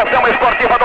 comunicação 0.00 0.30
esportiva 0.30 0.39
do 0.39 0.39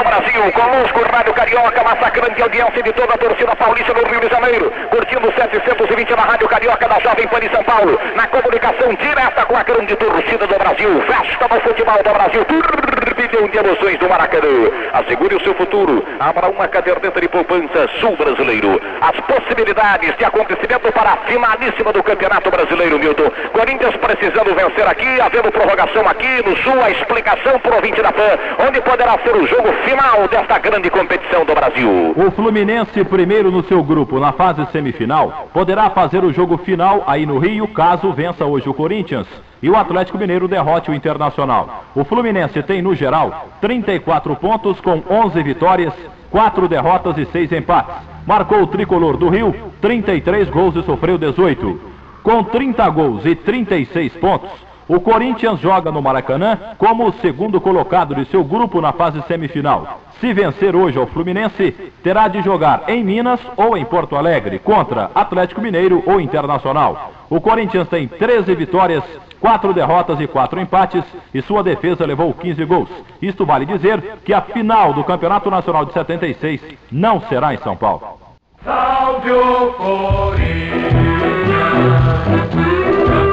Brasil. 0.05 0.52
Conosco, 0.52 1.02
Rádio 1.11 1.33
Carioca, 1.33 1.83
massacrante 1.83 2.41
audiência 2.41 2.83
de 2.83 2.94
toda 2.94 3.15
a 3.15 3.17
torcida 3.17 3.56
paulista 3.56 3.91
no 3.91 4.07
Rio 4.07 4.20
de 4.20 4.29
Janeiro. 4.29 4.71
Curtindo 4.91 5.33
720 5.33 6.15
na 6.15 6.21
Rádio 6.21 6.47
Carioca 6.47 6.88
da 6.88 6.99
Jovem 6.99 7.28
Pan 7.28 7.39
de 7.39 7.49
São 7.49 7.63
Paulo. 7.63 7.99
Na 8.15 8.28
comunicação 8.28 8.94
direta 8.94 9.46
com 9.46 9.57
a 9.57 9.63
grande 9.63 9.96
torcida 9.96 10.46
do 10.46 10.57
Brasil. 10.60 11.02
Festa 11.02 11.47
do 11.47 11.60
futebol 11.62 11.97
do 12.04 12.13
Brasil. 12.13 12.46
Turbilhão 12.46 13.47
de 13.49 13.57
emoções 13.57 13.97
do 13.97 14.07
Maracanã. 14.07 14.70
Assegure 14.93 15.36
o 15.36 15.43
seu 15.43 15.55
futuro. 15.55 16.05
Abra 16.19 16.49
uma 16.49 16.67
caderneta 16.67 17.19
de 17.19 17.27
poupança 17.27 17.87
sul 17.99 18.15
brasileiro. 18.15 18.79
As 19.01 19.19
possibilidades 19.21 20.15
de 20.17 20.23
acontecimento 20.23 20.91
para 20.91 21.13
a 21.13 21.17
finalíssima 21.25 21.91
do 21.91 22.03
Campeonato 22.03 22.51
Brasileiro, 22.51 22.99
Milton. 22.99 23.31
Corinthians 23.53 23.95
precisando 23.97 24.53
vencer 24.53 24.87
aqui, 24.87 25.19
havendo 25.19 25.51
prorrogação 25.51 26.07
aqui 26.07 26.47
no 26.47 26.55
sul. 26.57 26.79
A 26.83 26.91
explicação 26.91 27.59
para 27.59 27.71
o 27.71 27.75
ouvinte 27.77 28.01
da 28.01 28.11
PAN, 28.11 28.37
onde 28.68 28.79
poderá 28.82 29.18
ser 29.24 29.36
o 29.36 29.47
jogo 29.47 29.74
final 29.83 29.94
desta 30.29 30.59
grande 30.59 30.89
competição 30.89 31.45
do 31.45 31.55
Brasil. 31.55 32.13
O 32.17 32.30
Fluminense, 32.31 33.04
primeiro 33.05 33.49
no 33.49 33.63
seu 33.63 33.81
grupo, 33.81 34.20
na 34.20 34.34
fase 34.34 34.66
semifinal, 34.71 35.49
poderá 35.54 35.90
fazer 35.90 36.23
o 36.23 36.34
jogo 36.34 36.58
final 36.58 37.04
aí 37.08 37.26
no 37.26 37.38
Rio, 37.38 37.66
caso 37.70 38.12
vença 38.12 38.45
hoje 38.45 38.68
o 38.68 38.73
Corinthians 38.73 39.26
e 39.62 39.70
o 39.70 39.76
Atlético 39.76 40.18
Mineiro 40.18 40.49
derrote 40.49 40.91
o 40.91 40.94
Internacional. 40.94 41.85
O 41.95 42.04
Fluminense 42.04 42.62
tem, 42.63 42.81
no 42.81 42.94
geral, 42.94 43.48
34 43.62 44.35
pontos 44.35 44.81
com 44.81 45.02
11 45.09 45.41
vitórias, 45.41 45.94
4 46.30 46.68
derrotas 46.68 47.18
e 47.18 47.26
6 47.26 47.54
empates. 47.54 47.96
Marcou 48.27 48.63
o 48.63 48.68
tricolor 48.68 49.16
do 49.16 49.30
Rio, 49.30 49.55
33 49.82 50.49
gols 50.49 50.76
e 50.76 50.84
sofreu 50.84 51.18
18. 51.18 51.96
Com 52.21 52.43
30 52.43 52.90
gols 52.90 53.26
e 53.26 53.34
36 53.34 54.13
pontos, 54.18 54.49
o 54.88 55.00
Corinthians 55.00 55.60
joga 55.60 55.92
no 55.92 56.02
Maracanã 56.02 56.58
como 56.78 57.08
o 57.08 57.14
segundo 57.14 57.60
colocado 57.60 58.14
de 58.14 58.26
seu 58.26 58.44
grupo 58.44 58.80
na 58.80 58.92
fase 58.92 59.22
semifinal. 59.24 60.00
Se 60.20 60.32
vencer 60.34 60.76
hoje 60.76 60.98
ao 60.98 61.08
Fluminense, 61.08 61.72
terá 62.04 62.27
de 62.27 62.42
jogar 62.42 62.84
em 62.88 63.04
Minas 63.04 63.40
ou 63.58 63.76
em 63.76 63.84
Porto 63.84 64.16
Alegre 64.16 64.59
contra 64.59 65.09
Atlético 65.14 65.61
Mineiro 65.61 66.03
ou 66.05 66.22
Internacional. 66.22 67.11
O 67.30 67.42
Corinthians 67.42 67.88
tem 67.89 68.08
13 68.08 68.53
vitórias, 68.55 69.03
4 69.39 69.73
derrotas 69.73 70.19
e 70.19 70.27
4 70.27 70.59
empates 70.59 71.03
e 71.33 71.42
sua 71.42 71.64
defesa 71.64 72.05
levou 72.05 72.33
15 72.33 72.64
gols. 72.66 72.89
Isto 73.22 73.45
vale 73.45 73.66
dizer 73.66 74.02
que 74.23 74.33
a 74.33 74.42
final 74.42 74.94
do 74.94 75.03
Campeonato 75.03 75.49
Nacional 75.49 75.86
de 75.86 75.94
76 75.94 76.61
não 76.92 77.22
será 77.22 77.53
em 77.53 77.58
São 77.58 77.75
Paulo. 77.75 78.20
Salve 78.64 79.31
o 79.31 79.73
Corinthians, 79.73 80.86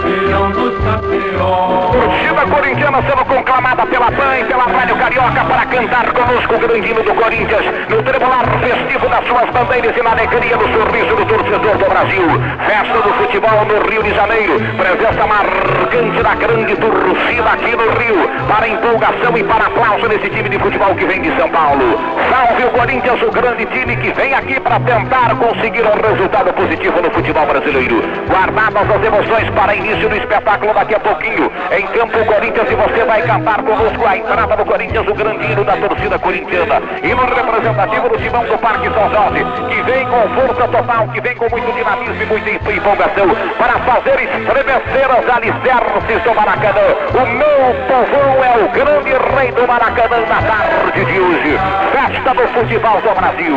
campeão 0.02 0.52
campeões. 0.52 0.71
Torcida 0.82 2.46
corintiana 2.50 3.02
sendo 3.02 3.24
conclamada 3.24 3.86
pela 3.86 4.10
PAN 4.10 4.38
e 4.40 4.44
pela 4.44 4.64
Rádio 4.64 4.96
Carioca 4.96 5.44
para 5.44 5.66
cantar 5.66 6.12
conosco 6.12 6.54
o 6.54 6.58
grandino 6.58 7.02
do 7.04 7.14
Corinthians 7.14 7.64
no 7.88 8.02
tribular 8.02 8.44
festivo 8.58 9.08
das 9.08 9.24
suas 9.26 9.48
bandeiras 9.50 9.96
e 9.96 10.02
na 10.02 10.10
alegria 10.10 10.56
do 10.56 10.64
sorriso 10.72 11.14
do 11.14 11.24
torcedor 11.26 11.76
do 11.76 11.88
Brasil. 11.88 12.26
Festa 12.66 13.00
do 13.00 13.14
futebol 13.14 13.64
no 13.64 13.88
Rio 13.88 14.02
de 14.02 14.12
Janeiro. 14.12 14.58
Presença 14.76 15.26
marcante 15.26 16.22
da 16.22 16.34
grande 16.34 16.74
torcida 16.76 17.50
aqui 17.50 17.76
no 17.76 17.88
Rio 18.00 18.28
para 18.48 18.68
empolgação 18.68 19.36
e 19.36 19.44
para 19.44 19.66
aplauso 19.66 20.08
nesse 20.08 20.28
time 20.30 20.48
de 20.48 20.58
futebol 20.58 20.94
que 20.96 21.04
vem 21.04 21.22
de 21.22 21.36
São 21.36 21.48
Paulo. 21.48 21.96
Salve 22.28 22.64
o 22.64 22.70
Corinthians, 22.70 23.22
o 23.22 23.30
grande 23.30 23.66
time 23.66 23.96
que 23.96 24.10
vem 24.12 24.34
aqui 24.34 24.58
para 24.58 24.80
tentar 24.80 25.36
conseguir 25.36 25.82
um 25.82 26.08
resultado 26.08 26.52
positivo 26.54 27.00
no 27.00 27.10
futebol 27.12 27.46
brasileiro. 27.46 28.02
Guardadas 28.28 28.90
as 28.90 29.04
emoções 29.04 29.48
para 29.50 29.76
início 29.76 30.08
do 30.08 30.16
espetáculo 30.16 30.71
daqui 30.72 30.94
a 30.94 31.00
pouquinho. 31.00 31.50
Em 31.70 31.86
campo 31.88 32.24
Corinthians 32.24 32.70
e 32.70 32.74
você 32.74 33.04
vai 33.04 33.22
cantar 33.22 33.62
conosco 33.62 34.06
a 34.06 34.16
entrada 34.16 34.56
do 34.56 34.64
Corinthians, 34.64 35.06
o 35.06 35.14
grande 35.14 35.52
hino 35.52 35.64
da 35.64 35.76
torcida 35.76 36.18
corintiana. 36.18 36.80
E 37.02 37.14
no 37.14 37.24
representativo 37.24 38.08
do 38.08 38.18
timão 38.18 38.44
do 38.44 38.58
Parque 38.58 38.88
São 38.90 39.10
Jorge, 39.10 39.44
que 39.68 39.82
vem 39.82 40.06
com 40.06 40.28
força 40.34 40.68
total, 40.68 41.08
que 41.08 41.20
vem 41.20 41.36
com 41.36 41.48
muito 41.50 41.72
dinamismo 41.72 42.22
e 42.22 42.26
muita 42.26 42.72
empolgação 42.72 43.28
para 43.58 43.78
fazer 43.80 44.22
estremecer 44.22 45.10
as 45.10 45.36
alicerces 45.36 46.22
do 46.24 46.34
Maracanã. 46.34 46.86
O 47.14 47.26
meu 47.26 47.74
povão 47.88 48.44
é 48.44 48.64
o 48.64 48.68
grande 48.70 49.10
rei 49.36 49.52
do 49.52 49.66
Maracanã 49.66 50.20
na 50.28 50.42
tarde 50.42 51.04
de 51.04 51.20
hoje. 51.20 51.58
Festa 51.92 52.34
do 52.34 52.48
futebol 52.48 53.00
do 53.00 53.14
Brasil. 53.14 53.56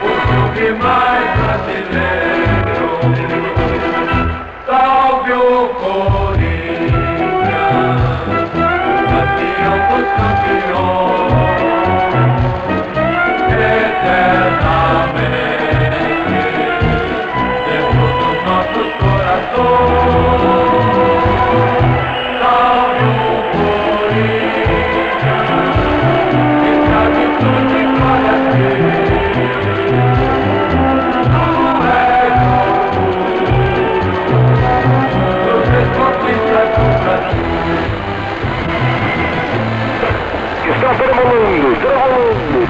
O 0.00 0.82
mais 0.82 1.38
brasileiro. 1.38 2.47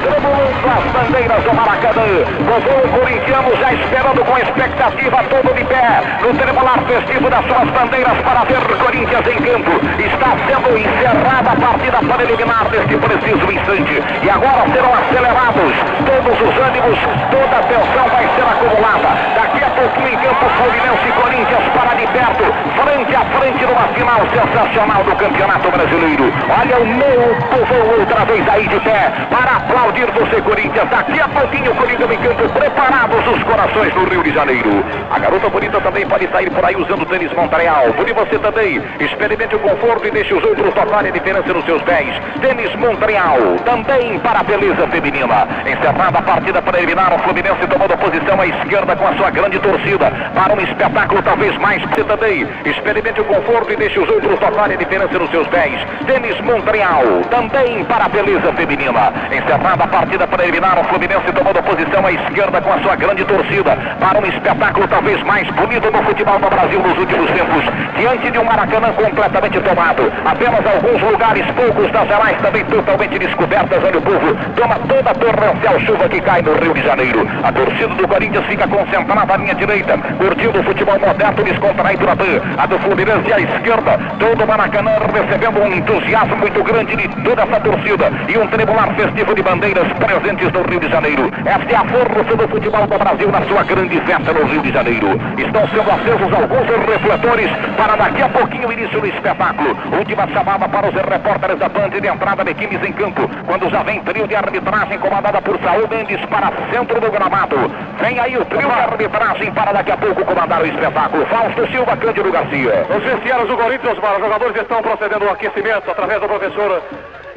Tremulando, 0.09 0.39
tremulando 0.39 0.69
as 0.69 0.85
bandeiras 0.93 1.43
do 1.45 1.55
Maracanã. 1.55 2.09
O 2.49 2.99
corintiano 2.99 3.57
já 3.57 3.73
esperando 3.73 4.25
com 4.25 4.39
expectativa 4.39 5.17
todo 5.31 5.55
de 5.55 5.65
pé 5.65 6.03
no 6.23 6.35
tremular 6.35 6.79
festivo 6.87 7.31
das 7.31 7.45
suas 7.47 7.69
bandeiras 7.71 8.19
para 8.23 8.45
ver 8.45 8.61
Corinthians 8.79 9.27
em 9.27 9.39
campo. 9.43 9.71
Está 9.99 10.31
sendo 10.47 10.79
encerrada 10.79 11.51
a 11.53 11.57
partida 11.57 11.99
para 12.03 12.23
eliminar 12.23 12.71
neste 12.71 12.97
preciso 12.97 13.53
instante. 13.53 14.03
E 14.23 14.31
agora 14.31 14.65
serão 14.73 14.93
acelerados 14.95 15.73
todos 16.09 16.37
os 16.41 16.55
ânimos, 16.59 16.99
toda 17.31 17.57
a 17.57 17.63
tensão 17.63 18.07
vai 18.09 18.29
ser 18.35 18.43
acumulada. 18.43 19.09
Daqui 19.35 19.48
a 19.48 19.48
pouquinho 19.79 20.09
em 20.09 20.17
campo 20.17 20.45
Fluminense 20.59 21.13
Corinthians 21.13 21.65
para 21.73 21.95
de 21.95 22.07
perto, 22.09 22.45
frente 22.83 23.15
a 23.15 23.25
frente 23.39 23.65
numa 23.65 23.87
final 23.95 24.21
sensacional 24.35 25.05
do 25.05 25.15
Campeonato 25.15 25.71
Brasileiro. 25.71 26.33
Olha 26.51 26.79
o 26.79 26.87
meu 26.87 27.37
povo 27.49 28.01
outra 28.01 28.25
vez 28.25 28.49
aí 28.49 28.67
de 28.67 28.81
pé 28.81 29.13
para 29.31 29.57
aplaudir 29.57 30.07
você, 30.11 30.43
Corinthians. 30.43 30.89
Daqui 30.91 31.21
a 31.21 31.29
pouquinho, 31.29 31.75
Corinthians 31.77 32.11
em 32.11 32.19
campo, 32.19 32.49
preparados 32.49 33.27
os 33.29 33.43
corações 33.45 33.95
no 33.95 34.05
Rio 34.05 34.23
de 34.25 34.33
Janeiro. 34.33 34.85
A 35.11 35.19
garota 35.19 35.49
bonita 35.49 35.81
também 35.81 36.07
pode 36.07 36.29
sair 36.29 36.51
por 36.51 36.65
aí 36.65 36.75
usando 36.75 37.07
tênis 37.07 37.33
Montreal. 37.33 37.93
Por 37.93 38.13
você 38.13 38.39
também, 38.39 38.83
experimente 38.99 39.55
o 39.55 39.61
conforto 39.61 40.09
e 40.09 40.11
deixe 40.11 40.35
os 40.35 40.43
outros 40.43 40.75
tocarem 40.75 41.11
a 41.11 41.13
diferença 41.13 41.53
nos 41.53 41.65
seus 41.65 41.83
pés. 41.83 42.09
Tênis 42.41 42.75
Montreal, 42.75 43.39
também 43.65 44.19
para 44.19 44.41
a 44.41 44.43
beleza 44.43 44.89
feminina. 44.89 45.47
Encerrada 45.67 46.19
a 46.19 46.23
partida 46.23 46.61
para 46.61 46.79
eliminar 46.79 47.13
o 47.13 47.19
Fluminense, 47.21 47.67
tomando 47.69 47.97
posição 47.99 48.41
à 48.41 48.47
esquerda 48.47 48.97
com 48.97 49.07
a 49.07 49.15
sua 49.15 49.31
grande 49.31 49.59
torcida. 49.69 50.11
Para 50.35 50.55
um 50.55 50.61
espetáculo 50.61 51.23
talvez 51.23 51.57
mais 51.59 51.83
você 51.83 52.03
também. 52.05 52.47
Experimente 52.65 53.21
o 53.21 53.25
conforto 53.25 53.73
e 53.73 53.77
deixe 53.77 53.99
os 53.99 54.09
outros 54.09 54.39
tocarem 54.39 54.77
a 54.77 54.79
diferença 54.79 55.19
nos 55.19 55.31
seus 55.31 55.47
pés. 55.49 55.79
Tênis 56.07 56.41
Montreal, 56.41 57.03
também 57.31 57.85
para 57.85 58.07
a 58.07 58.09
beleza 58.09 58.53
feminina. 58.55 59.13
Encerrada 59.31 59.85
a 59.85 59.87
partida 59.87 60.27
para 60.27 60.45
eliminar 60.45 60.79
o 60.79 60.85
Fluminense, 60.85 61.33
tomando 61.33 61.63
posição 61.63 62.07
à 62.07 62.13
esquerda 62.13 62.61
com 62.61 62.73
a 62.73 62.79
sua 62.81 62.97
grande 62.97 63.25
torcida. 63.25 63.77
Para 64.01 64.19
um 64.19 64.27
espetáculo 64.27 64.89
talvez 64.89 65.23
mais 65.25 65.47
bonito 65.51 65.91
do 65.91 66.03
futebol 66.03 66.39
do 66.39 66.49
Brasil 66.49 66.81
nos 66.81 66.99
últimos 66.99 67.31
tempos. 67.31 67.65
Diante 67.97 68.31
de 68.31 68.39
um 68.39 68.45
Maracanã 68.45 68.93
completamente 68.93 69.61
tomado. 69.61 70.11
Apenas 70.25 70.65
alguns 70.67 71.03
lugares, 71.03 71.45
poucos 71.53 71.91
das 71.93 72.09
gerais 72.09 72.39
também 72.41 72.65
totalmente 72.65 73.19
descobertas. 73.19 73.85
Olha 73.85 73.99
o 73.99 74.03
povo, 74.03 74.37
toma 74.57 74.79
toda 74.89 75.11
a 75.11 75.15
torrencial 75.15 75.81
chuva 75.81 76.09
que 76.09 76.21
cai 76.21 76.41
no 76.43 76.55
Rio 76.55 76.73
de 76.73 76.83
Janeiro. 76.83 77.27
A 77.43 77.53
torcida 77.53 77.95
do 77.95 78.09
Corinthians 78.09 78.47
fica 78.47 78.67
concentrada 78.67 79.35
à 79.35 79.37
linha 79.37 79.58
direita, 79.59 79.99
curtindo 80.17 80.61
o 80.61 80.65
futebol 80.65 80.99
moderno 80.99 81.43
descontraído 81.45 82.07
na 82.07 82.17
PAN. 82.17 82.41
A 82.57 82.67
do 82.67 82.79
Fluminense 82.79 83.33
à 83.33 83.41
esquerda, 83.41 83.99
todo 84.19 84.45
o 84.45 84.47
Maracanã 84.47 84.93
recebendo 85.13 85.61
um 85.61 85.73
entusiasmo 85.75 86.37
muito 86.37 86.63
grande 86.63 86.97
de 86.97 87.09
toda 87.23 87.43
essa 87.43 87.61
torcida 87.61 88.11
e 88.29 88.39
um 88.39 88.47
tribular 88.47 88.95
festivo 88.95 89.35
de 89.35 89.43
bandeiras 89.43 89.93
presentes 89.95 90.53
no 90.53 90.63
Rio 90.63 90.81
de 90.81 90.89
Janeiro. 90.89 91.31
Esta 91.45 91.73
é 91.73 91.77
a 91.77 91.85
força 91.85 92.37
do 92.37 92.49
futebol 92.49 92.87
do 92.87 92.99
Brasil 92.99 93.31
na 93.31 93.43
sua 93.43 93.63
grande 93.65 94.01
festa 94.01 94.33
no 94.33 94.47
Rio 94.47 94.63
de 94.63 94.73
Janeiro. 94.73 95.09
Estão 95.37 95.69
sendo 95.69 95.91
acesos 95.91 96.33
alguns 96.33 96.69
refletores 96.87 97.51
para 97.77 97.97
daqui 97.97 98.23
a 98.23 98.29
pouquinho 98.29 98.69
o 98.69 98.73
início 98.73 99.01
do 99.01 99.07
espetáculo. 99.07 99.77
Última 99.93 100.27
chamada 100.29 100.69
para 100.69 100.89
os 100.89 100.95
repórteres 100.95 101.59
da 101.59 101.69
Band 101.69 101.91
de 101.91 102.07
entrada 102.07 102.45
de 102.45 102.51
equipes 102.51 102.83
em 102.89 102.93
campo, 102.93 103.29
quando 103.47 103.69
já 103.69 103.83
vem 103.83 104.01
trio 104.03 104.27
de 104.27 104.37
arbitragem 104.37 104.99
comandada 104.99 105.43
por 105.43 105.59
Saúl 105.61 105.89
Mendes 105.89 106.25
para 106.27 106.53
centro 106.71 107.01
do 107.01 107.11
gramado. 107.11 107.71
Vem 108.01 108.19
aí 108.21 108.37
o 108.37 108.45
trio 108.45 108.69
de 108.69 108.81
arbitragem 108.81 109.48
para 109.53 109.73
daqui 109.73 109.93
a 109.93 109.97
pouco 109.97 110.25
comandar 110.25 110.63
o 110.63 110.67
espetáculo. 110.67 111.27
Fausto 111.27 111.67
Silva, 111.69 111.97
Cândido 111.97 112.33
Garcia. 112.33 112.87
Os 112.95 113.03
vestiários 113.03 113.49
do 113.49 113.57
Corinthians, 113.57 113.99
os 113.99 114.21
jogadores 114.21 114.57
estão 114.57 114.83
procedendo 114.83 115.25
ao 115.25 115.33
aquecimento 115.33 115.91
através 115.91 116.21
do 116.21 116.29
professor 116.29 116.83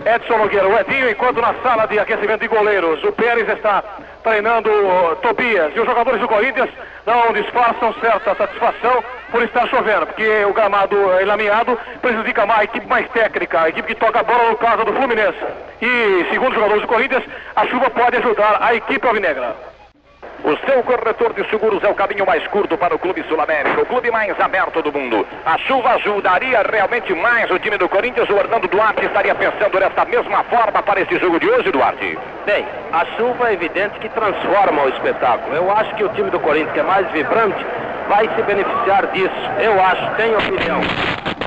Edson 0.05 0.37
Nogueira, 0.37 0.67
o 0.67 0.79
Edinho, 0.79 1.09
enquanto 1.09 1.41
na 1.41 1.53
sala 1.61 1.85
de 1.85 1.99
aquecimento 1.99 2.41
de 2.41 2.47
goleiros, 2.47 3.03
o 3.03 3.11
Pérez 3.11 3.47
está 3.47 3.83
treinando 4.23 4.69
uh, 4.69 5.15
Tobias. 5.21 5.71
E 5.75 5.79
os 5.79 5.85
jogadores 5.85 6.19
do 6.19 6.27
Corinthians 6.27 6.69
não 7.05 7.31
disfarçam 7.33 7.93
certa 8.01 8.33
satisfação 8.35 9.03
por 9.29 9.43
estar 9.43 9.67
chovendo, 9.67 10.07
porque 10.07 10.45
o 10.45 10.53
gramado 10.53 10.97
é 11.13 11.25
lameado 11.25 11.77
prejudica 12.01 12.45
mais 12.45 12.61
a 12.61 12.63
equipe 12.63 12.87
mais 12.87 13.07
técnica, 13.09 13.61
a 13.61 13.69
equipe 13.69 13.89
que 13.89 13.95
toca 13.95 14.19
a 14.19 14.23
bola 14.23 14.49
no 14.49 14.57
caso 14.57 14.83
do 14.85 14.93
Fluminense. 14.93 15.39
E, 15.81 16.25
segundo 16.31 16.49
os 16.49 16.55
jogadores 16.55 16.81
do 16.81 16.87
Corinthians, 16.87 17.23
a 17.55 17.67
chuva 17.67 17.89
pode 17.91 18.17
ajudar 18.17 18.57
a 18.59 18.73
equipe 18.73 19.07
alvinegra. 19.07 19.70
O 20.43 20.57
seu 20.65 20.81
corretor 20.81 21.33
de 21.33 21.47
seguros 21.51 21.83
é 21.83 21.87
o 21.87 21.93
caminho 21.93 22.25
mais 22.25 22.45
curto 22.47 22.75
para 22.75 22.95
o 22.95 22.99
Clube 22.99 23.23
Sul-América, 23.29 23.79
o 23.79 23.85
clube 23.85 24.09
mais 24.09 24.37
aberto 24.39 24.81
do 24.81 24.91
mundo. 24.91 25.25
A 25.45 25.55
chuva 25.59 25.91
ajudaria 25.91 26.63
realmente 26.63 27.13
mais 27.13 27.49
o 27.51 27.59
time 27.59 27.77
do 27.77 27.87
Corinthians. 27.87 28.27
O 28.27 28.33
Hernando 28.33 28.67
Duarte 28.67 29.05
estaria 29.05 29.35
pensando 29.35 29.79
dessa 29.79 30.03
mesma 30.03 30.43
forma 30.45 30.81
para 30.81 30.99
esse 30.99 31.19
jogo 31.19 31.39
de 31.39 31.47
hoje, 31.47 31.71
Duarte? 31.71 32.17
Bem, 32.43 32.65
a 32.91 33.05
chuva 33.17 33.49
é 33.49 33.53
evidente 33.53 33.99
que 33.99 34.09
transforma 34.09 34.81
o 34.81 34.89
espetáculo. 34.89 35.55
Eu 35.55 35.71
acho 35.71 35.93
que 35.93 36.03
o 36.03 36.09
time 36.09 36.31
do 36.31 36.39
Corinthians, 36.39 36.73
que 36.73 36.79
é 36.79 36.83
mais 36.83 37.07
vibrante, 37.11 37.63
vai 38.09 38.27
se 38.35 38.41
beneficiar 38.41 39.05
disso. 39.07 39.51
Eu 39.59 39.79
acho, 39.79 40.15
tenho 40.15 40.39
opinião. 40.39 40.81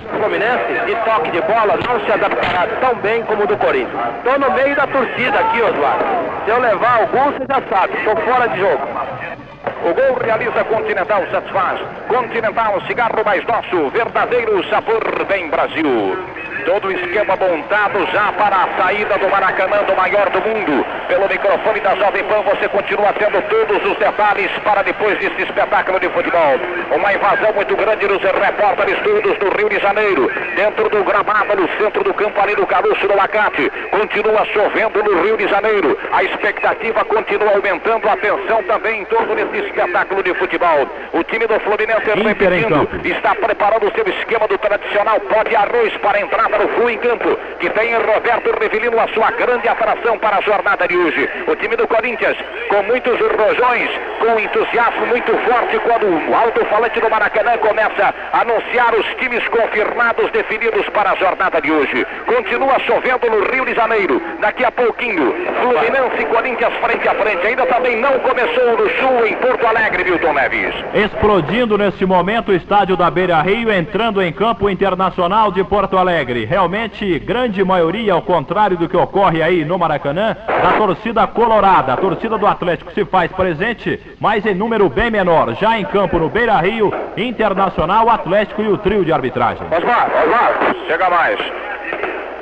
O 0.04 0.18
Fluminense, 0.18 0.86
de 0.86 0.94
toque 1.04 1.32
de 1.32 1.40
bola, 1.42 1.76
não 1.86 1.98
se 2.04 2.12
adaptará 2.12 2.68
tão 2.80 2.94
bem 2.96 3.24
como 3.24 3.42
o 3.42 3.46
do 3.48 3.56
Corinthians. 3.56 4.00
Estou 4.18 4.38
no 4.38 4.50
meio 4.52 4.76
da 4.76 4.86
torcida 4.86 5.40
aqui, 5.40 5.60
Oswaldo. 5.60 6.04
Se 6.44 6.50
eu 6.50 6.60
levar 6.60 7.00
algum, 7.00 7.32
você 7.32 7.44
já 7.48 7.60
sabe, 7.68 7.96
estou 7.96 8.16
fora 8.18 8.46
de 8.48 8.60
jogo. 8.60 8.83
Thank 8.86 9.40
you. 9.40 9.53
O 9.84 9.92
gol 9.92 10.18
realiza 10.24 10.64
Continental 10.64 11.24
satisfaz. 11.30 11.80
Continental, 12.08 12.80
cigarro 12.86 13.22
mais 13.24 13.44
nosso, 13.44 13.90
verdadeiro 13.90 14.64
sabor 14.68 15.24
bem 15.26 15.48
Brasil. 15.50 16.16
Todo 16.64 16.88
o 16.88 16.92
esquema 16.92 17.36
montado 17.36 18.06
já 18.10 18.32
para 18.32 18.56
a 18.56 18.68
saída 18.78 19.18
do 19.18 19.28
Maracanã, 19.28 19.82
do 19.84 19.94
maior 19.94 20.30
do 20.30 20.40
mundo. 20.40 20.86
Pelo 21.08 21.28
microfone 21.28 21.80
da 21.80 21.94
Jovem 21.96 22.24
Pan, 22.24 22.40
você 22.40 22.66
continua 22.68 23.12
tendo 23.12 23.42
todos 23.50 23.84
os 23.84 23.98
detalhes 23.98 24.50
para 24.64 24.82
depois 24.82 25.18
desse 25.18 25.42
espetáculo 25.42 26.00
de 26.00 26.08
futebol. 26.08 26.54
Uma 26.90 27.12
invasão 27.12 27.52
muito 27.52 27.76
grande 27.76 28.08
nos 28.08 28.22
repórteres 28.22 28.98
todos 29.00 29.38
do 29.38 29.50
Rio 29.58 29.68
de 29.68 29.78
Janeiro. 29.78 30.30
Dentro 30.56 30.88
do 30.88 31.04
gramado, 31.04 31.54
no 31.54 31.68
centro 31.76 32.02
do 32.02 32.14
campo, 32.14 32.40
ali 32.40 32.56
no 32.56 32.66
Caruço 32.66 33.06
do 33.06 33.14
Lacate. 33.14 33.70
Continua 33.90 34.46
chovendo 34.46 35.02
no 35.02 35.22
Rio 35.22 35.36
de 35.36 35.46
Janeiro. 35.46 35.98
A 36.12 36.24
expectativa 36.24 37.04
continua 37.04 37.50
aumentando. 37.56 38.08
A 38.08 38.16
tensão 38.16 38.62
também 38.62 39.02
em 39.02 39.04
torno 39.04 39.34
desse 39.54 39.68
espetáculo 39.68 40.22
de 40.22 40.34
futebol. 40.34 40.88
O 41.12 41.22
time 41.24 41.46
do 41.46 41.58
Fluminense 41.60 42.10
repetindo, 42.10 42.88
está 43.04 43.34
preparando 43.34 43.86
o 43.86 43.92
seu 43.94 44.06
esquema 44.06 44.48
do 44.48 44.58
tradicional 44.58 45.20
pó 45.20 45.42
de 45.44 45.54
arroz 45.54 45.96
para 45.98 46.20
entrar 46.20 46.48
para 46.48 46.64
o 46.64 46.68
Flu 46.70 46.90
em 46.90 46.98
campo, 46.98 47.38
que 47.60 47.70
tem 47.70 47.94
Roberto 47.94 48.50
Revelino 48.60 48.98
a 48.98 49.08
sua 49.08 49.30
grande 49.30 49.68
atração 49.68 50.18
para 50.18 50.38
a 50.38 50.40
jornada 50.40 50.86
de 50.88 50.96
hoje. 50.96 51.28
O 51.46 51.54
time 51.56 51.76
do 51.76 51.86
Corinthians, 51.86 52.36
com 52.68 52.82
muitos 52.82 53.18
rojões, 53.20 53.90
com 54.18 54.38
entusiasmo 54.38 55.06
muito 55.06 55.32
forte, 55.38 55.78
quando 55.80 56.06
o 56.06 56.34
alto-falante 56.34 57.00
do 57.00 57.10
Maracanã 57.10 57.56
começa 57.58 58.14
a 58.32 58.40
anunciar 58.40 58.94
os 58.94 59.06
times 59.14 59.46
confirmados, 59.48 60.30
definidos 60.30 60.88
para 60.90 61.12
a 61.12 61.16
jornada 61.16 61.60
de 61.60 61.70
hoje. 61.70 62.06
Continua 62.26 62.78
chovendo 62.80 63.30
no 63.30 63.44
Rio 63.50 63.64
de 63.66 63.74
Janeiro. 63.74 64.20
Daqui 64.40 64.64
a 64.64 64.72
pouquinho, 64.72 65.34
Fluminense 65.60 66.20
e 66.20 66.24
Corinthians 66.26 66.74
frente 66.80 67.08
a 67.08 67.14
frente. 67.14 67.46
Ainda 67.46 67.66
também 67.66 67.96
não 68.00 68.18
começou 68.20 68.76
no 68.76 68.90
Sul, 68.98 69.26
em 69.26 69.36
Porto 69.44 69.66
Alegre, 69.66 70.04
Milton 70.04 70.32
Neves. 70.32 70.74
Explodindo 70.94 71.76
nesse 71.76 72.06
momento 72.06 72.48
o 72.48 72.54
estádio 72.54 72.96
da 72.96 73.10
Beira 73.10 73.42
Rio, 73.42 73.70
entrando 73.70 74.22
em 74.22 74.32
campo 74.32 74.70
internacional 74.70 75.52
de 75.52 75.62
Porto 75.62 75.98
Alegre. 75.98 76.46
Realmente, 76.46 77.18
grande 77.18 77.62
maioria, 77.62 78.14
ao 78.14 78.22
contrário 78.22 78.78
do 78.78 78.88
que 78.88 78.96
ocorre 78.96 79.42
aí 79.42 79.62
no 79.62 79.78
Maracanã, 79.78 80.34
da 80.46 80.72
torcida 80.78 81.26
colorada. 81.26 81.92
A 81.92 81.96
torcida 81.98 82.38
do 82.38 82.46
Atlético 82.46 82.90
se 82.92 83.04
faz 83.04 83.30
presente, 83.32 84.00
mas 84.18 84.46
em 84.46 84.54
número 84.54 84.88
bem 84.88 85.10
menor. 85.10 85.54
Já 85.56 85.78
em 85.78 85.84
campo 85.84 86.18
no 86.18 86.30
Beira 86.30 86.56
Rio, 86.60 86.90
Internacional, 87.14 88.08
Atlético 88.08 88.62
e 88.62 88.68
o 88.68 88.78
trio 88.78 89.04
de 89.04 89.12
arbitragem. 89.12 89.66
Osmar, 89.66 90.10
Osmar, 90.22 90.74
chega 90.86 91.10
mais. 91.10 91.73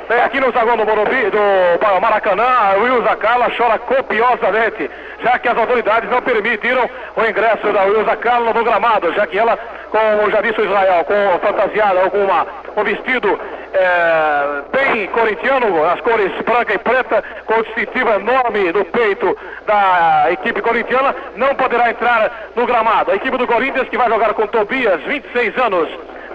Aqui 0.09 0.39
no 0.39 0.51
zaguão 0.51 0.75
do 0.75 0.85
Morumbi, 0.85 1.29
do 1.29 2.01
Maracanã, 2.01 2.43
a 2.43 2.73
Wilza 2.77 3.15
Carla 3.15 3.49
chora 3.55 3.79
copiosamente, 3.79 4.91
já 5.23 5.39
que 5.39 5.47
as 5.47 5.57
autoridades 5.57 6.09
não 6.09 6.21
permitiram 6.21 6.89
o 7.15 7.25
ingresso 7.25 7.71
da 7.71 7.83
Wilza 7.83 8.15
Carla 8.17 8.53
no 8.53 8.63
gramado, 8.65 9.13
já 9.13 9.25
que 9.25 9.39
ela, 9.39 9.57
como 9.89 10.29
já 10.29 10.41
disse 10.41 10.59
o 10.59 10.65
Israel, 10.65 11.05
com 11.05 11.39
fantasiada 11.39 12.01
ou 12.01 12.11
com 12.11 12.17
uma, 12.17 12.45
um 12.75 12.83
vestido 12.83 13.39
é, 13.73 14.61
bem 14.71 15.07
corintiano, 15.07 15.85
as 15.85 16.01
cores 16.01 16.31
branca 16.43 16.73
e 16.73 16.77
preta, 16.77 17.23
com 17.45 17.53
o 17.53 17.63
distintivo 17.63 18.09
enorme 18.09 18.73
no 18.73 18.83
peito 18.83 19.37
da 19.65 20.25
equipe 20.31 20.61
corintiana, 20.61 21.15
não 21.37 21.55
poderá 21.55 21.89
entrar 21.89 22.49
no 22.55 22.65
gramado. 22.65 23.11
A 23.11 23.15
equipe 23.15 23.37
do 23.37 23.47
Corinthians 23.47 23.87
que 23.87 23.97
vai 23.97 24.09
jogar 24.09 24.33
com 24.33 24.45
Tobias, 24.47 25.01
26 25.03 25.57
anos, 25.57 25.89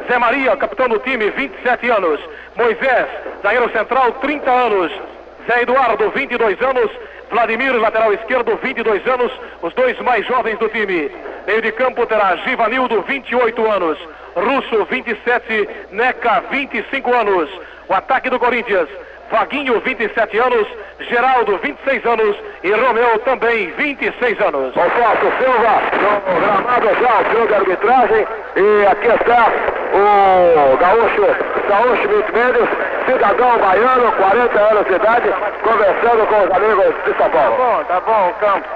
Zé 0.09 0.19
Maria, 0.19 0.57
capitão 0.57 0.89
do 0.89 0.99
time, 1.01 1.29
27 1.31 1.91
anos. 1.91 2.19
Moisés, 2.57 3.07
zagueiro 3.43 3.71
central, 3.71 4.13
30 4.13 4.51
anos. 4.51 4.91
Zé 5.47 5.63
Eduardo, 5.63 6.11
22 6.11 6.61
anos. 6.63 6.91
Vladimir, 7.31 7.75
lateral 7.75 8.15
esquerdo, 8.15 8.57
22 8.57 9.07
anos. 9.07 9.31
Os 9.61 9.75
dois 9.75 9.99
mais 10.01 10.27
jovens 10.27 10.59
do 10.59 10.69
time. 10.71 11.11
Meio 11.47 11.61
de 11.61 11.73
campo 11.73 12.07
terá 12.07 12.37
Givanildo, 12.37 13.03
28 13.03 13.71
anos. 13.71 13.99
Russo, 14.35 14.87
27. 14.87 15.69
Neca, 15.93 16.43
25 16.51 17.15
anos. 17.15 17.51
O 17.87 17.93
ataque 17.93 18.31
do 18.31 18.39
Corinthians. 18.39 18.89
Vaguinho, 19.31 19.81
27 19.81 20.39
anos, 20.39 20.67
Geraldo, 21.01 21.59
26 21.59 22.05
anos 22.07 22.37
e 22.63 22.71
Romeu 22.73 23.19
também, 23.21 23.71
26 23.73 24.41
anos. 24.41 24.77
Alfonso 24.77 25.33
Silva, 25.39 25.83
no 26.25 26.41
gramado 26.41 26.89
já, 27.01 27.43
o 27.43 27.47
de 27.47 27.55
arbitragem. 27.55 28.27
E 28.57 28.87
aqui 28.87 29.09
está 29.09 29.49
o 29.93 30.77
gaúcho, 30.77 31.27
gaúcho 31.69 32.09
Milton 32.09 32.33
Mendes, 32.33 32.69
cidadão 33.07 33.59
baiano, 33.59 34.13
40 34.13 34.59
anos 34.59 34.87
de 34.87 34.95
idade, 34.95 35.29
conversando 35.63 36.27
com 36.27 36.45
os 36.45 36.51
amigos 36.51 36.95
de 37.05 37.17
São 37.17 37.31
Paulo. 37.31 37.57
Tá 37.57 37.57
bom, 37.57 37.85
tá 37.85 38.01
bom, 38.01 38.33
Campo. 38.41 38.69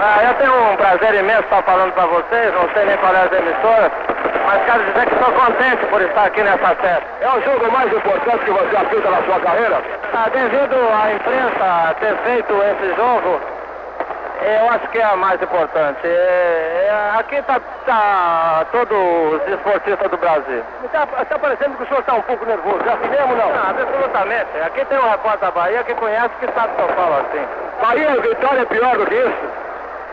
Ah, 0.00 0.24
eu 0.24 0.34
tenho 0.34 0.72
um 0.72 0.76
prazer 0.76 1.14
imenso 1.14 1.44
estar 1.44 1.62
falando 1.62 1.92
para 1.92 2.06
vocês, 2.06 2.52
não 2.52 2.68
sei 2.74 2.84
nem 2.84 2.96
qual 2.98 3.14
é 3.14 3.22
as 3.22 3.32
emissoras, 3.32 3.92
mas 4.44 4.64
quero 4.64 4.84
dizer 4.84 5.06
que 5.06 5.14
estou 5.14 5.32
contente 5.32 5.86
por 5.86 6.02
estar 6.02 6.24
aqui 6.24 6.42
nessa 6.42 6.74
festa. 6.74 7.04
É 7.20 7.28
o 7.28 7.40
jogo 7.42 7.72
mais 7.72 7.92
importante 7.92 8.44
que 8.44 8.50
você 8.50 8.76
apita 8.76 9.10
na 9.10 9.22
sua 9.22 9.40
carreira? 9.40 9.73
Ah, 10.12 10.28
devido 10.30 10.76
à 10.76 11.12
imprensa 11.12 11.94
ter 12.00 12.16
feito 12.18 12.52
esse 12.54 12.94
jogo, 12.96 13.40
eu 14.42 14.70
acho 14.70 14.88
que 14.88 14.98
é 14.98 15.04
a 15.04 15.16
mais 15.16 15.40
importante. 15.40 16.00
É, 16.04 16.86
é, 16.88 17.18
aqui 17.18 17.36
está 17.36 17.58
tá 17.86 18.66
todos 18.72 18.96
os 19.40 19.48
esportistas 19.48 20.10
do 20.10 20.16
Brasil. 20.18 20.62
Está 20.84 21.06
tá 21.06 21.38
parecendo 21.38 21.76
que 21.76 21.82
o 21.82 21.86
senhor 21.86 22.00
está 22.00 22.14
um 22.14 22.22
pouco 22.22 22.44
nervoso, 22.44 22.80
é 22.86 22.92
assim 22.92 23.08
mesmo 23.08 23.34
não? 23.36 23.48
Ah, 23.48 23.70
absolutamente. 23.70 24.58
Aqui 24.64 24.84
tem 24.84 24.98
um 24.98 25.10
repórter 25.10 25.40
da 25.40 25.50
Bahia 25.50 25.82
que 25.84 25.94
conhece 25.94 26.34
que 26.40 26.46
sabe 26.52 26.74
São 26.76 26.88
Paulo 26.88 27.14
assim. 27.14 27.46
Bahia, 27.80 28.20
vitória 28.20 28.60
é 28.60 28.64
pior 28.66 28.96
do 28.98 29.06
que 29.06 29.14
isso? 29.14 29.63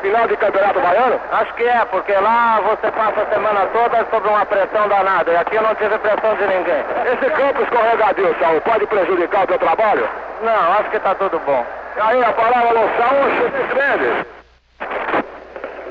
Final 0.02 0.28
de 0.28 0.36
campeonato 0.38 0.80
baiano? 0.80 1.20
Acho 1.32 1.54
que 1.54 1.64
é, 1.64 1.86
porque 1.86 2.12
lá 2.14 2.60
você 2.62 2.92
passa 2.92 3.22
a 3.22 3.26
semana 3.28 3.68
toda 3.68 4.06
sob 4.10 4.28
uma 4.28 4.46
pressão 4.46 4.88
danada. 4.88 5.32
E 5.32 5.38
aqui 5.38 5.56
eu 5.56 5.62
não 5.62 5.76
tive 5.76 5.96
pressão 6.00 6.36
de 6.36 6.48
ninguém. 6.48 6.84
Esse 7.06 7.30
campo 7.30 7.62
escorregadio, 7.62 8.36
Saul, 8.40 8.62
pode 8.62 8.88
prejudicar 8.88 9.44
o 9.44 9.48
teu 9.48 9.60
trabalho? 9.60 10.10
Não, 10.42 10.74
acho 10.74 10.90
que 10.90 10.98
está 10.98 11.14
tudo 11.14 11.40
bom. 11.46 11.64
Aí 12.00 12.24
a 12.24 12.34
palavra 12.34 12.74
no 12.74 12.90
Saul, 12.98 13.30
Chutes 13.38 13.74
Mendes. 13.76 14.26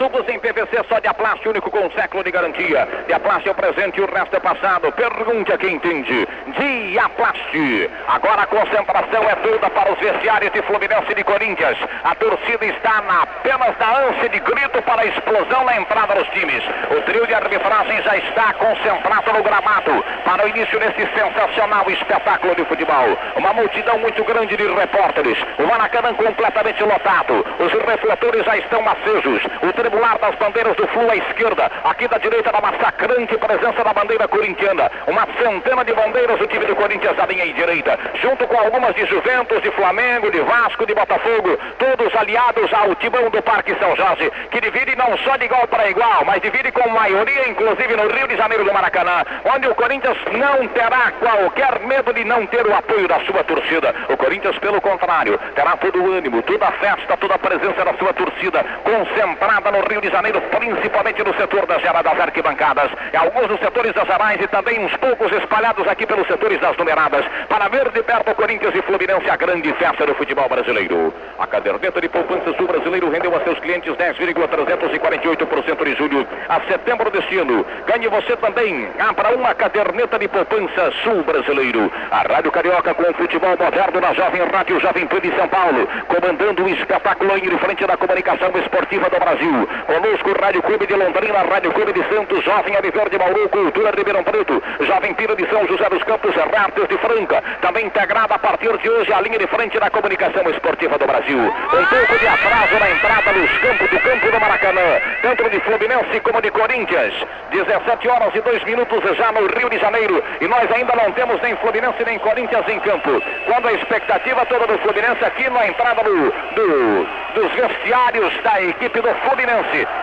Tubos 0.01 0.27
em 0.31 0.39
PVC 0.39 0.83
só 0.89 0.99
de 0.99 1.09
Aplaste, 1.09 1.47
único 1.47 1.71
com 1.71 1.81
um 1.81 1.91
século 1.91 2.25
de 2.25 2.31
garantia. 2.31 2.89
De 3.07 3.13
Aplaste 3.13 3.51
é 3.51 3.53
o 3.53 3.55
presente 3.55 3.99
e 3.99 4.03
o 4.03 4.11
resto 4.11 4.35
é 4.35 4.41
passado. 4.41 4.91
Pergunte 4.93 5.53
a 5.53 5.59
quem 5.59 5.75
entende. 5.75 6.27
De 6.57 6.99
Aplaste. 6.99 7.91
Agora 8.09 8.41
a 8.41 8.47
concentração 8.47 9.23
é 9.29 9.35
toda 9.35 9.69
para 9.69 9.93
os 9.93 9.99
vestiários 9.99 10.51
de 10.53 10.63
Fluminense 10.63 11.13
e 11.13 11.15
de 11.17 11.23
Corinthians. 11.23 11.77
A 12.03 12.15
torcida 12.15 12.65
está 12.65 13.03
na, 13.03 13.25
apenas 13.25 13.77
na 13.79 14.09
ânsia 14.09 14.31
de 14.31 14.41
grito 14.41 14.81
para 14.81 15.03
a 15.03 15.05
explosão 15.05 15.65
na 15.67 15.77
entrada 15.77 16.15
dos 16.15 16.29
times. 16.29 16.65
O 16.97 17.03
trio 17.03 17.27
de 17.27 17.35
arbitragem 17.35 18.03
já 18.03 18.17
está 18.17 18.55
concentrado 18.55 19.35
no 19.35 19.43
gramado 19.43 20.03
para 20.25 20.47
o 20.47 20.49
início 20.49 20.81
desse 20.81 21.07
sensacional 21.13 21.85
espetáculo 21.91 22.55
de 22.55 22.65
futebol. 22.65 23.19
Uma 23.37 23.53
multidão 23.53 23.99
muito 23.99 24.25
grande 24.25 24.57
de 24.57 24.67
repórteres. 24.67 25.37
O 25.59 25.67
Maracanã 25.67 26.15
completamente 26.15 26.83
lotado. 26.85 27.45
Os 27.59 27.71
refletores 27.85 28.47
já 28.47 28.57
estão 28.57 28.83
acesos. 28.89 29.43
O 29.61 29.71
tribular 29.91 30.19
das 30.19 30.35
bandeiras 30.37 30.77
do 30.77 30.87
Flu 30.89 31.11
à 31.11 31.17
esquerda. 31.17 31.71
Aqui 31.85 32.07
da 32.07 32.19
direita 32.19 32.53
da 32.53 32.61
massacrante 32.61 33.37
presença 33.37 33.83
da 33.83 33.93
bandeira 33.93 34.29
corintiana. 34.29 34.91
Uma 35.07 35.27
centena 35.37 35.85
de 35.85 35.93
bandeiras 35.93 36.41
o 36.41 36.47
time 36.47 36.65
do 36.65 36.77
Corinthians 36.77 37.19
à 37.19 37.27
linha 37.27 37.53
direita. 37.53 37.99
Junto 38.23 38.47
com 38.47 38.57
algumas 38.57 38.95
de 38.95 39.05
Juventus, 39.07 39.61
de 39.63 39.71
Flamengo, 39.73 40.31
de 40.31 40.41
Vasco, 40.43 40.87
de 40.87 40.95
Botafogo. 40.95 41.59
Todos 41.79 42.15
aliados 42.15 42.73
ao 42.73 42.95
timão 42.95 43.29
do 43.31 43.43
Parque 43.43 43.75
São 43.79 43.97
Jorge. 43.97 44.31
Que 44.51 44.61
divide 44.61 44.95
não 44.97 45.19
só 45.19 45.37
de 45.37 45.47
igual 45.47 45.67
para 45.67 45.91
igual, 45.91 46.25
mas 46.25 46.41
divide 46.41 46.71
com 46.71 46.89
maioria, 46.89 47.49
inclusive 47.49 47.97
no 47.97 48.09
Rio 48.09 48.29
de 48.29 48.37
Janeiro 48.37 48.65
do 48.65 48.73
Maracanã. 48.73 49.25
Onde 49.45 49.67
o 49.69 49.75
Corinthians 49.75 50.19
não 50.33 50.69
terá 50.69 51.11
qualquer 51.19 51.81
medo 51.81 52.13
de 52.13 52.25
não 52.25 52.47
ter 52.47 52.65
o 52.65 52.75
apoio 52.75 53.09
da 53.09 53.19
sua 53.21 53.43
torcida. 53.43 53.95
O 54.09 54.17
Corinthians, 54.17 54.57
pelo 54.59 54.81
contrário, 54.81 55.39
terá 55.55 55.77
todo 55.77 56.01
o 56.01 56.13
ânimo, 56.13 56.43
toda 56.43 56.69
a 56.69 56.73
festa, 56.73 57.17
toda 57.17 57.35
a 57.35 57.39
presença 57.39 57.85
da 57.85 57.95
sua 57.95 58.13
torcida 58.13 58.65
concentrada 58.85 59.71
no 59.73 59.80
Rio 59.89 60.01
de 60.01 60.11
Janeiro, 60.11 60.41
principalmente 60.43 61.23
no 61.23 61.35
setor 61.35 61.67
das, 61.67 61.83
das 61.83 62.21
arquibancadas. 62.21 62.91
Alguns 63.17 63.49
dos 63.49 63.61
setores 63.61 63.93
das 63.93 64.09
arais 64.09 64.41
e 64.41 64.47
também 64.49 64.85
uns 64.85 64.97
poucos 64.97 65.31
espalhados 65.33 65.87
aqui 65.87 66.07
pelos 66.07 66.27
setores 66.27 66.61
das 66.61 66.77
numeradas. 66.77 67.25
Para 67.49 67.69
ver 67.69 67.91
de 67.91 68.03
perto 68.03 68.35
Corinthians 68.35 68.75
e 68.75 68.83
Fluminense, 68.83 69.29
a 69.29 69.37
grande 69.37 69.73
festa 69.75 70.07
do 70.07 70.15
futebol 70.15 70.49
brasileiro. 70.49 71.13
A 71.39 71.47
caderneta 71.47 72.01
de 72.01 72.09
poupanças 72.09 72.57
do 72.57 72.67
brasileiro 72.67 73.11
rendeu 73.11 73.35
a 73.37 73.41
seus 73.41 73.59
clientes 73.61 73.93
10,348% 73.95 75.85
de 75.85 75.95
julho 75.97 76.27
a 76.49 76.61
setembro 76.63 77.11
deste 77.11 77.39
ano. 77.39 77.65
Ganhe 77.87 78.09
você 78.09 78.37
também. 78.37 78.89
Abra 78.99 79.37
uma 79.37 79.55
caderneta 79.55 80.19
de 80.19 80.29
poupança 80.29 80.91
sul 81.03 81.23
brasileiro. 81.23 81.91
A 82.11 82.23
Rádio 82.23 82.51
Carioca 82.51 82.95
com 82.95 83.03
o 83.03 83.15
futebol 83.15 83.57
moderno 83.59 84.01
na 84.01 84.13
Jovem 84.15 84.43
Rádio 84.43 84.81
Jovem 84.81 85.07
Pan 85.07 85.21
de 85.21 85.35
São 85.37 85.49
Paulo. 85.49 85.87
Comandando 86.09 86.65
o 86.65 86.69
espetáculo 86.69 87.37
em 87.37 87.59
frente 87.59 87.87
da 87.87 87.97
comunicação 87.97 88.51
esportiva 88.57 89.09
do 89.11 89.19
Brasil. 89.19 89.69
Conosco, 89.87 90.35
Rádio 90.41 90.63
Clube 90.63 90.87
de 90.87 90.95
Londrina, 90.95 91.43
Rádio 91.43 91.73
Clube 91.73 91.93
de 91.93 92.03
Santos, 92.09 92.45
Jovem 92.45 92.77
Aviver 92.77 93.09
de 93.09 93.19
Bauru, 93.19 93.49
Cultura 93.49 93.93
de 93.93 93.99
Ribeirão 93.99 94.25
Preto, 94.25 94.63
Jovem 94.81 95.15
Pira 95.15 95.35
de 95.37 95.47
São 95.49 95.67
José 95.67 95.89
dos 95.89 96.03
Campos, 96.05 96.35
Rádios 96.35 96.89
de 96.89 96.99
Franca. 96.99 97.43
Também 97.61 97.87
integrada 97.87 98.35
a 98.35 98.39
partir 98.39 98.77
de 98.79 98.89
hoje 98.89 99.13
a 99.13 99.21
linha 99.21 99.39
de 99.39 99.47
frente 99.47 99.79
da 99.79 99.91
comunicação 99.91 100.49
esportiva 100.51 100.99
do 100.99 101.07
Brasil. 101.07 101.39
Um 101.39 101.87
pouco 101.87 102.19
de 102.19 102.27
atraso 102.27 102.79
na 102.79 102.91
entrada 102.91 103.33
nos 103.33 103.51
campos 103.59 103.91
do 103.91 104.01
campo 104.01 104.31
do 104.31 104.41
Maracanã. 104.41 105.01
Tanto 105.23 105.51
de 105.51 105.61
Fluminense 105.61 106.21
como 106.21 106.41
de 106.41 106.51
Corinthians. 106.51 107.15
17 107.51 108.09
horas 108.09 108.35
e 108.35 108.41
2 108.41 108.65
minutos 108.65 109.17
já 109.17 109.33
no 109.33 109.47
Rio 109.47 109.69
de 109.71 109.79
Janeiro. 109.79 110.23
E 110.41 110.47
nós 110.47 110.71
ainda 110.71 110.95
não 110.97 111.13
temos 111.13 111.41
nem 111.43 111.57
Fluminense 111.57 112.05
nem 112.05 112.19
Corinthians 112.19 112.67
em 112.69 112.81
campo. 112.81 113.23
Quando 113.47 113.69
a 113.69 113.73
expectativa 113.73 114.47
toda 114.47 114.67
do 114.67 114.79
Fluminense 114.79 115.25
aqui 115.25 115.49
na 115.51 115.67
entrada 115.67 116.03
do, 116.03 116.33
do, 116.55 117.07
dos 117.35 117.53
vestiários 117.53 118.33
da 118.43 118.63
equipe 118.63 119.01
do 119.01 119.15
Fluminense, 119.17 119.50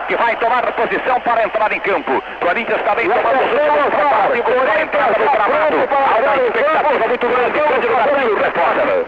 que 0.06 0.16
vai 0.16 0.36
tomar 0.36 0.72
posição 0.72 1.20
para 1.20 1.44
entrar 1.44 1.72
em 1.72 1.80
campo. 1.80 2.22
Corinthians 2.40 2.82
também 2.82 3.08
tomando 3.08 3.40
os 3.40 3.94
preparativos 3.94 4.54
para 4.54 4.72
a 4.72 4.82
entrada 4.82 5.14
do 5.14 5.30
gramado. 5.30 5.76
Há 5.90 6.18
uma 6.18 6.46
expectativa 6.46 7.08
muito 7.08 7.28
grande. 7.28 7.58
Cândido 7.58 7.94
o 7.94 8.36
repórter. 8.36 9.06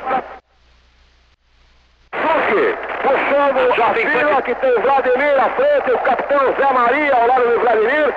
Suque, 2.13 2.77
puxando 3.03 3.83
a 3.83 3.95
fila 3.95 4.43
que 4.43 4.55
tem 4.55 4.75
Vladimir 4.81 5.41
à 5.41 5.51
frente, 5.51 5.91
o 5.93 5.99
capitão 5.99 6.55
Zé 6.55 6.73
Maria 6.73 7.15
ao 7.15 7.27
lado 7.27 7.49
do 7.49 7.61
Vladimir, 7.61 8.15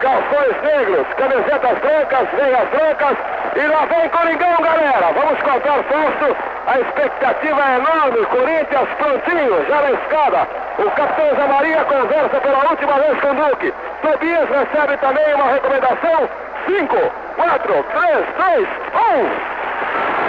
calções 0.00 0.62
negros, 0.62 1.06
camisetas 1.16 1.78
brancas, 1.78 2.28
veias 2.32 2.68
brancas, 2.68 3.16
e 3.56 3.66
lá 3.66 3.86
vem 3.86 4.08
Coringão, 4.08 4.56
galera. 4.62 5.12
Vamos 5.12 5.40
contar 5.40 5.82
Fausto, 5.84 6.36
a 6.66 6.80
expectativa 6.80 7.62
é 7.62 7.76
enorme, 7.76 8.26
Corinthians 8.26 8.88
prontinho, 8.98 9.66
já 9.68 9.80
na 9.82 9.90
escada. 9.92 10.48
O 10.78 10.90
capitão 10.90 11.34
Zé 11.36 11.46
Maria 11.46 11.84
conversa 11.84 12.40
pela 12.40 12.70
última 12.70 12.92
vez 12.94 13.20
com 13.20 13.28
o 13.28 13.34
Duque. 13.34 13.74
Tobias 14.02 14.48
recebe 14.48 14.96
também 14.98 15.34
uma 15.34 15.52
recomendação. 15.52 16.28
5, 16.66 16.96
4, 17.36 17.84
3, 17.92 18.26
2, 18.36 18.68
1. 18.94 20.25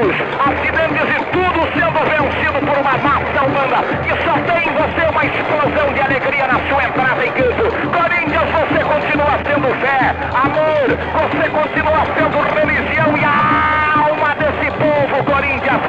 Trânsitos, 0.00 0.16
acidentes 0.40 1.08
e 1.10 1.24
tudo 1.26 1.60
sendo 1.74 2.00
vencido 2.08 2.58
por 2.66 2.78
uma 2.78 2.96
massa 2.98 3.44
humana 3.44 3.82
que 4.02 4.10
só 4.24 4.32
tem 4.52 4.68
em 4.68 4.72
você 4.72 5.06
uma 5.10 5.24
explosão 5.24 5.92
de 5.92 6.00
alegria 6.00 6.46
na 6.46 6.58
sua 6.68 6.84
entrada 6.84 7.26
em 7.26 7.32
campo. 7.32 7.64
Corinthians, 7.90 8.50
você 8.50 8.84
continua 8.84 9.38
sendo 9.44 9.68
fé, 9.80 10.14
amor, 10.34 10.88
você 11.12 11.48
continua 11.50 12.06
sendo 12.16 12.38
religião 12.54 13.16
e 13.16 13.24
a 13.24 14.08
alma 14.08 14.34
desse 14.36 14.70
povo, 14.72 15.24
Corinthians. 15.24 15.80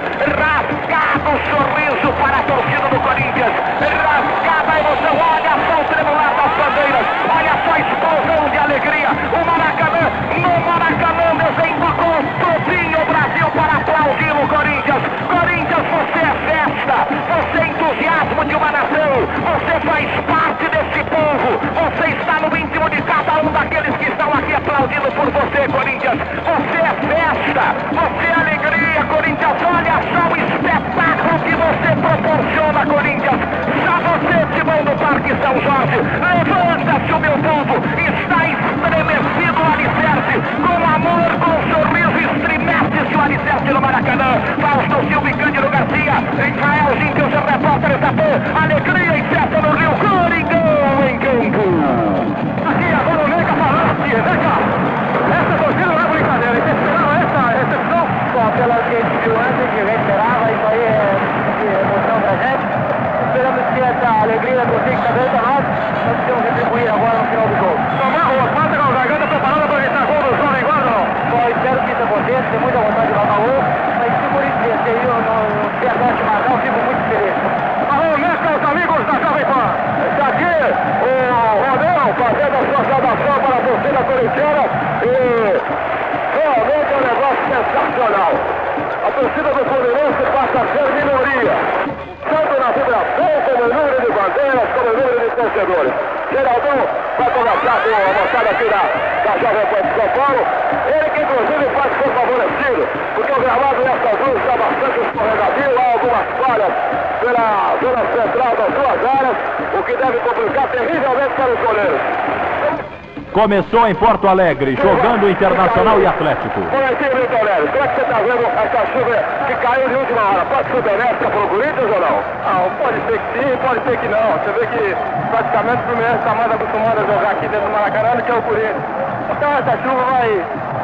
Começou 113.41 113.87
em 113.87 113.95
Porto 113.95 114.27
Alegre, 114.27 114.77
jogando 114.77 115.27
Internacional 115.27 115.99
e 115.99 116.05
Atlético. 116.05 116.59
Molequinho 116.59 117.15
Milton 117.17 117.41
Neves, 117.43 117.71
como 117.71 117.83
é 117.83 117.87
que 117.87 117.95
você 117.95 118.01
está 118.05 118.17
vendo 118.21 118.45
essa 118.45 118.85
chuva 118.93 119.17
que 119.47 119.55
caiu 119.65 119.89
de 119.89 119.95
última 119.95 120.21
hora? 120.21 120.45
Pode 120.45 120.69
ser 120.69 120.81
benéfica 120.83 121.25
para 121.25 121.41
o 121.41 121.47
Corinthians 121.49 121.89
ou 121.89 122.01
não? 122.05 122.21
Ah, 122.45 122.69
pode 122.77 123.01
ser 123.09 123.17
que 123.17 123.27
sim, 123.33 123.57
pode 123.65 123.81
ser 123.81 123.97
que 123.97 124.07
não. 124.13 124.29
Você 124.37 124.51
vê 124.53 124.67
que 124.69 124.95
praticamente 125.33 125.81
o 125.81 125.85
Fluminense 125.89 126.21
está 126.21 126.33
mais 126.37 126.51
acostumado 126.53 126.97
a 127.01 127.01
jogar 127.01 127.31
aqui 127.33 127.47
dentro 127.49 127.65
do 127.65 127.73
Maracanã 127.73 128.09
do 128.13 128.21
que 128.21 128.31
o 128.31 128.41
Corinthians. 128.45 128.85
Então 129.33 129.49
essa 129.57 129.73
chuva 129.81 130.01
vai, 130.05 130.29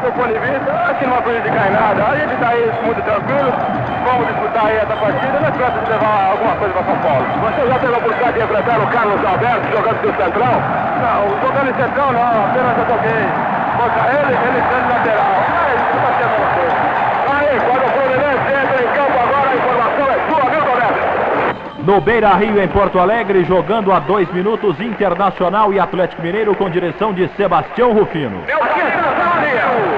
do 0.01 0.09
ponto 0.17 0.33
de 0.33 0.39
vista, 0.41 0.69
acho 0.81 0.97
que 0.97 1.05
não 1.05 1.13
vai 1.13 1.21
prejudicar 1.21 1.61
em 1.61 1.73
nada. 1.77 1.99
A 2.09 2.15
gente 2.17 2.33
está 2.33 2.49
aí 2.57 2.65
muito 2.81 3.01
tranquilo, 3.05 3.53
vamos 4.01 4.25
disputar 4.33 4.65
aí 4.65 4.77
essa 4.81 4.95
partida, 4.97 5.45
esperança 5.45 5.77
de 5.77 5.89
levar 5.93 6.33
alguma 6.33 6.55
coisa 6.57 6.73
para 6.73 6.85
São 6.89 6.97
Paulo. 7.05 7.25
Você 7.37 7.61
já 7.69 7.77
teve 7.77 7.93
a 7.93 7.97
oportunidade 8.01 8.33
de 8.33 8.41
enfrentar 8.41 8.77
o 8.81 8.87
Carlos 8.89 9.21
Alberto 9.21 9.65
jogando 9.69 10.01
do 10.01 10.11
Central? 10.17 10.57
Não, 10.97 11.29
jogando 11.41 11.69
em 11.69 11.73
central 11.75 12.11
não, 12.11 12.45
apenas 12.45 12.77
eu 12.77 12.85
joguei 12.87 13.23
contra 13.77 14.03
ele, 14.13 14.33
ele 14.33 14.61
sendo 14.67 14.89
lateral. 14.89 15.31
Mas 15.53 15.77
não 15.81 15.97
está 15.97 16.11
sendo 16.17 16.33
uma 16.37 16.49
coisa. 16.57 16.77
Aí, 17.37 17.59
quando 17.59 17.83
o 17.83 17.89
Fluminense 17.93 18.47
entra 18.49 18.77
em 18.83 18.89
campo 18.95 19.17
agora, 19.19 19.49
a 19.49 19.55
informação 19.55 20.05
é 20.09 20.17
sua, 20.29 20.49
viu, 20.49 20.63
Roberto? 20.65 21.17
No 21.83 22.01
Beira 22.01 22.33
Rio, 22.33 22.61
em 22.61 22.67
Porto 22.67 22.99
Alegre, 22.99 23.43
jogando 23.45 23.93
a 23.93 23.99
dois 23.99 24.31
minutos 24.33 24.79
Internacional 24.81 25.71
e 25.73 25.79
Atlético 25.79 26.21
Mineiro 26.21 26.55
com 26.55 26.69
direção 26.69 27.13
de 27.13 27.27
Sebastião 27.37 27.93
Rufino. 27.93 28.43
Meu 28.45 28.67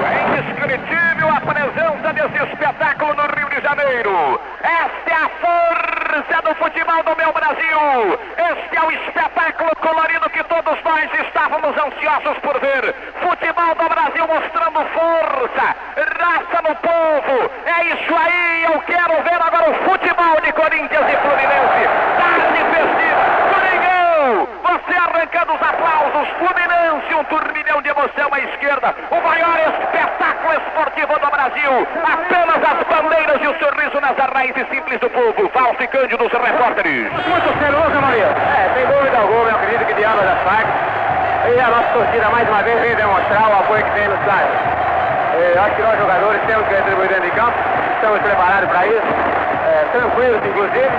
é 0.06 0.28
indescritível 0.28 1.28
a 1.28 1.40
presença 1.40 2.12
desse 2.12 2.52
espetáculo 2.52 3.14
no 3.14 3.22
Rio 3.22 3.48
de 3.48 3.60
Janeiro. 3.62 4.40
Esta 4.62 5.10
é 5.10 5.14
a 5.14 5.28
força 5.40 6.42
do 6.42 6.54
futebol 6.56 7.02
do 7.02 7.16
meu 7.16 7.32
Brasil. 7.32 8.18
Este 8.36 8.76
é 8.76 8.82
o 8.82 8.90
espetáculo 8.92 9.70
colorido 9.76 10.19
todos 10.62 10.82
nós 10.84 11.08
estávamos 11.26 11.74
ansiosos 11.76 12.38
por 12.38 12.58
ver. 12.60 12.94
Futebol 13.20 13.74
do 13.76 13.88
Brasil 13.88 14.26
mostrando 14.28 14.84
força, 14.92 15.76
raça 16.18 16.62
no 16.68 16.74
povo. 16.76 17.50
É 17.64 17.84
isso 17.94 18.14
aí, 18.14 18.64
eu 18.64 18.80
quero 18.80 19.22
ver 19.22 19.40
agora 19.40 19.70
o 19.70 19.74
futebol 19.88 20.40
de 20.42 20.52
Corinthians 20.52 21.06
e 21.08 21.16
Fluminense. 21.16 21.82
Tarde 22.18 22.60
festiva, 22.74 23.24
Coringão! 23.54 24.48
Você 24.64 24.94
arrancando 24.96 25.54
os 25.54 25.62
aplausos, 25.62 26.28
Fluminense, 26.38 27.14
um 27.14 27.24
turbilhão 27.24 27.82
de 27.82 27.88
emoção 27.88 28.28
à 28.32 28.40
esquerda. 28.40 28.94
O 29.10 29.20
maior 29.20 29.58
espetáculo 29.60 30.54
esportivo 30.54 31.18
do 31.20 31.30
Brasil. 31.30 31.88
Apenas 32.04 32.56
as 32.56 32.86
bandeiras 32.86 33.40
e 33.42 33.46
o 33.46 33.58
sorriso 33.58 34.00
nas 34.00 34.16
raízes 34.16 34.68
simples 34.68 35.00
do 35.00 35.08
povo. 35.10 35.48
Falso 35.50 35.82
e 35.82 35.88
Cândido, 35.88 36.24
os 36.24 36.32
repórteres. 36.32 37.10
Muito 37.12 37.58
celoso, 37.58 38.00
Maria? 38.00 38.26
É, 38.26 38.70
sem 38.74 38.86
dúvida 38.86 39.20
E 40.00 41.60
a 41.60 41.68
nossa 41.68 41.92
torcida 41.92 42.24
mais 42.30 42.48
uma 42.48 42.62
vez 42.62 42.80
vem 42.80 42.96
demonstrar 42.96 43.50
o 43.50 43.60
apoio 43.60 43.84
que 43.84 43.90
tem 43.90 44.08
no 44.08 44.14
estádio. 44.14 44.48
É, 45.36 45.58
acho 45.60 45.74
que 45.76 45.82
nós 45.82 45.98
jogadores 45.98 46.40
temos 46.46 46.66
que 46.68 46.74
retribuir 46.74 47.08
dentro 47.08 47.24
de 47.24 47.30
campo, 47.32 47.52
estamos 47.96 48.20
preparados 48.20 48.68
para 48.70 48.86
isso, 48.86 49.10
é, 49.68 49.84
tranquilos 49.92 50.40
inclusive, 50.40 50.90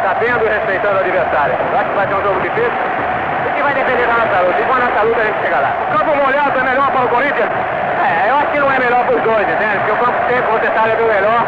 sabendo 0.00 0.46
e 0.46 0.48
respeitando 0.48 0.96
o 0.96 1.00
adversário. 1.00 1.54
Eu 1.60 1.76
acho 1.76 1.88
que 1.90 1.96
vai 1.96 2.06
ser 2.08 2.14
um 2.14 2.22
jogo 2.22 2.40
difícil 2.40 2.80
e 3.44 3.50
que 3.52 3.62
vai 3.62 3.74
depender 3.74 4.06
da 4.06 4.16
nossa 4.16 4.40
luta. 4.40 4.60
E 4.60 4.64
com 4.64 4.72
a 4.72 4.78
nossa 4.80 5.00
luta 5.02 5.20
a 5.20 5.24
gente 5.24 5.40
chega 5.44 5.58
lá. 5.60 5.72
Campo 5.92 6.12
molhado 6.16 6.58
é 6.58 6.62
melhor 6.62 6.88
para 6.88 7.04
o 7.04 7.08
Corinthians? 7.08 7.50
É, 8.00 8.30
eu 8.30 8.36
acho 8.38 8.48
que 8.48 8.58
não 8.60 8.72
é 8.72 8.78
melhor 8.78 9.04
para 9.04 9.14
os 9.14 9.22
dois, 9.28 9.44
entende? 9.44 9.76
Porque 9.76 9.92
o 9.92 10.00
campo 10.08 10.18
seco, 10.24 10.52
você 10.56 10.68
sabe, 10.72 10.90
é 10.92 10.96
bem 10.96 11.08
melhor, 11.08 11.42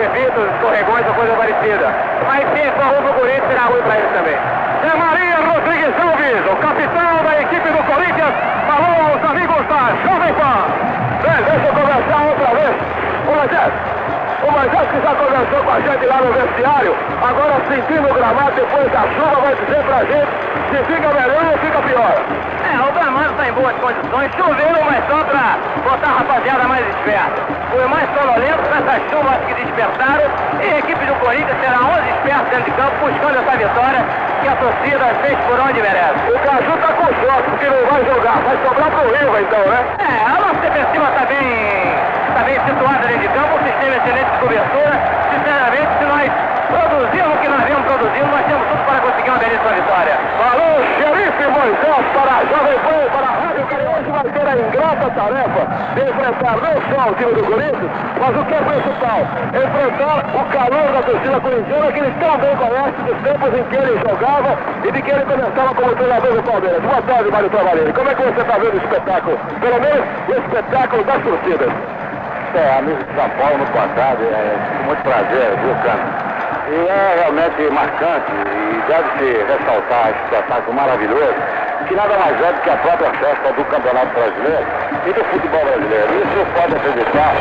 evita 0.00 0.40
os 0.40 0.48
escorregões 0.48 1.04
ou 1.08 1.12
coisa 1.12 1.32
parecida. 1.36 1.92
Mas 2.24 2.40
se 2.56 2.72
for 2.72 2.88
ruim 2.88 3.02
para 3.04 3.12
o 3.12 3.14
Corinthians, 3.20 3.48
será 3.52 3.64
ruim 3.68 3.82
para 3.84 3.96
eles 4.00 4.12
também. 4.16 4.38
É 4.38 4.96
Maria 4.96 5.37
Rodrigues 5.48 5.94
Alves, 5.98 6.44
o 6.52 6.56
capitão 6.56 7.24
da 7.24 7.40
equipe 7.40 7.68
do 7.70 7.82
Corinthians, 7.84 8.34
falou 8.68 8.94
aos 9.08 9.30
amigos 9.30 9.66
da 9.66 9.96
Jovem 10.04 10.32
Pan. 10.34 10.60
Bem, 11.22 11.42
deixa 11.44 11.66
eu 11.66 11.72
conversar 11.72 12.20
outra 12.28 12.48
vez. 12.52 12.74
Ô 13.24 13.32
Moisés, 13.32 13.72
o 14.44 14.50
Moisés 14.52 14.88
que 14.92 15.00
já 15.00 15.14
conversou 15.16 15.64
com 15.64 15.72
a 15.72 15.80
gente 15.80 16.06
lá 16.06 16.16
no 16.20 16.32
vestiário, 16.32 16.94
agora 17.22 17.54
sentindo 17.66 18.10
o 18.10 18.14
gramado 18.14 18.52
depois 18.52 18.92
da 18.92 19.02
chuva, 19.08 19.40
vai 19.40 19.54
dizer 19.56 19.82
pra 19.84 19.98
gente 20.04 20.48
se 20.68 20.84
fica 20.84 21.08
melhor 21.08 21.44
ou 21.50 21.58
fica 21.58 21.80
pior. 21.80 22.14
É, 22.68 22.88
o 22.88 22.92
gramado 22.92 23.30
está 23.30 23.48
em 23.48 23.52
boas 23.52 23.76
condições, 23.80 24.30
choveu, 24.36 24.84
mas 24.84 25.00
só 25.08 25.24
para 25.24 25.56
botar 25.82 26.08
a 26.08 26.18
rapaziada 26.18 26.64
mais 26.68 26.86
esperta. 26.88 27.40
Foi 27.70 27.86
mais 27.88 28.08
sonolento 28.12 28.62
com 28.68 28.74
essas 28.76 29.00
chuvas 29.10 29.38
que 29.46 29.54
despertaram 29.64 30.28
e 30.60 30.74
a 30.74 30.78
equipe 30.78 31.04
do 31.06 31.14
Corinthians 31.24 31.56
será 31.60 31.78
11 31.80 32.08
espertos 32.08 32.50
dentro 32.50 32.64
de 32.64 32.70
campo 32.72 32.96
buscando 33.00 33.38
essa 33.38 33.56
vitória 33.56 34.04
que 34.40 34.48
a 34.48 34.56
torcida 34.56 35.06
fez 35.22 35.38
por 35.46 35.58
onde 35.60 35.82
merece. 35.82 36.30
O 36.30 36.38
Caju 36.38 36.72
tá 36.78 36.92
com 36.94 37.06
sorte 37.06 37.50
porque 37.50 37.66
não 37.66 37.86
vai 37.90 38.04
jogar, 38.04 38.36
vai 38.42 38.56
sobrar 38.64 38.90
pro 38.90 39.10
Riva 39.12 39.40
então, 39.40 39.60
né? 39.66 39.80
É, 39.98 40.24
a 40.24 40.38
nossa 40.38 40.60
defensiva 40.60 41.08
está 41.08 41.24
bem, 41.26 41.44
tá 42.34 42.42
bem 42.44 42.58
situada 42.66 43.06
dentro 43.06 43.20
de 43.20 43.28
campo, 43.28 43.54
um 43.54 43.64
sistema 43.66 43.96
excelente 43.96 44.30
de 44.30 44.38
cobertura. 44.38 44.94
Sinceramente, 45.30 45.90
se 45.98 46.04
nós 46.04 46.30
produzirmos 46.68 47.34
o 47.34 47.38
que 47.38 47.48
nós 47.48 47.62
vemos 47.64 47.84
produzindo, 47.84 48.26
nós 48.26 48.46
temos 48.46 48.66
tudo 48.68 48.84
para 48.84 49.00
conseguir 49.00 49.30
uma 49.30 49.38
belíssima 49.38 49.72
vitória. 49.72 50.14
Falou, 50.38 50.74
xerife 51.48 51.58
Moisés 51.58 52.04
para 52.12 52.32
a 52.32 52.44
Jovem 52.44 52.78
Pan, 52.78 53.02
para 53.12 53.26
a 53.26 53.34
Rádio 53.40 53.66
Carioca, 53.66 54.12
vai 54.12 54.24
ter 54.32 54.46
a 54.48 54.56
ingrata 54.56 55.10
tarefa 55.10 55.62
de 55.94 56.00
enfrentar 56.08 56.56
não 56.56 56.74
só 56.88 57.10
o 57.10 57.14
time 57.14 57.32
do 57.32 57.44
Corinthians, 57.44 57.90
mas 58.20 58.36
o 58.36 58.44
que 58.44 58.54
é 58.54 58.60
principal, 58.60 59.20
enfrentar 59.48 60.24
o 60.34 60.44
calor 60.52 60.92
da 60.92 61.02
torcida 61.02 61.40
corintiana 61.40 61.92
que 61.92 61.98
ele 61.98 62.14
tão 62.20 62.38
bem 62.38 62.56
conhece 62.56 63.02
dos 63.02 63.18
tempos 63.22 63.58
em 63.58 63.64
que 63.64 63.76
ele 63.76 64.00
jogava 64.08 64.58
e 64.84 64.92
de 64.92 65.02
que 65.02 65.10
ele 65.10 65.24
começava 65.24 65.74
como 65.74 65.96
treinador 65.96 66.32
do 66.32 66.42
Palmeiras. 66.42 66.82
Boa 66.82 67.02
tarde, 67.02 67.30
Mário 67.30 67.50
Travalini. 67.50 67.92
Como 67.92 68.10
é 68.10 68.14
que 68.14 68.22
você 68.22 68.40
está 68.40 68.58
vendo 68.58 68.74
o 68.74 68.78
espetáculo? 68.78 69.38
Pelo 69.60 69.80
menos 69.80 70.04
o 70.28 70.32
espetáculo 70.32 71.04
das 71.04 71.22
torcidas. 71.22 71.72
É, 72.54 72.78
amigo 72.78 73.04
de 73.04 73.14
São 73.14 73.28
Paulo 73.30 73.58
no 73.58 73.66
passado, 73.66 74.24
é 74.24 74.86
muito 74.86 75.02
prazer, 75.02 75.56
viu, 75.60 75.74
Cano? 75.84 76.28
E 76.68 76.88
é 76.88 77.14
realmente 77.20 77.70
marcante 77.72 78.57
e 78.68 78.82
deve-se 78.86 79.44
ressaltar 79.44 80.10
esse 80.10 80.22
espetáculo 80.24 80.74
maravilhoso, 80.74 81.34
que 81.86 81.94
nada 81.94 82.18
mais 82.18 82.40
é 82.42 82.52
do 82.52 82.60
que 82.60 82.70
a 82.70 82.76
própria 82.76 83.10
festa 83.12 83.52
do 83.52 83.64
Campeonato 83.64 84.12
Brasileiro 84.12 84.66
e 85.06 85.12
do 85.12 85.24
futebol 85.24 85.64
brasileiro. 85.64 86.08
Isso 86.20 86.46
pode 86.54 86.74
acreditar, 86.76 87.32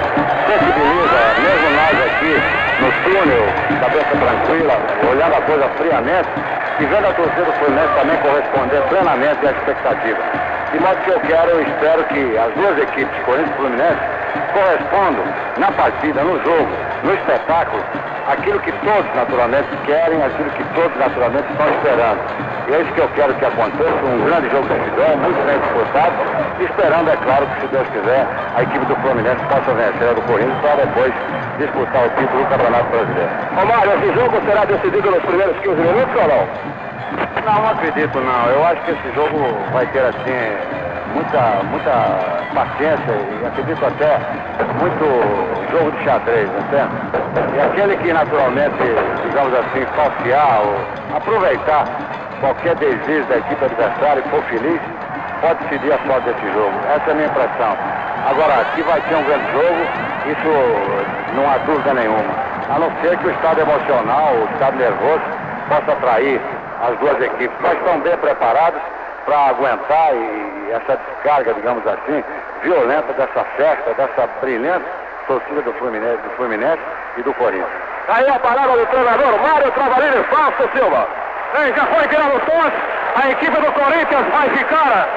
sensibiliza, 0.48 1.20
mesmo 1.44 1.68
nós 1.76 1.96
aqui 2.08 2.34
no 2.80 2.92
túnel, 3.04 3.46
cabeça 3.82 4.13
tranquila, 4.16 4.76
olhando 5.10 5.36
a 5.36 5.42
coisa 5.42 5.70
friamente, 5.78 6.30
e 6.80 6.86
vendo 6.86 7.08
a 7.08 7.13
torcida 7.13 7.44
do 7.44 7.54
Fluminense 7.54 7.94
também 8.00 8.18
corresponder 8.18 8.82
plenamente 8.90 9.48
à 9.48 9.52
expectativa. 9.52 10.22
De 10.72 10.80
modo 10.80 10.98
que 11.02 11.10
eu 11.10 11.20
quero, 11.22 11.50
eu 11.50 11.62
espero 11.62 12.04
que 12.06 12.38
as 12.38 12.54
duas 12.54 12.78
equipes, 12.78 13.24
Corinthians 13.26 13.50
e 13.50 13.58
Fluminense, 13.58 14.00
correspondam 14.54 15.26
na 15.58 15.72
partida, 15.72 16.22
no 16.22 16.38
jogo, 16.44 16.70
no 17.04 17.13
espetáculo, 17.13 17.84
aquilo 18.28 18.60
que 18.60 18.72
todos 18.84 19.08
naturalmente 19.16 19.70
querem, 19.86 20.22
aquilo 20.22 20.50
que 20.52 20.63
todos 20.76 20.96
naturalmente 20.98 21.48
estão 21.52 21.68
esperando. 21.70 22.20
E 22.68 22.74
é 22.74 22.82
isso 22.82 22.92
que 22.92 23.00
eu 23.00 23.10
quero 23.16 23.34
que 23.36 23.46
aconteça, 23.46 24.04
um 24.04 24.26
grande 24.26 24.50
jogo 24.50 24.68
de 24.68 24.76
futebol, 24.76 25.18
muito 25.18 25.40
bem 25.48 25.58
disputado, 25.60 26.13
esperando, 26.60 27.10
é 27.10 27.18
claro, 27.18 27.48
que 27.48 27.62
se 27.62 27.68
Deus 27.68 27.88
quiser, 27.88 28.28
a 28.56 28.63
equipe 28.63 28.86
do 28.86 28.96
Fluminense 28.98 29.44
possa 29.48 29.72
vencer 29.72 30.10
a 30.10 30.13
do 30.13 30.22
Corinthians 30.24 30.60
para 30.60 30.84
depois 30.84 31.13
disputar 31.58 32.06
o 32.06 32.10
título 32.20 32.44
do 32.44 32.50
Campeonato 32.50 32.90
Brasileiro. 32.92 33.32
Ô 33.56 33.66
Mário, 33.66 33.94
esse 33.96 34.13
jogo 34.20 34.36
será 34.46 34.66
decidido 34.66 35.12
nos 35.12 35.24
primeiros 35.24 35.58
15 35.60 35.82
minutos 35.82 36.16
ou 36.16 36.28
não? 36.28 36.88
Não, 37.48 37.62
não 37.63 37.70
acredito 37.72 38.20
não. 38.20 38.52
Eu 38.52 38.66
acho 38.68 38.82
que 38.82 38.92
esse 38.92 39.16
jogo 39.16 39.40
vai 39.72 39.86
ter 39.88 40.04
assim 40.04 40.87
muita, 41.13 41.63
muita 41.70 41.91
paciência 42.54 43.13
e 43.41 43.46
acredito 43.46 43.86
até 43.86 44.20
muito 44.80 45.72
jogo 45.72 45.91
de 45.91 46.04
xadrez, 46.04 46.50
entende? 46.50 47.56
E 47.56 47.60
aquele 47.60 47.98
que 47.98 48.13
naturalmente, 48.13 48.78
digamos 49.24 49.54
assim, 49.54 49.86
falsear 49.96 50.62
ou 50.62 51.17
aproveitar 51.17 51.86
qualquer 52.39 52.76
desejo 52.76 53.26
da 53.28 53.38
equipe 53.38 53.65
adversária 53.65 54.24
e 54.26 54.30
for 54.30 54.41
feliz, 54.43 54.82
pode 55.41 55.63
decidir 55.65 55.93
a 55.93 56.00
sorte 56.08 56.30
desse 56.30 56.54
jogo. 56.54 56.74
Essa 56.96 57.10
é 57.10 57.12
a 57.12 57.15
minha 57.15 57.28
impressão. 57.28 57.78
Agora, 58.30 58.65
que 58.76 58.82
vai 58.84 59.02
ter 59.02 59.15
um 59.15 59.24
grande 59.24 59.52
jogo, 59.52 59.82
isso 60.28 61.36
não 61.36 61.50
há 61.50 61.58
dúvida 61.65 61.93
nenhuma. 61.93 62.48
A 62.70 62.80
não 62.80 62.91
ser 63.02 63.17
que 63.17 63.28
o 63.28 63.32
estado 63.32 63.62
emocional, 63.62 64.34
o 64.34 64.54
estado 64.54 64.76
nervoso, 64.78 65.22
possa 65.70 65.91
atrair 65.93 66.41
as 66.82 66.98
duas 67.00 67.22
equipes. 67.22 67.56
Nós 67.62 67.74
estamos 67.74 68.04
bem 68.04 68.17
preparados 68.17 68.82
para 69.28 69.50
aguentar 69.50 70.16
e 70.16 70.72
essa 70.72 70.96
descarga, 70.96 71.54
digamos 71.54 71.86
assim, 71.86 72.24
violenta 72.63 73.12
dessa 73.13 73.44
festa, 73.58 73.94
dessa 73.94 74.28
brilhante 74.40 74.86
torcida 75.28 75.62
do 75.62 75.74
Fluminense, 75.74 76.22
do 76.24 76.30
Fluminense 76.38 76.82
e 77.18 77.22
do 77.24 77.34
Corinthians. 77.34 77.68
Aí 78.08 78.28
a 78.30 78.40
palavra 78.40 78.78
do 78.78 78.86
treinador 78.86 79.38
Mário 79.42 79.72
Travalini 79.72 80.24
Fausto 80.32 80.70
Silva. 80.72 81.08
Ei, 81.60 81.74
já 81.74 81.86
foi 81.88 82.08
tirado 82.08 82.38
o 82.38 82.40
tosse, 82.40 82.78
a 83.22 83.30
equipe 83.30 83.62
do 83.62 83.72
Corinthians 83.74 84.28
vai 84.32 84.50
ficar 84.50 85.08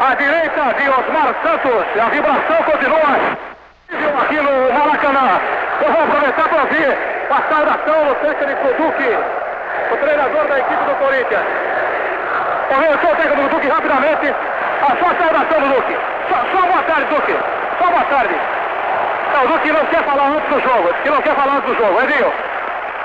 à 0.00 0.14
direita 0.16 0.74
de 0.74 0.90
Osmar 0.90 1.34
Santos. 1.44 2.02
A 2.02 2.08
vibração 2.10 2.62
continua 2.64 3.16
aqui 4.22 4.36
no 4.40 4.72
Maracanã. 4.74 5.40
Eu 5.82 5.92
vou 5.92 6.02
aproveitar 6.02 6.48
para 6.48 6.62
ouvir 6.62 6.98
a 7.30 7.54
saudação 7.54 8.06
do 8.06 8.14
técnico 8.16 8.66
Duque, 8.82 9.18
o 9.92 9.96
treinador 9.98 10.48
da 10.48 10.58
equipe 10.58 10.84
do 10.84 10.94
Corinthians. 10.96 11.46
Ouviu 12.70 12.90
o 12.90 12.98
técnico 12.98 13.42
do 13.42 13.48
Duque 13.48 13.68
rapidamente. 13.68 14.34
A 14.82 14.96
sua 14.96 15.14
saudação 15.14 15.60
do 15.60 15.74
Duque. 15.74 15.96
Só, 16.28 16.36
só 16.52 16.66
boa 16.66 16.82
tarde, 16.82 17.04
Duque. 17.14 17.36
Só 17.78 17.90
boa 17.90 18.04
tarde. 18.04 18.34
Não, 19.32 19.44
o 19.44 19.48
Duque 19.48 19.72
não 19.72 19.86
quer 19.86 20.02
falar 20.04 20.26
antes 20.28 20.48
do 20.48 20.60
jogo. 20.60 20.94
Que 21.02 21.10
não 21.10 21.22
quer 21.22 21.34
falar 21.34 21.56
antes 21.56 21.70
do 21.70 21.76
jogo. 21.76 22.02
Edinho, 22.02 22.32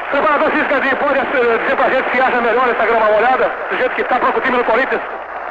preparador 0.10 0.52
físico 0.52 0.74
Edinho, 0.74 0.96
pode 0.98 1.20
dizer 1.20 1.76
pra 1.76 1.90
gente 1.90 2.10
que 2.10 2.22
acha 2.22 2.42
melhor 2.42 2.70
essa 2.70 2.86
grama 2.86 3.06
molhada? 3.06 3.52
Do 3.70 3.78
jeito 3.78 3.96
que 3.96 4.02
está 4.02 4.20
para 4.20 4.30
o 4.30 4.42
time 4.42 4.58
do 4.58 4.64
Corinthians? 4.64 5.02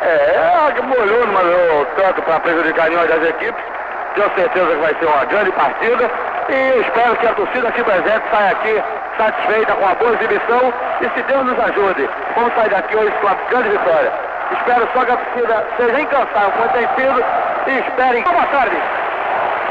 É, 0.02 0.74
é 0.76 0.82
molhou, 0.82 1.26
mas 1.26 1.44
eu 1.44 1.86
tanto 1.96 2.22
para 2.22 2.40
prejudicar 2.40 2.88
nenhuma 2.88 3.06
das 3.06 3.22
equipes. 3.28 3.64
Tenho 4.14 4.30
certeza 4.34 4.66
que 4.66 4.80
vai 4.80 4.94
ser 4.94 5.06
uma 5.06 5.24
grande 5.26 5.52
partida 5.52 6.10
e 6.48 6.80
espero 6.80 7.16
que 7.16 7.26
a 7.26 7.34
torcida 7.34 7.68
aqui 7.68 7.84
presente 7.84 8.22
saia 8.32 8.50
aqui 8.50 8.82
satisfeita 9.16 9.72
com 9.74 9.88
a 9.88 9.94
boa 9.94 10.14
exibição 10.14 10.72
e 11.00 11.08
se 11.10 11.22
Deus 11.22 11.44
nos 11.44 11.58
ajude, 11.58 12.08
vamos 12.34 12.54
sair 12.54 12.70
daqui 12.70 12.96
hoje 12.96 13.12
com 13.20 13.26
uma 13.26 13.36
grande 13.48 13.68
vitória. 13.70 14.12
Espero 14.52 14.88
só 14.92 15.04
que 15.04 15.12
a 15.12 15.16
torcida 15.16 15.66
seja 15.76 16.00
incansável 16.00 16.50
como 16.52 16.68
tem 16.70 16.88
sido 16.96 17.24
e 17.66 17.78
esperem. 17.78 18.22
Boa 18.24 18.46
tarde. 18.46 18.76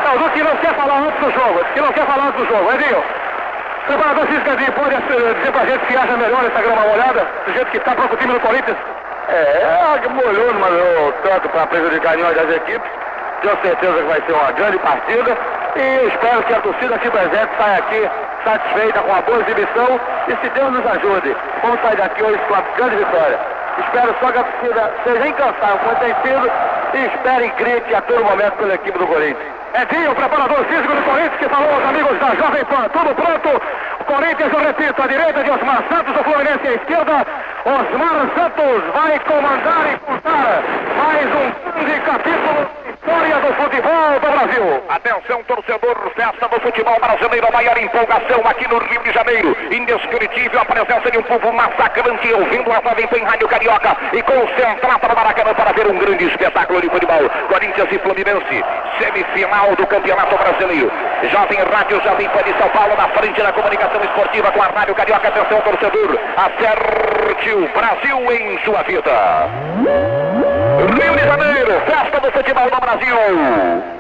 Não, 0.06 0.16
o 0.16 0.20
Duque 0.20 0.44
não 0.44 0.56
quer 0.58 0.74
falar 0.76 1.00
antes 1.00 1.20
do 1.20 1.32
jogo. 1.32 1.66
Que 1.74 1.82
não 1.82 1.92
quer 1.92 2.06
falar 2.06 2.28
antes 2.28 2.40
do 2.40 2.48
jogo. 2.48 2.74
Edinho, 2.74 3.04
preparador 3.86 4.26
físico 4.28 4.50
Edinho, 4.50 4.72
pode 4.72 4.96
dizer 4.96 5.52
pra 5.52 5.66
gente 5.66 5.86
que 5.86 5.98
acha 5.98 6.18
melhor 6.18 6.46
essa 6.46 6.62
grama 6.62 6.82
molhada? 6.82 7.28
Do 7.46 7.54
jeito 7.54 7.72
que 7.72 7.78
está 7.78 7.94
para 7.94 8.06
o 8.06 8.18
time 8.18 8.34
do 8.34 8.40
Corinthians? 8.40 8.78
É, 9.28 10.00
é 10.04 10.10
molhou, 10.10 10.54
mas 10.54 10.72
eu 10.72 11.14
tanto 11.24 11.50
para 11.50 11.68
prejudicar 11.68 12.16
nenhuma 12.16 12.34
das 12.34 12.50
equipes. 12.50 12.90
Tenho 13.42 13.58
certeza 13.62 13.94
que 13.94 14.04
vai 14.04 14.22
ser 14.22 14.34
uma 14.34 14.52
grande 14.52 14.78
partida 14.80 15.38
e 15.76 16.08
espero 16.08 16.44
que 16.44 16.54
a 16.54 16.60
torcida 16.60 16.96
aqui 16.96 17.10
presente 17.10 17.50
saia 17.58 17.78
aqui 17.78 18.10
satisfeita 18.44 19.00
com 19.00 19.16
a 19.16 19.22
boa 19.22 19.40
exibição 19.42 20.00
e 20.28 20.36
se 20.36 20.50
Deus 20.50 20.72
nos 20.74 20.86
ajude, 20.86 21.36
vamos 21.62 21.80
sair 21.82 21.96
daqui 21.96 22.24
hoje 22.24 22.38
com 22.48 22.54
uma 22.54 22.64
grande 22.76 22.96
vitória. 22.98 23.40
Espero 23.80 24.16
só 24.20 24.32
que 24.32 24.40
a 24.40 24.44
torcida 24.44 24.94
seja 25.06 25.28
incansável 25.28 25.80
como 25.80 25.96
tem 25.98 26.16
sido 26.22 26.52
e 26.94 27.06
esperem 27.06 27.54
grite 27.58 27.96
a 27.96 28.02
todo 28.02 28.26
momento 28.26 28.54
pela 28.58 28.74
equipe 28.74 28.98
do 28.98 29.08
Corinthians. 29.08 29.60
Edinho, 29.74 30.16
preparador 30.16 30.66
físico 30.66 30.94
do 30.94 31.04
Corinthians, 31.04 31.38
que 31.40 31.48
falou 31.48 31.74
aos 31.74 31.84
amigos 31.86 32.20
da 32.20 32.36
Jovem 32.36 32.66
Pan. 32.66 32.90
Tudo 32.90 33.16
pronto. 33.16 33.62
Corinthians, 34.06 34.52
eu 34.52 34.60
repito, 34.60 35.02
à 35.02 35.08
direita 35.08 35.44
de 35.44 35.52
Osmar 35.52 35.84
Santos, 35.88 36.20
o 36.20 36.24
Fluminense 36.24 36.68
à 36.68 36.74
esquerda. 36.74 37.28
Osmar 37.66 38.28
Santos 38.36 38.84
vai 38.94 39.20
comandar 39.20 39.94
e 39.94 39.98
contar 40.00 40.64
mais 40.98 41.26
um 41.26 41.70
grande 41.86 42.00
capítulo 42.02 42.89
história 43.00 43.40
do 43.40 43.54
futebol 43.54 44.20
do 44.20 44.32
Brasil. 44.32 44.84
Atenção, 44.90 45.44
torcedor, 45.44 45.96
festa 46.16 46.48
do 46.48 46.60
futebol 46.60 47.00
brasileiro, 47.00 47.48
a 47.48 47.52
maior 47.52 47.78
empolgação 47.78 48.42
aqui 48.46 48.68
no 48.68 48.78
Rio 48.78 49.02
de 49.04 49.12
Janeiro. 49.12 49.56
Indescritível 49.72 50.60
a 50.60 50.66
presença 50.66 51.10
de 51.12 51.18
um 51.18 51.24
povo 51.24 51.54
massacrante, 51.54 52.34
ouvindo 52.34 52.72
a 52.72 52.82
Jovem 52.82 53.08
Pan 53.08 53.24
Rádio 53.24 53.48
Carioca 53.48 53.96
e 54.14 54.22
concentrado 54.22 55.08
no 55.08 55.16
Maracanã 55.16 55.54
para 55.54 55.72
ver 55.72 55.88
um 55.88 55.98
grande 55.98 56.26
espetáculo 56.26 56.82
de 56.82 56.90
futebol. 56.90 57.30
Corinthians 57.48 57.90
e 57.92 58.00
Fluminense, 58.00 58.64
semifinal 59.00 59.76
do 59.76 59.88
Campeonato 59.88 60.38
Brasileiro. 60.38 60.92
Jovem 61.32 61.60
Rádio 61.72 62.02
Jovem 62.04 62.30
Pan 62.30 62.44
de 62.44 62.58
São 62.58 62.70
Paulo 62.70 62.96
na 62.98 63.08
frente 63.10 63.42
da 63.42 63.54
comunicação 63.54 64.02
esportiva 64.04 64.52
com 64.52 64.62
a 64.62 64.68
Rádio 64.68 64.96
Carioca. 64.96 65.28
Atenção, 65.30 65.62
torcedor, 65.62 66.20
acerte 66.38 67.52
o 67.54 67.68
Brasil 67.70 68.32
em 68.32 68.60
sua 68.64 68.84
vida. 68.84 70.49
Rio 70.88 71.14
de 71.14 71.24
Janeiro, 71.24 71.82
festa 71.86 72.20
do 72.22 72.32
futebol 72.32 72.70
do 72.70 72.80
Brasil. 72.80 73.99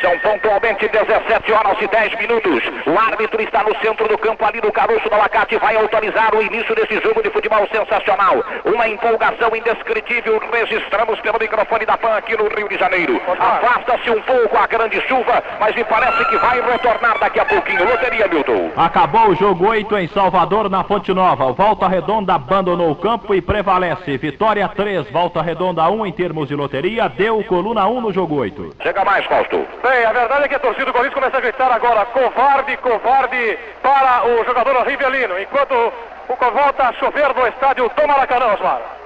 São 0.00 0.16
pontualmente 0.20 0.88
17 0.88 1.52
horas 1.52 1.76
e 1.80 1.86
10 1.88 2.18
minutos. 2.18 2.62
O 2.86 2.98
árbitro 2.98 3.42
está 3.42 3.62
no 3.62 3.76
centro 3.78 4.06
do 4.06 4.16
campo, 4.18 4.44
ali 4.44 4.60
no 4.60 4.72
caroço 4.72 5.08
do 5.08 5.14
Alacate, 5.14 5.56
vai 5.58 5.76
autorizar 5.76 6.34
o 6.34 6.42
início 6.42 6.74
desse 6.74 7.00
jogo 7.00 7.22
de 7.22 7.30
futebol 7.30 7.66
sensacional. 7.72 8.44
Uma 8.64 8.88
empolgação 8.88 9.54
indescritível. 9.54 10.40
Registramos 10.52 11.20
pelo 11.20 11.38
microfone 11.38 11.84
da 11.84 11.96
PAN 11.96 12.16
aqui 12.16 12.36
no 12.36 12.48
Rio 12.48 12.68
de 12.68 12.78
Janeiro. 12.78 13.20
Afasta-se 13.38 14.10
um 14.10 14.22
pouco 14.22 14.56
a 14.56 14.66
grande 14.66 15.00
chuva, 15.08 15.42
mas 15.58 15.74
me 15.74 15.84
parece 15.84 16.24
que 16.26 16.36
vai 16.38 16.60
retornar 16.60 17.18
daqui 17.18 17.40
a 17.40 17.44
pouquinho. 17.44 17.84
Loteria, 17.84 18.28
Milton. 18.28 18.70
Acabou 18.76 19.28
o 19.28 19.34
jogo 19.34 19.68
8 19.68 19.96
em 19.98 20.08
Salvador, 20.08 20.70
na 20.70 20.84
Fonte 20.84 21.12
Nova. 21.12 21.52
Volta 21.52 21.88
Redonda 21.88 22.34
abandonou 22.34 22.90
o 22.90 22.96
campo 22.96 23.34
e 23.34 23.40
prevalece. 23.40 24.16
Vitória 24.16 24.68
3, 24.68 25.10
Volta 25.10 25.42
Redonda 25.42 25.88
1 25.88 26.06
em 26.06 26.12
termos 26.12 26.48
de 26.48 26.54
loteria. 26.54 27.08
Deu 27.08 27.42
coluna 27.44 27.86
1 27.86 28.00
no 28.00 28.12
jogo 28.12 28.36
8. 28.36 28.76
Chega 28.82 29.04
mais, 29.04 29.24
Fausto. 29.26 29.66
Bem, 29.82 29.97
a 30.04 30.12
verdade 30.12 30.44
é 30.44 30.48
que 30.48 30.54
a 30.54 30.58
torcida 30.58 30.86
do 30.86 30.92
Corinthians 30.92 31.14
começa 31.14 31.38
a 31.38 31.40
gritar 31.40 31.72
agora, 31.72 32.06
covarde, 32.06 32.76
covarde, 32.78 33.58
para 33.82 34.26
o 34.26 34.44
jogador 34.44 34.86
Rivelino, 34.86 35.38
enquanto 35.38 35.92
o 36.28 36.36
volta 36.50 36.88
a 36.88 36.92
chover 36.94 37.34
no 37.34 37.46
estádio 37.46 37.90
do 37.90 38.06
Maracanã, 38.06 38.54
Osmar. 38.54 38.97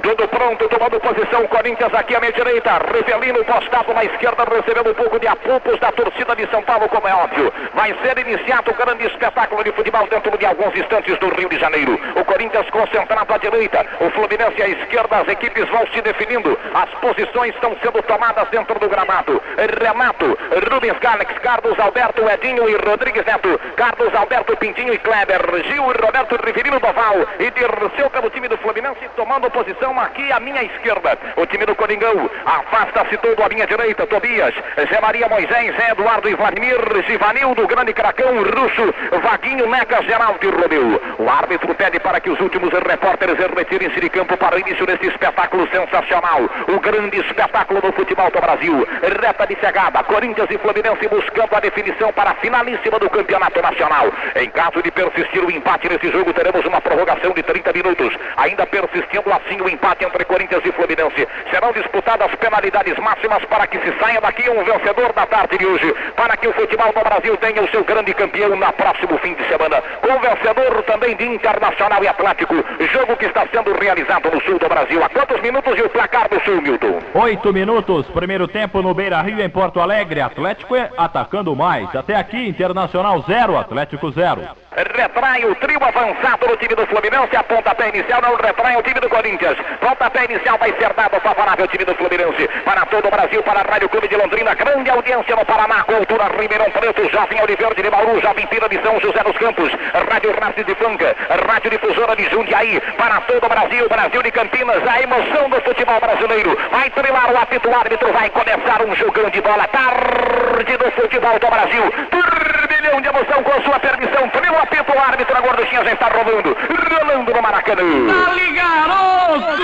Tudo 0.00 0.26
pronto, 0.26 0.68
tomando 0.68 0.98
posição, 0.98 1.46
Corinthians 1.46 1.94
aqui 1.94 2.16
à 2.16 2.20
minha 2.20 2.32
direita, 2.32 2.78
Rivelino 2.92 3.44
postado 3.44 3.92
na 3.94 4.04
esquerda, 4.04 4.44
recebendo 4.44 4.90
um 4.90 4.94
pouco 4.94 5.20
de 5.20 5.28
apupos 5.28 5.78
da 5.78 5.92
torcida 5.92 6.34
de 6.34 6.46
São 6.48 6.62
Paulo, 6.62 6.88
como 6.88 7.06
é 7.06 7.14
óbvio. 7.14 7.52
Vai 7.74 7.94
ser 8.02 8.18
iniciado 8.18 8.70
o 8.70 8.74
grande 8.74 9.06
espetáculo 9.06 9.62
de 9.62 9.70
futebol 9.72 10.06
dentro 10.08 10.36
de 10.36 10.46
alguns 10.46 10.74
instantes 10.74 11.16
do 11.18 11.28
Rio 11.28 11.48
de 11.48 11.58
Janeiro. 11.58 12.00
O 12.16 12.24
Corinthians 12.24 12.68
concentrado 12.70 13.32
à 13.32 13.38
direita, 13.38 13.86
o 14.00 14.10
Fluminense 14.10 14.62
à 14.62 14.68
esquerda, 14.68 15.18
as 15.18 15.28
equipes 15.28 15.68
vão 15.68 15.86
se 15.88 16.00
definindo, 16.00 16.58
as 16.74 16.90
posições 17.00 17.54
estão 17.54 17.76
sendo 17.80 18.02
tomadas 18.02 18.48
dentro 18.48 18.78
do 18.80 18.88
gramado. 18.88 19.40
Renato, 19.80 20.36
Rubens 20.70 20.98
Galex, 20.98 21.32
Carlos 21.38 21.78
Alberto, 21.78 22.28
Edinho 22.28 22.68
e 22.68 22.74
Rodrigues 22.76 23.24
Neto, 23.24 23.60
Carlos 23.76 24.12
Alberto, 24.14 24.56
Pintinho 24.56 24.94
e 24.94 24.98
Kleber, 24.98 25.40
Gil 25.64 25.84
e 25.92 26.04
Roberto 26.04 26.36
Riverino 26.44 26.80
Doval 26.80 27.26
e 27.38 27.50
Dirceu 27.50 28.10
pelo 28.10 28.30
time 28.30 28.48
do 28.48 28.58
Fluminense 28.58 29.08
tomando 29.14 29.50
posição 29.50 29.91
aqui 30.00 30.30
à 30.32 30.40
minha 30.40 30.62
esquerda. 30.62 31.18
O 31.36 31.46
time 31.46 31.66
do 31.66 31.74
Coringão 31.74 32.30
afasta-se 32.44 33.16
todo 33.18 33.42
à 33.42 33.48
minha 33.48 33.66
direita. 33.66 34.06
Tobias, 34.06 34.54
Zé 34.88 35.00
Maria 35.00 35.28
Moisés, 35.28 35.74
Zé 35.76 35.90
Eduardo 35.90 36.28
e 36.28 36.34
Vladimir, 36.34 36.78
Givanildo, 37.06 37.66
grande 37.66 37.92
cracão, 37.92 38.42
Russo, 38.42 38.94
Vaguinho, 39.22 39.68
Neca, 39.68 40.02
Geraldo 40.02 40.38
e 40.42 40.50
Romeu. 40.50 41.00
O 41.18 41.30
árbitro 41.30 41.74
pede 41.74 41.98
para 42.00 42.20
que 42.20 42.30
os 42.30 42.40
últimos 42.40 42.70
repórteres 42.72 43.36
retirem-se 43.56 44.00
de 44.00 44.08
campo 44.10 44.36
para 44.36 44.56
o 44.56 44.60
início 44.60 44.84
desse 44.86 45.06
espetáculo 45.06 45.68
sensacional. 45.68 46.42
O 46.68 46.80
grande 46.80 47.20
espetáculo 47.20 47.80
do 47.80 47.92
futebol 47.92 48.30
do 48.30 48.40
Brasil. 48.40 48.86
Reta 49.20 49.46
de 49.46 49.56
chegada, 49.56 50.02
Corinthians 50.04 50.48
e 50.50 50.58
Fluminense 50.58 51.08
buscando 51.08 51.54
a 51.54 51.60
definição 51.60 52.12
para 52.12 52.30
a 52.30 52.34
finalíssima 52.34 52.98
do 52.98 53.08
Campeonato 53.08 53.60
Nacional. 53.62 54.12
Em 54.36 54.50
caso 54.50 54.82
de 54.82 54.90
persistir 54.90 55.44
o 55.44 55.50
empate 55.50 55.88
nesse 55.88 56.10
jogo, 56.10 56.32
teremos 56.32 56.64
uma 56.64 56.80
prorrogação 56.80 57.32
de 57.32 57.42
30 57.42 57.72
minutos. 57.72 58.14
Ainda 58.36 58.66
persistindo 58.66 59.32
assim 59.32 59.60
o 59.60 59.68
empate 59.72 60.04
entre 60.04 60.24
Corinthians 60.24 60.62
e 60.64 60.72
Fluminense. 60.72 61.26
Serão 61.50 61.72
disputadas 61.72 62.34
penalidades 62.36 62.96
máximas 62.98 63.44
para 63.46 63.66
que 63.66 63.78
se 63.80 63.98
saia 63.98 64.20
daqui 64.20 64.48
um 64.50 64.64
vencedor 64.64 65.12
da 65.12 65.26
tarde 65.26 65.58
de 65.58 65.66
hoje, 65.66 65.94
para 66.16 66.36
que 66.36 66.48
o 66.48 66.52
futebol 66.52 66.92
do 66.92 67.02
Brasil 67.02 67.36
tenha 67.38 67.62
o 67.62 67.68
seu 67.68 67.84
grande 67.84 68.14
campeão 68.14 68.54
na 68.56 68.72
próximo 68.72 69.18
fim 69.18 69.34
de 69.34 69.46
semana. 69.48 69.82
Com 70.00 70.18
vencedor 70.20 70.82
também 70.82 71.16
de 71.16 71.24
Internacional 71.24 72.02
e 72.02 72.08
Atlético, 72.08 72.54
jogo 72.92 73.16
que 73.16 73.26
está 73.26 73.46
sendo 73.52 73.72
realizado 73.78 74.30
no 74.30 74.40
sul 74.42 74.58
do 74.58 74.68
Brasil. 74.68 75.02
Há 75.02 75.08
quantos 75.08 75.40
minutos 75.40 75.78
e 75.78 75.82
o 75.82 75.90
placar 75.90 76.28
do 76.28 76.40
sul, 76.40 76.60
Milton? 76.60 77.00
Oito 77.14 77.52
minutos, 77.52 78.06
primeiro 78.08 78.46
tempo 78.46 78.82
no 78.82 78.94
Beira 78.94 79.20
Rio, 79.22 79.40
em 79.40 79.48
Porto 79.48 79.80
Alegre. 79.80 80.20
Atlético 80.20 80.76
é 80.76 80.90
atacando 80.96 81.54
mais. 81.56 81.94
Até 81.94 82.14
aqui, 82.14 82.48
Internacional 82.48 83.22
0, 83.26 83.56
Atlético 83.56 84.10
0. 84.10 84.61
Retrai 84.74 85.44
o 85.44 85.54
trio 85.56 85.78
avançado 85.84 86.46
no 86.46 86.56
time 86.56 86.74
do 86.74 86.86
Fluminense. 86.86 87.36
A 87.36 87.42
pontapé 87.42 87.90
inicial 87.90 88.22
não 88.22 88.34
retrai 88.36 88.74
o 88.76 88.82
time 88.82 89.00
do 89.00 89.08
Corinthians. 89.08 89.58
Pontapé 89.80 90.24
inicial 90.24 90.56
vai 90.56 90.72
ser 90.72 90.92
dado 90.94 91.20
favorável 91.20 91.64
ao 91.64 91.68
time 91.68 91.84
do 91.84 91.94
Fluminense. 91.94 92.48
Para 92.64 92.86
todo 92.86 93.06
o 93.06 93.10
Brasil, 93.10 93.42
para 93.42 93.60
a 93.60 93.70
Rádio 93.70 93.90
Clube 93.90 94.08
de 94.08 94.16
Londrina. 94.16 94.54
Grande 94.54 94.88
audiência 94.88 95.36
no 95.36 95.44
Paraná. 95.44 95.84
Cultura 95.84 96.24
Ribeirão 96.38 96.70
Preto. 96.70 97.06
Jovem 97.10 97.42
Oliveira 97.42 97.74
de 97.74 97.90
Bauru. 97.90 98.18
Jovem 98.22 98.46
Pira 98.46 98.66
de 98.68 98.80
São 98.80 98.98
José 99.00 99.22
dos 99.22 99.36
Campos. 99.36 99.70
Rádio 100.10 100.32
Rádio 100.40 100.64
de 100.64 100.74
Franca. 100.74 101.16
Rádio 101.46 101.70
Difusora 101.70 102.16
de 102.16 102.30
Jundiaí. 102.30 102.80
Para 102.96 103.20
todo 103.22 103.44
o 103.44 103.48
Brasil. 103.50 103.88
Brasil 103.90 104.22
de 104.22 104.30
Campinas. 104.30 104.88
A 104.88 105.02
emoção 105.02 105.50
do 105.50 105.60
futebol 105.60 106.00
brasileiro. 106.00 106.58
Vai 106.70 106.88
trilar 106.88 107.30
o 107.30 107.36
apito. 107.36 107.70
Árbitro 107.74 108.10
vai 108.10 108.30
começar 108.30 108.82
um 108.86 108.96
jogão 108.96 109.28
de 109.28 109.40
bola. 109.42 109.68
Tarde 109.68 110.76
do 110.78 110.90
futebol 110.92 111.38
do 111.38 111.46
Brasil. 111.46 111.92
Turbilhão 112.10 113.00
de 113.02 113.08
emoção 113.08 113.42
com 113.42 113.62
sua 113.62 113.78
permissão. 113.78 114.22
O 114.62 114.64
apito. 114.64 114.92
O 114.92 115.00
árbitro. 115.00 115.36
A 115.36 115.40
gorduchinha 115.40 115.84
já 115.84 115.92
está 115.92 116.08
rolando. 116.08 116.56
Rolando 116.90 117.32
no 117.32 117.42
Maracanã. 117.42 117.82
Ali, 118.28 118.52
garoto! 118.52 119.62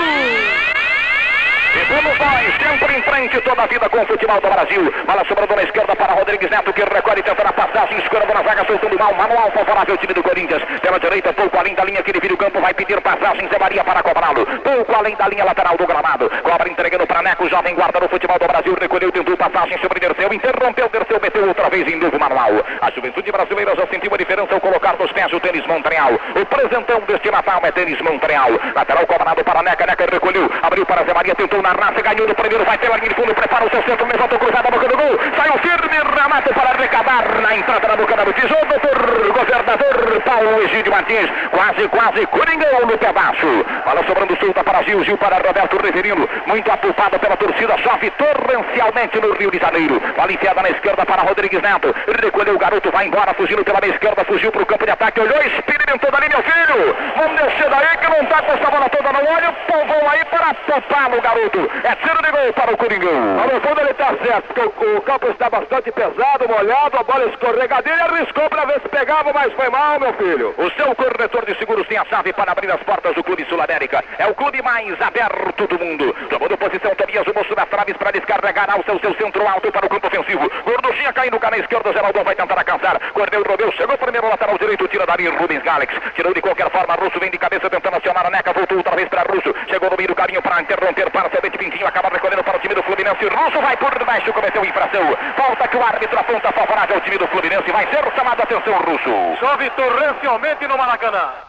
Dos 1.69 2.17
dois, 2.17 2.53
sempre 2.57 2.97
em 2.97 3.01
frente 3.03 3.41
toda 3.41 3.61
a 3.61 3.67
vida 3.67 3.87
com 3.89 4.01
o 4.01 4.05
futebol 4.07 4.41
do 4.41 4.49
Brasil. 4.49 4.93
Bola 5.05 5.23
sobrando 5.27 5.55
na 5.55 5.63
esquerda 5.63 5.95
para 5.95 6.13
Rodrigues 6.13 6.49
Neto, 6.49 6.73
que 6.73 6.83
recolhe 6.83 7.21
tentando 7.21 7.47
a 7.47 7.53
passagem, 7.53 7.99
escorando 7.99 8.33
na 8.33 8.41
zaga, 8.41 8.65
soltando 8.65 8.97
mal, 8.97 9.13
manual 9.13 9.51
favorável 9.51 9.93
ao 9.93 9.97
time 9.97 10.13
do 10.15 10.23
Corinthians. 10.23 10.63
Pela 10.81 10.99
direita, 10.99 11.31
pouco 11.31 11.57
além 11.59 11.75
da 11.75 11.83
linha 11.83 12.01
que 12.01 12.11
divide 12.11 12.33
o 12.33 12.37
campo, 12.37 12.59
vai 12.59 12.73
pedir 12.73 12.99
passagem 13.01 13.47
Zé 13.49 13.59
Maria 13.59 13.83
para 13.83 14.01
cobrá-lo. 14.01 14.45
Pouco 14.45 14.95
além 14.95 15.15
da 15.15 15.27
linha 15.27 15.45
lateral 15.45 15.77
do 15.77 15.85
gramado. 15.85 16.27
Cobra 16.41 16.69
entregando 16.69 17.05
para 17.05 17.21
Neco, 17.21 17.47
jovem 17.47 17.75
guarda 17.75 17.99
no 17.99 18.09
futebol 18.09 18.39
do 18.39 18.47
Brasil, 18.47 18.75
recolheu, 18.79 19.11
tentou 19.11 19.37
passagem 19.37 19.77
sobre 19.79 19.99
Derceu, 19.99 20.33
interrompeu, 20.33 20.89
Derceu, 20.89 21.19
meteu 21.21 21.47
outra 21.47 21.69
vez 21.69 21.87
em 21.87 21.97
novo 21.97 22.19
manual. 22.19 22.65
A 22.81 22.89
juventude 22.89 23.31
brasileira 23.31 23.75
já 23.75 23.85
sentiu 23.87 24.11
a 24.11 24.17
diferença 24.17 24.55
ao 24.55 24.59
colocar 24.59 24.97
nos 24.97 25.11
pés 25.11 25.31
o 25.31 25.39
tênis 25.39 25.65
Montreal. 25.67 26.13
O 26.35 26.45
presentão 26.47 26.99
deste 27.01 27.29
Natal 27.29 27.61
é 27.63 27.71
tênis 27.71 28.01
Montreal. 28.01 28.49
Lateral 28.75 29.05
cobrado 29.05 29.43
para 29.43 29.61
Neca, 29.61 29.85
Neca 29.85 30.07
recolheu, 30.11 30.49
abriu 30.63 30.83
para 30.83 31.03
Zé 31.03 31.13
Maria, 31.13 31.35
tentou 31.35 31.58
na 31.61 31.71
raça, 31.71 32.01
ganhou 32.01 32.27
no 32.27 32.35
primeiro, 32.35 32.65
vai 32.65 32.77
pela 32.77 32.97
linha 32.97 33.09
de 33.09 33.15
fundo, 33.15 33.33
prepara 33.33 33.65
o 33.65 33.69
seu 33.69 33.83
centro, 33.83 34.07
levantou 34.07 34.39
cruzado 34.39 34.67
a 34.67 34.71
boca 34.71 34.87
do 34.87 34.97
gol, 34.97 35.19
saiu 35.35 35.57
firme, 35.59 35.97
remate 36.15 36.53
para 36.53 36.69
arrecadar 36.69 37.41
na 37.41 37.55
entrada 37.55 37.87
da 37.87 37.95
boca 37.95 38.15
da 38.15 38.25
tesouro, 38.25 38.65
doutor 38.67 39.33
governador 39.33 40.21
Paulo 40.25 40.61
Egídio 40.63 40.91
Martins, 40.91 41.29
quase, 41.51 41.87
quase, 41.89 42.25
Coringão 42.27 42.81
no 42.85 42.97
pedaço. 42.97 43.65
Bola 43.85 44.03
sobrando 44.05 44.37
solta 44.39 44.63
para 44.63 44.83
Gil, 44.83 45.03
Gil 45.03 45.17
para 45.17 45.37
Roberto 45.37 45.77
Reverino, 45.83 46.29
muito 46.45 46.71
apupado 46.71 47.19
pela 47.19 47.37
torcida, 47.37 47.77
chove 47.77 48.11
torrencialmente 48.11 49.19
no 49.19 49.33
Rio 49.33 49.51
de 49.51 49.59
Janeiro. 49.59 49.99
Bola 50.15 50.31
enfiada 50.31 50.61
na 50.61 50.69
esquerda 50.69 51.05
para 51.05 51.23
Rodrigues 51.23 51.61
Neto, 51.61 51.93
recolheu 52.21 52.55
o 52.55 52.59
garoto, 52.59 52.91
vai 52.91 53.07
embora, 53.07 53.33
fugindo 53.33 53.63
pela 53.63 53.79
esquerda, 53.87 54.23
fugiu 54.25 54.51
para 54.51 54.63
o 54.63 54.65
campo 54.65 54.85
de 54.85 54.91
ataque, 54.91 55.19
olhou, 55.19 55.41
experimentou 55.41 56.11
dali, 56.11 56.29
meu 56.29 56.43
filho, 56.43 56.95
vamos 57.15 57.41
descer 57.41 57.69
daí 57.69 57.97
que 57.97 58.09
não 58.09 58.25
tá 58.25 58.41
com 58.41 58.51
essa 58.53 58.71
bola 58.71 58.89
toda 58.89 59.13
no 59.13 59.19
olho, 59.19 59.53
povão 59.67 60.09
aí 60.09 60.25
para 60.25 60.53
topar 60.53 61.09
no 61.09 61.21
garoto. 61.21 61.48
É 61.57 61.95
tiro 61.95 62.21
de 62.21 62.31
gol 62.31 62.53
para 62.53 62.73
o 62.73 62.77
Coringão. 62.77 63.47
No 63.47 63.61
fundo 63.61 63.81
ele 63.81 63.91
está 63.91 64.07
certo, 64.23 64.53
porque 64.53 64.85
o, 64.85 64.97
o, 64.97 65.01
campo 65.01 65.27
está 65.29 65.49
bastante 65.49 65.91
pesado, 65.91 66.47
molhado, 66.47 66.97
a 66.97 67.03
bola 67.03 67.25
escorregadeira, 67.25 68.03
arriscou 68.05 68.49
para 68.49 68.65
ver 68.65 68.81
se 68.81 68.89
pegava, 68.89 69.31
mas 69.33 69.51
foi 69.53 69.69
mal, 69.69 69.99
meu 69.99 70.13
filho. 70.13 70.53
O 70.57 70.69
seu 70.71 70.93
corretor 70.95 71.45
de 71.45 71.57
seguros 71.57 71.87
tem 71.87 71.97
a 71.97 72.05
chave 72.05 72.31
para 72.33 72.51
abrir 72.51 72.71
as 72.71 72.81
portas 72.83 73.15
do 73.15 73.23
Clube 73.23 73.45
Sul 73.45 73.61
América. 73.61 74.03
É 74.17 74.27
o 74.27 74.35
clube 74.35 74.61
mais 74.61 75.01
aberto 75.01 75.67
do 75.67 75.79
mundo. 75.79 76.15
Tomando 76.29 76.57
posição, 76.57 76.93
Tobias, 76.95 77.25
o 77.27 77.33
moço 77.33 77.55
das 77.55 77.69
traves 77.69 77.97
para 77.97 78.11
descarregar 78.11 78.69
ao 78.69 78.83
seu, 78.83 78.99
seu 78.99 79.13
centro 79.15 79.47
alto 79.47 79.71
para 79.71 79.85
o 79.85 79.89
campo 79.89 80.07
ofensivo. 80.07 80.49
Gorduchinha 80.65 81.13
caindo 81.13 81.39
cá 81.39 81.49
na 81.51 81.57
esquerda, 81.57 81.93
Geraldão 81.93 82.23
vai 82.23 82.35
tentar 82.35 82.57
alcançar. 82.57 82.99
Corneu 83.13 83.43
Rodeu, 83.43 83.71
chegou 83.73 83.97
primeiro 83.97 84.29
lateral 84.29 84.57
direito, 84.57 84.87
tira 84.87 85.05
dali 85.05 85.27
Rubens 85.27 85.63
Galex. 85.63 85.93
Tirou 86.15 86.33
de 86.33 86.41
qualquer 86.41 86.69
forma, 86.69 86.95
Russo 86.95 87.19
vem 87.19 87.31
de 87.31 87.37
cabeça 87.37 87.69
tentando 87.69 87.97
acionar 87.97 88.25
a 88.25 88.29
neca, 88.29 88.53
voltou 88.53 88.77
outra 88.77 88.95
vez 88.95 89.09
para 89.09 89.23
Russo. 89.23 89.53
Chegou 89.67 89.89
no 89.89 89.97
meio 89.97 90.09
do 90.09 90.15
caminho 90.15 90.41
para 90.41 90.61
interromper 90.61 91.09
parcialmente 91.39 91.57
Pintinho, 91.57 91.87
acaba 91.87 92.09
recolhendo 92.09 92.43
para 92.43 92.57
o 92.57 92.59
time 92.59 92.75
do 92.75 92.83
Fluminense. 92.83 93.25
Russo 93.25 93.61
vai 93.61 93.75
por 93.77 94.05
baixo, 94.05 94.33
cometeu 94.33 94.63
infração. 94.63 95.17
Falta 95.37 95.67
que 95.67 95.77
o 95.77 95.83
árbitro 95.83 96.19
aponta 96.19 96.51
favorável 96.51 96.95
ao 96.95 97.01
time 97.01 97.17
do 97.17 97.27
Fluminense. 97.27 97.71
Vai 97.71 97.87
ser 97.87 98.03
chamado 98.15 98.41
atenção, 98.41 98.77
Russo. 98.79 99.39
Chove 99.39 99.69
torrencialmente 99.71 100.67
no 100.67 100.77
Maracanã. 100.77 101.48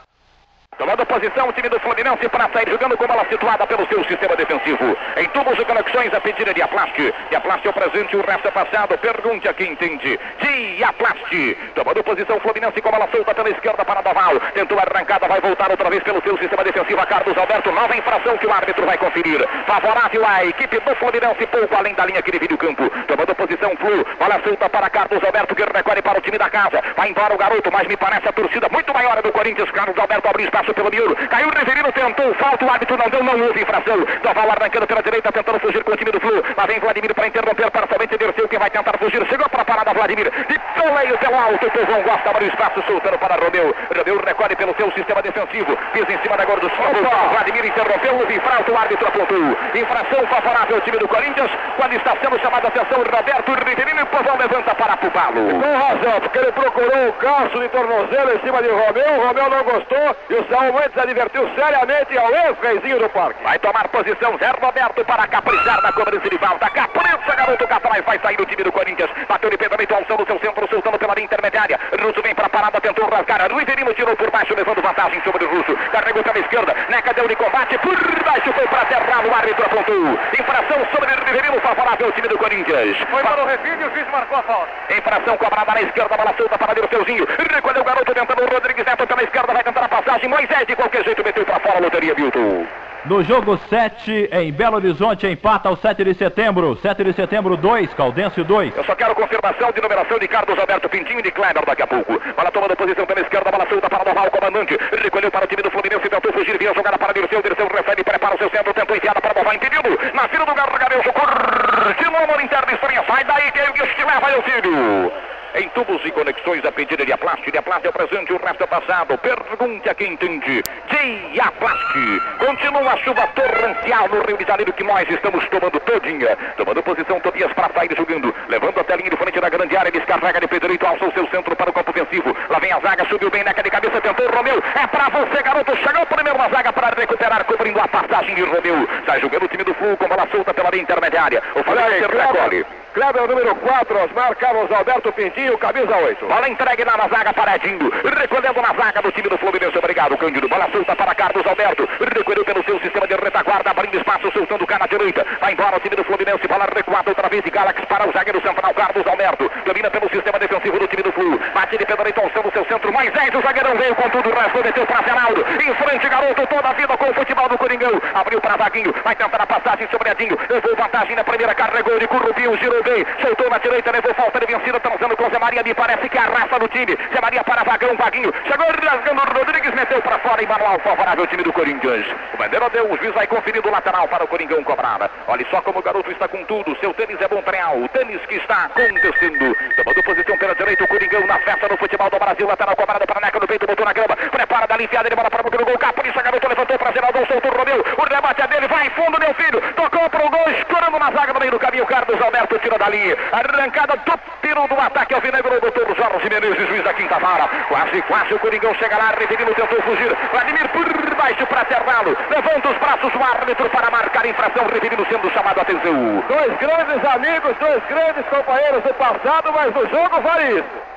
Tomando 0.81 1.05
posição 1.05 1.47
o 1.47 1.53
time 1.53 1.69
do 1.69 1.79
Fluminense 1.79 2.27
para 2.31 2.49
sair 2.49 2.71
jogando 2.71 2.97
com 2.97 3.07
bola 3.07 3.27
situada 3.29 3.67
pelo 3.67 3.87
seu 3.87 4.03
sistema 4.05 4.35
defensivo. 4.35 4.97
Em 5.15 5.29
tubos 5.29 5.59
e 5.59 5.65
conexões, 5.67 6.15
a 6.15 6.21
pedida 6.23 6.55
de 6.55 6.63
Aplast. 6.63 6.97
Diaplast 7.29 7.67
é 7.67 7.69
o 7.69 7.73
presente, 7.75 8.17
o 8.17 8.25
resto 8.25 8.49
é 8.49 8.51
passado. 8.51 8.97
Pergunte 8.97 9.47
a 9.47 9.53
quem 9.53 9.73
entende. 9.73 10.19
Diaplast. 10.41 11.59
Tomando 11.75 12.03
posição 12.03 12.41
Fluminense 12.41 12.81
com 12.81 12.91
bola 12.91 13.07
solta 13.15 13.35
pela 13.35 13.51
esquerda 13.51 13.85
para 13.85 14.01
Daval. 14.01 14.41
Tentou 14.55 14.79
a 14.79 14.85
arrancada, 14.91 15.29
vai 15.29 15.39
voltar 15.43 15.71
outra 15.71 15.91
vez 15.91 16.03
pelo 16.03 16.23
seu 16.23 16.39
sistema 16.39 16.65
defensivo. 16.65 16.99
A 16.99 17.05
Carlos 17.05 17.37
Alberto, 17.37 17.71
nova 17.73 17.95
infração 17.95 18.39
que 18.39 18.47
o 18.47 18.51
árbitro 18.51 18.87
vai 18.87 18.97
conferir. 18.97 19.47
Favorável 19.67 20.27
à 20.27 20.47
equipe 20.47 20.81
do 20.81 20.97
Fluminense, 20.97 21.47
pouco 21.49 21.77
além 21.77 21.95
da 21.95 22.07
linha 22.07 22.23
que 22.23 22.33
divide 22.33 22.55
o 22.55 22.59
campo. 22.59 22.89
Tomando 23.07 23.35
posição 23.35 23.77
Flu. 23.77 24.03
Bola 24.19 24.41
solta 24.43 24.67
para 24.71 24.89
Carlos 24.89 25.23
Alberto, 25.23 25.55
que 25.55 25.63
recolhe 25.63 26.01
para 26.01 26.19
o 26.19 26.23
time 26.23 26.39
da 26.39 26.49
casa. 26.49 26.83
Vai 26.97 27.11
embora 27.11 27.35
o 27.35 27.39
garoto, 27.39 27.71
mas 27.71 27.87
me 27.87 27.99
parece 27.99 28.27
a 28.27 28.33
torcida 28.33 28.67
muito 28.73 28.95
maior 28.95 29.21
do 29.21 29.31
Corinthians. 29.31 29.71
Carlos 29.73 29.99
Alberto 29.99 30.27
abre 30.27 30.45
espaço 30.45 30.70
pelo 30.75 30.91
miolo. 30.91 31.17
Caiu 31.29 31.49
o 31.49 31.59
Riverino, 31.59 31.93
tentou 31.93 32.35
falta, 32.35 32.65
o 32.65 32.71
árbitro 32.71 32.97
não 32.97 33.09
deu, 33.09 33.23
não 33.23 33.47
houve 33.47 33.63
infração. 33.63 33.99
Daval 34.23 34.51
arrancando 34.51 34.87
pela 34.87 35.03
direita, 35.03 35.33
tentando 35.33 35.61
fugir 35.61 35.85
com 35.85 35.93
o 35.93 35.97
time 35.97 36.11
do 36.11 36.21
Flu. 36.21 36.43
Lá 36.57 36.67
vem 36.67 36.81
Vladimir 36.81 37.15
para 37.15 37.27
interromper, 37.27 37.71
parcialmente 37.71 38.17
Derceu, 38.17 38.49
que 38.49 38.59
vai 38.59 38.71
tentar 38.71 38.97
fugir. 38.99 39.27
Chegou 39.29 39.49
para 39.49 39.63
a 39.63 39.65
parada 39.65 39.95
Vladimir. 39.95 40.31
De 40.49 40.59
toleio 40.81 41.19
pelo 41.19 41.37
alto, 41.37 41.67
o 41.67 41.71
povão 41.71 42.03
gosta, 42.03 42.31
abre 42.31 42.45
o 42.45 42.49
espaço, 42.49 42.83
soltando 42.87 43.19
para 43.19 43.37
Romeu. 43.37 43.75
Romeu 43.97 44.21
recolhe 44.25 44.57
pelo 44.57 44.75
seu 44.77 44.91
sistema 44.93 45.23
defensivo. 45.23 45.77
Pisa 45.93 46.13
em 46.13 46.19
cima 46.23 46.37
da 46.37 46.45
gorduchinha. 46.45 46.91
Vladimir 47.31 47.67
interrompeu, 47.67 48.15
houve 48.17 48.37
infração, 48.37 48.75
o 48.75 48.79
árbitro 48.79 49.09
apontou. 49.09 49.57
Infração 49.75 50.27
favorável 50.27 50.77
ao 50.77 50.83
time 50.83 50.99
do 50.99 51.09
Corinthians. 51.09 51.51
Quando 51.77 51.93
está 51.95 52.17
sendo 52.23 52.39
chamada 52.41 52.67
a 52.67 52.71
atenção, 52.71 53.03
Roberto 53.03 53.53
Riverino 53.53 54.01
e 54.01 54.03
o 54.03 54.07
povão 54.07 54.37
levanta 54.37 54.75
para 54.75 54.97
pupá-lo. 54.97 55.61
Com 55.61 55.77
razão, 55.77 56.21
porque 56.21 56.39
ele 56.39 56.53
procurou 56.53 57.09
o 57.09 57.13
calço 57.15 57.59
de 57.59 57.69
tornozelo 57.69 58.35
em 58.35 58.41
cima 58.41 58.63
de 58.63 58.69
Romeu. 58.69 59.13
O 59.19 59.27
Romeu 59.27 59.51
não 59.51 59.65
gostou 59.65 60.17
e 60.29 60.35
o 60.35 60.45
Mendes 60.61 60.99
advertiu 60.99 61.49
seriamente 61.55 62.19
ao 62.19 62.31
ex-reizinho 62.31 62.99
do 62.99 63.09
parque. 63.09 63.43
Vai 63.43 63.59
tomar 63.59 63.89
posição 63.89 64.37
Zé 64.37 64.51
Roberto 64.61 65.05
para 65.07 65.27
caprichar 65.27 65.81
na 65.83 65.91
cobrança 65.91 66.29
de 66.29 66.39
falta. 66.39 66.69
Capricha, 66.69 67.35
garoto, 67.35 67.67
cá 67.67 67.77
atrás 67.77 68.05
vai 68.05 68.19
sair 68.19 68.41
o 68.41 68.45
time 68.45 68.63
do 68.63 68.71
Corinthians. 68.71 69.11
Bateu 69.27 69.49
de 69.49 69.57
pensamento 69.57 69.95
alção 69.95 70.19
no 70.19 70.27
seu 70.27 70.39
centro, 70.39 70.69
soltando 70.69 70.99
pela 70.99 71.15
linha 71.15 71.25
intermediária. 71.25 71.81
Russo 72.03 72.23
vem 72.23 72.35
para 72.35 72.47
a 72.47 72.51
parada, 72.51 72.81
tentou 72.81 73.09
rasgar. 73.09 73.41
Riverino 73.51 73.95
tirou 73.95 74.15
por 74.17 74.31
baixo, 74.31 74.55
levando 74.55 74.83
vantagem 74.83 75.23
sobre 75.23 75.45
o 75.45 75.49
Russo. 75.51 75.75
Carregou 75.93 76.23
pela 76.23 76.39
esquerda. 76.39 76.75
Neca 76.89 77.15
deu 77.15 77.27
de 77.27 77.37
combate. 77.37 77.79
Por 77.79 77.97
baixo 78.25 78.53
foi 78.53 78.67
para 78.69 78.85
terra. 78.85 79.27
O 79.27 79.35
árbitro 79.35 79.65
apontou. 79.65 80.19
Infração 80.39 80.87
sobre 80.93 81.11
o 81.13 81.25
Riverino, 81.25 81.61
favorável 81.61 82.07
ao 82.07 82.13
time 82.13 82.29
do 82.29 82.39
Corinthians. 82.39 82.97
Foi 83.11 83.23
para 83.23 83.43
o 83.43 83.47
refil 83.47 83.81
e 83.81 83.85
o 83.85 83.91
juiz 83.95 84.09
marcou 84.11 84.39
a 84.39 84.43
falta. 84.43 84.95
Infração 84.95 85.37
cobrada 85.39 85.73
na 85.73 85.83
esquerda, 85.83 86.17
bola 86.17 86.35
solta 86.37 86.59
para 86.59 86.75
Dirceuzinho. 86.75 87.27
Recolheu 87.51 87.83
o 87.83 87.85
garoto 87.85 88.15
tentando 88.15 88.43
o 88.45 88.53
Rodrigues 88.53 88.85
Neto 88.85 89.07
pela 89.07 89.23
esquerda, 89.23 89.53
vai 89.53 89.63
tentar 89.63 89.85
a 89.85 89.89
passagem. 89.89 90.29
Moisés 90.41 90.67
de 90.67 90.75
qualquer 90.75 91.05
jeito 91.05 91.23
meteu 91.23 91.45
para 91.45 91.61
fora 91.61 91.77
a 91.77 91.81
loteria, 91.81 92.15
Milton. 92.15 92.65
No 93.05 93.23
jogo 93.23 93.59
7, 93.69 94.31
em 94.33 94.51
Belo 94.51 94.77
Horizonte, 94.77 95.27
empata 95.27 95.69
o 95.69 95.77
7 95.77 96.03
de 96.03 96.15
setembro. 96.15 96.79
7 96.81 97.05
de 97.05 97.13
setembro 97.13 97.59
2, 97.59 97.93
Caldense 97.93 98.43
2. 98.43 98.75
Eu 98.75 98.85
só 98.85 98.95
quero 98.95 99.15
confirmação 99.15 99.71
de 99.71 99.83
numeração 99.83 100.19
de 100.19 100.27
Carlos 100.27 100.59
Alberto 100.59 100.89
Pintinho 100.89 101.19
e 101.19 101.23
de 101.23 101.31
Kleber 101.31 101.67
daqui 101.67 101.83
a 101.83 101.87
pouco. 101.87 102.19
Bola 102.35 102.51
tomando 102.51 102.75
posição 102.75 103.05
pela 103.05 103.21
esquerda, 103.21 103.51
bola 103.51 103.69
solta 103.69 103.91
para 103.91 104.03
Noval, 104.03 104.31
comandante. 104.31 104.79
Recolheu 105.03 105.31
para 105.31 105.45
o 105.45 105.49
time 105.49 105.63
do 105.63 105.71
Fluminense, 105.71 106.09
tentou 106.09 106.33
fugir, 106.33 106.57
via 106.59 106.73
jogada 106.73 106.97
para 106.97 107.13
Dirceu. 107.13 107.43
Dirceu 107.43 107.69
recebe, 107.69 108.03
prepara 108.03 108.35
o 108.35 108.39
seu 108.39 108.49
centro, 108.49 108.73
tentou 108.73 108.97
enfiada 108.97 109.21
para 109.21 109.35
Noval, 109.35 109.55
impedido. 109.55 109.91
Na 110.15 110.27
fila 110.27 110.47
do 110.47 110.55
gargarejo, 110.55 111.13
continua 111.13 112.27
no 112.27 112.41
interno, 112.41 112.73
estranha, 112.73 113.05
sai 113.07 113.25
daí, 113.25 113.53
que 113.53 113.59
é 113.59 113.69
o 113.69 113.73
que 113.75 114.05
leva, 114.05 114.31
é 114.31 114.39
o 114.39 114.43
filho 114.43 115.13
em 115.55 115.69
tubos 115.71 116.01
e 116.05 116.11
conexões 116.11 116.65
a 116.65 116.73
pedida 116.73 117.05
de 117.05 117.13
Aplast. 117.13 117.51
De 117.51 117.59
Aplast 117.59 117.87
é 117.87 117.91
o 117.91 117.93
presente, 117.93 118.33
o 118.33 118.39
resto 118.39 118.63
é 118.63 118.67
passado. 118.67 119.19
Pergunte 119.19 119.89
a 119.89 119.95
quem 119.95 120.13
entende. 120.13 120.63
Diaplast. 120.89 121.99
Continua 122.39 122.93
a 122.93 122.97
chuva 122.99 123.27
torrencial 123.29 124.09
no 124.09 124.23
Rio 124.23 124.37
de 124.37 124.45
Janeiro 124.45 124.73
que 124.73 124.85
nós 124.85 125.09
estamos 125.09 125.47
tomando 125.49 125.81
todinha. 125.81 126.37
Tomando 126.57 126.83
posição 126.83 127.21
Tobias 127.21 127.53
para 127.53 127.73
sair 127.73 127.91
jogando. 127.97 128.35
Levando 128.49 128.81
até 128.81 128.95
a 128.95 128.97
linha 128.97 129.11
de 129.11 129.17
frente 129.17 129.41
da 129.41 129.49
grande 129.49 129.77
área. 129.77 129.91
Descarrega 129.91 130.41
de 130.41 130.49
pé 130.49 130.61
direito, 130.61 130.87
alça 130.87 131.07
o 131.07 131.13
seu 131.13 131.27
centro 131.29 131.57
para 131.57 131.71
o 131.71 131.73
campo 131.73 131.91
ofensivo. 131.91 132.37
Lá 132.49 132.59
vem 132.59 132.73
a 132.73 132.81
zaga, 132.81 133.07
subiu 133.07 133.31
bem 133.31 133.45
neca 133.45 133.63
de 133.63 133.71
cabeça, 133.71 134.01
tentou 134.01 134.31
Romeu. 134.31 134.63
É 134.75 134.87
para 134.87 135.09
você, 135.09 135.43
garoto. 135.43 135.77
Chegou 135.77 136.07
primeiro 136.07 136.39
na 136.39 136.49
zaga 136.49 136.73
para 136.73 136.95
recuperar, 136.97 137.45
cobrindo 137.45 137.81
a 137.81 137.89
passagem 137.89 138.35
de 138.35 138.43
Romeu. 138.43 138.89
Sai 139.07 139.21
jogando 139.21 139.45
o 139.45 139.49
time 139.49 139.65
do 139.65 139.75
Flu 139.75 139.97
com 139.97 140.09
bola 140.09 140.29
solta 140.31 140.55
pela 140.55 140.71
linha 140.71 140.83
intermediária. 140.83 141.43
O 141.55 141.63
Fluminense 141.63 142.07
recolhe. 142.07 142.80
Kleber, 142.93 143.29
número 143.29 143.55
4, 143.55 144.05
Osmar 144.05 144.35
Carlos 144.35 144.71
Alberto 144.73 145.13
Pintinho, 145.13 145.57
camisa 145.59 145.97
8. 145.97 146.27
Bola 146.27 146.49
entregue 146.49 146.85
na 146.85 147.07
zaga 147.07 147.33
para 147.33 147.55
Edinho. 147.55 147.89
Recolhendo 148.19 148.61
na 148.61 148.75
zaga 148.75 149.01
do 149.01 149.13
time 149.13 149.29
do 149.29 149.39
Fluminense. 149.39 149.79
Obrigado, 149.79 150.19
Cândido. 150.19 150.49
Bola 150.49 150.69
solta 150.73 150.97
para 150.97 151.15
Carlos 151.15 151.47
Alberto. 151.47 151.89
Recolheu 152.17 152.45
pelo 152.45 152.65
seu 152.65 152.81
sistema 152.81 153.07
de 153.07 153.15
retaguarda, 153.15 153.71
abrindo 153.71 153.97
espaço, 153.97 154.33
soltando 154.33 154.65
o 154.65 154.67
cá 154.67 154.77
na 154.81 154.89
direita. 154.89 155.25
Vai 155.41 155.53
embora 155.53 155.77
o 155.77 155.81
time 155.81 155.95
do 155.95 156.03
Fluminense. 156.03 156.49
Bola 156.49 156.67
recuada 156.75 157.11
outra 157.11 157.29
vez 157.29 157.45
de 157.45 157.51
Galax 157.51 157.81
para 157.85 158.09
o 158.09 158.13
zagueiro 158.13 158.43
central, 158.43 158.75
Carlos 158.75 159.07
Alberto. 159.07 159.51
Domina 159.65 159.89
pelo 159.89 160.11
sistema 160.11 160.39
defensivo 160.41 160.79
do 160.81 160.89
time 160.89 161.03
do 161.05 161.13
Flu. 161.13 161.39
Bate 161.55 161.79
de 161.79 161.87
pé 161.87 161.95
direito, 161.97 162.21
alçando 162.21 162.49
o 162.49 162.53
seu 162.53 162.65
centro. 162.65 162.93
Moisés, 162.93 163.31
o 163.33 163.41
zagueirão 163.41 163.77
veio 163.77 163.95
com 163.95 164.11
tudo. 164.11 164.31
Resto 164.31 164.65
meteu 164.65 164.87
para 164.87 165.07
Geraldo. 165.07 165.47
Em 165.63 165.75
frente, 165.75 166.09
garoto, 166.09 166.45
toda 166.49 166.69
a 166.69 166.73
vida 166.73 166.97
com 166.97 167.09
o 167.09 167.15
futebol 167.15 167.49
do 167.49 167.57
Coringão. 167.57 168.03
Abriu 168.15 168.41
para 168.41 168.57
Vaguinho. 168.57 168.93
Vai 169.05 169.15
tentar 169.15 169.43
a 169.43 169.47
passagem 169.47 169.87
sobre 169.93 170.11
Edinho. 170.11 170.37
Levou 170.49 170.75
vantagem 170.75 171.15
na 171.15 171.23
primeira, 171.23 171.55
carregou 171.55 171.97
de 171.97 172.09
Currupinho, 172.09 172.59
girou 172.59 172.80
bem. 172.83 173.05
Soltou 173.21 173.51
na 173.51 173.59
direita, 173.59 173.93
levou 173.93 174.15
falta 174.15 174.41
de 174.41 174.47
vencida, 174.47 174.81
transando 174.81 175.17
com 175.17 175.31
Zé 175.31 175.39
Maria, 175.39 175.63
me 175.63 175.75
parece 175.75 176.09
que 176.09 176.19
a 176.19 176.23
raça 176.23 176.59
do 176.59 176.69
time. 176.69 176.97
Zé 177.13 177.21
Maria 177.21 177.45
para 177.45 177.65
Vagão, 177.65 177.97
Vaguinho, 177.97 178.33
chegou 178.47 178.67
rasgando 178.67 179.21
Rodrigues, 179.39 179.75
meteu 179.75 180.03
para 180.03 180.19
fora 180.19 180.43
e 180.43 180.47
manual 180.47 180.79
favorável 180.81 181.23
ao 181.23 181.27
time 181.27 181.43
do 181.43 181.53
Corinthians. 181.53 182.07
O 182.35 182.37
bandeira 182.37 182.69
deu, 182.71 182.91
o 182.91 182.97
juiz 182.99 183.15
vai 183.15 183.27
conferindo 183.27 183.69
o 183.69 183.71
lateral 183.71 184.09
para 184.09 184.25
o 184.25 184.29
Coringão 184.29 184.63
cobrada. 184.65 185.11
Olha 185.27 185.47
só 185.51 185.61
como 185.63 185.79
o 185.79 185.83
garoto 185.83 186.11
está 186.11 186.27
com 186.29 186.45
tudo, 186.45 186.77
seu 186.81 186.93
tênis 186.95 187.21
é 187.21 187.29
bom 187.29 187.43
real, 187.47 187.79
o 187.79 187.89
tênis 187.89 188.21
que 188.27 188.37
está 188.37 188.65
acontecendo. 188.65 189.57
Tomando 189.77 190.03
posição 190.03 190.37
pela 190.39 190.55
direita, 190.55 190.85
o 190.85 190.89
Coringão 190.89 191.27
na 191.27 191.39
festa 191.41 191.69
no 191.69 191.77
futebol 191.79 192.11
do 192.11 192.19
Brasil. 192.19 192.47
Lateral 192.47 192.77
cobrada 192.77 193.07
para 193.07 193.21
Neca 193.21 193.39
no 193.39 193.47
peito, 193.47 193.67
botou 193.67 193.87
na 193.87 193.93
grama. 193.93 194.17
Prepara 194.17 194.67
da 194.67 194.83
enfiada, 194.83 195.09
ele 195.09 195.17
bola 195.17 195.31
para 195.31 195.47
o 195.47 195.65
gol. 195.65 195.79
Capricha, 195.79 196.23
garoto 196.23 196.49
levantou 196.49 196.79
para 196.79 196.93
Geraldão, 196.93 197.27
soltou 197.27 197.53
o 197.53 197.57
Romeu. 197.57 197.85
O 197.97 198.03
rebate 198.03 198.43
é 198.43 198.47
dele, 198.49 198.69
vai 198.69 198.91
fundo, 198.91 199.21
meu 199.21 199.35
filho. 199.35 199.61
Tocou 199.75 200.11
para 200.11 200.27
o 200.27 200.31
gol, 200.31 200.51
escorando 200.51 200.99
na 200.99 201.11
zaga 201.11 201.33
no 201.33 201.41
meio 201.41 201.53
do 201.53 201.59
caminho. 201.59 201.87
Carlos 201.87 202.21
Alberto 202.21 202.59
tira 202.71 202.79
dali. 202.79 203.17
Arrancada 203.33 203.97
do 203.97 204.21
tiro 204.43 204.67
do 204.69 204.81
ataque 204.81 205.15
ao 205.15 205.21
Vinegro, 205.21 205.61
doutor 205.61 205.87
Jorge 205.97 206.29
Menezes, 206.31 206.69
juiz 206.69 206.85
da 206.85 206.95
quinta 206.95 207.19
vara. 207.19 207.49
Quase, 207.69 208.03
quase 208.03 208.35
o 208.35 208.39
Coringão 208.39 208.75
chega 208.75 208.97
lá. 208.97 209.13
Rivelino 209.19 209.55
tentou 209.55 209.83
fugir. 209.83 210.17
Vladimir 210.31 210.69
por 210.69 211.17
baixo 211.17 211.47
para 211.47 211.65
Tervalo. 211.65 212.17
Levanta 212.31 212.69
os 212.69 212.79
braços 212.79 213.15
o 213.15 213.23
árbitro 213.23 213.69
para 213.71 213.91
marcar 213.91 214.27
infração. 214.27 214.67
Rivelino 214.67 215.07
sendo 215.09 215.31
chamado 215.33 215.59
a 215.59 215.63
atenção. 215.63 216.25
Dois 216.29 216.57
grandes 216.59 217.05
amigos, 217.05 217.57
dois 217.59 217.83
grandes 217.89 218.25
companheiros 218.27 218.83
do 218.83 218.95
passado, 218.95 219.53
mas 219.53 219.75
no 219.75 219.89
jogo 219.89 220.21
vale 220.21 220.59
isso. 220.59 220.90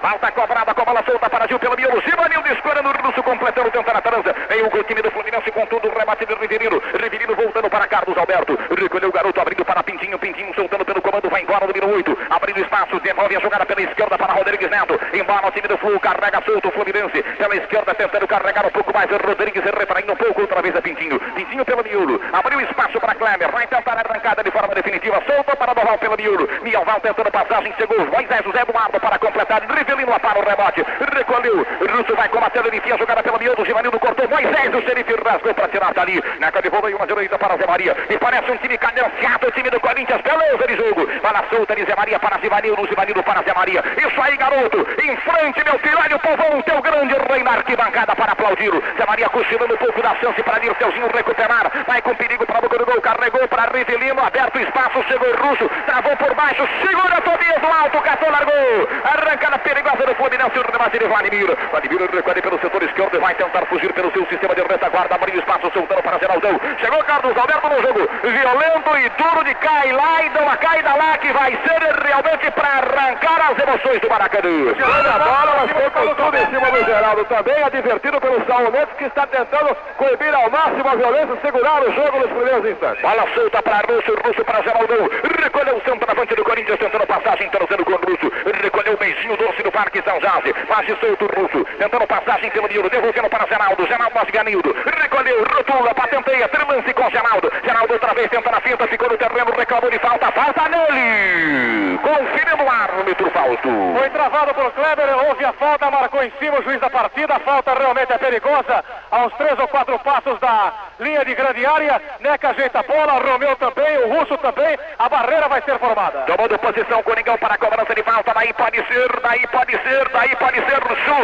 Falta 0.00 0.30
cobrada 0.32 0.74
com 0.74 0.82
a 0.82 0.84
bola 0.84 1.02
solta 1.04 1.30
para 1.30 1.46
Gil 1.48 1.58
pelo 1.58 1.76
miolo. 1.76 2.02
Givanildo 2.02 2.52
escorando 2.52 2.88
o 2.88 2.92
russo, 2.92 3.22
completando, 3.22 3.70
tentando 3.70 3.96
a 3.96 4.02
trança. 4.02 4.34
Vem 4.48 4.62
o 4.62 4.84
time 4.84 5.02
do 5.02 5.10
Fluminense 5.10 5.50
com 5.50 5.66
tudo. 5.66 5.88
Rebate 5.88 6.26
de 6.26 6.34
Riverino. 6.34 6.82
Riverino 7.00 7.34
voltando 7.34 7.70
para 7.70 7.86
Carlos 7.86 8.16
Alberto. 8.16 8.58
Recolheu 8.78 9.08
o 9.08 9.12
garoto, 9.12 9.40
abrindo 9.40 9.64
para 9.64 9.82
Pintinho. 9.82 10.18
Pintinho 10.18 10.54
soltando 10.54 10.84
pelo 10.84 11.00
comando. 11.00 11.30
Vai 11.30 11.42
embora, 11.42 11.66
número 11.66 11.88
8. 11.88 12.18
Abrindo 12.30 12.60
espaço. 12.60 13.00
Devolve 13.00 13.36
a 13.36 13.40
jogada 13.40 13.64
pela 13.64 13.82
esquerda 13.82 14.18
para 14.18 14.34
Rodrigues 14.34 14.70
Neto. 14.70 15.00
Embora 15.14 15.48
o 15.48 15.50
time 15.50 15.68
do 15.68 15.78
Flu. 15.78 15.98
Carrega 15.98 16.42
solto 16.44 16.68
o 16.68 16.72
Fluminense. 16.72 17.22
Pela 17.22 17.56
esquerda 17.56 17.94
tentando 17.94 18.26
carregar 18.26 18.66
um 18.66 18.70
pouco 18.70 18.92
mais. 18.92 19.10
Rodrigues 19.10 19.64
retraindo 19.64 20.12
um 20.12 20.16
pouco. 20.16 20.42
Outra 20.42 20.60
vez 20.60 20.76
a 20.76 20.82
Pintinho. 20.82 21.18
Pintinho 21.34 21.64
pelo 21.64 21.82
miolo. 21.82 22.20
Abriu 22.32 22.60
espaço 22.60 23.00
para 23.00 23.14
Kleber. 23.14 23.50
Vai 23.50 23.66
tentar 23.66 23.96
a 23.96 24.00
arrancada 24.00 24.44
de 24.44 24.50
forma 24.50 24.74
definitiva. 24.74 25.22
Solta 25.26 25.56
para 25.56 25.72
Doval 25.72 25.98
pelo 25.98 26.16
miolo. 26.16 26.48
Mialval 26.62 27.00
tentando 27.00 27.30
passagem. 27.30 27.72
Chegou 27.78 27.98
Moisés 28.06 28.44
José 28.44 28.60
Eduardo 28.60 29.00
para 29.00 29.18
completar. 29.18 29.62
Rivelino 29.86 30.10
lá 30.10 30.18
para 30.18 30.38
o 30.38 30.44
rebote. 30.44 30.84
Recolheu. 31.14 31.66
Russo 31.80 32.16
vai 32.16 32.28
combatendo. 32.28 32.68
Ele 32.68 32.78
enfia 32.78 32.98
jogada 32.98 33.22
pelo 33.22 33.38
miolo. 33.38 33.64
Givanildo 33.64 33.98
cortou. 34.00 34.28
Moisés, 34.28 34.74
o 34.74 34.82
xerife 34.82 35.14
rasgou 35.24 35.54
para 35.54 35.68
tirar 35.68 35.94
dali. 35.94 36.22
Na 36.40 36.50
de 36.50 36.68
uma 36.68 37.06
direita 37.06 37.38
para 37.38 37.56
Zé 37.56 37.66
Maria. 37.66 37.96
E 38.10 38.18
parece 38.18 38.50
um 38.50 38.56
time 38.56 38.76
cadenciado. 38.76 39.46
O 39.46 39.50
time 39.52 39.70
do 39.70 39.80
Corinthians. 39.80 40.20
Beleza 40.22 40.66
de 40.66 40.76
jogo. 40.76 41.06
Para 41.20 41.44
solta 41.50 41.76
de 41.76 41.84
Zé 41.84 41.94
Maria 41.96 42.18
para 42.18 42.38
Givanildo. 42.40 42.86
Givanildo 42.88 43.22
para 43.22 43.42
Zé 43.42 43.54
Maria. 43.54 43.84
Isso 43.96 44.20
aí, 44.20 44.36
garoto. 44.36 44.86
Em 45.02 45.16
frente, 45.16 45.64
meu 45.64 45.78
filho. 45.78 45.98
Olha 45.98 46.16
o. 46.16 46.62
Teu 46.62 46.82
grande 46.82 47.14
rei 47.30 47.42
na 47.42 47.52
arquibancada 47.52 48.16
para 48.16 48.32
aplaudir. 48.32 48.72
Zé 48.96 49.06
Maria 49.06 49.28
cochilando 49.28 49.74
um 49.74 49.78
pouco 49.78 50.02
da 50.02 50.14
chance 50.16 50.42
para 50.42 50.58
Dirceuzinho 50.58 51.08
recuperar. 51.14 51.70
Vai 51.86 52.02
com 52.02 52.14
perigo 52.14 52.44
para 52.44 52.58
a 52.58 52.60
boca 52.60 52.78
do 52.78 52.86
gol. 52.86 53.00
Carregou 53.00 53.46
para 53.48 53.70
Rivelino. 53.70 54.20
Aberto 54.24 54.58
espaço. 54.58 55.02
Chegou 55.08 55.28
o 55.28 55.36
Russo. 55.46 55.68
Travou 55.86 56.16
por 56.16 56.34
baixo. 56.34 56.66
Segura 56.84 57.20
Tobias 57.20 57.60
do 57.60 57.66
alto. 57.66 58.00
Catou, 58.02 58.30
largou. 58.30 58.88
Arrancada 59.04 59.58
perigosa 59.76 60.06
do 60.06 60.14
Fluminense. 60.14 60.58
O 60.58 60.62
rebate 60.62 60.98
de 60.98 61.06
Vladimir. 61.06 61.56
Vladimir 61.70 62.10
recolhe 62.10 62.40
pelo 62.40 62.58
setor 62.60 62.82
esquerdo. 62.82 63.20
Vai 63.20 63.34
tentar 63.34 63.66
fugir 63.66 63.92
pelo 63.92 64.10
seu 64.12 64.24
sistema 64.26 64.54
de 64.54 64.62
retaguarda. 64.62 65.14
Abriu 65.14 65.38
espaço. 65.38 65.70
Soltando 65.72 66.02
para 66.02 66.18
Geraldão. 66.18 66.58
Chegou 66.80 67.02
Carlos 67.04 67.36
Alberto 67.36 67.68
no 67.68 67.82
jogo. 67.82 68.08
Violento 68.22 68.90
e 68.96 69.08
duro 69.22 69.44
de 69.44 69.54
cai 69.56 69.92
lá 69.92 70.22
e 70.22 70.30
dá 70.30 70.40
uma 70.40 70.56
caída 70.56 70.94
lá 70.94 71.18
que 71.18 71.32
vai 71.32 71.50
ser 71.50 71.80
realmente 72.06 72.50
para 72.52 72.68
arrancar 72.68 73.50
as 73.50 73.58
emoções 73.58 74.00
do 74.00 74.08
Maracanã. 74.08 74.74
Tirando 74.74 75.06
a 75.06 75.18
bola, 75.18 75.56
mas 75.60 75.70
foi 75.72 75.90
com 75.90 76.14
tudo 76.14 76.36
em 76.36 76.46
cima 76.46 76.70
do 76.70 76.84
Geraldo. 76.84 77.24
Também 77.26 77.62
advertido 77.62 78.20
pelo 78.20 78.46
Saulo 78.46 78.72
Mendes 78.72 78.94
que 78.96 79.04
está 79.04 79.26
tentando 79.26 79.76
coibir 79.98 80.34
ao 80.34 80.50
máximo 80.50 80.88
a 80.88 80.94
violência, 80.94 81.36
segurar 81.42 81.82
o 81.82 81.92
jogo 81.92 82.18
nos 82.20 82.30
primeiros 82.30 82.64
instantes. 82.70 83.02
Bola 83.02 83.24
solta 83.34 83.62
para 83.62 83.82
Russo, 83.92 84.14
Russo 84.24 84.44
para 84.44 84.62
Geraldão. 84.62 85.08
Recolheu 85.42 85.76
o 85.76 85.82
centroavante 85.82 86.34
do 86.34 86.44
Corinthians, 86.44 86.78
tentando 86.78 87.06
passagem, 87.06 87.50
trazendo 87.50 87.84
com 87.84 87.92
o 87.92 87.96
Russo. 87.96 88.32
Recolheu 88.62 88.94
o 88.94 88.96
beijinho 88.96 89.36
doce 89.36 89.65
Parque 89.76 90.02
São 90.02 90.18
Jorge. 90.18 90.54
Passe 90.66 90.96
solto 90.96 91.26
o 91.26 91.38
Russo, 91.38 91.62
tentando 91.76 92.06
passagem 92.06 92.50
pelo 92.50 92.66
Nildo, 92.66 92.88
devolvendo 92.88 93.28
para 93.28 93.46
Geraldo. 93.46 93.86
Geraldo 93.86 94.18
Osganildo. 94.18 94.74
Recolheu, 95.02 95.44
rotula, 95.44 95.94
patenteia, 95.94 96.48
trilance 96.48 96.94
com 96.94 97.10
Geraldo. 97.10 97.52
Geraldo 97.62 97.92
outra 97.92 98.14
vez 98.14 98.30
tenta 98.30 98.50
na 98.50 98.60
finta, 98.62 98.88
ficou 98.88 99.10
no 99.10 99.18
terreno, 99.18 99.52
reclamou 99.54 99.90
de 99.90 99.98
falta, 99.98 100.32
falta 100.32 100.62
nele. 100.70 101.98
Conferindo 101.98 102.64
o 102.64 102.70
árbitro 102.70 103.30
Fausto. 103.30 103.68
Foi 103.98 104.08
travado 104.10 104.54
por 104.54 104.72
Kleber, 104.72 105.28
houve 105.28 105.44
a 105.44 105.52
falta, 105.52 105.90
marcou 105.90 106.24
em 106.24 106.32
cima 106.38 106.58
o 106.58 106.62
juiz 106.62 106.80
da 106.80 106.88
partida. 106.88 107.34
A 107.34 107.40
falta 107.40 107.74
realmente 107.74 108.12
é 108.14 108.16
perigosa. 108.16 108.82
Aos 109.10 109.34
três 109.34 109.58
ou 109.58 109.68
quatro 109.68 109.98
passos 109.98 110.38
da 110.40 110.72
linha 111.00 111.22
de 111.22 111.34
grande 111.34 111.66
área. 111.66 112.00
Neca 112.20 112.48
ajeita 112.48 112.80
a 112.80 112.82
bola, 112.82 113.20
Romeu 113.20 113.54
também, 113.56 113.98
o 113.98 114.14
Russo 114.14 114.38
também. 114.38 114.78
A 114.98 115.06
barreira 115.06 115.48
vai 115.48 115.60
ser 115.62 115.78
formada. 115.78 116.20
Tomando 116.22 116.58
posição, 116.58 117.02
Coringão 117.02 117.36
para 117.36 117.54
a 117.54 117.58
cobrança 117.58 117.94
de 117.94 118.02
falta. 118.02 118.32
Daí 118.32 118.52
pode 118.54 118.76
ser, 118.86 119.20
daí 119.20 119.46
pode 119.48 119.65
ser, 119.72 120.08
daí 120.10 120.36
pode 120.36 120.56
ser. 120.56 120.82
Su, 121.06 121.18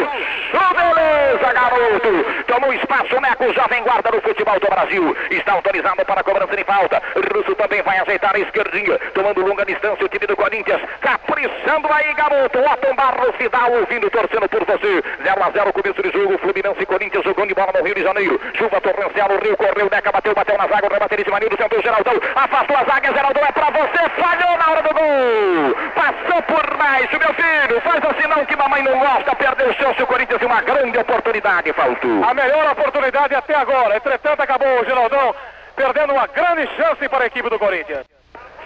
su 0.50 0.74
beleza, 0.74 1.52
garoto. 1.52 2.44
Tomou 2.46 2.72
espaço, 2.72 3.20
Neco, 3.20 3.52
jovem 3.52 3.83
guarda 3.83 4.11
do 4.11 4.20
futebol 4.20 4.59
do 4.59 4.68
Brasil. 4.68 5.16
Está 5.31 5.52
autorizado 5.52 6.05
para 6.05 6.20
a 6.20 6.24
cobrança 6.24 6.57
de 6.57 6.64
falta. 6.64 7.02
Russo 7.33 7.55
também 7.55 7.83
vai 7.83 7.98
ajeitar 7.98 8.35
a 8.35 8.38
esquerdinha. 8.38 8.98
Tomando 9.14 9.46
longa 9.46 9.64
distância 9.64 10.05
o 10.05 10.09
time 10.09 10.26
do 10.26 10.37
Corinthians. 10.37 10.81
Caprichando 11.00 11.88
aí, 11.92 12.12
garoto. 12.14 12.59
Otton 12.59 12.94
Barros 12.94 13.37
Vidal 13.38 13.72
ouvindo, 13.72 14.11
torcendo 14.11 14.48
por 14.48 14.64
você. 14.64 15.02
0 15.22 15.42
a 15.42 15.50
0 15.50 15.72
começo 15.72 16.02
de 16.02 16.11
jogo. 16.11 16.38
Fluminense 16.38 16.83
e 16.83 16.87
Corinthians 16.87 17.24
jogando 17.24 17.48
de 17.48 17.55
bola 17.55 17.72
no 17.74 17.85
Rio 17.85 17.94
de 17.94 18.02
Janeiro. 18.02 18.40
Chuva 18.55 18.81
torrencial, 18.81 19.31
o 19.31 19.44
Rio 19.44 19.57
correu, 19.57 19.88
Neca 19.90 20.12
bateu, 20.12 20.35
bateu 20.35 20.57
na 20.59 20.66
zaga, 20.68 20.87
o 20.87 20.92
rebate 20.92 21.16
de 21.16 21.31
Manildo, 21.31 21.57
tentou 21.57 21.78
o 21.78 21.83
Geraldão. 21.83 22.14
Afastou 22.35 22.76
a 22.76 22.85
zaga, 22.85 23.12
Geraldão 23.12 23.44
é 23.44 23.52
pra 23.52 23.70
você. 23.70 24.09
Falhou 24.20 24.59
na 24.59 24.70
hora 24.70 24.83
do 24.83 24.94
gol. 24.94 25.76
Passou 25.94 26.42
por 26.42 26.76
baixo, 26.76 27.18
meu 27.18 27.35
filho. 27.35 27.81
Faz 27.81 28.05
assim 28.05 28.32
não 28.35 28.47
que 28.47 28.57
mamãe 28.57 28.83
não 28.83 28.99
gosta. 28.99 29.37
Perdeu 29.37 29.73
chance 29.75 30.03
o 30.03 30.07
Corinthians 30.07 30.40
e 30.40 30.45
uma 30.47 30.62
grande 30.62 30.99
oportunidade, 30.99 31.73
faltou. 31.73 32.25
A 32.25 32.35
melhor 32.35 32.73
oportunidade 32.73 33.35
até 33.35 33.55
agora. 33.55 33.97
Entretanto, 33.97 34.40
acabou 34.40 34.81
o 34.81 34.85
Geraldão 34.85 35.35
perdendo 35.77 36.12
uma 36.12 36.27
grande 36.27 36.66
chance 36.77 37.09
para 37.09 37.25
a 37.25 37.27
equipe 37.27 37.49
do 37.49 37.59
Corinthians. 37.59 38.07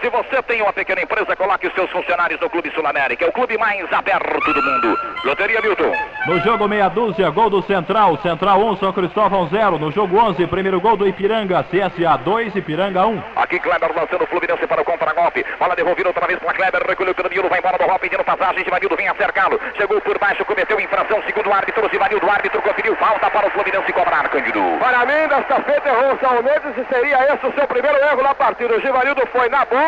Se 0.01 0.09
você 0.09 0.41
tem 0.43 0.61
uma 0.61 0.71
pequena 0.71 1.01
empresa, 1.01 1.35
coloque 1.35 1.67
os 1.67 1.73
seus 1.73 1.89
funcionários 1.89 2.39
no 2.39 2.49
Clube 2.49 2.71
Sul 2.71 2.85
América. 2.85 3.25
É 3.25 3.27
o 3.29 3.31
clube 3.31 3.57
mais 3.57 3.91
aberto 3.91 4.53
do 4.53 4.61
mundo. 4.61 4.97
Loteria 5.23 5.59
Milton. 5.61 5.91
No 6.27 6.39
jogo 6.41 6.67
meia 6.67 6.87
dúzia, 6.87 7.29
gol 7.31 7.49
do 7.49 7.63
Central. 7.63 8.17
Central 8.17 8.59
1, 8.59 8.77
São 8.77 8.93
Cristóvão 8.93 9.47
0. 9.47 9.79
No 9.79 9.91
jogo 9.91 10.17
11, 10.17 10.45
primeiro 10.47 10.79
gol 10.79 10.95
do 10.95 11.07
Ipiranga. 11.07 11.63
CSA 11.63 12.17
2, 12.23 12.55
Ipiranga 12.55 13.07
1. 13.07 13.23
Aqui 13.37 13.59
Kleber 13.59 13.91
lançando 13.95 14.23
o 14.23 14.27
Fluminense 14.27 14.67
para 14.67 14.81
o 14.81 14.85
contra-golpe. 14.85 15.43
Bola 15.57 15.75
devolvida 15.75 16.09
outra 16.09 16.27
vez 16.27 16.39
para 16.39 16.53
Kleber. 16.53 16.87
Recolheu 16.87 17.15
pelo 17.15 17.29
Nilo, 17.29 17.49
vai 17.49 17.59
embora 17.59 17.77
do 17.77 17.91
Hop, 17.91 17.99
pedindo 17.99 18.23
passagem. 18.23 18.63
Givanildo 18.63 18.95
vem 18.95 19.09
acercá-lo. 19.09 19.59
Chegou 19.75 19.99
por 20.01 20.19
baixo, 20.19 20.45
cometeu 20.45 20.79
infração. 20.79 21.21
Segundo 21.25 21.49
o 21.49 21.53
árbitro, 21.53 21.89
Givanildo, 21.89 22.25
o 22.25 22.29
árbitro 22.29 22.61
conferiu 22.61 22.95
falta 22.97 23.29
para 23.31 23.47
o 23.47 23.51
Fluminense 23.51 23.91
cobrar, 23.91 24.29
Cândido. 24.29 24.61
Para 24.79 25.05
mim, 25.05 25.27
desta 25.27 25.61
feita 25.63 25.89
errou 25.89 26.13
o 26.13 26.19
Saulo 26.19 26.43
Mendes 26.43 26.77
e 26.77 26.93
seria 26.93 27.33
esse 27.33 27.47
o 27.47 27.53
seu 27.53 27.67
primeiro 27.67 27.97
erro 27.97 28.21
na 28.21 28.35
partida. 28.35 28.75
O 28.75 28.81
Givanildo 28.81 29.25
foi 29.31 29.49
na 29.49 29.65
bola, 29.65 29.86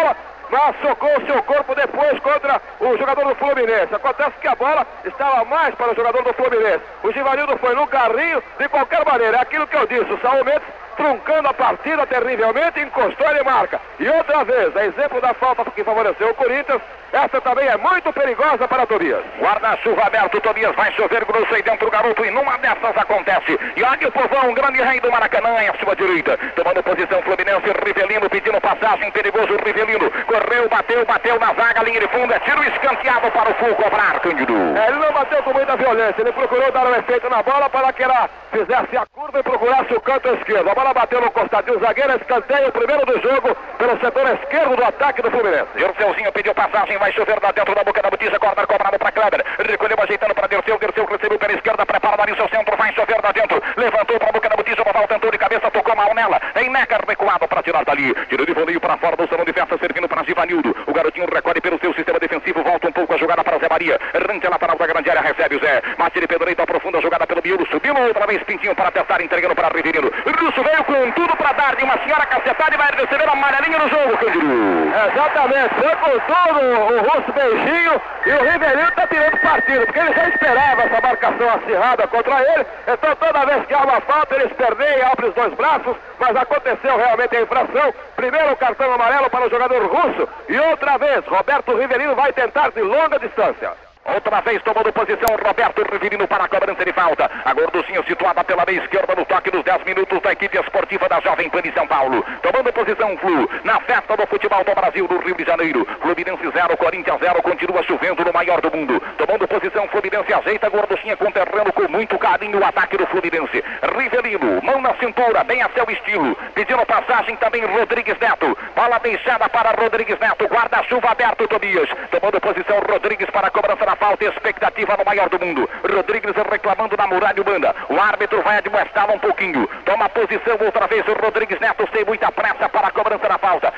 mas 0.51 0.75
socou 0.81 1.09
o 1.15 1.25
seu 1.25 1.43
corpo 1.43 1.75
depois 1.75 2.19
contra 2.19 2.61
o 2.79 2.97
jogador 2.97 3.25
do 3.25 3.35
Fluminense. 3.35 3.93
Acontece 3.93 4.33
que 4.41 4.47
a 4.47 4.55
bola 4.55 4.85
estava 5.05 5.45
mais 5.45 5.75
para 5.75 5.91
o 5.91 5.95
jogador 5.95 6.23
do 6.23 6.33
Fluminense. 6.33 6.83
O 7.03 7.11
Givanildo 7.11 7.57
foi 7.57 7.75
no 7.75 7.87
carrinho, 7.87 8.41
de 8.57 8.67
qualquer 8.69 9.05
maneira, 9.05 9.37
é 9.37 9.41
aquilo 9.41 9.67
que 9.67 9.77
eu 9.77 9.85
disse, 9.85 10.11
o 10.11 10.19
Saulo 10.21 10.43
Mendes 10.43 10.67
truncando 10.99 11.47
a 11.47 11.53
partida 11.53 12.05
terrivelmente, 12.05 12.81
encostou 12.81 13.31
e 13.31 13.43
marca. 13.43 13.79
E 13.97 14.09
outra 14.09 14.43
vez, 14.43 14.75
a 14.75 14.85
exemplo 14.85 15.21
da 15.21 15.33
falta 15.33 15.63
que 15.71 15.81
favoreceu 15.81 16.29
o 16.29 16.33
Corinthians, 16.33 16.81
essa 17.13 17.39
também 17.41 17.67
é 17.67 17.77
muito 17.77 18.11
perigosa 18.11 18.67
para 18.67 18.85
Tobias. 18.85 19.23
Guarda-chuva 19.39 20.03
aberto, 20.05 20.41
Tobias 20.41 20.75
vai 20.75 20.91
chover 20.91 21.23
grosso 21.25 21.55
aí 21.55 21.63
dentro 21.63 21.85
do 21.85 21.91
garoto 21.91 22.23
e 22.23 22.29
numa 22.29 22.57
dessas 22.57 22.95
acontece. 22.97 23.57
E 23.75 23.81
olha 23.81 24.07
o 24.07 24.11
povão, 24.11 24.53
grande 24.53 24.81
rei 24.81 24.99
do 24.99 25.09
Maracanã 25.09 25.55
à 25.55 25.83
sua 25.83 25.95
direita. 25.95 26.37
Tomando 26.55 26.83
posição 26.83 27.21
Fluminense, 27.21 27.65
Rivelino 27.83 28.29
pedindo 28.29 28.59
passagem, 28.59 29.09
perigoso 29.11 29.57
Rivelino. 29.65 30.11
Correu, 30.27 30.67
bateu, 30.69 31.05
bateu 31.05 31.39
na 31.39 31.53
zaga, 31.53 31.83
linha 31.83 32.01
de 32.01 32.07
fundo, 32.09 32.33
é 32.33 32.39
tiro 32.39 32.63
escanteado 32.63 33.31
para 33.31 33.51
o 33.51 33.53
Full 33.55 33.75
cobrar, 33.75 34.19
Cândido. 34.19 34.53
É, 34.77 34.89
ele 34.89 34.99
não 34.99 35.13
bateu 35.13 35.41
com 35.43 35.53
muita 35.53 35.77
violência, 35.77 36.21
ele 36.21 36.33
procurou 36.33 36.71
dar 36.71 36.85
um 36.85 36.95
efeito 36.95 37.29
na 37.29 37.41
bola 37.41 37.69
para 37.69 37.93
que 37.93 38.03
ela 38.03 38.29
fizesse 38.51 38.97
a 38.97 39.05
curva 39.07 39.39
e 39.39 39.43
procurasse 39.43 39.93
o 39.93 40.01
canto 40.01 40.29
esquerdo. 40.35 40.69
A 40.69 40.75
bola 40.75 40.88
bateu 40.93 41.21
no 41.21 41.31
costadinho 41.31 41.79
zagueiro, 41.79 42.15
escanteio, 42.15 42.71
primeiro 42.71 43.05
do 43.05 43.21
jogo, 43.21 43.55
pelo 43.77 43.99
setor 43.99 44.27
esquerdo 44.33 44.75
do 44.75 44.83
ataque 44.83 45.21
do 45.21 45.31
Fluminense. 45.31 45.69
Dirceuzinho 45.75 46.31
pediu 46.31 46.53
passagem, 46.53 46.97
vai 46.97 47.11
chover 47.11 47.39
lá 47.41 47.51
dentro 47.51 47.73
da 47.73 47.83
boca 47.83 48.01
da 48.01 48.09
botija, 48.09 48.39
corner 48.39 48.67
cobrado 48.67 48.99
para 48.99 49.11
Kleber. 49.11 49.45
Recolheu, 49.59 49.97
ajeitando 50.01 50.35
para 50.35 50.47
Dirceu, 50.47 50.77
Dirceu 50.77 51.05
recebeu 51.05 51.39
pela 51.39 51.53
esquerda, 51.53 51.85
prepara 51.85 52.31
o 52.31 52.35
seu 52.35 52.49
centro, 52.49 52.77
vai 52.77 52.93
chover 52.93 53.19
lá 53.23 53.31
dentro. 53.31 53.61
Levantou 53.77 54.19
para 54.19 54.29
a 54.29 54.31
boca 54.31 54.49
da 54.49 54.55
botija, 54.55 54.83
Boval 54.83 55.07
tentou 55.07 55.31
de 55.31 55.37
cabeça, 55.37 55.71
tocou 55.71 55.95
mal 55.95 56.13
nela. 56.13 56.39
Em 56.55 56.69
Necker 56.69 56.99
recuado 57.07 57.47
para 57.47 57.63
tirar 57.63 57.83
dali. 57.85 58.13
Tirou 58.27 58.45
de 58.45 58.53
voleio 58.53 58.79
para 58.79 58.97
fora 58.97 59.15
do 59.15 59.27
salão 59.27 59.45
de 59.45 59.53
festa, 59.53 59.77
servindo 59.77 60.07
para 60.07 60.23
Givanildo. 60.23 60.75
O 60.87 60.93
garotinho 60.93 61.27
recolhe 61.31 61.61
pelo 61.61 61.79
seu 61.79 61.93
sistema 61.93 62.19
defensivo, 62.19 62.63
volta 62.63 62.87
um 62.87 62.91
pouco 62.91 63.13
a 63.13 63.17
jogada 63.17 63.43
para 63.43 63.57
Zé 63.59 63.67
Maria. 63.69 63.99
Rante 64.13 64.47
a 64.47 64.49
lateral 64.49 64.77
da 64.77 64.87
grande 64.87 65.09
área, 65.09 65.21
recebe 65.21 65.55
o 65.55 65.59
Zé. 65.59 65.81
Mate 65.97 66.19
de 66.19 66.27
Pedreito, 66.27 66.61
aprofunda 66.61 66.97
a 66.97 67.01
jogada 67.01 67.25
pelo 67.25 67.41
miolo, 67.43 67.67
subiu 67.67 67.95
outra 67.95 68.25
vez 68.25 68.43
Pintinho 68.43 68.75
para 68.75 68.91
testar, 68.91 69.21
entregando 69.21 69.55
para 69.55 69.69
Riverino. 69.69 70.11
Russo 70.39 70.63
vem 70.63 70.75
veio 70.79 70.83
com 70.83 71.11
tudo 71.11 71.35
para 71.35 71.51
dar 71.53 71.75
de 71.75 71.83
uma 71.83 71.97
senhora 71.99 72.25
cacetada 72.25 72.73
e 72.73 72.77
vai 72.77 72.91
receber 72.91 73.27
a 73.27 73.31
amarelinha 73.31 73.79
no 73.79 73.89
jogo, 73.89 74.17
Candiru. 74.17 74.91
Exatamente, 75.11 75.75
foi 75.75 75.95
com 75.95 76.19
tudo 76.19 76.93
o 76.93 76.99
Russo 77.01 77.33
Beijinho 77.33 78.01
e 78.25 78.31
o 78.31 78.51
Rivelino 78.51 78.91
tá 78.91 79.07
tirando 79.07 79.41
partido, 79.41 79.85
porque 79.85 79.99
ele 79.99 80.13
já 80.13 80.29
esperava 80.29 80.81
essa 80.83 81.01
marcação 81.01 81.49
acirrada 81.49 82.07
contra 82.07 82.41
ele, 82.53 82.65
então 82.87 83.15
toda 83.15 83.45
vez 83.45 83.65
que 83.65 83.73
há 83.73 83.79
uma 83.79 84.01
falta 84.01 84.35
ele 84.35 84.45
esperneia, 84.45 85.07
abre 85.11 85.27
os 85.27 85.35
dois 85.35 85.53
braços, 85.53 85.95
mas 86.19 86.35
aconteceu 86.35 86.97
realmente 86.97 87.35
a 87.35 87.41
infração, 87.41 87.93
primeiro 88.15 88.51
o 88.51 88.57
cartão 88.57 88.93
amarelo 88.93 89.29
para 89.29 89.47
o 89.47 89.49
jogador 89.49 89.85
russo 89.85 90.29
e 90.47 90.59
outra 90.59 90.97
vez 90.97 91.25
Roberto 91.25 91.75
Rivelino 91.75 92.15
vai 92.15 92.31
tentar 92.33 92.71
de 92.71 92.81
longa 92.81 93.19
distância. 93.19 93.88
Outra 94.05 94.41
vez 94.41 94.61
tomando 94.63 94.93
posição 94.93 95.35
Roberto 95.45 95.83
Riverino 95.91 96.27
para 96.27 96.45
a 96.45 96.47
cobrança 96.47 96.85
de 96.85 96.93
falta. 96.93 97.29
A 97.43 97.53
gorducinha 97.53 98.01
situada 98.03 98.43
pela 98.43 98.65
meia 98.65 98.79
esquerda 98.79 99.13
no 99.13 99.25
toque 99.25 99.51
dos 99.51 99.63
10 99.63 99.83
minutos 99.83 100.21
da 100.21 100.31
equipe 100.31 100.57
esportiva 100.57 101.07
da 101.09 101.19
Jovem 101.19 101.49
Pan 101.49 101.61
de 101.61 101.71
São 101.73 101.85
Paulo. 101.85 102.25
Tomando 102.41 102.73
posição 102.73 103.17
Flu 103.17 103.49
na 103.63 103.79
festa 103.81 104.15
do 104.15 104.25
futebol 104.27 104.63
do 104.63 104.73
Brasil 104.73 105.07
do 105.07 105.17
Rio 105.19 105.35
de 105.35 105.43
Janeiro. 105.43 105.85
Fluminense 106.01 106.49
0, 106.49 106.77
Corinthians 106.77 107.19
0, 107.19 107.43
continua 107.43 107.83
chovendo 107.83 108.23
no 108.23 108.33
maior 108.33 108.61
do 108.61 108.75
mundo. 108.75 109.01
Tomando 109.17 109.47
posição 109.47 109.87
Fluminense 109.89 110.33
ajeita 110.33 110.69
gorducinha 110.69 111.17
com 111.17 111.29
terreno 111.31 111.71
com 111.73 111.87
muito 111.89 112.17
carinho 112.17 112.59
o 112.59 112.65
ataque 112.65 112.97
do 112.97 113.05
Fluminense. 113.07 113.63
Rivelino, 113.97 114.63
mão 114.63 114.81
na 114.81 114.95
cintura, 114.95 115.43
bem 115.43 115.61
a 115.61 115.69
seu 115.69 115.85
estilo. 115.89 116.35
Pedindo 116.55 116.85
passagem 116.85 117.35
também 117.35 117.65
Rodrigues 117.65 118.17
Neto. 118.19 118.57
Bola 118.75 118.97
deixada 118.99 119.47
para 119.49 119.71
Rodrigues 119.71 120.17
Neto. 120.19 120.47
Guarda-chuva 120.47 121.11
aberto 121.11 121.47
Tobias. 121.47 121.89
Tomando 122.09 122.39
posição 122.39 122.79
Rodrigues 122.89 123.29
para 123.29 123.47
a 123.47 123.51
cobrança 123.51 123.88
da 123.89 123.95
falta, 123.95 124.25
expectativa 124.25 124.95
no 124.97 125.03
maior 125.03 125.29
do 125.29 125.43
mundo. 125.43 125.67
Rodrigues 125.81 126.35
reclamando 126.35 126.95
da 126.95 127.07
muralha 127.07 127.43
banda. 127.43 127.75
O 127.89 127.99
árbitro 127.99 128.41
vai 128.43 128.57
admoestá-lo 128.57 129.13
um 129.13 129.19
pouquinho. 129.19 129.67
Toma 129.85 130.07
posição 130.09 130.57
outra 130.59 130.85
vez 130.85 131.07
o 131.07 131.13
Rodrigues 131.13 131.59
Neto 131.59 131.87
sem 131.91 132.05
muita 132.05 132.31
pressa 132.31 132.69
para 132.69 132.87
a 132.87 132.91
cobrança 132.91 133.27
da 133.27 133.39
falta. 133.39 133.73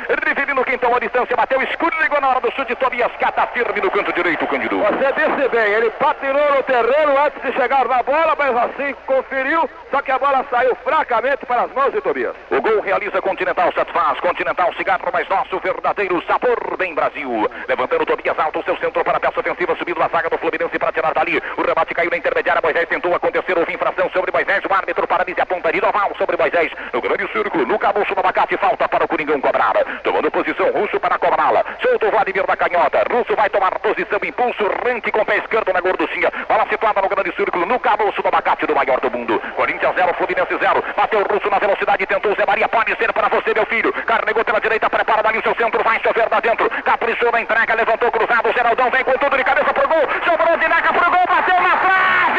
Tomou 0.78 0.97
a 0.97 0.99
distância, 0.99 1.36
bateu, 1.36 1.61
escorregou 1.61 2.22
na 2.22 2.30
hora 2.30 2.41
do 2.41 2.51
chute. 2.51 2.76
Tobias 2.76 3.11
cata 3.19 3.47
firme 3.47 3.82
no 3.82 3.91
canto 3.91 4.13
direito, 4.13 4.47
Cândido. 4.47 4.78
Você 4.80 5.13
disse 5.13 5.49
bem, 5.49 5.72
ele 5.74 5.89
patinou 5.91 6.55
no 6.55 6.63
terreno 6.63 7.17
antes 7.26 7.41
de 7.41 7.51
chegar 7.53 7.88
na 7.88 8.01
bola, 8.03 8.36
mas 8.38 8.55
assim 8.57 8.95
conferiu, 9.05 9.69
só 9.89 10.01
que 10.01 10.11
a 10.11 10.17
bola 10.17 10.45
saiu 10.49 10.76
fracamente 10.84 11.45
para 11.45 11.63
as 11.63 11.72
mãos 11.74 11.91
de 11.91 12.01
Tobias. 12.01 12.36
O 12.49 12.61
gol 12.61 12.82
realiza 12.82 13.22
Continental 13.22 13.72
Satisfaz. 13.74 14.19
Continental 14.19 14.74
cigarro 14.76 15.11
mais 15.11 15.28
nosso 15.30 15.59
verdadeiro 15.59 16.22
sabor 16.26 16.78
bem 16.78 16.95
Brasil. 16.95 17.49
Levantando 17.67 18.05
Tobias 18.05 18.38
alto, 18.39 18.63
seu 18.63 18.78
centro 18.78 19.03
para 19.03 19.17
a 19.17 19.19
peça 19.19 19.39
ofensiva, 19.39 19.76
subindo 19.76 20.01
a 20.01 20.07
zaga 20.07 20.30
do 20.30 20.38
Fluminense 20.38 20.78
para 20.78 20.91
tirar 20.91 21.13
dali. 21.13 21.41
O 21.57 21.61
rebate 21.61 21.93
caiu 21.93 22.09
na 22.09 22.17
intermediária. 22.17 22.61
Moisés 22.63 22.88
tentou 22.88 23.13
acontecer. 23.13 23.57
Houve 23.57 23.74
infração 23.74 24.09
sobre 24.11 24.32
Moisés. 24.32 24.63
O 24.69 24.74
árbitro 24.74 25.07
paralisa 25.07 25.43
a 25.43 25.45
ponta 25.45 25.72
de 25.72 25.82
Noval 25.82 26.11
sobre 26.17 26.38
Moisés. 26.38 26.72
No 26.93 27.01
grande 27.01 27.28
círculo, 27.32 27.65
no 27.65 27.80
cabuço 27.80 28.13
do 28.13 28.19
abacate. 28.19 28.57
Falta 28.57 28.88
para 28.88 29.05
o 29.05 29.07
Coringão 29.07 29.39
cobrar. 29.41 29.74
Tomando 30.03 30.32
posição, 30.32 30.61
Russo 30.70 30.99
para 30.99 31.18
cobrá-la. 31.18 31.64
Solta 31.82 32.07
o 32.07 32.12
Vladimir 32.12 32.45
da 32.45 32.55
canhota. 32.55 33.03
Russo 33.12 33.36
vai 33.36 33.49
tomar 33.49 33.78
posição, 33.80 34.20
impulso, 34.24 34.64
rente 34.86 35.12
com 35.12 35.22
o 35.22 35.26
pé 35.26 35.38
esquerdo 35.38 35.74
na 35.74 35.82
gorducinha. 35.82 36.32
Bola 36.47 36.68
situada 36.70 37.01
no 37.01 37.09
grande 37.09 37.36
círculo, 37.36 37.66
no 37.66 37.80
cabuço 37.80 38.22
do 38.22 38.28
abacate 38.28 38.66
do 38.66 38.76
maior 38.76 38.99
do 38.99 39.12
mundo. 39.12 39.41
Corinthians 39.55 39.95
0, 39.95 40.14
Fluminense 40.16 40.57
0. 40.57 40.84
Bateu 40.95 41.20
o 41.20 41.34
Russo 41.34 41.49
na 41.49 41.59
velocidade. 41.59 42.05
Tentou 42.05 42.36
Zé 42.36 42.45
Maria. 42.45 42.68
Pode 42.68 42.95
ser 42.97 43.12
para 43.14 43.30
você, 43.30 43.53
meu 43.53 43.66
filho. 43.66 43.93
Carregou 44.05 44.43
pela 44.43 44.59
direita. 44.59 44.89
Prepara 44.89 45.24
dali 45.24 45.39
o 45.39 45.43
seu 45.43 45.55
centro. 45.55 45.84
Vai 45.84 45.99
chover 45.99 46.28
lá 46.30 46.39
dentro. 46.39 46.70
Caprichou 46.84 47.32
na 47.32 47.41
entrega. 47.41 47.76
Levantou 47.76 48.12
cruzado. 48.12 48.51
Geraldão 48.53 48.89
vem 48.91 49.03
com 49.03 49.18
tudo 49.18 49.38
de 49.38 49.43
cabeça 49.43 49.74
pro 49.74 49.88
gol. 49.88 50.07
Sobrou 50.26 50.57
de 50.57 50.68
pro 50.93 51.12
gol, 51.12 51.26
bateu 51.28 51.62
na 51.62 51.78
trave! 51.78 52.30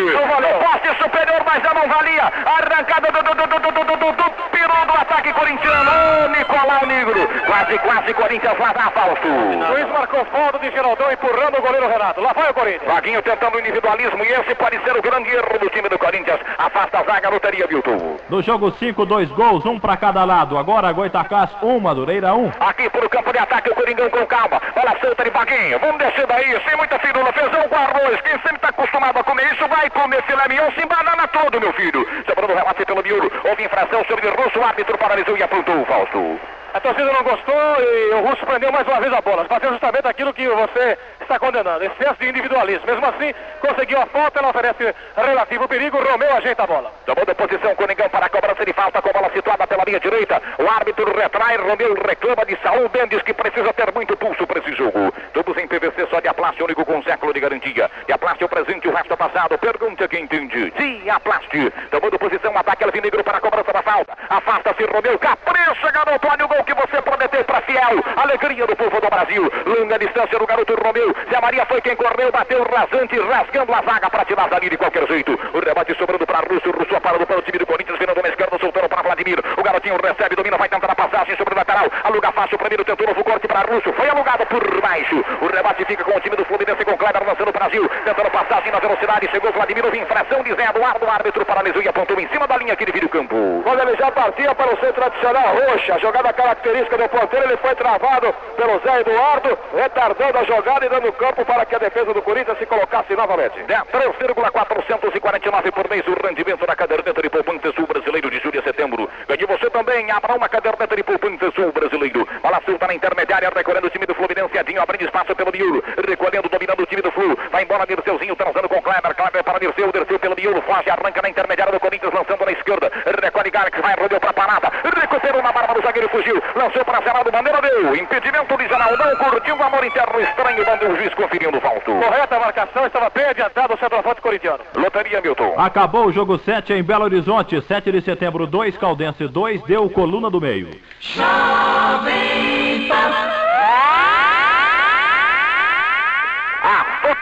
Não 0.00 0.26
valeu. 0.26 0.58
Poste 0.58 1.02
superior, 1.02 1.42
mas 1.44 1.62
já 1.62 1.74
não 1.74 1.88
valia. 1.88 2.32
Arrancada 2.46 3.12
do, 3.12 3.22
do, 3.22 3.34
do, 3.34 3.46
do, 3.46 3.60
do, 3.60 3.84
do, 3.84 3.96
do, 3.96 4.12
do 4.12 4.48
peru 4.50 4.86
do 4.86 4.92
ataque 5.00 5.32
corintiano. 5.32 5.90
Nicolau 6.36 6.86
Negro. 6.86 7.28
Quase, 7.46 7.78
quase 7.78 8.14
Corinthians 8.14 8.58
lá 8.58 8.72
dá 8.72 8.90
Fausto. 8.90 9.28
O 9.28 9.66
juiz 9.66 9.88
marcou 9.88 10.24
falta 10.26 10.58
de 10.58 10.70
Geraldão 10.70 11.12
empurrando 11.12 11.58
o 11.58 11.62
goleiro 11.62 11.88
Renato. 11.88 12.20
Lá 12.20 12.32
vai 12.32 12.50
o 12.50 12.54
Corinthians. 12.54 12.92
Vaguinho 12.92 13.22
tentando 13.22 13.56
o 13.56 13.60
individualismo 13.60 14.24
e 14.24 14.28
esse 14.28 14.54
pode 14.54 14.78
ser 14.82 14.96
o 14.96 15.02
grande 15.02 15.30
erro 15.30 15.58
do 15.58 15.68
time 15.70 15.88
do 15.88 15.98
Corinthians. 15.98 16.40
Afasta 16.58 16.98
a 16.98 17.04
zaga, 17.04 17.28
loteria, 17.30 17.66
Milton. 17.66 18.16
No 18.28 18.42
jogo 18.42 18.70
5, 18.72 19.04
dois 19.06 19.30
gols, 19.30 19.64
um 19.66 19.78
para 19.78 19.96
cada 19.96 20.24
lado. 20.24 20.56
Agora 20.58 20.92
Goitacás 20.92 21.50
1, 21.62 21.68
um, 21.68 21.80
Madureira 21.80 22.34
1. 22.34 22.44
Um. 22.44 22.52
Aqui 22.60 22.88
pro 22.90 23.08
campo 23.08 23.32
de 23.32 23.38
ataque 23.38 23.70
o 23.70 23.74
Coringão 23.74 24.10
com 24.10 24.26
calma. 24.26 24.60
Bola 24.74 24.96
solta 25.00 25.24
de 25.24 25.30
Vaguinho. 25.30 25.78
Vamos 25.78 25.98
descer 25.98 26.26
daí, 26.26 26.60
sem 26.66 26.76
muita 26.76 26.98
firula. 26.98 27.32
Feijão 27.32 27.68
com 27.68 27.76
arroz. 27.76 28.20
Quem 28.22 28.32
sempre 28.32 28.56
está 28.56 28.68
acostumado 28.68 29.18
a 29.18 29.24
comer 29.24 29.52
isso 29.52 29.66
vai 29.68 29.81
comer 29.90 30.22
filé 30.22 30.48
mignon 30.48 30.70
sem 30.72 30.86
banana 30.86 31.26
todo, 31.28 31.60
meu 31.60 31.72
filho. 31.72 32.06
Sobrando 32.26 32.52
o 32.52 32.56
remate 32.56 32.84
pelo 32.84 33.02
miolo. 33.02 33.30
Houve 33.44 33.64
infração 33.64 34.04
sobre 34.04 34.26
o 34.26 34.34
Russo. 34.34 34.58
O 34.58 34.64
árbitro 34.64 34.98
paralisou 34.98 35.36
e 35.36 35.42
apontou 35.42 35.80
o 35.80 35.84
Fausto. 35.84 36.40
A 36.74 36.80
torcida 36.80 37.12
não 37.12 37.22
gostou 37.22 37.54
e 37.80 38.14
o 38.14 38.20
Russo 38.22 38.46
prendeu 38.46 38.72
mais 38.72 38.86
uma 38.88 38.98
vez 38.98 39.12
a 39.12 39.20
bola. 39.20 39.44
Bateu 39.44 39.70
justamente 39.72 40.08
aquilo 40.08 40.32
que 40.32 40.48
você 40.48 40.96
está 41.20 41.38
condenando, 41.38 41.84
excesso 41.84 42.16
de 42.18 42.30
individualismo. 42.30 42.86
Mesmo 42.86 43.04
assim, 43.04 43.34
conseguiu 43.60 44.00
a 44.00 44.06
falta, 44.06 44.38
ela 44.38 44.48
oferece 44.48 44.94
relativo 45.14 45.68
perigo. 45.68 45.98
Romeu 46.02 46.34
ajeita 46.34 46.62
a 46.62 46.66
bola. 46.66 46.90
Tomando 47.04 47.34
posição, 47.34 47.74
Coningão 47.74 48.08
para 48.08 48.24
a 48.24 48.30
cobrança 48.30 48.64
de 48.64 48.72
falta, 48.72 49.02
com 49.02 49.10
a 49.10 49.12
bola 49.12 49.30
situada 49.34 49.66
pela 49.66 49.84
linha 49.84 50.00
direita. 50.00 50.40
O 50.58 50.66
árbitro 50.66 51.14
retrai, 51.14 51.58
Romeu 51.58 51.94
reclama 52.08 52.46
de 52.46 52.56
Saúl 52.62 52.90
Mendes, 52.94 53.20
que 53.20 53.34
precisa 53.34 53.70
ter 53.74 53.92
muito 53.92 54.16
pulso 54.16 54.46
para 54.46 54.60
esse 54.60 54.72
jogo. 54.74 55.12
Todos 55.34 55.54
em 55.58 55.68
PVC, 55.68 56.06
só 56.08 56.20
de 56.20 56.28
Aplaste, 56.28 56.41
único 56.64 56.84
com 56.84 56.96
um 56.96 57.02
século 57.02 57.32
de 57.32 57.40
garantia. 57.40 57.90
De 58.06 58.12
Aplaste 58.12 58.44
o 58.44 58.48
presente, 58.48 58.88
o 58.88 58.94
resto 58.94 59.12
é 59.12 59.16
passado. 59.16 59.58
Pergunta 59.58 60.08
quem 60.08 60.24
entende. 60.24 60.70
De 60.70 61.10
Aplaste. 61.10 61.72
Tomando 61.90 62.18
posição, 62.18 62.56
ataque 62.56 62.84
Alvinegro 62.84 63.24
para 63.24 63.38
a 63.38 63.40
cobrança 63.40 63.72
da 63.72 63.82
falta. 63.82 64.16
Afasta-se 64.28 64.84
Romeu, 64.84 65.18
capricha, 65.18 65.90
garoto, 65.90 66.28
olha 66.30 66.44
o 66.44 66.48
gol 66.48 66.64
que 66.64 66.74
você 66.74 67.02
prometeu 67.02 67.44
para 67.44 67.60
Fiel. 67.62 68.02
Alegria 68.16 68.66
do 68.66 68.76
povo 68.76 69.00
do 69.00 69.08
Brasil. 69.08 69.52
Longa 69.66 69.98
distância 69.98 70.38
do 70.38 70.46
garoto 70.46 70.74
Romeu. 70.74 71.14
Zé 71.30 71.40
Maria 71.40 71.66
foi 71.66 71.80
quem 71.80 71.96
correu, 71.96 72.30
bateu 72.32 72.62
rasante, 72.64 73.18
rasgando 73.20 73.72
a 73.74 73.82
zaga 73.82 74.10
para 74.10 74.24
tirar 74.24 74.48
dali 74.48 74.70
de 74.70 74.76
qualquer 74.76 75.06
jeito. 75.06 75.38
O 75.52 75.60
rebate 75.60 75.96
sobrando 75.96 76.26
para 76.26 76.46
Russo. 76.48 76.70
Russo 76.70 77.00
parado 77.00 77.26
para 77.26 77.38
o 77.38 77.42
time 77.42 77.58
do 77.58 77.66
Corinthians, 77.66 77.98
na 78.22 78.28
esquerda, 78.28 78.58
soltando 78.58 78.88
para 78.88 79.02
Vladimir. 79.02 79.38
O 79.56 79.62
garotinho 79.62 79.96
recebe, 80.02 80.36
domina, 80.36 80.56
vai 80.56 80.68
tentar 80.68 80.90
a 80.90 80.94
passagem 80.94 81.36
sobre 81.36 81.54
o 81.54 81.56
lateral. 81.56 81.86
Aluga 82.04 82.30
fácil, 82.32 82.58
primeiro 82.58 82.84
tentou 82.84 83.06
novo 83.06 83.24
corte 83.24 83.48
para 83.48 83.60
Russo. 83.62 83.92
Foi 83.92 84.08
alugado 84.08 84.46
por 84.46 84.80
baixo. 84.80 85.24
O 85.40 85.46
rebate 85.46 85.84
fica 85.84 86.04
com 86.04 86.16
o 86.16 86.20
time 86.20 86.36
do 86.36 86.44
Fluminense 86.52 86.84
com 86.84 86.98
Kleber 86.98 87.26
lançando 87.26 87.48
o 87.48 87.52
Brasil. 87.52 87.88
Tentando 88.04 88.30
passagem 88.30 88.70
na 88.70 88.78
velocidade. 88.78 89.26
Chegou 89.30 89.50
Vladimir, 89.52 89.82
infração 89.96 90.42
de 90.42 90.54
Zé 90.54 90.68
Eduardo. 90.68 91.06
O 91.06 91.10
árbitro 91.10 91.46
paralisou 91.46 91.82
e 91.82 91.88
apontou 91.88 92.20
em 92.20 92.28
cima 92.28 92.46
da 92.46 92.58
linha 92.58 92.76
que 92.76 92.84
divide 92.84 93.06
o 93.06 93.08
campo. 93.08 93.62
Quando 93.64 93.80
ele 93.80 93.96
já 93.96 94.12
partia 94.12 94.54
para 94.54 94.74
o 94.74 94.78
seu 94.78 94.92
tradicional 94.92 95.56
roxa, 95.56 95.98
jogada 95.98 96.30
característica 96.32 96.98
do 96.98 97.08
ponteiro, 97.08 97.46
ele 97.46 97.56
foi 97.56 97.74
travado 97.74 98.34
pelo 98.56 98.78
Zé 98.80 99.00
Eduardo, 99.00 99.58
retardando 99.74 100.38
a 100.38 100.44
jogada 100.44 100.84
e 100.84 100.88
dando 100.90 101.10
campo 101.14 101.42
para 101.44 101.64
que 101.64 101.74
a 101.74 101.78
defesa 101.78 102.12
do 102.12 102.20
Corinthians 102.20 102.58
se 102.58 102.66
colocasse 102.66 103.16
novamente. 103.16 103.64
3,449 103.64 105.72
por 105.72 105.88
mês 105.88 106.06
o 106.06 106.26
rendimento 106.26 106.66
da 106.66 106.76
caderneta 106.76 107.22
de 107.22 107.30
poupança 107.30 107.72
sul 107.72 107.86
brasileiro 107.86 108.30
de 108.30 108.38
julho 108.40 108.60
a 108.60 108.62
setembro. 108.62 109.08
Ganhe 109.26 109.46
você 109.46 109.70
também, 109.70 110.10
abra 110.10 110.34
uma 110.34 110.50
caderneta 110.50 110.94
de 110.94 111.02
poupança 111.02 111.50
sul 111.52 111.72
brasileiro. 111.72 112.28
Bola 112.42 112.60
solta 112.66 112.86
na 112.86 112.94
intermediária, 112.94 113.50
recolhendo 113.54 113.86
o 113.86 113.90
time 113.90 114.04
do 114.04 114.14
Fluminense, 114.14 114.58
Edinho 114.58 114.82
abrindo 114.82 115.06
espaço 115.06 115.34
pelo 115.34 115.50
miolo, 115.50 115.82
recolhendo, 116.06 116.41
dominando 116.48 116.80
o 116.80 116.86
time 116.86 117.02
do 117.02 117.10
Flu. 117.12 117.36
Vai 117.50 117.62
embora 117.62 117.86
Dirceuzinho, 117.86 118.36
transando 118.36 118.68
com 118.68 118.80
Kleber, 118.82 119.14
Kleber 119.14 119.44
para 119.44 119.58
Dirceu, 119.58 119.92
Dirceu 119.92 120.18
pelo 120.18 120.36
miolo, 120.36 120.62
foge, 120.62 120.90
arranca 120.90 121.22
na 121.22 121.28
intermediária 121.28 121.72
do 121.72 121.80
Corinthians, 121.80 122.12
lançando 122.12 122.44
na 122.44 122.52
esquerda. 122.52 122.90
Recolhe 123.22 123.50
Garx, 123.50 123.80
vai, 123.80 123.94
rodeou 123.94 124.20
para 124.20 124.30
a 124.30 124.34
parada, 124.34 124.72
recuperou 125.00 125.42
na 125.42 125.52
barba 125.52 125.74
do 125.74 125.82
zagueiro, 125.82 126.08
fugiu, 126.08 126.42
lançou 126.54 126.84
para 126.84 127.02
Geraldo, 127.02 127.30
Bandeira 127.30 127.60
deu, 127.60 127.94
impedimento 127.96 128.56
de 128.56 128.68
Geraldo, 128.68 128.96
não 128.96 129.16
curtiu 129.16 129.56
o 129.56 129.62
amor 129.62 129.84
interno 129.84 130.20
estranho, 130.20 130.66
mandou 130.66 130.90
o 130.90 130.96
juiz 130.96 131.14
conferindo 131.14 131.58
o 131.58 131.60
falso. 131.60 131.84
Correta 131.84 132.36
a 132.36 132.40
marcação, 132.40 132.86
estava 132.86 133.10
bem 133.10 133.24
adiantado 133.26 133.74
o 133.74 133.78
centroavante 133.78 134.20
corintiano. 134.20 134.60
Loteria, 134.74 135.20
Milton. 135.20 135.54
Acabou 135.58 136.06
o 136.06 136.12
jogo 136.12 136.38
7 136.38 136.72
em 136.72 136.82
Belo 136.82 137.04
Horizonte, 137.04 137.60
7 137.62 137.92
de 137.92 138.00
setembro 138.00 138.46
2, 138.46 138.76
Caldense 138.76 139.26
2, 139.26 139.62
deu 139.62 139.88
coluna 139.90 140.30
do 140.30 140.40
meio. 140.40 140.70
Jovem 141.00 142.88
Pan. 142.88 144.21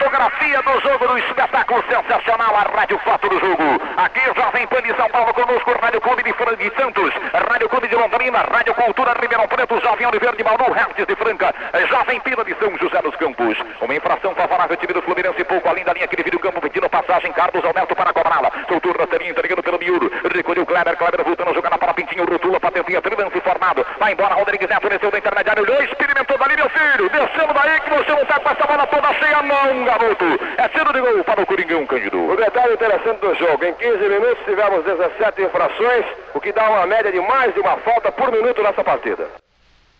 Fotografia 0.01 0.59
do 0.63 0.81
jogo 0.81 1.07
do 1.07 1.17
espetáculo 1.19 1.83
sensacional, 1.87 2.55
a 2.55 2.75
rádio 2.75 2.97
foto 2.99 3.29
do 3.29 3.39
jogo. 3.39 3.79
Aqui, 3.97 4.21
Jovem 4.35 4.65
Pan 4.67 4.81
de 4.81 4.95
São 4.95 5.07
Paulo 5.09 5.31
conosco, 5.33 5.77
Rádio 5.79 6.01
Clube 6.01 6.23
de 6.23 6.33
Franca 6.33 6.57
de 6.57 6.75
Santos, 6.75 7.13
Rádio 7.49 7.69
Clube 7.69 7.87
de 7.87 7.95
Londrina, 7.95 8.39
Rádio 8.51 8.73
Cultura 8.73 9.13
Ribeirão 9.21 9.47
Preto, 9.47 9.79
Jovem 9.79 10.07
Oliveira 10.07 10.35
de 10.35 10.43
Bauru, 10.43 10.71
Hertz 10.71 11.05
de 11.05 11.15
Franca, 11.15 11.53
Jovem 11.87 12.19
Pina 12.21 12.43
de 12.43 12.55
São 12.55 12.75
José 12.79 12.99
dos 13.03 13.15
Campos. 13.17 13.57
Uma 13.79 13.95
infração 13.95 14.33
favorável 14.33 14.75
time 14.77 14.93
do 14.93 15.03
Fluminense, 15.03 15.43
pouco 15.43 15.69
além 15.69 15.83
da 15.83 15.93
linha 15.93 16.07
que 16.07 16.15
divide 16.15 16.37
o 16.37 16.39
campo, 16.39 16.61
pedindo 16.61 16.89
passagem, 16.89 17.31
Carlos 17.33 17.63
Alberto 17.63 17.95
para 17.95 18.11
cobrá-la. 18.11 18.51
Soltou 18.67 18.93
Rasterinho, 18.97 19.31
entregando 19.31 19.61
pelo 19.61 19.77
miuro, 19.77 20.11
recolheu 20.33 20.65
Kleber, 20.65 20.97
Kleber 20.97 21.23
voltando 21.23 21.51
a 21.51 21.53
jogar 21.53 21.77
para 21.77 21.93
Pintinho, 21.93 22.25
rotula, 22.25 22.59
patentinha, 22.59 23.01
transformado. 23.01 23.85
Vai 23.99 24.13
embora, 24.13 24.35
Rodrigues 24.35 24.67
Neto, 24.67 24.89
desceu 24.89 25.11
da 25.11 25.17
intermediária, 25.17 25.61
olhou, 25.61 25.83
experimentou 25.83 26.37
dali, 26.37 26.55
meu 26.55 26.69
filho, 26.69 27.09
descendo 27.09 27.53
daí 27.53 27.79
que 27.81 27.89
você 27.89 28.11
não 28.11 28.25
tá 28.25 28.39
com 28.39 28.49
essa 28.49 28.67
bola 28.67 28.87
toda 28.87 29.13
cheia, 29.13 29.41
não, 29.41 29.90
garoto. 29.91 30.25
É 30.57 30.67
tiro 30.69 30.93
de 30.93 31.01
gol 31.01 31.23
para 31.23 31.41
o 31.41 31.45
Coringão, 31.45 31.85
Cândido. 31.85 32.29
O 32.29 32.35
detalhe 32.35 32.73
interessante 32.73 33.19
do 33.19 33.35
jogo, 33.35 33.65
em 33.65 33.73
15 33.73 33.97
minutos 33.97 34.45
tivemos 34.45 34.83
17 34.85 35.41
infrações, 35.43 36.05
o 36.33 36.39
que 36.39 36.53
dá 36.53 36.69
uma 36.69 36.87
média 36.87 37.11
de 37.11 37.19
mais 37.19 37.53
de 37.53 37.59
uma 37.59 37.77
falta 37.77 38.11
por 38.11 38.31
minuto 38.31 38.63
nessa 38.63 38.83
partida. 38.83 39.27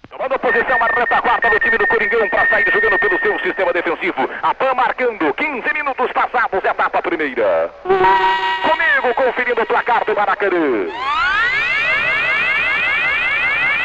Tomando 0.10 0.40
posição 0.40 0.78
a 0.82 1.00
retaguarda 1.00 1.50
do 1.50 1.60
time 1.60 1.78
do 1.78 1.88
Coringão 1.88 2.30
para 2.30 2.48
sair 2.48 2.72
jogando 2.72 3.00
pelo 3.00 3.20
seu 3.20 3.40
sistema 3.40 3.74
defensivo. 3.74 4.30
A 4.42 4.54
PAN 4.54 4.74
marcando 4.76 5.34
15 5.34 5.74
minutos 5.74 6.12
passados, 6.12 6.64
etapa 6.64 7.02
primeira. 7.02 7.70
Comigo 7.84 9.16
conferindo 9.16 9.62
o 9.62 9.66
placar 9.66 10.04
do 10.06 10.16
Maracanã. 10.16 10.88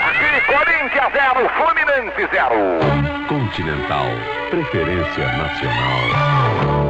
Aqui 0.06 0.40
Corinthians 0.46 1.12
0, 1.12 1.48
Fluminense 1.56 2.28
0. 2.30 3.26
Continental. 3.26 4.06
Preferência 4.50 5.26
nacional. 5.36 6.85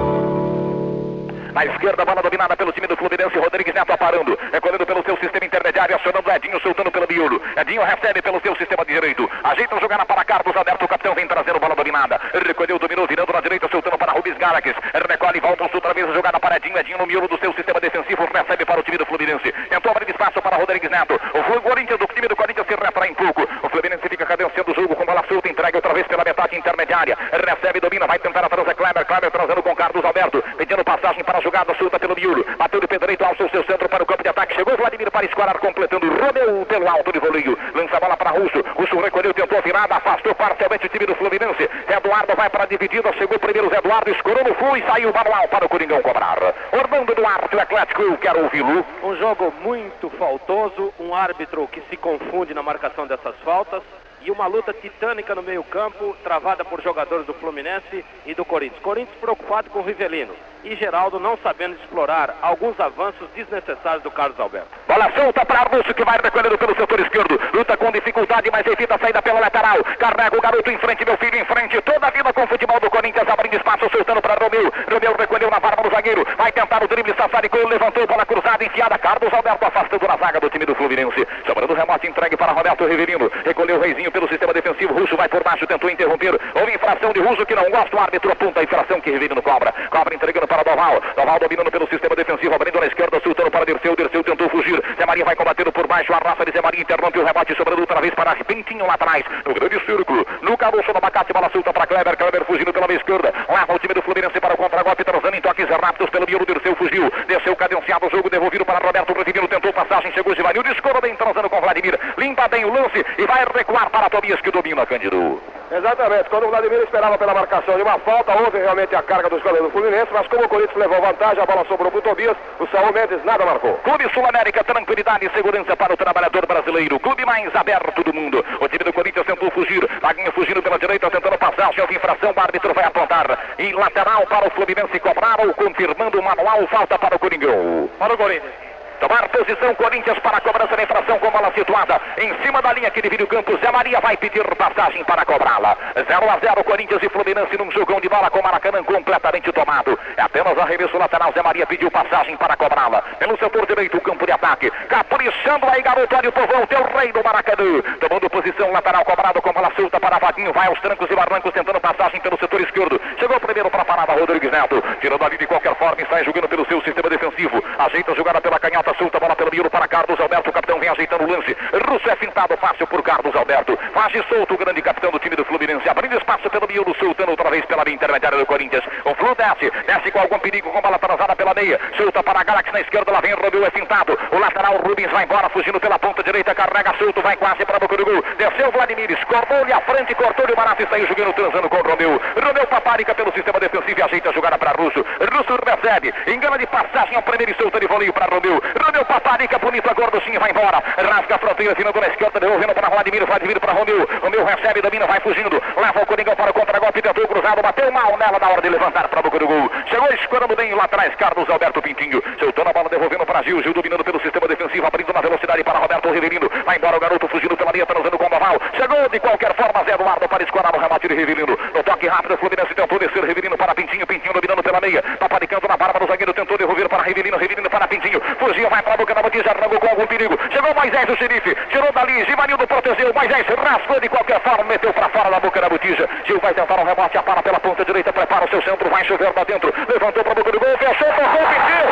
Na 1.57 1.65
esquerda, 1.65 2.05
bola 2.05 2.21
dominada 2.21 2.55
pelo 2.55 2.71
time 2.71 2.87
do 2.87 2.95
Fluminense. 2.99 3.39
Rodrigues 3.39 3.73
Neto 3.73 3.91
aparando. 3.91 4.39
Recolhendo 4.53 4.85
pelo 4.85 5.03
seu 5.03 5.17
sistema 5.17 5.47
intermediário. 5.47 5.97
Acionando 5.97 6.31
Edinho, 6.31 6.61
soltando 6.61 6.93
pelo 6.93 7.07
miolo. 7.09 7.41
Edinho 7.57 7.83
recebe 7.83 8.21
pelo 8.21 8.39
seu 8.43 8.55
sistema 8.57 8.85
direito. 8.85 9.27
Ajeita 9.43 9.75
a 9.75 9.81
jogada 9.81 10.05
para 10.05 10.23
Carlos 10.23 10.55
Alberto. 10.55 10.85
O 10.85 10.89
capitão 10.89 11.15
vem 11.15 11.27
trazendo 11.27 11.59
bola 11.59 11.75
dominada. 11.75 12.21
Recolheu, 12.47 12.79
dominou, 12.79 13.07
virando 13.07 13.33
na 13.33 13.41
direita, 13.41 13.71
soltando 13.71 13.97
para 13.97 14.13
Rubens 14.13 14.37
Galax. 14.37 14.71
Recolhe, 15.09 15.41
volta 15.41 15.65
outra 15.65 15.95
vez 15.95 16.07
a 16.11 16.13
jogada 16.13 16.39
para 16.39 16.57
Edinho. 16.57 16.77
Edinho 16.77 16.99
no 16.99 17.07
miolo 17.07 17.27
do 17.27 17.39
seu 17.39 17.51
sistema 17.55 17.81
defensivo. 17.81 18.29
Recebe 18.35 18.67
para 18.67 18.81
o 18.81 18.83
time 18.83 18.99
do 18.99 19.07
Fluminense. 19.07 19.51
Tentou 19.71 19.93
abrir 19.93 20.11
espaço 20.11 20.43
para 20.43 20.59
Rodrigues 20.59 20.91
Neto. 20.91 21.19
O 21.33 21.63
Corinthians, 21.63 21.99
do 21.99 22.07
time 22.09 22.29
do 22.29 22.37
Corinthians 22.37 22.67
se 22.67 22.75
retrai 22.75 23.09
em 23.09 23.15
pouco. 23.15 23.49
O 23.63 23.71
Fluminense 23.71 24.07
fica 24.07 24.27
cadenciando 24.27 24.73
o 24.73 24.75
jogo 24.75 24.95
com 24.95 25.07
bola 25.07 25.25
solta. 25.27 25.49
Entrega 25.49 25.79
outra 25.79 25.95
vez 25.95 26.07
pela 26.07 26.23
metade 26.23 26.55
intermediária. 26.55 27.17
Recebe, 27.33 27.81
domina, 27.81 28.07
vai 28.07 28.19
tentar 28.19 28.45
atrás 28.45 28.69
é 28.69 28.75
Kleber. 28.75 29.07
Kleber 29.07 29.31
trazendo 29.31 29.63
com 29.63 29.75
Carlos 29.75 30.05
Alberto. 30.05 30.45
Pedindo 30.59 30.85
passagem 30.85 31.25
para 31.25 31.46
jogada 31.47 31.73
solta 31.77 31.99
pelo 32.01 32.17
miolo. 32.17 32.45
Bateu 32.59 32.81
de 32.81 32.89
pé 32.89 32.99
direito, 32.99 33.25
alça 33.25 33.45
o 33.45 33.51
seu 33.51 33.63
centro 33.65 33.89
para 33.89 34.03
o 34.03 34.07
campo 34.07 34.23
de 34.23 34.29
ataque. 34.29 34.57
Chegou 34.57 34.77
Vladimir 34.77 35.11
para 35.13 35.27
escorar, 35.27 35.57
completando. 35.59 36.09
Romeu 36.09 36.67
pelo 36.67 36.89
alto 36.89 37.13
de 37.13 37.21
voleio. 37.21 37.57
Lança 37.73 37.97
a 37.97 38.01
bola 38.01 38.17
para 38.17 38.31
Russo. 38.31 38.65
Russo 38.75 38.99
recolheu, 38.99 39.33
tentou 39.33 39.63
virada, 39.63 39.95
afastou 39.95 40.35
parcialmente 40.35 40.87
o 40.87 40.89
time 40.89 41.07
do 41.07 41.15
Fluminense. 41.15 41.71
Eduardo 41.89 42.35
vai 42.35 42.51
para 42.51 42.65
a 42.65 42.67
dividida. 42.67 43.13
Chegou 43.13 43.39
primeiro 43.39 43.73
Eduardo, 43.73 44.11
escorou 44.11 44.43
no 44.43 44.55
full 44.55 44.77
e 44.77 44.83
saiu 44.83 45.13
manual 45.13 45.47
para 45.47 45.67
o 45.67 45.69
Coringão 45.69 46.03
cobrar. 46.03 46.37
Orlando 46.73 47.15
Duarte, 47.15 47.55
o 47.55 47.61
Atlético, 47.61 48.03
eu 48.03 48.19
quero 48.19 48.43
ouvi-lo. 48.43 48.85
Um 49.05 49.17
jogo 49.17 49.53
muito 49.63 50.11
faltoso, 50.11 50.93
um 50.99 51.15
árbitro 51.15 51.69
que 51.69 51.81
se 51.83 51.97
confunde 51.97 52.55
na 52.55 52.63
marcação 52.63 53.07
dessas 53.07 53.37
faltas 53.45 53.83
e 54.23 54.33
uma 54.33 54.49
luta 54.49 54.73
titânica 54.73 55.33
no 55.37 55.43
meio-campo, 55.45 56.17
travada 56.25 56.65
por 56.65 56.83
jogadores 56.83 57.25
do 57.25 57.35
Fluminense 57.35 58.05
e 58.27 58.35
do 58.35 58.45
Corinthians. 58.45 58.83
Corinthians 58.83 59.17
preocupado 59.21 59.71
com 59.71 59.79
o 59.79 59.83
Rivelino 59.83 60.35
e 60.67 60.75
Geraldo 60.77 61.21
não 61.21 61.39
sabendo 61.43 61.77
explorar 61.77 62.35
alguns 62.43 62.79
avanços 62.81 63.29
desnecessários 63.35 64.03
do 64.03 64.11
Carlos 64.11 64.39
Alberto. 64.39 64.69
Bola 64.89 65.11
solta 65.15 65.45
para 65.47 65.61
Arbusto 65.61 65.95
que 65.95 66.05
vai 66.05 66.19
recolhendo 66.23 66.59
pelo 66.59 66.75
setor 66.75 67.01
esquerdo. 67.01 67.41
Luta 67.55 67.77
com 67.77 67.93
dificuldade, 67.93 68.51
mas 68.51 68.67
evita 68.67 68.97
a 68.97 68.99
saída 68.99 69.23
pela 69.23 69.41
lateral. 69.41 69.79
Carrega 69.99 70.37
o 70.37 70.41
garoto 70.41 70.71
em 70.71 70.79
frente, 70.79 71.05
meu 71.05 71.17
filho 71.19 71.39
em 71.39 71.45
frente. 71.45 71.81
Toda 71.83 72.07
a 72.07 72.11
vida 72.11 72.33
com 72.33 72.43
o 72.43 72.47
futebol 72.49 72.81
do 72.81 72.91
Corinthians, 72.91 73.29
abrindo 73.29 73.57
espaço, 73.57 73.89
soltando 73.91 74.21
para 74.21 74.35
Romeu. 74.35 74.73
Romeu 74.91 75.17
recolheu 75.17 75.51
na 75.51 75.61
barba 75.61 75.83
do 75.83 75.95
zagueiro. 75.95 76.27
Vai 76.37 76.51
tentar 76.51 76.83
o 76.83 76.89
drible, 76.89 77.15
Sassaricou, 77.17 77.67
levantou 77.69 78.07
bola 78.07 78.27
cruzada, 78.27 78.65
enfiada. 78.65 78.99
Carlos 78.99 79.33
Alberto 79.33 79.67
afastando 79.67 80.07
na 80.09 80.17
zaga 80.17 80.41
do 80.41 80.51
time 80.51 80.67
do 80.67 80.75
Fluminense. 80.75 81.27
Sobrando 81.47 81.73
o 81.73 81.77
remote 81.77 82.09
entregue 82.09 82.37
para 82.37 82.53
Roberto 82.53 82.87
Riverino. 82.87 83.31
Recolheu 83.45 83.77
o 83.77 83.81
Reizinho 83.81 84.11
pelo 84.11 84.29
sistema 84.29 84.53
defensivo. 84.53 84.95
Russo 84.95 85.17
vai 85.17 85.29
por 85.29 85.45
baixo, 85.45 85.67
tentou 85.67 85.89
interromper. 85.89 86.39
Houve 86.55 86.75
infração 86.75 87.13
de 87.13 87.21
Russo 87.21 87.47
que 87.47 87.55
não 87.55 87.71
gosta. 87.71 87.97
O 87.97 88.01
árbitro 88.01 88.33
aponta 88.33 88.61
a 88.61 88.65
infração 88.65 89.01
que 89.01 89.11
Riverino 89.11 89.43
cobra. 89.43 89.73
Cobra 89.91 90.15
entregando 90.15 90.47
para 90.47 90.56
Doval. 90.63 91.01
Doval 91.17 91.39
dominando 91.39 91.71
pelo 91.71 91.89
sistema 91.89 92.15
defensivo, 92.15 92.55
abrindo 92.55 92.81
na 92.81 92.87
esquerda, 92.87 93.21
soltando 93.23 93.51
para 93.51 93.65
Dirceu. 93.65 93.97
Dirceu 93.97 94.25
tentou 94.25 94.49
fugir. 94.49 94.83
Zé 94.97 95.07
Maria 95.07 95.25
vai 95.25 95.37
combatendo 95.37 95.73
por 95.73 95.87
baixo. 95.87 96.13
A 96.13 96.19
raça 96.19 96.45
de 96.45 96.53
Zé 96.53 96.61
Maria 96.61 96.81
interrompe 96.81 97.19
o 97.19 97.25
rebote, 97.25 97.55
sobrando 97.57 97.81
outra 97.81 98.01
vez 98.01 98.15
para 98.15 98.35
Pintinho 98.45 98.87
lá 98.87 98.95
atrás. 98.95 99.25
No 99.45 99.55
grande 99.55 99.79
círculo. 99.85 100.27
No 100.43 100.57
caroço 100.57 100.93
do 100.93 100.99
abacate, 100.99 101.33
bola 101.33 101.51
solta 101.51 101.73
para 101.73 101.87
Kleber. 101.87 102.17
Kleber 102.17 102.45
fugindo 102.45 102.73
pela 102.73 102.87
meia 102.87 102.99
esquerda. 102.99 103.33
Leva 103.49 103.75
o 103.75 103.79
time 103.79 103.95
do 103.95 104.03
Fluminense 104.03 104.41
para 104.41 104.55
o 104.55 104.57
contra-golpe, 104.57 105.05
trazendo 105.05 105.37
em 105.37 105.41
toques 105.41 105.69
rápidos 105.69 106.11
pelo 106.11 106.27
miolo. 106.27 106.47
Dirceu 106.47 106.77
fugiu. 106.77 107.11
Desceu 107.27 107.57
cadenciado 107.57 108.07
o 108.07 108.11
jogo, 108.11 108.31
devolvido 108.31 108.65
para 108.65 108.85
Roberto 108.85 109.13
Riverino. 109.13 109.49
Tentou 109.49 109.73
passagem, 109.73 110.13
chegou 110.13 110.35
Givanildo. 110.35 110.71
Escorou 110.71 111.01
bem, 111.01 111.17
transando 111.17 111.51
com 111.51 111.61
Vladimir. 111.61 111.99
Limpa 112.17 112.49
bem 112.49 112.65
o 112.65 112.73
lance 112.73 113.05
e 113.19 113.27
vai 113.27 113.45
recuar 113.55 113.91
para 113.91 114.09
Tobias 114.11 114.41
que 114.41 114.51
domina, 114.51 114.87
Cândido. 114.87 115.41
Exatamente, 115.71 116.31
quando 116.31 116.47
o 116.47 116.51
Vladimir 116.51 116.79
esperava 116.79 117.19
pela 117.19 117.35
marcação 117.35 117.75
de 117.75 117.83
uma 117.83 117.99
falta, 117.99 118.33
houve 118.41 118.59
realmente 118.59 118.95
a 118.95 119.03
carga 119.03 119.29
dos 119.29 119.43
goleiros 119.43 119.67
do 119.69 119.73
Fluminense, 119.73 120.13
mas 120.13 120.29
como 120.29 120.46
o 120.47 120.49
Corinthians 120.49 120.77
levou 120.77 121.01
vantagem, 121.01 121.43
a 121.43 121.47
bola 121.47 121.65
sobrou 121.67 121.91
para 121.91 121.99
o 121.99 122.03
Tobias, 122.03 122.37
o 122.61 122.67
Saúl 122.69 122.93
Mendes 122.93 123.23
nada 123.25 123.45
marcou. 123.45 123.75
Clube 123.79 124.09
Sul-América, 124.15 124.63
tranquilidade 124.63 125.27
e 125.27 125.31
segurança 125.31 125.77
para 125.77 125.93
o 125.93 125.97
trabalhador 125.97 126.47
brasileiro. 126.47 127.01
Clube 127.01 127.25
mais 127.25 127.55
aberto 127.55 128.05
do 128.05 128.15
mundo. 128.15 128.45
O 128.61 128.69
time 128.69 128.85
do 128.85 128.93
Corinthians 128.93 129.27
tentou 129.27 129.51
fugir. 129.51 129.87
Vaguinho 130.01 130.33
fugindo 130.33 130.63
pela 130.63 130.79
direita, 130.79 131.11
tentando 131.11 131.37
passar. 131.37 131.71
Houve 131.79 131.97
infração, 131.97 132.33
o 132.35 132.41
árbitro 132.41 132.73
vai 132.73 132.85
apontar. 132.85 133.27
E 133.59 133.73
lateral 133.73 134.25
para 134.27 134.47
o 134.47 134.51
Fluminense 134.53 135.01
cobrar 135.01 135.41
ou 135.41 135.53
confirmando 135.53 136.21
o 136.21 136.23
manual, 136.23 136.67
falta 136.69 136.97
para 136.97 137.17
o 137.17 137.19
Coringão. 137.19 137.91
Para 137.99 138.15
o 138.15 138.17
Corinthians. 138.17 138.76
Tomar 139.01 139.29
posição 139.29 139.75
Corinthians 139.75 140.19
para 140.21 140.39
a 140.39 140.41
cobrança 140.41 140.77
da 140.77 140.83
infração 140.83 141.19
com 141.19 141.31
bola 141.31 141.53
situada 141.55 142.01
em 142.17 142.35
cima 142.43 142.63
da 142.63 142.73
linha 142.73 142.91
que 142.91 143.03
divide 143.03 143.25
o 143.25 143.27
campo. 143.27 143.59
Zé 143.59 143.71
Maria 143.71 144.01
vai 144.01 144.17
pedir 144.17 144.43
passagem 144.57 145.05
para 145.05 145.25
cobrá-la. 145.25 145.77
0 145.95 146.31
a 146.31 146.39
0 146.39 146.65
Corinthians 146.65 147.03
e 147.03 147.09
Fluminense 147.09 147.57
num 147.59 147.71
jogão 147.71 148.01
de 148.01 148.09
bola 148.09 148.31
com 148.31 148.43
Maracanã 148.43 148.83
completamente 148.83 149.53
tomado. 149.53 149.99
É 150.17 150.23
apenas 150.23 150.57
arremesso 150.59 150.97
lateral. 150.97 151.33
Zé 151.33 151.43
Maria 151.43 151.67
pediu 151.67 151.91
passagem 151.91 152.37
para 152.37 152.57
cobrá-la. 152.57 153.03
Pelo 153.19 153.39
setor 153.39 153.67
direito, 153.67 153.99
o 153.99 154.01
campo 154.01 154.25
de 154.25 154.33
ataque. 154.33 154.71
Caprichando 154.89 155.67
aí, 155.69 155.83
garoto. 155.83 156.17
Olha 156.17 156.29
o 156.29 156.33
povão, 156.33 156.67
teu 156.67 156.83
rei 156.99 157.13
do 157.13 157.23
Maracanã. 157.23 157.83
Tomando 158.01 158.31
posição 158.31 158.73
lateral 158.73 159.05
cobrado 159.05 159.43
com 159.43 159.53
bola 159.53 159.71
solta 159.77 160.01
para 160.01 160.19
Vaguinho. 160.19 160.53
Vai 160.53 160.69
aos 160.69 160.81
trancos 160.81 161.11
e 161.11 161.15
barrancos 161.15 161.53
tentando 161.53 161.81
passagem 161.81 162.21
pelo 162.21 162.39
setor 162.39 162.61
esquerdo. 162.63 163.01
Chegou 163.19 163.39
primeiro 163.41 163.71
para 163.71 163.83
a 163.83 163.85
parada 163.85 164.13
Rodrigues 164.15 164.51
Neto. 164.51 164.83
Tirando 165.01 165.25
ali 165.25 165.37
de 165.37 165.47
qualquer 165.47 165.75
forma 165.77 166.01
e 166.01 166.07
sai 166.07 166.25
jogando 166.25 166.49
pelo 166.49 166.67
seu 166.67 166.81
sistema 166.83 167.11
defensivo. 167.11 167.63
Ajeita 167.79 168.13
a 168.13 168.15
jogada 168.15 168.41
pela 168.41 168.59
canhota 168.59 168.86
solta, 168.95 169.21
bola 169.21 169.37
pelo 169.37 169.51
miolo 169.51 169.71
para 169.71 169.89
Carlos 169.89 170.19
Alberto, 170.21 170.51
o 170.51 170.53
capitão 170.53 170.79
vem 170.79 170.89
ajeitando 170.89 171.25
o 171.25 171.31
lance. 171.31 171.57
Russo 171.89 172.11
é 172.11 172.17
fintado 172.17 172.57
fácil 172.57 172.87
por 172.87 173.03
Carlos 173.03 173.35
Alberto. 173.35 173.79
Faz 173.93 174.13
de 174.13 174.23
solto 174.29 174.55
o 174.55 174.59
grande 174.59 174.83
capitão 174.83 175.11
do 175.11 175.19
time 175.19 175.37
do 175.37 175.45
Fluminense, 175.45 175.89
abrindo 175.89 176.17
espaço 176.17 176.49
pelo 176.51 176.67
miolo, 176.67 176.95
soltando 176.99 177.31
outra 177.31 177.51
vez 177.51 177.65
pela 177.67 177.85
linha 177.85 177.97
intermediária 177.97 178.39
do 178.39 178.47
Corinthians. 178.47 178.85
O 179.05 179.15
Flu 179.15 179.35
desce, 179.35 179.71
desce 179.87 180.11
com 180.11 180.21
algum 180.21 180.39
perigo, 180.39 180.71
com 180.71 180.81
bola 180.81 180.97
atrasada 180.97 181.35
pela 181.37 181.55
meia. 181.55 181.81
Solta 181.97 182.23
para 182.23 182.41
a 182.41 182.45
Galaxy 182.45 182.73
na 182.73 182.81
esquerda, 182.81 183.13
lá 183.13 183.21
vem 183.21 183.35
Romeu, 183.35 183.65
é 183.67 183.71
fintado. 183.71 184.19
O 184.33 184.39
lateral 184.39 184.77
Rubens 184.79 185.11
vai 185.11 185.25
embora, 185.25 185.49
fugindo 185.49 185.81
pela 185.81 185.99
ponta 185.99 186.23
direita, 186.23 186.55
carrega 186.55 186.95
solto, 186.99 187.21
vai 187.23 187.37
quase 187.37 187.65
para 187.65 187.77
a 187.77 187.81
boca 187.81 187.97
do 187.97 188.05
gol. 188.05 188.23
Desceu 188.39 188.71
Vladimir, 188.73 189.11
escornou-lhe 189.11 189.73
à 189.73 189.81
frente, 189.81 190.15
cortou-lhe 190.15 190.53
o 190.53 190.57
Marato 190.57 190.83
e 190.83 190.87
saiu 190.89 191.07
jogando, 191.07 191.33
transando 191.33 191.69
com 191.69 191.77
o 191.77 191.83
Romeu. 191.83 192.21
Romeu 192.43 192.67
paparica 192.67 193.15
pelo 193.15 193.33
sistema 193.33 193.61
defensivo 193.61 193.99
e 193.99 194.03
ajeita 194.03 194.31
a 194.31 194.33
jogada 194.33 194.59
para 194.59 194.73
Russo. 194.73 195.05
Russo 195.21 195.59
recebe, 195.65 196.13
engana 196.27 196.59
de 196.59 196.67
passagem 196.67 197.17
ao 197.17 197.23
primeiro 197.23 197.53
e 197.53 197.55
solta 197.55 197.81
de 197.81 197.87
voleio 197.87 198.13
para 198.13 198.27
Romeu. 198.27 198.63
Romeu 198.85 199.05
paparica, 199.05 199.59
bonito 199.59 199.89
agora 199.91 200.11
do 200.11 200.21
sim, 200.23 200.39
vai 200.39 200.51
embora. 200.51 200.83
Rasga 200.97 201.35
a 201.35 201.39
fronteira, 201.39 201.75
finando 201.75 202.01
na 202.01 202.09
esquerda, 202.09 202.41
devolvendo 202.41 202.75
para 202.75 202.89
Vladimir, 202.89 203.25
Vladimir 203.27 203.61
para 203.61 203.73
Romeu. 203.73 204.09
Romeu 204.23 204.45
recebe, 204.45 204.83
domina, 204.83 205.07
vai 205.07 205.21
fugindo. 205.21 205.63
Leva 205.77 206.03
o 206.03 206.07
Coringão 206.07 206.37
para 206.37 206.51
o 206.51 206.55
contra-golpe, 206.55 207.03
tentou 207.03 207.27
cruzado, 207.27 207.63
bateu 207.63 207.91
mal 207.91 208.17
nela 208.17 208.39
na 208.39 208.49
hora 208.49 208.63
de 208.63 208.69
levantar 208.69 209.09
para 209.09 209.21
a 209.21 209.23
boca 209.23 209.39
do 209.39 209.47
gol. 209.47 209.71
Chegou 209.87 210.09
escorando 210.13 210.55
bem 210.57 210.75
lá 210.75 210.85
atrás, 210.85 211.15
Carlos 211.17 211.49
Alberto 211.49 211.81
Pintinho. 211.81 212.23
Soltou 212.39 212.69
a 212.69 212.73
bola, 212.73 212.89
devolvendo 212.89 213.25
para 213.25 213.43
Gil. 213.43 213.63
Gil 213.63 213.73
dominando 213.73 214.05
pelo 214.05 214.21
sistema 214.21 214.47
defensivo, 214.49 214.87
abrindo 214.87 215.13
na 215.13 215.21
velocidade 215.21 215.65
para 215.65 215.79
Roberto 215.79 216.11
Rivelino. 216.11 216.51
Vai 216.65 216.77
embora 216.77 216.97
o 216.97 217.01
garoto 217.01 217.29
fugindo 217.29 217.57
pela 217.57 217.73
linha, 217.73 217.87
transando 217.87 218.19
com 218.19 218.27
o 218.27 218.29
Baval. 218.29 218.61
Chegou 218.77 219.09
de 219.09 219.21
qualquer 219.21 219.55
forma, 219.55 219.85
Zé 219.85 219.95
Eduardo 219.95 220.29
para 220.29 220.45
escorar 220.45 220.75
o 220.75 220.79
remate 220.79 221.09
de 221.09 221.15
Rivelino. 221.15 221.59
No 221.75 221.83
toque 221.83 222.07
rápido, 222.09 222.35
o 222.35 222.39
Fluminense 222.39 222.75
tentou 222.75 222.99
descer 222.99 223.25
Rivelino 223.25 223.57
para 223.57 223.75
Pintinho. 223.75 224.07
Pintinho 224.07 224.35
dominando 224.35 224.63
pela 224.63 224.81
meia. 224.81 225.03
Paparicando 225.19 225.67
na 225.69 225.77
barba 225.77 226.01
do 226.01 226.07
zagueiro, 226.07 226.35
tentou 226.35 226.59
devolver 226.59 226.89
para 226.89 227.03
Rivelino. 227.03 227.37
Rivelino 227.39 227.71
para 227.71 227.89
Pintinho. 227.89 228.21
Fugiu, 228.39 228.66
vai 228.69 228.83
para 228.83 228.95
a 228.95 228.97
boca 228.97 229.15
da 229.15 229.23
botija, 229.23 229.51
arrancou 229.51 229.81
com 229.81 229.89
algum 229.89 230.07
perigo. 230.07 230.39
Chegou 230.51 230.75
Moisés, 230.75 231.09
o 231.09 231.17
xerife. 231.17 231.55
Tirou 231.71 231.93
dali, 231.93 232.25
Givanildo 232.25 232.67
protegeu. 232.67 233.13
Moisés 233.15 233.47
rasgou 233.47 234.01
de 234.01 234.09
qualquer 234.09 234.41
forma, 234.41 234.65
meteu 234.65 234.93
para 234.93 235.09
fora 235.09 235.31
da 235.31 235.41
boca 235.41 235.61
da 235.61 235.69
botija. 235.69 236.09
Gil 236.25 236.41
vai 236.41 236.55
tentar 236.55 236.81
um 236.81 236.85
rebote, 236.85 237.19
apara 237.19 237.43
pela 237.43 237.61
ponta 237.61 237.85
direita, 237.85 238.13
prepara 238.13 238.45
o 238.45 238.49
seu 238.49 238.63
centro, 238.63 238.89
vai 238.91 239.05
chover 239.05 239.33
lá 239.35 239.45
dentro. 239.45 239.73
Levantou 239.89 240.23
para 240.23 240.33
a 240.33 240.35
boca 240.35 240.53
do 240.53 240.61
gol, 240.61 240.79
fechou, 240.79 241.13
tocou, 241.13 241.47
Pintinho. 241.47 241.87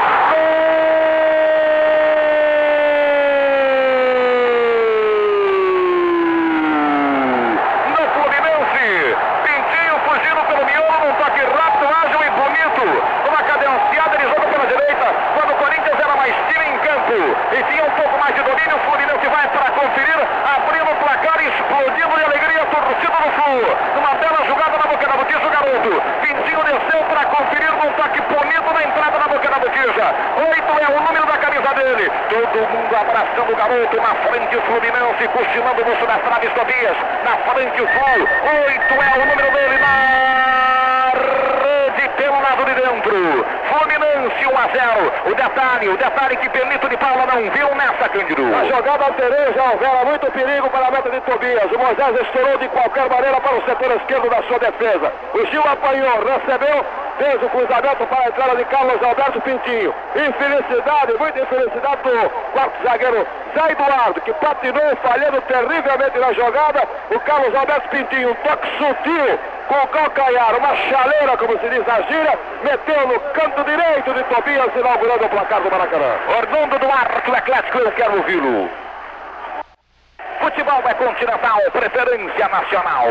No 7.91 8.03
Fluminense, 8.15 9.17
Pintinho 9.45 9.95
fugindo 10.05 10.41
pelo 10.47 10.65
miolo, 10.65 10.99
num 11.05 11.15
toque 11.15 11.41
rápido, 11.41 11.87
ágil 12.03 12.21
e 12.25 12.31
bonito. 12.31 12.85
Uma 13.29 13.43
cadenciada, 13.43 14.15
ele 14.17 14.29
joga 14.29 14.47
pela 14.49 14.67
direita, 14.67 15.07
quando 15.35 15.51
o 15.51 15.57
Corinthians 15.57 15.99
era 16.01 16.17
mais 16.17 16.35
time 16.49 16.67
em 16.69 16.79
campo 16.79 17.15
e 17.53 17.63
tinha 17.65 17.85
um 17.85 17.91
pouco 17.91 18.19
mais 18.19 18.35
de 18.35 18.43
domínio, 18.43 18.77
o 18.77 18.81
Fluminense 18.81 19.27
vai 19.27 19.49
para 19.49 19.71
conferir, 19.71 20.19
abrindo 20.57 20.91
o 20.91 20.97
placar, 20.97 21.41
explodindo 21.43 22.17
de 22.17 22.25
alegria, 22.25 22.63
a 22.63 22.67
torcida 22.67 23.17
do 23.17 23.31
Flu. 23.35 23.61
Numa 23.95 24.15
bela 24.15 24.47
jogada 24.47 24.79
na 24.79 24.87
boca 24.87 25.07
da 25.07 25.17
botija, 25.17 25.47
o 25.47 25.51
garoto. 25.51 26.03
Pintinho 26.21 26.65
desceu 26.65 27.05
para 27.05 27.25
garoto 33.65 33.97
na 33.97 34.15
frente, 34.17 34.57
o 34.57 34.63
Fluminense 35.25 35.29
cochilando 35.29 35.85
no 35.85 35.97
sul 35.97 36.07
das 36.07 36.21
traves 36.23 36.53
Tobias. 36.53 36.97
Na 37.25 37.37
frente, 37.53 37.81
o 37.81 37.89
Flu. 37.89 38.29
Oito 38.67 38.95
é 38.95 39.19
o 39.19 39.27
número 39.27 39.51
dele 39.53 39.79
na 39.79 41.13
rede 41.15 42.09
pelo 42.17 42.41
lado 42.41 42.65
de 42.65 42.75
dentro. 42.75 43.47
Fluminense 43.69 44.47
1 44.47 44.59
a 44.59 44.69
0. 44.69 45.13
O 45.27 45.35
detalhe, 45.35 45.89
o 45.89 45.97
detalhe 45.97 46.37
que 46.37 46.49
Benito 46.49 46.89
de 46.89 46.97
Paula 46.97 47.27
não 47.27 47.51
viu 47.51 47.75
nessa, 47.75 48.09
Cândido. 48.09 48.43
A 48.55 48.65
jogada 48.67 49.07
anterior 49.07 49.55
já 49.55 49.71
houvera 49.71 50.05
muito 50.05 50.31
perigo 50.33 50.71
para 50.71 50.89
a 50.89 50.91
meta 50.91 51.11
de 51.11 51.21
Tobias. 51.23 51.73
O 51.73 51.79
Moisés 51.79 52.21
estourou 52.21 52.59
de 52.59 52.69
qualquer 52.69 53.09
maneira 53.09 53.41
para 53.41 53.57
o 53.57 53.65
setor 53.65 53.91
esquerdo 53.97 54.29
da 54.29 54.43
sua 54.43 54.59
defesa. 54.59 55.13
O 55.35 55.47
Gil 55.47 55.63
apanhou, 55.67 56.25
recebeu, 56.25 56.85
fez 57.19 57.43
o 57.43 57.49
cruzamento 57.49 58.07
para 58.07 58.25
a 58.25 58.29
entrada 58.29 58.57
de 58.57 58.65
Carlos 58.67 59.03
Alberto 59.03 59.41
Pintinho. 59.41 59.95
Infelicidade, 60.15 61.15
muita 61.19 61.41
infelicidade 61.41 62.03
do 62.03 62.31
quarto 62.53 62.83
zagueiro 62.83 63.27
Zé 63.55 63.73
Eduardo, 63.73 64.21
que 64.21 64.33
patinou, 64.35 64.97
falhando 65.03 65.41
terrivelmente 65.43 66.19
na 66.19 66.33
jogada. 66.33 66.89
O 67.11 67.21
Carlos 67.21 67.55
Alberto 67.55 67.89
Pintinho, 67.89 68.31
um 68.31 68.35
toque 68.35 68.69
sutil 68.79 69.39
com 69.69 69.75
o 69.77 69.89
calcanhar, 69.89 70.57
uma 70.57 70.77
chaleira, 70.77 71.37
como 71.39 71.59
se 71.59 71.69
diz 71.69 71.87
na 71.87 72.01
gíria, 72.03 72.39
meteu 72.63 73.07
no 73.09 73.21
canto 73.33 73.65
direito 73.65 74.13
de 74.13 74.23
Tobias, 74.25 74.77
inaugurando 74.77 75.25
o 75.25 75.29
placar 75.29 75.61
do 75.61 75.71
Maracanã. 75.71 76.17
Orlando 76.29 76.79
Duarte, 76.79 77.31
o 77.31 77.35
Atlético, 77.35 77.79
eu 77.79 77.93
quero 77.93 78.17
ouvi-lo. 78.17 78.69
Futebol 80.41 80.83
é 80.87 80.95
continental, 80.95 81.59
preferência 81.73 82.49
nacional. 82.49 83.07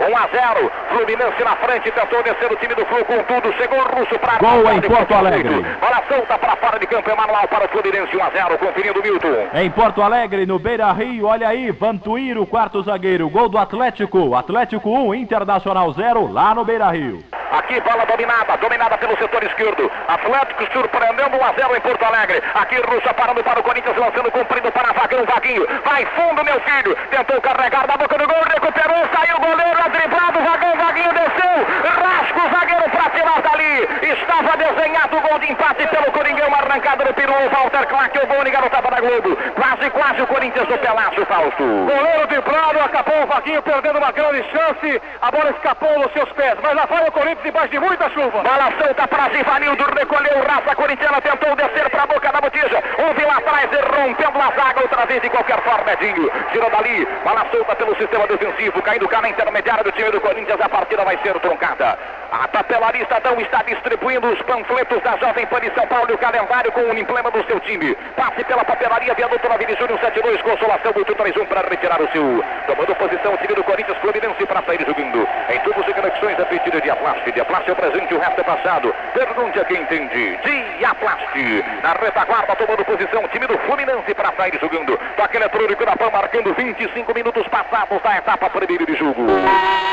1 0.00 0.16
a 0.16 0.28
0. 0.28 0.72
Fluminense 0.90 1.44
na 1.44 1.56
frente, 1.56 1.90
tentou 1.90 2.22
descer 2.22 2.50
o 2.50 2.56
time 2.56 2.74
do 2.74 2.84
Flu 2.86 3.04
com 3.04 3.22
tudo. 3.24 3.52
Chegou 3.56 3.78
o 3.78 3.82
Russo 3.82 4.18
para 4.18 4.38
Gol 4.38 4.72
em 4.72 4.80
Porto 4.80 5.14
Alegre. 5.14 5.62
Bola 5.80 6.02
solta 6.08 6.38
para 6.38 6.56
fora 6.56 6.78
de 6.78 6.86
campo, 6.86 7.10
Emanuel 7.10 7.48
para 7.48 7.66
o 7.66 7.68
Fluminense 7.68 8.16
1 8.16 8.22
a 8.22 8.30
0, 8.30 8.58
conferindo 8.58 9.02
Milton. 9.02 9.48
Em 9.54 9.70
Porto 9.70 10.02
Alegre, 10.02 10.46
no 10.46 10.58
Beira 10.58 10.90
Rio, 10.92 11.26
olha 11.26 11.48
aí, 11.48 11.70
Vantuíro, 11.70 12.46
quarto 12.46 12.82
zagueiro, 12.82 13.28
gol 13.28 13.48
do 13.48 13.58
Atlético. 13.58 14.34
Atlético 14.34 14.90
1, 14.90 15.14
Internacional 15.14 15.92
0, 15.92 16.32
lá 16.32 16.54
no 16.54 16.64
Beira 16.64 16.90
Rio. 16.90 17.22
Aqui 17.50 17.80
bola 17.80 18.04
dominada, 18.04 18.56
dominada 18.58 18.98
pelo 18.98 19.16
setor 19.16 19.42
esquerdo. 19.42 19.90
Atlético 20.06 20.70
surpreendendo 20.72 21.36
1 21.36 21.44
a 21.44 21.52
0 21.52 21.76
em 21.76 21.80
Porto 21.80 22.04
Alegre. 22.04 22.42
Aqui 22.54 22.76
Russa 22.76 23.14
parando 23.14 23.42
para 23.42 23.60
o 23.60 23.62
Corinthians, 23.62 23.96
lançando 23.96 24.30
comprido 24.30 24.70
para 24.70 24.92
Vagão 24.92 25.24
Vaguinho. 25.24 25.66
Vai 25.84 26.04
fundo, 26.06 26.44
meu 26.44 26.60
filho. 26.68 26.96
Tentou 27.10 27.40
carregar 27.40 27.86
da 27.86 27.96
boca 27.96 28.18
do 28.18 28.26
gol, 28.26 28.42
recuperou, 28.44 29.02
saiu 29.14 29.36
o 29.36 29.40
goleiro, 29.40 29.90
driblado, 29.90 30.38
Vagão 30.40 30.76
Vaguinho 30.76 31.12
desceu. 31.12 31.54
Rasca 31.88 32.46
o 32.46 32.50
zagueiro 32.50 32.90
para 32.90 33.10
tirar 33.10 33.42
dali. 33.42 33.88
Estava 34.02 34.56
desenhado 34.56 35.16
o 35.16 35.20
gol 35.20 35.38
de 35.38 35.52
empate 35.52 35.86
pelo 35.86 36.12
Coringão, 36.12 36.54
arrancado 36.54 37.04
no 37.04 37.14
peru. 37.14 37.32
Walter 37.50 37.86
Clark, 37.86 38.18
o 38.18 38.26
Boni, 38.26 38.50
garotava 38.50 38.90
da 38.90 39.00
Globo. 39.00 39.36
Quase, 39.54 39.90
quase 39.90 40.22
o 40.22 40.26
Corinthians 40.26 40.68
do 40.68 40.78
Pelácio, 40.78 41.26
Fausto. 41.26 41.64
Goleiro 41.64 42.26
driblado, 42.28 42.80
acabou 42.80 43.22
o 43.22 43.26
Vaguinho 43.26 43.62
perdendo 43.62 43.98
uma 43.98 44.12
grande 44.12 44.44
chance. 44.50 45.02
A 45.22 45.30
bola 45.30 45.50
escapou 45.50 45.98
nos 45.98 46.12
seus 46.12 46.30
pés, 46.32 46.56
mas 46.62 46.74
lá 46.74 46.86
vai 46.86 47.08
o 47.08 47.12
Corinthians 47.12 47.42
debaixo 47.44 47.68
de 47.68 47.78
muita 47.78 48.10
chuva. 48.10 48.42
Bola 48.42 48.72
solta 48.78 49.08
para 49.08 49.30
Zivanildo, 49.30 49.84
recolheu 49.98 50.44
raça 50.46 50.74
corintiana, 50.74 51.20
tentou 51.20 51.56
descer 51.56 51.88
para 51.90 52.02
a 52.02 52.06
boca 52.06 52.32
da 52.32 52.40
botija. 52.40 52.82
Houve 52.98 53.24
lá 53.24 53.36
atrás, 53.38 53.70
rompendo 53.96 54.38
a 54.38 54.62
zaga, 54.62 54.82
outra 54.82 55.06
vez 55.06 55.22
de 55.22 55.30
qualquer 55.30 55.60
forma, 55.62 55.92
Edinho. 55.92 56.30
Tirou 56.58 56.70
dali, 56.70 57.06
bola 57.22 57.46
solta 57.52 57.76
pelo 57.76 57.94
sistema 57.94 58.26
defensivo, 58.26 58.82
caindo 58.82 59.06
cá 59.06 59.22
na 59.22 59.28
intermediária 59.28 59.84
do 59.84 59.92
time 59.92 60.10
do 60.10 60.20
Corinthians, 60.20 60.60
a 60.60 60.68
partida 60.68 61.04
vai 61.04 61.16
ser 61.18 61.38
truncada. 61.38 61.96
A 62.32 62.48
papelaria 62.48 63.02
Estadão 63.02 63.40
está 63.40 63.62
distribuindo 63.62 64.26
os 64.26 64.42
panfletos 64.42 65.00
da 65.02 65.16
Jovem 65.16 65.46
Pan 65.46 65.60
de 65.60 65.72
São 65.72 65.86
Paulo 65.86 66.10
e 66.10 66.14
o 66.14 66.18
calendário 66.18 66.70
com 66.72 66.82
o 66.82 66.98
emblema 66.98 67.30
do 67.30 67.42
seu 67.46 67.58
time. 67.60 67.94
Passe 68.16 68.44
pela 68.44 68.64
papelaria 68.64 69.14
Viaduto 69.14 69.48
Navini 69.48 69.74
Júnior 69.76 69.98
72, 70.00 70.42
consolação 70.42 70.92
831 70.94 71.46
para 71.46 71.68
retirar 71.68 72.02
o 72.02 72.08
seu. 72.10 72.44
Tomando 72.66 72.94
posição 72.96 73.32
o 73.32 73.36
time 73.38 73.54
do 73.54 73.64
Corinthians 73.64 73.96
Fluminense 73.98 74.44
para 74.44 74.62
sair 74.62 74.84
jogando. 74.84 75.26
Em 75.48 75.60
tubos 75.60 75.88
e 75.88 75.94
conexões 75.94 76.38
a 76.38 76.44
pedido 76.44 76.80
de 76.82 76.90
Aplaste. 76.90 77.32
De 77.32 77.40
Aplaste 77.40 77.70
é 77.70 77.72
o 77.72 77.76
presente, 77.76 78.14
o 78.14 78.18
resto 78.18 78.40
é 78.40 78.44
passado. 78.44 78.94
Pergunte 79.14 79.60
a 79.60 79.64
quem 79.64 79.80
entende. 79.80 80.38
Diaplaste. 80.44 81.64
Na 81.82 81.92
retaguarda 81.94 82.56
tomando 82.56 82.84
posição 82.84 83.24
o 83.24 83.28
time 83.28 83.46
do 83.46 83.56
Fluminense 83.60 84.12
para 84.12 84.32
sair 84.32 84.58
jogando. 84.60 84.98
Toque 85.16 85.36
eletrônico 85.36 85.86
da 85.86 85.96
PAN 85.96 86.10
marcando 86.10 86.47
25 86.54 87.14
minutos 87.14 87.46
passados 87.48 88.02
da 88.02 88.16
etapa 88.16 88.50
primeira 88.50 88.86
de 88.86 88.96
jogo. 88.96 89.26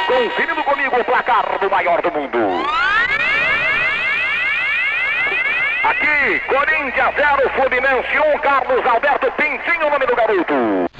Conferindo 0.07 0.63
comigo 0.63 0.99
o 0.99 1.03
placar 1.03 1.59
do 1.59 1.69
maior 1.69 2.01
do 2.01 2.11
mundo. 2.11 2.37
Aqui, 5.83 6.39
Corinthians 6.47 7.13
0, 7.15 7.49
Fluminense 7.55 8.19
1, 8.35 8.39
Carlos 8.39 8.85
Alberto 8.85 9.31
Pintinho, 9.33 9.87
o 9.87 9.89
nome 9.91 10.05
do 10.05 10.15
garoto. 10.15 10.94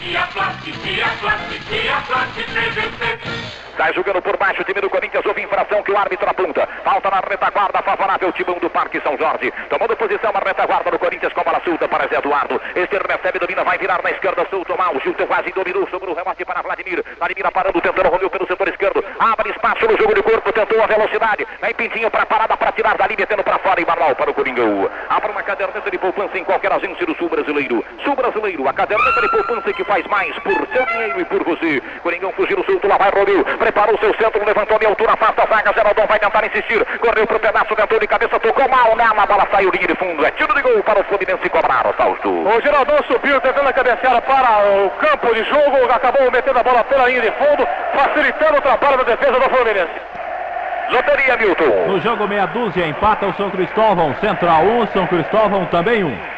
Sai 3.78 3.94
jogando 3.94 4.22
por 4.22 4.38
baixo 4.38 4.62
o 4.62 4.64
time 4.64 4.80
do 4.80 4.90
Corinthians, 4.90 5.26
houve 5.26 5.42
infração 5.42 5.84
que 5.84 5.92
o 5.92 5.98
árbitro 5.98 6.30
aponta. 6.30 6.68
Falta 6.84 7.10
na 7.10 7.20
retaguarda 7.20 7.82
favorável, 7.82 8.32
timão 8.32 8.58
do 8.60 8.70
Parque 8.70 9.02
São 9.02 9.18
Jorge. 9.18 9.52
Tomando 9.70 9.98
posição 9.98 10.32
a 10.34 10.40
retaguarda 10.40 10.92
do 10.92 10.98
Corinthians 10.98 11.34
com 11.34 11.42
a 11.42 11.44
bola 11.44 11.62
solta 11.66 11.88
para 11.88 12.08
Zé 12.08 12.18
Eduardo. 12.18 12.62
Este 12.74 12.98
recebe, 12.98 13.40
domina, 13.40 13.66
vai 13.66 13.78
virar 13.78 14.02
na 14.02 14.12
esquerda, 14.12 14.48
solto 14.50 14.78
mal. 14.78 14.94
Gilton 15.02 15.28
quase 15.28 15.52
dominou 15.52 15.88
sobre 15.90 16.10
o 16.10 16.14
remate 16.14 16.46
para 16.46 16.62
Vladimir. 16.62 17.04
Vladimir 17.18 17.52
parando, 17.52 17.82
tentando 17.82 18.10
Romeu 18.10 18.30
pelo 18.30 18.48
setor 18.48 18.70
esquerdo. 18.70 19.04
Abre 19.20 19.52
espaço 19.52 19.86
no 19.86 19.98
jogo 19.98 20.16
de 20.16 20.24
corpo, 20.24 20.54
tentou 20.54 20.82
a 20.82 20.88
velocidade. 20.88 21.46
Vem 21.62 21.74
Pintinho 21.74 22.10
para 22.10 22.26
parada 22.26 22.56
para 22.56 22.72
tirar 22.72 22.98
dali, 22.98 23.16
metendo 23.18 23.44
para 23.44 23.60
fora 23.60 23.82
e 23.82 23.86
Manuel 23.86 24.16
para 24.16 24.32
o 24.32 24.34
Coringão. 24.34 24.90
Abre 25.10 25.32
uma 25.32 25.44
caderneta 25.44 25.92
de 25.92 25.98
poupança 25.98 26.38
em 26.38 26.46
qualquer 26.46 26.72
agência 26.72 27.06
do 27.06 27.16
Sul 27.16 27.28
Brasileiro. 27.28 27.84
Sul 28.04 28.16
Brasileiro, 28.16 28.68
a 28.70 28.74
caderneta 28.74 29.22
de 29.22 29.30
poupança 29.30 29.74
que 29.74 29.84
faz 29.84 29.95
mais 30.08 30.38
por 30.40 30.68
seu 30.68 30.86
dinheiro 30.86 31.22
e 31.22 31.26
por 31.26 31.44
você. 31.44 31.82
Coringão 32.02 32.32
fugiu 32.34 32.64
solto, 32.66 32.88
lá 32.88 32.98
vai 32.98 33.12
Romeu. 33.12 33.46
Preparou 33.46 33.98
seu 34.00 34.14
centro, 34.16 34.44
levantou 34.44 34.80
de 34.80 34.86
altura, 34.86 35.14
afasta 35.14 35.44
a 35.44 35.56
zaga. 35.56 35.74
Geraldão 35.74 36.06
vai 36.08 36.20
tentar 36.20 36.46
insistir. 36.46 36.84
Correu 37.00 37.28
pro 37.28 37.40
pedaço, 37.40 37.76
tentou 37.76 38.00
de 38.00 38.08
cabeça, 38.08 38.40
tocou 38.40 38.68
mal 38.70 38.96
nela. 38.96 39.24
A 39.24 39.26
bola 39.26 39.48
saiu 39.52 39.72
linha 39.72 39.88
de 39.88 39.96
fundo. 39.96 40.26
É 40.26 40.32
tiro 40.32 40.54
de 40.54 40.62
gol 40.62 40.84
para 40.84 41.00
o 41.00 41.04
Fluminense 41.06 41.50
cobrar, 41.50 41.84
Fausto. 41.94 42.30
O 42.30 42.62
Geraldão 42.62 42.98
subiu 43.08 43.40
tentando 43.42 43.70
a 43.70 43.74
cabeceada 43.74 44.22
para 44.22 44.86
o 44.86 44.90
campo 44.92 45.34
de 45.34 45.44
jogo, 45.46 45.92
acabou 45.92 46.32
metendo 46.32 46.60
a 46.60 46.64
bola 46.64 46.84
pela 46.84 47.08
linha 47.08 47.22
de 47.22 47.32
fundo, 47.32 47.68
facilitando 47.94 48.58
o 48.58 48.62
trabalho 48.62 48.98
da 48.98 49.04
defesa 49.04 49.40
do 49.40 49.50
Fluminense. 49.50 49.94
Loteria, 50.90 51.38
Milton. 51.38 51.88
No 51.88 52.00
jogo 52.00 52.28
meia 52.28 52.46
dúzia, 52.46 52.86
empata 52.86 53.26
o 53.26 53.34
São 53.34 53.50
Cristóvão. 53.50 54.16
Central 54.22 54.64
1, 54.64 54.88
São 54.88 55.08
Cristóvão 55.08 55.66
também 55.66 56.04
1. 56.04 56.35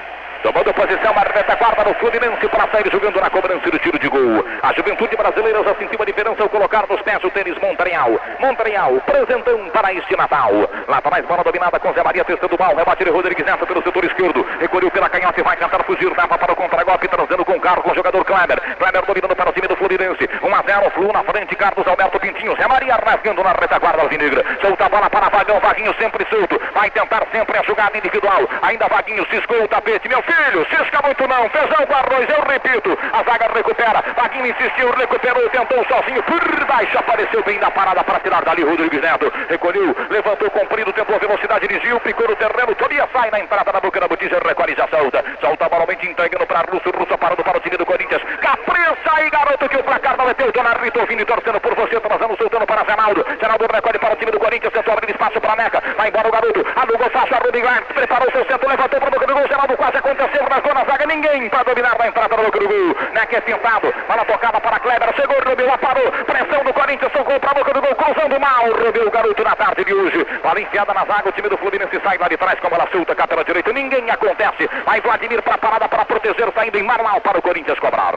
Tomando 0.48 0.74
posição 0.74 1.12
a 1.12 1.38
retaguarda 1.38 1.84
no 1.84 1.94
Fluminense 1.96 2.48
para 2.48 2.70
sair 2.70 2.90
jogando 2.90 3.20
na 3.20 3.30
cobrança 3.30 3.70
do 3.70 3.78
tiro 3.80 4.00
de 4.00 4.08
gol. 4.08 4.46
A 4.64 4.72
juventude 4.72 5.14
brasileira 5.18 5.62
já 5.62 5.76
sentiu 5.76 6.02
a 6.02 6.06
diferença 6.06 6.42
ao 6.42 6.48
colocar 6.48 6.88
nos 6.88 7.02
pés 7.02 7.22
o 7.22 7.30
tênis 7.32 7.60
Montreal. 7.60 8.18
Montreal, 8.40 8.94
presentão 9.02 9.70
para 9.72 9.92
este 9.92 10.16
Natal. 10.16 10.54
Lá 10.88 11.00
atrás, 11.00 11.26
bola 11.26 11.44
dominada 11.44 11.78
com 11.82 11.92
Zé 11.92 12.02
Maria, 12.02 12.24
testando 12.24 12.56
mal. 12.58 12.74
Rebate 12.74 13.04
de 13.04 13.10
Rodrigues 13.10 13.46
nessa 13.46 13.66
pelo 13.66 13.84
setor 13.84 14.06
esquerdo. 14.06 14.48
Recolheu 14.62 14.90
pela 14.90 15.10
canhota 15.10 15.38
e 15.38 15.44
vai 15.44 15.58
tentar 15.58 15.84
fugir. 15.84 16.16
Dava 16.16 16.38
para 16.38 16.54
o 16.54 16.56
contragolpe, 16.56 17.10
trazendo 17.10 17.44
com 17.44 17.60
carro 17.60 17.84
com 17.84 17.92
o 17.92 17.96
jogador 17.96 18.24
Kleber. 18.24 18.62
Kleber 18.78 19.06
dominando 19.06 19.36
para 19.36 19.50
o 19.50 19.52
time 19.52 19.68
do 19.68 19.76
Fluminense. 19.76 20.30
1 20.42 20.56
a 20.56 20.64
0, 20.66 20.92
Flu 20.92 21.12
na 21.12 21.26
frente, 21.26 21.58
Carlos 21.58 21.86
Alberto 21.86 22.22
Pintinho. 22.22 22.56
Zé 22.56 22.66
Maria 22.70 22.96
rasgando 23.06 23.44
na 23.44 23.52
retaguarda 23.52 24.02
alvinegra. 24.02 24.46
Solta 24.62 24.86
a 24.86 24.90
bola 24.90 25.10
para 25.10 25.28
Vagão, 25.28 25.60
Vaguinho 25.60 25.94
sempre 26.00 26.26
solto. 26.30 26.58
Vai 26.74 26.90
tentar 26.90 27.28
sempre 27.34 27.60
a 27.60 27.64
jogada 27.64 27.98
individual. 27.98 28.48
Ainda 28.62 28.88
Vaguinho 28.88 29.28
ciscou 29.30 29.62
o 29.62 29.68
tapete. 29.68 30.08
Meu 30.08 30.22
filho, 30.24 30.37
cisca 30.70 31.02
muito 31.04 31.28
não. 31.28 31.50
Feijão 31.50 31.86
com 31.86 31.94
arroz, 31.94 32.28
eu 32.30 32.44
repito. 32.44 32.98
A 33.14 33.24
zaga 33.24 33.54
recupera. 33.54 34.04
Vaguinho 34.16 34.48
insistiu, 34.48 34.92
recuperou, 34.92 35.50
tentou 35.50 35.84
sozinho. 35.86 36.24
Por 36.24 36.66
baixo 36.66 36.98
apareceu 36.98 37.44
bem 37.44 37.60
na 37.60 37.72
parada 37.72 38.04
para 38.04 38.20
tirar 38.20 38.44
dali 38.44 38.64
Rodrigues 38.64 39.02
Neto. 39.02 39.32
Recolheu, 39.50 39.96
levantou 40.10 40.50
comprido, 40.52 40.94
tentou 40.94 41.20
velocidade, 41.20 41.68
dirigiu, 41.68 42.00
picou 42.02 42.28
no 42.28 42.36
terreno. 42.36 42.76
Tobias 42.76 43.10
sai 43.12 43.32
na 43.32 43.40
entrada 43.40 43.72
da 43.72 43.80
boca 43.80 44.00
da 44.00 44.08
botija, 44.08 44.40
recolhe 44.46 44.76
já 44.76 44.88
solta. 44.88 45.24
Solta 45.42 45.70
balamente 45.70 46.08
entregando 46.08 46.46
para 46.46 46.62
Russo, 46.72 46.90
Russo 46.92 47.18
parando 47.18 47.44
para 47.44 47.58
o 47.58 47.62
time 47.62 47.78
do 47.78 47.86
Corinthians. 47.86 48.22
Capriça 48.42 49.12
aí, 49.14 49.30
garoto, 49.30 49.70
que 49.70 49.78
o 49.78 49.84
placar 49.84 50.18
não 50.18 50.30
é 50.30 50.34
teu. 50.34 50.52
Dona 50.52 50.74
Rita 50.74 51.00
ouvindo 51.00 51.22
e 51.22 51.26
torcendo 51.26 51.60
por 51.60 51.76
você, 51.76 52.00
trazendo, 52.00 52.38
soltando 52.38 52.66
para 52.66 52.84
Zenaldo. 52.86 53.26
Zenaldo 53.40 53.68
recolhe 53.72 54.00
para 54.00 54.14
o 54.14 54.18
time 54.18 54.32
do 54.32 54.40
Corinthians, 54.40 54.74
tentou 54.74 54.94
abrir 54.94 55.12
espaço 55.12 55.40
para 55.42 55.56
Meca. 55.56 55.84
Vai 55.98 56.10
embora 56.10 56.28
o 56.28 56.32
garoto, 56.32 56.66
alugou 56.76 57.10
fácil 57.10 57.36
a 57.36 57.40
Rudigar, 57.40 57.84
preparou 57.94 58.32
seu 58.32 58.46
centro, 58.46 58.70
levantou 58.70 59.00
para 59.00 59.10
o 59.10 59.12
boca 59.12 59.28
do 59.28 59.34
gol. 59.34 59.48
Zenaldo 59.48 59.78
quase 59.78 59.98
aconteceu, 59.98 60.27
rasgou 60.50 60.74
na 60.74 60.84
zaga, 60.86 61.06
ninguém 61.06 61.50
para 61.50 61.64
dominar 61.64 61.98
na 61.98 62.08
entrada 62.08 62.36
do 62.36 62.52
gol. 62.52 62.96
Meca 63.14 63.38
é 63.38 63.42
tentado, 63.42 63.94
bola 64.08 64.26
tocada 64.26 64.60
para 64.60 64.80
Kleber, 64.80 65.14
chegou, 65.16 65.38
Rubio, 65.48 65.78
parou, 65.80 66.12
pressão 66.26 66.64
do 66.64 66.74
Corinthians, 66.74 67.12
socorro 67.12 67.40
para 67.40 67.52
a 67.52 67.54
boca 67.56 67.74
do 67.74 67.82
gol, 67.82 67.96
cruzando 67.96 68.40
mal, 68.40 68.66
Rubio, 68.72 69.08
o 69.08 69.12
garoto 69.12 69.44
na 69.44 69.56
tarde 69.56 69.84
de 69.86 69.94
hoje. 69.94 70.26
Bola 70.44 70.60
enfiada 70.60 70.94
na 70.94 71.06
zaga, 71.06 71.30
o 71.30 71.32
time 71.32 71.50
do 71.50 71.58
Fluminense 71.58 72.00
sai 72.04 72.18
lá 72.18 72.28
de 72.28 72.38
trás 72.38 72.60
com 72.60 72.68
a 72.68 72.70
bola 72.70 72.88
solta, 72.92 73.16
cá 73.16 73.28
pela 73.28 73.44
direita, 73.44 73.72
ninguém 73.74 74.10
acontece. 74.10 74.70
Vai 74.86 75.02
Vladimir 75.02 75.42
para 75.42 75.56
a 75.56 75.58
parada 75.58 75.88
para 75.88 76.06
proteger, 76.06 76.52
saindo 76.54 76.78
em 76.78 76.84
Marmal 76.84 77.22
para 77.22 77.40
o 77.40 77.42
Corinthians 77.42 77.80
cobrar. 77.80 78.16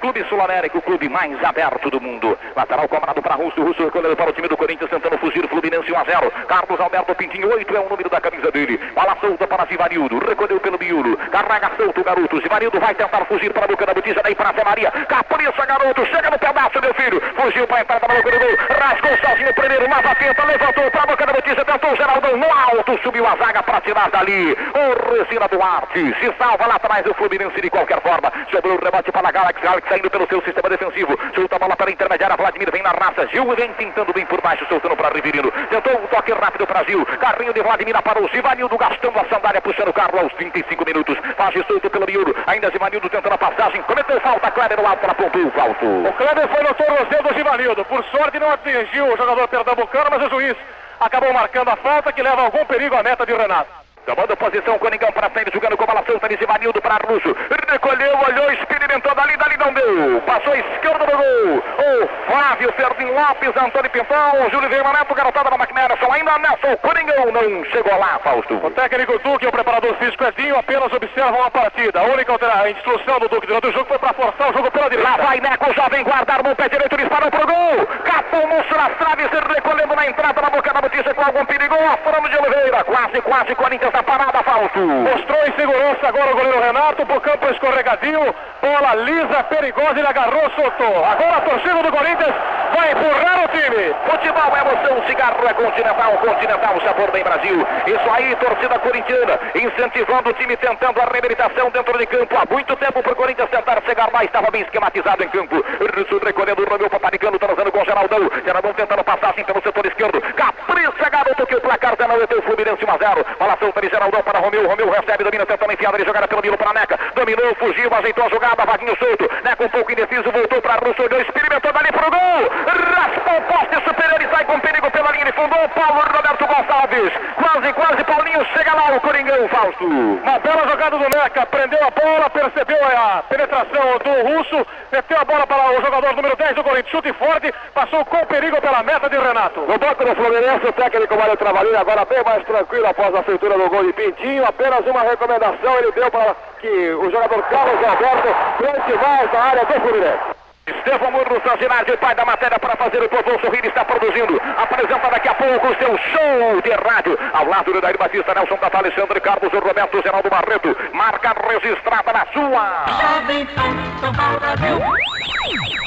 Clube 0.00 0.24
Sul 0.28 0.40
América, 0.40 0.78
o 0.78 0.82
clube 0.82 1.08
mais 1.08 1.42
aberto 1.44 1.90
do 1.90 2.00
mundo. 2.00 2.38
Lateral 2.56 2.88
cobrado 2.88 3.20
para 3.20 3.34
Russo, 3.34 3.62
Russo 3.62 3.84
recolhendo 3.84 4.16
para 4.16 4.30
o 4.30 4.32
time 4.32 4.48
do 4.48 4.56
Corinthians, 4.56 4.90
tentando 4.90 5.18
fugir, 5.18 5.46
Fluminense 5.48 5.92
1 5.92 5.98
a 5.98 6.04
0. 6.04 6.32
Carlos 6.48 6.80
Alberto 6.80 7.14
Pintinho, 7.14 7.52
8 7.52 7.76
é 7.76 7.80
o 7.80 7.88
número 7.88 8.08
da 8.08 8.20
camisa 8.20 8.50
dele. 8.50 8.78
Bola 8.94 9.16
solta 9.20 9.46
para 9.46 9.66
Zivanildo, 9.66 10.18
recolheu 10.18 10.58
pelo 10.60 10.78
miolo, 10.78 11.18
carrega 11.42 11.70
solto 11.76 12.00
o 12.00 12.04
garoto. 12.04 12.40
Zivanildo 12.40 12.80
vai 12.80 12.94
tentar 12.94 13.24
fugir 13.24 13.52
para 13.52 13.64
a 13.64 13.68
boca 13.68 13.86
da 13.86 13.94
botija, 13.94 14.20
daí 14.22 14.34
para 14.34 14.50
a 14.50 14.52
Zé 14.52 14.64
Maria. 14.64 14.90
Capricha, 14.90 15.66
garoto, 15.66 16.06
chega 16.06 16.30
no 16.30 16.38
pedaço, 16.38 16.80
meu 16.80 16.94
filho. 16.94 17.20
Fugiu 17.36 17.66
para 17.66 17.78
a 17.78 17.80
entrada 17.80 18.08
na 18.08 18.14
boca 18.14 18.30
do 18.30 18.38
gol, 18.38 18.56
rasgou 18.78 19.16
sozinho 19.18 19.54
primeiro, 19.54 19.88
lava 19.88 20.14
tenta, 20.14 20.44
levantou 20.44 20.90
para 20.90 21.02
a 21.02 21.06
boca 21.06 21.26
da 21.26 21.32
botija, 21.32 21.64
tentou 21.64 21.92
o 21.92 21.96
Geraldão 21.96 22.36
no 22.36 22.52
alto, 22.52 22.98
subiu 23.02 23.26
a 23.26 23.36
zaga 23.36 23.62
para 23.62 23.80
tirar 23.80 24.10
dali. 24.10 24.52
O 24.52 25.14
Resina 25.14 25.48
Duarte 25.48 26.14
se 26.20 26.34
salva 26.38 26.66
lá 26.66 26.74
atrás 26.76 27.04
do 27.04 27.14
Fluminense 27.14 27.60
de 27.60 27.70
qualquer 27.70 28.00
forma. 28.02 28.32
Sobrou 28.50 28.76
o 28.76 28.84
rebote 28.84 29.10
para 29.12 29.28
a 29.28 29.32
Galaxy, 29.32 29.62
Galaxy 29.62 29.88
saindo 29.88 30.10
pelo 30.10 30.26
seu 30.28 30.42
sistema 30.42 30.68
defensivo. 30.68 31.18
Chuta 31.34 31.56
a 31.56 31.58
bola 31.58 31.76
para 31.76 31.90
a 31.90 31.92
intermediária, 31.92 32.36
Vladimir 32.36 32.70
vem 32.70 32.82
na 32.82 32.90
raça. 32.90 33.26
Gil 33.28 33.46
vem 33.54 33.72
tentando 33.74 34.12
bem 34.12 34.26
por 34.26 34.40
baixo, 34.40 34.66
soltando 34.68 34.96
para 34.96 35.14
Riverino. 35.14 35.50
Tentou 35.70 35.94
um 35.94 36.06
toque 36.08 36.32
rápido 36.32 36.66
para 36.66 36.84
Gil. 36.84 37.04
Carrinho 37.06 37.54
de 37.54 37.62
Vladimir 37.62 38.00
para 38.02 38.22
o 38.22 38.28
Zivanildo, 38.28 38.76
gastando 38.76 39.18
a 39.18 39.24
sandália, 39.24 39.60
puxando 39.60 39.88
o 39.88 39.92
carro 39.92 40.18
aos 40.18 40.32
35 40.34 40.84
minutos. 40.84 41.16
Faz 41.36 41.54
solto 41.66 41.90
pelo 41.90 42.06
miúdo. 42.06 42.34
Ainda 42.46 42.70
Zivanildo 42.70 43.08
tentando 43.08 43.34
a 43.34 43.38
passagem. 43.38 43.82
Cometeu 43.82 44.20
falta, 44.20 44.50
Kleber 44.50 44.80
no 44.80 44.86
alto, 44.86 45.10
apontou 45.10 45.46
o 45.46 45.50
falso. 45.50 45.86
O 46.08 46.12
Kleber 46.12 46.48
foi 46.48 46.62
no 46.62 46.74
tornozelo 46.74 47.28
do 47.28 47.34
Givanildo. 47.34 47.84
Por 47.84 48.04
sorte 48.04 48.38
não 48.38 48.50
atingiu 48.50 49.06
o 49.06 49.16
jogador 49.16 49.48
pernambucano, 49.48 50.10
mas 50.10 50.22
o 50.22 50.30
juiz 50.30 50.56
acabou 50.98 51.32
marcando 51.32 51.68
a 51.68 51.76
falta 51.76 52.12
que 52.12 52.22
leva 52.22 52.42
algum 52.42 52.64
perigo 52.66 52.94
à 52.94 53.02
meta 53.02 53.24
de 53.24 53.34
Renato. 53.34 53.70
Tomando 54.10 54.36
posição, 54.36 54.76
Coningão 54.80 55.12
para 55.12 55.30
frente, 55.30 55.52
jogando 55.54 55.76
com 55.76 55.86
bola 55.86 56.02
solta, 56.04 56.26
Zivanildo 56.26 56.82
para 56.82 56.98
Russo. 57.06 57.30
Recolheu, 57.70 58.18
olhou, 58.26 58.52
experimentou 58.52 59.14
dali, 59.14 59.36
dali 59.36 59.56
não 59.56 59.72
deu. 59.72 60.20
Passou 60.22 60.52
a 60.52 60.58
esquerda 60.58 61.06
do 61.06 61.16
gol. 61.16 61.62
O 61.78 62.08
Flávio 62.26 62.74
Serdim 62.74 63.06
Lopes, 63.12 63.56
Antônio 63.56 63.88
Pintão, 63.90 64.50
Júlio 64.50 64.68
Veima 64.68 64.92
Neto, 64.92 65.14
garotada 65.14 65.50
da 65.50 65.56
McNerson. 65.56 66.12
Ainda 66.12 66.38
nessa, 66.38 66.74
o 66.74 66.76
Coningão 66.78 67.30
não 67.30 67.64
chegou 67.66 67.96
lá, 67.96 68.18
Fausto. 68.18 68.54
O 68.54 68.70
técnico 68.72 69.16
Duque 69.20 69.44
e 69.44 69.48
o 69.48 69.52
preparador 69.52 69.94
físico 69.94 70.24
Edinho 70.24 70.58
apenas 70.58 70.92
observam 70.92 71.44
a 71.44 71.50
partida. 71.50 72.00
A 72.00 72.04
única 72.06 72.32
a 72.32 72.70
instrução 72.70 73.20
do 73.20 73.28
Duque 73.28 73.46
durante 73.46 73.68
o 73.68 73.72
jogo 73.72 73.86
foi 73.86 73.98
para 74.00 74.12
forçar 74.12 74.50
o 74.50 74.52
jogo 74.52 74.72
pela 74.72 74.90
direita. 74.90 75.08
Lá 75.08 75.16
vai 75.18 75.40
Neco, 75.40 75.72
jovem 75.72 76.02
guardar 76.02 76.42
no 76.42 76.56
pé 76.56 76.68
direito, 76.68 76.96
disparou 76.96 77.30
pro 77.30 77.46
gol. 77.46 77.86
Capou 78.02 78.44
o 78.44 78.48
nas 78.48 78.96
traves, 78.98 79.28
recolhendo 79.54 79.94
na 79.94 80.06
entrada 80.08 80.42
na 80.42 80.50
boca 80.50 80.72
da 80.72 80.82
notícia 80.82 81.14
com 81.14 81.22
algum 81.22 81.44
perigo. 81.46 81.74
Afrano 81.74 82.28
de 82.28 82.36
Oliveira, 82.36 82.82
quase, 82.82 83.20
quase, 83.22 83.54
Corinthians 83.54 83.99
na 84.00 84.02
parada, 84.02 84.42
Fausto. 84.42 84.80
Mostrou 84.80 85.46
insegurança 85.46 86.08
agora 86.08 86.32
o 86.32 86.36
goleiro 86.36 86.60
Renato 86.60 87.04
pro 87.04 87.20
campo 87.20 87.50
escorregadio. 87.50 88.34
Bola 88.62 88.94
lisa, 88.94 89.44
perigosa, 89.44 89.98
ele 89.98 90.06
agarrou, 90.06 90.50
soltou. 90.56 91.04
Agora 91.04 91.36
a 91.36 91.40
torcida 91.40 91.82
do 91.82 91.92
Corinthians 91.92 92.34
vai 92.74 92.92
empurrar 92.92 93.44
o 93.44 93.48
time. 93.48 93.94
Futebol 94.08 94.56
é 94.56 94.60
emoção, 94.60 95.06
cigarro 95.06 95.46
é 95.46 95.54
continental, 95.54 96.12
continental, 96.18 96.80
sabor 96.80 97.10
bem 97.10 97.24
Brasil. 97.24 97.66
Isso 97.86 98.10
aí, 98.10 98.34
torcida 98.36 98.78
corintiana, 98.78 99.38
incentivando 99.54 100.30
o 100.30 100.32
time, 100.32 100.56
tentando 100.56 101.00
a 101.00 101.04
reabilitação 101.04 101.70
dentro 101.70 101.98
de 101.98 102.06
campo. 102.06 102.36
Há 102.36 102.52
muito 102.52 102.76
tempo 102.76 103.02
para 103.02 103.12
o 103.12 103.16
Corinthians 103.16 103.50
tentar 103.50 103.82
chegar 103.84 104.08
lá, 104.12 104.24
estava 104.24 104.50
bem 104.50 104.62
esquematizado 104.62 105.24
em 105.24 105.28
campo. 105.28 105.56
Russo 105.56 106.20
recolhendo 106.24 106.62
o 106.62 106.68
Romeu 106.68 106.88
Paparicano, 106.88 107.38
transando 107.38 107.72
com 107.72 107.82
o 107.82 107.84
Geraldão. 107.84 108.30
Geraldão 108.44 108.72
tentando 108.72 109.04
passagem 109.04 109.44
pelo 109.44 109.62
setor 109.62 109.86
esquerdo. 109.86 110.20
Capricha, 110.20 111.10
garoto, 111.10 111.46
que 111.46 111.56
o 111.56 111.60
placar 111.60 111.94
já 111.98 112.08
não 112.08 112.16
é 112.16 112.26
teu 112.26 112.42
Fluminense 112.42 112.84
1 112.84 112.90
a 112.90 112.98
0. 112.98 113.26
Bola 113.38 113.56
de 113.80 113.88
Geraldão 113.88 114.22
para 114.22 114.38
Romeu. 114.38 114.68
Romeu 114.68 114.90
recebe, 114.90 115.24
domina, 115.24 115.46
tentando 115.46 115.72
enfiada 115.72 115.98
de 115.98 116.04
jogada 116.04 116.28
pelo 116.28 116.42
Milo 116.42 116.58
para 116.58 116.72
Neca. 116.72 116.98
Dominou, 117.14 117.54
fugiu, 117.56 117.90
ajeitou 117.92 118.24
a 118.24 118.28
jogada, 118.28 118.64
Vaguinho 118.64 118.96
solto. 118.98 119.28
Neca 119.42 119.64
um 119.64 119.68
pouco 119.68 119.92
indeciso, 119.92 120.30
voltou 120.30 120.60
para 120.62 120.80
Russo, 120.84 121.02
olhou, 121.02 121.20
experimentou 121.20 121.72
dali 121.72 121.92
pro 121.92 122.10
gol. 122.10 122.40
Raspou 122.66 123.38
o 123.38 123.42
poste 123.42 123.84
superior 123.84 124.20
e 124.22 124.28
sai 124.28 124.44
com 124.44 124.60
perigo 124.60 124.90
pela 124.90 125.12
linha 125.12 125.24
de 125.24 125.32
fundo. 125.32 125.54
Paulo 125.74 126.00
Roberto 126.00 126.46
Gonçalves. 126.46 127.12
Quase, 127.36 127.72
quase, 127.72 128.04
Paulinho. 128.04 128.46
Chega 128.52 128.74
lá 128.74 128.96
o 128.96 129.00
Coringão, 129.00 129.48
Fausto. 129.48 129.84
Uma 129.84 130.38
bela 130.38 130.68
jogada 130.68 130.98
do 130.98 131.04
Neca, 131.04 131.46
prendeu 131.46 131.78
a 131.86 131.90
bola, 131.90 132.30
percebeu 132.30 132.78
a 132.84 133.22
penetração 133.28 133.98
do 134.04 134.12
Russo, 134.28 134.66
meteu 134.92 135.18
a 135.18 135.24
bola 135.24 135.46
para 135.46 135.78
o 135.78 135.82
jogador 135.82 136.14
número 136.14 136.36
10 136.36 136.54
do 136.54 136.64
Corinthians, 136.64 136.90
chute 136.90 137.12
forte, 137.14 137.52
passou 137.74 138.04
com 138.04 138.26
perigo 138.26 138.60
pela 138.60 138.82
meta 138.82 139.08
de 139.08 139.16
Renato. 139.16 139.60
No 139.60 139.78
banco 139.78 140.04
do 140.04 140.14
Fluminense, 140.14 140.66
o 140.66 140.72
técnico 140.72 141.16
Mário 141.16 141.36
Travalini 141.36 141.76
agora 141.76 142.04
bem 142.04 142.22
mais 142.24 142.44
tranquilo 142.44 142.86
após 142.86 143.14
a 143.14 143.22
feitura 143.22 143.56
do 143.56 143.69
gol 143.70 143.84
de 143.84 143.92
Pintinho. 143.92 144.44
Apenas 144.44 144.84
uma 144.86 145.02
recomendação 145.02 145.78
ele 145.78 145.92
deu 145.92 146.10
para 146.10 146.34
que 146.60 146.68
o 146.68 147.10
jogador 147.10 147.42
Carlos 147.44 147.84
Alberto 147.84 148.28
plante 148.58 148.92
mais 149.02 149.32
na 149.32 149.40
área 149.40 149.64
do 149.64 149.80
Fluminense. 149.80 150.39
Estevão 150.70 151.10
Murro 151.10 151.40
Sanginardi, 151.44 151.96
pai 151.96 152.14
da 152.14 152.24
matéria 152.24 152.58
para 152.58 152.76
fazer 152.76 153.02
o 153.02 153.08
povo 153.08 153.40
sorrir, 153.40 153.64
está 153.64 153.84
produzindo. 153.84 154.40
Apresenta 154.56 155.10
daqui 155.10 155.28
a 155.28 155.34
pouco 155.34 155.68
o 155.68 155.76
seu 155.76 155.98
show 155.98 156.62
de 156.62 156.70
rádio. 156.70 157.18
Ao 157.32 157.46
lado 157.46 157.72
do 157.72 157.80
Dair 157.80 157.98
Batista, 157.98 158.34
Nelson 158.34 158.56
Tata, 158.56 158.78
Alexandre 158.78 159.20
Carlos, 159.20 159.52
Roberto 159.52 160.02
Geraldo 160.02 160.30
Barreto. 160.30 160.76
Marca 160.92 161.34
registrada 161.48 162.12
na 162.12 162.26
sua. 162.32 162.84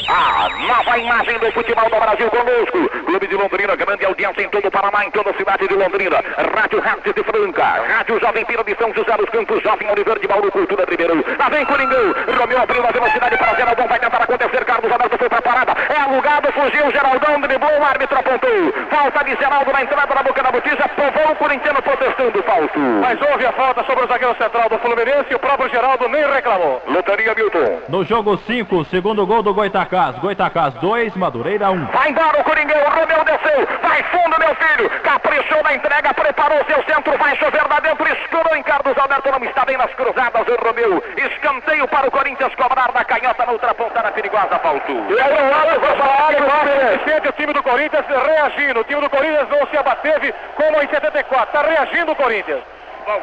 A 0.09 0.49
nova 0.67 0.97
imagem 0.99 1.39
do 1.39 1.51
futebol 1.53 1.89
do 1.89 1.99
Brasil 1.99 2.29
conosco. 2.29 2.89
Clube 3.05 3.27
de 3.27 3.35
Londrina, 3.35 3.75
grande 3.75 4.05
audiência 4.05 4.41
em 4.41 4.49
todo 4.49 4.67
o 4.67 4.71
Paraná, 4.71 5.05
em 5.05 5.11
toda 5.11 5.29
a 5.29 5.33
cidade 5.33 5.67
de 5.67 5.73
Londrina. 5.73 6.17
Rádio 6.55 6.81
Rádio 6.81 7.13
de 7.13 7.23
Franca, 7.23 7.63
Rádio 7.63 8.19
Jovem 8.19 8.45
Pira 8.45 8.63
de 8.63 8.75
São 8.75 8.93
José 8.93 9.15
dos 9.17 9.29
Campos, 9.29 9.63
Jovem 9.63 9.89
Oliveira 9.89 10.19
de 10.19 10.27
Bauru, 10.27 10.51
Cultura 10.51 10.85
Ribeirão. 10.89 11.23
Lá 11.39 11.49
vem 11.49 11.65
Coringão, 11.65 12.13
Romeu 12.37 12.61
abriu 12.61 12.85
a 12.85 12.91
velocidade 12.91 13.37
para 13.37 13.55
Geraldão, 13.55 13.87
vai 13.87 13.99
tentar 13.99 14.23
acontecer, 14.23 14.65
Carlos 14.73 14.91
Alberto 14.91 15.17
foi 15.19 15.29
para 15.29 15.37
a 15.37 15.41
parada. 15.41 15.73
É 15.87 15.97
alugado, 15.99 16.51
fugiu, 16.63 16.91
Geraldão 16.91 17.41
driblou, 17.41 17.79
o 17.79 17.83
árbitro 17.83 18.17
apontou. 18.17 18.73
Falta 18.89 19.23
de 19.25 19.35
Geraldo 19.35 19.71
na 19.71 19.83
entrada 19.83 20.15
da 20.15 20.23
boca 20.23 20.41
da 20.41 20.51
botija, 20.51 20.87
povou 20.89 21.31
o 21.31 21.35
corintiano 21.35 21.81
protestando, 21.81 22.43
falso. 22.43 22.79
Mas 23.01 23.19
houve 23.21 23.45
a 23.45 23.51
falta 23.51 23.83
sobre 23.83 24.05
o 24.05 24.07
zagueiro 24.07 24.35
central 24.37 24.69
do 24.69 24.79
Fluminense 24.79 25.27
e 25.31 25.35
o 25.35 25.39
próprio 25.39 25.69
Geraldo 25.69 26.07
nem 26.07 26.25
reclamou. 26.31 26.81
Lotaria 26.87 27.33
Milton. 27.35 27.81
No 27.89 28.03
jogo 28.05 28.37
5, 28.37 28.85
segundo 28.85 29.25
gol 29.25 29.43
do 29.43 29.53
Goitacás. 29.53 30.15
Goitacás 30.19 30.73
2, 30.75 31.15
Madureira 31.15 31.69
1. 31.71 31.85
Vai 31.87 32.09
embora 32.09 32.39
o 32.39 32.43
Coringão, 32.43 32.81
o 32.81 32.89
Romeu 32.89 33.23
desceu, 33.25 33.67
vai 33.81 34.03
fundo, 34.03 34.39
meu 34.39 34.55
filho, 34.55 34.89
caprichou 35.01 35.63
na 35.63 35.73
entrega, 35.73 36.13
preparou 36.13 36.63
seu 36.65 36.83
centro, 36.83 37.17
vai 37.17 37.35
chover 37.37 37.63
lá 37.69 37.79
dentro, 37.79 38.07
escurou 38.07 38.55
em 38.55 38.63
Carlos 38.63 38.97
Alberto, 38.97 39.31
não 39.31 39.43
está 39.43 39.65
bem 39.65 39.77
nas 39.77 39.93
cruzadas, 39.93 40.47
o 40.47 40.65
Romeu, 40.65 41.03
escanteio 41.17 41.87
para 41.87 42.07
o 42.07 42.11
Corinthians 42.11 42.55
cobrar 42.55 42.91
da 42.91 43.03
canhota 43.03 43.45
na 43.45 43.51
outra 43.51 43.73
pontada 43.73 44.11
perigosa, 44.11 44.59
Falto. 44.59 44.91
E 44.91 45.19
aí 45.19 45.33
o 45.33 45.51
Wallace 45.51 45.79
vai 45.79 45.97
falar 45.97 46.52
o 46.61 47.09
sente 47.09 47.27
o 47.27 47.31
time 47.33 47.53
do 47.53 47.63
Corinthians 47.63 48.05
reagindo. 48.07 48.79
O 48.79 48.83
time 48.83 49.01
do 49.01 49.09
Corinthians 49.09 49.49
não 49.49 49.67
se 49.67 49.77
abateve 49.77 50.33
como 50.55 50.81
em 50.81 50.87
74. 50.87 51.45
Está 51.47 51.61
reagindo 51.61 52.11
o 52.11 52.15
Corinthians. 52.15 52.61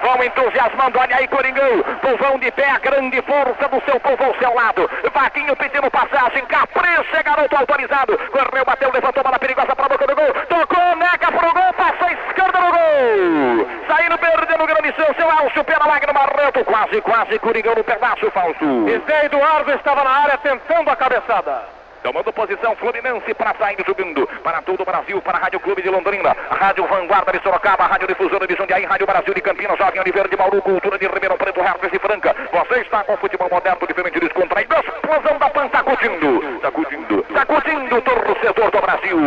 Vão 0.02 0.22
entusiasmando, 0.22 0.98
olha 0.98 1.16
aí 1.16 1.26
Coringão, 1.26 1.82
povão 2.02 2.38
de 2.38 2.50
pé, 2.50 2.70
a 2.70 2.78
grande 2.78 3.22
força 3.22 3.66
do 3.66 3.82
seu 3.86 3.98
povo 3.98 4.24
ao 4.24 4.34
seu 4.34 4.54
lado, 4.54 4.90
Vaquinho 5.14 5.56
pedindo 5.56 5.90
passagem, 5.90 6.44
capricha, 6.44 7.22
garoto 7.22 7.56
autorizado, 7.56 8.18
correu, 8.30 8.64
bateu, 8.66 8.92
levantou, 8.92 9.22
bola 9.24 9.38
perigosa 9.38 9.74
para 9.74 9.86
a 9.86 9.88
boca 9.88 10.06
do 10.06 10.14
gol, 10.14 10.34
tocou, 10.50 10.96
Neca 10.96 11.32
pro 11.32 11.54
gol, 11.54 11.72
passou 11.72 12.08
a 12.08 12.12
esquerda 12.12 12.60
no 12.60 12.70
gol, 12.70 13.68
saindo, 13.88 14.18
perdendo 14.18 14.66
grande 14.66 14.94
chance, 14.94 15.22
o 15.22 15.30
Alcio 15.30 15.64
pela 15.64 15.86
lágrima, 15.86 16.20
Reto, 16.36 16.62
quase, 16.64 17.00
quase, 17.00 17.38
Coringão 17.38 17.74
no 17.74 17.84
pedaço, 17.84 18.30
falso. 18.32 18.64
E 18.86 19.02
Zé 19.06 19.24
Eduardo 19.24 19.72
estava 19.72 20.04
na 20.04 20.10
área 20.10 20.36
tentando 20.38 20.90
a 20.90 20.96
cabeçada. 20.96 21.79
Tomando 22.02 22.32
posição, 22.32 22.74
Fluminense 22.76 23.34
para 23.34 23.54
sair 23.56 23.76
jogando 23.86 24.26
para 24.42 24.62
todo 24.62 24.80
o 24.80 24.84
Brasil, 24.84 25.20
para 25.20 25.36
a 25.36 25.40
Rádio 25.42 25.60
Clube 25.60 25.82
de 25.82 25.90
Londrina, 25.90 26.34
a 26.48 26.54
Rádio 26.54 26.86
Vanguarda 26.86 27.32
de 27.32 27.42
Sorocaba, 27.42 27.84
a 27.84 27.88
Rádio 27.88 28.08
Difusora 28.08 28.46
de 28.46 28.56
Jundiaí, 28.56 28.84
Rádio 28.84 29.06
Brasil 29.06 29.34
de 29.34 29.40
Campinas, 29.42 29.76
Jovem 29.76 30.00
Oliveira 30.00 30.28
de 30.28 30.36
Bauru, 30.36 30.62
Cultura 30.62 30.98
de 30.98 31.06
Ribeirão 31.06 31.36
Preto, 31.36 31.60
Herpes 31.60 31.90
e 31.92 31.98
Franca. 31.98 32.34
Você 32.52 32.80
está 32.80 33.04
com 33.04 33.12
o 33.12 33.16
futebol 33.18 33.50
moderno, 33.50 33.86
diferente 33.86 34.18
descontraído, 34.18 34.74
explosão 34.76 35.38
da 35.38 35.50
PAN 35.50 35.68
sacudindo, 35.68 36.60
sacudindo, 36.62 37.26
sacudindo 37.34 37.96
o 37.96 38.02
torcedor 38.02 38.70
do 38.70 38.80
Brasil. 38.80 39.18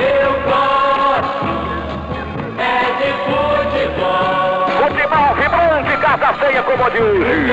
Eu 0.00 0.32
gosto 0.48 1.74
é 2.58 2.80
de 2.98 3.12
futebol. 3.28 4.68
Futebol 4.88 5.34
vibrante, 5.34 5.96
casa 5.98 6.32
feia 6.34 6.62
como 6.62 6.84
a 6.84 6.88
de 6.88 7.02
hoje. 7.02 7.44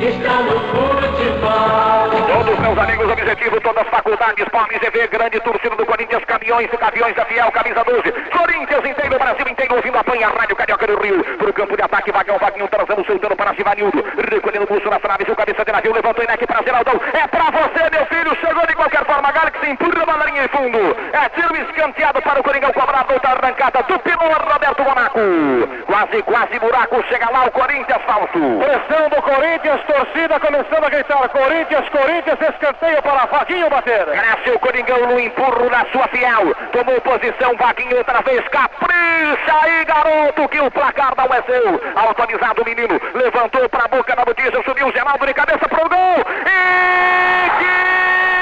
Estão 0.00 0.42
no 0.44 0.60
futebol. 0.60 2.10
Todos 2.26 2.58
meus 2.58 2.78
amigos, 2.78 3.10
objetivo, 3.10 3.60
todas 3.60 3.82
as 3.82 3.88
faculdades, 3.88 4.48
Palme 4.50 4.78
GV, 4.78 5.08
grande 5.08 5.40
torcida 5.40 5.76
do 5.76 5.86
Corinthians, 5.86 6.24
caminhões 6.24 6.70
e 6.72 6.76
caminhões 6.76 7.14
da 7.16 7.24
Fiel, 7.24 7.50
camisa 7.52 7.84
12. 7.84 8.12
Corinthians 8.12 8.84
inteiro, 8.84 9.18
Brasil 9.18 9.48
inteiro, 9.48 9.76
ouvindo 9.76 9.98
a 9.98 10.04
panha, 10.04 10.28
Rádio 10.28 10.56
Carioca 10.56 10.86
do 10.86 11.00
Rio. 11.00 11.24
Pro 11.38 11.52
campo 11.52 11.76
de 11.76 11.82
ataque, 11.82 12.12
Vagão, 12.12 12.38
Vaguinho, 12.38 12.68
trazendo, 12.68 13.04
soltando 13.06 13.36
para 13.36 13.54
Givanildo. 13.54 14.04
Recolhendo 14.30 14.64
o 14.64 14.66
pulso 14.66 14.90
nas 14.90 15.00
traves, 15.00 15.28
o 15.28 15.36
cabeça 15.36 15.64
de 15.64 15.72
navio, 15.72 15.92
levantou 15.92 16.22
o 16.22 16.24
Inek 16.24 16.46
para 16.46 16.62
Geraldão. 16.62 17.00
É 17.12 17.26
pra 17.26 17.50
você, 17.50 17.90
meu 17.90 18.06
filho, 18.06 18.36
chegou 18.40 18.66
de 18.66 18.74
qualquer 18.74 19.04
forma, 19.04 19.32
Galaxy 19.32 19.70
empurra 19.70 19.96
a 20.20 20.26
linha 20.26 20.42
de 20.42 20.48
fundo. 20.48 20.66
fundo. 20.66 20.96
É 21.12 21.28
tiro 21.30 21.56
escanteado 21.56 22.22
para 22.22 22.40
o 22.40 22.42
Coringão 22.42 22.72
cobrar 22.72 23.06
outra 23.10 23.30
arrancada 23.30 23.82
do 23.82 23.98
piloto 24.00 24.52
Roberto 24.52 24.82
Monaco. 24.82 25.20
Quase, 25.86 26.22
quase 26.22 26.58
buraco. 26.58 27.04
Chega 27.08 27.30
lá 27.30 27.44
o 27.44 27.50
Corinthians, 27.50 28.02
falso. 28.06 28.38
Pressão 28.58 29.08
do 29.08 29.22
Corinthians, 29.22 29.80
torcida 29.86 30.38
começando 30.40 30.84
a 30.84 30.90
gritar. 30.90 31.28
Corinthians, 31.28 31.88
Corinthians, 31.88 32.38
escanteio 32.40 33.02
para 33.02 33.26
Vaguinho 33.26 33.70
bater. 33.70 34.06
O 34.54 34.58
Coringão 34.58 35.06
no 35.06 35.18
empurro 35.18 35.70
na 35.70 35.84
sua 35.86 36.06
fiel. 36.08 36.54
Tomou 36.72 37.00
posição, 37.00 37.56
Vaguinho 37.56 37.96
outra 37.96 38.20
vez. 38.22 38.46
Capricha 38.48 39.54
aí, 39.62 39.84
garoto, 39.84 40.48
que 40.48 40.60
o 40.60 40.70
placar 40.70 41.12
não 41.16 41.32
é 41.34 41.42
seu. 41.42 41.80
Autorizado 41.96 42.62
o 42.62 42.64
menino. 42.64 43.00
Levantou 43.14 43.68
para 43.68 43.84
a 43.84 43.88
boca 43.88 44.14
da 44.14 44.24
notícia, 44.24 44.62
subiu 44.64 44.92
Geraldo 44.92 45.26
de 45.26 45.34
cabeça 45.34 45.68
pro 45.68 45.88
gol. 45.88 46.24
E 46.46 47.50
que 47.58 48.35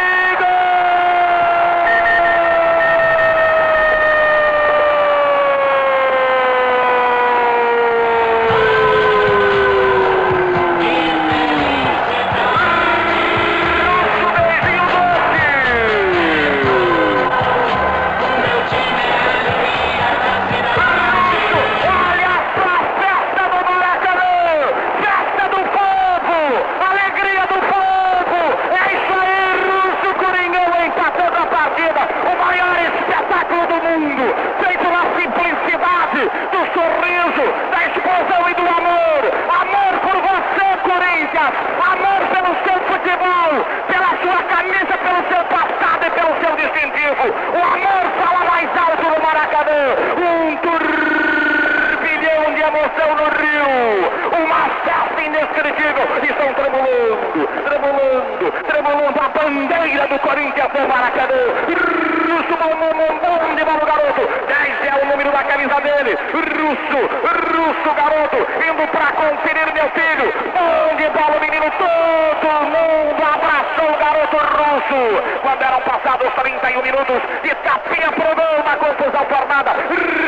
Estão 56.45 56.53
tremulando, 56.53 57.49
tremulando, 57.65 58.53
tremulando 58.69 59.19
a 59.19 59.29
bandeira 59.31 60.07
do 60.09 60.19
Corinthians 60.19 60.69
no 60.75 60.89
Maracanã. 60.89 61.41
Russo, 61.65 62.55
bom, 62.61 62.77
bom, 62.77 63.19
bom, 63.19 63.55
de 63.55 63.65
bola, 63.65 63.83
o 63.83 63.87
garoto. 63.87 64.29
10 64.47 64.93
é 64.93 65.03
o 65.03 65.07
número 65.07 65.33
da 65.33 65.43
camisa 65.45 65.81
dele. 65.81 66.19
Russo, 66.35 67.01
russo, 67.49 67.95
garoto. 67.97 68.37
Indo 68.61 68.87
pra 68.89 69.13
conferir 69.13 69.73
meu 69.73 69.89
filho. 69.97 70.35
Bom 70.53 70.97
de 70.97 71.09
bola, 71.17 71.41
menino. 71.41 71.65
Todo 71.81 72.53
mundo 72.69 73.23
abraçou 73.25 73.89
o 73.89 73.97
garoto 73.97 74.37
russo. 74.37 75.41
Quando 75.41 75.63
eram 75.63 75.81
passados 75.81 76.31
31 76.35 76.83
minutos 76.83 77.23
de 77.43 77.55
tapinha 77.55 78.13
pro 78.13 78.37
gol 78.37 78.65
na 78.67 78.77
confusão 78.77 79.25
formada. 79.33 79.73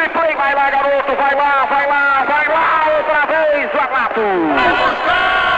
Replay, 0.01 0.35
vai 0.35 0.55
lá, 0.55 0.71
garoto. 0.71 1.15
Vai 1.15 1.35
lá, 1.35 1.67
vai 1.69 1.87
lá, 1.87 2.25
vai 2.27 2.49
lá. 2.49 2.87
Outra 2.97 3.27
vez, 3.27 3.75
o 3.75 3.79
Arnato. 3.79 5.56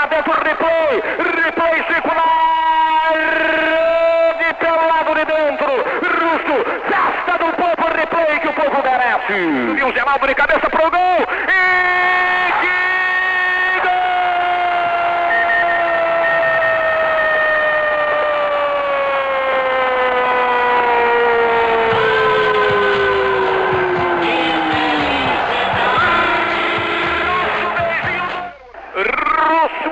Lá 0.00 0.06
dentro 0.06 0.32
o 0.32 0.42
replay. 0.42 1.02
Replay 1.44 1.84
circular. 1.86 3.12
Rede 4.38 4.54
pelo 4.54 4.88
lado 4.88 5.14
de 5.14 5.24
dentro. 5.26 5.72
Russo. 5.76 6.56
Festa 6.88 7.36
do 7.36 7.52
povo. 7.52 7.84
Replay 7.94 8.40
que 8.40 8.48
o 8.48 8.52
povo 8.54 8.82
merece. 8.82 9.68
Subiu 9.68 9.88
o 9.88 9.92
Geraldo 9.92 10.26
de 10.26 10.34
cabeça 10.34 10.70
pro 10.70 10.90
gol. 10.90 11.18
E 11.48 11.79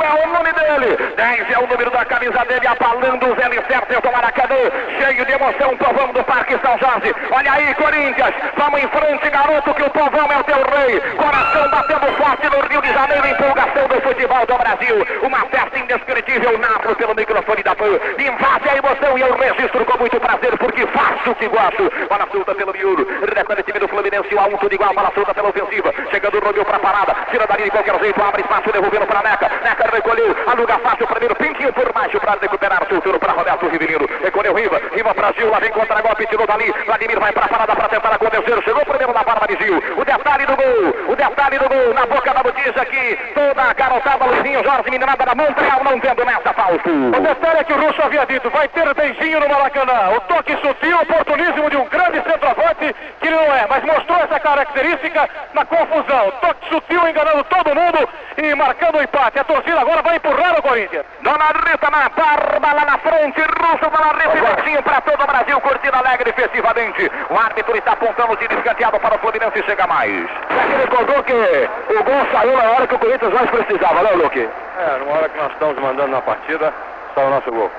é 0.08 0.26
o 0.26 0.32
nome 0.32 0.52
dele. 0.52 0.96
10 1.16 1.50
é 1.50 1.58
o 1.58 1.66
número 1.66 1.90
da 1.90 2.04
camisa 2.04 2.44
dele, 2.46 2.66
abalando 2.66 3.26
os 3.26 3.44
alicerces 3.44 4.00
do 4.00 4.12
Maracanã. 4.12 4.56
Cheio 4.98 5.24
de 5.24 5.32
emoção, 5.32 5.76
povão 5.76 6.12
do 6.12 6.24
Parque 6.24 6.58
São 6.64 6.78
Jorge. 6.78 7.14
Olha 7.30 7.52
aí, 7.52 7.74
Corinthians. 7.74 8.34
Vamos 8.56 8.82
em 8.82 8.88
frente, 8.88 9.30
garoto, 9.30 9.74
que 9.74 9.82
o 9.82 9.90
povão 9.90 10.28
é 10.32 10.38
o 10.38 10.44
teu 10.44 10.56
rei. 10.56 11.00
Coração 11.16 11.70
batendo 11.70 12.12
forte 12.16 12.48
no 12.48 12.60
Rio 12.68 12.80
de 12.80 12.92
Janeiro. 12.92 13.28
Empolgação 13.28 13.88
do 13.88 14.00
futebol 14.00 14.46
do 14.46 14.58
Brasil. 14.58 14.96
Uma 15.22 15.40
festa 15.46 15.78
indescritível. 15.78 16.58
Narro 16.58 16.96
pelo 16.96 17.14
microfone 17.14 17.62
da 17.62 17.74
PAN. 17.74 17.98
Invade 18.18 18.68
a 18.68 18.76
emoção 18.76 19.18
e 19.18 19.20
eu 19.20 19.34
registro 19.34 19.84
com 19.84 19.98
muito 19.98 20.18
prazer, 20.20 20.56
porque 20.58 20.86
faço 20.86 21.30
o 21.30 21.34
que 21.34 21.48
gosto. 21.48 21.92
Bola 22.08 22.28
solta 22.32 22.54
pelo 22.54 22.72
miúdo. 22.72 23.06
Recolhe 23.34 23.60
o 23.60 23.64
time 23.64 23.78
do 23.78 23.88
Fluminense. 23.88 24.34
O 24.34 24.40
a 24.40 24.46
um 24.46 24.56
tudo 24.56 24.74
igual. 24.74 24.94
Bola 24.94 25.12
solta 25.14 25.34
pela 25.34 25.48
ofensiva. 25.48 25.92
Chegando 26.10 26.38
o 26.38 26.44
Romeu 26.44 26.64
pra 26.64 26.78
parada. 26.78 27.14
Tira 27.30 27.46
dali 27.46 27.64
de 27.64 27.70
qualquer 27.70 27.98
jeito. 28.00 28.22
Abre 28.22 28.42
espaço, 28.42 28.72
devolvendo 28.72 29.06
pra 29.06 29.22
Neca. 29.22 29.50
Neca 29.62 29.97
recolheu. 29.98 30.34
Aluga 30.46 30.78
fácil 30.78 31.04
o 31.04 31.08
primeiro. 31.08 31.34
Pintinho 31.36 31.72
por 31.72 31.92
baixo 31.92 32.18
para 32.20 32.38
recuperar. 32.40 32.86
Solteiro 32.88 33.18
para 33.18 33.32
Roberto 33.32 33.66
Rivelino. 33.68 34.08
Recolheu 34.22 34.54
Riva. 34.54 34.80
Riva 34.94 35.14
pra 35.14 35.32
Gil. 35.32 35.50
Lá 35.50 35.58
vem 35.58 35.70
contra 35.70 36.00
golpe. 36.00 36.26
Tirou 36.26 36.46
dali. 36.46 36.72
Vladimir 36.86 37.20
vai 37.20 37.32
pra 37.32 37.48
parada 37.48 37.74
para 37.74 37.88
tentar 37.88 38.14
acontecer. 38.14 38.62
Chegou 38.62 38.84
primeiro 38.86 39.12
na 39.12 39.24
barba 39.24 39.46
de 39.46 39.56
Gil. 39.64 39.76
O 39.96 40.04
detalhe 40.04 40.46
do 40.46 40.56
gol. 40.56 41.12
O 41.12 41.16
detalhe 41.16 41.58
do 41.58 41.68
gol. 41.68 41.94
Na 41.94 42.06
boca 42.06 42.32
da 42.32 42.42
notícia 42.42 42.82
aqui. 42.82 43.18
Toda 43.34 43.62
a 43.62 43.72
garotada. 43.72 44.24
Luizinho 44.24 44.64
Jorge. 44.64 44.90
Meninada 44.90 45.24
da 45.24 45.34
Montreal. 45.34 45.84
Não 45.84 46.00
vendo 46.00 46.24
nessa 46.24 46.52
falso. 46.52 46.88
O 46.88 47.20
detalhe 47.20 47.60
é 47.60 47.64
que 47.64 47.72
o 47.72 47.80
Russo 47.80 48.02
havia 48.02 48.26
dito, 48.26 48.50
vai 48.50 48.68
ter 48.68 48.94
beijinho 48.94 49.40
no 49.40 49.48
Maracanã. 49.48 50.10
O 50.16 50.20
toque 50.22 50.56
sutil, 50.56 50.96
oportunismo 51.02 51.70
de 51.70 51.76
um 51.76 51.84
grande 51.88 52.22
centroavante, 52.22 52.94
que 53.20 53.30
não 53.30 53.42
é, 53.54 53.66
mas 53.68 53.84
mostrou 53.84 54.18
essa 54.18 54.38
característica 54.40 55.28
na 55.54 55.64
confusão. 55.64 56.32
Toque 56.40 56.68
sutil, 56.68 57.08
enganando 57.08 57.44
todo 57.44 57.74
mundo 57.74 58.08
e 58.36 58.54
marcando 58.54 58.96
o 58.96 59.02
empate. 59.02 59.38
A 59.38 59.44
torcida 59.44 59.84
agora 59.88 60.02
vai 60.02 60.16
empurrar 60.16 60.58
o 60.58 60.62
Corinthians. 60.62 61.04
Dona 61.22 61.46
Rita 61.46 61.90
na 61.90 62.08
barba 62.10 62.72
lá 62.74 62.84
na 62.84 62.98
frente, 62.98 63.40
Russo, 63.40 63.90
Dona 63.90 64.12
Rita 64.12 64.56
Betinho 64.56 64.82
para 64.82 65.00
todo 65.00 65.22
o 65.22 65.26
Brasil, 65.26 65.60
curtindo 65.60 65.96
alegre 65.96 66.32
festivamente. 66.32 67.10
O 67.30 67.38
árbitro 67.38 67.76
está 67.76 67.92
apontando 67.92 68.32
o 68.32 68.36
tiro 68.36 68.54
escanteado 68.54 69.00
para 69.00 69.16
o 69.16 69.18
Fluminense 69.18 69.62
chega 69.64 69.86
mais. 69.86 70.12
Ele 70.12 70.86
contou 70.94 71.22
que 71.22 71.32
o 71.32 72.04
gol 72.04 72.26
saiu 72.32 72.56
na 72.56 72.70
hora 72.70 72.86
que 72.86 72.94
o 72.94 72.98
Corinthians 72.98 73.32
mais 73.32 73.50
precisava, 73.50 74.02
né, 74.02 74.10
Luque? 74.12 74.48
É, 74.78 74.98
numa 74.98 75.18
hora 75.18 75.28
que 75.30 75.38
nós 75.38 75.52
estamos 75.52 75.78
mandando 75.78 76.12
na 76.12 76.20
partida, 76.20 76.72
está 77.08 77.22
o 77.22 77.30
nosso 77.30 77.50
gol. 77.50 77.70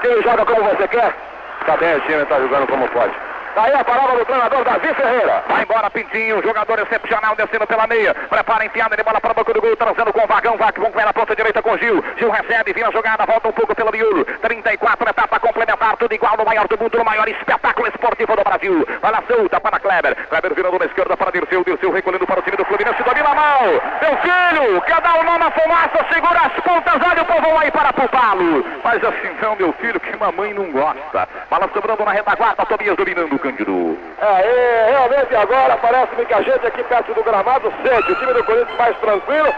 Quem 0.00 0.22
joga 0.22 0.44
como 0.44 0.64
você 0.64 0.88
quer? 0.88 1.14
Está 1.60 1.76
bem, 1.76 1.96
o 1.96 2.00
time 2.00 2.22
está 2.22 2.38
jogando 2.40 2.66
como 2.66 2.88
pode. 2.88 3.14
Daí 3.54 3.72
a 3.72 3.84
palavra 3.84 4.18
do 4.18 4.24
treinador 4.24 4.64
Davi 4.64 4.92
Ferreira. 4.94 5.44
Vai 5.48 5.62
embora 5.62 5.90
Pintinho, 5.90 6.42
jogador 6.42 6.78
excepcional 6.80 7.36
descendo 7.36 7.66
pela 7.66 7.86
meia. 7.86 8.12
Prepara 8.12 8.64
enfiada 8.66 8.96
de 8.96 9.02
bola 9.02 9.20
para 9.20 9.30
a 9.30 9.34
boca 9.34 9.52
do 9.52 9.60
gol, 9.60 9.76
trazendo 9.76 10.12
com 10.12 10.24
o 10.24 10.26
Vagão. 10.26 10.56
Vagão 10.56 10.90
vai 10.90 11.04
na 11.04 11.12
ponta 11.12 11.36
direita 11.36 11.62
com 11.62 11.76
Gil. 11.78 12.04
Gil 12.18 12.30
recebe, 12.30 12.72
vira 12.72 12.88
a 12.88 12.90
jogada, 12.90 13.24
volta 13.24 13.48
um 13.48 13.52
pouco 13.52 13.74
pelo 13.74 13.92
miúdo. 13.92 14.24
34, 14.24 15.08
etapa 15.08 15.38
complementar, 15.38 15.96
tudo 15.96 16.14
igual 16.14 16.36
no 16.36 16.44
maior 16.44 16.66
do 16.66 16.78
mundo, 16.78 16.98
no 16.98 17.04
maior 17.04 17.28
espetáculo 17.28 17.88
esportivo 17.88 18.36
do 18.36 18.42
Brasil. 18.42 18.86
Bola 19.00 19.22
solta 19.28 19.60
para 19.60 19.78
Kleber. 19.78 20.16
Kleber 20.28 20.54
virando 20.54 20.78
na 20.78 20.86
esquerda 20.86 21.16
para 21.16 21.30
Dirceu. 21.30 21.62
Dirceu 21.64 21.92
recolhendo 21.92 22.26
para 22.26 22.40
o 22.40 22.42
time 22.42 22.56
do 22.56 22.64
Fluminense. 22.64 23.02
Domina 23.02 23.34
mal. 23.34 23.62
Meu 24.02 24.16
filho, 24.18 24.80
quer 24.82 25.00
dar 25.00 25.20
o 25.20 25.22
nó 25.22 25.38
na 25.38 25.50
fumaça? 25.50 26.04
Segura 26.12 26.40
as 26.40 26.52
pontas, 26.64 27.08
olha 27.08 27.22
o 27.22 27.26
povo 27.26 27.58
aí 27.58 27.70
para 27.70 27.92
poupá-lo. 27.92 28.64
Mas 28.82 29.02
assim 29.04 29.34
meu 29.58 29.72
filho, 29.74 30.00
que 30.00 30.16
mamãe 30.16 30.52
não 30.54 30.70
gosta. 30.70 31.28
Bola 31.50 31.68
sobrando 31.72 32.04
na 32.04 32.12
retaguarda, 32.12 32.66
Tobias 32.66 32.96
dominando 32.96 33.34
o 33.34 33.38
Cândido. 33.44 33.98
É, 34.22 34.86
realmente 34.88 35.36
agora 35.36 35.76
parece-me 35.76 36.24
que 36.24 36.32
a 36.32 36.40
gente 36.40 36.66
aqui 36.66 36.82
perto 36.84 37.12
do 37.12 37.22
gramado 37.22 37.70
sente 37.82 38.10
o 38.10 38.14
time 38.14 38.32
do 38.32 38.42
Corinthians 38.42 38.78
mais 38.78 38.96
tranquilo. 38.96 39.52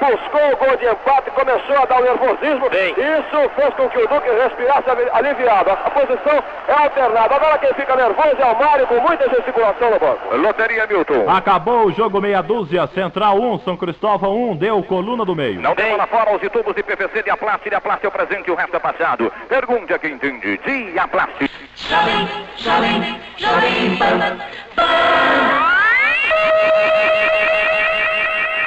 Buscou 0.00 0.52
o 0.52 0.56
gol 0.56 0.76
de 0.76 0.86
empate, 0.86 1.30
começou 1.30 1.76
a 1.82 1.86
dar 1.86 2.00
um 2.00 2.02
nervosismo. 2.04 2.66
Isso 2.66 3.50
fez 3.56 3.74
com 3.74 3.88
que 3.88 3.98
o 3.98 4.08
Duque 4.08 4.28
respirasse 4.30 4.90
ali- 4.90 5.08
aliviado. 5.12 5.70
A 5.70 5.90
posição 5.90 6.42
é 6.68 6.72
alternada. 6.72 7.34
Agora 7.34 7.58
quem 7.58 7.72
fica 7.74 7.96
nervoso 7.96 8.36
é 8.38 8.44
o 8.44 8.58
Mário 8.58 8.86
com 8.86 8.96
muita 9.00 9.28
gesticulação 9.30 9.90
no 9.90 9.98
banco. 9.98 10.36
Loteria 10.36 10.86
Milton. 10.86 11.28
Acabou 11.28 11.86
o 11.86 11.92
jogo 11.92 12.20
meia 12.20 12.42
dúzia, 12.42 12.86
Central 12.88 13.40
1, 13.40 13.60
São 13.60 13.76
Cristóvão 13.76 14.34
1, 14.50 14.56
deu 14.56 14.82
coluna 14.82 15.24
do 15.24 15.34
meio. 15.34 15.60
Não 15.60 15.74
tem 15.74 15.96
lá 15.96 16.06
fora 16.06 16.34
os 16.36 16.42
tubos 16.50 16.74
de 16.74 16.82
PVC 16.82 17.22
de 17.22 17.30
Aplast, 17.30 17.68
de 17.68 17.74
Aplast 17.74 18.04
é 18.04 18.08
o 18.08 18.12
presente, 18.12 18.50
o 18.50 18.54
resto 18.54 18.76
é 18.76 18.80
passado. 18.80 19.32
Pergunte 19.48 19.94
a 19.94 19.98
quem 19.98 20.12
entende. 20.14 20.58
De 20.58 20.98
Aplast. 20.98 21.50
Jovem, 21.76 22.28
jovem, 22.56 23.20
jovem 23.38 23.96
pan, 23.96 24.38
pan. 24.76 24.84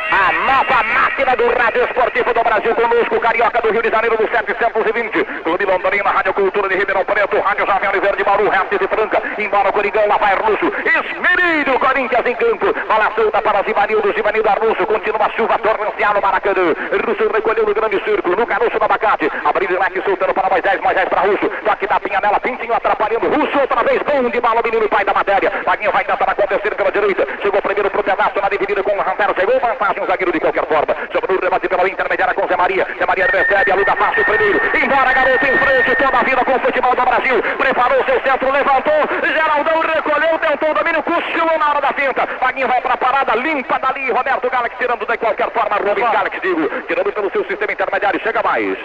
A 0.09 0.37
Copa, 0.57 0.79
a 0.79 0.83
máquina 0.83 1.35
do 1.35 1.47
rádio 1.53 1.83
esportivo 1.83 2.33
do 2.33 2.43
Brasil 2.43 2.73
conosco, 2.73 3.19
Carioca 3.19 3.61
do 3.61 3.71
Rio 3.71 3.83
de 3.83 3.89
Janeiro 3.89 4.17
do 4.17 4.27
720. 4.27 5.23
Clube 5.43 5.65
Londrina, 5.65 6.09
Rádio 6.09 6.33
Cultura 6.33 6.67
de 6.67 6.75
Ribeirão 6.75 7.05
Preto, 7.05 7.39
Rádio 7.39 7.67
Jovem 7.67 7.89
Oliveira 7.89 8.17
de 8.17 8.23
Bauru, 8.23 8.49
Rente 8.49 8.79
de 8.79 8.87
Franca, 8.87 9.21
embora 9.37 9.69
o 9.69 9.73
Coringão, 9.73 10.07
lá 10.07 10.17
vai 10.17 10.35
Russo, 10.35 10.65
Esmeraldo, 10.65 11.79
Corinthians 11.79 12.25
em 12.25 12.35
campo, 12.35 12.73
bola 12.87 13.11
solta 13.15 13.41
para 13.41 13.63
Zivanildo, 13.63 14.13
Zivanildo 14.13 14.49
Arrusso, 14.49 14.87
continua 14.87 15.25
a 15.25 15.29
chuva 15.29 15.59
torrencial 15.59 16.13
no 16.15 16.21
Maracanã, 16.21 16.73
Russo 17.05 17.31
recolheu 17.31 17.65
no 17.65 17.73
grande 17.73 18.03
círculo, 18.03 18.35
no 18.35 18.47
caroço 18.47 18.79
do 18.79 18.85
abacate, 18.85 19.29
abrindo 19.45 19.79
leque, 19.79 20.01
soltando 20.01 20.33
para 20.33 20.49
Moisés, 20.49 20.81
Moisés 20.81 21.09
para 21.09 21.21
Russo, 21.21 21.49
toque 21.63 21.85
da 21.85 21.99
Pinhanela, 21.99 22.39
Pintinho 22.39 22.73
atrapalhando, 22.73 23.27
Russo 23.29 23.59
outra 23.59 23.83
vez, 23.83 24.01
bom 24.01 24.29
de 24.29 24.41
bala, 24.41 24.61
menino 24.63 24.89
pai 24.89 25.05
da 25.05 25.13
matéria, 25.13 25.51
Vaguinho 25.65 25.91
vai 25.91 26.03
tentar 26.03 26.31
acontecer 26.31 26.73
pela 26.75 26.91
direita, 26.91 27.27
chegou 27.41 27.61
primeiro 27.61 27.91
pro 27.91 28.03
pedaço 28.03 28.41
na 28.41 28.49
dividida 28.49 28.81
com 28.81 28.97
o 28.97 29.01
Rantero, 29.01 29.35
chegou 29.37 29.59
o 30.01 30.05
zagueiro 30.05 30.31
de 30.31 30.39
qualquer 30.39 30.65
forma, 30.65 30.95
sobre 31.11 31.33
o 31.33 31.39
rebate 31.39 31.67
pela 31.67 31.87
intermediária 31.87 32.33
com 32.33 32.47
Zé 32.47 32.55
Maria, 32.55 32.87
Zé 32.97 33.05
Maria 33.05 33.27
recebe, 33.27 33.71
aluga 33.71 33.95
fácil 33.95 34.25
primeiro, 34.25 34.61
embora 34.75 35.13
garoto 35.13 35.45
em 35.45 35.57
frente, 35.57 35.95
toda 35.95 36.19
a 36.19 36.23
vida 36.23 36.45
com 36.45 36.55
o 36.55 36.59
futebol 36.59 36.95
do 36.95 37.05
Brasil, 37.05 37.43
preparou 37.57 38.03
seu 38.05 38.21
centro, 38.21 38.51
levantou, 38.51 39.01
Geraldão 39.23 39.79
recolheu, 39.81 40.39
tentou 40.39 40.71
o 40.71 40.73
domínio, 40.73 41.03
cochilou 41.03 41.57
na 41.57 41.69
hora 41.69 41.81
da 41.81 41.93
finta, 41.93 42.27
Vaguinho 42.39 42.67
vai 42.67 42.81
para 42.81 42.93
a 42.93 42.97
parada, 42.97 43.35
limpa 43.35 43.79
dali, 43.79 44.11
Roberto 44.11 44.49
Galax 44.49 44.75
tirando 44.77 45.05
de 45.05 45.17
qualquer 45.17 45.49
forma, 45.51 45.77
Rubens 45.77 46.11
Galax, 46.11 46.41
digo, 46.41 46.69
tirando 46.87 47.11
pelo 47.11 47.31
seu 47.31 47.45
sistema 47.45 47.71
intermediário, 47.71 48.19
chega 48.21 48.41
mais. 48.43 48.77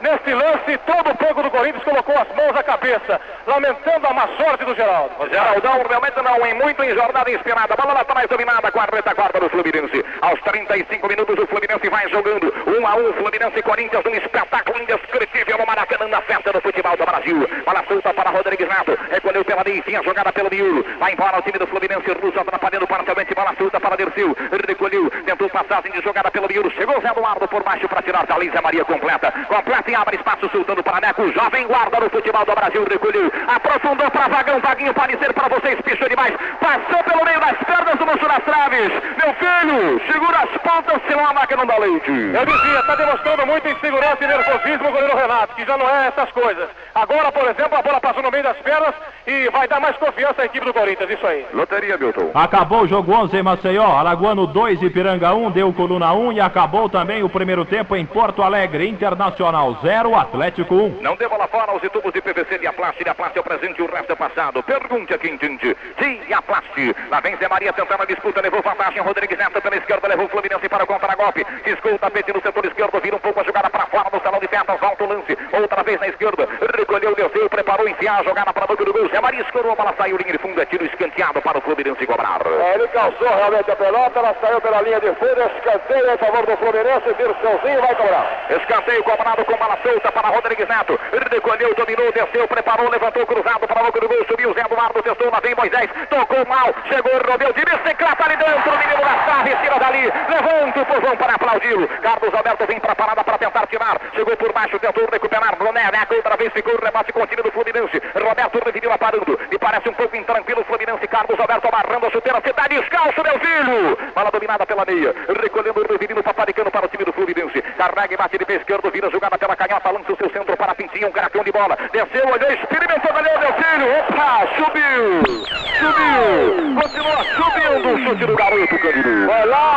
Neste 0.00 0.32
lance, 0.32 0.78
todo 0.86 1.10
o 1.10 1.16
fogo 1.16 1.42
do 1.42 1.50
Corinthians 1.50 1.82
colocou 1.82 2.14
as 2.16 2.28
mãos 2.36 2.56
à 2.56 2.62
cabeça, 2.62 3.20
lamentando 3.46 4.06
a 4.06 4.14
má 4.14 4.28
sorte 4.36 4.64
do 4.64 4.74
Geraldo. 4.74 5.14
Geraldão 5.28 5.82
realmente 5.88 6.22
não, 6.22 6.46
em 6.46 6.54
muito 6.54 6.82
em 6.84 6.94
jornada 6.94 7.30
inspirada. 7.30 7.74
Bola 7.74 7.94
lá 7.94 8.00
atrás 8.02 8.28
dominada 8.28 8.70
com 8.70 8.80
a 8.80 8.84
retaguarda 8.84 9.40
do 9.40 9.50
Fluminense. 9.50 10.04
Aos 10.20 10.40
35 10.42 11.08
minutos 11.08 11.36
o 11.36 11.46
Fluminense 11.48 11.88
vai 11.88 12.08
jogando. 12.10 12.54
1 12.66 12.86
a 12.86 12.96
1 12.96 13.12
Fluminense 13.14 13.58
e 13.58 13.62
Corinthians, 13.62 14.04
um 14.06 14.14
espetáculo 14.14 14.82
indescritível 14.82 15.58
no 15.58 15.66
Maracanã 15.66 16.06
na 16.06 16.20
festa 16.22 16.52
do 16.52 16.60
futebol 16.60 16.96
do 16.96 17.04
Brasil. 17.04 17.48
Bola 17.64 17.84
solta 17.88 18.14
para 18.14 18.30
Rodrigues 18.30 18.68
Neto. 18.68 18.96
Recolheu 19.10 19.44
pela 19.44 19.64
meia, 19.64 20.02
jogada 20.04 20.32
pelo 20.32 20.50
miolo. 20.50 20.84
Vai 21.00 21.12
embora 21.12 21.38
o 21.38 21.42
time 21.42 21.58
do 21.58 21.66
Fluminense, 21.66 22.12
Russo 22.12 22.38
atrapalhando 22.38 22.86
parcialmente. 22.86 23.34
Bola 23.34 23.54
solta 23.58 23.80
para 23.80 23.96
Dercil. 23.96 24.36
Recolheu, 24.68 25.10
tentou 25.26 25.50
passagem 25.50 25.90
de 25.90 26.00
jogada 26.02 26.30
pelo 26.30 26.46
miolo. 26.46 26.70
Chegou 26.70 27.00
Zé 27.00 27.10
Eduardo 27.10 27.48
por 27.48 27.64
baixo 27.64 27.88
para 27.88 28.02
tirar 28.02 28.26
da 28.26 28.38
Lisa 28.38 28.62
Maria 28.62 28.84
completa. 28.84 29.32
Completa 29.48 29.87
e 29.88 29.94
abre 29.94 30.16
espaço 30.16 30.48
soltando 30.50 30.82
para 30.82 31.00
Neco. 31.00 31.32
Jovem 31.32 31.66
guarda 31.66 32.00
no 32.00 32.10
futebol 32.10 32.44
do 32.44 32.54
Brasil. 32.54 32.84
Recolheu, 32.88 33.32
aprofundou 33.48 34.10
para 34.10 34.28
Vagão. 34.28 34.60
Vaguinho 34.60 34.92
pode 34.92 35.16
ser 35.18 35.32
para 35.32 35.48
vocês, 35.48 35.80
pichou 35.80 36.08
demais. 36.08 36.34
Passou 36.60 37.02
pelo 37.04 37.24
meio 37.24 37.40
das 37.40 37.56
pernas 37.64 37.96
do 37.96 38.06
moço 38.06 38.28
das 38.28 38.44
traves. 38.44 38.90
Meu 38.90 39.34
filho, 39.34 40.00
segura 40.12 40.38
as 40.38 40.50
pontas, 40.60 41.00
senão 41.08 41.26
a 41.26 41.32
máquina 41.32 41.64
não 41.64 41.66
dá 41.66 41.78
leite. 41.78 42.10
Eu 42.10 42.44
dizia, 42.44 42.80
está 42.80 42.94
demonstrando 42.94 43.46
muita 43.46 43.70
insegurança 43.70 44.18
e 44.22 44.26
nervosismo 44.26 44.88
o 44.88 44.92
goleiro 44.92 45.16
Renato, 45.16 45.54
que 45.54 45.64
já 45.64 45.76
não 45.78 45.88
é 45.88 46.08
essas 46.08 46.30
coisas. 46.32 46.68
Agora, 46.94 47.32
por 47.32 47.44
exemplo, 47.48 47.78
a 47.78 47.82
bola 47.82 48.00
passou 48.00 48.22
no 48.22 48.30
meio 48.30 48.44
das 48.44 48.56
pernas 48.58 48.94
e 49.26 49.48
vai 49.50 49.68
dar 49.68 49.80
mais 49.80 49.96
confiança 49.96 50.42
à 50.42 50.44
equipe 50.44 50.66
do 50.66 50.74
Corinthians, 50.74 51.10
isso 51.10 51.26
aí. 51.26 51.46
Loteria, 51.52 51.96
Milton. 51.96 52.30
Acabou 52.34 52.82
o 52.82 52.88
jogo 52.88 53.12
11 53.12 53.36
em 53.36 53.42
Maceió, 53.42 53.86
Alagoano 53.96 54.46
2, 54.46 54.82
Ipiranga 54.82 55.34
1, 55.34 55.50
deu 55.50 55.72
coluna 55.72 56.12
1 56.12 56.32
e 56.32 56.40
acabou 56.40 56.88
também 56.88 57.22
o 57.22 57.28
primeiro 57.28 57.64
tempo 57.64 57.96
em 57.96 58.04
Porto 58.04 58.42
Alegre, 58.42 58.88
Internacional 58.88 59.77
0, 59.82 60.14
Atlético 60.14 60.74
1. 60.74 61.02
Não 61.02 61.16
deva 61.16 61.36
lá 61.36 61.46
fora 61.46 61.74
os 61.74 61.82
tubos 61.90 62.12
de 62.12 62.20
PVC 62.20 62.58
de 62.58 62.66
Aplast. 62.66 63.02
De 63.02 63.08
Aplast 63.08 63.36
é 63.36 63.40
o 63.40 63.44
presente 63.44 63.78
e 63.78 63.82
o 63.82 63.90
resto 63.90 64.12
é 64.12 64.16
passado. 64.16 64.62
Pergunte 64.62 65.14
a 65.14 65.18
quem 65.18 65.34
entende. 65.34 65.76
De 65.98 66.34
Aplast. 66.34 66.96
Lá 67.10 67.20
vem 67.20 67.36
Zé 67.36 67.48
Maria 67.48 67.72
tentando 67.72 68.02
a 68.02 68.06
disputa. 68.06 68.40
Levou 68.40 68.62
vantagem. 68.62 69.00
Rodrigues 69.00 69.38
Neto 69.38 69.60
pela 69.60 69.76
esquerda. 69.76 70.08
Levou 70.08 70.26
o 70.26 70.28
Fluminense 70.28 70.68
para 70.68 70.84
o 70.84 70.86
contra-golpe. 70.86 71.46
Riscou 71.64 71.94
o 71.94 71.98
tapete 71.98 72.32
no 72.32 72.42
setor 72.42 72.64
esquerdo. 72.66 73.00
Vira 73.00 73.16
um 73.16 73.20
pouco 73.20 73.40
a 73.40 73.44
jogada 73.44 73.70
para 73.70 73.86
fora 73.86 74.10
do 74.10 74.20
salão 74.22 74.40
de 74.40 74.48
festas. 74.48 74.80
Volta 74.80 75.04
o 75.04 75.08
lance. 75.08 75.36
Outra 75.52 75.82
vez 75.82 76.00
na 76.00 76.08
esquerda. 76.08 76.48
Recolheu, 76.76 77.14
desceu, 77.14 77.48
preparou, 77.48 77.88
enfiar 77.88 78.20
a 78.20 78.24
jogada 78.24 78.52
para 78.52 78.72
o 78.72 78.76
do 78.76 78.92
gol. 78.92 79.08
Zé 79.08 79.20
Maria 79.20 79.42
escorou. 79.42 79.72
A 79.72 79.76
bola 79.76 79.94
saiu. 79.96 80.16
Linha 80.16 80.32
de 80.32 80.38
fundo. 80.38 80.60
É 80.60 80.66
tiro 80.66 80.84
escanteado 80.84 81.40
para 81.40 81.58
o 81.58 81.60
Fluminense 81.60 82.06
cobrar. 82.06 82.40
É, 82.46 82.74
ele 82.74 82.88
calçou 82.88 83.28
realmente 83.28 83.70
a 83.70 83.76
pelota, 83.76 84.18
ela 84.18 84.34
saiu 84.40 84.60
pela 84.60 84.82
linha 84.82 85.00
de 85.00 85.12
fundo, 85.14 85.40
escanteio 85.56 86.10
em 86.10 86.18
favor 86.18 86.46
do 86.46 86.56
Fluminense, 86.56 87.14
Dirceuzinho 87.14 87.80
vai 87.80 87.94
cobrar. 87.94 88.46
Escanteio 88.50 89.04
cobrado 89.04 89.44
com 89.44 89.56
bola 89.68 89.78
solta 89.82 90.10
para 90.10 90.28
Rodrigues 90.28 90.66
Neto. 90.66 90.98
Recolheu, 91.30 91.74
dominou, 91.74 92.10
desceu, 92.12 92.48
preparou, 92.48 92.88
levantou, 92.88 93.26
cruzado 93.26 93.68
para 93.68 93.86
o 93.86 93.92
gol. 93.92 94.24
Subiu 94.26 94.54
Zé 94.54 94.62
Eduardo, 94.62 95.02
testou, 95.02 95.30
lá 95.30 95.40
vem 95.40 95.54
Moisés. 95.54 95.90
Tocou 96.08 96.46
mal, 96.46 96.72
chegou, 96.88 97.12
rodeu 97.28 97.52
de 97.52 97.64
bicicleta 97.64 98.24
ali 98.24 98.36
dentro. 98.36 98.72
O 98.72 98.78
menino 98.78 98.98
traves, 99.26 99.60
tira 99.60 99.78
dali. 99.78 100.04
Levanta 100.04 100.80
o 100.80 100.86
povão 100.86 101.16
para 101.16 101.34
aplaudir. 101.34 101.88
Carlos 102.00 102.34
Alberto 102.34 102.66
vem 102.66 102.80
para 102.80 102.92
a 102.92 102.96
parada 102.96 103.24
para 103.24 103.38
tentar 103.38 103.66
tirar. 103.66 104.00
Chegou 104.14 104.36
por 104.36 104.52
baixo, 104.52 104.78
tentou 104.78 105.06
recuperar. 105.10 105.56
Boné, 105.56 105.90
Neco, 105.90 106.14
outra 106.14 106.36
vez 106.36 106.52
ficou 106.52 106.74
o 106.74 106.84
rebate 106.84 107.12
com 107.12 107.22
o 107.22 107.26
time 107.26 107.42
do 107.42 107.52
Fluminense. 107.52 108.00
Roberto 108.14 108.64
dividiu 108.64 108.90
parando. 108.98 109.38
E 109.50 109.58
parece 109.58 109.88
um 109.88 109.94
pouco 109.94 110.16
intranquilo 110.16 110.62
o 110.62 110.64
Fluminense. 110.64 111.06
Carlos 111.06 111.38
Alberto 111.38 111.68
amarrando 111.68 112.06
a 112.06 112.10
chuteira. 112.10 112.40
Você 112.40 112.50
está 112.50 112.66
descalço, 112.68 113.22
meu 113.22 113.38
filho. 113.38 113.98
Bola 114.14 114.30
dominada 114.30 114.64
pela 114.64 114.84
meia. 114.84 115.14
Recolhendo 115.42 115.80
o 115.80 115.98
menino 116.00 116.22
paparicando 116.22 116.70
para 116.70 116.86
o 116.86 116.88
time 116.88 117.04
do 117.04 117.12
Fluminense. 117.12 117.60
Carrega 117.76 118.14
e 118.14 118.16
bate 118.16 118.38
de 118.38 118.44
pé 118.44 118.54
esquerdo. 118.54 118.90
Vira 118.90 119.10
jogada 119.10 119.36
pela 119.36 119.57
canhota. 119.58 119.90
Lança 119.90 120.12
o 120.12 120.16
seu 120.16 120.30
centro 120.30 120.56
para 120.56 120.74
Pintinho. 120.74 121.08
Um 121.08 121.12
caracão 121.12 121.44
de 121.44 121.52
bola. 121.52 121.76
Desceu, 121.92 122.26
olhou, 122.26 122.52
experimentou, 122.52 123.12
valeu, 123.12 123.52
filho. 123.58 123.86
Opa, 123.98 124.48
subiu. 124.56 125.48
Subiu. 125.78 126.80
Continua 126.80 127.24
subindo 127.36 127.94
o 127.94 127.98
chute 128.04 128.26
do 128.26 128.36
garoto, 128.36 128.78
Candido. 128.78 129.26
Vai 129.26 129.46
lá 129.46 129.68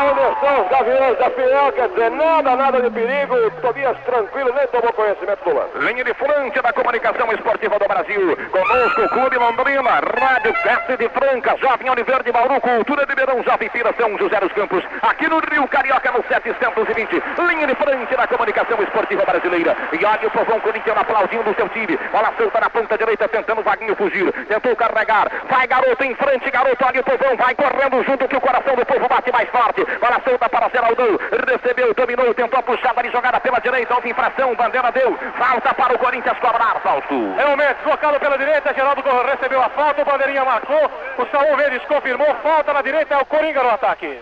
estão 0.41 0.63
os 0.63 0.69
gaviões 0.69 1.17
da 1.17 1.71
quer 1.71 1.89
dizer, 1.89 2.11
nada, 2.11 2.55
nada 2.55 2.82
de 2.82 2.89
perigo. 2.89 3.51
Tobias 3.61 3.97
tranquilo, 4.05 4.53
nem 4.53 4.67
tomou 4.67 4.91
conhecimento 4.93 5.43
do 5.43 5.55
lance. 5.55 5.77
Linha 5.79 6.03
de 6.03 6.13
frente 6.13 6.61
da 6.61 6.73
comunicação 6.73 7.32
esportiva 7.32 7.79
do 7.79 7.88
Brasil. 7.88 8.38
Conosco, 8.51 9.09
Clube 9.09 9.38
Londrina, 9.38 9.91
Rádio 9.91 10.53
Festa 10.63 10.97
de 10.97 11.09
Franca, 11.09 11.55
Jovem 11.57 11.89
Oliveira 11.89 12.23
de 12.23 12.32
Bauru, 12.32 12.59
Cultura 12.61 13.05
de 13.05 13.15
Beirão, 13.15 13.43
Jovem 13.43 13.69
Fira, 13.69 13.93
São 13.97 14.17
José 14.17 14.39
dos 14.39 14.51
Campos. 14.53 14.84
Aqui 15.01 15.27
no 15.27 15.39
Rio 15.39 15.67
Carioca, 15.67 16.11
no 16.11 16.23
720. 16.27 17.23
Linha 17.47 17.67
de 17.67 17.75
frente 17.75 18.15
da 18.15 18.27
comunicação 18.27 18.82
esportiva 18.82 19.25
brasileira. 19.25 19.70
E 19.93 20.05
olha 20.05 20.28
o 20.28 20.32
povão 20.32 20.59
corintiano 20.59 21.01
aplaudindo 21.01 21.49
o 21.49 21.55
seu 21.55 21.67
time. 21.69 21.97
Bola 22.11 22.34
solta 22.38 22.59
na 22.59 22.69
ponta 22.69 22.97
direita, 22.97 23.28
tentando 23.28 23.61
o 23.61 23.63
Vaguinho 23.63 23.95
fugir. 23.95 24.32
Tentou 24.47 24.76
carregar. 24.76 25.32
Vai, 25.49 25.67
garoto, 25.67 26.03
em 26.03 26.15
frente, 26.15 26.49
garoto. 26.49 26.86
Olha 26.86 27.01
o 27.01 27.03
povão, 27.03 27.38
vai 27.38 27.55
correndo 27.55 28.03
junto 28.03 28.28
que 28.28 28.38
o 28.38 28.41
coração 28.41 28.76
do 28.76 28.86
povo 28.86 29.07
bate 29.07 29.32
mais 29.32 29.49
forte. 29.49 29.86
Bola 29.99 30.22
solta 30.24 30.49
para 30.49 30.69
Geraldão. 30.69 31.17
Recebeu, 31.47 31.93
dominou, 31.93 32.34
tentou 32.34 32.59
a 32.59 32.63
puxada 32.63 32.99
ali, 32.99 33.11
jogada 33.11 33.39
pela 33.39 33.59
direita. 33.59 33.95
Houve 33.95 34.09
infração, 34.09 34.55
bandeira 34.55 34.91
deu. 34.91 35.17
Falta 35.38 35.74
para 35.74 35.95
o 35.95 35.99
Corinthians 35.99 36.38
cobrar, 36.39 36.80
Fausto. 36.82 37.34
Realmente, 37.36 37.76
deslocado 37.76 38.19
pela 38.19 38.38
direita, 38.38 38.74
Geraldo 38.74 39.01
recebeu 39.26 39.61
a 39.61 39.69
falta, 39.69 40.01
o 40.01 40.05
bandeirinha 40.05 40.45
marcou, 40.45 40.91
o 41.17 41.26
Saúl 41.28 41.57
Mendes 41.57 41.84
confirmou, 41.86 42.34
falta 42.36 42.74
na 42.74 42.82
direita, 42.82 43.13
é 43.13 43.17
o 43.17 43.26
Coringa 43.26 43.63
no 43.63 43.69
ataque. 43.69 44.19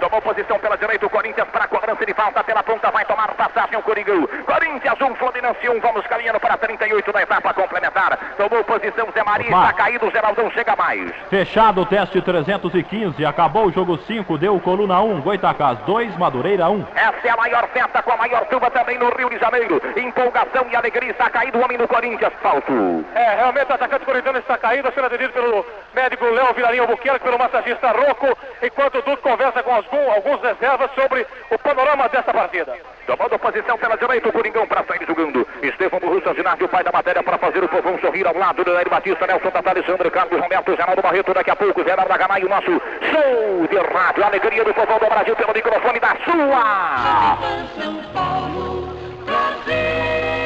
Tomou 0.00 0.20
posição 0.22 0.58
pela 0.58 0.76
direita 0.76 1.06
o 1.06 1.10
Corinthians 1.10 1.48
para 1.48 1.64
a 1.64 1.68
cobrança 1.68 2.04
de 2.04 2.14
falta 2.14 2.42
pela 2.42 2.62
ponta. 2.62 2.90
Vai 2.90 3.04
tomar 3.04 3.34
passagem 3.34 3.78
o 3.78 3.82
Coringão. 3.82 4.26
Corinthians 4.44 5.00
1, 5.00 5.14
Fluminense 5.16 5.68
1. 5.68 5.80
Vamos 5.80 6.06
caminhando 6.06 6.40
para 6.40 6.56
38 6.56 7.12
da 7.12 7.22
etapa 7.22 7.54
complementar. 7.54 8.18
Tomou 8.36 8.64
posição 8.64 9.08
Zé 9.12 9.22
Maria. 9.22 9.48
Opa. 9.48 9.60
Está 9.60 9.72
caído. 9.72 10.10
Geraldão 10.10 10.50
chega 10.50 10.74
mais. 10.76 11.12
Fechado 11.28 11.82
o 11.82 11.86
teste 11.86 12.20
315, 12.20 13.24
acabou 13.24 13.66
o 13.66 13.72
jogo 13.72 13.98
5, 13.98 14.38
deu 14.38 14.58
coluna 14.60 15.00
1, 15.00 15.20
Goitacás 15.20 15.78
2, 15.80 16.16
Madureira 16.16 16.68
1. 16.68 16.86
Essa 16.94 17.28
é 17.28 17.30
a 17.30 17.36
maior 17.36 17.68
festa 17.68 18.02
com 18.02 18.12
a 18.12 18.16
maior 18.16 18.44
turma 18.46 18.70
também 18.70 18.98
no 18.98 19.08
Rio 19.10 19.30
de 19.30 19.38
Janeiro. 19.38 19.80
Empolgação 19.96 20.66
e 20.70 20.76
alegria. 20.76 21.10
Está 21.10 21.30
caído 21.30 21.58
o 21.58 21.64
homem 21.64 21.78
do 21.78 21.86
Corinthians. 21.86 22.32
Falto. 22.42 23.04
É, 23.14 23.36
realmente 23.36 23.70
o 23.70 23.74
atacante 23.74 24.04
corintiano 24.04 24.38
está 24.38 24.56
caído, 24.58 24.90
sendo 24.92 25.06
atendido 25.06 25.32
pelo 25.32 25.64
médico 25.94 26.24
Léo 26.24 26.54
Vilarinho 26.54 26.82
Albuquerque, 26.84 27.24
pelo 27.24 27.38
massagista 27.38 27.92
Rocco, 27.92 28.36
enquanto 28.62 28.98
o 28.98 29.02
Duque 29.02 29.22
conversa 29.22 29.62
com 29.62 29.81
alguns, 29.90 30.14
alguns 30.14 30.40
reservas 30.42 30.90
sobre 30.94 31.26
o 31.50 31.58
panorama 31.58 32.08
desta 32.08 32.32
partida. 32.32 32.76
Tomando 33.06 33.38
posição 33.38 33.76
pela 33.78 33.96
direita, 33.96 34.28
o 34.28 34.32
Coringão 34.32 34.66
para 34.66 34.84
sair 34.84 35.04
jogando. 35.06 35.46
Estevão 35.62 36.00
Burruça, 36.00 36.34
Ginásio, 36.34 36.66
o 36.66 36.68
pai 36.68 36.84
da 36.84 36.92
matéria, 36.92 37.22
para 37.22 37.38
fazer 37.38 37.62
o 37.62 37.68
povão 37.68 37.98
sorrir 37.98 38.26
ao 38.26 38.36
lado 38.36 38.64
do 38.64 38.72
Jair 38.72 38.88
Batista, 38.88 39.26
Nelson 39.26 39.50
Tata, 39.50 39.70
Alexandre, 39.70 40.10
Carlos 40.10 40.40
Roberto, 40.40 40.76
Geraldo 40.76 41.02
Barreto, 41.02 41.34
daqui 41.34 41.50
a 41.50 41.56
pouco, 41.56 41.82
Geraldo 41.82 42.08
Dagamai, 42.08 42.44
o 42.44 42.48
nosso 42.48 42.70
show 42.70 43.66
de 43.68 43.76
rádio. 43.92 44.24
Alegria 44.24 44.64
do 44.64 44.74
povão 44.74 44.98
do 44.98 45.06
Brasil 45.06 45.36
pelo 45.36 45.52
microfone 45.52 46.00
da 46.00 46.16
sua. 46.24 47.38
São 47.76 48.02
Paulo, 48.12 48.88
Brasil. 49.24 50.41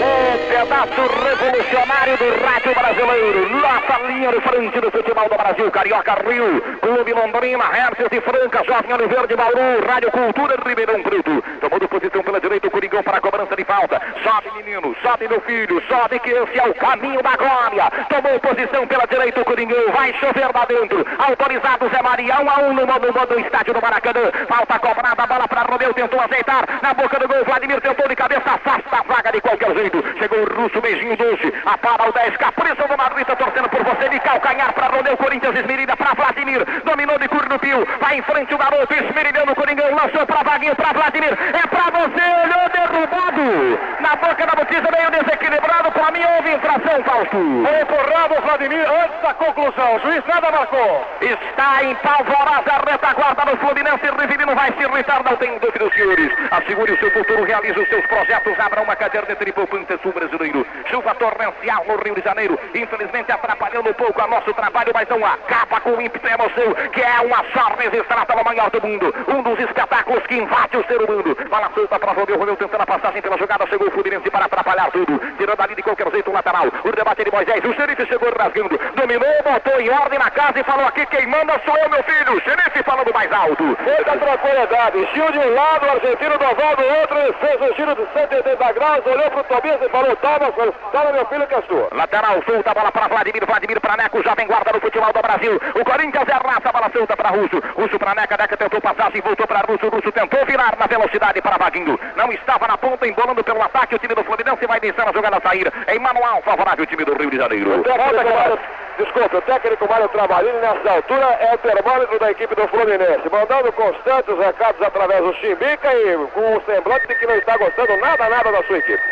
O 0.00 0.38
pedaço 0.48 1.02
revolucionário 1.24 2.16
do 2.16 2.42
rádio 2.42 2.74
brasileiro. 2.74 3.50
Nossa 3.50 3.98
linha 4.06 4.32
de 4.32 4.40
frente 4.40 4.80
do 4.80 4.90
futebol 4.90 5.28
do 5.28 5.36
Brasil, 5.36 5.70
Carioca 5.70 6.14
Rio, 6.26 6.62
Clube 6.80 7.12
Londrina, 7.12 7.64
Herces 7.64 8.08
de 8.10 8.20
Franca, 8.22 8.64
Jovem 8.64 8.94
Oliveira 8.94 9.26
de 9.26 9.36
Bauru, 9.36 9.84
Rádio 9.86 10.10
Cultura 10.10 10.56
Ribeirão 10.66 11.02
Preto. 11.02 11.44
Tomando 11.60 11.88
posição 11.88 12.22
pela 12.22 12.40
direita, 12.40 12.68
o 12.68 12.70
Coringão 12.70 13.02
para 13.02 13.18
a 13.18 13.20
cobrança 13.20 13.54
de 13.54 13.64
falta. 13.64 14.00
Sobe, 14.22 14.50
menino, 14.56 14.96
sobe, 15.02 15.28
meu 15.28 15.40
filho, 15.42 15.82
sobe 15.86 16.18
que 16.20 16.30
esse 16.30 16.58
é 16.58 16.66
o 16.66 16.74
caminho 16.74 17.22
da 17.22 17.36
glória. 17.36 17.90
Tomou 18.08 18.40
posição 18.40 18.86
pela 18.86 19.06
direita, 19.06 19.42
o 19.42 19.44
Coringão 19.44 19.92
vai 19.92 20.14
chover 20.14 20.48
lá 20.54 20.64
dentro. 20.64 21.06
Autorizado 21.18 21.90
Zé 21.90 22.02
Maria, 22.02 22.40
1 22.40 22.42
um 22.42 22.50
a 22.50 22.58
1 22.60 22.70
um 22.70 22.72
no 22.72 22.86
modo 22.86 23.26
do 23.26 23.40
estádio 23.40 23.74
do 23.74 23.82
Maracanã. 23.82 24.32
Falta 24.48 24.78
cobrada, 24.78 25.26
bola 25.26 25.46
para 25.46 25.62
Romeu, 25.62 25.92
tentou 25.92 26.20
aceitar. 26.20 26.64
Na 26.80 26.94
boca 26.94 27.18
do 27.18 27.28
gol, 27.28 27.44
Vladimir 27.44 27.82
tentou 27.82 28.08
de 28.08 28.16
cabeça, 28.16 28.50
afasta 28.50 28.96
a 28.96 29.02
vaga 29.02 29.32
de 29.32 29.40
qualquer 29.42 29.74
jeito. 29.74 29.89
Chegou 30.18 30.38
o 30.40 30.62
russo, 30.62 30.80
beijinho 30.80 31.16
doce. 31.16 31.52
A 31.66 31.76
para 31.78 32.08
o 32.08 32.12
10, 32.12 32.36
Capricho 32.36 32.88
do 32.88 32.96
Madrid, 32.96 33.26
tá 33.26 33.36
torcendo 33.36 33.68
por 33.68 33.82
você. 33.84 34.08
De 34.08 34.20
calcanhar 34.20 34.72
para 34.72 34.88
Romeu, 34.88 35.16
Corinthians, 35.16 35.56
Esmerida 35.56 35.96
para 35.96 36.14
Vladimir. 36.14 36.64
Dominou 36.84 37.18
de 37.18 37.28
curto 37.28 37.58
pio. 37.58 37.86
Vai 38.00 38.18
em 38.18 38.22
frente 38.22 38.54
o 38.54 38.58
garoto, 38.58 38.92
Esmerilhando 38.94 39.52
o 39.52 39.54
Coringão. 39.54 39.90
Lançou 39.90 40.26
para 40.26 40.42
Vaguinho, 40.42 40.76
para 40.76 40.92
Vladimir. 40.92 41.32
É 41.32 41.66
para 41.66 41.90
você, 41.90 42.24
olhou 42.44 42.68
derrubado. 42.70 43.78
Na 44.00 44.16
boca 44.16 44.46
da 44.46 44.54
botija, 44.54 44.88
meio 44.90 45.10
desequilibrado. 45.10 45.92
Para 45.92 46.10
mim, 46.12 46.22
houve 46.36 46.54
infração, 46.54 47.04
Fausto. 47.04 47.36
Foi 47.36 47.80
empurrado 47.80 48.34
o 48.38 48.42
Vladimir 48.42 48.86
antes 48.88 49.20
da 49.22 49.34
conclusão. 49.34 49.96
O 49.96 50.00
juiz 50.00 50.24
nada 50.26 50.50
marcou. 50.50 51.06
Está 51.20 51.82
em 51.84 51.94
palvorosa 51.96 52.70
a 52.70 52.90
retaguarda 52.90 53.44
do 53.50 53.56
Fluminense. 53.58 54.06
Rivelino 54.20 54.54
vai 54.54 54.72
se 54.72 54.82
irritar, 54.82 55.22
não 55.24 55.36
tem 55.36 55.58
dúvida, 55.58 55.90
senhores. 55.94 56.30
Assegure 56.50 56.92
o 56.92 56.98
seu 56.98 57.10
futuro, 57.10 57.44
realize 57.44 57.78
os 57.78 57.88
seus 57.88 58.06
projetos. 58.06 58.58
Abra 58.58 58.82
uma 58.82 58.96
caderneta 58.96 59.44
de 59.44 59.52
poupança 59.52 59.79
sul 60.02 60.12
brasileiro. 60.12 60.66
Chuva 60.86 61.14
torrencial 61.14 61.84
no 61.86 61.96
Rio 62.02 62.14
de 62.14 62.22
Janeiro. 62.22 62.58
Infelizmente 62.74 63.32
atrapalhando 63.32 63.90
um 63.90 63.94
pouco 63.94 64.22
o 64.22 64.28
nosso 64.28 64.52
trabalho, 64.54 64.92
mas 64.94 65.08
não 65.08 65.24
acaba 65.24 65.80
com 65.80 65.90
o 65.90 66.02
ímpeto 66.02 66.26
emoção, 66.26 66.74
que 66.92 67.00
é 67.00 67.20
uma 67.20 67.44
só 67.52 67.74
registrada 67.78 68.34
no 68.34 68.44
maior 68.44 68.70
do 68.70 68.80
mundo. 68.86 69.14
Um 69.28 69.42
dos 69.42 69.58
espetáculos 69.58 70.26
que 70.26 70.36
invade 70.36 70.76
o 70.76 70.84
ser 70.86 71.00
humano. 71.02 71.36
Bola 71.48 71.70
solta 71.74 71.98
para 71.98 72.12
Romeu, 72.12 72.38
Romeu 72.38 72.56
tentando 72.56 72.82
a 72.82 72.86
passagem 72.86 73.22
pela 73.22 73.38
jogada. 73.38 73.66
Chegou 73.66 73.88
o 73.88 73.90
Fluminense 73.90 74.30
para 74.30 74.46
atrapalhar 74.46 74.90
tudo. 74.90 75.18
Tirando 75.36 75.60
ali 75.60 75.74
de 75.74 75.82
qualquer 75.82 76.10
jeito 76.10 76.30
o 76.30 76.34
lateral. 76.34 76.66
O 76.84 76.92
debate 76.92 77.24
de 77.24 77.30
Moisés. 77.30 77.64
O 77.64 77.74
xerife 77.74 78.06
chegou 78.06 78.28
rasgando. 78.36 78.78
Dominou, 78.94 79.42
botou 79.44 79.80
em 79.80 79.90
ordem 79.90 80.18
na 80.18 80.30
casa 80.30 80.60
e 80.60 80.64
falou 80.64 80.86
aqui: 80.86 81.06
quem 81.06 81.26
manda 81.26 81.60
sou 81.64 81.76
eu, 81.76 81.90
meu 81.90 82.02
filho. 82.02 82.36
O 82.36 82.40
xerife 82.40 82.82
falando 82.84 83.12
mais 83.12 83.30
alto. 83.32 83.62
Muita 83.62 84.16
tranquilidade. 84.16 85.08
Gil 85.14 85.30
de 85.32 85.38
um 85.38 85.54
lado, 85.54 85.86
o 85.86 85.90
argentino 85.90 86.38
do 86.38 86.44
oval 86.44 86.76
do 86.76 86.84
outro. 86.84 87.34
Fez 87.40 87.60
o 87.60 87.74
giro 87.74 87.94
de 87.94 88.12
180 88.12 88.72
graus, 88.72 89.06
olhou 89.06 89.30
pro 89.30 89.44
Tobias 89.44 89.69
e 89.80 89.88
falou: 89.88 90.16
toma, 90.16 90.52
toma 90.92 91.12
meu 91.12 91.26
filho 91.26 91.46
que 91.46 91.54
é 91.54 91.62
sua. 91.62 91.88
Lateral, 91.92 92.42
solta 92.44 92.70
a 92.70 92.74
bola 92.74 92.92
para 92.92 93.08
Vladimir. 93.08 93.46
Vladimir 93.46 93.80
para 93.80 93.96
Neco, 93.96 94.22
jovem 94.22 94.46
guarda 94.46 94.72
no 94.72 94.80
futebol 94.80 95.12
do 95.12 95.22
Brasil. 95.22 95.60
O 95.74 95.84
Corinthians 95.84 96.28
é 96.28 96.32
raça, 96.32 96.68
a 96.68 96.72
bola 96.72 96.90
solta 96.92 97.16
para 97.16 97.30
Russo. 97.30 97.60
Russo 97.76 97.98
para 97.98 98.14
Neca, 98.14 98.36
Neca 98.36 98.56
tentou 98.56 98.80
passagem, 98.80 99.20
voltou 99.20 99.46
para 99.46 99.60
Russo. 99.60 99.88
Russo 99.88 100.12
tentou 100.12 100.44
virar 100.46 100.74
na 100.78 100.86
velocidade 100.86 101.40
para 101.40 101.58
Vaguinho. 101.58 101.98
Não 102.16 102.32
estava 102.32 102.66
na 102.66 102.76
ponta, 102.76 103.06
embolando 103.06 103.44
pelo 103.44 103.62
ataque. 103.62 103.94
O 103.94 103.98
time 103.98 104.14
do 104.14 104.24
Fluminense 104.24 104.66
vai 104.66 104.80
deixar 104.80 105.08
a 105.08 105.12
jogada 105.12 105.40
sair. 105.40 105.72
Em 105.88 105.98
manual 105.98 106.42
favorável 106.42 106.84
o 106.84 106.86
time 106.86 107.04
do 107.04 107.14
Rio 107.14 107.30
de 107.30 107.36
Janeiro. 107.36 107.80
O 107.80 107.82
técnico 107.82 108.34
Mário, 108.34 108.58
desculpa, 108.98 109.36
o 109.36 109.42
técnico 109.42 109.88
Mário 109.88 110.08
Trabalhini 110.08 110.58
nessa 110.58 110.90
altura 110.90 111.26
é 111.40 111.54
o 111.54 111.58
termômetro 111.58 112.18
da 112.18 112.30
equipe 112.30 112.54
do 112.54 112.68
Fluminense, 112.68 113.28
mandando 113.30 113.72
constantes 113.72 114.38
recados 114.38 114.82
através 114.82 115.22
do 115.22 115.34
Chimbica 115.34 115.94
e 115.94 116.16
com 116.34 116.56
o 116.56 116.62
semblante 116.62 117.06
de 117.06 117.14
que 117.14 117.26
não 117.26 117.34
está 117.36 117.56
gostando 117.56 117.96
nada, 117.98 118.28
nada 118.28 118.52
da 118.52 118.62
sua 118.64 118.78
equipe. 118.78 119.02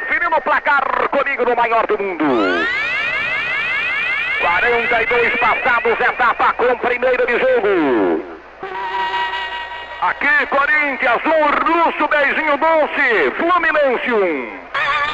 Conferindo 0.00 0.36
o 0.36 0.40
placar 0.40 1.08
comigo 1.10 1.44
no 1.44 1.54
maior 1.54 1.86
do 1.86 1.98
mundo. 1.98 2.24
42 4.40 5.36
passados, 5.36 6.00
etapa 6.00 6.52
com 6.54 6.78
primeiro 6.78 7.26
de 7.26 7.38
jogo. 7.38 8.24
Aqui, 10.00 10.46
Corinthians, 10.46 11.20
um 11.26 11.44
russo, 11.66 12.08
beijinho 12.08 12.56
doce, 12.56 13.30
Fluminense 13.36 14.12
1. 14.12 14.69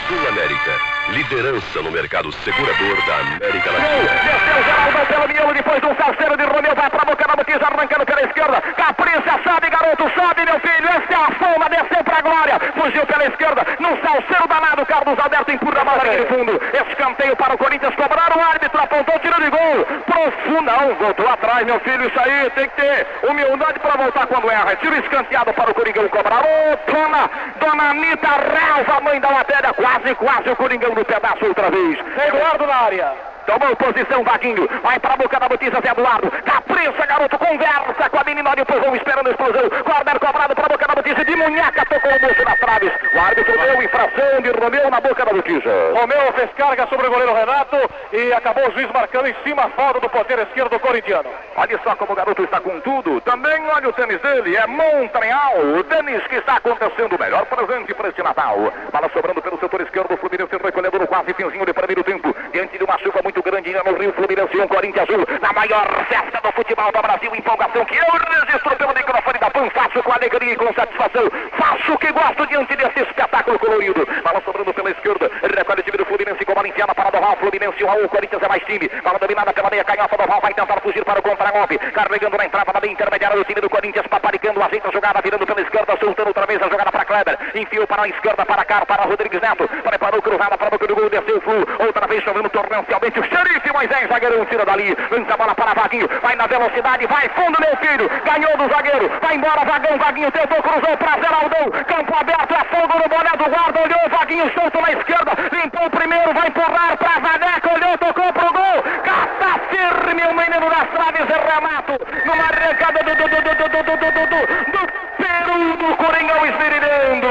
Sul 0.08 0.28
América, 0.28 0.72
liderança 1.08 1.82
no 1.82 1.90
mercado 1.90 2.32
segurador 2.32 2.96
da 3.06 3.16
América 3.16 3.70
Latina. 3.72 4.12
Desceu 4.22 4.64
Geraldo 4.64 5.06
pelo 5.06 5.28
miolo, 5.28 5.54
depois 5.54 5.82
um 5.82 5.94
salseiro 5.96 6.36
de 6.36 6.44
Romeu, 6.44 6.74
vai 6.74 6.90
pra 6.90 7.06
da 7.26 7.36
botija, 7.36 7.66
arrancando 7.66 8.06
pela 8.06 8.22
esquerda. 8.22 8.60
Capricha, 8.60 9.40
sobe, 9.42 9.70
garoto, 9.70 10.04
sobe, 10.14 10.44
meu 10.44 10.58
filho. 10.60 10.88
Essa 10.88 11.12
é 11.12 11.16
a 11.16 11.30
fama, 11.32 11.68
desceu 11.68 12.04
pra 12.04 12.20
glória. 12.20 12.60
Fugiu 12.74 13.06
pela 13.06 13.26
esquerda, 13.26 13.66
num 13.80 13.96
salseiro 14.00 14.48
danado. 14.48 14.86
Carlos 14.86 15.18
Alberto 15.18 15.52
empurra 15.52 15.80
a 15.80 15.84
bola 15.84 16.16
de 16.16 16.26
fundo. 16.26 16.60
Escanteio 16.88 17.36
para 17.36 17.54
o 17.54 17.58
Corinthians 17.58 17.94
cobrar. 17.94 18.36
O 18.36 18.40
árbitro 18.40 18.80
apontou, 18.80 19.18
tiro 19.18 19.42
de 19.42 19.50
gol. 19.50 19.86
Profundo, 20.06 20.62
não, 20.62 20.94
voltou 20.94 21.28
atrás, 21.28 21.66
meu 21.66 21.80
filho. 21.80 22.06
Isso 22.06 22.20
aí 22.20 22.50
tem 22.50 22.68
que 22.68 22.76
ter 22.76 23.06
humildade 23.22 23.78
pra 23.80 23.96
voltar 23.96 24.26
quando 24.26 24.50
erra. 24.50 24.76
Tiro 24.76 24.96
escanteado 24.96 25.52
para 25.52 25.70
o 25.70 25.74
Coringão 25.74 26.08
cobrar. 26.08 26.40
Ô, 26.40 26.92
dona, 26.92 27.30
dona 27.60 27.90
Anitta 27.90 28.28
Relva, 28.28 29.00
mãe 29.00 29.20
da 29.20 29.30
matéria. 29.46 29.72
Quase, 29.72 30.14
quase 30.16 30.50
o 30.50 30.56
Coringão 30.56 30.94
no 30.94 31.04
pedaço 31.04 31.44
outra 31.46 31.70
vez. 31.70 31.98
Eduardo 32.26 32.66
na 32.66 32.74
área. 32.74 33.35
Tomou 33.46 33.76
posição, 33.76 34.24
Vaguinho. 34.24 34.68
Vai 34.82 34.98
para 34.98 35.14
a 35.14 35.16
boca 35.16 35.38
da 35.38 35.48
botija, 35.48 35.80
Zé 35.80 35.90
Eduardo. 35.90 36.30
Capricha, 36.30 37.06
garoto. 37.06 37.38
Conversa 37.38 38.10
com 38.10 38.18
a 38.18 38.24
menina 38.24 38.54
de 38.54 38.62
empurrão, 38.62 38.96
esperando 38.96 39.28
a 39.28 39.30
explosão. 39.30 39.70
Corner 39.70 40.18
cobrado 40.18 40.54
para 40.54 40.66
a 40.66 40.68
boca 40.68 40.86
da 40.86 40.94
botija. 40.94 41.24
De 41.24 41.36
munheca, 41.36 41.84
tocou 41.86 42.10
o 42.12 42.20
bolso 42.20 42.44
nas 42.44 42.58
traves. 42.58 42.92
O 43.14 43.20
árbitro 43.20 43.52
deu 43.52 43.82
infração 43.82 44.40
de 44.42 44.50
Romeu 44.50 44.90
na 44.90 45.00
boca 45.00 45.24
da 45.24 45.32
botija. 45.32 45.70
Romeu 45.94 46.32
fez 46.34 46.50
carga 46.56 46.86
sobre 46.88 47.06
o 47.06 47.10
goleiro 47.10 47.34
Renato 47.34 47.76
e 48.12 48.32
acabou 48.32 48.68
o 48.68 48.72
juiz 48.72 48.90
marcando 48.92 49.28
em 49.28 49.36
cima 49.44 49.64
a 49.64 49.70
falta 49.70 50.00
do 50.00 50.10
ponteiro 50.10 50.42
esquerdo 50.42 50.70
do 50.70 50.80
corintiano. 50.80 51.30
Olha 51.56 51.80
só 51.84 51.94
como 51.96 52.12
o 52.12 52.16
garoto 52.16 52.42
está 52.42 52.60
com 52.60 52.80
tudo. 52.80 53.20
Também 53.20 53.62
olha 53.68 53.88
o 53.88 53.92
tênis 53.92 54.20
dele. 54.20 54.56
É 54.56 54.66
Montreal. 54.66 55.60
O 55.78 55.84
tênis 55.84 56.22
que 56.26 56.36
está 56.36 56.56
acontecendo. 56.56 57.14
O 57.14 57.18
melhor 57.18 57.46
presente 57.46 57.94
para 57.94 58.08
este 58.08 58.22
Natal. 58.22 58.72
Bola 58.92 59.10
sobrando 59.12 59.40
pelo 59.40 59.58
setor 59.58 59.80
esquerdo. 59.82 60.14
O 60.14 60.16
Fluminense 60.16 60.56
recolhendo 60.56 60.98
no 60.98 61.06
quase 61.06 61.32
finzinho 61.34 61.64
de 61.64 61.72
primeiro 61.72 62.02
tempo. 62.02 62.34
Diante 62.52 62.76
de 62.76 62.84
uma 62.84 62.98
chuva 62.98 63.20
muito 63.22 63.35
grande 63.42 63.72
no 63.72 63.96
Rio 63.98 64.12
Fluminense 64.12 64.56
1, 64.56 64.68
Corinthians 64.68 65.08
1. 65.08 65.40
Na 65.40 65.52
maior 65.52 65.86
festa 66.08 66.40
do 66.42 66.52
futebol 66.52 66.90
do 66.92 67.02
Brasil. 67.02 67.34
Empolgação 67.34 67.84
que 67.84 67.96
eu 67.96 68.06
registro 68.06 68.76
pelo 68.76 68.94
microfone 68.94 69.38
da 69.38 69.50
PAN. 69.50 69.70
Faço 69.70 70.02
com 70.02 70.12
alegria 70.12 70.52
e 70.52 70.56
com 70.56 70.72
satisfação. 70.72 71.30
Faço 71.56 71.92
o 71.92 71.98
que 71.98 72.12
gosto 72.12 72.46
diante 72.46 72.76
desse 72.76 73.00
espetáculo 73.00 73.58
colorido. 73.58 74.06
Bola 74.24 74.42
sobrando 74.44 74.72
pela 74.72 74.90
esquerda. 74.90 75.30
Recolhe 75.42 75.80
o 75.80 75.82
time 75.82 75.98
do 75.98 76.06
Fluminense 76.06 76.44
com 76.44 76.54
bola 76.54 76.68
enfiada 76.68 76.94
para 76.94 77.10
Doval. 77.10 77.36
Fluminense 77.36 77.84
1 77.84 77.90
a 77.90 77.94
1. 77.94 78.04
O 78.04 78.08
Corinthians 78.08 78.42
é 78.42 78.48
mais 78.48 78.62
time. 78.64 78.88
Bola 79.02 79.18
dominada 79.18 79.52
pela 79.52 79.70
meia 79.70 79.84
canhota. 79.84 80.16
Doval 80.16 80.40
vai 80.40 80.54
tentar 80.54 80.80
fugir 80.80 81.04
para 81.04 81.20
o 81.20 81.22
contra-golpe. 81.22 81.78
Carregando 81.78 82.36
na 82.36 82.44
entrada 82.44 82.72
da 82.72 82.80
meia 82.80 82.92
intermediária 82.92 83.36
do 83.36 83.44
time 83.44 83.60
do 83.60 83.70
Corinthians. 83.70 84.06
Paparicando, 84.06 84.62
ajeita 84.62 84.88
a 84.88 84.92
jogada, 84.92 85.20
virando 85.22 85.46
pela 85.46 85.60
esquerda. 85.60 85.96
Soltando 85.98 86.28
outra 86.28 86.46
vez 86.46 86.62
a 86.62 86.68
jogada 86.68 86.90
para 86.90 87.04
Kleber. 87.04 87.38
Enfiou 87.54 87.86
para 87.86 88.02
a 88.02 88.08
esquerda, 88.08 88.44
para 88.46 88.64
cá, 88.64 88.86
para 88.86 89.04
Rodrigues 89.04 89.40
Neto. 89.40 89.68
Preparou 89.68 90.22
cruzada 90.22 90.56
para 90.56 90.68
a 90.68 90.70
boca 90.70 90.86
do 90.86 90.94
gol. 90.94 91.10
Desceu 91.10 91.38
o 91.38 91.40
Flu. 91.40 91.66
Outra 91.78 92.06
vez 92.06 92.22
chovendo 92.22 92.48
torrencialmente. 92.48 93.20
O 93.20 93.25
xerife 93.28 93.72
Moisés, 93.72 94.08
zagueirão, 94.08 94.44
tira 94.46 94.64
dali. 94.64 94.96
Lança 95.10 95.34
a 95.34 95.36
bola 95.36 95.54
para 95.54 95.74
Vaguinho. 95.74 96.08
Vai 96.22 96.36
na 96.36 96.46
velocidade. 96.46 97.06
Vai 97.06 97.28
fundo, 97.30 97.58
meu 97.60 97.76
filho. 97.76 98.08
Ganhou 98.24 98.56
do 98.56 98.68
zagueiro. 98.74 99.10
Vai 99.20 99.36
embora, 99.36 99.64
Vagão. 99.64 99.98
Vaguinho 99.98 100.30
tentou, 100.30 100.62
cruzou 100.62 100.96
para 100.96 101.20
Zeraldão. 101.20 101.70
Campo 101.86 102.14
aberto. 102.16 102.54
É 102.54 102.64
fogo 102.74 102.98
no 102.98 103.08
boné 103.08 103.30
do 103.36 103.50
guarda. 103.50 103.80
Olhou. 103.80 104.08
Vaguinho 104.10 104.50
solto 104.54 104.80
na 104.80 104.92
esquerda. 104.92 105.32
Limpou 105.52 105.86
o 105.86 105.90
primeiro. 105.90 106.32
Vai 106.32 106.48
empurrar 106.48 106.96
para 106.96 107.20
Vaneca. 107.20 107.74
Olhou, 107.74 107.98
tocou 107.98 108.32
pro 108.32 108.52
gol. 108.52 108.82
Cata 109.04 109.60
firme 109.70 110.22
o 110.24 110.34
menino 110.34 110.70
das 110.70 110.88
traves. 110.90 111.26
É 111.30 111.38
Renato. 111.46 111.94
Numa 112.24 112.44
arrancada 112.44 113.02
do, 113.04 113.14
do, 113.14 113.28
do, 113.28 113.42
do, 113.42 113.54
do, 113.54 113.68
do, 113.68 113.82
do, 113.82 113.96
do, 113.96 114.26
do, 114.26 114.46
do 114.72 115.06
Peru 115.16 115.76
do 115.76 115.96
Coringão 115.96 116.46
esmirilhando. 116.46 117.26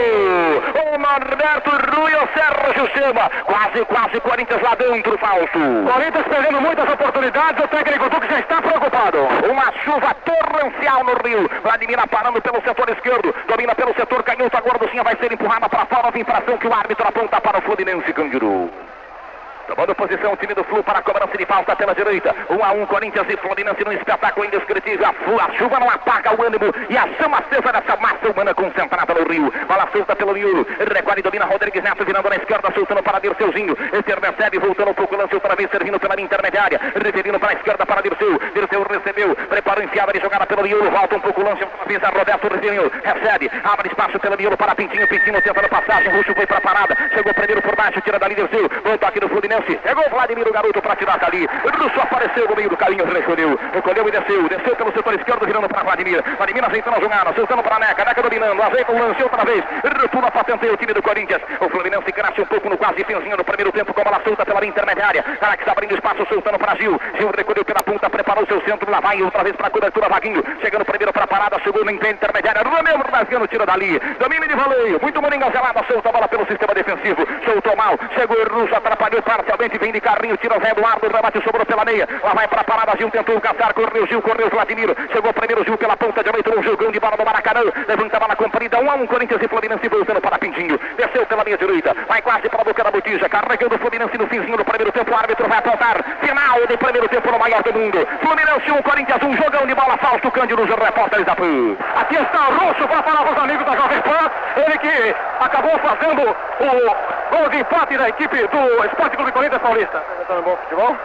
O 0.85 0.97
Norberto 0.97 1.71
Rui, 1.95 2.13
o 2.15 2.27
Sérgio 2.33 2.89
Chama. 2.93 3.29
Quase, 3.45 3.85
quase 3.85 4.19
Corinthians 4.21 4.61
lá 4.61 4.75
dentro, 4.75 5.17
falso. 5.17 5.84
Corinthians 5.85 6.27
perdendo 6.27 6.61
muitas 6.61 6.89
oportunidades. 6.89 7.63
O 7.63 7.67
técnico 7.67 8.09
Duque 8.09 8.27
já 8.27 8.39
está 8.39 8.59
preocupado. 8.59 9.19
Uma 9.49 9.71
chuva 9.83 10.15
torrencial 10.25 11.03
no 11.03 11.13
Rio. 11.23 11.47
Vladimir 11.61 11.99
parando 12.09 12.41
pelo 12.41 12.61
setor 12.61 12.89
esquerdo. 12.89 13.33
Domina 13.47 13.75
pelo 13.75 13.93
setor 13.93 14.23
canhoto. 14.23 14.57
A 14.57 14.61
gorducinha 14.61 15.03
vai 15.03 15.15
ser 15.17 15.31
empurrada 15.31 15.69
para 15.69 15.85
fora. 15.85 16.17
Infração 16.17 16.57
que 16.57 16.67
o 16.67 16.73
árbitro 16.73 17.07
aponta 17.07 17.39
para 17.39 17.59
o 17.59 17.61
Fluminense 17.61 18.11
Candiru. 18.13 18.69
Tomando 19.67 19.95
posição 19.95 20.31
o 20.31 20.37
time 20.37 20.53
do 20.53 20.63
Flu 20.63 20.83
para 20.83 20.99
a 20.99 21.01
cobrança 21.01 21.35
de 21.35 21.45
falta 21.45 21.75
pela 21.75 21.95
direita. 21.95 22.35
1 22.49 22.63
a 22.63 22.71
1 22.71 22.85
Corinthians 22.85 23.25
e 23.27 23.37
Fluminense 23.37 23.83
num 23.83 23.93
espetáculo 23.93 24.45
indescritível. 24.45 25.07
A, 25.07 25.13
flu, 25.13 25.39
a 25.39 25.51
chuva 25.57 25.79
não 25.79 25.89
apaga 25.89 26.39
o 26.39 26.45
ânimo 26.45 26.71
e 26.87 26.95
a 26.95 27.07
chama 27.17 27.39
acesa 27.39 27.71
dessa 27.73 27.97
massa 27.97 28.29
humana 28.29 28.53
concentrada 28.53 29.13
no 29.15 29.27
Rio. 29.27 29.51
Bola 29.67 29.89
solta 29.91 30.15
pelo 30.15 30.33
miolo. 30.33 30.67
Recolhe, 30.93 31.23
domina 31.23 31.45
Rodrigues 31.45 31.83
Neto, 31.83 32.05
virando 32.05 32.29
na 32.29 32.35
esquerda, 32.35 32.71
soltando 32.75 33.01
para 33.01 33.19
Dirceuzinho. 33.19 33.75
Esse 33.91 34.19
recebe, 34.19 34.59
voltando 34.59 34.91
um 34.91 34.93
pouco, 34.93 35.15
lance 35.15 35.33
outra 35.33 35.55
vez, 35.55 35.69
servindo 35.71 35.99
pela 35.99 36.21
intermediária. 36.21 36.79
Referindo 37.03 37.39
para 37.39 37.49
a 37.49 37.53
esquerda 37.53 37.85
para 37.87 38.01
Dirceu. 38.01 38.39
Dirceu 38.53 38.83
recebeu, 38.83 39.35
prepara 39.35 39.79
o 39.79 39.83
enfiada 39.83 40.13
de 40.13 40.19
jogada 40.19 40.45
pelo 40.45 40.61
miolo. 40.61 40.91
Volta 40.91 41.15
um 41.15 41.21
pouco, 41.21 41.41
lance 41.41 41.63
outra 41.63 41.85
vez 41.85 42.03
a 42.03 42.09
Roberto 42.09 42.47
Rivinho. 42.53 42.91
Recebe, 43.03 43.49
abre 43.63 43.89
espaço 43.89 44.19
pelo 44.19 44.37
miolo 44.37 44.57
para 44.57 44.75
Pintinho. 44.75 45.07
Pintinho 45.07 45.41
tentando 45.41 45.69
passagem. 45.69 46.15
Ruxo 46.15 46.35
foi 46.35 46.45
para 46.45 46.57
a 46.57 46.61
parada. 46.61 46.95
Chegou 47.15 47.33
primeiro 47.33 47.61
por 47.63 47.75
baixo, 47.75 47.99
tira 48.01 48.19
dali 48.19 48.35
Dirceu. 48.35 48.69
Volta 48.83 49.07
aqui 49.07 49.19
no 49.19 49.27
Fluminense. 49.27 49.54
Chegou 49.63 50.09
Vladimir, 50.09 50.47
o 50.47 50.51
garoto, 50.51 50.81
para 50.81 50.95
tirar 50.95 51.17
dali. 51.17 51.47
Russo 51.77 52.01
apareceu 52.01 52.47
no 52.49 52.55
meio 52.55 52.69
do 52.69 52.77
caminho, 52.77 53.05
recolheu. 53.05 53.59
Recolheu 53.73 54.07
e 54.07 54.11
desceu. 54.11 54.49
Desceu 54.49 54.75
pelo 54.75 54.91
setor 54.91 55.13
esquerdo, 55.13 55.45
virando 55.45 55.69
para 55.69 55.83
Vladimir. 55.83 56.23
Vladimir 56.37 56.65
ajeitando 56.65 56.97
a 56.97 56.99
jogada, 56.99 57.33
soltando 57.33 57.63
para 57.63 57.79
Neca. 57.79 58.05
Neca 58.05 58.21
dominando, 58.21 58.61
ajeita 58.61 58.91
o 58.91 58.99
lance 58.99 59.23
outra 59.23 59.45
vez. 59.45 59.63
Retula, 59.83 60.31
patenteia 60.31 60.73
o 60.73 60.77
time 60.77 60.93
do 60.93 61.01
Corinthians. 61.01 61.41
O 61.59 61.69
Fluminense 61.69 62.11
cresce 62.11 62.41
um 62.41 62.45
pouco 62.45 62.69
no 62.69 62.77
quase 62.77 63.03
finzinho 63.03 63.37
do 63.37 63.43
primeiro 63.43 63.71
tempo, 63.71 63.93
com 63.93 64.01
a 64.01 64.03
bola 64.03 64.21
solta 64.23 64.45
pela 64.45 64.65
intermediária. 64.65 65.23
Alex 65.41 65.67
abrindo 65.67 65.95
espaço, 65.95 66.25
soltando 66.27 66.59
para 66.59 66.75
Gil. 66.75 66.99
Gil 67.17 67.31
recolheu 67.35 67.63
pela 67.65 67.83
ponta, 67.83 68.09
preparou 68.09 68.45
seu 68.47 68.61
centro, 68.61 68.89
lá 68.89 68.99
vai 68.99 69.21
outra 69.21 69.43
vez 69.43 69.55
para 69.55 69.67
a 69.67 69.69
cobertura, 69.69 70.09
Vaguinho. 70.09 70.43
Chegando 70.61 70.85
primeiro 70.85 71.13
para 71.13 71.23
a 71.23 71.27
parada, 71.27 71.59
chegou 71.63 71.83
na 71.85 71.91
intermediária. 71.91 72.61
Romeu 72.63 72.97
rasgando, 73.11 73.47
tira 73.47 73.65
dali. 73.65 73.99
Domínio 74.19 74.47
de 74.47 74.55
voleio, 74.55 74.99
muito 75.01 75.21
moringa 75.21 75.51
gelada, 75.51 75.83
solta 75.87 76.09
a 76.09 76.11
bola 76.11 76.27
pelo 76.27 76.45
sistema 76.45 76.73
defensivo. 76.73 77.25
Soltou 77.45 77.75
mal, 77.75 77.97
chegou 78.13 78.35
Russo, 78.45 78.75
atrapalhou 78.75 79.21
parcialmente, 79.45 79.77
vem 79.77 79.91
de 79.91 80.01
carrinho, 80.01 80.35
tira 80.37 80.57
o 80.57 80.61
Zé 80.61 80.71
Eduardo, 80.71 81.05
o 81.05 81.09
remate 81.09 81.41
sobrou 81.43 81.65
pela 81.65 81.85
meia. 81.85 82.07
Lá 82.23 82.33
vai 82.33 82.47
para 82.47 82.61
a 82.61 82.63
parada, 82.63 82.97
Gil 82.97 83.09
tentou 83.11 83.39
caçar, 83.39 83.73
correu 83.73 84.07
Gil, 84.07 84.21
correu 84.21 84.49
Vladimir. 84.49 84.89
Chegou 85.13 85.31
primeiro 85.33 85.63
Gil 85.63 85.77
pela 85.77 85.95
ponta 85.95 86.23
direita, 86.23 86.57
um 86.57 86.63
jogão 86.63 86.91
de 86.91 86.99
bola 86.99 87.15
no 87.17 87.25
Maracanã. 87.25 87.61
Levanta 87.87 88.17
a 88.17 88.19
bola 88.19 88.35
comprida, 88.35 88.79
1 88.79 88.83
um 88.83 88.91
a 88.91 88.95
1 88.95 89.01
um, 89.03 89.07
Corinthians 89.07 89.41
e 89.41 89.47
Fluminense 89.47 89.87
voltando 89.87 90.19
para 90.19 90.39
Pintinho. 90.39 90.79
Desceu 90.97 91.25
pela 91.25 91.43
linha 91.43 91.57
direita, 91.57 91.95
vai 92.07 92.21
quase 92.21 92.49
para 92.49 92.61
a 92.61 92.63
boca 92.63 92.83
da 92.83 92.91
botija, 92.91 93.29
carregando 93.29 93.75
o 93.75 93.79
Fluminense 93.79 94.17
no 94.17 94.27
finzinho 94.27 94.57
do 94.57 94.65
primeiro 94.65 94.91
tempo. 94.91 95.11
O 95.11 95.15
árbitro 95.15 95.47
vai 95.47 95.59
apontar. 95.59 96.03
Final 96.19 96.67
de 96.67 96.77
primeiro 96.77 97.07
tempo 97.07 97.31
no 97.31 97.39
maior 97.39 97.61
do 97.61 97.73
mundo. 97.73 98.07
Fluminense 98.21 98.71
1, 98.71 98.75
um, 98.75 98.81
Corinthians 98.81 99.21
1, 99.21 99.27
um, 99.27 99.37
jogão 99.37 99.67
de 99.67 99.75
bola, 99.75 99.97
Fausto 99.97 100.31
Cândido, 100.31 100.63
os 100.63 100.69
repórteres 100.69 101.25
da 101.25 101.35
PAN. 101.35 101.77
Aqui 101.95 102.15
está 102.15 102.49
o 102.49 102.57
Russo 102.57 102.87
para 102.87 103.03
falar 103.03 103.31
os 103.31 103.37
amigos 103.37 103.65
da 103.65 103.75
Jovem 103.75 104.01
Pan. 104.01 104.31
Ele 104.55 104.77
que 104.79 105.15
acabou 105.39 105.77
fazendo 105.79 106.21
o 106.21 107.35
gol 107.35 107.49
de 107.49 107.57
empate 107.57 107.97
da 107.97 108.09
equipe 108.09 108.37
do 108.47 108.85
Esporte 108.85 109.17
Clube 109.17 109.31
Corinthians 109.35 109.61
Paulista. 109.61 110.01
Tá 110.29 110.33
no 110.35 110.43
bom 110.43 110.55
futebol? 110.55 110.95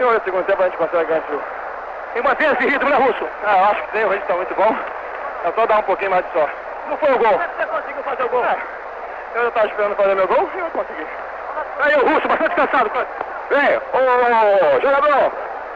E 0.00 0.04
hoje, 0.04 0.18
no 0.18 0.24
segundo 0.24 0.44
tempo, 0.46 0.62
a 0.62 0.64
gente 0.64 0.78
consegue 0.78 1.04
ganhar 1.04 1.18
esse 1.18 1.30
jogo. 1.30 1.44
E 2.16 2.22
mantém 2.22 2.50
esse 2.50 2.66
ritmo, 2.66 2.88
né, 2.88 2.96
Russo? 2.96 3.28
Ah, 3.44 3.58
eu 3.58 3.64
acho 3.66 3.82
que 3.82 3.92
tem, 3.92 4.04
o 4.06 4.08
ritmo 4.08 4.22
está 4.22 4.34
muito 4.36 4.54
bom. 4.54 4.74
É 5.44 5.52
só 5.52 5.66
dar 5.66 5.78
um 5.80 5.82
pouquinho 5.82 6.10
mais 6.10 6.24
de 6.24 6.32
sorte. 6.32 6.54
Não 6.88 6.96
foi 6.96 7.12
o 7.12 7.18
gol. 7.18 7.28
Como 7.28 7.42
é 7.42 7.46
que 7.46 7.56
você 7.56 7.66
conseguiu 7.66 8.02
fazer 8.04 8.24
o 8.24 8.28
gol? 8.30 8.44
É. 8.44 8.56
Eu 9.34 9.42
já 9.42 9.48
estava 9.48 9.66
esperando 9.66 9.96
fazer 9.96 10.14
meu 10.14 10.28
gol 10.28 10.50
e 10.54 10.58
eu 10.58 10.70
consegui. 10.70 11.06
Aí 11.80 11.94
o 11.96 12.08
Russo, 12.08 12.28
bastante 12.28 12.56
cansado. 12.56 12.90
Bem, 13.50 13.80
o 13.92 14.80
jogador 14.80 15.32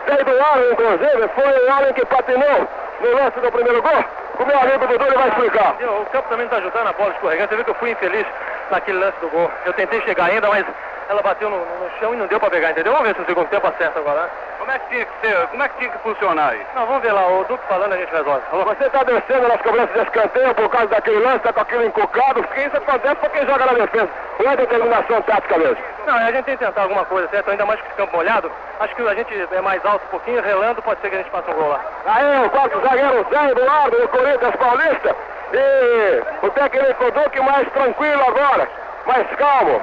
veio 0.07 0.25
do 0.25 0.45
Allen, 0.45 0.73
inclusive, 0.73 1.29
foi 1.29 1.67
o 1.67 1.73
Allen 1.73 1.93
que 1.93 2.07
patinou 2.07 2.69
no 3.01 3.17
lance 3.17 3.39
do 3.39 3.53
primeiro 3.53 3.83
gol. 3.83 4.05
O 4.41 4.47
meu 4.47 4.59
amigo 4.59 4.87
Dudu 4.87 5.05
ele 5.05 5.19
vai 5.19 5.29
explicar. 5.29 5.77
O 6.01 6.07
campo 6.07 6.29
também 6.31 6.47
está 6.47 6.57
ajudando 6.57 6.87
a 6.89 6.93
bola 6.95 7.11
escorregando. 7.11 7.51
Você 7.51 7.57
viu 7.57 7.65
que 7.67 7.71
eu 7.71 7.75
fui 7.75 7.91
infeliz 7.91 8.27
naquele 8.71 8.99
lance 8.99 9.19
do 9.21 9.29
gol. 9.29 9.51
Eu 9.67 9.75
tentei 9.75 10.01
chegar 10.03 10.31
ainda, 10.31 10.49
mas 10.49 10.65
ela 11.13 11.23
bateu 11.23 11.49
no, 11.51 11.59
no 11.59 11.91
chão 12.01 12.15
e 12.15 12.17
não 12.17 12.27
deu 12.27 12.41
para 12.41 12.51
pegar, 12.51 12.71
entendeu? 12.71 12.93
Vamos 12.93 13.07
ver 13.07 13.15
se 13.15 13.21
no 13.21 13.27
segundo 13.27 13.49
tempo 13.49 13.67
acerta 13.67 13.99
agora. 13.99 14.31
Como 14.59 14.71
é 14.71 14.79
que 14.79 14.89
tinha 14.89 15.05
que 15.05 15.27
ser? 15.27 15.47
Como 15.49 15.63
é 15.63 15.69
que 15.69 15.79
tinha 15.79 15.91
que 15.91 15.99
funcionar 15.99 16.51
aí? 16.51 16.67
Não, 16.75 16.87
vamos 16.87 17.03
ver 17.03 17.13
lá. 17.13 17.27
O 17.29 17.45
Duque 17.45 17.67
falando 17.69 17.93
a 17.93 17.97
gente 17.97 18.11
resolve. 18.11 18.43
Você 18.51 18.85
está 18.85 19.03
descendo 19.03 19.49
nas 19.49 19.61
cobranças 19.61 19.93
de 19.93 20.01
escanteio 20.01 20.55
por 20.55 20.69
causa 20.71 20.87
daquele 20.87 21.19
lance, 21.19 21.37
está 21.37 21.53
com 21.53 21.61
aquilo 21.61 21.85
encucado. 21.85 22.43
Porque 22.43 22.63
isso 22.63 22.77
acontece 22.77 23.17
para 23.17 23.29
quem 23.29 23.47
joga 23.47 23.67
na 23.67 23.73
defesa. 23.73 24.09
Não 24.39 24.53
é 24.53 24.57
determinação 24.57 25.23
tática 25.23 25.59
mesmo. 25.59 25.85
Não, 26.07 26.15
a 26.15 26.33
gente 26.33 26.45
tem 26.45 26.57
que 26.57 26.65
tentar 26.65 26.83
alguma 26.83 27.05
coisa, 27.05 27.29
certo? 27.29 27.51
Ainda 27.51 27.67
mais 27.67 27.81
com 27.81 27.87
esse 27.87 27.97
campo 27.97 28.17
molhado. 28.17 28.51
Acho 28.81 28.97
que 28.97 29.03
a 29.03 29.15
gente 29.15 29.49
é 29.53 29.61
mais 29.61 29.85
alto 29.85 30.05
um 30.07 30.11
pouquinho, 30.11 30.43
relando, 30.43 30.83
pode 30.83 31.01
ser 31.01 31.11
que 31.11 31.17
a 31.17 31.19
gente 31.19 31.31
faça 31.31 31.51
um 31.51 31.55
gol 31.55 31.69
lá. 31.69 31.81
Aí 32.07 32.47
o 32.47 32.51
quarto 32.51 32.81
zagueiro 32.81 33.27
Zé 33.31 33.51
Eduardo, 33.51 34.01
do 34.01 34.09
Corinthians 34.09 34.57
Paulista. 34.57 35.17
E 35.53 36.47
o 36.47 36.51
técnico 36.51 37.11
Duque 37.11 37.41
mais 37.41 37.69
tranquilo 37.73 38.23
agora, 38.27 38.69
mais 39.07 39.27
calmo. 39.37 39.83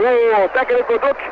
O 0.00 0.48
técnico 0.50 0.96
Duque 0.96 1.30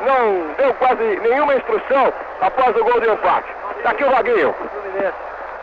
não 0.00 0.54
deu 0.56 0.72
quase 0.74 1.02
nenhuma 1.02 1.56
instrução 1.56 2.12
após 2.40 2.76
o 2.76 2.84
gol 2.84 3.00
de 3.00 3.10
empate. 3.10 3.48
Está 3.76 3.90
aqui 3.90 4.04
o 4.04 4.10
Vaguinho. 4.10 4.54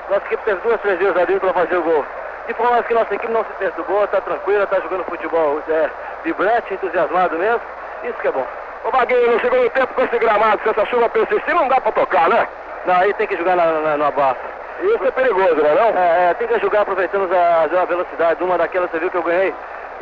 Nossa 0.10 0.26
equipe 0.26 0.44
teve 0.44 0.60
duas, 0.60 0.82
três 0.82 1.00
vezes 1.00 1.16
ali 1.16 1.40
para 1.40 1.54
fazer 1.54 1.78
o 1.78 1.82
gol. 1.82 2.06
De 2.48 2.54
forma 2.56 2.84
que 2.84 2.94
nossa 2.94 3.16
equipe 3.16 3.32
não 3.32 3.46
se 3.46 3.54
perturbou, 3.54 4.04
está 4.04 4.20
tranquila, 4.20 4.66
está 4.66 4.82
jogando 4.82 5.06
futebol 5.06 5.62
é, 5.70 5.90
vibrante, 6.26 6.74
entusiasmado 6.74 7.38
mesmo. 7.38 7.62
Isso 8.04 8.20
que 8.20 8.28
é 8.28 8.32
bom. 8.32 8.46
Ô 8.84 8.92
Vaguinho, 8.92 9.32
no 9.32 9.40
segundo 9.40 9.70
tempo 9.70 9.94
com 9.94 10.02
esse 10.02 10.20
gramado, 10.20 10.62
se 10.64 10.70
essa 10.70 10.86
chuva 10.88 11.08
persistir, 11.08 11.56
não 11.56 11.70
dá 11.70 11.80
para 11.80 11.94
tocar, 11.94 12.28
né? 12.28 12.48
Não, 12.86 12.96
aí 12.96 13.14
tem 13.14 13.28
que 13.28 13.38
jogar 13.38 13.56
na, 13.56 13.96
na, 13.96 14.08
abaixo. 14.08 14.42
Isso 14.82 15.06
é 15.06 15.12
perigoso, 15.12 15.56
não 15.56 15.70
é 15.70 15.76
não? 15.76 15.98
É, 15.98 16.32
é 16.32 16.34
tem 16.34 16.48
que 16.48 16.60
jogar 16.60 16.82
aproveitando 16.82 17.32
a, 17.34 17.82
a 17.82 17.86
velocidade. 17.86 18.44
Uma 18.44 18.58
daquelas 18.58 18.92
você 18.92 19.00
viu 19.00 19.10
que 19.10 19.18
eu 19.18 19.24
ganhei. 19.24 19.54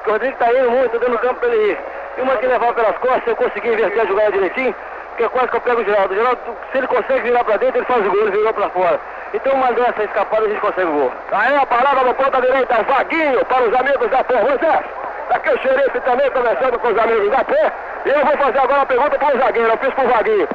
Porque 0.10 0.12
o 0.12 0.14
Rodrigo 0.14 0.34
está 0.34 0.52
indo 0.52 0.72
muito, 0.72 1.00
dando 1.00 1.20
campo 1.20 1.36
para 1.36 1.50
ele 1.50 1.72
ir. 1.72 1.78
E 2.18 2.22
uma 2.22 2.36
que 2.38 2.48
levar 2.48 2.74
pelas 2.74 2.98
costas, 2.98 3.28
eu 3.28 3.36
conseguir 3.36 3.74
inverter 3.74 4.02
a 4.02 4.06
jogada 4.06 4.32
direitinho, 4.32 4.76
que 5.16 5.24
é 5.24 5.30
quase 5.30 5.50
que 5.50 5.58
eu 5.58 5.62
pego 5.62 5.82
o 5.82 5.86
Geraldo. 5.86 6.14
O 6.14 6.18
Geraldo, 6.18 6.40
se 6.72 6.78
ele 6.80 6.88
consegue 6.88 7.22
virar 7.22 7.44
para 7.44 7.58
dentro, 7.58 7.78
ele 7.78 7.86
faz 7.86 8.06
o 8.06 8.10
gol, 8.10 8.22
ele 8.22 8.32
virou 8.32 8.54
para 8.54 8.70
fora. 8.70 9.00
Então, 9.34 9.56
mandando 9.56 9.88
essa 9.88 10.04
escapada, 10.04 10.46
a 10.46 10.50
gente 10.50 10.62
consegue 10.62 10.88
o 10.90 10.94
gol. 10.94 11.12
Aí 11.32 11.56
a 11.56 11.66
parada 11.66 12.02
no 12.02 12.14
ponta 12.16 12.42
direita, 12.42 12.84
Vaguinho, 12.84 13.46
para 13.46 13.64
os 13.64 13.74
amigos 13.80 14.10
da 14.10 14.24
Pé. 14.24 14.40
José, 14.40 14.84
aqui 15.30 15.50
o 15.52 15.60
xerife 15.60 16.00
também 16.00 16.32
conversando 16.32 16.80
com 16.80 16.88
os 16.88 16.98
amigos 16.98 17.30
da 17.30 17.44
Pé. 17.44 17.72
E 18.06 18.10
eu 18.10 18.26
vou 18.26 18.38
fazer 18.38 18.60
agora 18.60 18.80
uma 18.80 18.86
pergunta 18.88 19.20
para 19.20 19.36
o 19.36 19.40
zagueiro, 19.40 19.70
eu 19.70 19.78
fiz 19.78 19.94
para 19.94 20.06
o 20.06 20.08
Vaguinho. 20.08 20.48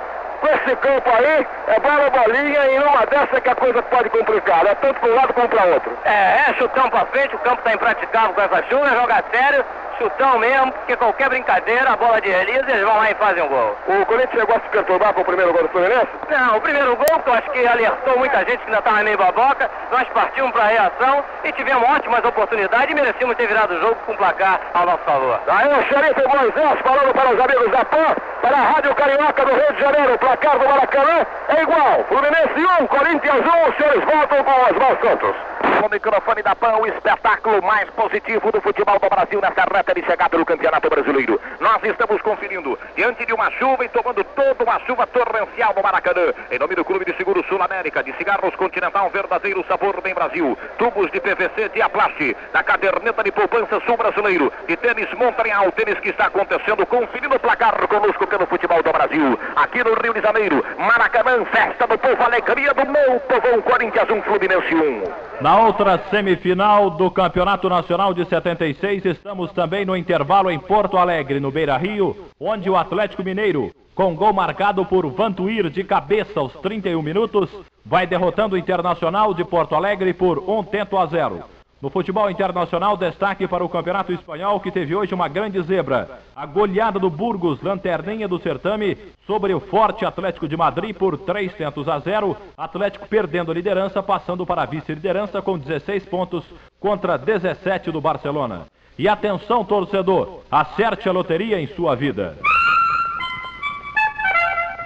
Com 0.44 0.50
esse 0.50 0.76
campo 0.76 1.08
aí, 1.08 1.46
é 1.68 1.80
bola 1.80 2.10
bolinha 2.10 2.66
e 2.66 2.78
numa 2.78 3.06
dessa 3.06 3.40
que 3.40 3.48
a 3.48 3.54
coisa 3.54 3.82
pode 3.84 4.10
complicar, 4.10 4.66
é 4.66 4.74
tanto 4.74 5.00
para 5.00 5.08
um 5.08 5.14
lado 5.14 5.32
como 5.32 5.48
para 5.48 5.64
outro. 5.64 5.96
É, 6.04 6.50
é 6.50 6.54
chutão 6.58 6.90
para 6.90 7.06
frente, 7.06 7.34
o 7.34 7.38
campo 7.38 7.60
está 7.60 7.72
impraticável 7.72 8.34
com 8.34 8.42
essa 8.42 8.62
chuva, 8.64 8.90
joga 8.90 9.24
sério, 9.32 9.64
chutão 9.98 10.38
mesmo, 10.38 10.72
porque 10.72 10.96
qualquer 10.96 11.28
brincadeira, 11.28 11.90
a 11.92 11.96
bola 11.96 12.20
de 12.20 12.30
release, 12.30 12.70
eles 12.70 12.84
vão 12.84 12.96
lá 12.96 13.10
e 13.10 13.14
fazem 13.14 13.42
um 13.42 13.48
gol. 13.48 13.76
O 13.86 14.06
Corinthians 14.06 14.40
chegou 14.40 14.56
a 14.56 14.60
se 14.60 14.68
perturbar 14.68 15.12
com 15.14 15.20
o 15.20 15.24
primeiro 15.24 15.52
gol 15.52 15.62
do 15.62 15.68
Fluminense? 15.68 16.08
Não, 16.28 16.56
o 16.56 16.60
primeiro 16.60 16.96
gol, 16.96 17.20
que 17.20 17.28
eu 17.28 17.34
acho 17.34 17.50
que 17.50 17.66
alertou 17.66 18.18
muita 18.18 18.38
gente 18.38 18.58
que 18.58 18.66
ainda 18.66 18.78
estava 18.78 19.02
meio 19.02 19.18
baboca, 19.18 19.70
nós 19.90 20.08
partimos 20.08 20.50
para 20.52 20.64
a 20.64 20.68
reação 20.68 21.24
e 21.44 21.52
tivemos 21.52 21.88
ótimas 21.88 22.24
oportunidades 22.24 22.90
e 22.90 22.94
merecíamos 22.94 23.36
ter 23.36 23.46
virado 23.46 23.74
o 23.74 23.80
jogo 23.80 23.96
com 24.06 24.16
placar 24.16 24.60
ao 24.74 24.86
nosso 24.86 25.04
favor. 25.04 25.40
Aí 25.46 25.68
o 25.68 25.82
xerife 25.84 26.22
Moisés 26.28 26.80
falando 26.82 27.12
para 27.14 27.30
os 27.30 27.40
amigos 27.40 27.70
da 27.70 27.84
PAN, 27.84 28.14
para 28.42 28.56
a 28.56 28.62
Rádio 28.62 28.94
Carioca 28.94 29.44
do 29.44 29.54
Rio 29.54 29.72
de 29.72 29.80
Janeiro, 29.80 30.14
o 30.14 30.18
placar 30.18 30.58
do 30.58 30.68
Maracanã 30.68 31.26
é 31.48 31.62
igual, 31.62 32.04
Fluminense 32.08 32.82
1, 32.82 32.86
Corinthians 32.86 33.44
1, 33.46 33.68
os 33.68 33.76
senhores 33.76 34.04
voltam 34.04 34.44
com 34.44 34.50
os 34.50 34.70
Oswaldo 34.70 35.06
Santos. 35.06 35.36
No 35.82 35.88
microfone 35.90 36.42
da 36.42 36.54
PAN, 36.54 36.76
o 36.78 36.86
espetáculo 36.86 37.62
mais 37.62 37.88
positivo 37.90 38.50
do 38.50 38.60
futebol 38.60 38.98
do 38.98 39.08
Brasil 39.08 39.40
nessa 39.40 39.64
reta 39.72 39.83
de 39.92 40.02
chegar 40.06 40.30
pelo 40.30 40.46
Campeonato 40.46 40.88
Brasileiro. 40.88 41.40
Nós 41.60 41.82
estamos 41.82 42.22
conferindo 42.22 42.78
diante 42.96 43.26
de 43.26 43.32
uma 43.32 43.50
chuva 43.50 43.84
e 43.84 43.88
tomando 43.88 44.24
toda 44.24 44.64
uma 44.64 44.80
chuva 44.86 45.06
torrencial 45.06 45.74
no 45.76 45.82
Maracanã. 45.82 46.32
Em 46.50 46.58
nome 46.58 46.74
do 46.74 46.84
Clube 46.84 47.04
de 47.04 47.16
Seguro 47.16 47.44
Sul 47.48 47.62
América, 47.62 48.02
de 48.02 48.12
cigarros 48.16 48.54
Continental, 48.56 49.10
verdadeiro 49.10 49.64
sabor 49.68 50.00
bem 50.00 50.14
Brasil. 50.14 50.56
Tubos 50.78 51.10
de 51.10 51.20
PVC 51.20 51.68
de 51.74 51.82
Aplast, 51.82 52.36
da 52.52 52.62
caderneta 52.62 53.22
de 53.22 53.32
poupança 53.32 53.80
Sul 53.80 53.96
Brasileiro, 53.96 54.52
de 54.66 54.76
tênis 54.76 55.12
Montreal, 55.14 55.70
tênis 55.72 55.98
que 56.00 56.10
está 56.10 56.26
acontecendo, 56.26 56.86
conferindo 56.86 57.34
o 57.34 57.40
placar 57.40 57.86
conosco 57.88 58.26
pelo 58.26 58.46
futebol 58.46 58.82
do 58.82 58.92
Brasil. 58.92 59.38
Aqui 59.56 59.82
no 59.82 59.94
Rio 59.94 60.14
de 60.14 60.20
Janeiro, 60.20 60.64
Maracanã, 60.78 61.44
festa 61.46 61.86
do 61.86 61.98
povo, 61.98 62.22
alegria 62.22 62.72
do 62.72 62.86
meu 62.86 63.20
povão, 63.20 63.60
Corinthians 63.62 64.08
1, 64.08 64.22
Fluminense 64.22 64.74
1. 64.74 65.24
Na 65.40 65.58
outra 65.58 65.98
semifinal 66.10 66.90
do 66.90 67.10
Campeonato 67.10 67.68
Nacional 67.68 68.14
de 68.14 68.24
76, 68.24 69.04
estamos 69.04 69.50
também 69.52 69.73
no 69.82 69.96
intervalo 69.96 70.50
em 70.50 70.58
Porto 70.58 70.98
Alegre, 70.98 71.40
no 71.40 71.50
Beira 71.50 71.74
Rio, 71.78 72.14
onde 72.38 72.68
o 72.68 72.76
Atlético 72.76 73.24
Mineiro, 73.24 73.72
com 73.94 74.14
gol 74.14 74.34
marcado 74.34 74.84
por 74.84 75.06
Vantuir 75.06 75.70
de 75.70 75.82
cabeça 75.82 76.38
aos 76.38 76.52
31 76.56 77.00
minutos, 77.00 77.48
vai 77.82 78.06
derrotando 78.06 78.56
o 78.56 78.58
Internacional 78.58 79.32
de 79.32 79.42
Porto 79.42 79.74
Alegre 79.74 80.12
por 80.12 80.38
um 80.38 80.62
tento 80.62 80.98
a 80.98 81.06
zero. 81.06 81.44
No 81.84 81.90
futebol 81.90 82.30
internacional, 82.30 82.96
destaque 82.96 83.46
para 83.46 83.62
o 83.62 83.68
Campeonato 83.68 84.10
Espanhol, 84.10 84.58
que 84.58 84.70
teve 84.70 84.96
hoje 84.96 85.12
uma 85.12 85.28
grande 85.28 85.60
zebra. 85.60 86.18
A 86.34 86.46
goleada 86.46 86.98
do 86.98 87.10
Burgos, 87.10 87.60
lanterninha 87.60 88.26
do 88.26 88.38
certame, 88.38 88.96
sobre 89.26 89.52
o 89.52 89.60
forte 89.60 90.02
Atlético 90.06 90.48
de 90.48 90.56
Madrid 90.56 90.96
por 90.96 91.18
3 91.18 91.52
tentos 91.52 91.86
a 91.86 91.98
0. 91.98 92.36
Atlético 92.56 93.06
perdendo 93.06 93.50
a 93.50 93.54
liderança, 93.54 94.02
passando 94.02 94.46
para 94.46 94.62
a 94.62 94.64
vice-liderança 94.66 95.42
com 95.42 95.58
16 95.58 96.06
pontos 96.06 96.42
contra 96.80 97.18
17 97.18 97.90
do 97.90 98.00
Barcelona. 98.00 98.62
E 98.96 99.08
atenção, 99.08 99.64
torcedor, 99.64 100.40
acerte 100.50 101.08
a 101.08 101.12
loteria 101.12 101.60
em 101.60 101.66
sua 101.66 101.96
vida. 101.96 102.36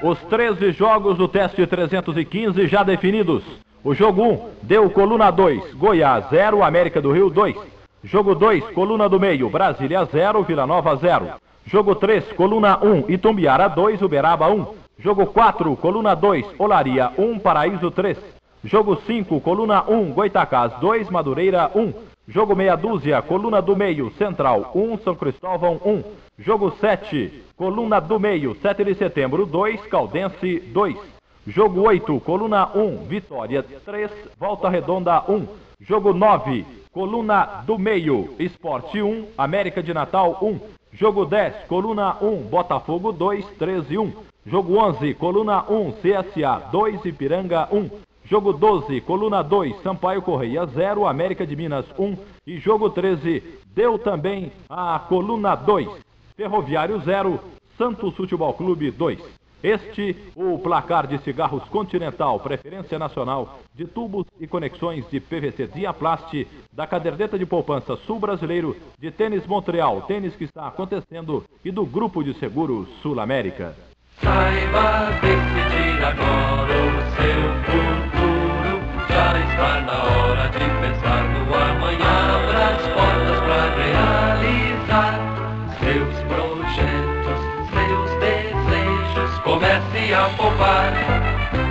Os 0.02 0.18
13 0.20 0.72
jogos 0.72 1.18
do 1.18 1.28
teste 1.28 1.66
315 1.66 2.66
já 2.68 2.82
definidos. 2.82 3.42
O 3.84 3.94
jogo 3.94 4.22
1 4.22 4.50
deu 4.62 4.88
coluna 4.88 5.30
2, 5.30 5.74
Goiás 5.74 6.24
0, 6.30 6.62
América 6.62 7.02
do 7.02 7.12
Rio 7.12 7.28
2. 7.28 7.54
Jogo 8.02 8.34
2, 8.34 8.64
coluna 8.70 9.08
do 9.08 9.20
meio, 9.20 9.50
Brasília 9.50 10.04
0, 10.04 10.42
Vila 10.42 10.66
Nova 10.66 10.96
0. 10.96 11.32
Jogo 11.66 11.94
3, 11.94 12.32
coluna 12.32 12.78
1, 12.82 13.10
Itumbiara 13.10 13.68
2, 13.68 14.00
Uberaba 14.00 14.48
1. 14.48 14.66
Jogo 15.00 15.26
4, 15.26 15.76
coluna 15.76 16.14
2, 16.14 16.46
Olaria 16.58 17.12
1, 17.18 17.38
Paraíso 17.40 17.90
3. 17.90 18.16
Jogo 18.64 18.96
5, 19.06 19.40
coluna 19.40 19.84
1, 19.86 20.12
Goitacás 20.12 20.72
2, 20.80 21.10
Madureira 21.10 21.70
1. 21.74 21.92
Jogo 22.30 22.54
meia 22.54 22.76
dúzia, 22.76 23.22
coluna 23.22 23.62
do 23.62 23.74
meio, 23.74 24.10
Central 24.18 24.70
1, 24.74 24.98
São 24.98 25.14
Cristóvão 25.14 25.80
1. 25.82 26.04
Jogo 26.38 26.70
7, 26.72 27.42
coluna 27.56 28.00
do 28.00 28.20
meio, 28.20 28.54
7 28.60 28.84
de 28.84 28.94
setembro 28.96 29.46
2, 29.46 29.86
Caldense 29.86 30.60
2. 30.60 30.94
Jogo 31.46 31.88
8, 31.88 32.20
coluna 32.20 32.68
1, 32.76 33.06
Vitória 33.06 33.62
3, 33.62 34.10
Volta 34.38 34.68
Redonda 34.68 35.24
1. 35.26 35.46
Jogo 35.80 36.12
9, 36.12 36.66
coluna 36.92 37.62
do 37.64 37.78
meio, 37.78 38.34
Esporte 38.38 39.00
1, 39.00 39.28
América 39.38 39.82
de 39.82 39.94
Natal 39.94 40.36
1. 40.42 40.60
Jogo 40.92 41.24
10, 41.24 41.64
coluna 41.66 42.18
1, 42.20 42.42
Botafogo 42.42 43.10
2, 43.10 43.46
13 43.58 43.96
1. 43.96 44.12
Jogo 44.44 44.76
11, 44.76 45.14
coluna 45.14 45.64
1, 45.66 45.92
CSA 45.92 46.68
2, 46.70 47.06
Ipiranga 47.06 47.68
1. 47.72 47.88
Jogo 48.28 48.52
12, 48.52 49.00
coluna 49.00 49.42
2, 49.42 49.80
Sampaio 49.82 50.20
Correia 50.20 50.66
0, 50.66 51.06
América 51.06 51.46
de 51.46 51.56
Minas 51.56 51.86
1. 51.98 52.16
E 52.46 52.58
jogo 52.58 52.90
13, 52.90 53.42
deu 53.74 53.98
também 53.98 54.52
a 54.68 54.98
coluna 54.98 55.54
2, 55.54 55.88
Ferroviário 56.36 57.00
0, 57.00 57.40
Santos 57.78 58.14
Futebol 58.14 58.52
Clube 58.52 58.90
2. 58.90 59.18
Este, 59.62 60.14
o 60.36 60.58
placar 60.58 61.06
de 61.06 61.18
cigarros 61.18 61.64
Continental, 61.64 62.38
preferência 62.38 62.98
nacional 62.98 63.58
de 63.74 63.86
tubos 63.86 64.26
e 64.38 64.46
conexões 64.46 65.08
de 65.10 65.18
PVC 65.18 65.66
Diaplast, 65.66 66.46
da 66.72 66.86
caderneta 66.86 67.38
de 67.38 67.46
poupança 67.46 67.96
Sul 67.96 68.20
Brasileiro, 68.20 68.76
de 68.98 69.10
tênis 69.10 69.46
Montreal, 69.46 70.02
tênis 70.02 70.36
que 70.36 70.44
está 70.44 70.68
acontecendo, 70.68 71.44
e 71.64 71.70
do 71.70 71.84
Grupo 71.84 72.22
de 72.22 72.34
Seguros 72.34 72.88
Sul 73.00 73.18
América. 73.18 73.74
Saiba 74.20 75.10
decidir 75.20 76.04
agora 76.04 76.74
o 76.74 77.00
seu 77.16 77.64
futuro. 77.64 77.77
Está 79.58 79.80
na 79.80 79.92
hora 79.92 80.48
de 80.50 80.58
pensar 80.58 81.24
no 81.24 81.52
amanhã. 81.52 82.14
Abra 82.36 82.62
as 82.68 82.82
portas 82.94 83.40
para 83.40 83.66
realizar 83.74 85.18
seus 85.80 86.14
projetos, 86.30 87.40
seus 87.74 88.10
desejos. 88.20 89.38
Comece 89.40 90.14
a 90.14 90.28
poupar. 90.36 90.92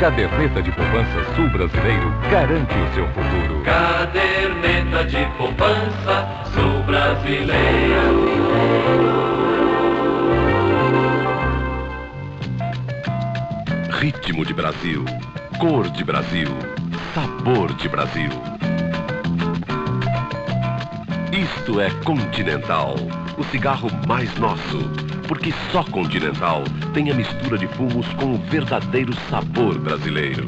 Caderneta 0.02 0.62
de 0.62 0.72
poupança 0.74 1.34
Sul 1.34 1.50
Brasileiro 1.50 2.14
garante 2.30 2.76
o 2.76 2.94
seu 2.94 3.08
futuro. 3.08 3.64
Caderneta 3.64 5.06
de 5.06 5.26
poupança, 5.38 6.28
sou 6.54 6.84
brasileiro. 6.84 8.28
Ritmo 13.92 14.46
de 14.46 14.54
Brasil, 14.54 15.06
cor 15.58 15.90
de 15.90 16.04
Brasil, 16.04 16.50
sabor 17.14 17.74
de 17.76 17.90
Brasil. 17.90 18.30
Isto 21.32 21.80
é 21.80 21.90
Continental, 22.04 22.96
o 23.38 23.44
cigarro 23.46 23.90
mais 24.08 24.34
nosso, 24.38 24.80
porque 25.28 25.54
só 25.72 25.84
Continental 25.84 26.64
tem 26.94 27.12
a 27.12 27.14
mistura 27.14 27.58
de 27.58 27.68
fumos 27.68 28.08
com 28.14 28.36
o 28.36 28.38
verdadeiro 28.38 29.14
sabor 29.30 29.78
brasileiro. 29.80 30.48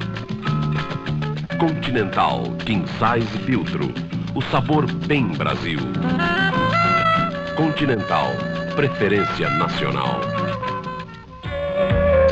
Continental, 1.59 2.43
King 2.65 2.85
Size 2.87 3.43
Filtro, 3.45 3.93
o 4.33 4.41
sabor 4.43 4.91
bem 5.05 5.27
Brasil. 5.27 5.79
Continental, 7.55 8.31
preferência 8.75 9.49
nacional. 9.49 10.38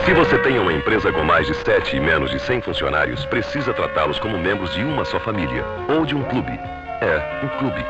Se 0.08 0.14
você 0.14 0.38
tem 0.38 0.58
uma 0.58 0.72
empresa 0.72 1.12
com 1.12 1.22
mais 1.22 1.48
de 1.48 1.54
7 1.54 1.98
e 1.98 2.00
menos 2.00 2.32
de 2.32 2.40
100 2.40 2.62
funcionários, 2.62 3.26
precisa 3.26 3.74
tratá-los 3.74 4.18
como 4.18 4.38
membros 4.38 4.74
de 4.74 4.82
uma 4.82 5.04
só 5.04 5.20
família 5.20 5.66
ou 5.90 6.06
de 6.06 6.16
um 6.16 6.24
clube. 6.24 6.58
É, 7.02 7.44
um 7.44 7.50
clube. 7.60 7.86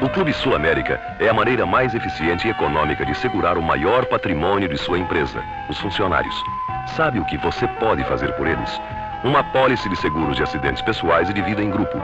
O 0.00 0.08
Clube 0.08 0.32
Sul 0.32 0.54
América 0.54 1.00
é 1.18 1.28
a 1.28 1.34
maneira 1.34 1.66
mais 1.66 1.92
eficiente 1.92 2.46
e 2.46 2.52
econômica 2.52 3.04
de 3.04 3.16
segurar 3.16 3.58
o 3.58 3.62
maior 3.62 4.06
patrimônio 4.06 4.68
de 4.68 4.78
sua 4.78 4.96
empresa, 4.96 5.42
os 5.68 5.76
funcionários. 5.80 6.36
Sabe 6.94 7.18
o 7.18 7.24
que 7.24 7.36
você 7.36 7.66
pode 7.80 8.04
fazer 8.04 8.30
por 8.34 8.46
eles? 8.46 8.80
Uma 9.24 9.42
pólice 9.42 9.88
de 9.88 9.96
seguros 9.96 10.36
de 10.36 10.44
acidentes 10.44 10.82
pessoais 10.82 11.28
e 11.30 11.32
de 11.32 11.42
vida 11.42 11.60
em 11.60 11.70
grupo. 11.70 12.00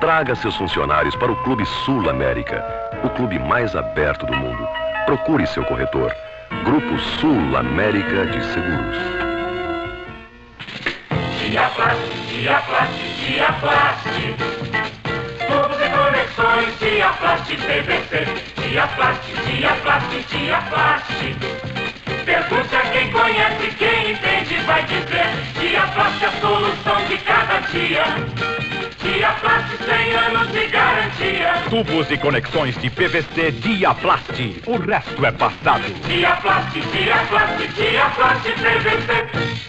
Traga 0.00 0.34
seus 0.34 0.56
funcionários 0.56 1.14
para 1.14 1.30
o 1.30 1.36
Clube 1.44 1.64
Sul 1.84 2.10
América, 2.10 2.60
o 3.04 3.10
clube 3.10 3.38
mais 3.38 3.76
aberto 3.76 4.26
do 4.26 4.36
mundo. 4.36 4.66
Procure 5.06 5.46
seu 5.46 5.64
corretor. 5.64 6.12
Grupo 6.50 6.98
Sul 6.98 7.56
América 7.56 8.26
de 8.26 8.44
Seguros. 8.44 8.96
Diaplast, 11.40 12.00
Diaplast, 12.28 12.92
Diaplast. 13.24 14.08
Tubos 15.46 15.80
e 15.80 15.88
conexões, 15.90 16.78
Diaplast 16.78 17.56
PVC. 17.56 18.26
Diaplast, 18.68 19.22
Diaplast, 19.46 20.26
Diaplast. 20.30 21.36
Pergunte 22.24 22.76
a 22.76 22.80
quem 22.90 23.10
conhece, 23.12 23.74
quem 23.78 24.10
entende 24.10 24.56
vai 24.66 24.82
dizer. 24.84 25.28
Diaplast 25.60 26.24
é 26.24 26.26
a 26.26 26.32
solução 26.40 27.04
de 27.08 27.18
cada 27.18 27.60
dia. 27.70 28.04
Diaplast 29.06 29.68
100 29.84 30.14
anos 30.16 30.52
de 30.52 30.66
garantia. 30.66 31.62
Tubos 31.70 32.10
e 32.10 32.18
conexões 32.18 32.76
de 32.76 32.90
PVC 32.90 33.52
Diaplast. 33.52 34.62
O 34.66 34.76
resto 34.78 35.24
é 35.24 35.30
passado. 35.30 35.84
Diaplast, 36.08 36.80
Diaplast, 36.80 37.68
Diaplast 37.68 38.50
PVC. 38.50 39.66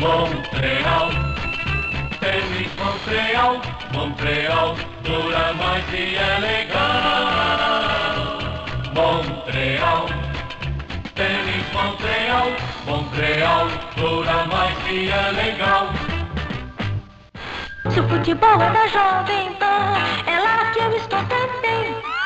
Montreal, 0.00 1.10
tênis 2.18 2.70
Montreal, 2.76 3.62
Montreal, 3.92 4.76
dura 5.04 5.52
mais 5.54 5.84
e 5.92 6.16
é 6.16 6.38
legal. 6.40 8.07
Montreal, 8.98 10.06
tênis 11.14 11.72
Montreal, 11.72 12.48
Montreal, 12.84 13.68
dura 13.94 14.44
mais 14.46 14.76
e 14.90 15.08
é 15.08 15.30
legal. 15.30 15.86
Se 17.90 18.00
o 18.00 18.08
futebol 18.08 18.60
é 18.60 18.70
da 18.72 18.88
Jovem 18.88 19.52
Pan, 19.54 19.94
é 20.26 20.40
lá 20.40 20.72
que 20.72 20.80
eu 20.80 20.96
estou 20.96 21.20
também. 21.26 22.17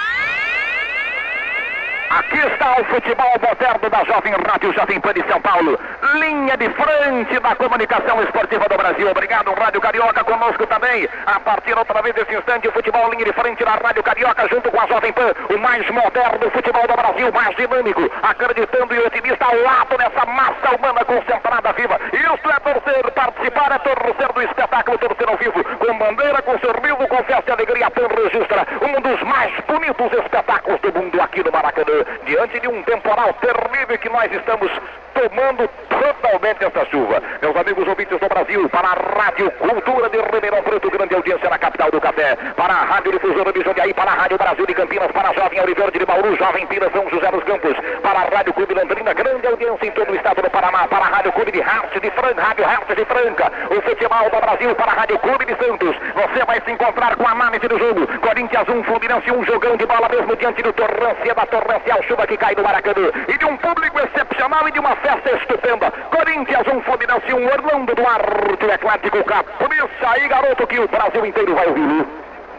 Aqui 2.19 2.37
está 2.37 2.79
o 2.79 2.85
futebol 2.85 3.33
moderno 3.41 3.89
da 3.89 4.05
Jovem 4.05 4.35
Rádio 4.47 4.71
Jovem 4.75 5.01
Pan 5.01 5.15
de 5.15 5.25
São 5.27 5.41
Paulo. 5.41 5.81
Linha 6.17 6.55
de 6.59 6.69
frente 6.69 7.41
da 7.41 7.57
comunicação 7.57 8.23
esportiva 8.23 8.69
do 8.69 8.77
Brasil. 8.77 9.11
Obrigado, 9.11 9.51
Rádio 9.55 9.81
Carioca, 9.81 10.23
conosco 10.23 10.67
também. 10.67 11.09
A 11.25 11.41
partir 11.41 11.73
outra 11.73 12.03
vez 12.03 12.15
desse 12.15 12.35
instante, 12.35 12.69
o 12.69 12.73
futebol 12.73 13.11
linha 13.11 13.25
de 13.25 13.33
frente 13.33 13.65
da 13.65 13.77
Rádio 13.77 14.03
Carioca, 14.03 14.47
junto 14.47 14.71
com 14.71 14.79
a 14.79 14.87
Jovem 14.89 15.11
Pan. 15.15 15.33
O 15.55 15.59
mais 15.59 15.89
moderno 15.89 16.51
futebol 16.51 16.87
do 16.87 16.95
Brasil, 16.95 17.33
mais 17.33 17.57
dinâmico, 17.57 18.03
acreditando 18.23 18.95
e 18.95 18.99
otimista 18.99 19.47
ao 19.47 19.57
lado 19.63 19.97
dessa 19.97 20.27
massa 20.27 20.77
humana 20.77 21.05
concentrada 21.07 21.73
viva. 21.73 21.99
Isso 22.13 22.51
é 22.51 22.61
torcer, 22.61 23.11
participar 23.13 23.73
é 23.73 23.79
torcer 23.79 24.33
do 24.35 24.43
espetáculo, 24.43 24.99
torcer 24.99 25.29
ao 25.29 25.37
vivo. 25.39 25.65
Com 25.65 25.99
bandeira, 25.99 26.43
com 26.43 26.59
sorriso, 26.59 27.09
com 27.09 27.25
festa 27.25 27.45
e 27.49 27.53
alegria, 27.53 27.91
PAN 27.91 28.09
registra 28.09 28.67
um 28.83 29.01
dos 29.01 29.23
mais 29.23 29.53
bonitos 29.67 30.13
espetáculos 30.13 30.81
do 30.83 30.93
mundo 30.93 31.21
aqui 31.21 31.43
no 31.43 31.51
Maracanã. 31.51 32.02
Diante 32.25 32.61
de 32.61 32.69
um 32.69 32.83
temporal 32.83 33.33
terrível 33.35 33.99
que 33.99 34.09
nós 34.09 34.33
estamos 34.33 34.71
tomando 35.15 35.69
totalmente 35.89 36.65
essa 36.65 36.85
chuva. 36.87 37.23
Meus 37.41 37.57
amigos 37.57 37.87
ouvintes 37.87 38.19
do 38.19 38.29
Brasil, 38.29 38.69
para 38.69 38.89
a 38.89 39.23
Rádio 39.23 39.51
Cultura 39.53 40.09
de 40.09 40.19
Ribeirão 40.19 40.63
Preto, 40.63 40.91
grande 40.91 41.15
audiência 41.15 41.49
na 41.49 41.59
capital 41.59 41.91
do 41.91 42.01
café. 42.01 42.37
Para 42.57 42.75
a 42.75 42.85
Rádio 42.85 43.13
Difusora 43.13 43.53
de 43.53 43.63
Jundiaí, 43.63 43.95
para 43.95 44.11
a 44.11 44.15
Rádio 44.15 44.39
Brasil 44.39 44.67
de 44.67 44.75
Campinas, 44.75 45.11
para 45.13 45.31
a 45.31 45.33
Jovem 45.35 45.61
Oliveira 45.61 45.91
de 45.91 46.05
Bauru, 46.05 46.37
Jovem 46.37 46.67
Pira 46.67 46.91
São 46.91 47.09
José 47.11 47.31
dos 47.31 47.45
Campos, 47.45 47.77
para 48.03 48.21
a 48.21 48.37
Rádio 48.37 48.53
Clube 48.55 48.75
Londrina, 48.75 49.13
grande 49.13 49.47
audiência 49.47 49.87
em 49.87 49.91
todo 49.93 50.11
o 50.11 50.17
estado 50.17 50.43
do 50.43 50.51
Paraná, 50.51 50.89
para 50.89 51.05
a 51.05 51.09
Rádio 51.09 51.33
Clube 51.33 51.53
de 51.53 51.61
Hartz 51.61 52.01
de 52.01 52.11
Franca, 52.11 52.43
Rádio 52.43 52.97
de 52.97 53.05
Franca, 53.05 53.53
o 53.71 53.83
futebol 53.83 54.31
do 54.31 54.41
Brasil 54.41 54.75
para 54.75 54.93
a 54.93 54.95
Rádio 54.95 55.19
Clube 55.19 55.45
de 55.45 55.57
Santos. 55.57 55.97
Você 56.15 56.45
vai 56.45 56.61
se 56.61 56.71
encontrar 56.71 57.17
com 57.17 57.27
a 57.27 57.31
análise 57.33 57.69
do 57.69 57.79
jogo. 57.79 58.07
Corinthians 58.19 58.69
1, 58.69 58.85
Fluminense 58.85 59.31
1, 59.31 59.45
jogão 59.45 59.77
de 59.77 59.87
bola 59.87 60.09
mesmo 60.09 60.37
diante 60.37 60.63
do 60.63 60.73
Torrância, 60.73 61.35
da 61.35 61.47
torrencial 61.93 62.03
chuva 62.05 62.27
que 62.27 62.37
cai 62.37 62.55
no 62.55 62.63
Maracanã. 62.63 63.11
E 63.29 63.39
de 63.39 63.45
um 63.45 63.57
público 63.57 63.99
excepcional 64.01 64.67
e 64.69 64.73
de 64.73 64.79
uma 64.79 64.97
festa 64.97 65.31
estupenda. 65.37 65.91
Corinthians 65.91 66.67
1, 66.67 66.81
Fluminense 66.83 67.33
1, 67.33 67.47
Orlando 67.47 67.95
Duarte, 67.95 68.71
Atlético 68.71 69.25
Capricha 69.25 70.09
aí, 70.09 70.29
garoto, 70.29 70.67
que 70.67 70.79
o 70.79 70.89
Brasil 70.89 71.27
inteiro 71.27 71.55
vai 71.55 71.67
ouvir. 71.67 72.07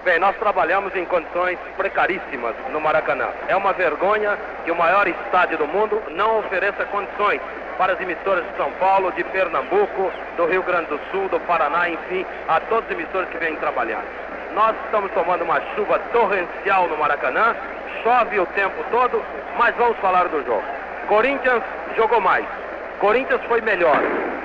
Bem, 0.03 0.19
nós 0.19 0.35
trabalhamos 0.35 0.93
em 0.95 1.05
condições 1.05 1.57
precaríssimas 1.77 2.53
no 2.71 2.81
Maracanã. 2.81 3.29
É 3.47 3.55
uma 3.55 3.71
vergonha 3.71 4.37
que 4.65 4.71
o 4.71 4.75
maior 4.75 5.07
estádio 5.07 5.57
do 5.57 5.67
mundo 5.67 6.01
não 6.11 6.39
ofereça 6.39 6.83
condições 6.85 7.41
para 7.77 7.93
as 7.93 8.01
emissoras 8.01 8.43
de 8.45 8.57
São 8.57 8.69
Paulo, 8.73 9.11
de 9.13 9.23
Pernambuco, 9.23 10.11
do 10.35 10.45
Rio 10.45 10.61
Grande 10.63 10.87
do 10.87 10.99
Sul, 11.09 11.29
do 11.29 11.39
Paraná, 11.41 11.89
enfim, 11.89 12.25
a 12.47 12.59
todos 12.59 12.85
os 12.85 12.91
emissores 12.91 13.29
que 13.29 13.37
vêm 13.37 13.55
trabalhar. 13.55 14.03
Nós 14.53 14.75
estamos 14.85 15.11
tomando 15.13 15.43
uma 15.43 15.59
chuva 15.75 15.97
torrencial 16.11 16.87
no 16.87 16.97
Maracanã, 16.97 17.55
chove 18.03 18.39
o 18.39 18.45
tempo 18.47 18.83
todo, 18.91 19.23
mas 19.57 19.75
vamos 19.75 19.97
falar 19.97 20.27
do 20.27 20.45
jogo. 20.45 20.63
Corinthians 21.07 21.63
jogou 21.97 22.21
mais, 22.21 22.45
Corinthians 22.99 23.41
foi 23.47 23.61
melhor. 23.61 23.97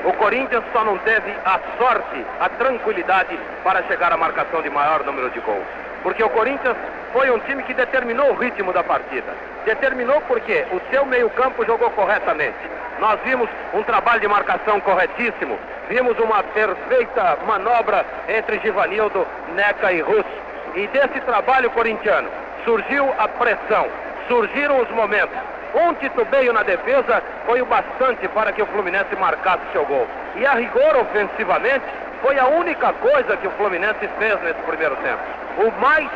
O 0.04 0.12
Corinthians 0.14 0.64
só 0.72 0.82
não 0.82 0.96
teve 0.98 1.30
a 1.44 1.60
sorte, 1.76 2.24
a 2.40 2.48
tranquilidade 2.48 3.38
para 3.62 3.82
chegar 3.82 4.12
à 4.12 4.16
marcação 4.16 4.62
de 4.62 4.70
maior 4.70 5.04
número 5.04 5.28
de 5.30 5.40
gols. 5.40 5.66
Porque 6.02 6.22
o 6.24 6.30
Corinthians 6.30 6.76
foi 7.12 7.30
um 7.30 7.38
time 7.40 7.62
que 7.62 7.74
determinou 7.74 8.30
o 8.30 8.34
ritmo 8.34 8.72
da 8.72 8.82
partida. 8.82 9.32
Determinou 9.64 10.20
porque 10.22 10.64
o 10.72 10.80
seu 10.90 11.04
meio-campo 11.06 11.64
jogou 11.64 11.90
corretamente. 11.90 12.58
Nós 13.00 13.18
vimos 13.24 13.48
um 13.74 13.82
trabalho 13.82 14.20
de 14.20 14.28
marcação 14.28 14.80
corretíssimo. 14.80 15.58
Vimos 15.88 16.18
uma 16.18 16.42
perfeita 16.42 17.38
manobra 17.46 18.04
entre 18.28 18.58
Givanildo, 18.58 19.26
Neca 19.54 19.92
e 19.92 20.00
Russo. 20.00 20.48
E 20.74 20.86
desse 20.88 21.20
trabalho 21.20 21.70
corintiano 21.70 22.28
surgiu 22.64 23.12
a 23.18 23.26
pressão, 23.28 23.86
surgiram 24.26 24.80
os 24.80 24.90
momentos. 24.90 25.36
Um 25.74 25.94
titubeio 25.94 26.52
na 26.52 26.62
defesa 26.62 27.22
foi 27.46 27.62
o 27.62 27.66
bastante 27.66 28.26
para 28.28 28.52
que 28.52 28.62
o 28.62 28.66
Fluminense 28.66 29.14
marcasse 29.16 29.62
seu 29.72 29.84
gol. 29.86 30.06
E 30.36 30.46
a 30.46 30.54
rigor 30.54 30.96
ofensivamente 30.96 31.84
foi 32.20 32.38
a 32.38 32.46
única 32.46 32.92
coisa 32.94 33.36
que 33.36 33.46
o 33.46 33.50
Fluminense 33.52 34.08
fez 34.18 34.40
nesse 34.42 34.60
primeiro 34.62 34.96
tempo. 34.96 35.22
O 35.58 35.80
mais 35.80 36.08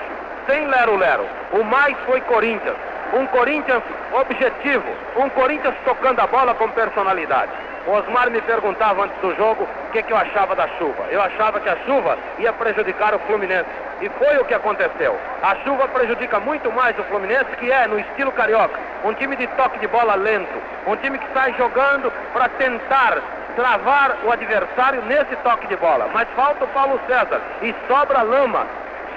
sem 0.47 0.67
lero-lero. 0.67 1.27
O 1.53 1.65
mais 1.65 1.97
foi 2.07 2.21
Corinthians. 2.23 2.77
Um 3.13 3.27
Corinthians 3.27 3.83
objetivo. 4.13 4.89
Um 5.17 5.29
Corinthians 5.31 5.75
tocando 5.85 6.21
a 6.21 6.27
bola 6.27 6.55
com 6.55 6.69
personalidade. 6.71 7.51
O 7.87 7.91
Osmar 7.91 8.31
me 8.31 8.41
perguntava 8.43 9.05
antes 9.05 9.19
do 9.21 9.35
jogo 9.35 9.65
o 9.65 9.91
que, 9.91 10.03
que 10.03 10.13
eu 10.13 10.17
achava 10.17 10.55
da 10.55 10.69
chuva. 10.79 11.05
Eu 11.11 11.21
achava 11.21 11.59
que 11.59 11.69
a 11.69 11.77
chuva 11.85 12.17
ia 12.39 12.53
prejudicar 12.53 13.13
o 13.15 13.19
Fluminense. 13.21 13.69
E 14.01 14.09
foi 14.11 14.37
o 14.39 14.45
que 14.45 14.55
aconteceu. 14.55 15.19
A 15.43 15.57
chuva 15.65 15.89
prejudica 15.89 16.39
muito 16.41 16.71
mais 16.73 16.97
o 16.99 17.03
Fluminense, 17.05 17.57
que 17.59 17.71
é, 17.71 17.87
no 17.87 17.99
estilo 17.99 18.31
carioca, 18.33 18.79
um 19.05 19.13
time 19.15 19.35
de 19.37 19.47
toque 19.49 19.81
de 19.81 19.89
bola 19.89 20.15
lento. 20.15 20.63
Um 20.87 20.97
time 20.97 21.19
que 21.19 21.33
sai 21.33 21.55
jogando 21.59 22.13
para 22.33 22.49
tentar 22.51 23.19
travar 23.57 24.17
o 24.25 24.33
adversário 24.33 25.03
nesse 25.03 25.37
toque 25.37 25.67
de 25.67 25.77
bola. 25.77 26.09
Mas 26.13 26.29
falta 26.37 26.65
o 26.65 26.69
Paulo 26.69 27.01
César 27.07 27.41
e 27.63 27.75
sobra 27.89 28.23
lama, 28.23 28.67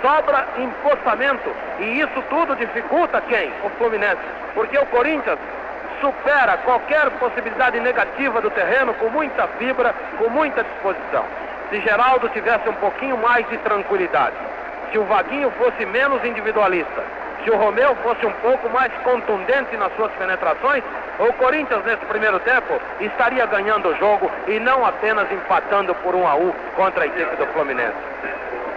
sobra 0.01 0.47
empostamento. 0.57 1.49
E 1.79 1.99
isso 1.99 2.23
tudo 2.29 2.55
dificulta 2.55 3.21
quem? 3.21 3.51
O 3.63 3.69
Fluminense. 3.71 4.21
Porque 4.53 4.77
o 4.77 4.85
Corinthians 4.87 5.39
supera 6.01 6.57
qualquer 6.57 7.09
possibilidade 7.11 7.79
negativa 7.79 8.41
do 8.41 8.49
terreno 8.51 8.93
com 8.95 9.09
muita 9.09 9.47
fibra, 9.59 9.93
com 10.17 10.29
muita 10.29 10.63
disposição. 10.63 11.25
Se 11.69 11.81
Geraldo 11.81 12.29
tivesse 12.29 12.69
um 12.69 12.73
pouquinho 12.73 13.17
mais 13.17 13.47
de 13.49 13.57
tranquilidade, 13.59 14.35
se 14.91 14.97
o 14.97 15.03
Vaguinho 15.05 15.51
fosse 15.51 15.85
menos 15.85 16.23
individualista, 16.23 17.03
se 17.43 17.51
o 17.51 17.57
Romeu 17.57 17.95
fosse 17.97 18.25
um 18.25 18.31
pouco 18.33 18.69
mais 18.69 18.91
contundente 19.03 19.75
nas 19.77 19.95
suas 19.95 20.11
penetrações, 20.13 20.83
o 21.19 21.31
Corinthians 21.33 21.83
nesse 21.85 22.05
primeiro 22.05 22.39
tempo 22.39 22.79
estaria 22.99 23.45
ganhando 23.45 23.89
o 23.89 23.95
jogo 23.97 24.31
e 24.47 24.59
não 24.59 24.85
apenas 24.85 25.31
empatando 25.31 25.93
por 25.95 26.15
um 26.15 26.27
a 26.27 26.35
um 26.35 26.51
contra 26.75 27.03
a 27.03 27.07
equipe 27.07 27.35
do 27.35 27.45
Fluminense. 27.47 27.93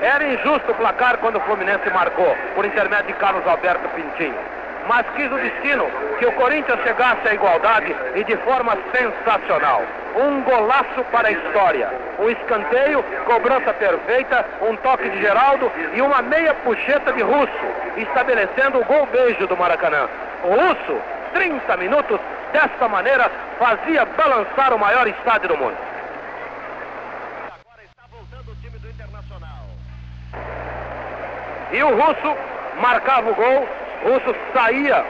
Era 0.01 0.25
injusto 0.25 0.71
o 0.71 0.75
placar 0.75 1.19
quando 1.19 1.37
o 1.37 1.41
Fluminense 1.41 1.91
marcou, 1.91 2.37
por 2.55 2.65
intermédio 2.65 3.07
de 3.07 3.15
Carlos 3.15 3.47
Alberto 3.47 3.89
Pintinho 3.91 4.59
mas 4.89 5.07
quis 5.15 5.31
o 5.31 5.37
destino 5.37 5.87
que 6.19 6.27
o 6.27 6.33
Corinthians 6.33 6.81
chegasse 6.83 7.29
à 7.29 7.35
igualdade 7.35 7.95
e 8.15 8.25
de 8.25 8.37
forma 8.39 8.77
sensacional. 8.91 9.83
Um 10.17 10.43
golaço 10.43 11.05
para 11.13 11.29
a 11.29 11.31
história. 11.31 11.89
Um 12.19 12.29
escanteio, 12.31 13.05
cobrança 13.27 13.73
perfeita, 13.75 14.45
um 14.63 14.75
toque 14.77 15.09
de 15.11 15.21
Geraldo 15.21 15.71
e 15.93 16.01
uma 16.01 16.23
meia 16.23 16.55
puxeta 16.55 17.13
de 17.13 17.23
Russo, 17.23 17.67
estabelecendo 17.99 18.81
o 18.81 18.85
gol 18.85 19.07
beijo 19.07 19.47
do 19.47 19.57
Maracanã. 19.57 20.09
O 20.43 20.49
Russo, 20.49 21.01
30 21.35 21.77
minutos, 21.77 22.19
desta 22.53 22.89
maneira, 22.89 23.31
fazia 23.59 24.07
balançar 24.07 24.73
o 24.73 24.79
maior 24.79 25.07
estádio 25.07 25.51
do 25.51 25.57
mundo. 25.59 25.77
Agora 27.47 27.85
está 27.85 28.03
voltando 28.11 28.51
o 28.51 28.57
time 28.57 28.79
do 28.79 28.89
Internacional. 28.89 29.67
E 31.73 31.83
o 31.83 31.91
Russo 31.91 32.37
marcava 32.81 33.31
o 33.31 33.35
gol 33.35 33.69
Russo 34.03 34.35
saía. 34.53 35.05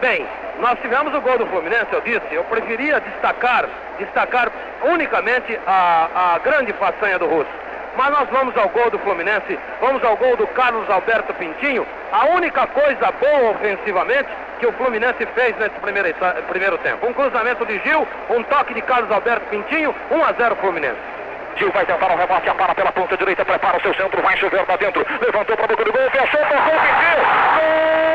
Bem, 0.00 0.26
nós 0.60 0.78
tivemos 0.80 1.14
o 1.14 1.20
gol 1.20 1.38
do 1.38 1.46
Fluminense, 1.46 1.92
eu 1.92 2.00
disse, 2.00 2.26
eu 2.32 2.44
preferia 2.44 3.00
destacar, 3.00 3.66
destacar 3.98 4.50
unicamente 4.82 5.58
a, 5.66 6.34
a 6.34 6.38
grande 6.38 6.72
façanha 6.74 7.18
do 7.18 7.26
Russo. 7.26 7.50
Mas 7.96 8.10
nós 8.10 8.28
vamos 8.30 8.54
ao 8.58 8.68
gol 8.68 8.90
do 8.90 8.98
Fluminense, 8.98 9.58
vamos 9.80 10.04
ao 10.04 10.16
gol 10.16 10.36
do 10.36 10.46
Carlos 10.48 10.88
Alberto 10.90 11.32
Pintinho. 11.34 11.86
A 12.12 12.26
única 12.26 12.66
coisa 12.66 13.10
boa 13.12 13.50
ofensivamente 13.52 14.28
que 14.60 14.66
o 14.66 14.72
Fluminense 14.74 15.24
fez 15.34 15.56
nesse 15.56 15.78
primeiro, 15.80 16.14
primeiro 16.46 16.78
tempo. 16.78 17.06
Um 17.06 17.14
cruzamento 17.14 17.64
de 17.64 17.78
Gil, 17.78 18.06
um 18.30 18.42
toque 18.44 18.74
de 18.74 18.82
Carlos 18.82 19.10
Alberto 19.10 19.46
Pintinho, 19.46 19.94
1 20.10 20.24
a 20.24 20.32
0 20.34 20.56
Fluminense. 20.56 21.15
Gil 21.56 21.72
vai 21.72 21.86
tentar 21.86 22.12
um 22.12 22.16
rebote, 22.16 22.50
para 22.50 22.74
pela 22.74 22.92
ponta 22.92 23.16
direita, 23.16 23.44
prepara 23.44 23.78
o 23.78 23.80
seu 23.80 23.94
centro, 23.94 24.22
vai 24.22 24.36
chover 24.36 24.64
para 24.66 24.76
dentro, 24.76 25.06
levantou 25.20 25.56
para 25.56 25.64
a 25.64 25.68
boca 25.68 25.84
do 25.84 25.92
gol, 25.92 26.10
fechou, 26.10 26.40
tocou, 26.40 26.80
pediu, 26.80 27.16
gol! 27.56 28.06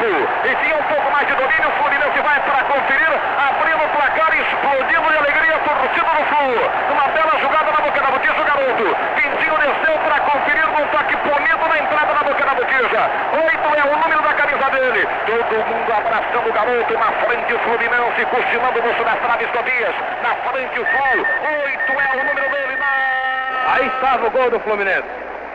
E 0.00 0.56
tinha 0.64 0.74
um 0.74 0.82
pouco 0.84 1.12
mais 1.12 1.26
de 1.28 1.34
domínio, 1.34 1.68
o 1.68 1.72
Fluminense 1.72 2.20
vai 2.22 2.40
para 2.40 2.64
conferir, 2.64 3.12
abrindo 3.36 3.84
o 3.84 3.88
placar, 3.90 4.32
explodindo 4.34 5.08
de 5.10 5.18
alegria, 5.18 5.58
torcida 5.58 6.10
do 6.10 6.24
Flu, 6.24 6.92
uma 6.92 7.08
bela 7.08 7.38
jogada 7.38 7.70
na 7.70 7.80
boca 7.82 8.00
da 8.00 8.10
botija, 8.10 8.40
o 8.40 8.44
garoto. 8.44 8.96
Pintinho 9.14 9.58
desceu 9.58 9.98
para 9.98 10.20
conferir 10.20 10.66
um 10.70 10.86
toque 11.00 11.16
bonito 11.16 11.68
na 11.68 11.78
entrada 11.78 12.12
da 12.12 12.22
boca 12.22 12.44
da 12.44 12.54
botija. 12.54 13.10
Oito 13.32 13.78
é 13.78 13.84
o 13.84 13.96
número 13.96 14.22
da 14.22 14.34
camisa 14.34 14.70
dele. 14.70 15.08
Todo 15.26 15.64
mundo 15.66 15.92
abraçando 15.92 16.48
o 16.48 16.52
garoto. 16.52 16.94
Na 16.94 17.12
frente 17.24 17.54
o 17.54 17.58
Fluminense, 17.60 18.26
cochilando 18.26 18.78
o 18.78 18.82
moço 18.82 19.04
das 19.04 19.18
traves 19.20 19.50
Tobias. 19.50 19.94
Na 20.22 20.34
frente 20.50 20.78
o 20.78 20.86
Flu. 20.86 21.26
Oito 21.64 21.92
é 21.92 22.16
o 22.16 22.24
número 22.24 22.50
dele. 22.50 22.76
Na... 22.76 23.74
Aí 23.74 23.86
estava 23.86 24.26
o 24.26 24.30
gol 24.30 24.50
do 24.50 24.60
Fluminense. 24.60 25.08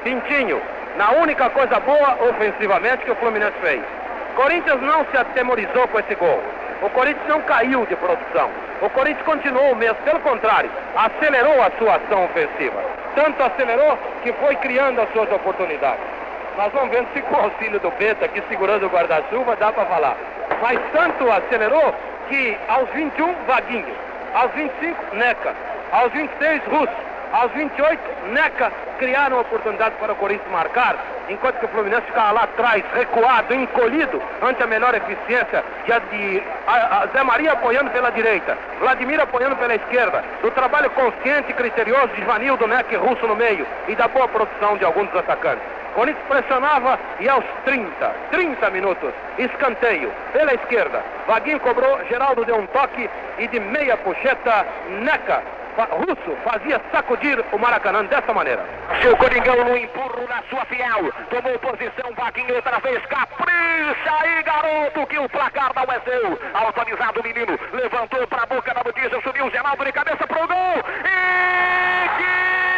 Pintinho, 0.04 0.62
na 0.98 1.12
única 1.12 1.50
coisa 1.50 1.80
boa 1.80 2.18
ofensivamente 2.30 3.06
que 3.06 3.12
o 3.12 3.16
Fluminense 3.16 3.58
fez. 3.62 3.82
Corinthians 4.36 4.82
não 4.82 5.06
se 5.06 5.18
atemorizou 5.18 5.88
com 5.88 6.00
esse 6.00 6.16
gol. 6.16 6.44
O 6.81 6.89
Corinthians 6.89 7.27
não 7.27 7.41
caiu 7.41 7.85
de 7.85 7.95
produção. 7.95 8.49
O 8.81 8.89
Corinthians 8.89 9.26
continuou 9.26 9.72
o 9.72 9.76
mesmo, 9.76 9.95
pelo 10.03 10.19
contrário, 10.19 10.69
acelerou 10.95 11.61
a 11.61 11.72
sua 11.77 11.95
ação 11.95 12.26
ofensiva. 12.26 12.84
Tanto 13.15 13.41
acelerou 13.41 13.97
que 14.23 14.34
foi 14.34 14.56
criando 14.57 15.02
as 15.02 15.11
suas 15.14 15.31
oportunidades. 15.31 16.03
Nós 16.57 16.72
vamos 16.73 16.89
vendo 16.89 17.07
se 17.14 17.22
com 17.22 17.35
o 17.35 17.43
auxílio 17.43 17.80
do 17.80 17.91
Beta, 17.91 18.26
aqui 18.26 18.41
segurando 18.49 18.85
o 18.85 18.89
guarda-chuva, 18.89 19.56
dá 19.56 19.72
para 19.72 19.85
falar. 19.85 20.18
Mas 20.61 20.80
tanto 20.91 21.30
acelerou 21.31 21.93
que 22.30 22.57
aos 22.68 22.89
21, 22.89 23.34
Vaguinho. 23.47 23.95
Aos 24.34 24.52
25, 24.52 25.15
Neca. 25.15 25.53
Aos 25.91 26.11
26, 26.11 26.61
Russo. 26.68 27.15
Aos 27.31 27.52
28, 27.52 27.99
Neca 28.31 28.72
criaram 28.97 29.39
oportunidade 29.39 29.95
para 29.99 30.14
o 30.14 30.15
Corinthians 30.15 30.52
marcar, 30.52 30.95
enquanto 31.30 31.60
que 31.60 31.65
o 31.65 31.69
Fluminense 31.69 32.03
ficava 32.03 32.31
lá 32.31 32.43
atrás, 32.43 32.84
recuado, 32.93 33.53
encolhido, 33.53 34.22
ante 34.41 34.64
a 34.64 34.68
melhor 34.68 34.93
eficiência 34.95 35.64
de, 35.85 35.99
de 36.18 36.43
a, 36.68 37.03
a 37.03 37.07
Zé 37.07 37.23
Maria 37.23 37.53
apoiando 37.53 37.91
pela 37.91 38.10
direita, 38.11 38.57
Vladimir 38.80 39.19
apoiando 39.19 39.56
pela 39.57 39.76
esquerda, 39.76 40.23
do 40.41 40.52
trabalho 40.52 40.89
consciente 40.91 41.52
e 41.52 41.53
criterioso 41.53 42.07
de 42.10 42.23
Vanildo, 42.23 42.68
Neca 42.68 42.93
e 42.93 42.97
Russo 42.97 43.27
no 43.27 43.35
meio, 43.35 43.68
e 43.88 43.95
da 43.95 44.07
boa 44.07 44.27
produção 44.27 44.77
de 44.77 44.85
alguns 44.85 45.10
dos 45.10 45.19
atacantes. 45.19 45.64
Corinthians 45.93 46.27
pressionava 46.27 46.99
e 47.22 47.30
aos 47.30 47.45
30, 47.64 48.15
30 48.31 48.69
minutos, 48.69 49.14
escanteio 49.38 50.11
pela 50.34 50.53
esquerda. 50.53 51.02
Vaguinho 51.26 51.60
cobrou, 51.61 52.03
Geraldo 52.06 52.43
deu 52.43 52.57
um 52.57 52.68
toque 52.68 53.10
e 53.39 53.47
de 53.47 53.60
meia 53.60 53.95
puxeta, 53.97 54.65
Neca 55.02 55.41
Russo 55.84 56.38
fazia 56.43 56.81
sacudir 56.91 57.43
o 57.52 57.60
Maracanã 57.60 58.06
dessa 58.06 58.34
maneira. 58.34 58.65
Seu 59.02 59.15
Coringão 59.18 59.65
no 59.65 59.77
empurro 59.77 60.26
na 60.27 60.41
sua 60.49 60.64
fiel. 60.65 61.11
Tomou 61.30 61.60
posição, 61.60 62.14
Vaguinho 62.15 62.56
outra 62.56 62.80
vez. 62.80 63.06
Capricha 63.06 64.14
aí, 64.22 64.43
garoto, 64.43 65.06
que 65.07 65.19
o 65.19 65.30
placar 65.30 65.72
não 65.76 65.84
é 65.84 65.99
seu. 66.02 66.39
Autorizado 66.53 67.19
o 67.19 67.23
menino. 67.23 67.60
Levantou 67.73 68.26
para 68.27 68.43
a 68.43 68.45
boca 68.45 68.73
da 68.73 68.84
botija, 68.84 69.22
subiu 69.22 69.52
Geraldo 69.52 69.84
de 69.84 69.91
cabeça 69.91 70.26
pro 70.26 70.47
gol. 70.47 70.84
E 71.03 72.10
que 72.18 72.74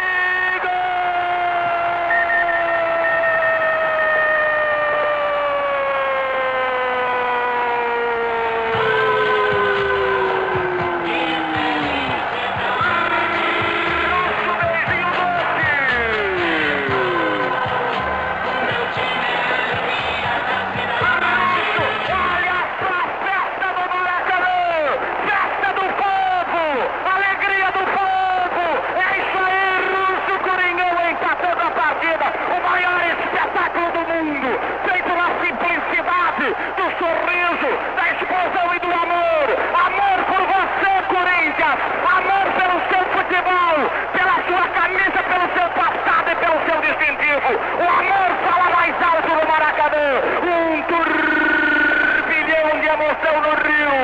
pelo 44.96 45.48
seu 45.52 45.68
passado 45.70 46.30
e 46.30 46.36
pelo 46.36 46.58
seu 46.64 46.80
distintivo. 46.80 47.52
O 47.78 47.88
amor 47.88 48.30
fala 48.48 48.70
mais 48.74 48.94
alto 49.02 49.28
no 49.28 49.46
Maracanã. 49.46 50.22
Um 50.42 50.82
turbilhão 50.82 52.70
de 52.80 52.88
emoção 52.88 53.36
no 53.42 53.52
Rio. 53.68 53.98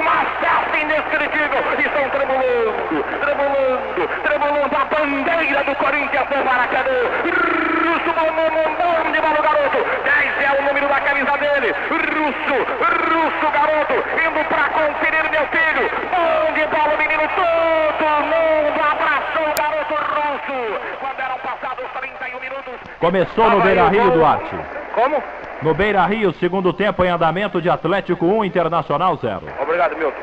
Uma 0.00 0.18
festa 0.40 0.76
indescritível. 0.78 1.62
Estão 1.78 2.10
tremulando, 2.10 3.04
tremulando, 3.20 4.08
tremulando 4.22 4.76
a 4.76 4.84
bandeira 4.84 5.64
do 5.64 5.74
Corinthians 5.76 6.28
no 6.30 6.44
Maracanã. 6.44 6.98
Russo 7.88 8.12
bom 8.12 8.32
bom 8.34 8.68
bom 8.74 9.12
de 9.12 9.20
bola, 9.20 9.40
Garoto. 9.40 9.78
10 10.04 10.42
é 10.42 10.60
o 10.60 10.62
número 10.64 10.88
da 10.88 11.00
camisa 11.00 11.38
dele. 11.38 11.74
Russo, 11.90 12.56
russo 13.14 13.50
garoto. 13.52 13.94
Indo 13.94 14.44
para 14.48 14.68
conferir 14.70 15.30
meu 15.30 15.46
filho. 15.46 15.90
Bom 16.10 16.52
de 16.54 16.66
bola, 16.66 16.96
menino. 16.96 17.28
Todo 17.28 18.08
mundo 18.24 18.80
abraço 18.82 19.17
abraçou 19.28 19.46
o 19.46 19.54
garoto 19.54 19.94
russo. 19.94 20.80
Quando 21.00 21.20
eram 21.20 21.38
passados 21.38 21.84
31 22.00 22.40
minutos. 22.40 22.74
Começou 22.98 23.50
no 23.50 23.60
Beira 23.60 23.88
Rio. 23.88 24.10
Duarte. 24.10 24.56
Como? 24.94 25.22
No 25.62 25.74
Beira 25.74 26.04
Rio, 26.06 26.32
segundo 26.34 26.72
tempo 26.72 27.04
em 27.04 27.08
andamento 27.08 27.60
de 27.60 27.68
Atlético 27.68 28.26
1, 28.26 28.44
Internacional 28.44 29.16
0. 29.16 29.42
Obrigado, 29.60 29.96
Milton. 29.96 30.18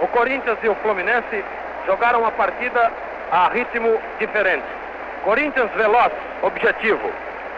O 0.00 0.06
Corinthians 0.08 0.58
e 0.62 0.68
o 0.68 0.74
Fluminense 0.76 1.44
jogaram 1.86 2.20
uma 2.20 2.30
partida 2.30 2.90
a 3.30 3.48
ritmo 3.48 3.98
diferente. 4.18 4.64
Corinthians 5.24 5.70
veloz, 5.72 6.12
objetivo, 6.42 7.10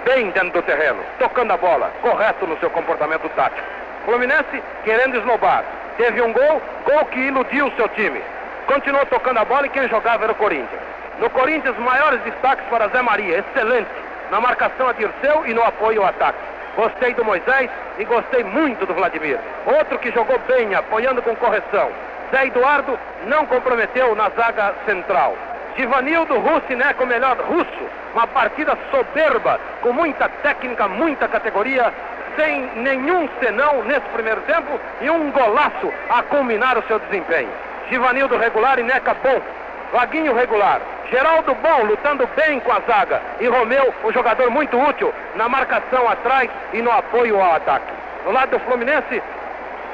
bem 0.05 0.31
dentro 0.31 0.51
do 0.51 0.63
terreno, 0.63 0.99
tocando 1.19 1.53
a 1.53 1.57
bola, 1.57 1.93
correto 2.03 2.47
no 2.47 2.59
seu 2.59 2.69
comportamento 2.71 3.29
tático. 3.37 3.63
Fluminense 4.05 4.63
querendo 4.85 5.19
esnobar. 5.19 5.65
Teve 5.97 6.21
um 6.23 6.33
gol, 6.33 6.61
gol 6.85 7.05
que 7.07 7.21
iludiu 7.21 7.69
o 7.69 7.73
seu 7.77 7.89
time. 7.91 8.21
Continuou 8.67 9.05
tocando 9.07 9.39
a 9.39 9.45
bola 9.45 9.67
e 9.67 9.71
quem 9.71 9.89
jogava 9.89 10.25
era 10.25 10.33
o 10.33 10.37
Corinthians. 10.37 10.81
No 11.19 11.29
Corinthians, 11.31 11.77
maiores 11.79 12.21
destaques 12.23 12.65
para 12.69 12.89
Zé 12.89 13.03
Maria, 13.03 13.39
excelente 13.39 13.91
na 14.31 14.41
marcação 14.41 14.89
a 14.89 14.93
Dirceu 14.93 15.47
e 15.47 15.53
no 15.53 15.63
apoio 15.63 16.03
ao 16.03 16.09
ataque. 16.09 16.39
Gostei 16.75 17.13
do 17.13 17.23
Moisés 17.23 17.71
e 17.99 18.05
gostei 18.05 18.43
muito 18.43 18.87
do 18.87 18.95
Vladimir. 18.95 19.39
Outro 19.67 19.99
que 19.99 20.11
jogou 20.11 20.39
bem, 20.49 20.75
apoiando 20.75 21.21
com 21.21 21.37
correção. 21.37 21.91
Zé 22.31 22.47
Eduardo 22.47 22.99
não 23.27 23.45
comprometeu 23.45 24.15
na 24.15 24.31
zaga 24.31 24.75
central. 24.87 25.37
Givanildo 25.77 26.39
Russineco, 26.39 27.05
melhor 27.05 27.37
russo. 27.37 27.91
Uma 28.15 28.27
partida 28.27 28.77
soberba, 28.91 29.61
com 29.83 29.93
muita 29.93 30.29
técnica, 30.29 30.89
muita 30.89 31.29
categoria, 31.29 31.93
sem 32.37 32.71
nenhum 32.77 33.29
senão 33.39 33.83
nesse 33.85 34.09
primeiro 34.15 34.41
tempo 34.43 34.81
e 35.03 35.11
um 35.11 35.31
golaço 35.31 35.93
a 36.09 36.23
culminar 36.23 36.79
o 36.79 36.83
seu 36.85 36.99
desempenho. 37.01 37.51
Givanildo 37.93 38.39
regular 38.39 38.79
e 38.79 38.83
Neca 38.83 39.15
bom. 39.23 39.39
Vaguinho 39.93 40.35
regular. 40.35 40.81
Geraldo 41.11 41.55
bom, 41.57 41.83
lutando 41.85 42.27
bem 42.35 42.59
com 42.61 42.73
a 42.73 42.81
zaga. 42.89 43.21
E 43.39 43.47
Romeu, 43.47 43.93
um 44.03 44.11
jogador 44.11 44.49
muito 44.51 44.81
útil 44.81 45.13
na 45.35 45.47
marcação 45.47 46.09
atrás 46.09 46.49
e 46.73 46.81
no 46.81 46.91
apoio 46.91 47.39
ao 47.39 47.57
ataque. 47.57 47.93
No 48.25 48.33
lado 48.33 48.53
do 48.53 48.61
Fluminense, 48.61 49.23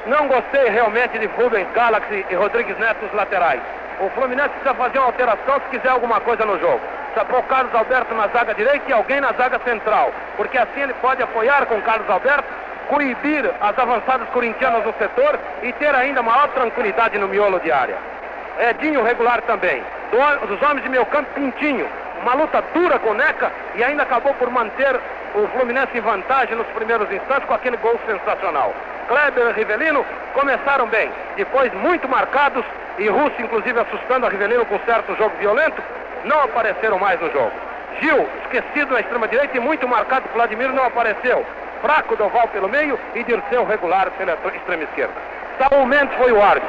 não 0.07 0.29
gostei 0.29 0.69
realmente 0.69 1.19
de 1.19 1.27
Rubens 1.27 1.67
Galaxy 1.75 2.25
e 2.31 2.35
Rodrigues 2.37 2.79
Neto 2.79 3.05
os 3.05 3.13
laterais. 3.13 3.61
O 3.99 4.09
Fluminense 4.11 4.51
precisa 4.51 4.75
fazer 4.75 4.99
uma 4.99 5.07
alteração 5.07 5.55
se 5.55 5.77
quiser 5.77 5.89
alguma 5.89 6.21
coisa 6.21 6.45
no 6.45 6.57
jogo. 6.61 6.81
Precisa 7.13 7.25
pôr 7.25 7.43
Carlos 7.49 7.75
Alberto 7.75 8.15
na 8.15 8.29
zaga 8.29 8.55
direita 8.55 8.89
e 8.89 8.93
alguém 8.93 9.21
na 9.21 9.33
zaga 9.33 9.59
central. 9.65 10.13
Porque 10.37 10.57
assim 10.57 10.83
ele 10.83 10.95
pode 11.01 11.21
apoiar 11.21 11.67
com 11.67 11.83
Carlos 11.83 12.09
Alberto, 12.09 12.49
coibir 12.89 13.51
as 13.61 13.79
avançadas 13.79 14.29
corintianas 14.31 14.85
no 14.85 14.93
setor 14.95 15.39
e 15.63 15.73
ter 15.75 15.95
ainda 15.95 16.23
maior 16.23 16.49
tranquilidade 16.49 17.19
no 17.19 17.29
miolo 17.29 17.61
de 17.61 17.71
área. 17.71 17.97
Edinho 18.71 19.03
regular 19.05 19.41
também. 19.43 19.83
Do- 20.11 20.47
dos 20.47 20.63
homens 20.63 20.83
de 20.83 20.89
meio 20.89 21.07
campo, 21.07 21.29
Pintinho. 21.35 21.87
Uma 22.23 22.35
luta 22.35 22.63
dura 22.75 22.99
com 22.99 23.11
o 23.11 23.15
Neca 23.15 23.53
e 23.77 23.85
ainda 23.85 24.03
acabou 24.03 24.35
por 24.35 24.51
manter 24.51 24.99
o 25.35 25.47
Fluminense 25.49 25.97
em 25.97 26.01
vantagem 26.01 26.57
nos 26.57 26.67
primeiros 26.69 27.11
instantes 27.13 27.45
com 27.47 27.55
aquele 27.55 27.77
gol 27.77 27.99
sensacional. 28.07 28.75
Kleber 29.07 29.49
e 29.51 29.53
Rivelino 29.53 30.05
começaram 30.35 30.87
bem, 30.87 31.11
depois 31.37 31.73
muito 31.75 32.09
marcados 32.09 32.65
e 32.99 33.09
Russo 33.09 33.41
inclusive 33.41 33.79
assustando 33.79 34.27
a 34.27 34.29
Rivelino 34.29 34.67
com 34.67 34.79
certo 34.81 35.15
jogo 35.17 35.37
violento, 35.39 35.81
não 36.25 36.43
apareceram 36.43 36.99
mais 36.99 37.21
no 37.21 37.31
jogo. 37.31 37.53
Gil, 38.01 38.29
esquecido 38.43 38.93
na 38.93 39.01
extrema 39.01 39.29
direita 39.29 39.57
e 39.57 39.61
muito 39.61 39.87
marcado 39.89 40.23
por 40.29 40.35
Vladimir, 40.35 40.73
não 40.73 40.85
apareceu. 40.85 41.47
Fraco 41.81 42.17
Doval 42.17 42.49
pelo 42.49 42.69
meio 42.69 42.99
e 43.15 43.23
Dirceu 43.25 43.65
regular 43.65 44.11
pela 44.13 44.33
extrema 44.55 44.83
esquerda. 44.85 45.15
Saul 45.59 45.87
Mendes 45.87 46.17
foi 46.17 46.33
o 46.33 46.43
árbitro. 46.43 46.69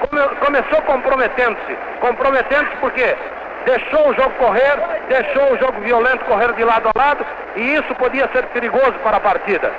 Come- 0.00 0.36
começou 0.44 0.82
comprometendo-se. 0.82 1.76
Comprometendo-se 2.00 2.76
porque 2.76 3.16
deixou 3.64 4.08
o 4.08 4.14
jogo 4.14 4.30
correr, 4.38 4.76
deixou 5.08 5.52
o 5.52 5.58
jogo 5.58 5.80
violento 5.80 6.24
correr 6.24 6.52
de 6.52 6.64
lado 6.64 6.88
a 6.94 6.98
lado 6.98 7.26
e 7.56 7.74
isso 7.74 7.94
podia 7.96 8.28
ser 8.32 8.44
perigoso 8.46 8.94
para 9.02 9.16
a 9.16 9.20
partida. 9.20 9.72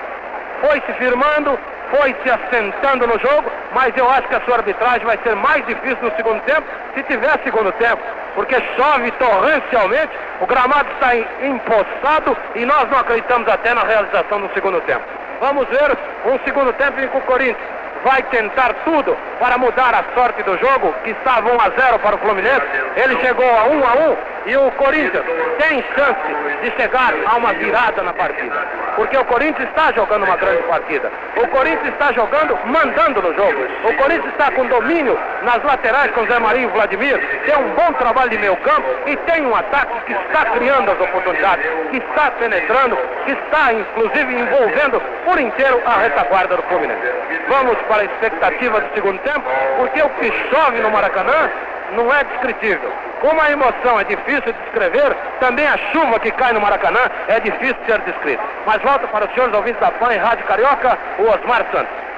Foi 0.61 0.81
se 0.85 0.93
firmando, 0.93 1.57
foi 1.91 2.15
se 2.23 2.29
assentando 2.29 3.07
no 3.07 3.17
jogo, 3.19 3.51
mas 3.73 3.95
eu 3.97 4.09
acho 4.09 4.27
que 4.27 4.35
a 4.35 4.41
sua 4.41 4.55
arbitragem 4.57 5.05
vai 5.05 5.17
ser 5.23 5.35
mais 5.35 5.65
difícil 5.65 5.97
no 6.01 6.11
segundo 6.15 6.41
tempo, 6.41 6.63
se 6.95 7.03
tiver 7.03 7.39
segundo 7.43 7.71
tempo, 7.73 8.01
porque 8.35 8.55
chove 8.77 9.11
torrencialmente, 9.11 10.09
o 10.41 10.45
gramado 10.45 10.87
está 10.93 11.15
em- 11.15 11.27
empoçado 11.41 12.37
e 12.55 12.65
nós 12.65 12.89
não 12.89 12.99
acreditamos 12.99 13.47
até 13.47 13.73
na 13.73 13.83
realização 13.83 14.41
do 14.41 14.53
segundo 14.53 14.79
tempo. 14.81 15.03
Vamos 15.41 15.67
ver 15.69 15.97
um 16.25 16.37
segundo 16.45 16.73
tempo 16.73 16.99
em 16.99 17.07
que 17.07 17.17
o 17.17 17.21
Corinthians 17.21 17.57
vai 18.03 18.21
tentar 18.23 18.73
tudo 18.85 19.17
para 19.39 19.57
mudar 19.57 19.93
a 19.93 20.03
sorte 20.13 20.41
do 20.43 20.57
jogo, 20.57 20.93
que 21.03 21.09
estava 21.11 21.49
1 21.51 21.55
a 21.59 21.69
0 21.81 21.99
para 21.99 22.15
o 22.15 22.19
Fluminense. 22.19 22.65
Ele 22.95 23.17
chegou 23.19 23.45
a 23.45 23.63
1 23.63 23.83
a 23.85 23.93
1 24.11 24.17
e 24.45 24.57
o 24.57 24.71
Corinthians 24.71 25.23
tem 25.57 25.83
chance 25.95 26.61
de 26.61 26.71
chegar 26.81 27.13
a 27.25 27.35
uma 27.37 27.51
virada 27.53 28.01
na 28.03 28.13
partida. 28.13 28.65
Porque 28.99 29.17
o 29.17 29.23
Corinthians 29.23 29.69
está 29.69 29.93
jogando 29.93 30.25
uma 30.25 30.35
grande 30.35 30.61
partida. 30.63 31.09
O 31.37 31.47
Corinthians 31.47 31.93
está 31.93 32.11
jogando, 32.11 32.59
mandando 32.65 33.21
no 33.21 33.33
jogo. 33.33 33.65
O 33.85 33.93
Corinthians 33.95 34.33
está 34.33 34.51
com 34.51 34.65
domínio 34.65 35.17
nas 35.41 35.63
laterais 35.63 36.11
com 36.11 36.25
Zé 36.25 36.37
Maria 36.37 36.63
e 36.63 36.67
Vladimir. 36.67 37.17
Tem 37.45 37.55
um 37.55 37.69
bom 37.75 37.93
trabalho 37.93 38.29
de 38.29 38.37
meio 38.37 38.57
campo 38.57 38.89
e 39.05 39.15
tem 39.15 39.45
um 39.45 39.55
ataque 39.55 40.01
que 40.05 40.11
está 40.11 40.47
criando 40.47 40.91
as 40.91 40.99
oportunidades, 40.99 41.65
que 41.91 41.97
está 41.97 42.29
penetrando, 42.31 42.97
que 43.23 43.31
está 43.31 43.71
inclusive 43.71 44.35
envolvendo 44.37 45.01
por 45.23 45.39
inteiro 45.39 45.81
a 45.85 45.99
retaguarda 45.99 46.57
do 46.57 46.63
Fluminense. 46.63 47.13
Vamos 47.47 47.77
para 47.87 48.01
a 48.01 48.03
expectativa 48.05 48.81
do 48.81 48.93
segundo 48.95 49.19
tempo, 49.19 49.43
porque 49.77 50.01
o 50.01 50.09
que 50.09 50.29
chove 50.49 50.81
no 50.81 50.91
Maracanã 50.91 51.49
não 51.93 52.13
é 52.13 52.23
descritível. 52.23 52.91
Como 53.21 53.41
a 53.41 53.51
emoção 53.51 53.99
é 53.99 54.03
difícil 54.05 54.41
de 54.41 54.53
descrever, 54.53 55.15
também 55.39 55.67
a 55.67 55.77
chuva 55.91 56.19
que 56.19 56.31
cai 56.31 56.53
no 56.53 56.61
Maracanã 56.61 56.99
é 57.27 57.39
difícil 57.39 57.75
de 57.75 57.85
ser 57.85 57.99
descrita. 58.01 58.43
Mas 58.65 58.81
volta 58.81 59.07
para 59.07 59.25
os 59.25 59.33
senhores 59.33 59.53
ouvintes 59.53 59.79
da 59.81 59.91
PAN 59.91 60.13
e 60.13 60.17
Rádio 60.17 60.45
Carioca, 60.45 60.97
o 61.19 61.23
Osmar 61.23 61.65
Santos. 61.71 62.09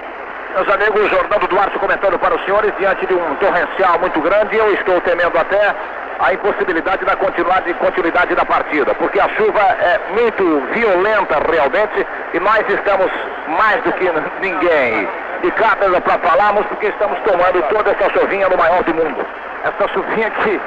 Meus 0.56 0.68
amigos, 0.70 1.10
Jordão 1.10 1.40
Duarte 1.50 1.80
comentando 1.80 2.20
para 2.20 2.36
os 2.36 2.44
senhores, 2.44 2.74
diante 2.78 3.06
de 3.06 3.14
um 3.14 3.36
torrencial 3.36 3.98
muito 4.00 4.20
grande, 4.20 4.58
eu 4.58 4.74
estou 4.74 5.00
temendo 5.02 5.38
até 5.38 5.74
a 6.22 6.34
impossibilidade 6.34 7.04
da 7.04 7.16
continuidade, 7.16 7.74
continuidade 7.76 8.36
da 8.36 8.46
partida, 8.46 8.94
porque 8.96 9.20
a 9.20 9.28
chuva 9.30 9.60
é 9.60 10.00
muito 10.14 10.62
violenta 10.72 11.40
realmente 11.52 12.06
e 12.34 12.40
nós 12.40 12.64
estamos 12.70 13.12
mais 13.48 13.82
do 13.84 13.92
que 13.94 14.08
ninguém 14.40 15.08
de 15.42 15.52
cátedra 15.52 16.00
para 16.00 16.20
falarmos, 16.20 16.66
porque 16.68 16.88
estamos 16.88 17.18
tomando 17.22 17.62
toda 17.70 17.92
essa 17.92 18.10
chuvinha 18.12 18.48
no 18.48 18.58
maior 18.58 18.84
do 18.84 18.94
mundo. 18.94 19.26
Essa 19.64 19.88
chuvinha 19.92 20.30
que 20.30 20.62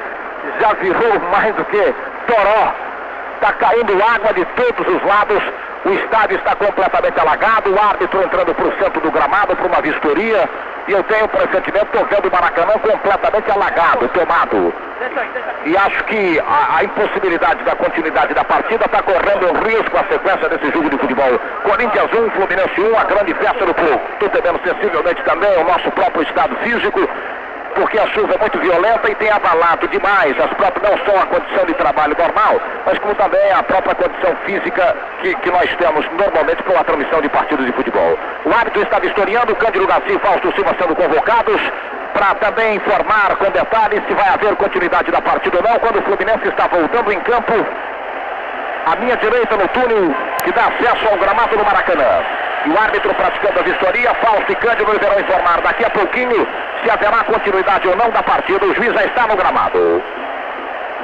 já 0.59 0.73
virou 0.73 1.19
mais 1.31 1.55
do 1.55 1.63
que 1.65 1.95
toró. 2.27 2.73
Está 3.35 3.53
caindo 3.53 3.93
água 4.03 4.33
de 4.33 4.45
todos 4.45 4.93
os 4.93 5.03
lados. 5.03 5.41
O 5.85 5.93
estádio 5.93 6.37
está 6.37 6.55
completamente 6.55 7.19
alagado. 7.19 7.71
O 7.71 7.79
árbitro 7.79 8.23
entrando 8.23 8.55
para 8.55 8.67
o 8.67 8.77
centro 8.79 8.99
do 9.01 9.11
gramado 9.11 9.55
para 9.55 9.67
uma 9.67 9.81
vistoria. 9.81 10.49
E 10.87 10.91
eu 10.91 11.03
tenho 11.03 11.25
o 11.25 11.29
pressentimento, 11.29 11.85
estou 11.85 12.05
vendo 12.05 12.27
o 12.27 12.31
Maracanã 12.31 12.73
completamente 12.73 13.51
alagado, 13.51 14.07
tomado. 14.09 14.73
E 15.65 15.75
acho 15.75 16.03
que 16.03 16.39
a, 16.39 16.77
a 16.77 16.83
impossibilidade 16.83 17.63
da 17.63 17.75
continuidade 17.75 18.33
da 18.35 18.43
partida 18.43 18.85
está 18.85 19.01
correndo 19.01 19.47
um 19.47 19.63
risco 19.63 19.97
a 19.97 20.03
sequência 20.03 20.47
desse 20.49 20.71
jogo 20.71 20.89
de 20.89 20.97
futebol. 20.97 21.39
Corinthians 21.63 22.13
1, 22.13 22.29
Fluminense 22.31 22.81
1, 22.81 22.99
a 22.99 23.03
grande 23.03 23.33
festa 23.33 23.65
do 23.65 23.73
povo. 23.73 24.01
Estou 24.13 24.29
temendo 24.29 24.59
sensivelmente 24.63 25.23
também 25.23 25.57
o 25.57 25.63
nosso 25.65 25.91
próprio 25.91 26.21
estado 26.21 26.55
físico 26.57 27.09
porque 27.75 27.99
a 27.99 28.07
chuva 28.07 28.33
é 28.33 28.37
muito 28.37 28.57
violenta 28.59 29.11
e 29.11 29.15
tem 29.15 29.29
abalado 29.29 29.87
demais 29.89 30.39
as 30.39 30.51
próprias, 30.53 30.89
não 30.89 30.97
só 31.05 31.21
a 31.21 31.25
condição 31.27 31.65
de 31.65 31.73
trabalho 31.73 32.15
normal, 32.17 32.59
mas 32.85 32.97
como 32.99 33.13
também 33.15 33.51
a 33.51 33.61
própria 33.61 33.93
condição 33.95 34.35
física 34.45 34.95
que, 35.21 35.35
que 35.35 35.51
nós 35.51 35.69
temos 35.75 36.05
normalmente 36.11 36.63
com 36.63 36.77
a 36.77 36.83
transmissão 36.83 37.21
de 37.21 37.29
partidos 37.29 37.65
de 37.65 37.71
futebol. 37.73 38.17
O 38.45 38.53
árbitro 38.53 38.81
está 38.81 38.99
vistoriando, 38.99 39.55
Cândido 39.55 39.87
Garcia 39.87 40.15
e 40.15 40.19
Fausto 40.19 40.53
Silva 40.55 40.75
sendo 40.79 40.95
convocados 40.95 41.61
para 42.13 42.33
também 42.35 42.75
informar 42.75 43.35
com 43.35 43.51
detalhes 43.51 44.01
se 44.07 44.13
vai 44.13 44.29
haver 44.29 44.55
continuidade 44.55 45.11
da 45.11 45.21
partida 45.21 45.57
ou 45.57 45.63
não, 45.63 45.77
quando 45.79 45.99
o 45.99 46.03
Fluminense 46.03 46.47
está 46.47 46.67
voltando 46.67 47.11
em 47.11 47.19
campo 47.19 47.53
à 48.85 48.95
minha 48.95 49.17
direita 49.17 49.57
no 49.57 49.67
túnel 49.69 50.15
que 50.43 50.51
dá 50.53 50.67
acesso 50.67 51.07
ao 51.11 51.17
gramado 51.17 51.57
do 51.57 51.65
Maracanã. 51.65 52.44
E 52.65 52.69
o 52.69 52.79
árbitro 52.79 53.13
praticando 53.13 53.59
a 53.59 53.63
vistoria, 53.63 54.13
Fausto 54.15 54.51
e 54.51 54.55
Cândido 54.55 54.91
deverão 54.91 55.19
informar 55.19 55.61
daqui 55.61 55.85
a 55.85 55.89
pouquinho 55.89 56.47
se 56.83 56.89
haverá 56.89 57.23
continuidade 57.23 57.87
ou 57.87 57.95
não 57.95 58.09
da 58.09 58.23
partida. 58.23 58.65
O 58.65 58.73
juiz 58.73 58.93
já 58.93 59.03
está 59.05 59.27
no 59.27 59.35
gramado. 59.35 60.01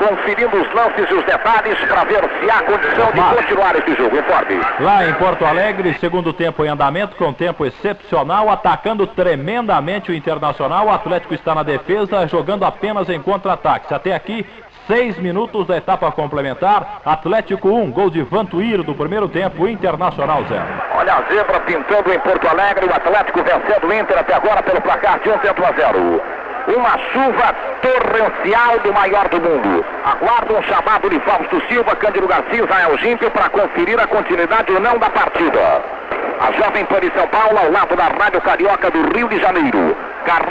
conferindo 0.02 0.60
os 0.60 0.74
lances 0.74 1.10
e 1.10 1.14
os 1.14 1.24
detalhes 1.26 1.78
para 1.82 2.04
ver 2.06 2.24
se 2.40 2.50
há 2.50 2.64
condição 2.64 3.12
de 3.12 3.36
continuar 3.36 3.76
esse 3.76 3.96
jogo. 3.96 4.18
Informe. 4.18 4.60
Lá 4.80 5.08
em 5.08 5.14
Porto 5.14 5.46
Alegre, 5.46 5.96
segundo 6.00 6.34
tempo 6.34 6.66
em 6.66 6.70
andamento, 6.70 7.16
com 7.16 7.32
tempo 7.32 7.66
excepcional, 7.66 8.50
atacando 8.50 9.06
tremendamente 9.06 10.12
o 10.12 10.16
Internacional. 10.16 10.88
O 10.88 10.92
Atlético 10.92 11.36
está 11.36 11.54
na 11.54 11.64
defesa, 11.64 12.28
jogando 12.28 12.66
apenas 12.66 13.10
em 13.10 13.22
contra-ataques. 13.22 13.92
Até 13.92 14.16
aqui, 14.16 14.46
seis 14.88 15.18
minutos 15.18 15.68
da 15.68 15.78
etapa 15.78 16.12
complementar. 16.12 17.02
Atlético 17.06 17.70
1, 17.70 17.92
gol 17.92 18.10
de 18.10 18.22
Vantuíro 18.24 18.84
do 18.84 18.94
primeiro 18.94 19.28
tempo, 19.28 19.68
Internacional 19.68 20.44
0. 20.48 20.62
Olha 20.98 21.16
a 21.16 21.22
zebra 21.34 21.60
pintando 21.62 22.14
em 22.14 22.20
Porto 22.20 22.48
Alegre, 22.48 22.86
o 22.86 22.94
Atlético 22.94 23.44
vencendo 23.44 23.88
o 23.88 23.94
Inter 23.94 24.20
até 24.20 24.34
agora 24.34 24.62
pelo 24.64 24.82
placar 24.82 25.20
de 25.20 25.30
1 25.30 25.38
tempo 25.40 25.64
a 25.66 25.72
0. 25.72 26.22
Uma 26.68 26.98
chuva 27.12 27.56
torrencial 27.82 28.80
do 28.80 28.94
maior 28.94 29.28
do 29.30 29.42
mundo. 29.42 29.84
Aguarda 30.06 30.54
um 30.54 30.64
chamado 30.64 31.10
de 31.10 31.20
Fausto 31.22 31.62
Silva, 31.68 31.96
Cândido 31.96 32.28
Garcia 32.28 32.64
Israel 32.64 32.98
Gímpio 33.00 33.32
para 33.32 33.50
conferir 33.50 34.00
a 34.00 34.08
continuidade 34.08 34.72
ou 34.72 34.80
não 34.80 34.98
da 35.00 35.10
partida. 35.10 36.01
A 36.40 36.52
Jovem 36.54 36.86
Pan 36.86 37.00
de 37.00 37.12
São 37.12 37.28
Paulo 37.28 37.58
ao 37.58 37.72
lado 37.72 37.96
da 37.96 38.06
Rádio 38.06 38.42
Carioca 38.42 38.90
do 38.90 39.16
Rio 39.16 39.30
de 39.30 39.40
Janeiro. 39.40 39.96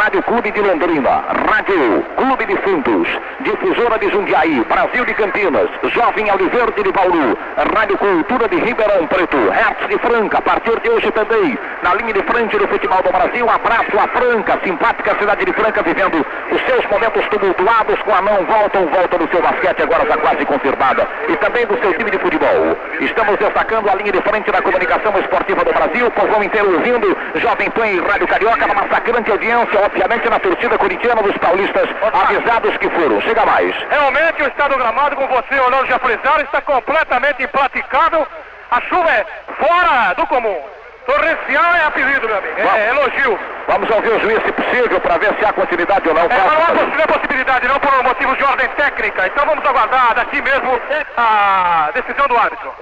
Rádio 0.01 0.23
Clube 0.23 0.51
de 0.51 0.61
Londrina, 0.61 1.23
Rádio 1.49 2.03
Clube 2.17 2.45
de 2.47 2.57
Fundos, 2.59 3.09
Difusora 3.41 3.99
de 3.99 4.11
Jundiaí, 4.11 4.65
Brasil 4.65 5.05
de 5.05 5.15
Campinas, 5.15 5.69
Jovem 5.93 6.29
Aliverde 6.29 6.83
de 6.83 6.91
Bauru, 6.91 7.39
Rádio 7.75 7.97
Cultura 7.99 8.49
de 8.49 8.57
Ribeirão 8.57 9.07
Preto, 9.07 9.37
Hertz 9.51 9.89
de 9.89 9.99
Franca, 9.99 10.39
a 10.39 10.43
partir 10.43 10.79
de 10.81 10.91
hoje 10.91 11.11
também, 11.13 11.59
na 11.83 11.95
linha 11.95 12.13
de 12.13 12.23
frente 12.23 12.59
do 12.59 12.67
futebol 12.69 13.03
do 13.03 13.13
Brasil, 13.13 13.49
abraço 13.49 13.99
a 13.99 14.09
Franca, 14.09 14.59
simpática 14.65 15.17
cidade 15.19 15.45
de 15.45 15.53
Franca, 15.53 15.83
vivendo 15.83 16.27
os 16.51 16.61
seus 16.63 16.87
momentos 16.91 17.27
tumultuados 17.29 18.01
com 18.03 18.15
a 18.15 18.23
não 18.23 18.45
volta 18.45 18.79
ou 18.81 18.89
volta 18.89 19.19
do 19.19 19.29
seu 19.29 19.41
basquete, 19.41 19.83
agora 19.83 20.07
já 20.07 20.17
quase 20.19 20.45
confirmada, 20.45 21.07
e 21.29 21.37
também 21.37 21.67
do 21.67 21.79
seu 21.81 21.95
time 21.95 22.11
de 22.11 22.19
futebol. 22.19 22.77
Estamos 23.01 23.39
destacando 23.39 23.89
a 23.89 23.95
linha 23.95 24.13
de 24.13 24.21
frente 24.23 24.51
da 24.51 24.61
comunicação 24.61 25.19
esportiva 25.19 25.50
do 25.55 25.73
Brasil, 25.73 26.11
povão 26.13 26.43
inteiro 26.43 26.75
ouvindo, 26.75 27.17
Jovem 27.37 27.71
Pan 27.71 27.87
e 27.87 28.01
Rádio 28.01 28.27
Carioca, 28.29 28.67
na 28.67 28.75
massacrante 28.75 29.31
audiência, 29.31 29.81
obviamente 29.85 30.29
na 30.29 30.39
torcida 30.39 30.79
corintiana 30.79 31.23
dos 31.23 31.37
paulistas, 31.39 31.89
avisados 32.13 32.77
que 32.79 32.89
foram. 32.91 33.21
Chega 33.23 33.45
mais. 33.45 33.75
Realmente 33.91 34.43
o 34.43 34.49
estado 34.49 34.73
do 34.73 34.79
gramado, 34.79 35.17
como 35.17 35.29
você 35.29 35.59
olhando 35.59 35.87
já 35.87 35.99
frisaram, 35.99 36.45
está 36.45 36.61
completamente 36.63 37.43
impraticável. 37.43 38.27
A 38.71 38.81
chuva 38.83 39.11
é 39.11 39.27
fora 39.59 40.15
do 40.15 40.27
comum. 40.27 40.59
Torrencial 41.07 41.75
é 41.75 41.85
apelido, 41.87 42.29
meu 42.29 42.39
amigo. 42.39 42.61
É, 42.61 42.89
elogio. 42.91 43.39
Vamos 43.67 43.91
ouvir 43.91 44.11
o 44.11 44.21
juiz, 44.21 44.43
se 44.45 44.53
possível, 44.53 45.01
para 45.01 45.19
ver 45.19 45.35
se 45.39 45.45
há 45.45 45.53
continuidade 45.53 46.09
ou 46.09 46.15
não. 46.15 46.23
É, 46.23 46.29
não 46.29 47.03
há 47.03 47.09
possibilidade, 47.09 47.67
não 47.67 47.81
por 47.81 48.03
motivos 48.05 48.37
de 48.37 48.45
ordem 48.45 48.69
técnica. 48.69 49.27
Então 49.27 49.45
vamos 49.47 49.65
aguardar 49.65 50.15
daqui 50.15 50.41
mesmo 50.41 50.81
a 51.17 51.91
decisão 51.95 52.29
do 52.29 52.37
árbitro. 52.37 52.73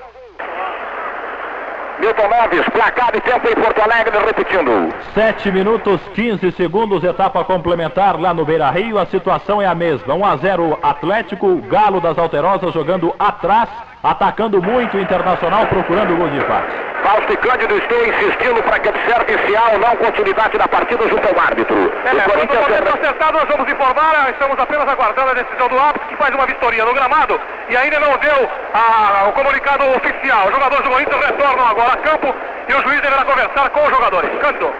Milton 2.00 2.28
Neves, 2.28 2.68
placar 2.68 3.12
de 3.12 3.20
tempo 3.20 3.48
em 3.48 3.54
Porto 3.54 3.80
Alegre, 3.80 4.16
repetindo. 4.18 4.94
7 5.14 5.50
minutos 5.50 6.00
15 6.14 6.52
segundos, 6.52 7.02
etapa 7.02 7.44
complementar 7.44 8.18
lá 8.20 8.32
no 8.32 8.44
Beira 8.44 8.70
Rio. 8.70 8.98
A 8.98 9.06
situação 9.06 9.60
é 9.60 9.66
a 9.66 9.74
mesma: 9.74 10.14
1 10.14 10.24
a 10.24 10.36
0 10.36 10.78
Atlético, 10.82 11.56
Galo 11.62 12.00
das 12.00 12.16
Alterosas 12.16 12.72
jogando 12.72 13.14
atrás, 13.18 13.68
atacando 14.02 14.62
muito 14.62 14.96
o 14.96 15.00
Internacional, 15.00 15.66
procurando 15.66 16.14
o 16.14 16.16
gol 16.16 16.28
de 16.28 16.38
empate. 16.38 16.68
Fausto 17.02 17.32
e 17.32 17.36
Cândido 17.36 17.76
estão 17.78 17.98
insistindo 18.06 18.62
para 18.62 18.78
que 18.80 18.88
observe 18.88 19.38
se 19.46 19.56
há 19.56 19.70
ou 19.72 19.78
não 19.78 19.96
continuidade 19.96 20.58
da 20.58 20.68
partida 20.68 21.08
junto 21.08 21.26
ao 21.28 21.40
árbitro. 21.44 21.76
É, 21.76 22.10
o 22.10 22.14
quando 22.16 22.28
o 22.28 22.32
Corinthians 22.32 22.68
momento 22.68 22.88
acertado, 22.98 23.38
nós 23.38 23.48
vamos 23.48 23.70
informar. 23.72 24.30
Estamos 24.30 24.58
apenas 24.58 24.88
aguardando 24.88 25.30
a 25.30 25.34
decisão 25.34 25.68
do 25.68 25.78
árbitro, 25.78 26.08
que 26.08 26.16
faz 26.16 26.34
uma 26.34 26.46
vistoria 26.46 26.84
no 26.84 26.94
gramado 26.94 27.40
e 27.68 27.76
ainda 27.76 28.00
não 28.00 28.16
deu 28.18 28.48
a- 28.74 29.28
o 29.28 29.32
comunicado 29.32 29.84
oficial. 29.96 30.46
Os 30.48 30.52
jogadores 30.54 30.84
do 30.84 30.90
Corinthians 30.90 31.24
retornam 31.24 31.66
agora 31.68 31.92
a 31.92 31.96
campo 31.96 32.34
e 32.68 32.74
o 32.74 32.82
juiz 32.82 33.00
deverá 33.00 33.24
conversar 33.24 33.70
com 33.70 33.80
os 33.84 33.90
jogadores. 33.90 34.30
Cândido. 34.40 34.70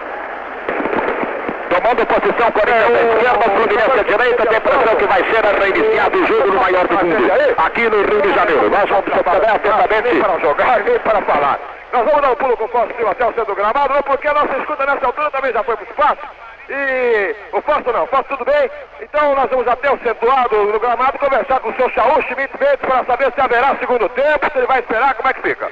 Tomando 1.69 2.05
posição, 2.07 2.51
Corinthians 2.51 2.91
à 2.91 3.13
esquerda, 3.13 3.45
Fluminense 3.55 3.99
à 3.99 4.03
direita, 4.03 4.43
tem 4.45 4.55
a 4.55 4.59
impressão 4.59 4.78
que 4.99 5.05
vai 5.07 5.23
ser 5.23 5.45
reiniciado 5.45 6.17
o 6.17 6.27
jogo 6.27 6.47
no 6.47 6.59
maior 6.59 6.87
do 6.87 6.93
mundo, 6.93 7.31
aqui 7.57 7.89
no 7.89 8.03
Rio 8.03 8.21
de 8.21 8.33
Janeiro. 8.33 8.69
Nós 8.69 8.89
vamos 8.89 9.07
observar 9.07 9.55
atentamente. 9.55 10.19
para 10.19 10.39
jogar, 10.39 10.83
nem 10.83 10.99
para 10.99 11.21
falar. 11.21 11.59
Nós 11.91 12.05
vamos 12.05 12.21
dar 12.21 12.31
um 12.31 12.35
pulo 12.35 12.57
com 12.57 12.65
o 12.65 12.87
Silva 12.95 13.11
até 13.11 13.25
o 13.25 13.33
centro 13.33 13.45
do 13.45 13.55
gramado, 13.55 13.93
não 13.93 14.03
porque 14.03 14.27
a 14.27 14.33
nossa 14.33 14.57
escuta 14.57 14.85
nessa 14.85 15.05
altura 15.05 15.31
também 15.31 15.53
já 15.53 15.63
foi 15.63 15.75
para 15.77 15.85
o 15.85 15.89
espaço. 15.89 16.21
E 16.69 17.35
o 17.53 17.61
Fausto 17.61 17.91
não, 17.91 18.05
Fausto 18.07 18.37
tudo 18.37 18.45
bem? 18.45 18.69
Então 19.01 19.35
nós 19.35 19.49
vamos 19.49 19.67
até 19.67 19.89
o 19.89 19.97
centro 19.99 20.19
do 20.19 20.27
lado 20.27 20.71
do 20.71 20.79
gramado 20.79 21.17
conversar 21.17 21.59
com 21.61 21.69
o 21.69 21.75
seu 21.75 21.89
Chaú 21.89 22.21
Schmidt 22.23 22.53
Mendes 22.59 22.81
para 22.81 23.05
saber 23.05 23.33
se 23.33 23.41
haverá 23.41 23.75
segundo 23.77 24.07
tempo, 24.09 24.51
se 24.51 24.57
ele 24.57 24.67
vai 24.67 24.79
esperar, 24.79 25.15
como 25.15 25.29
é 25.29 25.33
que 25.33 25.41
fica. 25.41 25.71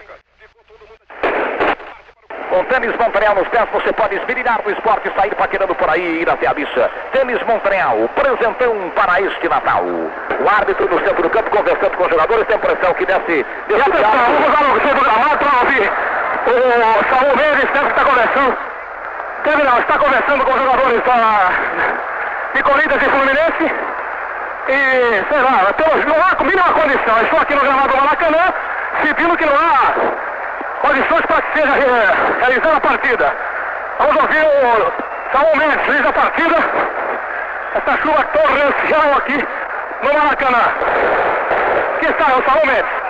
Com 2.50 2.64
tênis 2.66 2.96
Montreal 2.98 3.36
nos 3.36 3.48
pés, 3.50 3.68
você 3.74 3.92
pode 3.92 4.16
esmirilhar 4.16 4.62
do 4.62 4.72
esporte, 4.72 5.12
sair 5.18 5.36
paquerando 5.36 5.76
por 5.76 5.90
aí 5.90 6.02
e 6.02 6.22
ir 6.22 6.30
até 6.30 6.48
a 6.48 6.54
missa. 6.54 6.90
Tênis 7.12 7.44
Montreal, 7.44 8.10
presentão 8.16 8.90
para 8.96 9.20
este 9.22 9.50
Natal. 9.50 9.84
O 9.84 10.50
árbitro 10.50 10.88
no 10.88 10.98
centro 11.00 11.24
do 11.24 11.30
campo 11.30 11.50
conversando 11.50 11.98
com 11.98 12.04
os 12.06 12.10
jogadores, 12.10 12.48
tem 12.48 12.56
a 12.56 12.60
impressão 12.60 12.94
que 12.94 13.06
desce... 13.06 13.46
desce 13.68 13.82
Atenção, 13.82 14.12
vamos 14.40 14.54
lá 14.54 14.68
no 14.68 14.82
centro 14.82 14.96
do 14.96 15.04
gramado 15.04 15.38
para 15.38 15.60
ouvir. 15.60 15.92
O 16.48 17.16
Saúl 17.16 17.36
Mendes 17.36 17.72
deve 17.72 17.90
estar 17.90 18.06
conversando. 18.06 18.58
Deve 19.44 19.64
não, 19.64 19.80
está 19.80 19.98
conversando 19.98 20.46
com 20.46 20.54
os 20.54 20.62
jogadores 20.62 21.04
da, 21.04 21.52
de 22.54 22.64
Corinthians 22.64 23.02
e 23.02 23.10
Fluminense. 23.10 23.76
E, 24.70 25.26
sei 25.30 25.42
lá, 25.42 25.74
temos, 25.74 26.06
não 26.06 26.16
há 26.16 26.44
mínima 26.44 26.74
condição. 26.74 27.22
Estou 27.24 27.40
aqui 27.42 27.56
no 27.56 27.62
gramado 27.62 27.90
do 27.90 27.98
Maracanã, 27.98 28.54
sentindo 29.04 29.36
que 29.36 29.46
não 29.46 29.56
há 29.56 30.27
condições 30.82 31.26
para 31.26 31.42
que 31.42 31.60
seja 31.60 31.74
eh, 31.78 32.40
realizada 32.40 32.78
a 32.78 32.82
partida. 32.82 33.34
Vamos 34.00 34.16
ouvir 34.22 34.44
o 34.44 34.92
Saúl 35.32 35.56
Mendes, 35.58 35.86
juiz 35.86 36.02
da 36.04 36.14
partida. 36.14 36.56
Essa 37.76 37.98
chuva 38.02 38.24
torrencial 38.24 39.18
aqui 39.18 39.48
no 40.04 40.14
Maracanã. 40.14 40.64
Aqui 41.96 42.06
está 42.06 42.26
o 42.26 42.44
Saúl 42.44 42.66
Mendes. 42.66 43.08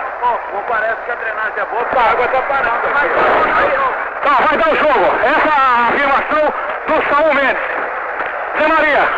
Não 0.52 0.62
parece 0.62 0.96
que 1.04 1.10
a 1.10 1.14
drenagem 1.14 1.58
é 1.58 1.64
boa, 1.66 1.84
porque 1.84 1.98
a 1.98 2.10
água 2.10 2.24
está 2.24 2.42
parando. 2.42 2.88
Tá, 4.22 4.30
vai 4.46 4.56
dar 4.58 4.68
o 4.68 4.76
jogo. 4.76 5.18
Essa 5.22 5.48
é 5.48 5.60
a 5.60 5.88
afirmação 5.88 6.54
do 6.86 7.14
Saúl 7.14 7.34
Mendes. 7.34 7.62
Zé 8.58 8.66
Maria, 8.66 9.08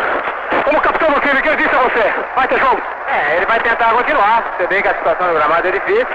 como 0.64 0.81
capitão 0.81 1.10
do 1.12 1.20
time, 1.20 1.40
quem 1.40 1.56
disse 1.56 1.74
a 1.74 1.78
você? 1.78 2.14
Vai 2.36 2.48
ter 2.48 2.59
jogo? 2.59 2.82
É, 3.09 3.36
ele 3.36 3.47
vai 3.47 3.59
tentar 3.60 3.90
continuar. 3.93 4.43
Você 4.56 4.66
vê 4.66 4.82
que 4.82 4.89
a 4.89 4.94
situação 4.94 5.28
do 5.28 5.35
gramado 5.35 5.68
é 5.68 5.72
difícil. 5.72 6.06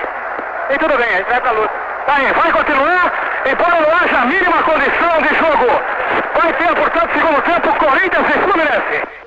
E 0.69 0.77
tudo 0.77 0.97
bem, 0.97 1.09
a 1.09 1.17
gente 1.17 1.29
vai 1.29 1.41
pra 1.41 1.51
luta. 1.51 1.94
Aí, 2.07 2.31
vai 2.33 2.51
continuar, 2.51 3.11
embora 3.51 3.81
não 3.81 3.97
haja 3.97 4.19
a 4.19 4.25
mínima 4.25 4.61
condição 4.63 5.21
de 5.21 5.35
jogo. 5.35 5.94
Vai 6.39 6.53
ter, 6.53 6.75
portanto, 6.75 7.13
segundo 7.13 7.41
tempo, 7.41 7.79
Corinthians 7.79 8.27
e 8.29 8.39
Fluminense. 8.39 9.25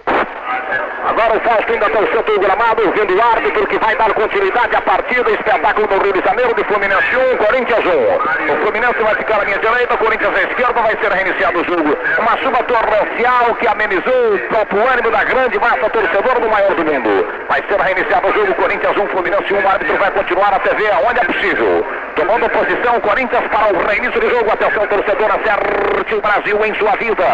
Agora 1.08 1.36
o 1.36 1.40
Fausto 1.40 1.72
ainda 1.72 1.86
centro 1.86 2.34
do 2.34 2.40
gramado, 2.40 2.82
ouvindo 2.84 3.16
o 3.16 3.22
árbitro 3.22 3.66
que 3.66 3.78
vai 3.78 3.96
dar 3.96 4.12
continuidade 4.12 4.76
à 4.76 4.80
partida. 4.82 5.30
Espetáculo 5.30 5.86
do 5.86 5.98
Rio 6.02 6.12
de 6.12 6.20
Janeiro 6.20 6.54
de 6.54 6.64
Fluminense 6.64 7.16
1, 7.16 7.36
Corinthians 7.38 7.84
1. 7.84 8.52
O 8.52 8.56
Fluminense 8.62 9.02
vai 9.02 9.14
ficar 9.14 9.40
à 9.40 9.44
minha 9.44 9.58
direita, 9.58 9.94
o 9.94 9.98
Corinthians 9.98 10.34
à 10.36 10.42
esquerda, 10.42 10.82
vai 10.82 10.96
ser 11.00 11.12
reiniciado 11.12 11.60
o 11.60 11.64
jogo. 11.64 11.96
Uma 12.18 12.36
chuva 12.38 12.62
torrencial 12.64 13.54
que 13.56 13.66
amenizou 13.68 14.34
o 14.34 14.38
próprio 14.48 14.86
ânimo 14.86 15.10
da 15.10 15.24
grande 15.24 15.58
massa 15.58 15.90
torcedora 15.90 16.40
do 16.40 16.48
maior 16.48 16.74
do 16.74 16.84
mundo. 16.84 17.26
Vai 17.48 17.62
ser 17.68 17.80
reiniciado 17.80 18.28
o 18.28 18.32
jogo, 18.32 18.54
Corinthians 18.54 18.96
1, 18.96 19.06
Fluminense 19.08 19.54
1. 19.54 19.64
O 19.64 19.68
árbitro 19.68 19.96
vai 19.96 20.10
continuar 20.10 20.54
até 20.54 20.74
ver 20.74 20.92
aonde 20.92 21.20
é 21.20 21.24
possível. 21.24 21.86
Tomando 22.16 22.50
posição, 22.50 23.00
Corinthians 23.00 23.46
para 23.48 23.72
o 23.72 23.86
reinício 23.86 24.20
do 24.20 24.28
jogo. 24.28 24.50
Atenção, 24.50 24.86
torcedor, 24.86 25.30
acerte 25.30 26.14
o 26.14 26.20
Brasil 26.20 26.64
em 26.64 26.67
sua 26.76 26.96
vida. 26.96 27.24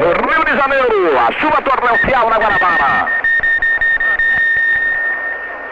No 0.00 0.12
Rio 0.12 0.44
de 0.44 0.60
Janeiro, 0.60 1.18
a 1.18 1.32
chuva 1.32 1.62
torrencial 1.62 2.30
na 2.30 2.38
Guanabara. 2.38 3.19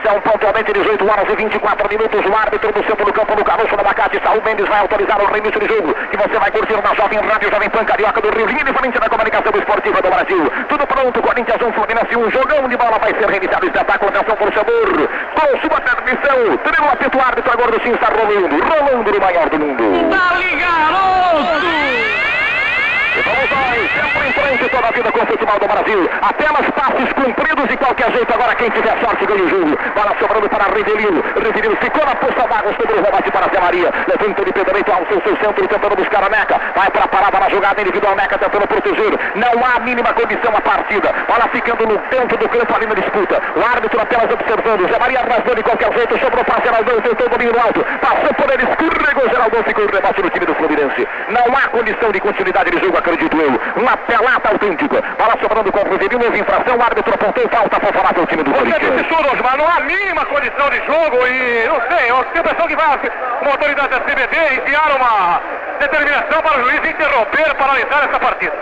São 0.04 0.20
pontualmente 0.20 0.72
18 0.72 1.10
horas 1.10 1.28
e 1.28 1.36
24 1.36 1.88
minutos. 1.88 2.20
O 2.24 2.36
árbitro 2.36 2.72
do 2.72 2.84
centro 2.84 3.04
do 3.04 3.12
campo 3.12 3.34
no 3.34 3.44
caroço 3.44 3.74
do 3.74 3.80
abacate, 3.80 4.20
Saúl 4.22 4.42
Mendes, 4.44 4.68
vai 4.68 4.80
autorizar 4.80 5.20
o 5.20 5.26
reinício 5.26 5.60
de 5.60 5.66
jogo. 5.66 5.94
Que 6.10 6.16
você 6.16 6.38
vai 6.38 6.50
curtir 6.50 6.74
na 6.80 6.94
Jovem 6.94 7.18
Rádio 7.18 7.50
Jovem 7.50 7.70
Pan 7.70 7.84
Carioca 7.84 8.20
do 8.20 8.30
Rio, 8.30 8.46
linha 8.46 8.64
de 8.64 8.72
frente 8.72 8.98
da 8.98 9.08
comunicação 9.08 9.52
esportiva 9.56 10.00
do 10.00 10.08
Brasil. 10.08 10.52
Tudo 10.68 10.86
pronto, 10.86 11.22
Corinthians 11.22 11.62
1, 11.62 11.72
Fluminense 11.72 12.16
1. 12.16 12.30
Jogão 12.30 12.68
de 12.68 12.76
bola 12.76 12.98
vai 12.98 13.12
ser 13.14 13.28
reiniciado. 13.28 13.66
Espetáculo, 13.66 14.10
atenção, 14.10 14.36
torcedor. 14.36 15.08
Com 15.34 15.58
sua 15.60 15.80
transmissão, 15.80 16.56
teremos 16.58 16.88
o 16.88 16.92
apito 16.92 17.20
árbitro 17.20 17.52
agora 17.52 17.72
do 17.72 17.82
Sim 17.82 17.92
está 17.92 18.06
rolando. 18.06 18.56
Rolando 18.56 19.12
no 19.12 19.20
maior 19.20 19.50
do 19.50 19.58
mundo. 19.58 20.08
Dali, 20.08 20.56
garoto! 20.56 21.08
Vamos 23.24 23.50
nós, 23.50 23.90
sempre 23.90 24.28
em 24.28 24.32
frente 24.32 24.68
toda 24.68 24.88
a 24.88 24.90
vida 24.92 25.10
com 25.10 25.18
o 25.18 25.26
futebol 25.26 25.58
do 25.58 25.66
Brasil. 25.66 26.10
Apenas 26.22 26.64
passes 26.70 27.12
cumpridos 27.12 27.68
de 27.68 27.76
qualquer 27.76 28.12
jeito. 28.12 28.32
Agora 28.32 28.54
quem 28.54 28.70
tiver 28.70 28.96
sorte 29.00 29.26
ganha 29.26 29.44
o 29.44 29.48
jogo. 29.48 29.78
Bola 29.94 30.14
sobrando 30.20 30.48
para 30.48 30.64
Rivelino. 30.74 31.22
Rivelino 31.34 31.76
ficou 31.76 32.04
na 32.06 32.14
posta 32.14 32.46
d'água, 32.46 32.72
sobre 32.78 32.92
o 32.92 33.02
rebate 33.02 33.30
para 33.30 33.48
Zé 33.48 33.60
Maria. 33.60 33.90
Levanta 34.06 34.44
de 34.44 34.52
pedareito 34.52 34.92
ao 34.92 35.06
seu, 35.06 35.20
seu 35.22 35.36
centro, 35.36 35.66
tentando 35.66 35.96
buscar 35.96 36.22
a 36.22 36.30
Meca. 36.30 36.60
Vai 36.76 36.90
para 36.90 37.04
a 37.04 37.08
parada 37.08 37.40
na 37.40 37.48
jogada 37.50 37.80
individual. 37.80 38.14
Meca 38.14 38.38
tentando 38.38 38.66
proteger. 38.68 39.12
Não 39.34 39.54
há 39.64 39.80
mínima 39.80 40.12
condição 40.12 40.54
a 40.56 40.60
partida. 40.60 41.12
Bola 41.26 41.48
ficando 41.48 41.86
no 41.86 41.98
dentro 42.10 42.36
do 42.36 42.48
campo 42.48 42.74
ali 42.74 42.86
na 42.86 42.94
disputa. 42.94 43.42
O 43.56 43.64
árbitro 43.64 44.00
apenas 44.00 44.30
observando. 44.30 44.88
Zé 44.88 44.98
Maria 44.98 45.20
rasgou 45.26 45.54
de 45.54 45.62
qualquer 45.62 45.92
jeito. 45.92 46.18
Sobrou 46.20 46.44
para 46.44 46.62
Geraldão. 46.62 47.00
Tentou 47.00 47.28
domínio 47.28 47.60
alto. 47.60 47.84
Passou 48.00 48.32
por 48.34 48.52
ele. 48.52 48.62
Escorregou. 48.62 49.28
Geraldão 49.28 49.62
ficou 49.64 49.84
o 49.84 49.90
rebate 49.90 50.22
no 50.22 50.30
time 50.30 50.46
do 50.46 50.54
Fluminense. 50.54 51.08
Não 51.28 51.56
há 51.56 51.68
condição 51.68 52.12
de 52.12 52.20
continuidade 52.20 52.70
de 52.70 52.78
jogo, 52.78 52.98
acredito 53.08 53.36
eu. 53.40 53.82
Uma 53.82 53.96
pelada 53.96 54.48
autêntica. 54.50 55.02
Bola 55.18 55.34
sobrando 55.40 55.72
com 55.72 55.80
o 55.80 55.90
Rivelino. 55.90 56.24
Houve 56.24 56.38
infração. 56.40 56.76
O 56.76 56.82
árbitro 56.82 57.14
apontou. 57.14 57.48
Falta 57.48 57.80
favorável 57.80 58.20
ao 58.20 58.26
time 58.26 58.42
do 58.42 58.50
Você 58.50 58.58
Corinthians. 58.58 58.92
disse 58.92 59.04
tudo, 59.04 59.32
Osmar, 59.32 59.56
não 59.56 59.68
há 59.68 59.80
mínima 59.80 60.24
condição 60.26 60.68
de 60.70 60.76
jogo 60.86 61.26
e 61.26 61.68
não 61.68 61.80
sei, 61.88 62.10
eu 62.10 62.24
tenho 62.24 62.36
a 62.36 62.40
impressão 62.40 62.66
que 62.66 62.76
vai 62.76 63.00
uma 63.42 63.50
autoridade 63.52 63.88
da 63.88 64.00
CBD 64.00 64.36
enviar 64.60 64.90
uma 64.96 65.40
determinação 65.78 66.42
para 66.42 66.60
o 66.60 66.64
juiz 66.64 66.90
interromper, 66.90 67.54
paralisar 67.54 68.08
essa 68.08 68.20
partida. 68.20 68.52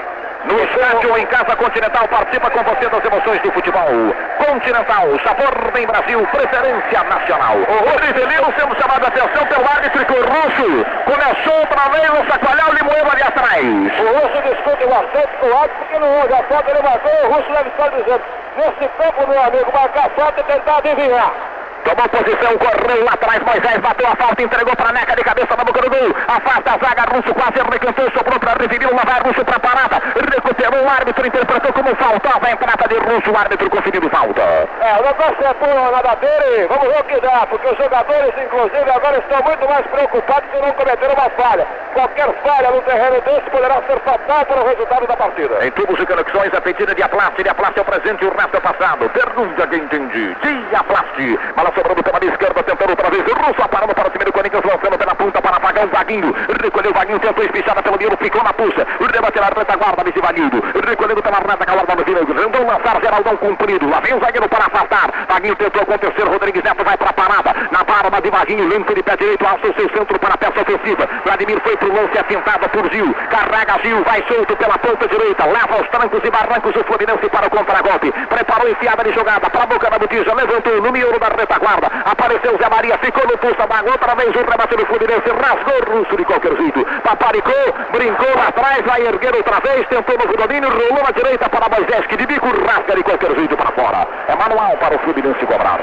No 0.47 0.63
estádio 0.63 1.19
em 1.19 1.27
Casa 1.27 1.57
Continental 1.57 2.07
participa 2.07 2.49
com 2.51 2.63
você 2.63 2.89
das 2.89 3.05
emoções 3.05 3.41
do 3.43 3.51
futebol. 3.51 3.91
Continental, 4.39 5.07
sabor 5.25 5.73
bem 5.73 5.85
Brasil, 5.87 6.25
preferência 6.29 7.03
nacional. 7.03 7.57
O 7.57 7.99
Rivelino 7.99 8.55
sendo 8.57 8.81
chamado 8.81 9.05
a 9.05 9.09
atenção 9.09 9.45
pelo 9.47 9.67
árbitro 9.69 10.05
russo. 10.07 10.87
Começou 11.05 11.59
outra 11.59 11.91
vez 11.91 12.11
o 12.11 12.31
sacoalhar 12.31 12.71
o 12.71 12.75
limoeiro 12.75 13.11
ali 13.11 13.23
atrás. 13.23 13.65
O 13.67 14.19
Russo 14.19 14.43
discute 14.43 14.85
o 14.85 14.95
assunto 14.95 15.39
com 15.41 15.47
o 15.47 15.59
árbitro 15.59 15.79
porque 15.79 15.99
não 15.99 16.21
houve 16.21 16.33
a 16.33 16.43
falta, 16.45 16.71
ele 16.71 16.83
marcou, 16.83 17.13
o 17.25 17.33
Russo 17.33 17.53
deve 17.53 17.69
estar 17.69 17.89
dizendo, 17.89 18.23
nesse 18.57 18.89
campo, 18.97 19.27
meu 19.29 19.43
amigo, 19.43 19.73
marcar 19.73 20.11
falta 20.11 20.41
e 20.41 20.45
tentar 20.45 20.79
adivinhar. 20.79 21.56
Tomou 21.87 22.09
posição, 22.09 22.59
correu 22.59 23.05
lá 23.05 23.13
atrás, 23.13 23.41
Moisés 23.45 23.79
bateu 23.79 24.09
a 24.09 24.17
falta, 24.17 24.43
entregou 24.43 24.75
para 24.75 24.91
Neca 24.91 25.15
de 25.15 25.23
cabeça 25.23 25.57
na 25.57 25.63
boca 25.63 25.81
do 25.83 25.89
gol. 25.89 26.11
Afasta 26.27 26.75
a 26.75 26.79
zaga, 26.83 27.05
Russo 27.15 27.33
quase 27.33 27.63
recantou, 27.63 28.11
sobrou 28.11 28.41
para 28.41 28.59
Rivelino, 28.61 28.91
lá 28.91 29.05
vai 29.07 29.21
Russo 29.21 29.45
para 29.45 29.57
a 29.57 29.61
parada. 29.61 30.03
Recuperou 30.35 30.83
o 30.83 30.89
árbitro, 30.89 31.27
interpretou 31.27 31.73
como 31.73 31.95
faltava 31.95 32.49
a 32.49 32.51
entrada 32.51 32.89
de 32.89 32.99
Russo, 32.99 33.31
o 33.31 33.39
árbitro 33.39 33.71
conferindo 33.71 34.11
falta. 34.11 34.43
É, 34.43 34.99
o 34.99 35.03
negócio 35.07 35.47
é 35.47 35.55
puro 35.55 35.93
nadadeira 35.93 36.47
e 36.59 36.67
vamos 36.67 36.89
ver 36.89 37.01
o 37.01 37.05
que 37.05 37.21
dá, 37.21 37.47
porque 37.47 37.69
os 37.69 37.79
jogadores, 37.79 38.35
inclusive, 38.35 38.91
agora 38.91 39.19
estão 39.19 39.43
muito 39.45 39.69
mais 39.71 39.87
preocupados 39.87 40.51
que 40.51 40.59
não 40.59 40.73
cometeram 40.73 41.15
uma 41.15 41.31
falha. 41.31 41.67
Qualquer 41.95 42.35
falha 42.43 42.71
no 42.73 42.83
terreno 42.83 43.21
desse 43.23 43.51
poderá 43.51 43.81
ser 43.87 44.01
fatal 44.01 44.45
para 44.45 44.61
o 44.61 44.67
resultado 44.67 45.07
da 45.07 45.17
partida. 45.17 45.65
Em 45.65 45.71
tubos 45.71 46.01
e 46.01 46.07
conexões, 46.07 46.53
a 46.53 46.61
pedida 46.61 46.97
de 46.97 47.03
Aplaste. 47.05 47.45
De 47.45 47.49
Aplaste 47.49 47.79
é 47.79 47.83
o 47.83 47.85
presente 47.85 48.25
e 48.25 48.27
o 48.27 48.37
resto 48.37 48.57
é 48.57 48.61
passado. 48.61 49.09
Pergunta 49.11 49.67
quem 49.69 49.79
entende. 49.79 50.37
Diaplaste. 50.43 51.39
Bola 51.55 51.76
sobrando 51.77 52.03
pela 52.03 52.25
esquerda, 52.25 52.63
tentando 52.63 52.91
outra 52.91 53.11
vez. 53.11 53.23
Russo 53.23 53.63
aparando 53.63 53.95
para 53.95 54.09
o 54.09 54.11
time 54.11 54.25
do 54.25 54.33
Corinthians, 54.33 54.65
lançando 54.65 54.99
pela 54.99 55.15
ponta 55.15 55.43
para 55.43 55.61
pagar 55.61 55.85
o 55.85 55.89
Vaguinho. 55.89 56.35
Recolheu 56.63 56.91
o 56.91 56.95
Vaguinho, 56.95 57.21
tentou 57.21 57.45
espichada 57.45 57.83
pelo 57.83 57.99
Miro, 57.99 58.17
ficou 58.17 58.43
na 58.43 58.53
pulsa. 58.53 58.87
Rebate 59.01 59.39
na 59.39 59.51
retaguarda 59.53 60.05
desse 60.05 60.21
Vaguinho. 60.21 60.63
Recolhendo 60.89 61.23
pela 61.23 61.39
retaguarda 61.39 61.97
do 61.97 62.05
time. 62.05 62.25
Tentou 62.25 62.67
lançar 62.67 63.01
Geraldão 63.03 63.37
cumprido. 63.37 63.89
Lá 63.91 64.01
vem 64.01 64.15
o 64.15 64.21
zagueiro 64.21 64.49
para 64.49 64.65
afastar. 64.65 65.11
Vaguinho 65.29 65.57
tentou 65.57 65.83
acontecer. 65.83 66.25
Rodrigues 66.25 66.63
Neto 66.65 66.83
vai 66.83 66.97
para 66.97 67.11
a 67.11 67.13
parada. 67.13 67.51
Na 67.71 67.85
parada 67.85 68.21
de 68.21 68.31
Vaguinho, 68.31 68.69
lento 68.69 68.95
de 68.95 69.03
pé 69.03 69.17
direito, 69.17 69.47
alça 69.47 69.69
o 69.69 69.75
seu 69.75 69.89
centro 69.91 70.19
para 70.19 70.35
a 70.35 70.39
peça 70.39 70.61
ofensiva. 70.61 71.09
Vladimir 71.25 71.61
foi 71.63 71.77
pro 71.77 71.93
lance, 71.93 72.19
afintada 72.19 72.69
por 72.69 72.91
Gil. 72.91 73.15
Carrega 73.31 73.79
Gil, 73.83 74.03
vai 74.05 74.25
solto 74.29 74.57
pela 74.57 74.79
ponta 74.79 75.07
direita. 75.09 75.45
Leva 75.45 75.75
aos 75.77 75.89
trancos 75.89 76.21
e 76.25 76.31
barrancos 76.31 76.75
o 76.75 76.85
Fluminense 76.85 77.29
para 77.29 77.47
o 77.47 77.51
contra-golpe. 77.51 78.13
Preparou 78.29 78.69
enfiada 78.69 79.05
de 79.05 79.13
jogada 79.13 79.51
para 79.51 79.63
a 79.63 79.67
boca 79.67 79.91
da 79.91 79.99
botija. 79.99 80.35
Levantou 80.35 80.81
no 80.81 80.93
miolo 80.93 81.19
da 81.19 81.29
retaguarda. 81.29 81.66
Apareceu 82.05 82.57
Zé 82.57 82.69
Maria, 82.71 82.99
ficou 82.99 83.27
no 83.27 83.37
pulso 83.39 83.57
da 83.57 83.91
outra 83.91 84.15
vez 84.15 84.31
o 84.31 84.39
rebate 84.39 84.77
do 84.77 84.87
Fluminense. 84.87 85.29
Rasgou 85.31 85.75
o 85.75 85.99
russo 85.99 86.17
de 86.17 86.25
qualquer 86.25 86.57
jeito. 86.57 86.85
Paparicou, 87.03 87.75
brincou 87.93 88.29
lá 88.37 88.49
atrás, 88.49 88.85
vai 88.87 89.03
erguer 89.03 89.35
outra 89.35 89.61
vez. 89.61 89.87
Tentou 89.89 90.17
no 90.17 90.37
domínio, 90.37 90.71
rolou 90.71 91.03
na 91.03 91.11
direita 91.11 91.49
para 91.49 91.69
Moisés, 91.69 92.07
que 92.07 92.17
de 92.17 92.27
bico 92.27 92.47
rasga 92.47 92.95
de 92.95 93.03
qualquer 93.03 93.35
jeito 93.35 93.57
para 93.57 93.73
fora. 93.73 94.07
É 94.29 94.37
manual 94.37 94.77
para 94.77 94.97
o 94.97 94.99
Fluminense 95.01 95.45
cobrar. 95.47 95.79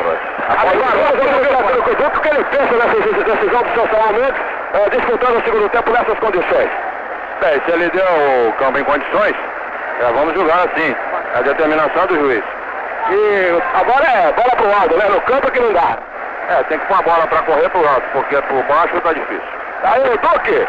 Agora, 0.48 0.78
o 2.18 2.20
que 2.22 2.30
ele 2.30 2.44
pensa 2.46 2.74
nessa 2.74 3.24
decisão 3.24 3.64
do 3.64 3.82
sancionamento, 3.82 4.42
eh, 4.74 4.90
disputando 4.92 5.38
o 5.38 5.44
segundo 5.44 5.70
tempo 5.70 5.92
nessas 5.92 6.20
condições. 6.20 6.70
Bem, 7.42 7.62
se 7.66 7.72
ele 7.72 7.90
deu 7.90 8.06
o 8.48 8.54
campo 8.54 8.80
em 8.80 8.84
condições, 8.84 9.36
é, 10.00 10.12
vamos 10.14 10.34
julgar 10.34 10.68
assim. 10.68 10.96
É 11.36 11.40
a 11.40 11.42
determinação 11.42 12.08
do 12.08 12.16
juiz. 12.16 12.44
E 13.10 13.62
agora 13.74 14.06
é 14.06 14.32
bola 14.32 14.56
pro 14.56 14.74
alto, 14.74 14.98
né? 14.98 15.06
No 15.10 15.22
campo 15.22 15.52
que 15.52 15.60
não 15.60 15.74
dá. 15.74 15.98
É, 16.50 16.64
tem 16.64 16.80
que 16.80 16.86
pôr 16.86 16.98
a 16.98 17.02
bola 17.02 17.28
para 17.28 17.42
correr 17.44 17.70
pro 17.70 17.88
alto, 17.88 18.08
porque 18.14 18.42
por 18.42 18.64
baixo 18.64 19.00
tá 19.02 19.14
difícil. 19.14 19.44
Aí 19.84 20.02
o 20.02 20.18
Duque. 20.18 20.68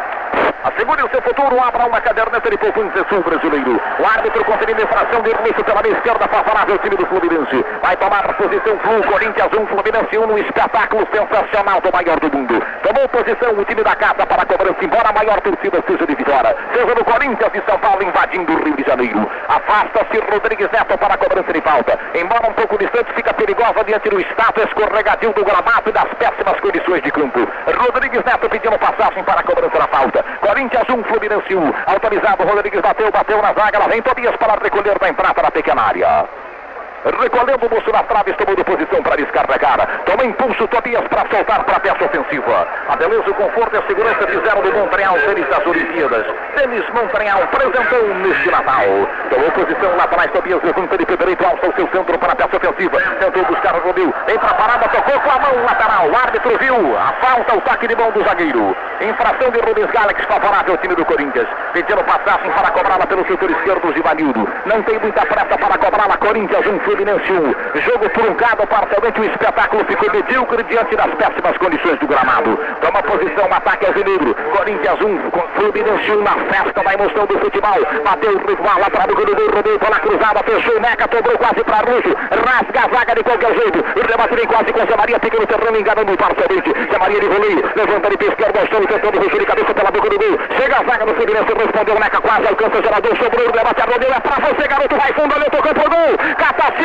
Assegure 0.65 1.03
o 1.03 1.11
seu 1.11 1.21
futuro, 1.21 1.61
abra 1.61 1.85
uma 1.85 2.01
caderneta 2.01 2.49
de 2.49 2.57
poupança 2.57 3.05
sul 3.11 3.23
brasileiro. 3.23 3.79
O 3.99 4.07
árbitro 4.07 4.43
conferindo 4.47 4.81
infração 4.81 5.21
de 5.21 5.29
início 5.29 5.63
pela 5.63 5.87
esquerda, 5.87 6.27
favorável 6.27 6.73
ao 6.73 6.79
time 6.79 6.97
do 6.97 7.05
Fluminense. 7.05 7.63
Vai 7.83 7.95
tomar 7.99 8.33
posição 8.33 8.79
Flu, 8.79 9.03
Corinthians 9.05 9.53
1, 9.53 9.67
Fluminense 9.67 10.17
1, 10.17 10.27
no 10.27 10.39
espetáculo 10.39 11.07
sensacional 11.13 11.83
do 11.83 11.93
maior 11.93 12.19
do 12.19 12.33
mundo. 12.35 12.63
Tomou 12.83 13.07
posição 13.11 13.53
o 13.53 13.65
time 13.67 13.83
da 13.83 13.95
casa 13.95 14.25
para 14.25 14.41
a 14.41 14.47
cobrança, 14.47 14.83
embora 14.83 15.11
a 15.11 15.13
maior 15.13 15.39
torcida 15.43 15.85
seja 15.87 16.07
de 16.07 16.15
Vitória. 16.15 16.57
Seja 16.73 16.95
no 16.95 17.05
Corinthians 17.05 17.53
e 17.53 17.71
São 17.71 17.79
Paulo 17.79 18.03
invadindo 18.03 18.51
o 18.55 18.65
Rio 18.65 18.75
de 18.75 18.85
Janeiro. 18.85 19.31
Afasta-se 19.49 20.19
Rodrigues 20.33 20.71
Neto 20.73 20.97
para 20.97 21.13
a 21.13 21.19
cobrança 21.19 21.53
de 21.53 21.61
falta. 21.61 21.99
Embora 22.15 22.49
um 22.49 22.55
pouco 22.55 22.79
distante, 22.79 23.13
fica 23.13 23.35
perigosa 23.35 23.85
diante 23.85 24.09
do 24.09 24.19
status 24.19 24.65
escorregadio 24.65 25.31
do 25.35 25.45
gramado 25.45 25.91
e 25.91 25.93
das 25.93 26.09
péssimas 26.15 26.59
condições 26.61 27.03
de 27.03 27.11
campo. 27.11 27.47
Rodrigues 27.67 28.25
Neto 28.25 28.49
pedindo 28.49 28.79
passagem 28.79 29.23
para 29.25 29.41
a 29.41 29.43
cobrança 29.43 29.79
da 29.79 29.89
falta. 29.89 30.25
Corinthians 30.55 30.89
1, 30.89 31.03
Fluminense 31.11 31.53
1. 31.53 31.73
Autorizado, 31.87 32.45
Rodrigues 32.45 32.81
bateu, 32.81 33.11
bateu 33.11 33.43
na 33.43 33.53
zaga, 33.55 33.81
lá 33.81 33.89
vem 33.89 34.01
Tobias 34.01 34.37
para 34.37 34.55
recolher 34.63 34.97
da 35.01 35.09
entrada 35.09 35.43
da 35.43 35.51
pequena 35.51 35.83
área. 35.83 36.29
Recolhendo 37.05 37.67
o 37.67 37.69
bolso 37.69 37.93
na 37.93 38.03
trave, 38.05 38.33
tomou 38.33 38.57
de 38.57 38.65
posição 38.65 39.03
para 39.03 39.17
descarregar. 39.17 39.77
Toma 40.07 40.25
impulso, 40.25 40.67
Tobias 40.69 41.07
para 41.09 41.29
soltar 41.29 41.63
para 41.65 41.77
a 41.77 41.81
peça 41.81 42.05
ofensiva. 42.05 42.67
A 42.89 42.97
beleza, 42.97 43.31
o 43.31 43.35
conforto 43.35 43.75
e 43.75 43.79
a 43.79 43.83
segurança 43.83 44.27
fizeram 44.27 44.63
do 44.63 44.73
Montreal 44.73 45.15
tênis 45.27 45.47
das 45.49 45.67
Olimpíadas. 45.67 46.27
Tênis 46.55 46.85
Montreal 46.95 47.43
apresentou 47.43 48.15
neste 48.15 48.51
Natal. 48.51 48.85
Tomou 49.29 49.51
posição 49.53 49.97
lá 49.97 50.05
atrás, 50.05 50.31
Tobias 50.33 50.63
levanta 50.63 50.97
de 50.97 51.07
pé 51.07 51.17
direito, 51.17 51.45
alça 51.45 51.69
o 51.69 51.75
seu 51.75 51.89
centro 51.89 52.19
para 52.19 52.33
a 52.33 52.37
peça 52.37 52.57
ofensiva. 52.57 53.01
Tentou 53.21 53.45
buscar 53.45 53.75
o 53.75 53.81
Romeu. 53.81 54.15
Entra 54.29 54.51
a 54.51 54.55
parada, 54.55 54.89
tocou 54.89 55.21
com 55.21 55.31
a 55.31 55.39
mão 55.39 55.65
lateral. 55.65 56.09
O 56.09 56.17
árbitro 56.17 56.59
viu 56.59 56.97
a 56.97 57.13
falta, 57.21 57.57
o 57.57 57.61
taque 57.63 57.87
de 57.87 57.97
mão 57.97 58.11
do 58.13 58.25
zagueiro. 58.25 58.77
Infração 59.01 59.51
de 59.51 59.61
Rubens 59.61 59.91
Galax, 59.91 60.25
favorável 60.25 60.73
ao 60.73 60.79
time 60.79 60.95
do 60.95 61.05
Corinthians. 61.05 61.49
Pedindo 61.73 62.03
passagem 62.05 62.51
para 62.53 62.71
cobrá-la 62.71 63.07
pelo 63.07 63.27
setor 63.27 63.51
esquerdo, 63.51 63.93
Givanildo. 63.93 64.49
Não 64.67 64.83
tem 64.83 64.99
muita 65.01 65.27
pressa 65.27 65.59
para 65.59 65.79
cobrá-la, 65.79 66.17
Corinthians 66.17 66.67
1, 66.67 66.79
Fluminense 66.95 67.33
1. 67.33 67.81
Jogo 67.81 68.09
truncado, 68.11 68.65
parcialmente 68.69 69.21
o 69.21 69.25
espetáculo 69.25 69.85
ficou 69.85 70.13
medíocre 70.13 70.63
diante 70.63 70.95
das 70.95 71.11
péssimas 71.15 71.59
condições 71.59 71.99
do 71.99 72.07
gramado. 72.07 72.57
Toma 72.81 73.03
posição, 73.03 73.47
ataque 73.51 73.87
alvinegro. 73.87 74.33
Corinthians 74.57 75.01
1, 75.01 75.31
com 75.31 75.41
Fluminense 75.59 76.13
1 76.13 76.23
na 76.23 76.35
festa 76.55 76.85
da 76.85 76.95
emoção 76.95 77.27
do 77.27 77.39
futebol. 77.41 77.81
Bateu 78.05 78.31
o 78.31 78.47
rival 78.47 78.79
lá 78.79 78.89
para 78.91 79.11
o 79.11 79.17
gol 79.17 79.27
do 79.27 79.35
gol, 79.35 79.51
rodou 79.57 79.79
pela 79.81 79.99
cruzada, 79.99 80.41
fechou 80.45 80.81
Neca, 80.81 81.09
dobrou 81.09 81.37
quase 81.37 81.65
para 81.65 81.91
Russo. 81.91 82.15
Rasga 82.31 82.79
a 82.79 82.97
zaga 82.97 83.15
de 83.17 83.23
qualquer 83.25 83.55
jeito. 83.59 83.79
Rebate 83.83 84.35
bem 84.37 84.47
quase 84.47 84.73
com 84.73 84.87
Zé 84.87 84.97
Maria, 84.97 85.19
fica 85.19 85.41
no 85.41 85.47
terreno, 85.47 85.77
enganando 85.81 86.17
parcialmente. 86.17 86.71
Zé 86.71 86.99
Maria 86.99 87.21
de 87.21 87.27
voleio, 87.27 87.73
levanta 87.75 88.11
de 88.11 88.17
pé 88.19 88.47
Alstone 88.55 88.87
tentando 88.87 89.19
Russo 89.19 89.39
de 89.41 89.47
cabeça 89.47 89.75
pela 89.75 89.91
boca 89.91 90.11
do 90.11 90.19
gol. 90.19 90.39
Chega 90.57 90.77
a 90.79 90.85
zaga 90.87 91.07
do 91.07 91.15
Fluminense, 91.15 91.55
respondeu 91.59 91.99
Neca, 91.99 92.21
quase 92.21 92.47
alcança 92.47 92.79
o 92.79 92.83
gerador, 92.83 93.17
sobrou 93.19 93.49
o 93.49 93.53
debate, 93.53 93.83
a 93.83 93.85
rodeio 93.85 94.15
é 94.15 94.21
pra 94.21 94.37
você, 94.47 94.69
garoto, 94.69 94.95
vai 94.95 95.13
fundo, 95.13 95.35
ali, 95.35 95.45
tocou 95.51 95.75
pro 95.75 95.91
gol. 95.91 96.15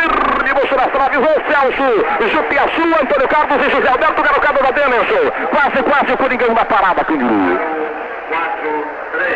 De 0.01 0.53
bolso 0.53 0.75
nas 0.75 0.91
traves, 0.91 1.19
o 1.19 1.51
Celso, 1.51 2.29
Jupiaçu, 2.31 2.81
Antônio 3.01 3.27
Carlos 3.27 3.67
e 3.67 3.69
José 3.69 3.89
Alberto, 3.89 4.21
garocado 4.21 4.63
da 4.63 4.71
Denilson. 4.71 5.31
Quase, 5.51 5.83
quase 5.83 6.13
o 6.13 6.17
Coringão 6.17 6.53
na 6.53 6.65
parada, 6.65 7.03
Cunha. 7.05 7.59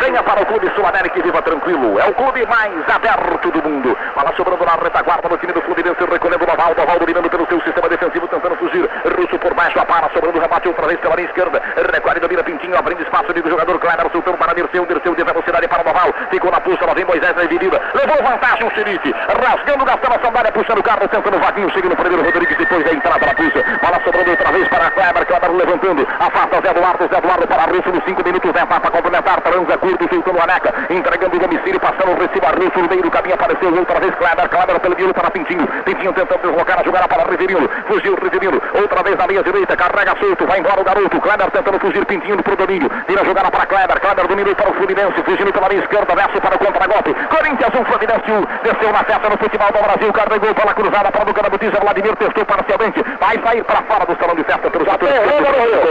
Venha 0.00 0.22
para 0.22 0.42
o 0.42 0.46
Clube 0.46 0.70
Sul-América 0.74 1.18
e 1.18 1.22
viva 1.22 1.42
tranquilo. 1.42 1.98
É 2.00 2.06
o 2.06 2.14
clube 2.14 2.44
mais 2.46 2.72
aberto 2.88 3.50
do 3.50 3.62
mundo. 3.68 3.96
Bola 4.14 4.32
sobrando 4.36 4.64
na 4.64 4.72
retaguarda 4.72 5.28
no 5.28 5.36
time 5.36 5.52
do 5.52 5.60
Fluminense, 5.62 6.04
recolhendo 6.04 6.44
o 6.44 6.46
Novaldo. 6.46 6.80
Novaldo 6.80 7.00
dominando 7.00 7.28
pelo 7.30 7.46
seu 7.46 7.60
sistema 7.62 7.88
defensivo, 7.88 8.26
tentando 8.28 8.56
fugir. 8.56 8.88
Russo 9.16 9.38
por 9.38 9.54
baixo, 9.54 9.78
a 9.78 9.84
para, 9.84 10.08
sobrando 10.10 10.38
o 10.38 10.40
rebate 10.40 10.68
outra 10.68 10.86
vez 10.86 10.98
pela 11.00 11.16
linha 11.16 11.28
esquerda. 11.28 11.60
Recolhe, 11.92 12.20
domina 12.20 12.42
Pintinho, 12.42 12.76
abrindo 12.78 13.02
espaço 13.02 13.30
ali 13.30 13.42
do 13.42 13.50
jogador 13.50 13.78
Kleber, 13.78 14.10
soltando 14.10 14.38
para 14.38 14.54
Dirceu, 14.54 14.86
Dirceu 14.86 15.14
de 15.14 15.24
velocidade 15.24 15.68
para 15.68 15.82
o 15.82 15.84
Noval. 15.84 16.14
Ficou 16.30 16.50
na 16.50 16.60
pulsa, 16.60 16.86
lá 16.86 16.94
vem 16.94 17.04
Moisés 17.04 17.36
na 17.36 17.42
dividida. 17.42 17.80
Levou 17.94 18.22
vantagem 18.22 18.66
o 18.66 18.70
Xerife, 18.70 19.14
rasgando, 19.28 19.84
gastando 19.84 20.14
a 20.16 20.24
sandália, 20.24 20.52
puxando 20.52 20.78
o 20.78 20.82
carro, 20.82 21.08
tentando 21.08 21.36
o 21.36 21.40
Vaguinho, 21.40 21.70
seguindo 21.72 21.92
o 21.92 21.96
primeiro 21.96 22.24
Rodrigues, 22.24 22.56
depois 22.56 22.84
da 22.84 22.92
entrada 22.92 23.26
na 23.26 23.34
pulsa. 23.34 23.62
Bola 23.82 24.00
sobrando 24.04 24.30
outra 24.30 24.52
vez 24.52 24.68
para 24.68 24.90
Kleber, 24.90 25.26
Kleber 25.26 25.52
levantando. 25.52 26.08
Afasta 26.18 26.60
Zé 26.62 26.70
Eduardo, 26.70 27.08
Zé 27.08 27.18
Eduardo 27.18 27.46
para 27.46 27.64
Russo 27.64 27.90
nos 27.90 28.04
5 28.04 28.24
minutos 28.24 28.52
da 28.52 28.62
etapa 28.62 28.90
complementar. 28.90 29.40
Transa 29.40 29.73
curto, 29.78 30.08
soltando 30.08 30.40
a 30.40 30.46
neca, 30.46 30.74
entregando 30.90 31.36
o 31.36 31.40
domicílio, 31.40 31.80
passando 31.80 32.12
o 32.12 32.20
recibo 32.20 32.46
Russo. 32.46 32.78
No 32.80 32.88
meio 32.88 33.02
do 33.02 33.10
caminho 33.10 33.34
apareceu 33.34 33.74
outra 33.74 34.00
vez 34.00 34.14
Kleber. 34.14 34.48
Kleber 34.48 34.80
pelo 34.80 34.96
meio 34.96 35.14
para 35.14 35.30
Pintinho. 35.30 35.66
Pintinho 35.84 36.12
tentando 36.12 36.40
deslocar 36.42 36.80
a 36.80 36.84
jogada 36.84 37.08
para 37.08 37.30
Riverino. 37.30 37.68
Fugiu 37.86 38.14
Riverino. 38.14 38.60
Outra 38.74 39.02
vez 39.02 39.16
na 39.16 39.26
linha 39.26 39.42
direita, 39.42 39.76
carrega 39.76 40.14
solto, 40.20 40.46
vai 40.46 40.58
embora 40.58 40.80
o 40.80 40.84
garoto. 40.84 41.20
Kleber 41.20 41.50
tentando 41.50 41.78
fugir, 41.80 42.04
Pintinho 42.06 42.42
pro 42.42 42.56
domínio. 42.56 42.90
Vira 43.08 43.22
a 43.22 43.24
jogada 43.24 43.50
para 43.50 43.66
Kleber. 43.66 44.00
Kleber 44.00 44.26
dominou 44.28 44.54
para 44.54 44.70
o 44.70 44.74
Fluminense, 44.74 45.22
fugindo 45.24 45.52
pela 45.52 45.68
linha 45.68 45.82
esquerda, 45.82 46.14
verso 46.14 46.40
para 46.40 46.56
o 46.56 46.58
contra-golpe. 46.58 47.14
Corinthians 47.14 47.74
1, 47.74 47.84
Fluminense 47.84 48.30
1. 48.30 48.44
Desceu 48.62 48.92
na 48.92 49.04
festa 49.04 49.28
no 49.28 49.38
futebol 49.38 49.68
do 49.72 49.82
Brasil. 49.82 50.12
Carregou 50.12 50.54
bola 50.54 50.74
cruzada 50.74 51.10
para 51.10 51.22
o 51.22 51.26
Ducana 51.26 51.50
Botija. 51.50 51.80
Vladimir 51.80 52.16
testou 52.16 52.44
parcialmente. 52.44 53.02
Vai 53.20 53.38
sair 53.42 53.64
para 53.64 53.82
fora 53.82 54.06
do 54.06 54.16
salão 54.18 54.34
de 54.34 54.44
festa 54.44 54.70
pelos 54.70 54.88
atores. 54.88 55.14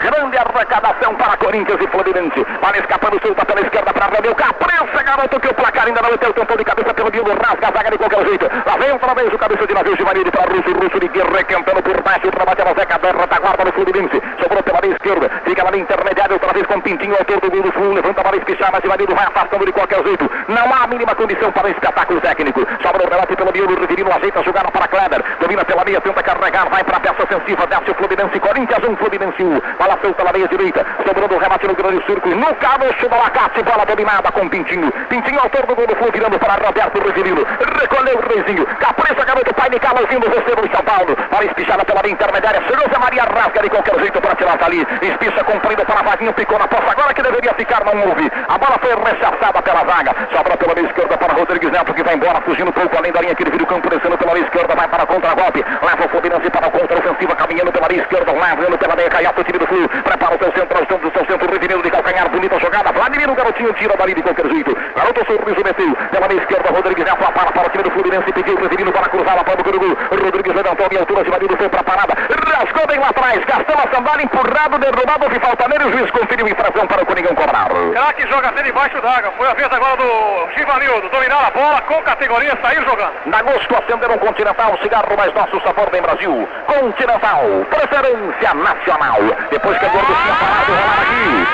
Grande 0.00 0.36
arrecadação 0.38 1.14
para 1.16 1.36
Corinthians 1.36 1.80
e 1.80 1.88
Fluminense. 1.88 2.44
Bola 2.60 2.78
escapando 2.78 3.20
solta 3.22 3.44
pela 3.44 3.60
esquerda 3.60 3.92
para 3.92 4.06
Romeu. 4.06 4.34
Capriça, 4.34 5.02
garoto, 5.02 5.40
que 5.40 5.48
o 5.48 5.54
placar 5.54 5.86
ainda 5.86 6.02
não 6.02 6.10
meteu. 6.10 6.32
Tentou 6.32 6.56
de 6.56 6.64
cabeça 6.64 6.94
pelo 6.94 7.10
Diogo. 7.10 7.30
Rasga 7.30 7.68
a 7.68 7.72
zaga 7.72 7.90
de 7.90 7.98
qualquer 7.98 8.26
jeito. 8.26 8.46
Lá 8.66 8.76
vem 8.76 8.92
o 8.92 9.38
cabeça 9.38 9.66
de 9.66 9.74
navio 9.74 9.96
Givanildo 9.96 10.30
para 10.30 10.52
Russo. 10.52 10.72
Russo 10.72 11.00
de 11.00 11.08
guerra 11.08 11.30
requentando 11.36 11.82
por 11.82 12.02
baixo. 12.02 12.30
Para 12.30 12.44
bater 12.44 12.66
a 12.68 12.74
Zeca 12.74 12.98
da 12.98 13.10
retaguarda 13.10 13.64
do 13.64 13.72
Fluminense. 13.72 14.22
Sobrou 14.40 14.62
pela 14.62 14.80
linha 14.80 14.94
esquerda. 14.94 15.30
Fica 15.44 15.64
na 15.64 15.70
linha 15.70 15.82
intermediária 15.82 16.34
outra 16.34 16.52
vez 16.52 16.66
com 16.66 16.80
Pintinho, 16.80 17.16
autor 17.18 17.40
do 17.40 17.50
gol 17.50 17.62
do 17.62 17.72
Flu. 17.72 17.92
Levanta 17.92 18.20
a 18.20 18.24
bola 18.24 18.36
espichada. 18.36 18.80
Givanildo 18.82 19.14
vai 19.14 19.26
afastando 19.26 19.64
de 19.64 19.72
qualquer 19.72 20.02
jeito. 20.04 20.30
Não 20.48 20.72
há 20.74 20.84
a 20.84 20.86
mínima 20.86 21.14
condição 21.14 21.50
para 21.52 21.68
um 21.68 21.70
espetáculo 21.70 22.20
técnico. 22.20 22.60
Sobra 22.82 23.06
o 23.06 23.08
relate 23.08 23.36
pelo 23.36 23.52
miolo. 23.52 23.80
Riverino 23.80 24.12
ajeita 24.12 24.40
a 24.40 24.42
jogada 24.42 24.70
para 24.70 24.88
Kleber. 24.88 25.24
Domina 25.40 25.64
pela 25.64 25.84
linha, 25.84 26.00
tenta 26.00 26.22
carregar. 26.22 26.68
Vai 26.68 26.84
para 26.84 26.96
a 26.96 27.00
peça 27.00 27.22
ofensiva. 27.22 27.66
Desce 27.66 27.90
o 27.90 27.94
Fluminense. 27.94 28.40
Corinthians 28.40 28.84
1, 28.84 28.96
Fluminense 28.96 29.42
1. 29.42 29.60
Bola 29.78 29.98
solta 30.02 30.24
na 30.24 30.32
meia 30.32 30.48
direita. 30.48 30.84
Sobrando 31.06 31.34
o 31.34 31.38
remate 31.38 31.66
no 31.66 31.74
grande 31.74 32.04
círculo. 32.04 32.34
No 32.34 32.54
cabeço 32.56 33.08
do 33.08 33.16
Lacate. 33.16 33.62
Bola 33.62 33.86
dominada 33.86 34.32
com 34.32 34.48
Pintinho. 34.48 34.90
Pintinho, 35.08 35.40
autor 35.40 35.66
do 35.66 35.74
gol 35.74 35.86
do 35.86 35.94
Flu, 35.96 36.10
virando 36.12 36.38
para 36.38 36.54
Roberto 36.54 36.98
Riverino. 36.98 37.46
Recolheu 37.80 38.18
o 38.18 38.28
Reizinho. 38.28 38.66
Capriça, 38.66 39.24
garoto. 39.24 39.54
Pai 39.54 39.70
Carlos 39.78 40.08
vindo 40.08 40.28
recebo 40.28 40.66
em 40.66 40.70
São 40.70 40.82
Paulo. 40.82 41.16
Bola 41.30 41.44
espichada 41.44 41.84
pela 41.84 42.02
linha 42.02 42.14
intermediária. 42.14 42.62
Souza 42.66 42.98
Maria 42.98 43.22
rasga 43.22 43.62
de 43.62 43.70
qualquer 43.70 43.98
jeito 44.00 44.20
para 44.20 44.34
tirar 44.34 44.58
dali. 44.58 44.86
Espicha 45.02 45.44
comprido 45.44 45.84
para 45.84 46.02
Vaguinho. 46.02 46.32
Picou 46.32 46.58
na 46.58 46.66
poça. 46.66 46.90
Agora 46.90 47.14
que 47.14 47.22
deveria 47.22 47.54
ficar, 47.54 47.84
não 47.84 48.08
houve. 48.08 48.30
A 48.48 48.58
bola 48.58 48.78
foi 48.80 48.94
rechaçada 48.94 49.62
pela 49.62 49.84
zaga. 49.84 50.14
Sobra 50.34 50.56
pela 50.56 50.74
meia 50.74 50.86
esquerda 50.86 51.16
para 51.16 51.34
Rodrigues 51.34 51.70
Neto, 51.70 51.94
que 51.94 52.02
vai 52.02 52.14
embora, 52.14 52.40
fugindo 52.40 52.72
pouco 52.72 52.96
além 52.96 53.12
da 53.12 53.20
linha 53.20 53.34
que 53.34 53.44
vira 53.44 53.62
o 53.62 53.66
campo, 53.66 53.88
descendo 53.88 54.18
pela 54.18 54.32
meia 54.32 54.44
esquerda. 54.44 54.74
Vai 54.74 54.88
para 54.88 55.06
contra-golpe. 55.06 55.64
Leva 55.82 56.04
o 56.04 56.08
Fluminense 56.08 56.50
para 56.50 56.66
a 56.66 56.70
contra-ofensiva, 56.70 57.36
caminhando 57.36 57.72
pela 57.72 57.88
meia 57.88 58.00
esquerda. 58.00 58.32
Levando 58.32 58.78
pela 58.78 58.96
meia 58.96 59.10
caiata 59.10 59.40
o 59.40 59.44
do 59.58 59.66
Flu. 59.66 59.88
Prepara 59.88 60.34
o 60.34 60.38
seu 60.38 60.52
centro, 60.52 60.78
o 60.82 61.12
seu 61.12 61.26
centro, 61.26 61.52
Rivinilo 61.52 61.82
de 61.82 61.90
calcanhar. 61.90 62.28
Bonita 62.30 62.58
jogada. 62.58 62.92
Vladimir, 62.92 63.30
o 63.30 63.34
garotinho, 63.34 63.72
tira 63.74 63.96
dali 63.96 64.14
de 64.14 64.22
qualquer 64.22 64.48
jeito. 64.48 64.76
Garoto 64.96 65.26
sorriso 65.26 65.62
meteu. 65.64 65.96
Pela 66.10 66.28
meia 66.28 66.40
esquerda, 66.40 66.70
Rodrigues 66.70 67.04
Neto 67.04 67.24
apara 67.24 67.52
para 67.52 67.66
o 67.66 67.70
time 67.70 67.82
do 67.82 67.90
Fluminense. 67.90 68.32
Pediu 68.32 68.54
o 68.54 68.60
Rivinilo 68.62 68.92
para 68.92 69.08
cruzar 69.08 69.38
a 69.38 69.44
palma 69.44 69.62
do 69.62 69.68
Urugu. 69.68 69.98
Rodrigues 70.10 70.54
levantou 70.54 70.86
a 70.86 70.88
minha 70.88 71.00
altura. 71.00 71.24
Givanildo 71.24 71.56
foi 71.56 71.68
para 71.68 71.80
a 71.80 71.84
parada. 71.84 72.14
Rasgou 72.56 72.86
bem 72.86 72.98
lá 72.98 73.08
atrás. 73.08 73.44
Gastou 73.44 73.76
a 73.76 73.94
sandália, 73.94 74.24
empurrado, 74.24 74.78
derrubado. 74.78 75.24
Houve 75.24 75.40
falta 75.40 75.68
nele. 75.68 75.84
O 75.84 75.92
juiz 75.92 76.10
conferiu 76.10 76.48
infração 76.48 76.86
para 76.86 77.02
o 77.02 77.06
Coringão 77.06 77.34
cobrar. 77.34 77.68
Craque 77.92 78.26
joga 78.28 78.48
até 78.48 78.62
debaixo 78.62 79.00
d'água. 79.00 79.32
Foi 79.36 79.48
a 79.48 79.54
vez 79.54 79.68
agora 79.72 79.96
do 79.96 80.48
Givanildo. 80.56 81.08
Dominar 81.08 81.46
a 81.46 81.50
bola 81.50 81.80
com 81.82 82.02
categoria, 82.02 82.56
sair 82.62 82.82
jogando. 82.84 83.12
Na 83.26 83.42
gosto 83.42 83.74
acenderam 83.76 84.14
um 84.14 84.18
Continental, 84.18 84.78
cigarro 84.82 85.16
mais 85.16 85.32
nosso 85.34 85.60
sabor 85.62 85.90
bem 85.90 86.02
Brasil. 86.02 86.48
Continental, 86.66 87.42
preferência 87.70 88.54
nacional. 88.54 89.18
Depois 89.50 89.78
que 89.78 89.84
a 89.84 89.88
gordo 89.88 90.06
tinha 90.06 90.34
parado, 90.34 90.72
rolar 90.72 91.02
aqui. 91.02 91.46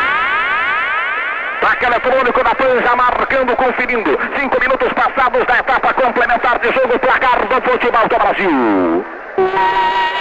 Placa 1.60 1.86
eletrônico 1.86 2.44
da 2.44 2.54
PAN 2.54 2.82
já 2.82 2.96
marcando, 2.96 3.56
conferindo. 3.56 4.18
Cinco 4.38 4.60
minutos 4.60 4.92
passados 4.92 5.46
da 5.46 5.58
etapa 5.58 5.94
complementar 5.94 6.58
de 6.58 6.72
jogo, 6.72 6.98
placar 6.98 7.46
do 7.46 7.70
futebol 7.70 8.08
do 8.08 8.18
Brasil. 8.18 9.04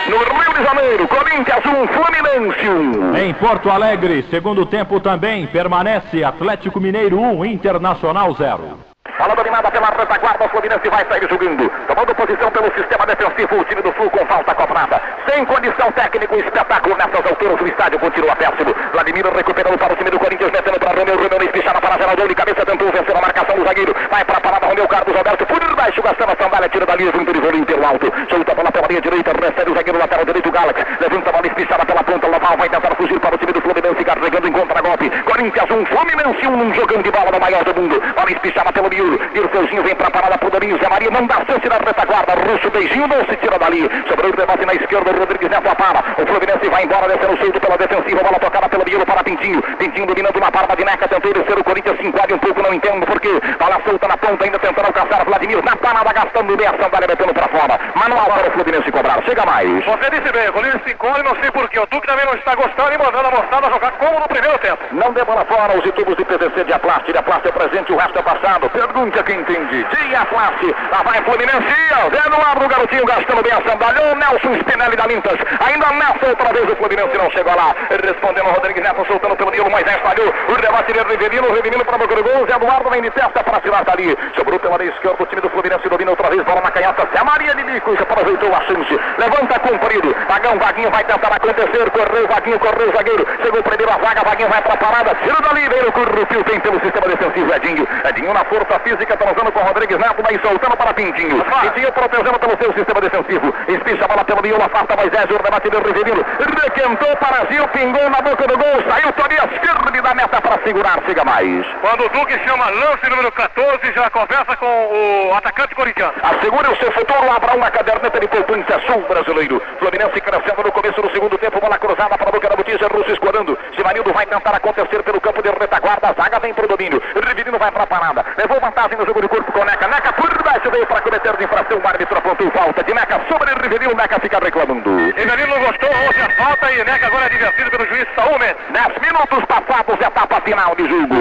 No 0.10 0.18
Rio 0.18 0.54
de 0.54 0.64
Janeiro, 0.64 1.08
Corinthians 1.08 1.66
1, 1.66 1.88
Fluminense 1.88 2.70
1. 2.70 3.18
Em 3.18 3.34
Porto 3.34 3.70
Alegre, 3.70 4.26
segundo 4.30 4.66
tempo 4.66 5.00
também, 5.00 5.48
permanece 5.48 6.24
Atlético 6.24 6.80
Mineiro 6.80 7.20
1, 7.20 7.46
Internacional 7.46 8.36
0. 8.36 8.93
Bola 9.18 9.36
dominada 9.36 9.70
pela 9.70 9.88
retaguarda, 9.88 10.46
o 10.46 10.50
Fluminense 10.50 10.90
vai 10.90 11.06
sair 11.06 11.30
jogando. 11.30 11.70
Tomando 11.88 12.16
posição 12.16 12.50
pelo 12.52 12.74
sistema 12.74 13.06
defensivo, 13.06 13.62
o 13.62 13.64
time 13.66 13.82
do 13.82 13.92
Flu 13.94 14.10
com 14.10 14.26
falta 14.26 14.56
cobrada. 14.56 15.02
Sem 15.30 15.46
condição 15.46 15.92
técnica, 15.92 16.36
um 16.36 16.40
espetáculo 16.40 16.98
nessas 16.98 17.26
alturas. 17.26 17.62
O 17.62 17.68
estádio 17.68 18.00
continua 18.00 18.36
péssimo. 18.36 18.74
Vladimir 18.92 19.26
recuperando 19.28 19.78
para 19.78 19.94
o 19.94 19.96
time 19.96 20.10
do 20.10 20.20
Corinthians, 20.20 20.52
metendo 20.52 20.80
para 20.80 20.98
Romeu. 20.98 21.16
Romeu 21.16 21.38
na 21.38 21.46
espichada 21.46 21.80
para 21.80 21.98
Geraldo 21.98 22.28
de 22.28 22.36
cabeça, 22.36 22.66
tentou 22.66 22.92
vencer 22.92 23.16
a 23.16 23.22
marcação 23.22 23.56
do 23.56 23.64
zagueiro. 23.64 23.96
Vai 24.10 24.26
para 24.26 24.38
a 24.38 24.42
parada, 24.42 24.68
Romeu 24.68 24.88
Carlos 24.88 25.16
Roberto. 25.16 25.46
Por 25.46 25.76
baixo, 25.76 26.02
gastando 26.02 26.32
a 26.32 26.44
sandália, 26.44 26.70
tira 26.70 26.86
dali, 26.86 27.06
junto 27.06 27.34
de 27.34 27.40
vôlei 27.40 27.66
pelo 27.66 27.86
alto. 27.86 28.12
Solta 28.30 28.52
a 28.52 28.56
bola 28.56 28.72
pela 28.72 28.88
linha 28.88 29.02
direita, 29.02 29.32
recebe 29.32 29.72
o 29.72 29.76
zagueiro 29.76 30.00
lateral 30.00 30.26
direito, 30.26 30.52
Galax. 30.52 30.82
Levanta 31.00 31.30
a 31.30 31.34
bola 31.34 31.48
espichada 31.48 31.86
pela 31.86 32.04
ponta, 32.04 32.28
Laval 32.28 32.58
vai 32.58 32.70
tentar 32.70 32.96
fugir 32.96 33.20
para 33.20 33.36
o 33.36 33.38
time 33.38 33.52
do 33.54 33.62
Fluminense, 33.62 34.04
carregando 34.04 34.48
em 34.48 34.52
contra-golpe. 34.52 35.10
Corinthians 35.22 35.70
1, 35.70 35.86
Fluminense 35.86 36.48
1, 36.48 36.52
um 36.52 36.74
jogando 36.74 37.04
de 37.04 37.12
bola 37.12 37.32
no 37.32 37.40
maior 37.40 37.64
do 37.64 37.76
mundo. 37.80 38.02
Bola 38.16 38.32
espichada 38.32 38.72
pelo 38.72 38.90
miolo. 39.04 39.20
Dirceuzinho 39.34 39.84
vem 39.84 39.96
para 39.96 40.08
a 40.08 40.12
parada 40.12 40.38
pro 40.38 40.50
Domingos. 40.50 40.80
Zé 40.80 40.90
Maria 40.90 41.10
dá 41.12 41.36
chance 41.46 41.68
na 41.70 41.78
retaguarda. 41.78 42.34
Russo, 42.34 42.70
beijinho, 42.72 43.08
não 43.08 43.26
se 43.26 43.36
tira 43.38 43.60
dali. 43.60 43.90
Sobrou 44.08 44.32
o 44.32 44.36
debate 44.36 44.66
na 44.66 44.74
esquerda, 44.74 45.12
o 45.12 45.20
Rodrigues 45.20 45.50
Neto 45.50 45.70
apara. 45.70 46.04
O 46.18 46.26
Fluminense 46.26 46.70
vai 46.70 46.84
embora, 46.84 47.08
descendo 47.08 47.38
solto 47.38 47.60
pela 47.60 47.78
defensiva. 47.78 48.24
Bola 48.24 48.40
tocada 48.40 48.70
pelo 48.70 48.86
miolo 48.86 49.06
para 49.06 49.24
Pintinho. 49.24 49.62
Pintinho 49.78 50.08
dominando 50.08 50.38
uma 50.38 50.52
parada 50.52 50.76
de 50.76 50.86
Neca, 50.86 51.08
tentou 51.08 51.34
descer. 51.34 51.58
O 51.60 51.64
Corinthians 51.64 51.98
se 51.98 52.08
enquadra 52.08 52.36
um 52.36 52.40
pouco, 52.40 52.62
não 52.62 52.74
entendo 52.74 53.06
porquê. 53.06 53.34
Bola 53.60 53.82
solta 53.86 54.08
na 54.08 54.18
ponta, 54.18 54.46
ainda 54.46 54.60
tentando 54.60 54.88
alcançar 54.88 55.26
Vladimir. 55.26 55.64
Na 55.64 55.76
parada, 55.76 56.14
gastando 56.14 56.58
bem 56.58 56.68
a 56.68 56.72
sandália, 56.72 57.08
metendo 57.08 57.34
para 57.34 57.48
fora. 57.48 57.80
Manual 57.96 58.26
para 58.26 58.50
o 58.50 58.52
Fluminense 58.52 58.92
cobrar. 58.92 59.22
Chega 59.24 59.46
mais. 59.46 59.86
Você 59.86 60.10
disse 60.10 60.32
bem, 60.32 60.50
o 60.50 60.54
Corinthians 60.54 60.84
se 60.84 60.94
encolhe, 60.94 61.24
não 61.24 61.36
sei 61.42 61.52
porquê. 61.52 61.80
O 61.80 61.88
Duque 61.88 62.08
também 62.08 62.26
não 62.26 62.36
está 62.36 62.56
gostando 62.56 62.94
e 62.94 62.98
mandando 62.98 63.28
a 63.28 63.32
moçada 63.32 63.70
jogar 63.70 63.92
como 63.94 64.20
no 64.20 64.28
primeiro 64.28 64.58
tempo. 64.60 64.84
Não 64.92 65.12
dê 65.14 65.24
bola 65.24 65.46
fora, 65.46 65.78
os 65.78 65.84
tubos 65.92 66.16
de 66.16 66.26
PVC 66.26 66.64
de 66.66 66.74
Aplast. 66.74 67.12
De 67.12 67.18
Aplast 67.18 67.48
é 67.48 67.52
presente, 67.52 67.92
o 67.92 67.98
resto 67.98 68.20
é 68.20 68.22
passado. 68.22 68.70
Pergunte 68.70 68.93
a 68.94 69.24
quem 69.24 69.40
entende. 69.40 69.84
De 69.84 70.16
Aplast. 70.16 70.76
Lá 70.92 71.02
vai 71.02 71.18
Fluminense. 71.24 71.84
Zé 72.14 72.28
Eduardo, 72.28 72.68
garotinho, 72.68 73.06
gastando 73.06 73.42
bem 73.42 73.52
a 73.52 73.62
sandália. 73.68 74.14
O 74.14 74.16
Nelson 74.16 74.54
Spinelli 74.62 74.96
da 74.96 75.08
Lintas. 75.08 75.40
Ainda 75.66 75.88
nessa 75.94 76.30
outra 76.30 76.54
vez 76.54 76.70
o 76.70 76.76
Fluminense 76.76 77.18
não 77.18 77.30
chegou 77.32 77.56
lá. 77.56 77.74
Respondendo 77.90 78.46
o 78.46 78.52
Rodrigues 78.54 78.84
Neto, 78.84 79.04
soltando 79.08 79.36
pelo 79.36 79.50
Nilo. 79.50 79.72
Moisés 79.72 79.98
falhou. 79.98 80.32
O 80.48 80.62
debate 80.62 80.94
de 80.94 81.00
Riverino. 81.00 81.54
Riverino 81.56 81.84
para 81.84 81.96
o 81.96 82.08
gol. 82.08 82.46
Zé 82.46 82.56
Eduardo 82.56 82.90
vem 82.92 83.02
de 83.02 83.10
testa 83.12 83.44
para 83.44 83.60
tirar 83.62 83.84
dali. 83.84 84.16
Sobrou 84.36 84.60
pela 84.60 84.78
meia 84.78 84.90
esquerda. 84.92 85.24
O 85.24 85.26
time 85.26 85.42
do 85.42 85.50
Fluminense 85.50 85.90
domina 85.90 86.12
outra 86.12 86.30
vez. 86.30 86.44
Bola 86.44 86.62
na 86.62 86.70
canhota. 86.70 87.10
Zé 87.12 87.24
Maria 87.24 87.56
de 87.56 87.64
Nico. 87.64 87.96
Já 87.96 88.04
aproveitou 88.04 88.54
a 88.54 88.62
chance. 88.62 89.00
Levanta 89.18 89.60
comprido. 89.60 90.16
Vagão, 90.30 90.60
Vaguinho 90.60 90.92
vai 90.92 91.04
tentar 91.04 91.34
acontecer. 91.34 91.90
Correu, 91.90 92.28
Vaguinho, 92.28 92.60
correu 92.60 92.90
o 92.90 92.94
zagueiro. 92.94 93.28
Chegou 93.42 93.60
o 93.60 93.64
primeiro 93.64 93.92
a 93.92 93.98
vaga. 93.98 94.22
Vaguinho 94.24 94.50
vai 94.50 94.62
para 94.62 94.74
a 94.76 94.78
parada. 94.78 95.16
Tira 95.24 95.42
dali. 95.42 95.68
Veio 95.68 95.90
o 95.90 95.92
Currupio. 95.92 96.44
Tem 96.44 96.60
pelo 96.60 96.80
sistema 96.80 97.08
defensivo. 97.08 97.54
Edinho. 97.56 97.88
Edinho 98.06 98.34
na 98.34 98.46
força 98.46 98.73
física. 98.80 99.18
Transando 99.18 99.52
com 99.52 99.60
o 99.60 99.64
Rodrigues 99.64 99.98
Neto. 99.98 100.24
Vai 100.24 100.40
soltando 100.40 100.78
para 100.78 100.94
Pintinho. 100.94 101.44
Pintinho 101.62 101.92
protegendo 101.92 102.40
pelo 102.40 102.58
seu 102.58 102.74
sistema 102.74 103.02
defensivo. 103.02 103.54
Espicha 103.68 104.06
a 104.06 104.08
bola 104.08 104.24
pelo 104.24 104.42
miolo. 104.42 104.64
Afasta 104.64 104.96
Moisés. 104.96 105.26
O 105.26 105.44
debate 105.44 105.70
do 105.70 105.80
Riverino. 105.80 106.26
Requentou 106.64 107.16
para 107.18 107.46
Gil. 107.52 107.68
Pingou 107.70 108.10
na 108.10 108.22
boca 108.22 108.48
do 108.48 108.58
gol. 108.58 108.84
Saiu 108.88 109.12
Tobias. 109.14 109.50
Firme 109.62 110.02
da 110.02 110.14
meta 110.14 110.42
para 110.42 110.62
segurar. 110.64 111.00
Siga 111.06 111.24
mais. 111.24 111.66
Quando 111.82 112.06
o 112.06 112.10
Duque 112.10 112.40
chama 112.46 112.70
lance 112.70 113.10
número 113.10 113.32
14, 113.32 113.92
já 113.94 114.10
conversa 114.10 114.56
com 114.58 114.66
o 114.66 115.34
atacante 115.36 115.76
corintiano. 115.76 116.14
Assegure 116.22 116.68
o 116.68 116.76
seu 116.78 116.92
futuro, 116.92 117.32
abra 117.32 117.56
uma 117.56 117.70
caderneta 117.70 118.20
de 118.20 118.28
poupança 118.28 118.80
sul 118.88 119.02
brasileiro. 119.08 119.62
Fluminense 119.80 120.22
crescendo 120.22 120.64
no 120.64 120.72
começo 120.72 121.02
do 121.02 121.12
segundo 121.12 121.38
tempo, 121.38 121.60
bola 121.60 121.78
cruzada 121.78 122.18
para 122.18 122.30
a 122.30 122.32
boca 122.32 122.50
da 122.50 122.56
botija, 122.56 122.88
Russo 122.88 123.12
escorando. 123.12 123.58
Givanildo 123.76 124.14
vai 124.14 124.26
tentar 124.26 124.56
acontecer 124.56 125.04
pelo 125.04 125.20
campo 125.20 125.42
de 125.42 125.50
retaguarda, 125.50 126.10
a 126.10 126.24
zaga 126.24 126.40
vem 126.40 126.54
pro 126.54 126.68
domínio. 126.68 127.02
Riverino 127.16 127.60
vai 127.60 127.72
para 127.72 127.84
a 127.84 127.88
parada, 127.88 128.26
levou 128.38 128.60
vantagem 128.64 128.98
no 128.98 129.06
jogo 129.06 129.22
de 129.22 129.28
corpo 129.28 129.52
com 129.52 129.66
Neca. 129.66 129.88
Neca 129.88 130.14
por 130.14 130.44
baixo 130.44 130.72
veio 130.72 130.88
para 130.88 131.02
cometer 131.02 131.36
de 131.36 131.44
infração, 131.44 131.78
o 131.78 131.88
árbitro 131.88 132.18
apontou 132.18 132.50
falta 132.52 132.84
de 132.84 132.94
Neca 132.94 133.20
sobre 133.30 133.52
Riverino, 133.62 133.94
Neca 133.94 134.20
fica 134.22 134.40
reclamando. 134.40 134.90
Riverino 135.18 135.60
gostou, 135.60 135.90
houve 135.90 136.22
a 136.22 136.30
falta 136.38 136.68
aí, 136.68 136.78
né? 136.86 136.98
Que 136.98 137.06
agora 137.06 137.26
é 137.26 137.30
divertido 137.30 137.72
pelo 137.72 137.86
juiz 137.88 138.08
Saúl 138.16 138.40
Mendes. 138.40 138.56
10 138.72 138.88
minutos 139.02 139.44
passados, 139.46 140.00
etapa 140.00 140.42
final 140.42 140.76
de 140.76 140.88
jogo. 140.88 141.16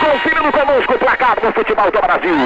Conferindo 0.00 0.52
conosco 0.52 0.94
o 0.94 0.98
placar 0.98 1.40
do 1.40 1.52
futebol 1.52 1.90
do 1.90 2.00
Brasil. 2.02 2.36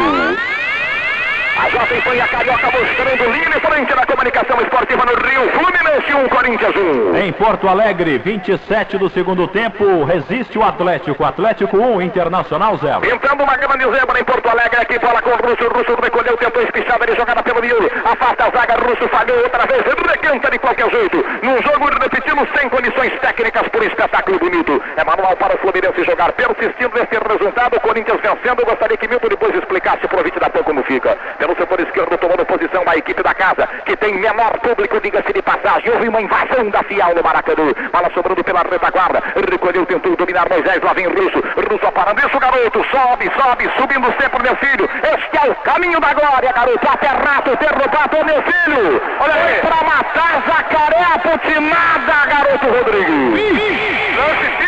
A 1.57 1.69
Jovem 1.69 2.01
Pan 2.01 2.15
e 2.15 2.21
a 2.21 2.29
Carioca 2.29 2.71
mostrando 2.71 3.31
linha 3.31 3.61
frente 3.61 3.95
na 3.95 4.07
comunicação 4.07 4.61
esportiva 4.61 5.05
no 5.05 5.15
Rio. 5.15 5.51
Fluminense 5.53 6.15
1, 6.15 6.29
Corinthians 6.29 6.75
1. 6.75 7.17
Em 7.17 7.33
Porto 7.33 7.69
Alegre, 7.69 8.19
27 8.19 8.97
do 8.99 9.11
segundo 9.11 9.47
tempo, 9.49 10.05
resiste 10.05 10.59
o 10.59 10.63
Atlético. 10.63 11.25
Atlético 11.25 11.77
1, 11.77 12.03
Internacional 12.03 12.77
0. 12.79 13.01
Pintando 13.01 13.45
uma 13.45 13.57
grande 13.57 13.85
zebra 13.85 14.19
em 14.19 14.25
Porto 14.25 14.49
Alegre, 14.49 14.81
aqui 14.81 14.99
bola 14.99 15.21
com 15.21 15.31
o 15.31 15.37
Russo, 15.37 15.65
o 15.65 15.73
Russo 15.73 15.95
recolheu, 16.03 16.37
tentou 16.37 16.63
espichada 16.63 17.07
de 17.07 17.17
jogada 17.17 17.43
pelo 17.43 17.61
miolo, 17.61 17.91
afasta 18.05 18.45
a 18.45 18.51
zaga, 18.51 18.75
Russo 18.87 19.09
falhou 19.09 19.39
outra 19.43 19.67
vez, 19.67 19.83
recanta 19.85 20.51
de 20.51 20.59
qualquer 20.59 20.91
jeito, 20.91 21.25
num 21.43 21.63
jogo 21.63 21.91
repetindo 22.01 22.49
sem 22.57 22.69
condições 22.69 23.13
técnicas 23.21 23.69
por 23.69 23.83
espetáculo 23.83 24.39
bonito, 24.39 24.83
é 24.97 25.05
manual 25.05 25.37
para 25.37 25.55
o 25.55 25.59
Fluminense 25.59 26.03
jogar, 26.05 26.33
persistindo 26.33 26.93
nesse 26.95 27.17
resultado, 27.29 27.77
o 27.77 27.81
Corinthians 27.81 28.21
vencendo, 28.21 28.65
gostaria 28.65 28.97
que 28.97 29.09
Milton 29.09 29.29
depois 29.29 29.55
explicasse 29.55 30.09
pro 30.09 30.19
ouvinte 30.19 30.39
da 30.39 30.49
PAN 30.49 30.63
como 30.63 30.83
fica, 30.85 31.17
pelo 31.43 31.57
setor 31.57 31.81
esquerdo 31.81 32.17
tomando 32.19 32.47
posição 32.47 32.85
a 32.87 32.97
equipe 32.97 33.21
da 33.21 33.35
casa, 33.35 33.67
que 33.85 33.97
tem 33.97 34.15
menor 34.15 34.53
público, 34.61 35.01
diga-se 35.01 35.33
de 35.33 35.43
passagem, 35.43 35.91
houve 35.91 36.09
uma 36.09 36.23
invasão 36.23 36.71
da 36.71 36.85
Fial 36.85 37.13
no 37.17 37.23
Maracanã, 37.23 37.73
bola 37.93 38.09
sobrando 38.15 38.45
pela 38.45 38.63
retaguarda, 38.63 39.21
recolheu, 39.51 39.85
tentou 39.85 40.15
dominar 40.15 40.49
Moisés, 40.49 40.81
lá 40.81 40.93
vem 40.93 41.09
Russo, 41.09 41.43
Russo 41.69 41.85
aparando, 41.85 42.25
isso 42.25 42.39
garoto, 42.39 42.87
sobe, 42.93 43.29
sobe, 43.35 43.69
subindo 43.77 44.07
sempre, 44.21 44.41
meu 44.41 44.55
filho. 44.55 44.89
Este 45.03 45.37
é 45.37 45.51
o 45.51 45.55
caminho 45.57 45.99
da 45.99 46.15
glória, 46.15 46.53
garoto. 46.53 46.89
Até 46.89 47.09
rato, 47.09 47.57
derrubado, 47.57 48.25
meu 48.25 48.43
filho. 48.43 49.03
Olha 49.19 49.35
aí. 49.35 49.61
Pra 49.61 49.83
matar 49.83 50.43
Jacaré, 50.47 51.05
a 51.13 51.19
putinada, 51.19 52.27
garoto 52.29 52.67
Rodrigues. 52.67 53.83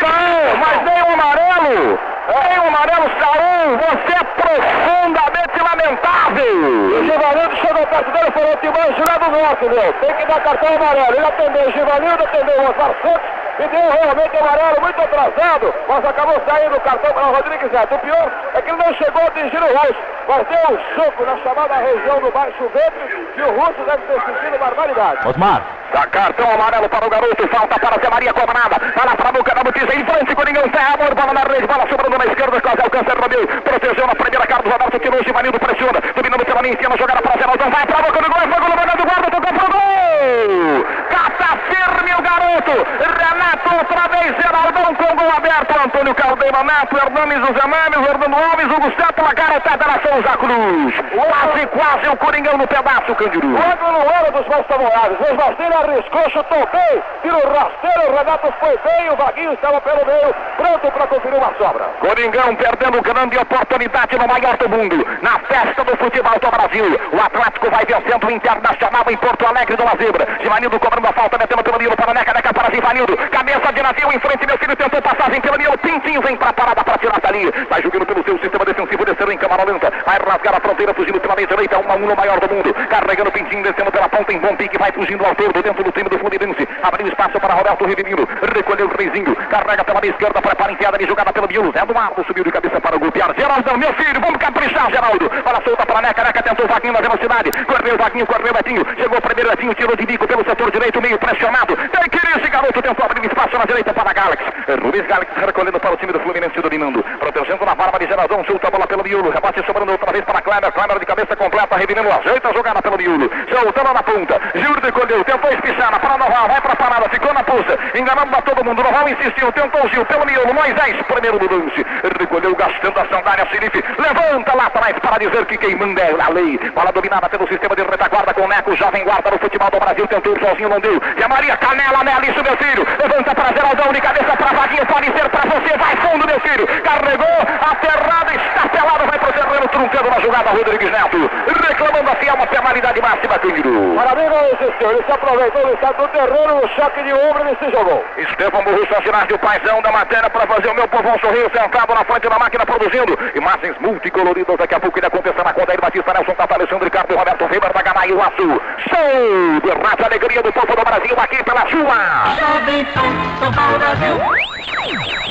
Não, 0.02 0.56
mas 0.56 0.82
nem 0.82 1.02
um 1.02 1.12
amarelo. 1.12 2.13
Nem 2.28 2.58
um 2.58 2.68
amarelo, 2.68 3.10
Saúl. 3.20 3.78
Você 3.78 4.12
é 4.14 4.24
profundamente 4.24 5.58
lamentável. 5.62 6.98
O 6.98 7.04
Givanildo 7.04 7.56
chegou 7.56 7.86
perto 7.86 8.10
dele 8.12 8.28
e 8.28 8.32
falou: 8.32 8.56
Timão, 8.56 8.96
jurado 8.96 9.30
nosso, 9.30 9.64
meu. 9.68 9.92
Tem 9.94 10.14
que 10.14 10.26
dar 10.26 10.40
cartão 10.40 10.74
amarelo. 10.74 11.16
Ele 11.16 11.26
atendeu 11.26 11.68
o 11.68 11.72
Givanildo, 11.72 12.24
atendeu 12.24 12.60
o 12.60 12.70
Osmar 12.70 12.94
Santos 13.02 13.44
e 13.58 13.68
deu 13.68 13.90
realmente 13.90 14.36
amarelo 14.36 14.80
muito 14.80 15.00
atrasado, 15.00 15.74
mas 15.88 16.04
acabou 16.04 16.40
saindo 16.46 16.76
o 16.76 16.80
cartão 16.80 17.12
para 17.12 17.28
o 17.28 17.34
Rodrigues 17.34 17.70
Neto. 17.70 17.94
O 17.94 17.98
pior 17.98 18.32
é 18.54 18.62
que 18.62 18.70
ele 18.70 18.82
não 18.82 18.94
chegou 18.94 19.22
a 19.22 19.26
atingir 19.26 19.58
o 19.58 19.76
rosto, 19.76 20.02
mas 20.28 20.46
deu 20.48 20.76
um 20.76 20.94
soco 20.94 21.24
na 21.24 21.36
chamada 21.38 21.74
região 21.76 22.20
do 22.20 22.30
baixo 22.32 22.68
ventre 22.72 23.28
e 23.36 23.42
o 23.42 23.60
russo 23.60 23.84
deve 23.84 24.02
ter 24.06 24.20
sentido 24.22 24.58
barbaridade. 24.58 25.28
Osmar. 25.28 25.62
Cartão 25.94 26.50
amarelo 26.50 26.88
para 26.88 27.06
o 27.06 27.10
garoto, 27.10 27.48
falta 27.48 27.78
para 27.78 28.02
Zé 28.02 28.10
Maria 28.10 28.32
cobrada. 28.32 28.76
Vai 28.96 29.06
lá 29.06 29.14
para 29.16 29.28
a 29.28 29.32
boca 29.32 29.54
da 29.54 29.62
notícia, 29.62 29.94
em 29.94 30.04
frente, 30.04 30.34
Coringão, 30.34 30.68
terra, 30.68 30.94
amor, 30.94 31.14
bola 31.14 31.32
na 31.32 31.40
rede, 31.42 31.66
bola 31.66 31.86
sobrando 31.88 32.18
na 32.18 32.26
esquerda, 32.26 32.60
quase 32.60 32.80
alcança 32.82 33.14
Romeu. 33.14 33.46
Protegeu 33.62 34.06
na 34.06 34.14
primeira, 34.14 34.46
Carlos 34.46 34.72
Roberto, 34.72 34.98
tirou 34.98 35.20
o 35.20 35.24
Givanildo, 35.24 35.58
pressiona, 35.60 36.00
dominando 36.14 36.44
pela 36.44 36.62
linha, 36.62 36.74
ensina 36.74 36.94
a 36.94 36.98
jogada 36.98 37.22
para 37.22 37.38
Geraldão, 37.38 37.70
vai 37.70 37.86
para 37.86 37.98
a 37.98 38.02
boca 38.02 38.22
do 38.22 38.30
gol, 38.30 38.40
foi 38.40 38.60
gol, 38.60 38.96
do 38.96 39.04
guarda, 39.04 39.30
tocou 39.30 39.52
pro 39.54 39.72
gol! 39.72 40.84
Cata 41.10 41.58
firme 41.68 42.12
o 42.14 42.22
garoto, 42.22 42.74
Renato 43.14 43.68
outra 43.78 44.08
vez, 44.08 44.36
Geraldão 44.42 44.94
com 44.94 45.16
gol 45.16 45.30
aberto, 45.36 45.72
Antônio 45.84 46.14
Caldeira 46.14 46.62
Neto, 46.64 46.96
Hernanes 46.96 47.38
José 47.46 47.66
Mames, 47.66 48.06
Fernando 48.06 48.36
Alves, 48.36 48.66
Hugo 48.66 48.92
Seto, 48.98 49.24
a 49.24 49.32
garotada 49.32 49.84
na 49.86 49.98
Souza 50.00 50.36
Cruz. 50.38 50.94
Quase, 51.14 51.66
quase 51.66 52.08
o 52.08 52.16
Coringão 52.16 52.58
no 52.58 52.66
pedaço, 52.66 53.14
Candiru. 53.14 53.48
Logo 53.48 53.92
no 53.92 54.00
ano 54.00 54.30
dos 54.32 54.46
mais 54.48 54.66
favoráveis, 54.66 55.20
mesmo 55.20 55.42
assim 55.42 55.68
arriscou, 55.84 56.30
chutou 56.30 56.68
bem, 56.72 57.02
tira 57.22 57.36
o 57.36 57.52
rasteiro, 57.52 58.12
o 58.12 58.16
Renato 58.16 58.52
foi 58.58 58.78
bem, 58.78 59.10
o 59.10 59.16
Vaguinho 59.16 59.52
estava 59.52 59.80
pelo 59.80 60.06
meio, 60.06 60.34
pronto 60.56 60.90
para 60.90 61.06
conferir 61.06 61.38
uma 61.38 61.54
sobra. 61.54 61.84
Coringão 62.00 62.54
perdendo 62.56 63.02
grande 63.02 63.38
oportunidade 63.38 64.18
no 64.18 64.26
maior 64.26 64.56
do 64.56 64.68
mundo, 64.68 65.06
na 65.22 65.38
festa 65.40 65.84
do 65.84 65.96
futebol 65.96 66.38
do 66.40 66.50
Brasil. 66.50 66.84
O 67.12 67.20
Atlético 67.20 67.70
vai 67.70 67.84
vencendo 67.84 68.26
o 68.26 68.30
Internacional 68.30 69.04
em 69.08 69.16
Porto 69.16 69.46
Alegre 69.46 69.76
do 69.76 69.84
Lazibra. 69.84 70.26
Givanildo 70.40 70.80
cobrando 70.80 71.08
a 71.08 71.12
falta, 71.12 71.38
metendo 71.38 71.62
pelo 71.62 71.78
Nilo 71.78 71.96
para 71.96 72.14
Neca, 72.14 72.32
Neca 72.32 72.52
para 72.52 72.74
Givanildo. 72.74 73.16
Cabeça 73.16 73.72
de 73.72 73.82
navio 73.82 74.12
em 74.12 74.20
frente, 74.20 74.46
meu 74.46 74.58
filho 74.58 74.76
tentou 74.76 75.02
passagem 75.02 75.40
pelo 75.40 75.56
Nilo. 75.58 75.78
Pintinho 75.78 76.20
vem 76.22 76.36
pra 76.36 76.52
parada 76.52 76.82
para 76.82 76.98
tirar 76.98 77.20
dali. 77.20 77.50
Vai 77.68 77.82
jogando 77.82 78.06
pelo 78.06 78.24
seu 78.24 78.38
sistema 78.38 78.64
defensivo, 78.64 79.04
descendo 79.04 79.32
em 79.32 79.38
câmara 79.38 79.64
lenta. 79.64 79.92
Vai 80.06 80.18
rasgar 80.18 80.56
a 80.56 80.60
fronteira, 80.60 80.94
fugindo 80.94 81.20
pela 81.20 81.36
meia 81.36 81.46
direita, 81.46 81.78
1 81.78 81.90
a 81.90 81.94
1 81.94 81.98
no 81.98 82.16
maior 82.16 82.40
do 82.40 82.54
mundo. 82.54 82.74
Carregando 82.88 83.32
Pintinho, 83.32 83.62
descendo 83.62 83.90
pela 83.90 84.08
ponta 84.08 84.32
em 84.32 84.38
bom 84.38 84.54
pique, 84.56 84.78
vai 84.78 84.92
fugindo 84.92 85.24
ao 85.24 85.34
todo 85.34 85.62
dentro 85.62 85.73
do 85.82 85.90
time 85.92 86.08
do 86.08 86.18
Fluminense. 86.18 86.68
Abriu 86.82 87.08
espaço 87.08 87.40
para 87.40 87.54
Roberto 87.54 87.84
Ribeiro. 87.86 88.28
Recolheu 88.54 88.86
o 88.86 88.96
Reizinho, 88.96 89.34
carrega 89.50 89.84
pela 89.84 90.06
esquerda, 90.06 90.40
prepara 90.40 90.72
enfiada 90.72 90.98
de 90.98 91.06
jogada 91.06 91.32
pelo 91.32 91.48
Miolo. 91.48 91.72
Zé 91.72 91.82
Eduardo 91.82 92.24
subiu 92.24 92.44
de 92.44 92.52
cabeça 92.52 92.80
para 92.80 92.96
golpear. 92.96 93.34
Geraldão, 93.36 93.76
meu 93.78 93.92
filho, 93.94 94.20
vamos 94.20 94.36
caprichar, 94.38 94.90
Geraldo. 94.90 95.30
Bola 95.42 95.60
solta 95.64 95.86
para 95.86 96.02
Neca, 96.02 96.24
Neca 96.24 96.42
tentou 96.42 96.66
o 96.66 96.68
Vaguinho 96.68 96.92
na 96.92 97.00
velocidade. 97.00 97.50
Correu 97.64 97.94
o 97.94 97.98
Vaguinho, 97.98 98.26
correu 98.26 98.50
o 98.50 98.54
Betinho. 98.54 98.84
Chegou 98.96 99.18
o 99.18 99.22
primeiro 99.22 99.50
Betinho, 99.50 99.74
tirou 99.74 99.96
de 99.96 100.06
bico 100.06 100.26
pelo 100.26 100.44
setor 100.44 100.70
direito, 100.70 101.00
meio 101.00 101.18
pressionado. 101.18 101.76
Tem 101.76 102.08
que 102.10 102.18
ir 102.18 102.38
esse 102.38 102.50
garoto, 102.50 102.82
tentou 102.82 103.04
abrir 103.04 103.26
espaço 103.26 103.58
na 103.58 103.64
direita 103.64 103.92
para 103.92 104.12
Galaxy. 104.12 104.44
Rubens 104.82 105.06
Galaxy 105.06 105.34
recolhendo 105.40 105.80
para 105.80 105.92
o 105.92 105.96
time 105.96 106.12
do 106.12 106.20
Fluminense, 106.20 106.60
dominando. 106.60 107.02
Protegendo 107.18 107.64
na 107.64 107.74
barba 107.74 107.98
de 107.98 108.06
Geraldão, 108.06 108.44
solta 108.44 108.68
a 108.68 108.70
bola 108.70 108.86
pelo 108.86 109.02
miolo. 109.02 109.30
Rebate 109.30 109.64
sobrando 109.66 109.92
outra 109.92 110.12
vez 110.12 110.24
para 110.24 110.40
Kleber. 110.40 110.72
Kleber 110.72 110.98
de 110.98 111.06
cabeça 111.06 111.36
completa, 111.36 111.76
revirando, 111.76 112.10
ajeita 112.10 112.48
a 112.48 112.52
jogada 112.52 112.82
pelo 112.82 112.96
miolo. 112.96 113.30
Soltando 113.48 113.92
na 113.92 114.02
ponta. 114.02 114.40
Júlio 114.54 114.80
recolheu, 114.82 115.24
tentou 115.24 115.50
espichar 115.54 115.98
para 116.00 116.18
Noval, 116.18 116.48
vai 116.48 116.60
para 116.60 116.76
parada, 116.76 117.08
ficou 117.08 117.32
na 117.32 117.42
pulsa. 117.42 117.78
Enganando 117.94 118.36
a 118.36 118.42
todo 118.42 118.64
mundo. 118.64 118.82
Noval 118.82 119.08
insistiu, 119.08 119.52
tentou 119.52 119.88
Gil 119.88 120.04
pelo 120.06 120.26
miolo. 120.26 120.54
Moisés, 120.54 120.96
primeiro 121.06 121.38
do 121.38 121.50
lance. 121.50 121.84
Recolheu, 122.18 122.54
gastando 122.54 122.98
a 122.98 123.06
sandália. 123.08 123.46
Felipe 123.46 123.82
levanta 123.98 124.56
lá 124.56 124.66
atrás 124.66 124.94
para 124.98 125.18
dizer 125.18 125.44
que 125.46 125.56
quem 125.58 125.74
manda 125.76 126.00
é 126.00 126.14
a 126.20 126.28
lei. 126.28 126.58
Bola 126.74 126.92
dominada 126.92 127.28
pelo 127.28 127.48
sistema 127.48 127.74
de 127.76 127.82
retaguarda 127.82 128.34
com 128.34 128.42
o 128.42 128.48
Neco, 128.48 128.76
jovem 128.76 129.04
guarda 129.04 129.30
no 129.30 129.38
futebol 129.38 129.70
do 129.70 129.80
Brasil. 129.80 130.06
Tentou 130.06 130.38
sozinho, 130.38 130.68
não 130.68 130.80
deu. 130.80 131.00
E 131.16 131.22
a 131.22 131.28
Maria 131.28 131.56
Canela 131.56 132.04
nela, 132.04 132.26
isso, 132.26 132.42
meu 132.42 132.56
filho. 132.56 132.86
Levanta 132.98 133.34
para 133.34 133.54
Geraldão 133.54 133.92
de 133.92 134.00
cabeça 134.00 134.36
para 134.36 134.52
Vaguinho. 134.52 134.86
Pode 134.86 135.06
ser 135.06 135.28
para 135.28 135.50
você, 135.50 135.76
vai 135.76 135.96
fundo, 135.96 136.26
meu 136.26 136.40
filho. 136.40 136.66
Carregou, 136.82 137.38
aterrado, 137.70 138.30
está 138.32 138.68
pelado, 138.68 139.06
vai 139.06 139.18
pro 139.18 139.32
terreno, 139.32 139.68
truncando 139.68 140.10
na 140.10 140.20
jogada. 140.20 140.50
Rodrigues 140.50 140.90
Neto 140.90 141.30
reclamando 141.74 142.10
assim, 142.10 142.26
é 142.26 142.32
uma 142.32 142.46
penalidade 142.46 143.00
máxima, 143.00 143.38
Cândido. 143.38 143.94
Parabéns 143.96 144.32
insistiu, 144.52 144.90
ele 144.90 145.04
se 145.04 145.12
do 145.50 145.74
estado 145.74 145.96
do 145.96 146.08
terreno, 146.08 146.60
no 146.60 146.68
choque 146.68 147.02
de 147.02 147.12
ombro 147.12 147.46
ele 147.46 147.56
se 147.56 147.70
jogou. 147.70 148.04
Estefan 148.16 148.62
Burro, 148.64 148.86
São 148.88 149.02
Ginásio, 149.02 149.38
paizão 149.38 149.82
da 149.82 149.92
matéria 149.92 150.30
para 150.30 150.46
fazer 150.46 150.68
o 150.68 150.74
meu 150.74 150.88
povão 150.88 151.18
sorrir, 151.20 151.50
sentado 151.52 151.94
na 151.94 152.04
frente 152.04 152.28
da 152.28 152.38
máquina 152.38 152.66
produzindo 152.66 153.18
imagens 153.34 153.76
multicoloridas. 153.80 154.56
Daqui 154.56 154.74
a 154.74 154.80
pouco 154.80 154.98
ele 154.98 155.06
aconteça 155.06 155.42
na 155.42 155.52
conta 155.52 155.72
aí, 155.72 155.78
Batista 155.78 156.12
Nelson, 156.12 156.34
Tata 156.34 156.54
Alexandre 156.54 156.84
Ricardo, 156.84 157.16
Roberto 157.16 157.44
Weber 157.44 157.72
e 158.06 158.12
o 158.12 158.20
Açu. 158.20 158.62
Show 158.88 159.60
de 159.62 159.70
rádio 159.70 160.06
alegria 160.06 160.42
do 160.42 160.52
povo 160.52 160.76
do 160.76 160.84
Brasil 160.84 161.16
aqui 161.16 161.42
pela 161.44 161.66
chuva. 161.66 161.94
Jovem 162.38 162.84
Pan, 162.86 163.00
São 163.40 163.52
Paulo, 163.52 163.78
Brasil. 163.78 164.54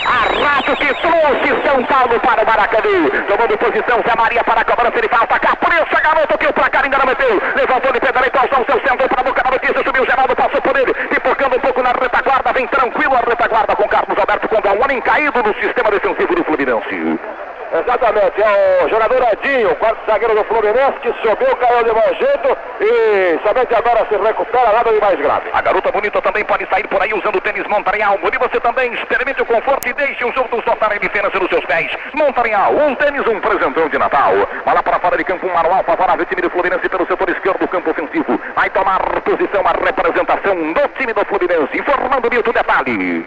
A 0.06 0.76
que 0.76 0.94
trouxe 0.96 1.68
São 1.68 1.84
Paulo 1.86 2.20
para 2.20 2.44
o 2.44 2.46
Maracanã. 2.46 3.10
Tomando 3.28 3.58
posição, 3.58 4.02
Zé 4.08 4.16
Maria 4.18 4.44
para 4.44 4.62
a 4.62 4.66
cobrança 4.66 5.02
de 5.02 5.08
falta. 5.08 5.40
Capricha, 5.40 6.02
garoto, 6.02 6.38
que 6.38 6.48
o 6.48 6.54
placar 6.54 6.84
ainda 6.84 6.98
não 6.98 7.06
meteu. 7.06 7.42
Levantou 7.56 7.92
de 7.94 8.00
pé 8.00 8.12
direito, 8.12 8.38
ao 8.38 8.66
seu 8.66 8.82
centro 8.82 9.08
para 9.08 9.22
a 9.22 9.24
boca 9.24 9.44
da 9.44 9.52
notícia. 9.52 9.84
Subiu 9.84 10.03
o 10.04 10.06
Geraldo, 10.06 10.36
passou 10.36 10.62
por 10.62 10.76
ele. 10.76 10.94
Pipocando 10.94 11.56
um 11.56 11.60
pouco 11.60 11.82
na 11.82 11.92
retaguarda. 11.92 12.54
Vem 12.54 12.68
tranquilo 12.68 13.16
a 13.16 13.30
retaguarda 13.30 13.76
com 13.76 13.88
Carlos 13.88 14.18
Alberto, 14.18 14.50
há 14.68 14.74
um 14.74 14.84
homem 14.84 15.02
caído 15.02 15.42
no 15.42 15.54
sistema 15.56 15.90
defensivo 15.90 16.36
do 16.36 16.44
Fluminense. 16.44 17.20
Exatamente, 17.74 18.40
é 18.40 18.86
o 18.86 18.88
jogador 18.88 19.28
Edinho, 19.34 19.76
quarto 19.78 20.06
zagueiro 20.06 20.36
do 20.36 20.44
Fluminense, 20.44 21.00
que 21.02 21.12
subiu, 21.28 21.56
caiu 21.58 21.84
de 21.84 21.92
mau 21.92 22.14
jeito 22.14 22.58
e 22.80 23.40
somente 23.42 23.74
agora 23.74 24.06
se 24.08 24.16
recupera, 24.16 24.72
nada 24.72 24.94
de 24.94 25.02
mais 25.02 25.20
grave. 25.20 25.50
A 25.52 25.60
garota 25.60 25.92
bonita 25.92 26.22
também 26.22 26.46
pode 26.46 26.68
sair 26.70 26.88
por 26.88 27.02
aí 27.02 27.12
usando 27.16 27.38
o 27.38 27.42
tênis 27.42 27.66
Montreal. 27.68 28.20
E 28.22 28.38
você 28.38 28.60
também 28.60 28.94
experimente 28.94 29.42
o 29.42 29.46
conforto 29.48 29.90
e 29.90 29.94
deixe 29.94 30.24
os 30.24 30.38
outros 30.38 30.64
notarem 30.66 30.98
a 30.98 31.02
diferença 31.02 31.40
nos 31.40 31.50
seus 31.50 31.66
pés. 31.66 31.92
Montreal, 32.14 32.74
um 32.76 32.94
tênis, 32.94 33.26
um 33.26 33.40
presentão 33.40 33.90
de 33.90 33.98
Natal. 33.98 34.34
Vai 34.64 34.76
lá 34.76 34.84
para 34.84 35.00
fora 35.00 35.18
de 35.18 35.24
campo, 35.24 35.48
um 35.48 35.54
manual 35.54 35.84
favorável, 35.84 36.26
time 36.28 36.44
do 36.44 36.52
Fluminense 36.52 36.88
pelo 36.88 37.08
setor 37.08 37.28
esquerdo 37.32 37.58
do 37.58 37.68
campo 37.68 37.90
ofensivo. 37.90 38.40
Vai 38.56 38.70
tomar 38.70 39.00
posição 39.22 39.64
a 39.66 39.74
representação 39.94 40.56
do 40.74 40.88
time 40.98 41.14
do 41.14 41.26
Fluminense. 41.26 41.78
Informando 41.78 42.30
Milton 42.30 42.52
Detalhe. 42.52 43.26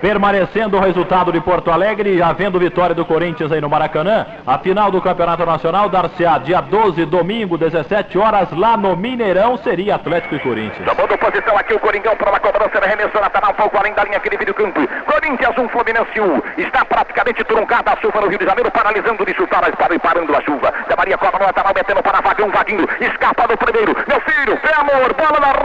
Permanecendo 0.00 0.76
o 0.76 0.80
resultado 0.80 1.32
de 1.32 1.40
Porto 1.40 1.72
Alegre, 1.72 2.22
havendo 2.22 2.56
vitória 2.56 2.94
do 2.94 3.04
Corinthians 3.04 3.50
aí 3.50 3.60
no 3.60 3.68
Maracanã, 3.68 4.26
a 4.46 4.56
final 4.58 4.92
do 4.92 5.02
Campeonato 5.02 5.44
Nacional 5.44 5.88
dar-se-á 5.88 6.38
dia 6.38 6.60
12, 6.60 7.04
domingo, 7.06 7.58
17 7.58 8.16
horas, 8.16 8.48
lá 8.52 8.76
no 8.76 8.96
Mineirão, 8.96 9.56
seria 9.58 9.96
Atlético 9.96 10.36
e 10.36 10.38
Corinthians. 10.38 10.88
Tomando 10.88 11.18
posição 11.18 11.58
aqui 11.58 11.74
o 11.74 11.80
Coringão 11.80 12.14
para 12.14 12.30
a 12.30 12.38
cobrança, 12.38 12.78
arremesso 12.78 13.18
lateral, 13.18 13.52
pouco 13.54 13.76
além 13.76 13.92
da 13.92 14.04
linha 14.04 14.20
que 14.20 14.30
divide 14.30 14.52
o 14.52 14.54
campo. 14.54 14.86
Corinthians 15.04 15.58
1, 15.58 15.68
Fluminense 15.68 16.20
1. 16.20 16.42
Está 16.58 16.84
praticamente 16.84 17.42
truncada 17.42 17.90
a 17.90 17.96
chuva 17.96 18.20
no 18.20 18.28
Rio 18.28 18.38
de 18.38 18.44
Janeiro, 18.44 18.70
paralisando 18.70 19.26
de 19.26 19.34
chutar 19.34 19.64
e 19.68 19.98
parando 19.98 20.36
a 20.36 20.40
chuva. 20.42 20.72
Zé 20.88 20.94
Maria 20.96 21.18
cobra 21.18 21.40
no 21.40 21.46
lateral, 21.46 21.72
metendo 21.74 22.02
para 22.04 22.20
Vaguinho, 22.20 22.52
Vaguinho. 22.52 22.88
Escapa 23.00 23.48
do 23.48 23.58
primeiro. 23.58 23.96
Meu 24.06 24.20
filho, 24.20 24.56
pé 24.58 24.74
amor, 24.78 25.12
bola 25.14 25.40
na 25.40 25.57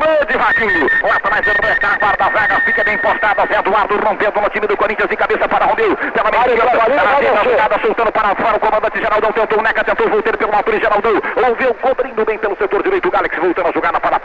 rede, 0.63 0.73
Vaguinho. 0.73 0.89
Lá 1.03 1.15
atrás, 1.15 1.45
recarga 1.45 2.25
a 2.25 2.29
zaga, 2.31 2.61
fica 2.61 2.83
bem 2.83 2.97
postada. 2.97 3.45
Zé 3.47 3.59
Eduardo 3.59 3.97
rompendo 3.97 4.41
no 4.41 4.49
time 4.49 4.67
do 4.67 4.77
Corinthians 4.77 5.09
de 5.09 5.15
cabeça 5.15 5.47
para 5.47 5.65
Romeu. 5.65 5.95
Pela 5.95 6.31
meia, 6.31 6.45
pela 6.45 7.43
jogada, 7.43 7.79
soltando 7.81 8.11
para 8.11 8.35
fora 8.35 8.57
o 8.57 8.59
comandante 8.59 8.99
Geraldão. 8.99 9.31
Tentou 9.31 9.59
o 9.59 9.61
Neca, 9.61 9.83
tentou 9.83 10.09
voltar 10.09 10.37
pelo 10.37 10.55
alto 10.55 10.71
de 10.71 10.79
Geraldão. 10.79 11.21
Ouviu 11.47 11.73
cobrindo 11.75 12.25
bem 12.25 12.37
pelo 12.37 12.57
setor 12.57 12.83
direito. 12.83 13.07
O 13.07 13.11
Galex 13.11 13.37
voltando 13.37 13.67
a 13.67 13.71
jogada 13.71 13.99
para 13.99 14.15
a 14.15 14.19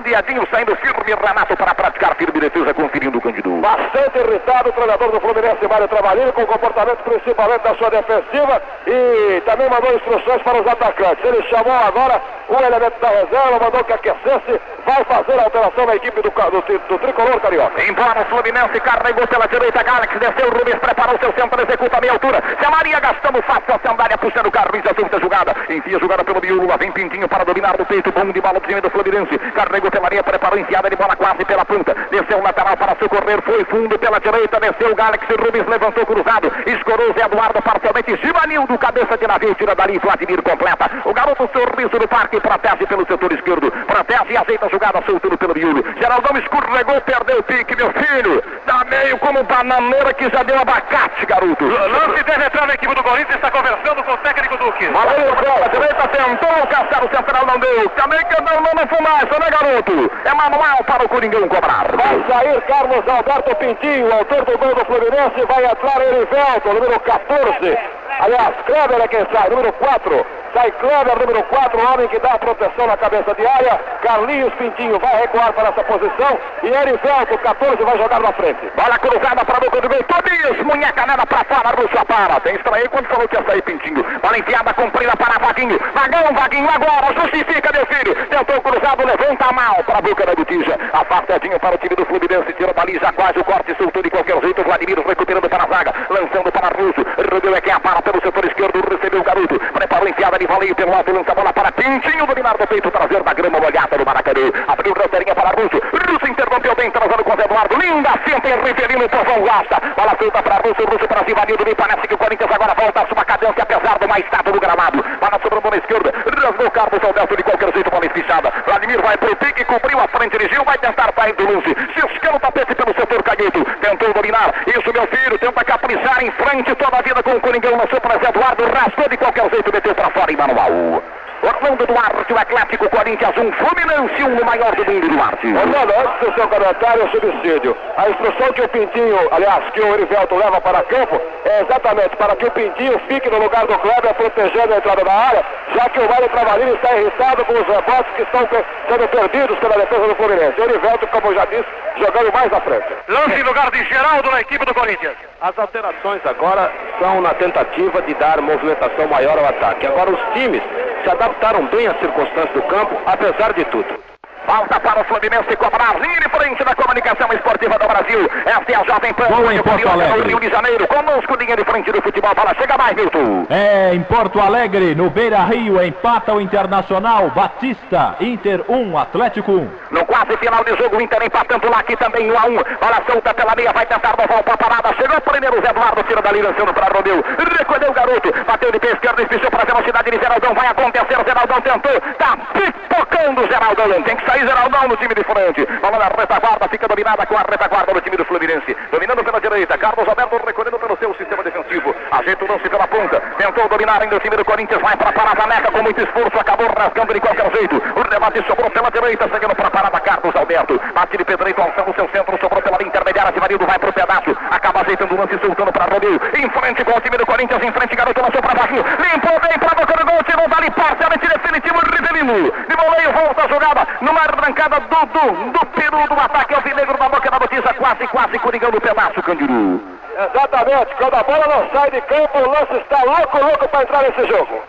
de 0.00 0.14
Edinho, 0.14 0.46
saindo 0.50 0.74
firme. 0.76 1.02
Renato 1.02 1.56
para 1.56 1.74
praticar 1.74 2.14
firme 2.16 2.40
defesa, 2.40 2.72
conferindo 2.74 3.18
o 3.18 3.20
Candido. 3.20 3.50
Bastante 3.60 4.18
irritado 4.18 4.70
o 4.70 4.72
treinador 4.72 5.10
do 5.10 5.20
Fluminense, 5.20 5.68
Mário 5.68 5.88
Trabalhinho, 5.88 6.32
com 6.32 6.42
o 6.42 6.46
comportamento 6.46 6.98
principalmente 7.04 7.62
da 7.62 7.74
sua 7.74 7.90
defensiva 7.90 8.62
e 8.86 9.42
também 9.44 9.68
mandou 9.68 9.94
instruções 9.94 10.42
para 10.42 10.60
os 10.60 10.66
atacantes. 10.66 11.24
Ele 11.24 11.42
chamou 11.48 11.72
agora 11.72 12.20
o 12.48 12.54
elemento 12.54 13.00
da 13.00 13.08
reserva, 13.08 13.64
mandou 13.64 13.84
que 13.84 13.92
aquecesse, 13.92 14.60
vai 14.86 15.04
fazer 15.04 15.38
a 15.38 15.44
alteração 15.44 15.86
na 15.86 15.96
equipe 15.96 16.22
do, 16.22 16.30
do, 16.30 16.78
do 16.88 16.98
tricolor 16.98 17.40
carioca. 17.40 17.82
Embora 17.84 18.22
o 18.22 18.24
Fluminense 18.26 18.80
carregou 18.80 19.26
pela 19.26 19.46
direita, 19.46 19.82
Galaxy 19.82 20.18
desceu, 20.18 20.48
o 20.48 20.58
Rubens 20.58 20.78
preparou 20.78 21.18
seu 21.18 21.32
centro, 21.32 21.62
executa 21.62 21.98
a 21.98 22.00
meia 22.00 22.12
altura. 22.12 22.42
Se 22.58 22.66
a 22.66 22.70
Maria 22.70 23.00
gastando 23.00 23.42
fácil 23.42 23.74
a 23.74 23.88
sandália, 23.88 24.18
puxando 24.18 24.46
o 24.46 24.50
Carlinhos, 24.50 24.86
a 24.86 25.18
jogada. 25.18 25.54
Enfia 25.68 25.96
a 25.96 26.00
jogada 26.00 26.24
pelo 26.24 26.66
lá 26.66 26.76
vem 26.76 26.92
Pintinho 26.92 27.28
para 27.28 27.44
dominar 27.44 27.76
do 27.76 27.86
peito, 27.86 28.12
bom 28.12 28.30
de 28.30 28.40
bola 28.40 28.60
do 28.60 28.66
time 28.66 28.80
do 28.80 28.90
Fluminense. 28.90 29.38
Carregou 29.38 29.81
pela 29.90 30.08
linha, 30.08 30.22
preparou 30.22 30.58
enfiada 30.58 30.88
de 30.88 30.96
bola 30.96 31.16
quase 31.16 31.44
pela 31.44 31.64
ponta. 31.64 31.94
Desceu 32.10 32.38
o 32.38 32.42
lateral 32.42 32.76
para 32.76 32.96
socorrer, 32.96 33.42
foi 33.42 33.64
fundo 33.64 33.98
pela 33.98 34.18
direita, 34.20 34.60
desceu 34.60 34.92
o 34.92 34.94
Galaxy, 34.94 35.32
Rubens 35.34 35.66
levantou 35.66 36.04
cruzado, 36.06 36.52
escorou 36.66 37.12
Zé 37.14 37.24
Eduardo 37.24 37.62
parcialmente, 37.62 38.16
Givanildo, 38.22 38.78
cabeça 38.78 39.16
de 39.16 39.26
navio, 39.26 39.54
tira 39.54 39.74
dali, 39.74 39.98
Vladimir 39.98 40.42
completa. 40.42 40.90
O 41.04 41.12
garoto 41.12 41.48
sorriso 41.52 41.98
do 41.98 42.08
parque, 42.08 42.40
protege 42.40 42.86
pelo 42.86 43.06
setor 43.06 43.32
esquerdo, 43.32 43.70
protege 43.70 44.32
e 44.32 44.36
ajeita 44.36 44.66
a 44.66 44.68
jogada, 44.68 45.02
soltando 45.06 45.38
pelo 45.38 45.54
miolo. 45.54 45.84
Geraldão 45.98 46.36
escorregou, 46.38 47.00
perdeu 47.00 47.38
o 47.38 47.42
pique, 47.42 47.76
meu 47.76 47.90
filho. 47.92 48.42
Tá 48.66 48.84
meio 48.84 49.18
como 49.18 49.42
bananeira 49.44 50.12
que 50.14 50.28
já 50.30 50.42
deu 50.42 50.58
abacate, 50.58 51.26
garoto. 51.26 51.64
Lance 51.64 52.22
deve 52.24 52.44
entrar 52.44 52.66
na 52.66 52.74
equipe 52.74 52.94
do 52.94 53.02
Corinthians, 53.02 53.36
está 53.36 53.50
conversando 53.50 54.02
com 54.02 54.12
o 54.12 54.16
técnico 54.18 54.56
Duque. 54.56 54.88
Bola 54.88 55.12
pela 55.12 55.68
direita, 55.68 56.08
tentou, 56.08 56.66
Castelo 56.68 57.08
Central 57.14 57.46
não 57.46 57.58
deu. 57.58 57.88
Também 57.90 58.20
que 58.26 58.40
não, 58.42 58.60
não, 58.60 58.72
não 58.74 58.86
fumaça, 58.86 59.38
né, 59.38 59.50
garoto? 59.50 59.71
É 59.72 60.34
manual 60.34 60.84
para 60.84 61.04
o 61.04 61.08
Coringão 61.08 61.48
cobrar. 61.48 61.86
Vai 61.96 62.22
sair 62.28 62.60
Carlos 62.62 63.08
Alberto 63.08 63.56
Pintinho, 63.56 64.12
autor 64.12 64.44
do 64.44 64.58
gol 64.58 64.74
do 64.74 64.84
Fluminense, 64.84 65.46
vai 65.48 65.64
entrar 65.64 66.00
Erivelto, 66.02 66.68
número 66.74 67.00
14. 67.00 67.78
Aliás, 68.20 68.54
Kleber 68.66 69.00
é 69.00 69.08
quem 69.08 69.26
sai, 69.32 69.48
número 69.48 69.72
4. 69.72 70.26
Sai 70.54 70.70
Kleber, 70.72 71.18
número 71.18 71.42
4, 71.44 71.80
o 71.80 71.92
homem 71.92 72.08
que 72.08 72.18
dá 72.18 72.38
proteção 72.38 72.86
na 72.86 72.96
cabeça 72.96 73.34
de 73.34 73.46
área. 73.46 73.80
Carlinhos 74.02 74.52
Pintinho 74.54 74.98
vai 74.98 75.16
recuar 75.22 75.52
para 75.54 75.70
essa 75.70 75.82
posição. 75.84 76.38
E 76.62 76.68
Erivelto, 76.68 77.38
14, 77.38 77.82
vai 77.82 77.96
jogar 77.96 78.20
na 78.20 78.32
frente. 78.32 78.70
Bola 78.76 78.98
cruzada 78.98 79.44
para 79.44 79.56
a 79.56 79.60
boca 79.60 79.80
do 79.80 79.88
gol. 79.88 80.02
Tobias, 80.04 80.58
munheca 80.62 81.06
nada 81.06 81.26
para 81.26 81.44
fora, 81.44 81.74
Russo 81.74 82.06
para. 82.06 82.40
Tem 82.40 82.54
estranho 82.54 82.90
quando 82.90 83.08
falou 83.08 83.26
que 83.26 83.36
ia 83.36 83.44
sair 83.44 83.62
Pintinho. 83.62 84.04
Bola 84.20 84.38
enfiada, 84.38 84.74
comprida 84.74 85.16
para 85.16 85.38
Vaguinho. 85.38 85.80
Vagão, 85.94 86.34
Vaguinho 86.34 86.68
agora, 86.68 87.14
justifica, 87.18 87.72
meu 87.72 87.86
filho. 87.86 88.14
Tentou 88.26 88.60
cruzado, 88.60 89.06
levanta 89.06 89.46
a 89.46 89.52
mal 89.62 89.84
para 89.84 89.98
a 89.98 90.02
boca 90.02 90.26
da 90.26 90.34
botija. 90.34 90.74
Afastadinho 90.92 91.58
para 91.60 91.74
o 91.76 91.78
time 91.78 91.94
do 91.94 92.04
Fluminense, 92.06 92.52
tira 92.54 92.72
dali, 92.74 92.98
já 92.98 93.12
quase 93.12 93.38
o 93.38 93.44
corte, 93.44 93.74
soltou 93.76 94.02
de 94.02 94.10
qualquer 94.10 94.40
jeito. 94.40 94.62
Vladimir 94.64 94.98
recuperando 95.06 95.48
para 95.48 95.64
a 95.64 95.68
zaga, 95.68 95.94
lançando 96.10 96.50
para 96.50 96.68
Russo. 96.76 97.02
Rubeu 97.30 97.54
é 97.54 97.60
quem 97.60 97.72
apara 97.72 98.02
pelo 98.02 98.20
setor 98.20 98.44
esquerdo, 98.44 98.82
recebeu 98.90 99.20
o 99.20 99.24
garoto. 99.24 99.58
Preparou 99.58 100.08
enfiada 100.08 100.38
de 100.38 100.46
voleio 100.46 100.74
pelo 100.74 100.92
alto, 100.92 101.12
lança 101.12 101.32
a 101.32 101.34
bola 101.34 101.52
para 101.52 101.70
Pintinho, 101.72 102.26
dominar 102.26 102.56
do 102.58 102.66
peito, 102.66 102.90
trazer 102.90 103.22
da 103.22 103.32
grama 103.32 103.60
molhada 103.60 103.96
do 103.96 104.04
Maracanã. 104.04 104.50
Abriu 104.66 104.92
rasteirinha 104.94 105.34
para 105.34 105.50
Russo. 105.50 105.78
Russo 105.78 106.26
interrompeu 106.28 106.74
bem, 106.74 106.90
trazendo 106.90 107.24
com 107.24 107.30
o 107.30 107.40
Eduardo. 107.40 107.76
Linda, 107.76 108.10
senta 108.26 108.48
em 108.48 108.58
Riverino, 108.64 109.04
o 109.04 109.08
povão 109.08 109.42
gasta. 109.44 109.76
Bola 109.96 110.14
feita 110.18 110.42
para 110.42 110.56
Russo, 110.56 110.82
Russo 110.90 111.06
para 111.06 111.24
Zivanildo. 111.24 111.64
Me 111.64 111.74
parece 111.74 112.08
que 112.08 112.14
o 112.14 112.18
Corinthians 112.18 112.50
agora 112.50 112.74
volta 112.74 113.02
a 113.02 113.06
sua 113.06 113.24
cadência, 113.24 113.62
apesar 113.62 113.98
do 113.98 114.08
mais 114.08 114.24
estado 114.24 114.50
do 114.50 114.60
gramado. 114.60 115.04
Bola 115.20 115.38
sobre 115.40 115.58
a 115.58 115.60
bola 115.60 115.76
esquerda, 115.76 116.12
rasgou 116.42 116.70
Carlos 116.70 117.04
Alberto 117.04 117.36
de 117.36 117.42
qualquer 117.42 117.72
jeito, 117.72 117.90
bola 117.90 118.06
espichada. 118.06 118.52
Vladimir 118.66 119.00
vai 119.02 119.16
pro 119.16 119.36
pique, 119.52 119.64
cobriu 119.64 119.98
a 120.00 120.08
frente, 120.08 120.36
dirigiu, 120.36 120.64
vai 120.64 120.78
tentar 120.78 121.12
sair 121.16 121.32
do 121.34 121.44
lance. 121.44 121.76
Ciscando 121.94 122.36
o 122.36 122.40
tapete 122.40 122.74
pelo 122.74 122.94
setor 122.94 123.22
canhoto. 123.22 123.64
Tentou 123.80 124.12
dominar. 124.12 124.52
Isso, 124.66 124.92
meu 124.92 125.06
filho, 125.06 125.38
tenta 125.38 125.64
caprichar 125.64 126.22
em 126.22 126.30
frente 126.32 126.74
toda 126.74 126.98
a 126.98 127.02
vida 127.02 127.22
com 127.22 127.32
o 127.32 127.40
Coringão. 127.40 127.76
Lançou 127.76 128.00
para 128.00 128.18
Zé 128.18 128.28
Eduardo, 128.28 128.64
rasgou 128.64 129.08
de 129.08 129.16
qualquer 129.16 129.50
jeito, 129.50 129.72
meteu 129.72 129.94
para 129.94 130.10
fora 130.10 130.32
em 130.32 130.36
manual. 130.36 131.02
Orlando 131.42 131.84
Duarte, 131.86 132.32
o 132.32 132.38
Atlético 132.38 132.88
Corinthians 132.88 133.36
1, 133.36 133.52
Fluminense 133.52 134.22
1, 134.22 134.40
o 134.40 134.44
maior 134.44 134.76
do 134.76 134.84
mundo, 134.84 135.08
Duarte. 135.08 135.48
Orlando, 135.48 135.92
antes 135.98 136.20
do 136.20 136.34
seu 136.34 136.46
comentário, 136.46 137.10
subsídio. 137.10 137.76
A 137.96 138.10
instrução 138.10 138.52
que 138.52 138.62
o 138.62 138.68
Pintinho, 138.68 139.18
aliás, 139.32 139.64
que 139.72 139.80
o 139.80 139.92
Erivelto 139.92 140.36
leva 140.36 140.60
para 140.60 140.84
campo, 140.84 141.20
é 141.44 141.62
exatamente 141.62 142.14
para 142.16 142.36
que 142.36 142.46
o 142.46 142.50
Pintinho 142.52 142.96
fique 143.08 143.28
no 143.28 143.40
lugar 143.40 143.66
do 143.66 143.76
Kleber, 143.76 144.14
protegendo 144.14 144.72
a 144.72 144.76
entrada 144.76 145.02
da 145.02 145.12
área, 145.12 145.44
já 145.74 145.88
que 145.88 145.98
o 145.98 146.08
Mário 146.08 146.28
Travalini 146.28 146.74
está 146.74 146.96
irritado 146.96 147.44
com 147.44 147.52
os 147.54 147.66
rebotes 147.66 148.12
que 148.14 148.22
estão 148.22 148.48
sendo 148.88 149.08
perdidos 149.08 149.41
pela 149.48 149.76
defesa 149.76 150.06
do 150.06 150.14
Fluminense. 150.14 150.60
O 150.60 150.64
Erivelto, 150.64 151.06
como 151.08 151.34
já 151.34 151.44
disse, 151.46 151.66
jogando 151.98 152.32
mais 152.32 152.52
à 152.52 152.60
frente. 152.60 152.86
Lance 153.08 153.40
em 153.40 153.42
lugar 153.42 153.70
de 153.70 153.84
Geraldo 153.84 154.30
na 154.30 154.40
equipe 154.40 154.64
do 154.64 154.74
Corinthians. 154.74 155.16
As 155.40 155.58
alterações 155.58 156.20
agora 156.24 156.70
são 156.98 157.20
na 157.20 157.34
tentativa 157.34 158.00
de 158.02 158.14
dar 158.14 158.40
movimentação 158.40 159.06
maior 159.08 159.38
ao 159.38 159.46
ataque. 159.46 159.86
Agora 159.86 160.10
os 160.10 160.20
times 160.34 160.62
se 161.02 161.10
adaptaram 161.10 161.66
bem 161.66 161.86
às 161.86 161.98
circunstâncias 161.98 162.54
do 162.54 162.62
campo, 162.62 162.96
apesar 163.06 163.52
de 163.52 163.64
tudo. 163.66 164.11
Falta 164.46 164.80
para 164.80 165.00
o 165.00 165.04
Fluminense 165.04 165.56
cobrar 165.56 165.94
linha 166.00 166.20
de 166.20 166.28
frente 166.28 166.64
da 166.64 166.74
comunicação 166.74 167.28
esportiva 167.32 167.78
do 167.78 167.86
Brasil. 167.86 168.30
Esta 168.44 168.72
é 168.72 168.74
a 168.74 168.84
Jovem 168.84 169.14
Pan. 169.14 169.26
Gol 169.28 169.52
em 169.52 169.62
Porto 169.62 169.88
Alegre. 169.88 170.18
No 170.18 170.26
Rio 170.26 170.40
de 170.40 170.50
Janeiro. 170.50 170.86
Conosco, 170.88 171.36
linha 171.36 171.56
de 171.56 171.64
frente 171.64 171.92
do 171.92 172.02
futebol. 172.02 172.34
Fala, 172.34 172.54
chega 172.54 172.76
mais, 172.76 172.96
Milton. 172.96 173.46
É, 173.48 173.94
em 173.94 174.02
Porto 174.02 174.40
Alegre, 174.40 174.94
no 174.94 175.10
Beira 175.10 175.38
Rio, 175.44 175.82
empata 175.82 176.34
o 176.34 176.40
Internacional. 176.40 177.30
Batista, 177.30 178.16
Inter 178.20 178.64
1, 178.68 178.98
Atlético 178.98 179.52
1. 179.52 179.70
No 179.90 180.04
quase 180.06 180.36
final 180.38 180.64
de 180.64 180.76
jogo, 180.76 180.96
o 180.96 181.00
Inter 181.00 181.22
empatando 181.22 181.70
lá 181.70 181.78
aqui 181.78 181.96
também 181.96 182.30
1 182.30 182.38
a 182.38 182.46
1. 182.46 182.54
Bola 182.54 183.02
solta 183.06 183.34
pela 183.34 183.54
meia, 183.54 183.72
vai 183.72 183.86
tentar 183.86 184.14
voltar 184.16 184.42
para 184.42 184.54
a 184.54 184.56
parada. 184.56 184.94
Chegou 184.96 185.20
primeiro 185.20 185.58
o 185.58 185.62
Zé 185.62 185.70
Eduardo, 185.70 186.02
tira 186.02 186.20
dali, 186.20 186.42
lançando 186.42 186.74
para 186.74 186.92
Romeu. 186.92 187.24
Recolheu 187.58 187.90
o 187.90 187.94
garoto, 187.94 188.32
bateu 188.44 188.72
de 188.72 188.78
pé 188.80 188.88
esquerdo, 188.88 189.20
espichou 189.20 189.50
para 189.50 189.62
a 189.62 189.66
velocidade 189.66 190.10
de 190.10 190.18
Geraldão. 190.18 190.54
Vai 190.54 190.66
acontecer, 190.66 191.18
o 191.18 191.24
Geraldão 191.24 191.60
tentou. 191.60 192.00
Tá 192.18 192.36
pipocando 192.52 193.42
o 193.42 193.46
Geraldão. 193.46 194.02
Tem 194.02 194.16
que 194.16 194.26
sair 194.26 194.31
Geraldão 194.40 194.88
no 194.88 194.96
time 194.96 195.14
de 195.14 195.24
frente. 195.24 195.66
Bola 195.80 195.98
na 195.98 196.08
retaguarda, 196.08 196.68
fica 196.68 196.88
dominada 196.88 197.26
com 197.26 197.36
a 197.36 197.44
retaguarda 197.48 197.92
do 197.92 198.00
time 198.00 198.16
do 198.16 198.24
Fluminense. 198.24 198.76
Dominando 198.90 199.24
pela 199.24 199.40
direita, 199.40 199.78
Carlos 199.78 200.08
Alberto 200.08 200.40
recolhendo 200.44 200.78
pelo 200.78 200.96
seu 200.98 201.14
sistema 201.14 201.42
defensivo. 201.42 201.94
Ajeita 202.10 202.44
o 202.44 202.48
lance 202.48 202.68
pela 202.68 202.86
ponta. 202.88 203.20
Tentou 203.38 203.68
dominar 203.68 204.02
ainda 204.02 204.16
o 204.16 204.20
time 204.20 204.36
do 204.36 204.44
Corinthians. 204.44 204.80
Vai 204.80 204.96
para 204.96 205.10
a 205.10 205.12
parada, 205.12 205.46
Neca 205.46 205.70
com 205.70 205.82
muito 205.82 206.00
esforço. 206.00 206.38
Acabou 206.38 206.66
rasgando 206.76 207.14
de 207.14 207.20
qualquer 207.20 207.50
jeito. 207.52 207.76
O 207.76 208.04
debate 208.08 208.44
sobrou 208.46 208.70
pela 208.70 208.90
direita, 208.90 209.28
chegando 209.28 209.54
para 209.54 209.70
parada, 209.70 210.00
Carlos 210.00 210.34
Alberto. 210.34 210.80
Bate 210.94 211.16
de 211.16 211.24
pedreito, 211.24 211.60
alçando 211.60 211.90
o 211.90 211.94
seu 211.94 212.08
centro. 212.10 212.38
Sobrou 212.40 212.62
pela 212.62 212.78
linha 212.78 212.88
intermediária. 212.88 213.32
Zivanildo 213.32 213.66
vai 213.66 213.78
pro 213.78 213.92
pedaço. 213.92 214.36
Acaba 214.50 214.80
ajeitando 214.80 215.14
o 215.14 215.18
lance, 215.18 215.38
soltando 215.38 215.72
para 215.72 215.92
Romeu. 215.92 216.20
Em 216.34 216.48
frente 216.50 216.84
com 216.84 216.96
o 216.96 217.00
time 217.00 217.16
do 217.16 217.26
Corinthians. 217.26 217.62
Em 217.62 217.72
frente, 217.72 217.96
garoto 217.96 218.20
lançou 218.20 218.42
para 218.42 218.60
Vaguinho. 218.60 218.84
Limpou 218.84 219.40
bem 219.40 219.58
para 219.58 219.74
boca 219.74 219.94
do 219.96 220.04
gol. 220.10 220.22
Tirou 220.24 220.48
dali 220.48 220.70
parcialmente 220.70 221.26
definitivo. 221.26 221.78
Rivelino. 221.92 222.52
De 222.68 222.76
voleio, 222.76 223.12
volta 223.12 223.44
a 223.44 223.48
jogada. 223.48 223.86
Numa 224.00 224.21
arrancada 224.22 224.80
do, 224.80 225.06
do, 225.06 225.50
do 225.52 225.66
peru 225.66 226.06
do 226.08 226.20
ataque 226.20 226.54
alvinegro 226.54 226.98
na 226.98 227.08
boca 227.08 227.30
da 227.30 227.38
botija. 227.38 227.74
Quase, 227.74 228.06
quase 228.08 228.38
Coringão 228.38 228.70
no 228.70 228.80
pedaço, 228.80 229.22
Candiru. 229.22 229.80
Exatamente, 230.12 230.94
quando 230.96 231.14
a 231.14 231.22
bola 231.22 231.46
não 231.46 231.70
sai 231.70 231.90
de 231.90 232.00
campo, 232.02 232.38
o 232.38 232.50
lance 232.50 232.74
está 232.74 233.02
louco, 233.02 233.38
louco 233.38 233.68
para 233.68 233.82
entrar 233.82 234.02
nesse 234.02 234.26
jogo. 234.28 234.62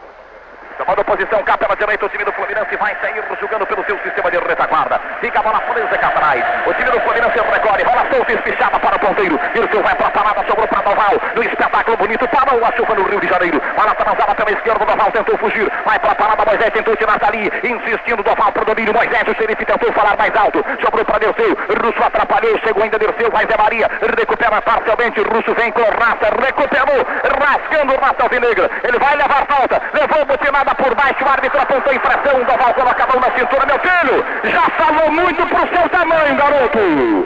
Tomando 0.77 1.05
posição 1.05 1.43
cá 1.43 1.57
pela 1.57 1.75
direita, 1.75 2.05
o 2.05 2.09
time 2.09 2.23
do 2.23 2.31
Fluminense 2.31 2.75
vai 2.77 2.95
sair 2.99 3.23
jogando 3.39 3.65
pelo 3.67 3.83
seu 3.85 3.97
sistema 3.99 4.31
de 4.31 4.37
retaguarda. 4.37 4.99
Fica 5.19 5.39
a 5.39 5.43
bola 5.43 5.59
presa 5.59 5.97
cá 5.97 6.07
atrás. 6.07 6.43
O 6.65 6.73
time 6.73 6.89
do 6.89 6.99
Fluminense 7.01 7.39
recolhe, 7.39 7.83
bola 7.83 8.05
solta 8.09 8.31
e 8.31 8.35
espichada 8.35 8.79
para 8.79 8.92
ponteiro. 9.03 9.39
Wilson 9.55 9.81
vai 9.81 9.95
para 9.95 10.07
a 10.07 10.11
parada, 10.11 10.45
sobrou 10.47 10.67
para 10.67 10.81
Noval. 10.81 11.15
No 11.35 11.43
espetáculo 11.43 11.97
bonito, 11.97 12.27
parou 12.29 12.63
a 12.65 12.71
chuva 12.71 12.95
no 12.95 13.03
Rio 13.03 13.19
de 13.19 13.27
Janeiro. 13.27 13.61
Bola 13.75 13.93
transada 13.95 14.33
pela 14.35 14.51
esquerda, 14.51 14.85
Doval 14.85 15.11
tentou 15.11 15.37
fugir. 15.37 15.69
Vai 15.85 15.99
pra 15.99 16.15
parada, 16.15 16.45
Moisés 16.45 16.73
tentou 16.73 16.95
tirar 16.95 17.19
dali. 17.19 17.51
Insistindo, 17.63 18.23
Doval 18.23 18.51
pro 18.51 18.65
domínio. 18.65 18.93
Moisés, 18.93 19.27
o 19.27 19.35
xerife 19.35 19.65
tentou 19.65 19.91
falar 19.91 20.15
mais 20.17 20.33
alto. 20.35 20.63
Sobrou 20.81 21.03
pra 21.05 21.19
Dirceu. 21.19 21.57
Russo 21.83 22.03
atrapalhou, 22.03 22.57
chegou 22.59 22.83
ainda 22.83 22.97
Dirceu. 22.97 23.29
Vai 23.31 23.45
Zé 23.45 23.57
Maria. 23.57 23.89
Recupera 24.17 24.61
parcialmente. 24.61 25.21
Russo 25.21 25.53
vem 25.55 25.71
com 25.71 25.83
raça. 25.83 26.27
Recuperou. 26.39 27.01
Rasgando 27.43 27.93
o 27.93 27.99
raça 27.99 28.23
alvinegra. 28.23 28.69
Ele 28.83 28.99
vai 28.99 29.15
levar 29.15 29.45
falta. 29.47 29.81
Levou 29.93 30.25
butinada 30.25 30.73
por 30.75 30.95
baixo. 30.95 31.23
O 31.23 31.29
árbitro 31.29 31.61
apontou 31.61 31.93
infração. 31.93 32.43
Doval 32.43 32.73
coloca 32.73 33.03
a 33.03 33.07
mão 33.07 33.19
na 33.19 33.31
cintura. 33.37 33.65
Meu 33.65 33.79
filho, 33.79 34.25
já 34.43 34.63
falou 34.77 35.11
muito 35.11 35.45
pro 35.47 35.67
seu 35.75 35.89
tamanho, 35.89 36.35
garoto. 36.35 36.79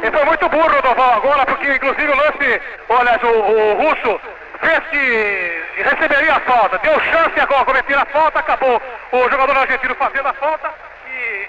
Então 0.03 0.25
muito 0.25 0.49
burro 0.49 0.77
o 0.77 0.81
Doval 0.81 1.13
agora, 1.17 1.45
porque 1.45 1.66
inclusive 1.75 2.11
o 2.11 2.15
lance, 2.15 2.61
olha, 2.89 3.19
o, 3.23 3.51
o 3.51 3.73
Russo 3.75 4.21
fez 4.59 4.79
que 4.89 5.83
receberia 5.83 6.33
a 6.33 6.39
falta, 6.41 6.77
deu 6.79 6.99
chance 6.99 7.39
agora 7.39 7.65
cometer 7.65 7.97
a 7.97 8.05
falta, 8.05 8.39
acabou 8.39 8.81
o 9.11 9.29
jogador 9.29 9.57
argentino 9.57 9.95
fazendo 9.95 10.27
a 10.27 10.33
falta 10.33 10.73
e, 11.07 11.47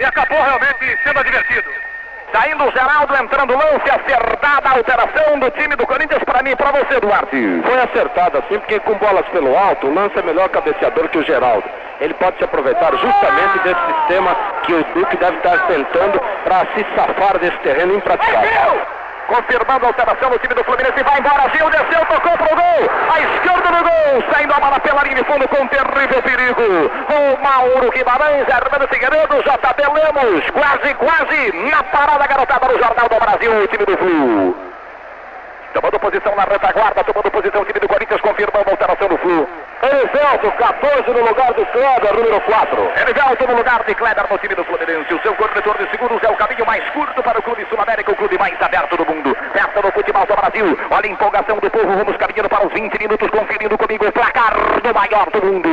e 0.00 0.04
acabou 0.04 0.42
realmente 0.42 0.98
sendo 1.04 1.20
advertido. 1.20 1.70
Saindo 2.32 2.64
o 2.64 2.70
Geraldo, 2.72 3.16
entrando 3.16 3.54
o 3.54 3.56
lance, 3.56 3.90
acertada 3.90 4.68
a 4.68 4.72
alteração 4.72 5.38
do 5.38 5.50
time 5.52 5.74
do 5.76 5.86
Corinthians 5.86 6.22
para 6.24 6.42
mim 6.42 6.50
e 6.50 6.56
para 6.56 6.72
você, 6.72 7.00
Duarte. 7.00 7.62
Foi 7.64 7.80
acertado 7.80 8.38
assim, 8.38 8.58
porque 8.58 8.78
com 8.80 8.94
bolas 8.94 9.26
pelo 9.28 9.56
alto, 9.56 9.86
o 9.86 9.94
lance 9.94 10.18
é 10.18 10.22
melhor 10.22 10.48
cabeceador 10.50 11.08
que 11.08 11.18
o 11.18 11.24
Geraldo. 11.24 11.64
Ele 12.00 12.14
pode 12.14 12.36
se 12.38 12.44
aproveitar 12.44 12.92
justamente 12.92 13.58
desse 13.64 13.80
sistema 13.86 14.36
que 14.62 14.74
o 14.74 14.84
Duque 14.94 15.16
deve 15.16 15.36
estar 15.38 15.66
tentando 15.66 16.20
para 16.44 16.66
se 16.74 16.86
safar 16.94 17.38
desse 17.38 17.56
terreno 17.58 17.94
impraticável. 17.94 18.80
Confirmando 19.28 19.84
a 19.84 19.88
alteração 19.88 20.30
do 20.30 20.38
time 20.38 20.54
do 20.54 20.64
Fluminense, 20.64 21.02
vai 21.02 21.18
embora, 21.18 21.50
Gil, 21.54 21.68
desceu, 21.68 22.00
tocou 22.06 22.32
pro 22.32 22.56
gol, 22.56 22.90
a 23.12 23.20
esquerda 23.20 23.68
do 23.76 23.84
gol, 23.84 24.32
saindo 24.32 24.54
a 24.54 24.58
bola 24.58 24.80
pela 24.80 25.02
linha 25.02 25.16
de 25.16 25.24
fundo 25.24 25.46
com 25.48 25.66
terrível 25.68 26.22
perigo. 26.22 26.62
O 26.62 27.42
Mauro 27.42 27.90
Guimarães, 27.90 28.46
Armando 28.48 28.88
Figueiredo, 28.88 29.36
JB 29.42 29.82
Lemos, 29.92 30.50
quase, 30.50 30.94
quase, 30.94 31.52
na 31.70 31.82
parada 31.82 32.26
garotada 32.26 32.68
no 32.68 32.78
Jornal 32.78 33.06
do 33.06 33.20
Brasil, 33.20 33.52
o 33.52 33.66
time 33.66 33.84
do 33.84 33.98
Flu. 33.98 34.77
Tomando 35.78 36.00
posição 36.00 36.34
na 36.34 36.42
retaguarda, 36.42 37.04
tomando 37.04 37.30
posição 37.30 37.62
o 37.62 37.64
time 37.64 37.78
do 37.78 37.86
Corinthians, 37.86 38.20
confirmando 38.20 38.66
a 38.66 38.72
alteração 38.72 39.06
do 39.06 39.16
Flu. 39.18 39.48
Elivelto, 39.80 40.50
14 40.50 41.10
no 41.12 41.24
lugar 41.24 41.54
do 41.54 41.64
Kleber, 41.66 42.14
número 42.14 42.40
4. 42.40 42.92
Elivelto 43.00 43.46
no 43.46 43.56
lugar 43.58 43.84
de 43.84 43.94
Kleber 43.94 44.26
no 44.28 44.38
time 44.38 44.56
do 44.56 44.64
Fluminense. 44.64 45.14
O 45.14 45.22
seu 45.22 45.32
corretor 45.36 45.78
de 45.78 45.88
seguros 45.92 46.20
é 46.24 46.28
o 46.28 46.34
caminho 46.34 46.66
mais 46.66 46.82
curto 46.90 47.22
para 47.22 47.38
o 47.38 47.42
Clube 47.44 47.64
Sul-América, 47.70 48.10
o 48.10 48.16
clube 48.16 48.36
mais 48.38 48.60
aberto 48.60 48.96
do 48.96 49.06
mundo. 49.06 49.36
Perto 49.52 49.80
do 49.80 49.92
futebol 49.92 50.26
do 50.26 50.34
Brasil. 50.34 50.78
Olha 50.90 51.06
a 51.06 51.12
empolgação 51.12 51.58
do 51.58 51.70
povo. 51.70 51.96
Vamos 51.96 52.16
caminhando 52.16 52.48
para 52.48 52.66
os 52.66 52.72
20 52.72 52.98
minutos, 52.98 53.30
conferindo 53.30 53.78
comigo 53.78 54.04
o 54.04 54.12
placar 54.12 54.80
do 54.82 54.92
maior 54.92 55.30
do 55.30 55.46
mundo. 55.46 55.68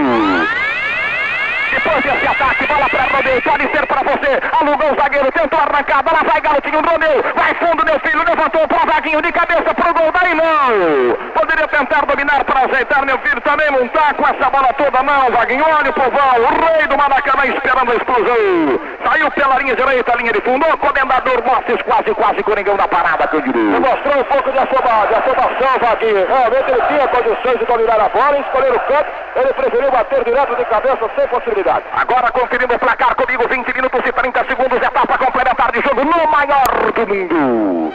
Depois 1.75 2.03
desse 2.03 2.27
ataque, 2.27 2.67
bola 2.67 2.89
para 2.89 3.03
Romeu, 3.15 3.41
pode 3.41 3.63
ser 3.71 3.85
para 3.85 4.01
você. 4.03 4.31
Alugou 4.59 4.91
o 4.91 4.95
zagueiro, 5.01 5.31
tentou 5.31 5.59
arrancar, 5.59 6.03
bola 6.03 6.21
vai 6.25 6.41
garotinho, 6.41 6.79
Romeu, 6.81 7.23
vai 7.35 7.53
fundo, 7.55 7.85
meu 7.85 7.99
filho, 7.99 8.23
levantou 8.23 8.67
pro 8.67 8.85
Vaguinho 8.91 9.21
de 9.21 9.31
cabeça 9.31 9.73
pro 9.73 9.93
gol, 9.93 10.11
daí 10.11 10.33
não. 10.33 11.15
Poderia 11.33 11.67
tentar 11.67 12.05
dominar 12.05 12.43
para 12.45 12.61
ajeitar, 12.65 13.05
meu 13.05 13.17
filho, 13.19 13.41
também 13.41 13.69
não 13.71 13.87
tá 13.89 14.13
com 14.13 14.23
essa 14.27 14.49
bola 14.49 14.71
toda 14.73 15.03
não, 15.03 15.31
Vaguinho, 15.31 15.65
olha 15.67 15.89
o 15.89 15.93
povão, 15.93 16.35
o 16.39 16.65
rei 16.65 16.87
do 16.87 16.97
Maracanã 16.97 17.45
esperando 17.45 17.91
a 17.91 17.95
explosão. 17.95 18.79
Saiu 19.05 19.31
pela 19.31 19.59
linha 19.59 19.75
direita, 19.75 20.15
linha 20.15 20.33
de 20.33 20.41
fundo, 20.41 20.65
o 20.67 20.77
comendador 20.77 21.43
Mosses 21.45 21.81
quase, 21.83 22.13
quase 22.15 22.41
Coringão 22.43 22.75
na 22.77 22.87
parada, 22.87 23.27
Cândido. 23.27 23.59
Mostrou 23.59 24.19
um 24.19 24.23
pouco 24.23 24.51
de 24.51 24.57
afoba- 24.57 25.07
de 25.07 25.85
Vaguinho. 25.85 26.27
Realmente 26.27 26.71
ele 26.71 26.81
tinha 26.87 27.07
condições 27.07 27.59
de 27.59 27.65
dominar 27.65 27.99
a 27.99 28.09
bola, 28.09 28.39
escolher 28.39 28.71
o 28.73 28.79
canto, 28.79 29.09
ele 29.35 29.53
preferiu 29.53 29.91
bater 29.91 30.23
direto 30.23 30.55
de 30.55 30.65
cabeça 30.65 31.09
sem 31.15 31.27
possibilidade. 31.27 31.64
Agora 31.67 32.31
conferindo 32.31 32.75
o 32.75 32.79
placar 32.79 33.15
comigo, 33.15 33.47
20 33.47 33.73
minutos 33.73 33.99
e 34.05 34.11
30 34.11 34.45
segundos, 34.45 34.77
etapa 34.77 35.17
complementar 35.17 35.71
de 35.71 35.81
jogo 35.81 36.03
no 36.05 36.31
maior 36.31 36.91
do 36.93 37.07
mundo. 37.07 37.93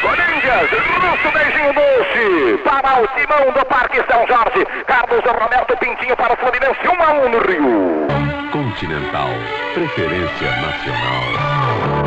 Corinthians, 0.00 0.70
Russo 0.70 1.32
beijinho 1.32 1.72
doce 1.72 2.58
para 2.62 3.02
o 3.02 3.06
timão 3.08 3.52
do 3.52 3.66
Parque 3.66 4.04
São 4.08 4.24
Jorge. 4.28 4.64
Carlos 4.86 5.24
Roberto 5.24 5.76
Pintinho 5.78 6.16
para 6.16 6.34
o 6.34 6.36
Fluminense, 6.36 6.86
1 6.86 7.02
a 7.02 7.12
1 7.12 7.28
no 7.30 7.38
Rio. 7.40 8.06
Continental. 8.52 9.30
Preferência 9.74 10.50
nacional. 10.60 12.03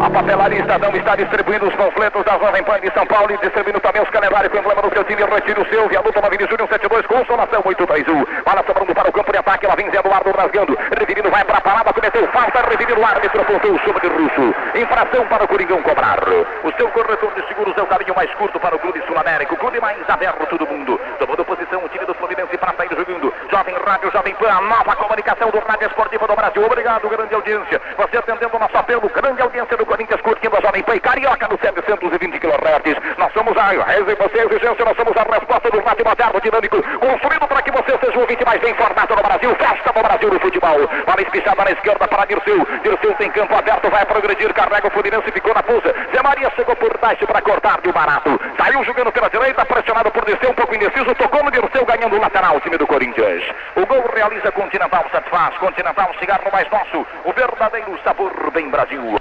A 0.00 0.08
papelaria 0.08 0.60
Estadão 0.60 0.96
está 0.96 1.14
distribuindo 1.14 1.68
os 1.68 1.74
panfletos 1.74 2.24
da 2.24 2.38
Jovem 2.38 2.64
Pan 2.64 2.80
de 2.80 2.90
São 2.94 3.06
Paulo 3.06 3.30
e 3.32 3.36
distribuindo 3.36 3.80
também 3.80 4.00
os 4.00 4.08
calendários 4.08 4.50
com 4.50 4.56
o 4.56 4.60
emblema 4.60 4.80
do 4.80 4.94
seu 4.94 5.04
time. 5.04 5.22
Retire 5.22 5.60
o 5.60 5.68
seu, 5.68 5.86
viaduto 5.88 6.18
na 6.22 6.26
Avenida 6.26 6.48
Júnior 6.48 6.68
72, 6.70 7.06
consolação 7.06 7.60
831. 7.62 8.24
Bola 8.42 8.64
sobrando 8.66 8.94
para 8.94 9.10
o 9.10 9.12
campo 9.12 9.30
de 9.30 9.38
ataque, 9.38 9.66
ela 9.66 9.76
vem 9.76 9.90
Zé 9.90 9.98
Eduardo 9.98 10.30
rasgando. 10.32 10.78
Revirino 10.98 11.30
vai 11.30 11.44
para 11.44 11.58
a 11.58 11.60
parada, 11.60 11.92
cometeu 11.92 12.26
falta, 12.28 12.64
revirino 12.66 12.98
o 12.98 13.04
árbitro, 13.04 13.42
apontou 13.42 13.78
sobre 13.80 14.06
o 14.06 14.10
russo. 14.16 14.54
Infração 14.74 15.26
para 15.28 15.44
o 15.44 15.48
Coringão 15.48 15.82
cobrar. 15.82 16.18
O 16.64 16.72
seu 16.78 16.88
corretor 16.88 17.34
de 17.34 17.46
seguros 17.46 17.76
é 17.76 17.82
o 17.82 17.86
caminho 17.86 18.14
mais 18.16 18.32
curto 18.36 18.58
para 18.58 18.74
o 18.74 18.78
Clube 18.78 19.02
Sul-América, 19.06 19.52
o 19.52 19.58
clube 19.58 19.80
mais 19.80 20.00
aberto 20.08 20.56
do 20.56 20.66
mundo. 20.66 20.98
Tomando 21.18 21.44
posição 21.44 21.84
o 21.84 21.88
time 21.90 22.06
do 22.06 22.14
Fluminense 22.14 22.56
para 22.56 22.72
sair 22.72 22.88
jogando. 22.96 23.34
Jovem 23.50 23.76
Rádio, 23.84 24.10
Jovem 24.10 24.34
Pan, 24.36 24.48
a 24.48 24.60
nova 24.62 24.96
comunicação 24.96 25.50
do 25.50 25.58
Rádio 25.58 25.88
Esportivo 25.88 26.26
do 26.26 26.34
Brasil. 26.34 26.64
Obrigado, 26.64 27.06
grande 27.06 27.34
audiência. 27.34 27.80
Você 27.98 28.16
atendendo 28.16 28.56
o 28.56 28.58
nosso 28.58 28.76
apelo, 28.78 29.10
grande 29.10 29.42
audiência 29.42 29.76
do 29.76 29.89
Corinthians, 29.90 30.20
curtindo 30.20 30.56
a 30.56 30.60
Jovem 30.60 30.84
Pan 30.84 30.94
e 30.94 31.00
Carioca 31.00 31.48
no 31.50 31.58
720 31.58 32.38
kHz. 32.38 33.18
Nós 33.18 33.32
somos 33.32 33.56
a 33.56 33.70
reza 33.72 34.12
e 34.12 34.14
você 34.14 34.38
exigência, 34.38 34.84
nós 34.84 34.96
somos 34.96 35.16
a 35.16 35.26
resposta 35.34 35.68
do 35.68 35.80
rádio 35.82 36.04
moderno 36.06 36.40
dinâmico, 36.40 36.80
construído 37.00 37.48
para 37.48 37.60
que 37.60 37.72
você 37.72 37.98
seja 37.98 38.16
o 38.16 38.20
ouvinte 38.20 38.44
mais 38.46 38.60
bem 38.60 38.70
informado 38.70 39.16
no 39.16 39.22
Brasil. 39.22 39.50
Festa 39.56 39.90
no 39.92 40.00
Brasil 40.00 40.30
do 40.30 40.38
futebol. 40.38 40.78
Bola 40.86 41.22
espichada 41.22 41.64
na 41.64 41.72
esquerda 41.72 42.06
para 42.06 42.24
Dirceu. 42.24 42.64
Dirceu 42.84 43.14
tem 43.14 43.32
campo 43.32 43.52
aberto, 43.52 43.90
vai 43.90 44.06
progredir, 44.06 44.54
carrega 44.54 44.86
o 44.86 44.90
Fluminense, 44.92 45.32
ficou 45.32 45.52
na 45.52 45.62
pulsa. 45.64 45.92
Zé 46.14 46.22
Maria 46.22 46.52
chegou 46.54 46.76
por 46.76 46.96
baixo 46.98 47.26
para 47.26 47.42
cortar 47.42 47.80
de 47.80 47.90
barato. 47.90 48.40
Saiu 48.58 48.84
jogando 48.84 49.10
pela 49.10 49.28
direita, 49.28 49.66
pressionado 49.66 50.12
por 50.12 50.24
Dirceu, 50.24 50.50
um 50.50 50.54
pouco 50.54 50.72
indeciso, 50.72 51.12
tocou 51.16 51.42
no 51.42 51.50
Dirceu, 51.50 51.84
ganhando 51.84 52.14
o 52.14 52.20
lateral, 52.20 52.56
o 52.56 52.60
time 52.60 52.78
do 52.78 52.86
Corinthians. 52.86 53.42
O 53.74 53.84
gol 53.84 54.08
realiza 54.14 54.52
Continental, 54.52 55.04
satisfaz. 55.10 55.58
Continental, 55.58 56.14
cigarro 56.20 56.48
mais 56.52 56.70
nosso. 56.70 57.04
O 57.24 57.32
verdadeiro 57.32 57.98
sabor 58.04 58.32
bem 58.52 58.70
Brasil. 58.70 59.18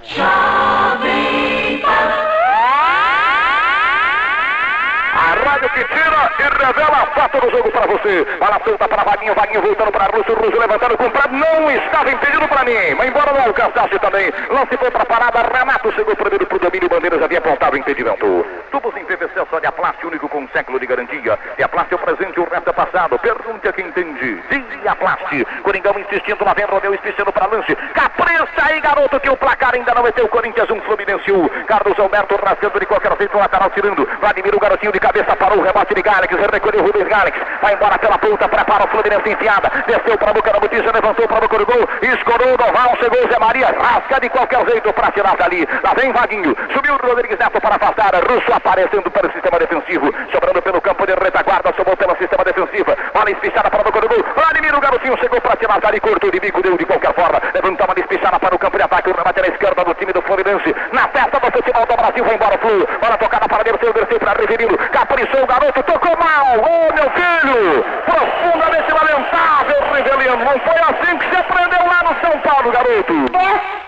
Jovem 0.59 1.79
Pan. 1.81 2.09
A 5.19 5.49
rádio 5.49 5.69
que 5.71 5.83
tira 5.83 6.31
e 6.39 6.65
revela 6.65 7.03
a 7.03 7.05
foto 7.07 7.41
do 7.41 7.51
jogo 7.51 7.69
para 7.71 7.87
você. 7.87 8.25
Bola 8.39 8.61
solta 8.63 8.87
para 8.87 9.03
Vaguinho, 9.03 9.35
Vaguinho 9.35 9.61
voltando 9.61 9.91
para 9.91 10.05
Russo, 10.05 10.33
Russo 10.33 10.57
levantando 10.57 10.97
com 10.97 11.03
o. 11.03 11.09
Não 11.29 11.71
estava 11.71 12.09
impedido 12.09 12.47
para 12.47 12.63
mim, 12.63 12.95
mas 12.97 13.09
embora 13.09 13.33
não 13.33 13.41
alcançasse 13.41 13.99
também. 13.99 14.31
Lance 14.49 14.77
foi 14.77 14.89
para 14.89 15.03
a 15.03 15.05
parada, 15.05 15.57
Renato 15.57 15.91
chegou 15.91 16.15
primeiro 16.15 16.47
para 16.47 16.55
o 16.55 16.59
domínio, 16.59 16.87
Bandeiras 16.87 17.21
havia 17.21 17.39
apontado 17.39 17.75
o 17.75 17.77
impedimento. 17.77 18.45
Tubos 18.71 18.95
em 18.95 19.03
PVC, 19.03 19.45
só 19.49 19.59
de 19.59 19.67
Aplast, 19.67 20.05
único 20.05 20.29
com 20.29 20.39
um 20.39 20.47
século 20.49 20.79
de 20.79 20.87
garantia. 20.87 21.37
E 21.57 21.63
Aplast 21.63 21.91
é 21.91 21.95
o 21.95 21.99
presente, 21.99 22.39
o 22.39 22.49
resto 22.49 22.69
é 22.69 22.73
passado. 22.73 23.19
Pergunte 23.19 23.67
a 23.67 23.73
quem 23.73 23.87
entende. 23.87 24.41
Diaplast. 24.81 25.45
Coringão 25.63 25.99
insistindo 25.99 26.43
lá 26.45 26.53
vem, 26.53 26.65
Rodeu 26.65 26.93
espichando 26.93 27.31
para 27.31 27.47
lance. 27.47 27.75
Capricha 27.93 28.65
aí, 28.65 28.79
garoto, 28.79 29.19
que 29.19 29.29
o 29.29 29.37
placar 29.37 29.75
ainda 29.75 29.93
não 29.93 30.03
meteu. 30.03 30.27
Corinthians 30.27 30.69
1, 30.69 30.81
Fluminense 30.81 31.31
1. 31.31 31.49
Carlos 31.65 31.99
Alberto 31.99 32.35
rasgando 32.43 32.79
de 32.79 32.85
qualquer 32.85 33.15
jeito, 33.17 33.37
lateral 33.37 33.69
tirando. 33.71 34.07
Vladimir, 34.19 34.55
o 34.55 34.59
garotinho 34.59 34.91
de 34.91 34.99
cabeça 35.09 35.35
parou 35.35 35.57
o 35.57 35.63
rebote 35.63 35.95
de 35.95 36.03
Galex, 36.03 36.29
recolheu 36.53 36.83
Rubens 36.85 37.07
Galex, 37.07 37.35
vai 37.63 37.73
embora 37.73 37.97
pela 37.97 38.17
ponta, 38.19 38.47
prepara 38.47 38.85
o 38.85 38.87
Fluminense 38.89 39.27
enfiada, 39.27 39.71
desceu 39.87 40.15
para 40.19 40.29
a 40.29 40.33
boca 40.33 40.53
da 40.53 40.59
botija, 40.59 40.91
levantou 40.91 41.27
para 41.27 41.37
a 41.37 41.41
boca 41.41 41.57
do 41.57 41.65
gol, 41.65 41.89
escorou 42.01 42.53
o 42.53 42.57
Doval, 42.57 42.95
chegou 43.01 43.25
o 43.25 43.27
Zé 43.27 43.39
Maria, 43.39 43.73
rasca 43.73 44.19
de 44.21 44.29
qualquer 44.29 44.63
jeito 44.69 44.93
para 44.93 45.11
tirar 45.11 45.35
dali, 45.35 45.67
lá 45.83 45.93
vem 45.97 46.13
Vaguinho, 46.13 46.55
subiu 46.73 46.93
o 46.93 47.07
Rodrigues 47.07 47.39
Neto 47.39 47.59
para 47.59 47.75
afastar, 47.75 48.13
Russo 48.29 48.53
aparecendo 48.53 49.09
para 49.09 49.27
o 49.27 49.31
sistema 49.31 49.57
defensivo, 49.57 50.13
sobrando 50.31 50.61
pelo 50.61 50.79
campo 50.79 51.07
de 51.07 51.13
retaguarda, 51.13 51.73
somou 51.75 51.97
pelo 51.97 52.15
sistema 52.17 52.43
defensivo, 52.43 52.93
bola 53.11 53.31
espichada 53.31 53.69
para 53.71 53.81
a 53.81 53.83
boca 53.83 54.01
do 54.01 54.09
gol, 54.09 54.23
Vladimir, 54.35 54.75
o 54.75 54.79
garotinho 54.79 55.17
chegou 55.17 55.41
para 55.41 55.55
tirar 55.55 55.79
dali, 55.81 55.99
cortou 55.99 56.29
de 56.29 56.39
bico, 56.39 56.61
deu 56.61 56.77
de 56.77 56.85
qualquer 56.85 57.15
forma, 57.15 57.41
levantou 57.51 57.87
uma 57.87 57.97
espichada 57.97 58.39
para 58.39 58.53
o 58.53 58.59
campo 58.59 58.77
de 58.77 58.83
ataque, 58.83 59.09
o 59.09 59.15
remate 59.15 59.41
na 59.41 59.47
esquerda 59.47 59.83
do 59.83 59.93
time 59.95 60.13
do 60.13 60.21
Fluminense, 60.21 60.75
na 60.93 61.07
festa 61.09 61.39
do 61.39 61.51
futebol 61.51 61.85
do 61.87 61.97
Brasil, 61.97 62.23
vai 62.23 62.35
embora 62.35 62.55
o 62.55 62.59
Flu, 62.59 62.87
bola 63.01 63.17
tocada 63.17 63.47
para 63.47 63.63
Dirceu, 63.63 63.91
Dirceu 63.91 64.19
para 64.19 64.39
Riverino, 64.39 64.77
caprichou 65.19 65.43
o 65.43 65.47
garoto, 65.47 65.83
tocou 65.83 66.17
mal, 66.17 66.57
ô 66.57 66.93
meu 66.93 67.09
filho, 67.11 67.83
profundamente 68.05 68.91
lamentável, 68.91 69.89
Rivelino, 69.93 70.37
não 70.37 70.59
foi 70.59 70.79
assim 70.79 71.17
que 71.17 71.29
se 71.29 71.35
aprendeu 71.35 71.79
lá 71.85 72.03
no 72.03 72.21
São 72.21 72.39
Paulo, 72.39 72.71
garoto. 72.71 73.13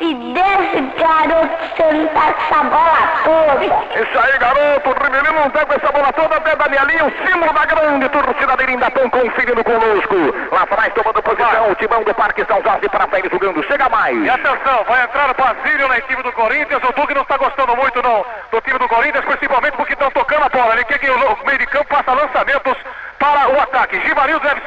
E 0.01 0.13
desse 0.33 0.81
garoto 0.97 1.57
sentar 1.77 2.35
essa 2.37 2.63
bola 2.63 3.01
toda. 3.23 3.65
Isso 3.65 4.19
aí, 4.19 4.37
garoto, 4.39 4.89
o 4.89 5.03
Rivelino 5.03 5.39
não 5.39 5.49
tá 5.51 5.65
com 5.65 5.73
essa 5.73 5.91
bola 5.91 6.11
toda, 6.13 6.35
até 6.35 6.55
Danielinho, 6.55 7.07
o 7.07 7.27
símbolo 7.27 7.53
da 7.53 7.65
grande 7.65 8.09
torcida 8.09 8.57
de 8.57 8.65
Lindapão, 8.65 9.09
conferindo 9.09 9.63
conosco. 9.63 10.15
Lá 10.51 10.63
atrás, 10.63 10.93
tomando 10.93 11.21
posição, 11.21 11.71
o 11.71 11.75
timão 11.75 12.03
do 12.03 12.13
Parque 12.13 12.45
São 12.45 12.61
Jorge 12.61 12.89
para 12.89 13.07
sair 13.09 13.29
jogando, 13.31 13.63
chega 13.63 13.87
mais. 13.89 14.17
E 14.17 14.29
atenção, 14.29 14.83
vai 14.87 15.03
entrar 15.03 15.31
o 15.31 15.33
Basílio 15.35 15.87
na 15.87 15.97
equipe 15.97 16.23
do 16.23 16.31
Corinthians. 16.33 16.81
O 16.83 16.93
Duque 16.93 17.13
não 17.13 17.21
está 17.21 17.37
gostando 17.37 17.75
muito 17.75 18.01
não, 18.01 18.25
do 18.51 18.61
time 18.61 18.79
do 18.79 18.89
Corinthians, 18.89 19.25
principalmente 19.25 19.77
porque 19.77 19.93
estão 19.93 20.11
tocando 20.11 20.45
a 20.45 20.49
bola. 20.49 20.73
Ele 20.73 20.85
quer 20.85 20.99
que 20.99 21.09
o 21.09 21.45
meio 21.45 21.59
de 21.59 21.67
campo 21.67 21.95
faça 21.95 22.11
lançamentos 22.11 22.75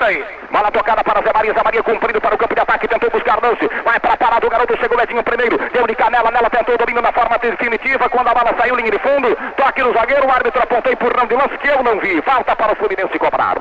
aí. 0.05 0.25
Bola 0.51 0.71
tocada 0.71 1.03
para 1.03 1.23
Zé 1.23 1.33
Maria, 1.35 1.53
Zé 1.53 1.63
Maria 1.65 1.83
cumprido 1.83 2.21
para 2.21 2.35
o 2.35 2.39
campo 2.39 2.55
de 2.55 2.61
ataque, 2.61 2.89
tentou 2.89 3.11
buscar 3.11 3.43
lance, 3.43 3.69
vai 3.85 3.99
para 3.99 4.13
a 4.13 4.17
parada, 4.17 4.47
o 4.47 4.51
garoto 4.51 4.77
chegou 4.79 4.97
Ledinho 4.97 5.23
primeiro, 5.23 5.59
deu 5.73 5.87
de 5.87 5.95
canela, 5.95 6.31
nela 6.31 6.51
tentou 6.51 6.75
o 6.75 6.79
domínio 6.79 7.03
na 7.03 7.13
forma 7.13 7.39
definitiva, 7.39 8.09
quando 8.09 8.29
a 8.29 8.34
bola 8.45 8.57
saiu 8.59 8.77
linha 8.77 8.91
de 8.91 8.99
fundo, 8.99 9.35
toque 9.57 9.83
no 9.83 9.93
zagueiro, 9.95 10.27
o 10.27 10.31
árbitro 10.31 10.63
apontou 10.63 10.93
empurrão 10.93 11.27
de 11.27 11.35
lance 11.35 11.57
que 11.57 11.69
eu 11.69 11.83
não 11.83 11.99
vi, 11.99 12.21
falta 12.23 12.55
para 12.55 12.73
o 12.73 12.77
Fluminense 12.77 13.19
cobrar. 13.19 13.57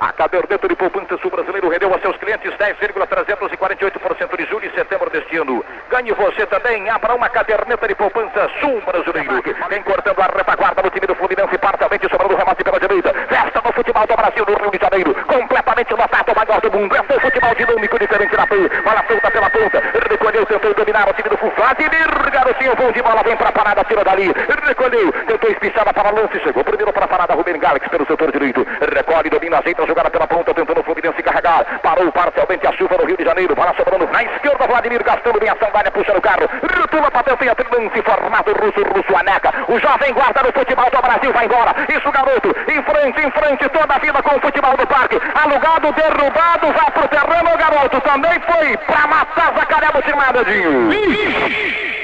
A 0.00 0.12
caderneta 0.12 0.68
de 0.68 0.76
poupança 0.76 1.16
sul 1.18 1.30
brasileiro 1.30 1.68
rendeu 1.68 1.92
a 1.94 1.98
seus 1.98 2.16
clientes 2.18 2.52
10,348% 2.54 4.36
de 4.36 4.44
julho 4.44 4.68
e 4.68 4.70
setembro 4.74 5.10
deste 5.10 5.38
ano. 5.38 5.64
Ganhe 5.90 6.12
você 6.12 6.46
também, 6.46 6.88
abra 6.90 7.14
uma 7.14 7.28
caderneta 7.28 7.88
de 7.88 7.94
poupança 7.94 8.48
sul 8.60 8.80
brasileiro. 8.82 9.42
Vem 9.68 9.82
cortando 9.82 10.20
a 10.20 10.26
retaguarda 10.26 10.82
no 10.82 10.90
time 10.90 11.06
do 11.06 11.14
Fluminense, 11.14 11.58
parcialmente 11.58 12.08
sobrando 12.10 12.34
o 12.34 12.36
remate 12.36 12.62
pela 12.62 12.78
direita. 12.78 13.14
Festa 13.28 13.62
no 13.64 13.72
futebol 13.72 14.06
do 14.06 14.16
Brasil 14.16 14.44
no 14.46 14.56
Rio 14.56 14.70
de 14.70 14.78
Janeiro. 14.78 15.14
Completamente 15.24 15.94
lotado, 15.94 16.32
o 16.32 16.36
maior 16.36 16.60
do 16.60 16.70
mundo. 16.70 16.94
É 16.94 17.00
o 17.00 17.20
futebol 17.20 17.54
dinâmico, 17.54 17.98
diferente 17.98 18.36
da 18.36 18.46
PAN. 18.46 18.68
Bola 18.84 19.04
solta 19.08 19.30
pela 19.30 19.50
ponta. 19.50 19.82
Recolheu, 20.10 20.46
tentou 20.46 20.74
dominar 20.74 21.08
o 21.08 21.14
time 21.14 21.28
do 21.28 21.38
Flu. 21.38 21.52
Vladimir, 21.56 22.27
garotinho, 22.68 22.76
bom 22.76 22.92
de 22.92 23.02
bola, 23.02 23.22
vem 23.22 23.36
pra 23.36 23.52
parada, 23.52 23.84
tira 23.84 24.04
dali. 24.04 24.32
Recolheu, 24.66 25.12
tentou 25.26 25.50
espichada 25.50 25.92
para 25.92 26.10
lance, 26.10 26.38
chegou 26.40 26.64
primeiro 26.64 26.92
para 26.92 27.04
a 27.04 27.08
parada. 27.08 27.34
Rubem 27.34 27.58
Galax 27.58 27.86
pelo 27.88 28.06
setor 28.06 28.32
direito. 28.32 28.66
Recolhe, 28.94 29.30
domina, 29.30 29.58
ajeita 29.58 29.82
a 29.82 29.86
jogada 29.86 30.10
pela 30.10 30.26
ponta, 30.26 30.52
tentando 30.52 30.80
o 30.80 30.84
Fluminense 30.84 31.22
carregar. 31.22 31.64
Parou 31.82 32.10
parcialmente 32.12 32.66
a 32.66 32.72
chuva 32.72 32.96
no 32.98 33.06
Rio 33.06 33.16
de 33.16 33.24
Janeiro. 33.24 33.54
Bola 33.54 33.74
sobrando 33.76 34.06
na 34.08 34.22
esquerda, 34.22 34.66
Vladimir 34.66 35.02
gastando 35.04 35.38
bem 35.38 35.48
a 35.48 35.56
sandália, 35.56 35.90
puxa 35.90 36.12
no 36.12 36.20
carro. 36.20 36.48
Rotula 36.78 37.10
para 37.10 37.22
tentar 37.22 37.56
lance, 37.72 38.02
formato 38.02 38.52
russo, 38.52 38.82
russo, 38.94 39.16
aneca. 39.16 39.52
O 39.68 39.78
jovem 39.78 40.12
guarda 40.12 40.42
no 40.42 40.52
futebol 40.52 40.90
do 40.90 41.02
Brasil 41.02 41.32
vai 41.32 41.46
embora. 41.46 41.74
Isso, 41.88 42.12
garoto, 42.12 42.48
em 42.68 42.82
frente, 42.82 43.26
em 43.26 43.30
frente, 43.30 43.68
toda 43.68 43.94
a 43.94 43.98
vida 43.98 44.22
com 44.22 44.36
o 44.36 44.40
futebol 44.40 44.76
do 44.76 44.86
parque. 44.86 45.18
Alugado, 45.34 45.92
derrubado, 45.92 46.72
vai 46.72 46.90
pro 46.90 47.08
terreno, 47.08 47.54
o 47.54 47.58
garoto 47.58 48.00
também 48.00 48.40
foi 48.40 48.76
pra 48.78 49.06
matar 49.06 49.54
Zacaré 49.54 49.90
Butimada, 49.92 50.44
Dinho. 50.44 51.97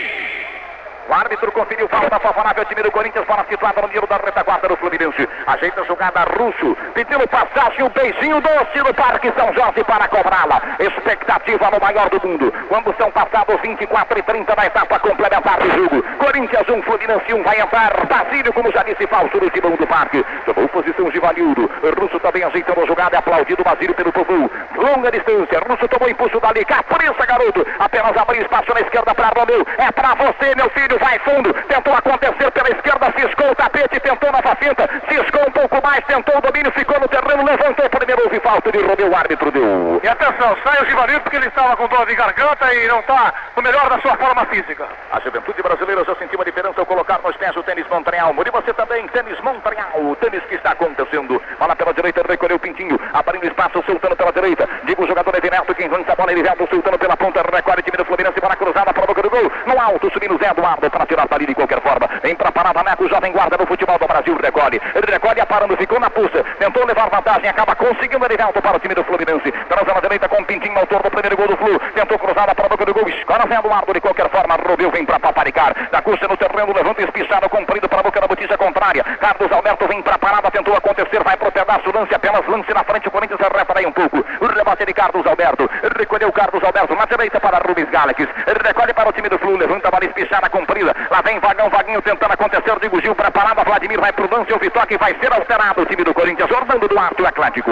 O 1.14 1.16
árbitro 1.16 1.52
conferiu 1.52 1.86
falta 1.88 2.18
favorável 2.18 2.63
time 2.74 2.82
do 2.82 2.90
Corinthians, 2.90 3.26
bola 3.26 3.46
situada 3.48 3.80
no 3.82 3.88
meio 3.88 4.06
da 4.06 4.16
retaguarda 4.16 4.68
do 4.68 4.76
Fluminense. 4.76 5.28
Ajeita 5.46 5.82
a 5.82 5.84
jogada 5.84 6.24
russo, 6.36 6.76
pedindo 6.92 7.26
passagem, 7.28 7.84
um 7.84 7.88
beijinho 7.90 8.40
doce 8.40 8.78
no 8.78 8.92
Parque 8.92 9.32
São 9.38 9.52
Jorge 9.55 9.84
para 9.84 10.09
cobrá-la. 10.09 10.60
Expectativa 10.80 11.70
no 11.70 11.80
maior 11.80 12.09
do 12.10 12.26
mundo. 12.26 12.52
Quando 12.68 12.94
são 12.96 13.10
passados 13.12 13.60
24 13.60 14.18
e 14.18 14.22
30 14.22 14.56
da 14.56 14.66
etapa 14.66 14.98
complementar 14.98 15.59
do 15.60 15.70
jogo. 15.70 16.02
Corinthians 16.18 16.68
1, 16.68 16.74
um, 16.74 16.82
Fluminense 16.82 17.32
1, 17.32 17.36
um, 17.36 17.42
vai 17.42 17.60
entrar. 17.60 18.06
Basílio, 18.06 18.52
como 18.52 18.72
já 18.72 18.82
disse, 18.82 19.06
falso 19.06 19.38
no 19.38 19.51
timão 19.51 19.76
do 19.76 19.86
parque. 19.86 20.24
Tomou 20.44 20.68
posição 20.68 21.10
Givanildo. 21.10 21.70
Russo 22.01 22.18
também 22.20 22.42
ajeitando 22.42 22.82
a 22.82 22.86
jogada, 22.86 23.16
é 23.16 23.18
aplaudido 23.18 23.62
Basílio 23.62 23.94
pelo 23.94 24.12
povo. 24.12 24.51
Longa 24.76 25.12
distância, 25.12 25.60
Russo 25.68 25.86
tomou 25.88 26.10
impulso 26.10 26.40
dali. 26.40 26.64
Capriça, 26.64 27.26
garoto. 27.26 27.64
Apenas 27.78 28.16
abrir 28.16 28.42
espaço 28.42 28.74
na 28.74 28.80
esquerda 28.80 29.14
para 29.14 29.30
Romeu. 29.38 29.64
É 29.78 29.92
para 29.92 30.14
você, 30.14 30.55
meu 30.56 30.68
filho 30.70 30.98
vai 30.98 31.18
fundo, 31.20 31.52
tentou 31.68 31.94
acontecer 31.94 32.51
esquerda, 32.68 33.12
ciscou 33.16 33.50
o 33.50 33.54
tapete, 33.54 34.00
tentou 34.00 34.32
nova 34.32 34.56
finta, 34.56 34.88
ciscou 35.08 35.34
pouco 35.74 35.88
mais, 35.88 36.05
tentou 36.05 36.38
o 36.38 36.40
domínio, 36.40 36.70
ficou 36.72 36.98
no 37.01 37.09
terreno, 37.09 37.44
levantou 37.44 37.88
primeiro, 37.90 38.22
houve 38.22 38.38
falta 38.40 38.70
de 38.70 38.78
Romeu, 38.78 39.10
o 39.10 39.16
árbitro 39.16 39.51
deu. 39.51 40.01
E 40.02 40.09
atenção, 40.09 40.56
sai 40.62 40.82
o 40.82 40.86
Givanildo 40.86 41.22
porque 41.22 41.36
ele 41.36 41.48
estava 41.48 41.76
com 41.76 41.88
dor 41.88 42.06
de 42.06 42.14
garganta 42.14 42.72
e 42.74 42.86
não 42.86 43.01
está 43.01 43.34
no 43.56 43.62
melhor 43.62 43.88
da 43.88 43.98
sua 44.01 44.16
forma 44.16 44.44
física. 44.46 44.86
A 45.10 45.20
juventude 45.20 45.62
brasileira 45.62 46.05
já 46.05 46.14
sentiu 46.16 46.38
uma 46.38 46.44
diferença 46.44 46.80
ao 46.80 46.86
colocar 46.86 47.20
nos 47.24 47.36
pés 47.36 47.56
o 47.56 47.62
tênis 47.62 47.86
Montreal. 47.88 48.34
E 48.46 48.51
você 48.51 48.72
também, 48.74 49.06
tênis 49.09 49.40
Montreal, 49.40 49.90
o 49.96 50.16
tênis 50.16 50.44
que 50.44 50.55
está 50.55 50.72
acontecendo. 50.72 51.42
Bola 51.59 51.74
pela 51.74 51.94
direita, 51.94 52.22
recolheu 52.28 52.56
o 52.56 52.60
Pintinho, 52.60 52.98
abrindo 53.12 53.46
espaço, 53.46 53.82
soltando 53.84 54.16
pela 54.16 54.32
direita. 54.32 54.68
Diga 54.84 55.02
o 55.02 55.06
jogador 55.06 55.34
Evineto, 55.36 55.74
quem 55.74 55.88
lança 55.88 56.12
a 56.12 56.16
bola, 56.16 56.32
Evineto 56.32 56.68
soltando 56.70 56.98
pela 56.98 57.16
ponta, 57.16 57.42
recolhe 57.42 57.82
time 57.82 57.96
do 57.96 58.05
Fluminense 58.05 58.40
para 58.40 58.52
a 58.52 58.56
cruzada, 58.56 58.92
para 58.92 59.05
a 59.05 59.06
boca 59.06 59.22
do 59.22 59.30
gol. 59.30 59.51
No 59.66 59.80
alto, 59.80 60.10
subindo 60.12 60.38
Zé 60.38 60.51
Eduardo 60.51 60.90
para 60.90 61.06
tirar 61.06 61.26
dali 61.26 61.46
de 61.46 61.55
qualquer 61.55 61.80
forma. 61.80 62.09
Vem 62.22 62.36
para 62.36 62.52
parada, 62.52 62.82
Neco, 62.82 63.09
jovem 63.09 63.32
guarda 63.32 63.56
no 63.56 63.66
futebol 63.66 63.98
do 63.98 64.06
Brasil, 64.06 64.36
recolhe. 64.36 64.80
Recolhe, 64.94 65.40
ficou 65.76 65.98
na 65.98 66.10
pulsa. 66.10 66.44
Tentou 66.58 66.84
levar 66.86 67.08
vantagem, 67.10 67.48
acaba 67.48 67.74
conseguindo 67.74 68.24
Erivelto 68.24 68.60
para 68.60 68.76
o 68.76 68.80
time 68.80 68.94
do 68.94 69.04
Fluminense. 69.04 69.50
Transa 69.68 69.94
na 69.94 70.00
direita 70.00 70.28
com 70.28 70.42
o 70.42 70.44
Pintinho, 70.44 70.78
autor 70.78 71.02
do 71.02 71.10
primeiro 71.10 71.36
gol 71.36 71.48
do 71.48 71.56
Flu. 71.56 71.78
Tentou 71.94 72.18
cruzada 72.18 72.54
para 72.54 72.66
a 72.66 72.68
boca 72.68 72.84
do 72.84 72.94
gol. 72.94 73.08
Escola 73.08 73.46
Zé 73.48 73.56
Eduardo, 73.56 73.92
de 73.92 74.00
qualquer 74.00 74.28
forma. 74.30 74.56
Robeu 74.56 74.90
vem 74.90 75.04
para 75.04 75.18
paparicar. 75.18 75.74
Da 75.90 76.02
Custa 76.02 76.28
no 76.28 76.36
terreno, 76.36 76.72
levanta 76.74 77.02
espichado, 77.02 77.48
comprido 77.48 77.88
para 77.88 78.00
a 78.00 78.02
boca 78.02 78.20
da 78.20 78.26
botija 78.26 78.56
contrária. 78.58 79.02
Carlos 79.20 79.50
Alberto 79.50 79.88
vem 79.88 80.02
para 80.02 80.16
a 80.16 80.18
parada, 80.18 80.50
tentou 80.50 80.76
acontecer, 80.76 81.22
vai 81.24 81.36
pro 81.36 81.50
pedaço, 81.50 81.90
lance 81.94 82.14
apenas 82.14 82.46
lance 82.46 82.72
na 82.74 82.84
frente. 82.84 83.08
O 83.08 83.10
Corinthians 83.10 83.40
arreta 83.40 83.78
aí 83.78 83.86
um 83.86 83.92
pouco. 83.92 84.24
O 84.40 84.46
rebate 84.46 84.84
de 84.84 84.92
Carlos 84.92 85.26
Alberto. 85.26 85.68
Recolheu 85.98 86.30
Carlos 86.32 86.62
Alberto 86.62 86.94
na 86.94 87.06
direita 87.06 87.40
para 87.40 87.58
Rubens 87.66 87.90
Galax. 87.90 88.28
Recolhe 88.64 88.92
para 88.92 89.08
o 89.08 89.12
time 89.12 89.28
do 89.28 89.38
Flu, 89.38 89.56
levanta 89.56 89.88
a 89.88 89.90
bola 89.90 90.04
espichada, 90.04 90.48
comprida. 90.50 90.94
Lá 91.10 91.22
vem 91.22 91.38
Vagão, 91.40 91.70
Vaguinho 91.70 92.02
tentando 92.02 92.32
acontecer. 92.32 92.78
Digo 92.80 93.00
Gil 93.00 93.14
para 93.14 93.28
a 93.28 93.30
parada. 93.30 93.64
Vladimir 93.64 94.00
vai 94.00 94.12
pro 94.12 94.28
lance. 94.30 94.52
O 94.52 94.58
Vitoque 94.58 94.96
vai 94.98 95.14
ser 95.20 95.32
alterado. 95.32 95.53
O 95.55 95.86
time 95.86 96.02
do 96.02 96.12
Corinthians, 96.12 96.51
Orlando 96.51 96.89
Duarte, 96.89 97.22
o 97.22 97.26
Atlético. 97.26 97.70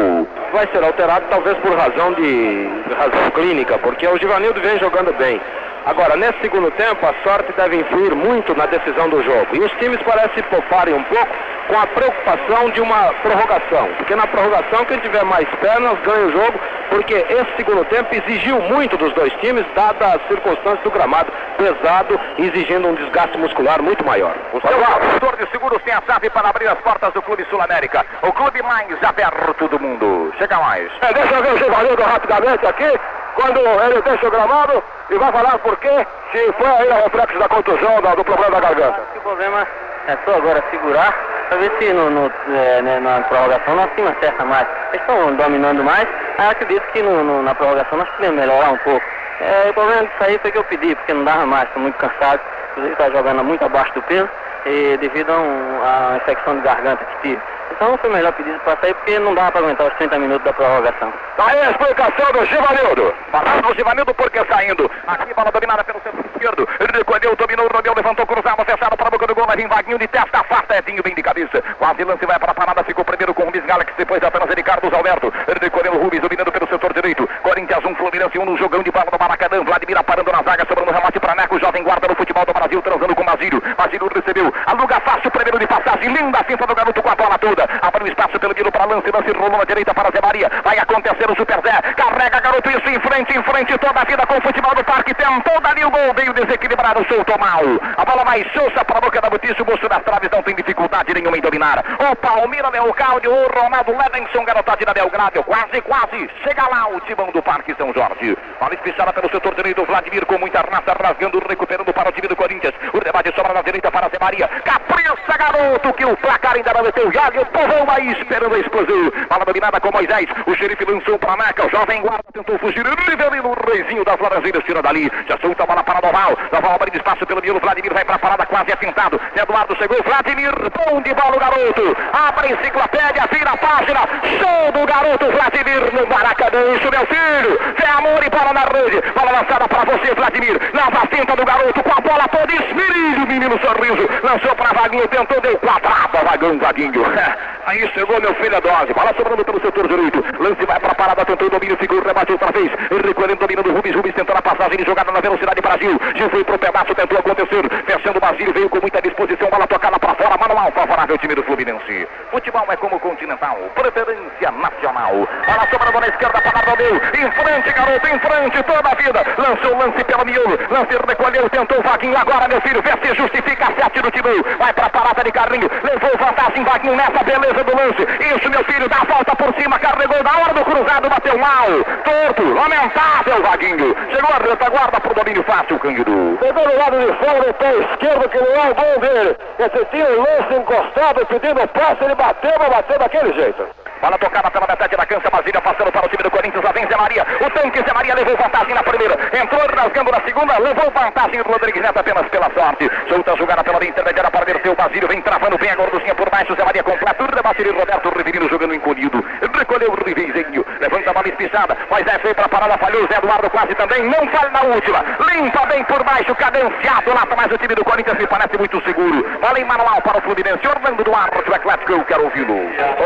Vai 0.53 0.69
ser 0.69 0.85
alterado 0.85 1.27
talvez 1.29 1.59
por 1.59 1.77
razão 1.77 2.13
de 2.15 2.69
razão 2.97 3.31
clínica, 3.35 3.77
porque 3.79 4.07
o 4.07 4.17
Givanildo 4.19 4.61
vem 4.61 4.79
jogando 4.79 5.13
bem. 5.19 5.41
Agora, 5.85 6.17
nesse 6.17 6.39
segundo 6.41 6.71
tempo, 6.73 7.05
a 7.05 7.15
sorte 7.25 7.53
deve 7.53 7.77
influir 7.77 8.15
muito 8.15 8.55
na 8.57 8.67
decisão 8.67 9.09
do 9.09 9.23
jogo. 9.23 9.49
E 9.55 9.59
os 9.61 9.73
times 9.73 10.01
parecem 10.03 10.35
se 10.35 10.43
pouparem 10.45 10.95
um 10.95 11.03
pouco 11.05 11.33
com 11.67 11.79
a 11.79 11.87
preocupação 11.87 12.71
de 12.71 12.81
uma 12.81 13.13
prorrogação. 13.23 13.89
Porque 13.97 14.15
na 14.15 14.27
prorrogação, 14.27 14.85
quem 14.85 14.99
tiver 14.99 15.25
mais 15.25 15.49
pernas 15.61 15.99
ganha 16.01 16.27
o 16.27 16.33
jogo, 16.33 16.61
porque 16.91 17.15
esse 17.15 17.57
segundo 17.57 17.85
tempo 17.87 18.15
exigiu 18.15 18.61
muito 18.61 18.97
dos 18.97 19.13
dois 19.15 19.33
times, 19.35 19.65
dadas 19.75 20.15
as 20.15 20.29
circunstâncias 20.29 20.85
do 20.85 20.91
gramado 20.91 21.33
pesado, 21.57 22.21
exigindo 22.39 22.89
um 22.89 22.95
desgaste 22.95 23.37
muscular 23.39 23.83
muito 23.83 24.05
maior. 24.05 24.35
O 24.53 24.61
seu 24.61 24.85
autor 24.85 25.37
de 25.37 25.51
seguros 25.51 25.83
tem 25.83 25.95
a 25.95 26.03
chave 26.07 26.31
para 26.31 26.49
abrir 26.49 26.69
as 26.69 26.79
portas 26.81 27.13
do 27.13 27.23
Clube 27.23 27.45
Sul-América. 27.51 28.05
O 28.23 28.33
clube 28.33 28.63
mais 28.63 29.03
aberto 29.03 29.69
do 29.69 29.81
mundo. 29.81 30.33
Chega 30.39 30.59
mais. 30.59 30.91
É, 31.01 31.13
deixa 31.13 31.35
eu 31.35 31.43
ver 31.43 31.55
o 31.55 31.59
Givanildo 31.59 32.03
rapidamente 32.03 32.67
aqui, 32.67 33.01
quando 33.35 33.59
ele 33.61 34.03
deixa 34.03 34.27
o 34.27 34.31
gramado 34.31 34.83
e 35.11 35.19
vai 35.19 35.33
falar 35.33 35.59
por 35.59 35.77
quê, 35.79 36.07
se 36.33 36.53
foi 36.53 36.67
aí 36.67 36.89
o 36.89 37.05
reflexo 37.05 37.39
da 37.39 37.49
contusão, 37.49 38.01
do, 38.01 38.17
do 38.17 38.25
problema 38.25 38.53
da 38.53 38.61
garganta. 38.61 39.01
Acho 39.01 39.13
que 39.13 39.19
o 39.19 39.23
problema 39.23 39.67
é 40.09 40.17
só 40.25 40.37
agora 40.37 40.63
segurar, 40.71 41.15
para 41.49 41.59
ver 41.59 41.73
se 41.79 41.93
no, 41.93 42.11
no, 42.11 42.33
é, 42.49 42.83
né, 42.83 43.01
na 43.01 43.21
prorrogação 43.23 43.77
nós 43.77 43.91
tínhamos 43.95 44.17
acerta 44.17 44.45
mais. 44.45 44.67
Eles 44.93 45.01
estão 45.01 45.35
dominando 45.35 45.85
mais, 45.85 46.09
aí 46.39 46.51
acredito 46.51 46.83
que 46.93 47.03
no, 47.03 47.23
no, 47.23 47.43
na 47.43 47.55
prorrogação 47.55 47.99
nós 47.99 48.09
podemos 48.11 48.37
melhorar 48.37 48.71
um 48.71 48.79
pouco. 48.79 49.05
É, 49.41 49.71
o 49.71 49.75
problema 49.75 50.03
disso 50.03 50.17
aí 50.21 50.39
foi 50.39 50.53
que 50.53 50.59
eu 50.59 50.65
pedi, 50.65 50.95
porque 50.95 51.13
não 51.13 51.25
dava 51.25 51.47
mais, 51.47 51.67
estou 51.69 51.83
muito 51.83 51.97
cansado, 51.99 52.41
inclusive 52.71 52.93
está 52.93 53.11
jogando 53.11 53.45
muito 53.45 53.65
abaixo 53.65 53.93
do 53.95 54.03
peso, 54.03 54.29
e 54.67 54.97
devido 54.99 55.31
a, 55.31 55.39
um, 55.39 55.83
a 55.83 56.09
uma 56.09 56.17
infecção 56.17 56.57
de 56.57 56.63
garganta 56.63 57.05
que 57.05 57.29
tive. 57.29 57.43
Então 57.73 57.97
foi 57.99 58.11
melhor 58.11 58.33
pedir 58.33 58.59
para 58.61 58.77
sair 58.81 58.95
porque 58.95 59.19
não 59.19 59.35
dava 59.35 59.53
para 59.53 59.61
aguentar 59.63 59.87
os 59.87 59.95
30 59.95 60.19
minutos 60.19 60.45
da 60.45 60.53
prorrogação. 60.53 61.13
Aí 61.39 61.61
a 61.61 61.71
explicação 61.71 62.33
do 62.33 62.45
Givanildo. 62.47 63.15
Falando 63.31 63.63
do 63.63 63.75
Givanildo 63.75 64.15
porque 64.15 64.45
saindo. 64.45 64.91
Aqui 65.07 65.33
bola 65.35 65.51
dominada 65.51 65.83
pelo 65.85 66.01
centro 66.03 66.21
esquerdo. 66.21 66.69
Recolheu, 66.95 67.35
dominou, 67.35 67.69
Romeu, 67.69 67.95
levantou, 67.97 68.27
cruzado, 68.27 68.65
fechado 68.65 68.97
para 68.97 69.09
a 69.09 69.11
boca 69.11 69.27
do 69.27 69.35
gol. 69.35 69.47
Vai 69.47 69.57
vir 69.57 69.69
Vaguinho 69.69 69.99
de 69.99 70.07
testa, 70.07 70.41
afasta, 70.41 70.77
Edinho 70.77 71.03
bem 71.03 71.15
de 71.15 71.23
cabeça. 71.23 71.63
Quase 71.79 72.05
lance 72.05 72.27
vai 72.27 72.39
para 72.39 72.53
a 72.53 72.55
parada, 72.55 72.85
ficou 72.85 73.05
primeiro 73.05 73.33
com 73.35 73.43
o 73.43 73.47
Rubens 73.47 73.65
Galax, 73.65 73.93
depois 73.97 74.23
apenas 74.23 74.51
ele, 74.51 74.63
Carlos 74.63 74.93
Alberto. 74.93 75.33
Recolheu 75.61 75.95
o 75.95 76.03
Rubens, 76.03 76.21
dominando 76.21 76.53
pelo 76.53 76.69
setor 76.69 76.93
direito. 76.93 77.29
Corinthians 77.43 77.85
1, 77.85 77.95
Fluminense 77.95 78.39
1 78.39 78.45
no 78.45 78.57
jogão 78.59 78.83
de 78.83 78.91
bola 78.91 79.11
do 79.11 79.19
Maracanã. 79.19 79.65
Vladimir 79.65 80.03
parando 80.05 80.31
na 80.31 80.43
zaga, 80.43 80.67
sobrando 80.67 80.93
remate 80.93 81.19
para 81.19 81.35
Neco, 81.35 81.59
jovem 81.59 81.83
guarda 81.83 82.09
no 82.09 82.17
futebol 82.17 82.45
do 82.45 82.53
Brasil, 82.53 82.83
transando 82.83 83.15
com 83.15 83.25
Basílio. 83.25 83.63
Basílio 83.77 84.11
recebeu, 84.15 84.53
aluga 84.67 85.01
fácil, 85.01 85.31
primeiro 85.31 85.59
de 85.59 85.67
passagem, 85.67 86.13
linda 86.13 86.39
a 86.39 86.45
finta 86.45 86.67
do 86.67 86.75
garoto 86.75 87.03
com 87.03 87.09
a 87.09 87.15
bola 87.15 87.39
toda. 87.39 87.62
Abriu 87.83 88.09
espaço 88.09 88.39
pelo 88.39 88.55
Guido 88.55 88.71
para 88.71 88.85
lance, 88.85 89.11
lance 89.11 89.31
rolou 89.33 89.59
na 89.59 89.65
direita 89.65 89.95
para 89.95 90.11
Zé 90.11 90.21
Maria. 90.21 90.51
Vai 90.65 90.79
acontecer 90.79 91.31
o 91.31 91.37
Super 91.37 91.61
Zé. 91.63 91.81
Carrega 91.97 92.41
garoto 92.41 92.71
isso 92.71 92.89
em 92.89 93.01
frente, 93.01 93.37
em 93.37 93.43
frente 93.43 93.79
toda 93.79 94.01
a 94.01 94.05
vida 94.05 94.27
com 94.27 94.39
o 94.39 94.43
futebol 94.43 94.75
do 94.75 94.85
parque. 94.85 95.15
Tentou 95.15 95.61
dali 95.61 95.85
o 95.85 95.91
gol, 95.91 96.15
veio 96.15 96.33
desequilibrado, 96.33 97.05
soltou 97.09 97.39
mal. 97.39 97.63
A 97.97 98.05
bola 98.05 98.25
vai 98.25 98.45
solta 98.55 98.85
para 98.85 98.99
a 98.99 99.01
boca 99.01 99.21
da 99.21 99.31
Butício, 99.31 99.65
o 99.65 99.67
moço 99.67 99.89
das 99.89 100.03
traves 100.03 100.31
não 100.31 100.43
tem 100.43 100.55
dificuldade 100.55 101.15
nenhuma 101.15 101.37
em 101.37 101.41
dominar. 101.41 101.83
O 102.11 102.17
Palmira 102.17 102.69
Leocádio, 102.69 103.33
o 103.33 103.49
Ronaldo 103.49 103.97
Levenson, 103.97 104.45
garotada 104.45 104.85
da 104.85 104.95
Belgrado. 104.95 105.43
Quase, 105.45 105.81
quase. 105.83 106.31
Chega 106.43 106.67
lá 106.69 106.89
o 106.89 107.01
timão 107.01 107.31
do 107.31 107.43
parque. 107.43 107.75
São 107.77 107.93
Jorge. 107.93 108.37
Bola 108.59 108.75
espichada 108.75 109.13
pelo 109.13 109.31
setor 109.31 109.55
direito, 109.55 109.85
Vladimir 109.85 110.27
com 110.27 110.39
muita 110.39 110.61
raça, 110.61 110.97
rasgando, 111.01 111.43
recuperando 111.49 111.93
para 111.93 112.09
o 112.09 112.13
time 112.13 112.29
do 112.29 112.37
Corinthians. 112.37 112.75
O 112.93 113.01
debate 113.01 113.35
sobra 113.35 113.53
na 113.53 113.63
direita 113.63 113.91
para 113.91 114.09
Zé 114.09 114.19
Maria. 114.21 114.49
Capriça, 114.65 115.39
garoto, 115.39 115.93
que 115.95 116.05
o 116.05 116.17
placar 116.17 116.55
ainda 116.55 116.73
não 116.73 116.83
meteu. 116.83 117.11
Já 117.13 117.31
o 117.43 117.47
povão 117.47 117.87
aí 117.91 118.13
esperando 118.13 118.55
a 118.55 118.59
explosão. 118.59 119.13
Bola 119.29 119.45
dominada 119.45 119.81
com 119.81 119.91
Moisés. 119.93 120.27
O 120.47 120.55
xerife 120.55 120.85
lançou 120.85 121.19
para 121.19 121.33
a 121.33 121.37
Maca. 121.37 121.67
O 121.67 121.71
jovem 121.71 122.01
guarda 122.01 122.25
tentou 122.33 122.59
fugir. 122.59 122.87
Rivelino, 122.87 123.51
o 123.51 123.71
reizinho 123.71 124.05
das 124.05 124.19
Laranjeiras, 124.21 124.63
tira 124.65 124.83
dali. 124.83 125.11
Já 125.29 125.37
solta 125.39 125.65
a 125.65 125.67
bola 125.67 125.83
para 125.83 126.01
Noval. 126.01 126.39
Noval 126.53 126.75
abre 126.75 126.97
espaço 126.97 127.27
pelo 127.27 127.43
miolo. 127.43 127.61
Vladimir 127.61 127.93
vai 127.93 128.05
para 128.05 128.17
a 128.17 128.19
parada, 128.19 128.47
quase 128.47 128.73
atentado. 128.73 129.21
Eduardo 129.35 129.77
chegou. 129.77 129.99
Vladimir, 130.05 130.53
bom 130.71 131.03
de 131.03 131.15
bola 131.15 131.37
o 131.37 131.41
garoto. 131.41 131.97
Abre 132.13 132.47
a 132.47 132.53
enciclopédia, 132.53 133.29
vira 133.33 133.51
a 133.51 133.57
página. 133.57 134.01
Show 134.39 134.73
do 134.73 134.87
garoto 134.87 135.27
Vladimir 135.31 135.93
no 135.93 136.07
Maracanã. 136.07 136.77
Isso, 136.77 136.91
meu 136.91 137.07
filho. 137.07 137.59
Fé, 137.77 137.91
amor 137.99 138.23
e 138.25 138.31
bola 138.31 138.53
na 138.53 138.65
rede. 138.71 139.03
Bola 139.13 139.33
lançada 139.33 139.67
para 139.69 139.85
você, 139.85 140.15
Vladimir. 140.15 140.61
Nova 140.73 141.07
finta 141.11 141.35
do 141.35 141.45
garoto 141.45 141.83
com 141.83 141.93
a 141.93 142.01
bola 142.01 142.29
toda. 142.29 142.53
Esmirilho, 142.53 143.27
menino 143.27 143.59
sorriso. 143.61 144.09
Lançou 144.23 144.55
para 144.55 144.73
Vaguinho, 144.73 145.09
tentou, 145.09 145.41
deu 145.41 145.59
quadrada. 145.59 146.23
Vagão, 146.25 146.59
Vaguinho. 146.59 147.03
Aí 147.67 147.89
chegou 147.95 148.21
meu 148.21 148.35
filho 148.35 148.57
a 148.57 148.61
dose. 148.61 148.93
Bola 148.93 149.15
sobrando 149.17 149.45
pelo 149.45 149.61
setor 149.61 149.89
direito. 149.89 150.25
Lance 150.39 150.67
vai 150.67 150.81
para 150.81 150.93
a 150.93 150.95
parada, 150.95 151.25
tentou 151.25 151.49
o 151.49 151.51
domínio, 151.51 151.77
seguro, 151.81 152.07
rebate 152.07 152.33
outra 152.33 152.53
vez. 152.53 152.71
Recolhendo, 153.05 153.37
dominando 153.37 153.71
o 153.71 153.75
Rubens. 153.75 153.95
Rubens 153.95 154.15
tentando 154.15 154.39
a 154.39 154.43
passagem 154.43 154.79
de 154.79 154.85
jogada 154.85 155.13
na 155.13 155.21
velocidade 155.21 155.61
Brasil. 155.61 156.01
Gil 156.17 156.31
foi 156.31 156.45
pro 156.45 156.59
pedaço, 156.59 156.95
tentou 156.95 157.19
acontecer. 157.19 157.63
Fechando 157.87 158.19
o 158.19 158.21
Basílio, 158.21 158.53
veio 158.53 158.69
com 158.69 158.81
muita 158.81 159.01
disposição. 159.03 159.49
Bola 159.51 159.67
tocada 159.67 159.99
para 159.99 160.15
fora. 160.15 160.37
Manual 160.39 160.73
favorável, 160.73 161.19
time 161.19 161.35
do 161.35 161.43
Fluminense. 161.45 162.09
Futebol 162.31 162.67
é 162.69 162.77
como 162.77 162.99
continental. 163.01 163.57
Preferência 163.75 164.51
nacional. 164.51 165.13
Bola 165.13 165.69
sobrando 165.71 166.01
na 166.01 166.09
esquerda 166.09 166.41
para 166.41 166.71
Romeu. 166.71 166.97
Em 166.97 167.31
frente, 167.31 167.73
garoto, 167.73 168.09
em 168.09 168.19
frente, 168.19 168.63
toda 168.63 168.89
a 168.89 168.95
vida. 168.95 169.25
Lançou 169.39 169.75
o 169.75 169.79
lance 169.79 170.05
pelo 170.05 170.25
miolo. 170.25 170.59
Lance 170.71 170.97
recolheu, 171.07 171.49
tentou 171.51 171.79
o 171.79 171.83
Vaguinho. 171.83 172.17
Agora, 172.17 172.49
meu 172.49 172.61
filho, 172.61 172.83
vê 172.83 172.93
se 173.07 173.15
justifica 173.15 173.67
a 173.67 173.83
sete 173.83 174.01
do 174.01 174.11
time. 174.11 174.43
Vai 174.59 174.73
para 174.73 174.87
a 174.87 174.91
parada 174.91 175.25
de 175.25 175.33
Carlinho. 175.33 175.71
Levou 175.83 176.11
vantagem, 176.19 176.65
Vaguinho 176.65 176.97
nessa 176.97 177.22
beleza 177.23 177.65
do 177.65 177.77
lance. 177.77 178.03
Isso, 178.35 178.51
meu 178.51 178.65
filho, 178.65 178.89
dá 178.89 178.99
a 179.03 179.05
volta 179.05 179.37
por 179.37 179.55
cima. 179.61 179.79
Carregou 179.79 180.23
na 180.23 180.39
hora 180.39 180.55
do 180.55 180.65
cruzado, 180.65 181.09
bateu 181.09 181.39
mal. 181.39 181.67
Torto, 182.05 182.55
lamentável, 182.55 183.43
Vaguinho. 183.43 183.97
Chegou 184.11 184.31
a 184.35 184.51
retaguarda 184.51 185.01
pro 185.01 185.15
domínio 185.15 185.43
fácil, 185.45 185.79
Cândido. 185.79 186.39
Pegou 186.41 186.67
no 186.67 186.79
lado 186.79 186.99
de 186.99 187.25
fora 187.25 187.41
do 187.41 187.55
pé 187.55 187.73
esquerdo, 187.77 188.29
que 188.29 188.39
não 188.39 188.65
é 188.65 188.75
bom 188.75 189.01
dele. 189.01 189.37
Esse 189.59 189.85
tinha 189.87 190.07
o 190.07 190.19
lance 190.19 190.55
encostado, 190.55 191.27
pedindo 191.27 191.69
passe, 191.69 192.05
ele 192.05 192.15
bateu, 192.15 192.53
mas 192.59 192.69
bateu 192.69 192.99
daquele 192.99 193.33
jeito. 193.35 193.82
Bola 194.03 194.19
tocada 194.19 194.51
pela 194.51 194.67
metade 194.67 194.97
da 194.97 195.07
cancha, 195.07 195.31
Basília 195.31 195.61
passando 195.61 195.93
para 195.93 196.05
o 196.05 196.09
time 196.09 196.25
do 196.25 196.31
Corinthians, 196.33 196.65
lá 196.65 196.73
vem 196.73 196.85
Zé 196.89 196.97
Maria. 196.97 197.25
O 197.41 197.49
tanque 197.51 197.79
Zé 197.87 197.95
Maria 197.95 198.17
levou 198.17 198.37
vantagem 198.37 198.75
na 198.75 198.83
primeira, 198.83 199.15
entrou 199.33 199.63
rasgando 199.79 200.11
na 200.11 200.21
segunda, 200.23 200.59
levou 200.59 200.91
vantagem 200.91 201.41
do 201.41 201.49
Rodrigues 201.49 201.81
Neto 201.81 202.01
apenas 202.01 202.29
pela 202.29 202.51
sorte. 202.51 202.91
Solta 203.09 203.33
a 203.33 203.37
jogada 203.37 203.63
pela 203.63 203.79
linha 203.79 203.91
intermediária 203.91 204.29
para 204.29 204.61
seu 204.61 204.75
Basílio, 204.75 205.07
vem 205.07 205.23
travando 205.23 205.57
bem 205.57 205.71
a 205.71 205.77
gorducinha 205.77 206.17
por 206.17 206.29
baixo, 206.31 206.53
Zé 206.57 206.65
Maria 206.65 206.83
completa, 206.83 207.25
rebate 207.33 207.63
Roberto 207.63 208.09
Riverino 208.19 208.49
jogando 208.49 208.75
encolhido. 208.75 209.25
Recolheu 209.57 209.93
o 209.93 210.05
Rivizinho, 210.05 210.67
levanta 210.81 211.11
a 211.11 211.13
bola 211.13 211.29
espichada, 211.29 211.77
mas 211.89 212.05
é 212.05 212.19
feio 212.19 212.35
para 212.35 212.47
a 212.47 212.49
parada, 212.49 212.79
falhou, 212.79 213.07
Zé 213.07 213.19
Eduardo 213.19 213.51
quase 213.51 213.73
também, 213.77 214.03
não 214.03 214.27
falha 214.35 214.51
na 214.51 214.63
última. 214.63 214.99
Limpa 215.31 215.65
bem 215.67 215.85
por 215.85 216.03
baixo, 216.03 216.35
cadenciado 216.35 217.15
lá, 217.15 217.23
mas 217.37 217.53
o 217.53 217.59
time 217.59 217.77
do 217.77 217.85
Corinthians 217.85 218.19
me 218.19 218.27
parece 218.27 218.59
muito 218.59 218.83
seguro. 218.83 219.23
Bola 219.41 219.61
em 219.61 219.65
manual 219.65 220.03
para 220.03 220.19
o 220.19 220.23
Fluminense, 220.23 220.67
Orlando 220.67 221.05
Duarte, 221.05 221.49
o 221.49 221.55
Atlético, 221.55 221.93
eu 221.93 222.05
quero 222.05 222.25
ouvi-lo. 222.25 222.57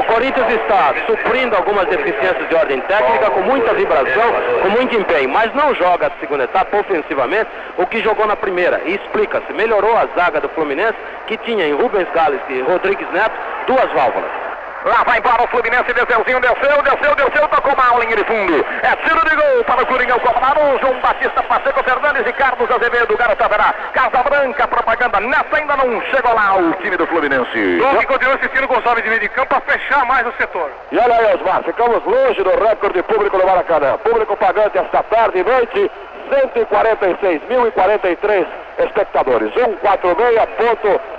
O 0.01 0.05
Corinthians 0.05 0.49
está 0.51 0.86
suprindo 1.07 1.57
algumas 1.57 1.87
deficiências 1.87 2.49
de 2.49 2.55
ordem 2.55 2.81
técnica, 2.83 3.31
com 3.31 3.41
muita 3.41 3.75
vibração, 3.75 4.33
com 4.63 4.69
muito 4.71 4.95
empenho, 4.95 5.29
mas 5.29 5.53
não 5.55 5.75
joga 5.75 6.09
a 6.09 6.21
segunda 6.21 6.45
etapa 6.45 6.77
ofensivamente 6.77 7.49
o 7.77 7.87
que 7.87 8.03
jogou 8.03 8.27
na 8.27 8.37
primeira. 8.37 8.81
E 8.85 8.95
explica-se, 8.95 9.53
melhorou 9.53 9.97
a 9.97 10.07
zaga 10.17 10.41
do 10.41 10.49
Fluminense, 10.51 10.97
que 11.27 11.37
tinha 11.39 11.67
em 11.67 11.73
Rubens 11.73 12.09
Gales 12.15 12.41
e 12.49 12.61
Rodrigues 12.61 13.11
Neto 13.13 13.35
duas 13.67 13.91
válvulas. 13.93 14.46
Lá 14.87 15.03
vai 15.03 15.19
embora 15.19 15.43
o 15.43 15.49
Fluminense, 15.49 15.93
desceuzinho, 15.93 16.39
desceu, 16.39 16.81
desceu, 16.81 17.13
desceu, 17.17 17.49
tocou 17.49 17.75
mal, 17.75 17.99
linha 17.99 18.15
de 18.15 18.23
fundo. 18.23 18.65
É 18.83 18.95
tiro 19.03 19.19
de 19.29 19.35
gol 19.35 19.65
para 19.65 19.83
o 19.83 19.87
Coringão 19.87 20.17
Coronado, 20.21 20.61
João 20.81 21.01
Batista 21.01 21.43
Pacheco 21.43 21.83
Fernandes 21.83 22.25
e 22.25 22.33
Carlos 22.33 22.71
Azevedo, 22.71 23.17
garoto 23.17 23.43
haverá. 23.43 23.75
Casa 23.93 24.23
Branca, 24.23 24.69
propaganda, 24.69 25.19
nessa 25.19 25.57
ainda 25.57 25.77
não 25.77 26.01
chegou 26.03 26.33
lá 26.33 26.57
o 26.57 26.73
time 26.75 26.97
do 26.97 27.05
Fluminense. 27.09 27.79
Gol 27.81 27.99
que 27.99 28.07
continua 28.07 28.37
assistindo 28.37 28.69
Gonçalves 28.69 29.03
de 29.03 29.09
meio 29.09 29.23
de 29.23 29.29
campo 29.31 29.49
para 29.49 29.61
fechar 29.63 30.07
mais 30.07 30.25
o 30.25 30.33
setor. 30.39 30.71
E 30.93 30.99
olha 30.99 31.17
aí, 31.17 31.35
Osmar, 31.35 31.65
ficamos 31.65 32.05
longe 32.05 32.41
do 32.45 32.51
recorde 32.51 33.03
público 33.03 33.39
do 33.39 33.45
Maracanã. 33.45 33.99
Público 33.99 34.37
pagante 34.37 34.79
esta 34.79 35.03
tarde 35.03 35.41
e 35.41 35.43
noite, 35.43 35.91
146.043 36.31 38.47
espectadores. 38.79 39.53
146.043. 39.53 41.16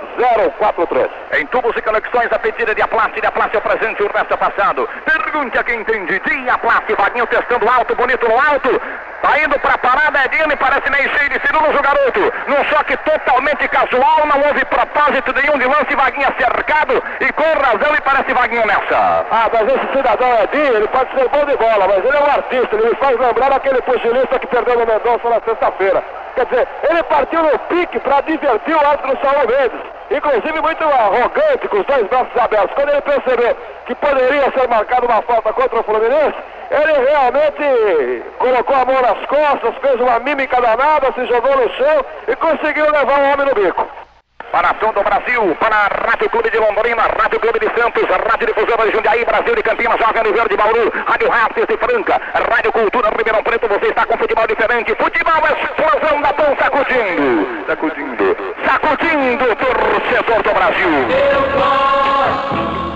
Em 1.38 1.46
tubos 1.46 1.76
e 1.76 1.82
conexões, 1.82 2.32
a 2.32 2.38
pedida 2.38 2.74
de 2.74 2.82
Aplaste, 2.82 3.20
de 3.20 3.26
Aplaste 3.26 3.56
é 3.56 3.58
o 3.58 3.62
presente, 3.62 4.02
o 4.02 4.12
resto 4.12 4.34
é 4.34 4.36
passado. 4.36 4.88
Pergunte 5.04 5.56
a 5.56 5.62
quem 5.62 5.80
entende. 5.80 6.18
De 6.18 6.50
Aplaste, 6.50 6.94
Vaguinho 6.94 7.26
testando 7.26 7.68
alto, 7.68 7.94
bonito 7.94 8.28
no 8.28 8.34
alto. 8.34 8.80
Tá 9.22 9.38
indo 9.40 9.58
pra 9.60 9.78
parada, 9.78 10.24
Edinho, 10.24 10.48
me 10.48 10.56
parece 10.56 10.90
meio 10.90 11.08
cheio 11.16 11.30
de 11.30 11.38
firulas 11.40 11.74
o 11.74 11.82
garoto. 11.82 12.32
Num 12.46 12.64
choque 12.64 12.96
totalmente 12.98 13.68
casual, 13.68 14.26
não 14.26 14.46
houve 14.46 14.64
propósito 14.64 15.32
nenhum 15.34 15.58
de 15.58 15.66
lance, 15.66 15.94
Vaguinha 15.94 16.34
cercado. 16.38 17.02
E 17.20 17.32
com 17.32 17.42
razão, 17.42 17.92
me 17.92 18.00
parece 18.00 18.32
Vaguinho 18.32 18.66
nessa. 18.66 19.26
Ah, 19.30 19.50
mas 19.52 19.68
esse 19.68 19.92
cidadão 19.92 20.42
Edinho, 20.42 20.76
ele 20.76 20.88
pode 20.88 21.12
ser 21.14 21.28
bom 21.28 21.44
de 21.44 21.56
bola, 21.56 21.86
mas 21.86 22.04
ele 22.04 22.16
é 22.16 22.20
um 22.20 22.30
artista, 22.30 22.76
ele 22.76 22.88
me 22.88 22.96
faz 22.96 23.18
lembrar 23.18 23.52
aquele 23.52 23.82
pugilista 23.82 24.38
que 24.38 24.46
perdeu 24.46 24.78
no 24.78 24.86
Mendonça 24.86 25.28
na 25.28 25.40
sexta-feira. 25.40 26.02
Quer 26.34 26.46
dizer, 26.46 26.68
ele 26.88 27.02
partiu 27.04 27.42
no 27.42 27.58
pique 27.58 27.98
para 28.00 28.20
divertir 28.20 28.74
o 28.74 28.86
árbitro 28.86 29.18
Saulo 29.20 29.48
Mendes. 29.48 29.98
Inclusive 30.10 30.60
muito 30.62 30.84
arrogante, 30.84 31.68
com 31.68 31.80
os 31.80 31.86
dois 31.86 32.06
braços 32.08 32.36
abertos. 32.36 32.74
Quando 32.74 32.88
ele 32.90 33.02
percebeu 33.02 33.56
que 33.86 33.94
poderia 33.94 34.50
ser 34.52 34.68
marcada 34.68 35.06
uma 35.06 35.22
falta 35.22 35.52
contra 35.52 35.80
o 35.80 35.82
Fluminense, 35.82 36.36
ele 36.70 36.92
realmente 37.10 38.24
colocou 38.38 38.76
a 38.76 38.84
mão 38.84 39.02
nas 39.02 39.26
costas, 39.26 39.74
fez 39.80 40.00
uma 40.00 40.18
mímica 40.20 40.60
danada, 40.60 41.12
se 41.12 41.26
jogou 41.26 41.56
no 41.56 41.70
chão 41.74 42.04
e 42.26 42.36
conseguiu 42.36 42.90
levar 42.90 43.20
o 43.20 43.32
homem 43.32 43.46
no 43.46 43.54
bico. 43.54 44.07
Para 44.52 44.72
todo 44.74 44.98
o 45.00 45.04
Brasil, 45.04 45.56
para 45.60 45.76
a 45.76 45.88
Rádio 46.08 46.30
Clube 46.30 46.50
de 46.50 46.58
Londrina, 46.58 47.02
Rádio 47.02 47.38
Clube 47.38 47.58
de 47.58 47.66
Santos, 47.78 48.04
Rádio 48.08 48.46
Difusora 48.46 48.86
de 48.86 48.92
Jundiaí, 48.92 49.24
Brasil 49.24 49.54
de 49.54 49.62
Campinas, 49.62 49.98
Jovem 49.98 50.32
Verde 50.32 50.56
Bauru, 50.56 50.92
Rádio 51.06 51.28
Rápidos 51.28 51.68
de 51.68 51.76
Franca, 51.76 52.20
Rádio 52.50 52.72
Cultura 52.72 53.10
Ribeirão 53.10 53.42
Preto, 53.42 53.68
você 53.68 53.86
está 53.86 54.06
com 54.06 54.16
futebol 54.16 54.46
diferente, 54.46 54.94
futebol 54.94 55.42
explosão 55.52 56.22
da 56.22 56.32
pão 56.32 56.56
sacudindo, 56.58 57.66
sacudindo, 57.66 58.36
sacudindo 58.64 59.44
o 59.44 59.56
torcedor 59.56 60.42
do 60.42 60.54
Brasil. 60.54 60.88
Eu 61.10 61.42
gosto 61.52 62.88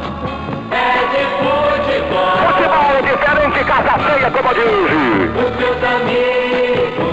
é 0.73 1.05
de 1.13 1.23
futebol. 1.37 2.37
Futebol 2.49 2.97
diferente, 3.03 3.65
casa 3.65 3.95
cheia 4.09 4.31
como 4.31 4.55
diz. 4.55 4.65
Os 5.37 5.51
meus 5.57 5.81
amigos 5.85 7.13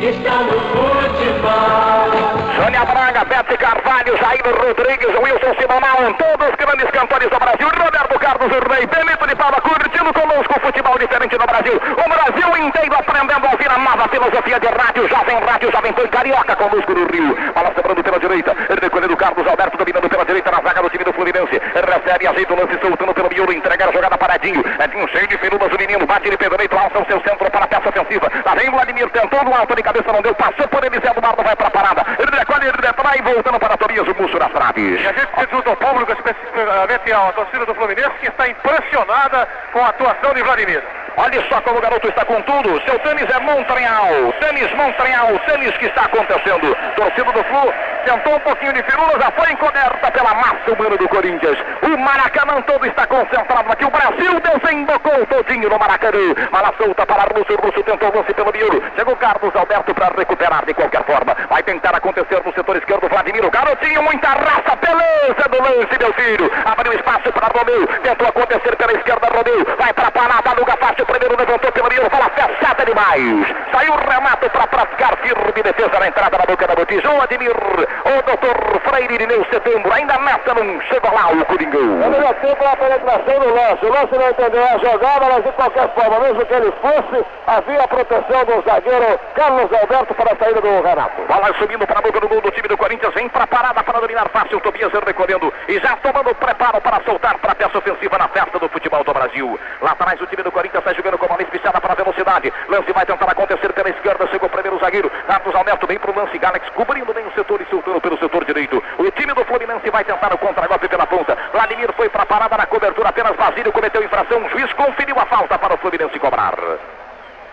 estão 0.00 0.44
no 0.44 0.60
futebol. 0.70 2.31
Sônia 2.62 2.84
Braga, 2.86 3.24
Bete 3.24 3.56
Carvalho, 3.56 3.91
Jair 4.02 4.42
Rodrigues, 4.42 5.14
Wilson 5.14 5.54
Simonal, 5.60 6.14
todos 6.18 6.48
os 6.48 6.56
grandes 6.56 6.90
cantores 6.90 7.30
do 7.30 7.38
Brasil, 7.38 7.68
Roberto 7.70 8.18
Carlos 8.18 8.50
Urnei, 8.50 8.86
Benito 8.86 9.26
de 9.28 9.36
Paula, 9.36 9.60
curtindo 9.60 10.12
conosco 10.12 10.54
o 10.56 10.60
futebol 10.60 10.98
diferente 10.98 11.38
no 11.38 11.46
Brasil. 11.46 11.74
O 11.78 12.08
Brasil 12.10 12.66
inteiro 12.66 12.94
aprendendo 12.96 13.46
a 13.46 13.50
ouvir 13.52 13.70
a 13.70 13.78
nova 13.78 14.08
filosofia 14.08 14.58
de 14.58 14.66
rádio, 14.66 15.08
Jovem 15.08 15.38
Rádio, 15.38 15.70
Jovem 15.70 15.92
Pan 15.92 16.08
Carioca 16.08 16.56
conosco 16.56 16.92
no 16.92 17.06
Rio. 17.06 17.52
Bola 17.54 17.72
sobrando 17.76 18.02
pela 18.02 18.18
direita, 18.18 18.56
recolhendo 18.80 19.16
Carlos 19.16 19.46
Alberto, 19.46 19.78
dominando 19.78 20.08
pela 20.08 20.24
direita 20.24 20.50
na 20.50 20.60
zaga 20.62 20.82
do 20.82 20.90
time 20.90 21.04
do 21.04 21.12
Fluminense. 21.12 21.60
Recebe, 21.74 22.26
ajeita 22.26 22.54
o 22.54 22.56
lance, 22.58 22.78
soltando 22.80 23.14
pelo 23.14 23.28
miolo, 23.28 23.52
entrega 23.52 23.88
a 23.88 23.92
jogada 23.92 24.18
para 24.18 24.34
Edinho. 24.34 24.64
Edinho 24.82 25.08
cheio 25.08 25.28
de 25.28 25.38
firulas, 25.38 25.72
o 25.72 25.78
menino 25.78 26.06
bate 26.06 26.28
de 26.28 26.36
pé 26.36 26.48
direito, 26.48 26.76
alça 26.76 26.98
o 26.98 27.06
seu 27.06 27.20
centro 27.22 27.50
para 27.50 27.64
a 27.64 27.68
peça 27.68 27.88
ofensiva. 27.88 28.26
Lá 28.44 28.54
vem 28.54 28.70
Vladimir, 28.70 29.08
tentou 29.10 29.44
no 29.44 29.54
alto 29.54 29.76
de 29.76 29.82
cabeça, 29.82 30.12
não 30.12 30.22
deu, 30.22 30.34
passou 30.34 30.66
por 30.66 30.82
ele, 30.82 30.98
Zé 30.98 31.10
Eduardo 31.10 31.42
vai 31.42 31.54
para 31.54 31.68
a 31.68 31.70
parada. 31.70 32.02
Recolhe, 32.18 32.66
retrai, 32.82 33.22
voltando 33.22 33.58
para 33.60 33.76
Tobias, 33.76 33.91
o 34.00 34.14
buço 34.14 34.38
das 34.38 34.50
traves. 34.52 35.00
E 35.00 35.06
a 35.06 35.12
gente 35.12 35.26
precisa 35.26 35.62
do 35.62 35.76
público, 35.76 36.12
especificamente 36.12 37.12
a 37.12 37.32
torcida 37.32 37.66
do 37.66 37.74
Fluminense, 37.74 38.18
que 38.20 38.28
está 38.28 38.48
impressionada 38.48 39.48
com 39.72 39.84
a 39.84 39.88
atuação 39.88 40.34
de 40.34 40.42
Vladimir. 40.42 40.82
Olha 41.16 41.44
só 41.48 41.60
como 41.60 41.78
o 41.78 41.80
garoto 41.82 42.08
está 42.08 42.24
com 42.24 42.40
tudo. 42.42 42.80
Seu 42.84 42.98
tênis 43.00 43.28
é 43.28 43.38
Montreal. 43.40 44.32
Tênis 44.40 44.72
Montreal. 44.74 45.38
Tênis 45.46 45.76
que 45.76 45.86
está 45.86 46.02
acontecendo. 46.02 46.74
Torcida 46.96 47.32
do 47.32 47.44
Flu 47.44 47.72
tentou 48.06 48.34
um 48.34 48.40
pouquinho 48.40 48.72
de 48.72 48.82
firula, 48.82 49.20
já 49.20 49.30
foi 49.30 49.52
encoberta 49.52 50.10
pela 50.10 50.34
massa 50.34 50.72
humana 50.72 50.96
do 50.96 51.08
Corinthians. 51.08 51.58
O 51.82 51.98
Maracanã 51.98 52.62
todo 52.62 52.86
está 52.86 53.06
concentrado 53.06 53.70
aqui. 53.70 53.84
O 53.84 53.90
Brasil 53.90 54.40
desembocou 54.40 55.26
todinho 55.26 55.68
no 55.68 55.78
Maracanã. 55.78 56.34
Mala 56.50 56.72
solta 56.78 57.06
para 57.06 57.24
Russo. 57.24 57.56
Russo 57.62 57.82
tentou 57.82 58.08
o 58.10 58.16
lance 58.16 58.32
pelo 58.32 58.50
miolo. 58.50 58.82
Chegou 58.96 59.14
Carlos 59.16 59.54
Alberto 59.54 59.94
para 59.94 60.16
recuperar 60.16 60.64
de 60.64 60.74
qualquer 60.74 61.04
forma. 61.04 61.36
Vai 61.50 61.62
tentar 61.62 61.94
acontecer 61.94 62.42
no 62.44 62.52
setor 62.54 62.76
esquerdo. 62.76 63.08
Vladimir, 63.08 63.44
o 63.44 63.50
garotinho, 63.82 64.02
muita 64.02 64.28
raça. 64.28 64.76
Beleza 64.76 65.48
do 65.50 65.62
lance, 65.62 65.98
meu 65.98 66.12
filho. 66.14 66.50
Abriu 66.64 66.92
espaço 66.94 67.32
para 67.32 67.48
Romeu. 67.48 67.86
Tentou 68.02 68.28
acontecer 68.28 68.76
pela 68.76 68.92
esquerda, 68.92 69.28
Romeu. 69.28 69.76
Vai 69.78 69.92
para 69.92 70.08
a 70.08 70.10
parada. 70.10 70.52
Luga 70.58 70.76
fácil. 70.78 71.06
Primeiro 71.06 71.36
levantou 71.36 71.72
pelo 71.72 71.88
miolo. 71.88 72.10
Fala 72.10 72.30
fechada 72.30 72.84
demais. 72.84 73.56
Saiu 73.72 73.92
o 73.92 73.96
Renato 73.96 74.50
para 74.50 74.66
praticar 74.66 75.16
firme 75.18 75.62
defesa 75.62 75.98
na 75.98 76.08
entrada 76.08 76.38
da 76.38 76.44
boca 76.44 76.66
da 76.66 76.74
botija. 76.74 77.10
O 77.10 77.20
Admir, 77.20 77.50
o 77.50 78.22
doutor 78.22 78.80
Freire 78.84 79.14
Irineu 79.14 79.44
Setembro. 79.50 79.92
Ainda 79.92 80.18
nessa 80.18 80.54
não 80.54 80.80
chegou 80.82 81.12
lá 81.12 81.32
o 81.32 81.44
Coringão. 81.44 81.82
No 81.82 82.10
melhor 82.10 82.34
tempo 82.34 82.64
a 82.64 82.76
penetração 82.76 83.40
do 83.40 83.54
lance. 83.54 83.86
O 83.86 83.92
lance 83.92 84.14
não 84.14 84.30
entendeu 84.30 84.64
a 84.64 84.78
jogada, 84.78 85.26
mas 85.32 85.44
de 85.44 85.52
qualquer 85.52 85.88
forma, 85.94 86.20
mesmo 86.20 86.46
que 86.46 86.54
ele 86.54 86.72
fosse, 86.80 87.24
havia 87.46 87.82
a 87.82 87.88
proteção 87.88 88.44
do 88.44 88.62
zagueiro 88.62 89.20
Carlos 89.34 89.72
Alberto 89.72 90.14
para 90.14 90.32
a 90.32 90.36
saída 90.36 90.60
do 90.60 90.82
Renato. 90.82 91.22
Bola 91.22 91.54
subindo 91.58 91.86
para 91.86 91.98
a 91.98 92.02
boca 92.02 92.20
do 92.20 92.28
gol 92.28 92.40
do 92.40 92.50
time 92.50 92.68
do 92.68 92.76
Corinthians. 92.76 93.14
Vem 93.14 93.28
para 93.28 93.44
a 93.44 93.46
parada 93.46 93.71
para 93.80 94.00
dominar 94.00 94.28
fácil. 94.30 94.60
Tobias 94.60 94.92
recolhendo 94.92 95.52
e 95.68 95.78
já 95.78 95.96
tomando 95.96 96.34
preparo 96.34 96.80
para 96.80 97.00
soltar 97.04 97.38
para 97.38 97.52
a 97.52 97.54
peça 97.54 97.78
ofensiva 97.78 98.18
na 98.18 98.26
festa 98.26 98.58
do 98.58 98.68
futebol 98.68 99.04
do 99.04 99.12
Brasil. 99.12 99.58
Lá 99.80 99.92
atrás 99.92 100.20
o 100.20 100.26
time 100.26 100.42
do 100.42 100.50
Corinthians 100.50 100.80
está 100.80 100.92
jogando 100.92 101.16
com 101.16 101.26
uma 101.26 101.42
espichada 101.42 101.80
para 101.80 101.92
a 101.92 101.96
velocidade. 101.96 102.52
Lance 102.68 102.92
vai 102.92 103.06
tentar 103.06 103.30
acontecer 103.30 103.72
pela 103.72 103.90
esquerda. 103.90 104.26
Chegou 104.26 104.48
o 104.48 104.50
primeiro 104.50 104.78
zagueiro. 104.80 105.10
Carlos 105.28 105.54
Alberto 105.54 105.86
vem 105.86 105.98
para 105.98 106.10
o 106.10 106.16
lance. 106.16 106.38
Galax 106.38 106.68
cobrindo 106.70 107.14
bem 107.14 107.26
o 107.26 107.32
setor 107.32 107.60
e 107.60 107.66
soltando 107.66 108.00
pelo 108.00 108.18
setor 108.18 108.44
direito. 108.44 108.82
O 108.98 109.10
time 109.12 109.32
do 109.34 109.44
Fluminense 109.44 109.88
vai 109.90 110.02
tentar 110.02 110.34
o 110.34 110.38
contra-golpe 110.38 110.88
pela 110.88 111.06
ponta. 111.06 111.36
Vladimir 111.52 111.92
foi 111.92 112.08
para 112.08 112.24
a 112.24 112.26
parada 112.26 112.56
na 112.56 112.66
cobertura. 112.66 113.10
Apenas 113.10 113.36
Basílio 113.36 113.72
cometeu 113.72 114.02
infração. 114.02 114.44
O 114.44 114.48
juiz 114.48 114.72
conferiu 114.72 115.18
a 115.18 115.26
falta 115.26 115.58
para 115.58 115.74
o 115.74 115.78
Fluminense 115.78 116.18
cobrar. 116.18 116.54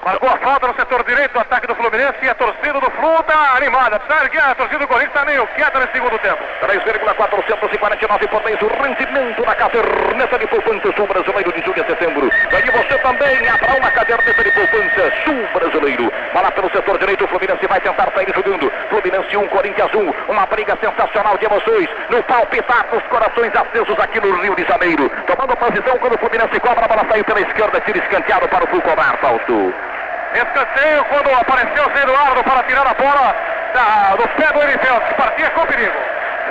Marcou 0.05 0.29
a 0.29 0.37
falta 0.37 0.65
no 0.65 0.73
setor 0.75 1.03
direito 1.03 1.33
do 1.33 1.39
ataque 1.39 1.67
do 1.67 1.75
Fluminense 1.75 2.23
e 2.23 2.29
a 2.29 2.35
torcida 2.35 2.79
do 2.79 2.89
Flu 2.91 3.19
está 3.19 3.57
animada. 3.57 3.99
Sabe 4.07 4.29
que 4.29 4.37
a 4.37 4.55
torcida 4.55 4.79
do 4.79 4.87
Corinthians 4.87 5.13
está 5.13 5.25
meio 5.25 5.45
quieta 5.47 5.77
nesse 5.77 5.91
segundo 5.91 6.17
tempo. 6.19 6.41
3,449 6.61 8.27
por 8.27 8.39
o 8.39 8.81
rendimento 8.81 9.43
da 9.43 9.55
caderneta 9.55 10.39
de 10.39 10.47
poupança 10.47 10.95
sul 10.95 11.05
brasileiro 11.05 11.51
de 11.51 11.61
julho 11.65 11.83
a 11.83 11.85
setembro. 11.85 12.29
Ganhe 12.49 12.71
você 12.71 12.97
também 12.99 13.49
abra 13.49 13.77
uma 13.77 13.91
caderneta 13.91 14.41
de 14.41 14.51
poupança 14.51 15.11
sul 15.25 15.47
brasileiro. 15.53 16.13
Bola 16.33 16.51
pelo 16.53 16.71
setor 16.71 16.97
direito, 16.97 17.25
o 17.25 17.27
Fluminense 17.27 17.67
vai 17.67 17.81
tentar 17.81 18.09
sair 18.13 18.31
jogando. 18.33 18.71
Fluminense 18.89 19.35
1, 19.35 19.47
Corinthians 19.49 19.93
1. 19.93 20.31
Uma 20.31 20.45
briga 20.45 20.77
sensacional 20.79 21.37
de 21.37 21.45
emoções. 21.45 21.89
No 22.09 22.23
palpitar 22.23 22.87
dos 22.87 23.03
corações 23.07 23.53
acesos 23.53 23.99
aqui 23.99 24.21
no 24.21 24.33
Rio 24.41 24.55
de 24.55 24.63
Janeiro. 24.63 25.11
Tomando 25.27 25.57
posição 25.57 25.97
quando 25.99 26.15
o 26.15 26.19
Fluminense 26.19 26.57
cobra, 26.61 26.85
a 26.85 26.87
bola 26.87 27.05
saiu 27.09 27.25
pela 27.25 27.41
esquerda, 27.41 27.81
tira 27.81 27.99
escanteado 27.99 28.47
para 28.47 28.63
o 28.63 28.67
Flu 28.67 28.81
cobrar, 28.81 29.17
Fausto. 29.17 29.88
Escanteio 30.33 31.05
quando 31.05 31.33
apareceu 31.33 31.87
o 31.87 31.97
Eduardo 31.97 32.43
para 32.43 32.63
tirar 32.63 32.87
a 32.87 32.93
bola 32.93 33.35
da, 33.73 34.15
do 34.15 34.27
pé 34.29 34.53
do 34.53 34.61
Erifel, 34.61 35.01
que 35.01 35.13
partia 35.15 35.49
com 35.51 35.65
perigo. 35.65 35.97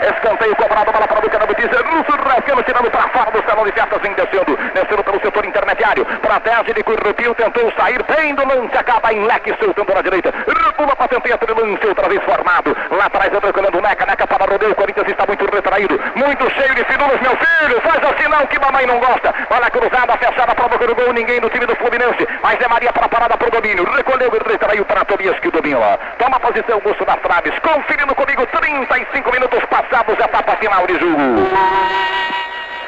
Escanteio 0.03 0.55
cobrado, 0.55 0.93
bola 0.93 1.09
para 1.09 1.21
boca 1.21 1.39
da 1.39 1.47
notícia. 1.47 1.83
Russo 1.83 2.13
Rascano 2.23 2.63
tirando 2.63 2.91
para 2.91 3.09
fora 3.09 3.31
do 3.33 3.43
salão 3.45 3.65
de 3.65 3.73
festas, 3.73 4.01
descendo. 4.01 4.57
Descendo 4.73 5.03
pelo 5.03 5.21
setor 5.21 5.45
intermediário. 5.45 6.05
Para 6.23 6.41
tese 6.41 6.73
de 6.73 6.83
Currupio, 6.85 7.35
tentou 7.35 7.73
sair 7.73 8.01
bem 8.05 8.35
do 8.35 8.47
lance, 8.47 8.77
acaba 8.77 9.13
em 9.13 9.25
leque, 9.27 9.55
soltando 9.59 9.93
na 9.93 10.03
direita. 10.03 10.33
Recula 10.47 10.95
para 10.95 11.09
tentar 11.09 11.35
aquele 11.35 11.61
lance, 11.61 11.87
outra 11.87 12.09
vez 12.09 12.23
formado. 12.23 12.77
Lá 12.91 13.07
atrás, 13.07 13.33
recolhendo 13.33 13.81
Neca, 13.81 14.07
Neca 14.07 14.27
para 14.27 14.47
Rodeu. 14.47 14.71
O 14.71 14.75
Corinthians 14.75 15.09
está 15.09 15.27
muito 15.27 15.45
retraído, 15.53 16.01
muito 16.15 16.51
cheio 16.55 16.75
de 16.75 16.85
fidulas, 16.85 17.21
meu 17.21 17.37
filho. 17.37 17.81
Faz 17.81 18.03
assim 18.05 18.29
não, 18.29 18.47
que 18.47 18.59
mamãe 18.61 18.87
não 18.87 19.01
gosta. 19.01 19.35
Bola 19.51 19.71
cruzada, 19.71 20.17
fechada 20.17 20.55
para 20.55 20.87
do 20.87 20.95
gol. 20.95 21.13
Ninguém 21.13 21.41
do 21.41 21.51
time 21.51 21.67
do 21.67 21.75
Fluminense. 21.75 22.27
Mas 22.43 22.61
é 22.61 22.69
Maria 22.69 22.93
para 22.93 23.07
a 23.07 23.09
para 23.37 23.49
o 23.49 23.51
domínio. 23.51 23.85
Recolheu 23.85 24.31
e 24.35 24.51
retraiu 24.51 24.85
para 24.85 25.05
Tobias 25.05 25.39
que 25.41 25.51
domina. 25.51 25.99
Toma 26.19 26.41
posição, 26.41 26.81
Gusto 26.81 27.05
das 27.05 27.21
Traves. 27.21 27.53
Conferindo 27.61 28.15
comigo, 28.15 28.47
35 28.47 29.33
minutos 29.33 29.65
passados, 29.67 30.19
etapa 30.19 30.57
final 30.57 30.87
de 30.87 30.95
jogo. 30.99 31.49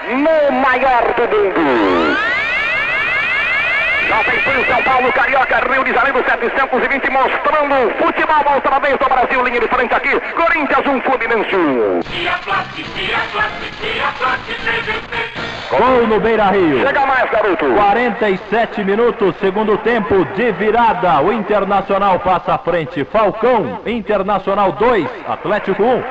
No 0.09 0.53
maior 0.53 1.03
do 1.15 1.29
mundo. 1.29 2.40
Jovem 4.11 4.41
Pan 4.43 4.65
São 4.67 4.83
Paulo, 4.83 5.13
Carioca, 5.13 5.61
Rio 5.73 5.85
de 5.85 5.93
Janeiro 5.95 6.25
720, 6.25 7.11
mostrando 7.11 7.95
futebol 7.97 8.55
outra 8.55 8.81
vez 8.81 8.99
do 8.99 9.05
Brasil, 9.09 9.45
linha 9.45 9.61
de 9.61 9.69
frente 9.69 9.95
aqui. 9.95 10.19
Corinthians 10.35 10.85
1, 10.85 11.01
Fluminense 11.03 11.55
1. 11.55 12.01
Gol 15.79 16.09
no 16.09 16.19
Beira 16.19 16.47
Rio. 16.47 16.85
Chega 16.85 17.07
mais, 17.07 17.31
garoto. 17.31 17.65
47 17.73 18.83
minutos, 18.83 19.37
segundo 19.39 19.79
tempo 19.79 20.25
de 20.35 20.51
virada. 20.53 21.21
O 21.21 21.33
Internacional 21.33 22.19
passa 22.19 22.55
à 22.55 22.59
frente. 22.59 23.05
Falcão, 23.05 23.81
Internacional 23.87 24.73
2, 24.73 25.09
Atlético 25.29 25.85
1. 25.85 26.03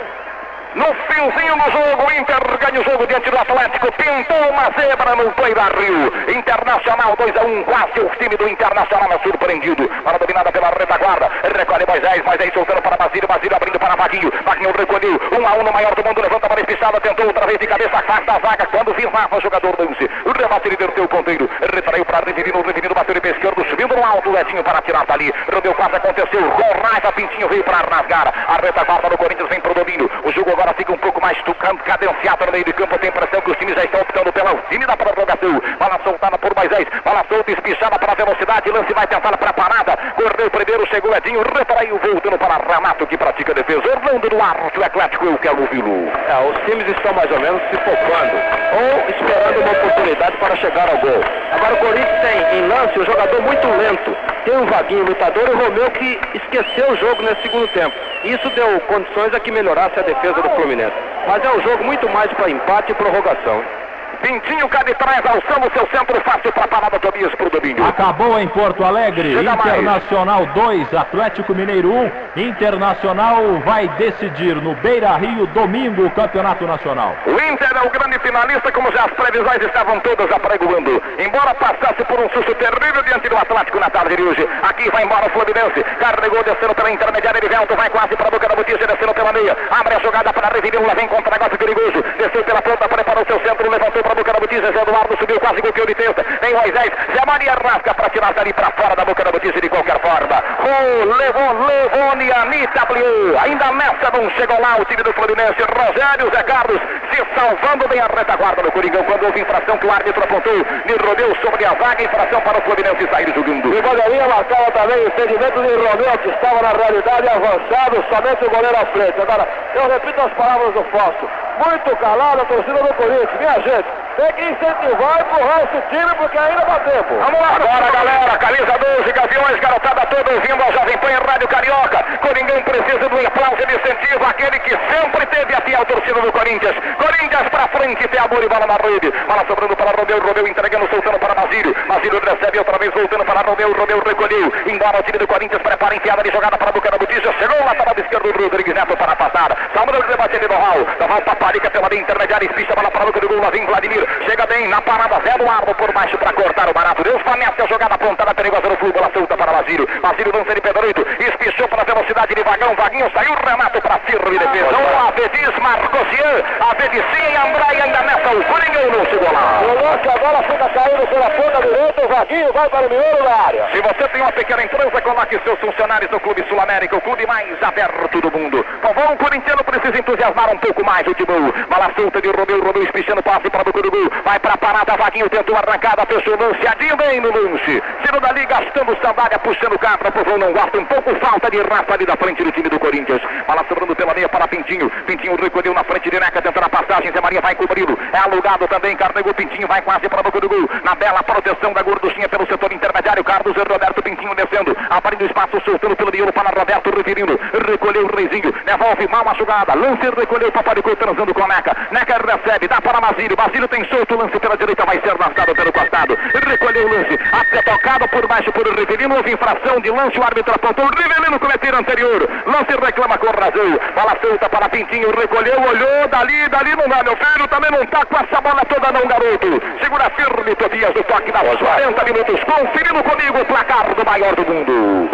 No 0.79 0.95
finzinho 1.11 1.55
do 1.57 1.71
jogo, 1.71 2.07
o 2.07 2.11
Inter 2.13 2.39
ganha 2.57 2.79
o 2.79 2.83
jogo 2.85 3.05
diante 3.05 3.29
do 3.29 3.37
Atlético. 3.37 3.91
Pintou 3.91 4.49
uma 4.49 4.71
zebra 4.79 5.13
no 5.13 5.29
Beira 5.31 5.67
Rio. 5.75 6.07
Internacional 6.39 7.17
2 7.17 7.35
a 7.35 7.41
1. 7.43 7.63
Quase 7.63 7.99
o 7.99 8.09
time 8.17 8.37
do 8.37 8.47
Internacional 8.47 9.11
é 9.11 9.19
surpreendido. 9.19 9.89
Para 10.05 10.17
dominada 10.17 10.49
pela 10.53 10.69
retaguarda. 10.69 11.29
Recolhe 11.53 11.85
Moisés. 11.85 12.23
Moisés 12.23 12.53
soltando 12.53 12.81
para 12.81 12.95
Basílio. 12.95 13.27
Basílio 13.27 13.57
abrindo 13.57 13.77
para 13.77 13.97
Vaguinho. 13.97 14.31
Vaguinho 14.45 14.71
recolheu. 14.71 15.19
1 15.33 15.47
a 15.47 15.53
1 15.55 15.63
no 15.63 15.73
maior 15.73 15.93
do 15.95 16.03
mundo. 16.05 16.21
Levanta 16.21 16.47
para 16.47 16.61
a. 16.61 17.01
Tentou 17.01 17.27
outra 17.27 17.45
vez 17.45 17.59
de 17.59 17.67
cabeça. 17.67 17.97
Afasta 17.97 18.31
a 18.31 18.39
zaga. 18.39 18.65
Quando 18.67 18.93
visava 18.93 19.35
o 19.35 19.41
jogador 19.41 19.75
lance. 19.77 20.09
O 20.23 20.31
rebate 20.31 20.67
ele 20.69 20.77
derroteu 20.77 21.03
o 21.03 21.09
ponteiro. 21.09 21.49
Retraiu 21.75 22.05
para 22.05 22.25
Riverino. 22.25 22.61
Riverino 22.61 22.95
bateu 22.95 23.15
de 23.15 23.19
pé 23.19 23.31
esquerdo. 23.31 23.65
Subindo 23.69 23.97
no 23.97 24.05
alto. 24.05 24.37
Edinho 24.37 24.63
para 24.63 24.81
tirar 24.81 25.05
dali. 25.05 25.29
Rodeu 25.53 25.73
quase 25.73 25.97
aconteceu. 25.97 26.51
Com 26.51 26.87
raiva. 26.87 27.11
Pintinho 27.11 27.49
veio 27.49 27.65
para 27.65 27.79
rasgar. 27.79 28.33
A 28.47 28.65
retaguarda 28.65 29.09
do 29.09 29.17
Corinthians 29.17 29.49
vem 29.49 29.59
para 29.59 29.71
o 29.71 29.75
domínio. 29.75 30.09
O 30.23 30.31
jogo 30.31 30.51
agora 30.51 30.68
fica 30.73 30.93
um 30.93 30.97
pouco 30.97 31.21
mais 31.21 31.37
tucando, 31.43 31.81
cadenciado 31.83 32.45
no 32.45 32.51
meio 32.51 32.65
de 32.65 32.73
campo. 32.73 32.97
Tem 32.99 33.09
impressão 33.09 33.41
que 33.41 33.51
os 33.51 33.57
times 33.57 33.75
já 33.75 33.83
estão 33.83 34.01
optando 34.01 34.33
pela 34.33 34.55
time 34.69 34.85
da 34.85 34.97
prorrogação. 34.97 35.61
Bola 35.79 35.99
soltada 36.03 36.37
por 36.37 36.55
Moisés. 36.55 36.87
Bola 37.03 37.25
solta, 37.29 37.51
espichada 37.51 37.97
para 37.99 38.11
a 38.11 38.15
velocidade. 38.15 38.69
Lance 38.69 38.93
vai 38.93 39.07
tentar 39.07 39.37
para 39.37 39.49
a 39.49 39.53
parada. 39.53 39.97
Correu 40.15 40.49
primeiro, 40.49 40.87
chegou 40.87 41.15
Edinho. 41.15 41.41
Retraiu, 41.41 41.99
voltando 41.99 42.37
para 42.37 42.57
Renato 42.73 43.07
que 43.07 43.17
pratica 43.17 43.53
defesa. 43.53 43.81
Orlando 43.89 44.29
Duarte, 44.29 44.79
o 44.79 44.83
Atlético, 44.83 45.25
eu 45.25 45.37
quero 45.37 45.61
ouvi-lo. 45.61 46.07
É, 46.27 46.49
os 46.49 46.57
times 46.65 46.87
estão 46.87 47.13
mais 47.13 47.29
ou 47.31 47.39
menos 47.39 47.61
se 47.69 47.77
focando 47.77 48.35
ou 48.71 49.09
esperando 49.09 49.61
uma 49.61 49.71
oportunidade 49.71 50.37
para 50.37 50.55
chegar 50.57 50.89
ao 50.89 50.97
gol. 50.97 51.21
Agora 51.51 51.73
o 51.73 51.77
Corinthians 51.77 52.21
tem 52.21 52.59
em 52.59 52.67
lance 52.67 52.99
um 52.99 53.05
jogador 53.05 53.41
muito 53.41 53.67
lento. 53.67 54.15
Tem 54.45 54.55
um 54.55 54.65
Vaguinho 54.65 55.05
lutador 55.05 55.47
e 55.47 55.51
o 55.51 55.57
Romeu 55.57 55.91
que 55.91 56.19
esqueceu 56.35 56.91
o 56.91 56.97
jogo 56.97 57.21
nesse 57.21 57.41
segundo 57.41 57.67
tempo. 57.69 57.95
Isso 58.23 58.49
deu 58.51 58.79
condições 58.81 59.33
a 59.33 59.39
que 59.39 59.51
melhorasse 59.51 59.99
a 59.99 60.03
defesa 60.03 60.41
do 60.41 60.48
Fluminense. 60.55 60.95
Mas 61.27 61.43
é 61.43 61.51
um 61.51 61.61
jogo 61.61 61.83
muito 61.83 62.09
mais 62.09 62.31
para 62.33 62.49
empate 62.49 62.91
e 62.91 62.95
prorrogação. 62.95 63.78
Pintinho 64.21 64.69
de 64.89 64.93
trás, 64.95 65.21
alçando 65.25 65.71
seu 65.73 65.87
centro 65.91 66.19
fácil 66.21 66.51
para 66.51 66.65
a 66.65 66.67
parada 66.67 66.99
Tobias 66.99 67.33
para 67.35 67.47
o 67.47 67.49
domínio. 67.49 67.85
Acabou 67.85 68.39
em 68.39 68.47
Porto 68.47 68.83
Alegre. 68.83 69.35
Chega 69.35 69.55
mais. 69.55 69.79
Internacional 69.79 70.45
2, 70.47 70.93
Atlético 70.93 71.53
Mineiro 71.53 71.91
1. 71.93 72.11
Internacional 72.37 73.59
vai 73.65 73.87
decidir 73.97 74.55
no 74.55 74.73
Beira 74.75 75.15
Rio 75.17 75.45
domingo 75.47 76.05
o 76.05 76.11
Campeonato 76.11 76.65
Nacional. 76.65 77.15
O 77.25 77.31
Inter 77.31 77.71
é 77.75 77.87
o 77.87 77.89
grande 77.89 78.19
finalista, 78.19 78.71
como 78.71 78.91
já 78.91 79.05
as 79.05 79.11
previsões 79.11 79.61
estavam 79.61 79.99
todas 79.99 80.31
apregoando. 80.31 81.01
Embora 81.19 81.53
passasse 81.55 82.03
por 82.05 82.19
um 82.19 82.29
susto 82.29 82.53
terrível 82.55 83.03
diante 83.03 83.29
do 83.29 83.37
Atlético 83.37 83.79
na 83.79 83.89
tarde 83.89 84.15
de 84.15 84.23
hoje. 84.23 84.47
Aqui 84.63 84.89
vai 84.91 85.03
embora 85.03 85.27
o 85.27 85.29
Fluminense. 85.29 85.83
Carregou, 85.99 86.43
descendo 86.43 86.75
pela 86.75 86.91
intermediária. 86.91 87.39
Erivelto 87.39 87.75
vai 87.75 87.89
quase 87.89 88.15
para 88.15 88.27
a 88.27 88.31
boca 88.31 88.47
da 88.49 88.55
notícia, 88.55 88.87
descendo 88.87 89.13
pela 89.13 89.31
meia. 89.31 89.55
Abre 89.71 89.95
a 89.95 89.99
jogada 89.99 90.33
para 90.33 90.49
Rivinho, 90.49 90.85
lá 90.85 90.93
vem 90.93 91.07
contra 91.07 91.31
negócio 91.31 91.57
perigoso. 91.57 92.03
Desceu 92.17 92.43
pela 92.43 92.61
ponta, 92.61 92.89
preparou 92.89 93.25
seu 93.25 93.39
centro, 93.41 93.69
levantou 93.69 94.03
para 94.09 94.13
a 94.13 94.15
boca 94.15 94.33
da 94.33 94.39
notícia. 94.39 94.71
Zé 94.71 94.81
Eduardo 94.81 95.17
subiu 95.19 95.39
quase 95.39 95.61
golpeou 95.61 95.85
de 95.85 95.93
testa. 95.93 96.25
Vem 96.41 96.53
Moisés. 96.53 96.91
Zé 97.13 97.25
Maria 97.25 97.53
rasca 97.53 97.93
para 97.93 98.09
tirar 98.09 98.33
dali 98.33 98.53
para 98.53 98.71
fora 98.71 98.95
da 98.95 99.05
boca 99.05 99.23
da 99.23 99.31
notícia 99.31 99.61
de 99.61 99.69
qualquer 99.69 99.99
forma. 100.01 100.43
Oh, 100.59 101.05
levou, 101.05 101.67
levou, 101.67 102.15
Niani 102.15 102.67
W. 102.67 103.37
Ainda 103.39 103.71
nessa 103.71 104.09
não 104.13 104.29
chegou 104.31 104.59
lá 104.59 104.77
o 104.79 104.85
time 104.85 105.03
do 105.03 105.13
Fluminense. 105.13 105.61
Rogério 105.61 106.31
Zé 106.33 106.43
Carlos 106.43 106.81
se 107.11 107.21
salvando 107.37 107.87
bem 107.87 107.99
a 107.99 108.07
retaguarda 108.07 108.63
no 108.63 108.71
Coringão 108.71 109.03
quando 109.03 109.25
houve 109.25 109.41
infração 109.41 109.77
que 109.77 109.85
o 109.85 109.91
árbitro 109.91 110.23
apontou. 110.23 110.57
Me 110.85 110.93
rodeu 111.05 111.35
sobre 111.43 111.65
a 111.65 111.73
vaga. 111.73 112.03
Infração 112.03 112.41
para 112.41 112.57
o 112.57 112.61
Fluminense 112.61 113.07
sair 113.11 113.33
jogando. 113.35 113.73
E 113.75 113.81
Bandeirinha 113.81 114.27
marcava 114.27 114.71
também 114.71 114.97
o 114.97 115.07
impedimento 115.07 115.61
de 115.61 115.73
Romeu, 115.75 116.17
que 116.17 116.29
estava 116.29 116.61
na 116.61 116.71
realidade 116.71 117.29
avançado, 117.29 118.03
somente 118.09 118.45
o 118.45 118.49
goleiro 118.49 118.77
à 118.77 118.85
frente. 118.87 119.21
Agora, 119.21 119.47
eu 119.75 119.87
repito 119.87 120.21
as 120.21 120.33
palavras 120.33 120.73
do 120.73 120.83
Fausto. 120.85 121.29
Muito 121.59 121.95
calado 121.97 122.41
a 122.41 122.45
torcida 122.45 122.81
do 122.81 122.93
Corinthians. 122.93 123.37
Minha 123.37 123.59
gente, 123.59 123.87
tem 124.19 124.31
que 124.33 124.43
incentivar 124.43 125.17
e 125.17 125.21
empurrar 125.21 125.63
esse 125.63 125.81
time, 125.89 126.15
porque 126.15 126.37
ainda 126.37 126.65
dá 126.65 126.79
tempo. 126.79 127.13
Vamos 127.15 127.39
lá 127.39 127.55
agora, 127.55 127.91
galera. 127.91 128.37
Camisa 128.37 128.77
12, 128.77 129.11
Gaviões, 129.13 129.59
garotada 129.59 130.05
toda 130.07 130.33
ouvindo 130.33 130.63
a 130.63 130.71
Jovem 130.71 130.97
Pan 130.97 131.07
Rádio 131.25 131.47
Carioca. 131.47 132.03
Coringão 132.21 132.61
precisa 132.63 133.09
do 133.09 133.27
aplauso 133.27 133.65
de 133.65 133.75
incentivo, 133.75 134.25
aquele 134.25 134.59
que 134.59 134.71
sempre 134.71 135.25
teve 135.27 135.55
a 135.55 135.61
fiel 135.61 135.85
torcida 135.85 136.21
do 136.21 136.31
Corinthians. 136.31 136.75
Corinthians 136.97 137.49
pra 137.49 137.67
frente, 137.69 138.07
tem 138.07 138.19
amor 138.19 138.43
e 138.43 138.49
bola 138.49 138.67
na 138.67 138.75
rede. 138.75 139.11
Bola 139.27 139.45
sobrando 139.47 139.75
para 139.75 139.91
Romeu, 139.91 140.19
Romeu 140.19 140.47
entregando, 140.47 140.89
soltando 140.89 141.19
para 141.19 141.35
Basílio. 141.35 141.75
Basílio 141.87 142.19
recebe 142.19 142.59
outra 142.59 142.77
vez, 142.77 142.93
voltando 142.93 143.25
para 143.25 143.41
Romeu, 143.41 143.73
Romeu 143.73 144.03
recolheu. 144.05 144.51
Embora 144.67 144.99
o 144.99 145.03
time 145.03 145.17
do 145.17 145.27
Corinthians 145.27 145.61
prepara 145.61 145.93
a 145.93 145.97
enfiada 145.97 146.23
de 146.23 146.31
jogada 146.31 146.57
para 146.57 146.69
a 146.69 146.73
boca 146.73 146.91
da 146.91 146.97
botija. 146.97 147.33
Chegou 147.39 147.65
lá 147.65 147.75
para 147.75 147.93
a 147.95 148.01
esquerda 148.01 148.31
do 148.31 148.43
Rodrigues 148.43 148.73
Neto 148.73 148.97
para 148.97 149.15
passar. 149.15 149.55
Salmando 149.73 149.99
o 149.99 150.07
debate 150.07 150.35
ali 150.35 150.47
no 150.47 150.55
hall. 150.55 150.87
Noval 150.99 151.21
paparica 151.21 151.69
pela 151.69 151.87
linha 151.89 152.01
intermediária, 152.01 152.45
espicha 152.45 152.73
a 152.73 152.75
bola 152.75 152.91
para 152.91 153.03
a 153.03 153.05
boca 153.05 153.19
do 153.19 153.27
gol. 153.27 153.39
Lá 153.39 153.49
vem 153.49 153.65
Vladimir. 153.65 153.88
Chega 154.25 154.45
bem 154.45 154.67
na 154.67 154.81
parada, 154.81 155.19
Zé 155.23 155.35
Eduardo 155.35 155.73
por 155.75 155.91
baixo 155.93 156.17
para 156.17 156.33
cortar 156.33 156.69
o 156.69 156.73
barato. 156.73 157.03
Deus 157.03 157.21
famece 157.23 157.61
a 157.61 157.65
jogada 157.65 157.95
apontada 157.95 158.33
perigosa 158.33 158.69
no 158.69 158.77
fluxo. 158.77 158.93
Bola 158.93 159.11
solta 159.13 159.35
para 159.35 159.51
Basílio. 159.51 159.87
Basílio 160.01 160.31
lança 160.35 160.53
de 160.53 160.61
pé 160.61 160.73
direito. 160.73 161.05
Espichou 161.19 161.67
para 161.67 161.81
a 161.81 161.85
velocidade 161.85 162.35
de 162.35 162.43
Vagão. 162.43 162.75
Vaguinho 162.75 163.09
saiu, 163.13 163.33
Renato 163.33 163.81
para 163.81 163.99
firme 163.99 164.37
defesa. 164.37 164.77
O 164.77 165.07
Avedis 165.07 165.57
marcou 165.59 166.05
Cian. 166.11 166.43
Avedicin 166.69 167.31
e 167.31 167.37
André 167.37 167.81
ainda 167.81 168.01
nessa. 168.03 168.29
O 168.29 168.43
Coringão 168.45 168.91
não 168.91 169.05
chegou 169.05 169.33
lá. 169.33 169.61
O 169.61 169.73
lance, 169.73 170.07
a 170.07 170.17
bola 170.17 170.43
fica 170.43 170.69
caindo 170.69 171.07
pela 171.07 171.29
ponta 171.31 171.61
direita, 171.61 172.05
o 172.05 172.07
Vaguinho 172.07 172.53
vai 172.53 172.69
para 172.69 172.85
o 172.85 172.89
miolo 172.89 173.23
da 173.23 173.35
área. 173.47 173.69
Se 173.71 173.81
você 173.81 174.07
tem 174.09 174.21
uma 174.21 174.31
pequena 174.31 174.63
empresa, 174.63 175.01
coloque 175.01 175.39
seus 175.43 175.59
funcionários 175.59 176.11
no 176.11 176.19
Clube 176.19 176.45
Sul 176.47 176.59
América, 176.59 176.97
o 176.97 177.01
clube 177.01 177.25
mais 177.25 177.61
aberto 177.63 178.21
do 178.21 178.31
mundo. 178.37 178.65
Povão 178.81 179.17
corintiano 179.17 179.63
precisa 179.63 179.97
entusiasmar 179.97 180.51
um 180.51 180.57
pouco 180.57 180.85
mais 180.85 181.05
o 181.07 181.13
Timão. 181.13 181.51
Bala 181.69 181.91
solta 181.95 182.21
de 182.21 182.29
Romeu, 182.29 182.63
Romeu 182.63 182.83
espichando 182.83 183.23
passe 183.23 183.49
para 183.49 183.69
o 183.69 183.73
Curubu. 183.79 184.11
Vai 184.25 184.39
para 184.39 184.53
a 184.53 184.57
parada, 184.57 184.97
Vaguinho 184.97 185.29
tentou 185.29 185.55
arrancada, 185.55 186.05
fechou 186.05 186.35
o 186.35 186.39
lance, 186.39 186.67
Adinho 186.67 186.97
bem 186.97 187.21
no 187.21 187.31
lance. 187.31 187.81
Tiro 188.03 188.19
dali, 188.19 188.45
gastando 188.45 188.97
sandália, 189.01 189.39
puxando 189.39 189.73
o 189.73 189.79
carro, 189.79 190.11
Povão 190.11 190.37
não 190.37 190.51
gosta, 190.51 190.77
um 190.77 190.85
pouco 190.85 191.15
falta 191.15 191.49
de 191.49 191.61
raça 191.61 191.93
ali 191.93 192.05
da 192.05 192.17
frente 192.17 192.43
do 192.43 192.51
time 192.51 192.67
do 192.67 192.79
Corinthians. 192.79 193.21
Bala 193.47 193.63
sobrando 193.69 193.95
pela 193.95 194.13
meia 194.13 194.27
para 194.27 194.47
Pintinho. 194.47 194.89
Pintinho 195.05 195.35
recolheu 195.37 195.73
na 195.73 195.83
frente 195.85 196.09
de 196.09 196.19
Neca, 196.19 196.41
tentando 196.41 196.65
a 196.65 196.69
passagem, 196.69 197.11
Zé 197.11 197.21
Maria 197.21 197.39
vai 197.39 197.55
cobri-lo. 197.55 197.97
É 198.11 198.17
alugado 198.17 198.67
também, 198.67 198.97
carregou 198.97 199.33
Pintinho, 199.33 199.67
vai 199.67 199.81
quase 199.81 200.09
para 200.09 200.19
a 200.19 200.39
do 200.39 200.49
gol. 200.49 200.69
Na 200.83 200.95
bela 200.95 201.23
proteção 201.23 201.71
da 201.71 201.81
gorduchinha 201.81 202.27
pelo 202.27 202.45
setor 202.47 202.73
intermediário, 202.73 203.23
Carlos 203.23 203.55
e 203.55 203.71
Roberto 203.71 204.03
Pintinho 204.03 204.35
descendo, 204.35 204.75
abrindo 204.89 205.25
espaço, 205.25 205.61
soltando 205.63 205.95
pelo 205.95 206.11
miolo 206.11 206.33
para 206.33 206.49
Roberto 206.49 206.89
Riverino. 206.89 207.39
Recolheu 207.65 208.05
o 208.05 208.15
Reizinho, 208.15 208.53
devolve 208.65 209.07
mal 209.07 209.27
a 209.29 209.33
jogada. 209.35 209.73
Lance 209.73 210.09
recolheu, 210.17 210.51
Paparicou 210.51 210.95
transando 210.97 211.33
com 211.33 211.47
Neca. 211.47 211.75
Neca 211.91 212.17
recebe, 212.17 212.67
dá 212.67 212.81
para 212.81 212.99
Basílio. 212.99 213.37
Basílio 213.37 213.68
tem 213.69 213.85
solto, 213.85 214.15
o 214.15 214.17
lance 214.17 214.39
pela 214.39 214.57
direita 214.57 214.85
vai 214.85 214.99
ser 214.99 215.17
nascado 215.17 215.53
pelo 215.53 215.71
costado. 215.71 216.17
Recolheu 216.47 216.87
o 216.87 216.91
lance, 216.91 217.19
até 217.31 217.61
tocado 217.61 218.07
por 218.09 218.27
baixo 218.27 218.51
por 218.51 218.67
Riverino. 218.67 219.15
Houve 219.15 219.31
infração 219.31 219.79
de 219.79 219.89
lance, 219.89 220.19
o 220.19 220.23
árbitro 220.23 220.53
apontou. 220.55 220.85
Riverino 220.85 221.39
cometeu 221.39 221.75
anterior. 221.75 222.27
Lance 222.45 222.75
reclama 222.83 223.17
com 223.17 223.27
razão. 223.27 223.79
Bola 223.95 224.17
solta 224.21 224.49
para 224.49 224.69
Pintinho, 224.69 225.11
recolheu, 225.11 225.61
olhou, 225.61 226.07
dali, 226.09 226.49
dali 226.49 226.75
não 226.75 226.87
dá, 226.87 227.03
meu 227.03 227.15
filho. 227.15 227.47
Também 227.47 227.71
não 227.71 227.85
tá 227.85 228.05
com 228.05 228.17
essa 228.17 228.41
bola 228.41 228.65
toda, 228.65 228.91
não, 228.91 229.07
garoto. 229.07 229.61
Segura 229.81 230.09
firme, 230.11 230.55
Tobias, 230.55 230.93
do 230.93 231.03
toque 231.03 231.31
das 231.31 231.57
40 231.57 232.03
minutos. 232.05 232.43
Conferindo 232.43 233.03
comigo 233.03 233.39
o 233.39 233.45
placar 233.45 233.93
do 233.93 234.05
maior 234.05 234.35
do 234.35 234.45
mundo. 234.45 235.09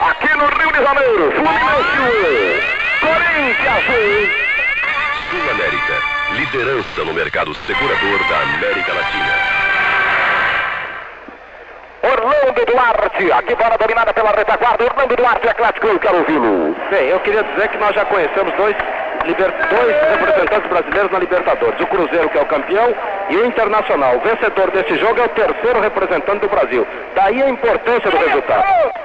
Aqui 0.00 0.36
no 0.36 0.46
Rio 0.46 0.72
de 0.72 0.82
Janeiro, 0.82 1.32
Fluminense, 1.32 2.62
Corinthians. 3.00 4.46
Sul 5.30 5.50
América, 5.50 6.15
liderança 6.36 7.02
no 7.02 7.14
mercado 7.14 7.54
segurador 7.66 8.18
da 8.28 8.42
América 8.42 8.92
Latina. 8.92 9.56
Orlando 12.02 12.66
Duarte, 12.66 13.32
aqui 13.32 13.54
bola 13.54 13.78
dominada 13.78 14.12
pela 14.12 14.32
retaguarda. 14.32 14.84
Orlando 14.84 15.16
Duarte, 15.16 15.48
Atlético, 15.48 15.86
eu 15.86 15.98
quero 15.98 16.18
ouvi-lo. 16.18 16.76
Bem, 16.90 17.08
eu 17.08 17.20
queria 17.20 17.42
dizer 17.42 17.68
que 17.68 17.78
nós 17.78 17.94
já 17.94 18.04
conhecemos 18.04 18.52
dois. 18.54 18.76
Dois 19.34 19.96
representantes 20.10 20.68
brasileiros 20.70 21.10
na 21.10 21.18
Libertadores. 21.18 21.80
O 21.80 21.86
Cruzeiro, 21.86 22.28
que 22.28 22.38
é 22.38 22.42
o 22.42 22.46
campeão, 22.46 22.94
e 23.30 23.36
o 23.36 23.46
Internacional. 23.46 24.16
O 24.16 24.20
vencedor 24.20 24.70
desse 24.70 24.96
jogo 24.98 25.20
é 25.20 25.24
o 25.24 25.28
terceiro 25.28 25.80
representante 25.80 26.40
do 26.40 26.48
Brasil. 26.48 26.86
Daí 27.14 27.42
a 27.42 27.48
importância 27.48 28.10
do 28.10 28.16
resultado. 28.16 28.64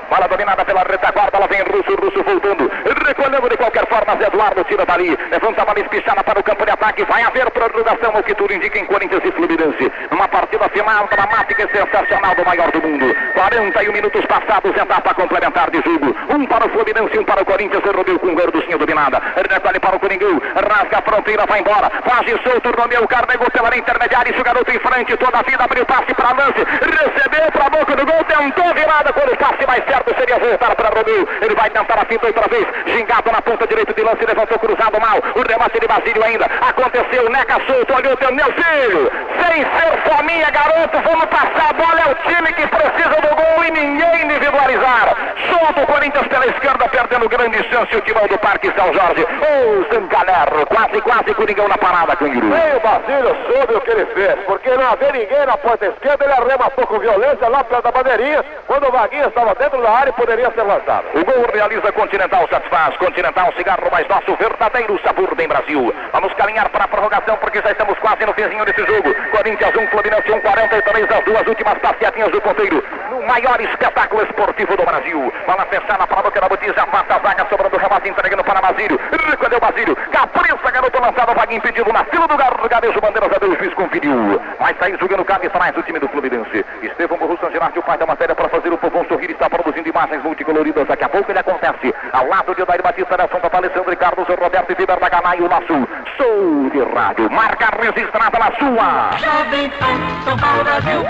Bola 0.09 0.27
dominada 0.27 0.65
pela 0.65 0.83
retaguarda, 0.83 1.37
ela 1.37 1.47
vem 1.47 1.61
Russo, 1.63 1.95
Russo 1.95 2.21
voltando. 2.23 2.69
Recolhendo 3.07 3.49
de 3.49 3.55
qualquer 3.55 3.87
forma, 3.87 4.17
Zé 4.17 4.27
Eduardo 4.27 4.63
tira 4.65 4.85
dali. 4.85 5.17
Levanta 5.31 5.61
a 5.61 5.65
bola 5.65 5.79
espichada 5.79 6.21
para 6.21 6.37
o 6.37 6.43
campo 6.43 6.65
de 6.65 6.71
ataque. 6.71 7.05
Vai 7.05 7.23
haver 7.23 7.49
prorrogação, 7.51 8.11
o 8.13 8.23
que 8.23 8.35
tudo 8.35 8.53
indica 8.53 8.77
em 8.77 8.85
Corinthians 8.85 9.23
e 9.23 9.31
Fluminense. 9.31 9.91
Uma 10.11 10.27
partida 10.27 10.67
final 10.67 11.07
dramática 11.07 11.63
e 11.63 11.77
sensacional 11.77 12.35
do 12.35 12.45
maior 12.45 12.69
do 12.71 12.81
mundo. 12.81 13.15
41 13.35 13.93
minutos 13.93 14.25
passados, 14.25 14.75
etapa 14.75 15.13
complementar 15.13 15.71
de 15.71 15.81
jogo. 15.81 16.13
Um 16.29 16.45
para 16.45 16.67
o 16.67 16.69
Fluminense, 16.69 17.17
um 17.17 17.23
para 17.23 17.41
o 17.41 17.45
Corinthians. 17.45 17.83
Rodeu 17.85 18.19
com 18.19 18.27
o 18.27 18.35
gorducinho 18.35 18.77
dominada. 18.77 19.21
Recolhe 19.49 19.79
para 19.79 19.95
o 19.95 19.99
Coringão. 20.11 20.41
Rasga 20.55 20.97
a 20.97 21.01
fronteira, 21.01 21.45
vai 21.45 21.59
embora. 21.59 21.89
Quase 22.03 22.31
solto, 22.43 22.71
Romeu 22.77 23.07
carregou 23.07 23.49
pela 23.51 23.69
linha 23.69 23.81
intermediária. 23.81 24.31
Esse 24.31 24.43
garoto 24.43 24.71
em 24.71 24.79
frente, 24.79 25.17
toda 25.17 25.39
a 25.39 25.41
vida 25.43 25.63
abriu 25.63 25.85
passe 25.85 26.13
para 26.13 26.33
lance. 26.33 26.59
Recebeu 26.59 27.51
para 27.51 27.65
a 27.65 27.69
boca 27.69 27.95
do 27.95 28.05
gol, 28.05 28.23
tentou 28.25 28.73
virada. 28.73 29.13
Quando 29.13 29.33
o 29.33 29.37
passe 29.37 29.65
mais 29.65 29.83
certo 29.85 30.13
seria 30.17 30.39
voltar 30.39 30.75
para 30.75 30.89
Romeu. 30.89 31.27
Ele 31.41 31.55
vai 31.55 31.69
tentar 31.69 31.99
a 31.99 32.05
finta 32.05 32.27
outra 32.27 32.47
vez. 32.47 32.67
Gingado 32.87 33.31
na 33.31 33.41
ponta 33.41 33.67
direita 33.67 33.93
de 33.93 34.01
lance, 34.01 34.25
levantou 34.25 34.59
cruzado 34.59 34.99
mal. 34.99 35.17
O 35.35 35.41
remate 35.47 35.79
de 35.79 35.87
Basílio 35.87 36.23
ainda. 36.23 36.45
Aconteceu, 36.45 37.29
Neca 37.29 37.57
solto, 37.67 37.93
olhou 37.93 38.17
teu 38.17 38.33
meu 38.33 38.51
filho. 38.53 39.11
Sem 39.41 39.63
ser 39.63 39.91
fominha, 40.09 40.49
garoto, 40.49 40.97
vamos 41.03 41.25
passar 41.25 41.69
a 41.69 41.73
bola. 41.73 42.01
É 42.01 42.11
o 42.11 42.15
time 42.15 42.53
que 42.53 42.67
precisa 42.67 43.21
do 43.21 43.35
gol 43.35 43.63
e 43.65 43.71
ninguém 43.71 44.25
individualizar. 44.25 45.15
Solto 45.49 45.81
o 45.81 45.87
Corinthians 45.87 46.27
pela 46.27 46.47
esquerda, 46.47 46.87
perdendo 46.89 47.29
grande 47.29 47.57
chance. 47.69 47.95
O 47.95 48.01
timão 48.01 48.27
do 48.27 48.37
Parque 48.39 48.71
São 48.75 48.93
Jorge. 48.93 49.25
O 49.25 49.85
Zancaner, 50.01 50.65
quase, 50.67 51.01
quase 51.01 51.33
Coringão 51.33 51.67
na 51.67 51.77
parada, 51.77 52.15
Canguiru. 52.15 52.47
Nem 52.47 52.75
o 52.75 52.79
Basílio 52.79 53.35
soube 53.47 53.75
o 53.75 53.81
que 53.81 53.91
ele 53.91 54.05
fez, 54.07 54.35
porque 54.45 54.69
não 54.71 54.91
havia 54.91 55.11
ninguém 55.11 55.45
na 55.45 55.57
ponta 55.57 55.85
esquerda, 55.85 56.25
ele 56.25 56.33
arrematou 56.33 56.87
com 56.87 56.99
violência 56.99 57.47
lá 57.47 57.63
perto 57.63 57.83
da 57.83 57.91
bandeirinha, 57.91 58.43
quando 58.67 58.87
o 58.87 58.91
Vaguinho 58.91 59.27
estava 59.27 59.53
dentro 59.55 59.81
da 59.81 59.91
área 59.91 60.13
poderia 60.13 60.51
ser 60.51 60.63
lançado. 60.63 61.05
O 61.13 61.23
gol 61.23 61.45
realiza 61.53 61.91
Continental, 61.91 62.47
satisfaz. 62.49 62.97
Continental, 62.97 63.53
cigarro 63.57 63.91
mais 63.91 64.07
nosso, 64.07 64.35
verdadeiro 64.35 64.99
sabor 65.03 65.35
bem 65.35 65.47
Brasil. 65.47 65.93
Vamos 66.13 66.33
caminhar 66.33 66.69
para 66.69 66.85
a 66.85 66.87
prorrogação, 66.87 67.37
porque 67.37 67.61
já 67.61 67.71
estamos 67.71 67.97
quase 67.99 68.25
no 68.25 68.33
finzinho 68.33 68.65
desse 68.65 68.83
jogo. 68.85 69.13
Corinthians 69.31 69.75
1, 69.75 69.87
Fluminense 69.87 70.31
1, 70.31 70.41
43, 70.41 71.11
as 71.11 71.25
duas 71.25 71.47
últimas 71.47 71.77
passeatinhas 71.79 72.31
do 72.31 72.41
ponteiro. 72.41 72.83
No 73.09 73.21
maior 73.27 73.59
espetáculo 73.61 74.23
esportivo 74.23 74.75
do 74.75 74.83
Brasil. 74.83 75.33
Bola 75.45 75.65
fechada 75.65 76.07
para 76.07 76.19
a 76.19 76.23
boca 76.23 76.41
da 76.41 76.49
botija, 76.49 76.83
afasta 76.83 77.15
a 77.15 77.19
zaga, 77.19 77.45
sobrando 77.49 77.75
o 77.75 77.79
remate, 77.79 78.09
entregando 78.09 78.43
para 78.43 78.61
Basílio. 78.61 78.99
Recolheu 79.29 79.59
Basílio. 79.59 79.80
Capriça, 80.11 80.71
garoto 80.71 81.01
lançado, 81.01 81.33
vaga 81.33 81.53
impedido 81.53 81.91
na 81.91 82.03
fila 82.05 82.27
do 82.27 82.37
gargarejo. 82.37 83.01
Bandeiras 83.01 83.31
a 83.33 83.39
Deus, 83.39 83.57
juiz 83.57 83.73
conferiu. 83.73 84.41
Vai 84.59 84.75
sair 84.79 84.97
jogando 84.99 85.25
cabe 85.25 85.47
atrás 85.47 85.73
do 85.73 85.81
time 85.83 85.99
do 85.99 86.07
Fluminense. 86.09 86.65
Estevão 86.83 87.17
San 87.41 87.51
Gerardo, 87.51 87.79
o 87.79 87.83
pai 87.83 87.97
da 87.97 88.05
matéria, 88.05 88.35
para 88.35 88.49
fazer 88.49 88.71
o 88.71 88.77
povão 88.77 89.03
sorrir, 89.05 89.31
está 89.31 89.49
produzindo 89.49 89.89
imagens 89.89 90.23
multicoloridas. 90.23 90.87
Daqui 90.87 91.03
a 91.03 91.09
pouco 91.09 91.31
ele 91.31 91.39
acontece. 91.39 91.93
Ao 92.13 92.27
lado 92.27 92.53
de 92.53 92.61
Odair 92.61 92.83
Batista, 92.83 93.17
Nelson 93.17 93.39
Papa, 93.39 93.57
Alessandro 93.57 93.97
Carlos, 93.97 94.27
Roberto 94.27 94.71
e 94.71 94.75
Viber 94.75 94.99
da 94.99 95.09
Ganai, 95.09 95.39
o 95.41 95.47
Laço. 95.47 95.87
Sou 96.17 96.69
de 96.69 96.83
rádio. 96.93 97.31
Marca 97.31 97.69
registrada 97.81 98.37
na 98.37 98.51
sua. 98.57 99.17
Jovem 99.17 99.69
Pan, 99.71 100.23
São 100.23 100.37
Paulo, 100.37 100.63
Brasil. 100.63 101.05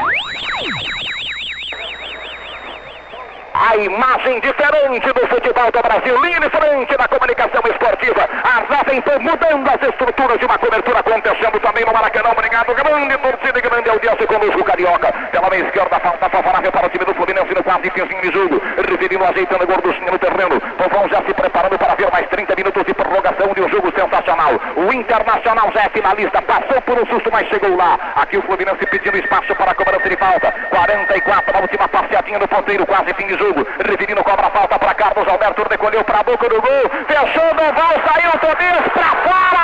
A 3.54 3.76
imagem 3.76 4.40
diferente 4.40 5.12
do 5.12 5.28
futebol 5.28 5.70
do 5.72 5.82
Brasil, 5.82 6.16
linha 6.24 6.40
de 6.40 6.50
frente 6.50 6.96
da 6.96 7.06
comunicação 7.08 7.62
esportiva. 7.70 8.24
A 8.44 8.64
Jovem 8.64 9.02
Pan 9.02 9.20
mudando 9.20 9.68
as 9.68 9.90
estruturas 9.90 10.40
de 10.40 10.46
uma 10.46 10.58
cobertura 10.58 11.00
acontecendo 11.00 11.60
também 11.60 11.84
no 11.86 11.92
Maracanã. 11.92 12.30
Obrigado, 12.32 12.74
grande 12.74 13.18
torcida 13.18 13.60
e 13.60 13.62
grande 13.62 13.90
audiência 13.90 14.26
conosco, 14.26 14.64
Carioca. 14.64 15.12
Pela 15.32 15.50
meia 15.50 15.66
esquerda, 15.66 16.00
falta 16.00 16.30
favorável 16.30 16.72
para 16.72 16.88
o 16.88 16.90
time 16.90 17.04
do 17.04 17.14
Fluminense 17.14 17.54
no 17.54 17.64
quase 17.64 17.92
finzinho 17.92 18.22
de 18.22 18.32
jogo. 18.32 18.62
Riverino 18.88 19.26
ajeitando 19.26 19.68
gorduchinha 19.68 20.12
no 20.12 20.20
terreno. 20.20 20.62
Povão 20.80 21.10
já 21.10 21.22
se 21.22 21.34
preparando 21.34 21.78
para 21.78 21.96
ver 21.96 22.10
mais 22.10 22.28
30 22.30 22.56
minutos 22.56 22.86
de 22.86 22.94
prorrogação 22.94 23.54
de 23.54 23.62
um 23.62 23.70
jogo 23.70 23.92
sensacional. 23.92 24.54
O 24.78 24.94
Internacional 24.94 25.70
já 25.74 25.84
é 25.84 25.90
finalista, 25.90 26.42
passou 26.42 26.82
por 26.84 26.98
um 26.98 27.06
susto, 27.06 27.30
mas 27.30 27.48
chegou 27.50 27.76
lá. 27.76 28.00
Aqui 28.16 28.38
o 28.38 28.42
Fluminense 28.44 28.86
pedindo 28.88 29.18
espaço 29.18 29.54
para 29.56 29.72
a 29.72 29.76
cobrança 29.76 30.08
de 30.08 30.16
falta. 30.16 30.52
44 30.70 31.54
na 31.54 31.60
última 31.60 31.88
passeadinha 31.90 32.40
do 32.40 32.48
ponteiro, 32.48 32.86
quase 32.86 33.14
fim 33.14 33.28
de 33.28 33.34
jogo. 33.34 33.41
Riverino 33.88 34.24
cobra 34.24 34.48
a 34.48 34.52
falta 34.52 34.78
para 34.78 34.94
Carlos 34.94 35.28
Alberto, 35.28 35.66
recolheu 35.70 36.04
para 36.04 36.20
a 36.20 36.24
boca 36.24 36.48
do 36.48 36.62
gol. 36.62 36.92
Fechou 37.08 37.54
no 37.56 37.74
val, 37.74 37.96
saiu 38.06 38.32
Tobias 38.40 38.88
para 38.94 39.12
fora. 39.26 39.62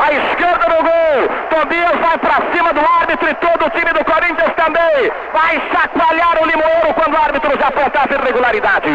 A 0.00 0.12
esquerda 0.12 0.66
do 0.66 0.82
gol. 0.82 1.28
Tobias 1.50 1.96
vai 2.00 2.18
para 2.18 2.52
cima 2.52 2.72
do 2.72 2.80
árbitro 2.80 3.28
e 3.28 3.34
todo 3.34 3.66
o 3.66 3.70
time 3.70 3.92
do 3.92 4.04
Corinthians 4.04 4.52
também. 4.56 5.12
Vai 5.32 5.62
chacoalhar 5.70 6.42
o 6.42 6.46
Limoeiro 6.46 6.94
quando 6.94 7.14
o 7.14 7.22
árbitro 7.22 7.58
já 7.58 7.68
apontasse 7.68 8.14
irregularidade. 8.14 8.90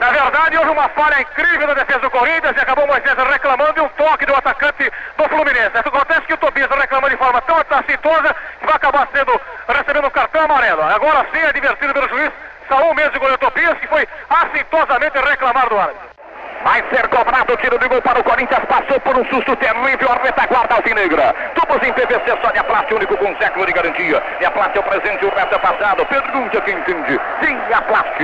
Na 0.00 0.10
verdade, 0.10 0.58
houve 0.58 0.70
uma 0.70 0.88
falha 0.90 1.20
incrível 1.20 1.66
na 1.66 1.74
defesa 1.74 2.00
do 2.00 2.10
Corinthians 2.10 2.56
e 2.56 2.60
acabou 2.60 2.86
Moisés 2.86 3.16
reclamando 3.16 3.72
de 3.72 3.80
um 3.80 3.88
toque 3.88 4.26
do 4.26 4.34
atacante 4.34 4.90
do 5.16 5.28
Fluminense. 5.28 5.76
Acontece 5.76 6.22
que 6.22 6.34
o 6.34 6.38
Tobias 6.38 6.70
reclamou 6.70 7.10
de 7.10 7.16
forma 7.16 7.40
tão 7.42 7.62
tacentosa 7.64 8.34
que 8.60 8.66
vai 8.66 8.76
acabar 8.76 9.08
sendo 9.12 9.40
recebendo 9.68 10.06
um 10.06 10.10
cartão 10.10 10.44
amarelo. 10.44 10.82
Agora 10.82 11.26
sim 11.32 11.40
é 11.40 11.52
divertido 11.52 11.92
pelo 11.92 12.08
juiz. 12.08 12.32
Saúl 12.68 12.94
mesmo 12.94 13.18
goleiro 13.18 13.38
Tobias 13.38 13.78
que 13.78 13.88
foi 13.88 14.06
assintosamente 14.28 15.18
reclamar 15.18 15.68
do 15.68 15.78
árbitro. 15.78 16.21
Vai 16.64 16.82
ser 16.90 17.08
cobrado 17.08 17.52
o 17.52 17.56
tiro 17.56 17.78
de 17.78 17.88
gol 17.88 18.00
para 18.02 18.20
o 18.20 18.24
Corinthians. 18.24 18.64
Passou 18.66 19.00
por 19.00 19.18
um 19.18 19.24
susto 19.26 19.56
terrível 19.56 20.08
a 20.10 20.22
retaguarda 20.22 20.76
alvinegra. 20.76 21.34
Tubos 21.54 21.82
em 21.82 21.92
PVC 21.92 22.38
só 22.40 22.50
de 22.50 22.58
Aplast, 22.58 22.94
único 22.94 23.16
com 23.16 23.36
século 23.36 23.66
de 23.66 23.72
garantia. 23.72 24.22
E 24.40 24.44
Aplast 24.44 24.76
é 24.76 24.80
o 24.80 24.82
presente 24.84 25.24
e 25.24 25.26
o 25.26 25.34
resto 25.34 25.54
é 25.54 25.58
passado. 25.58 26.06
Pergunte 26.06 26.60
quem 26.62 26.78
entende. 26.78 27.20
Sim, 27.42 27.58
Aplast. 27.74 28.22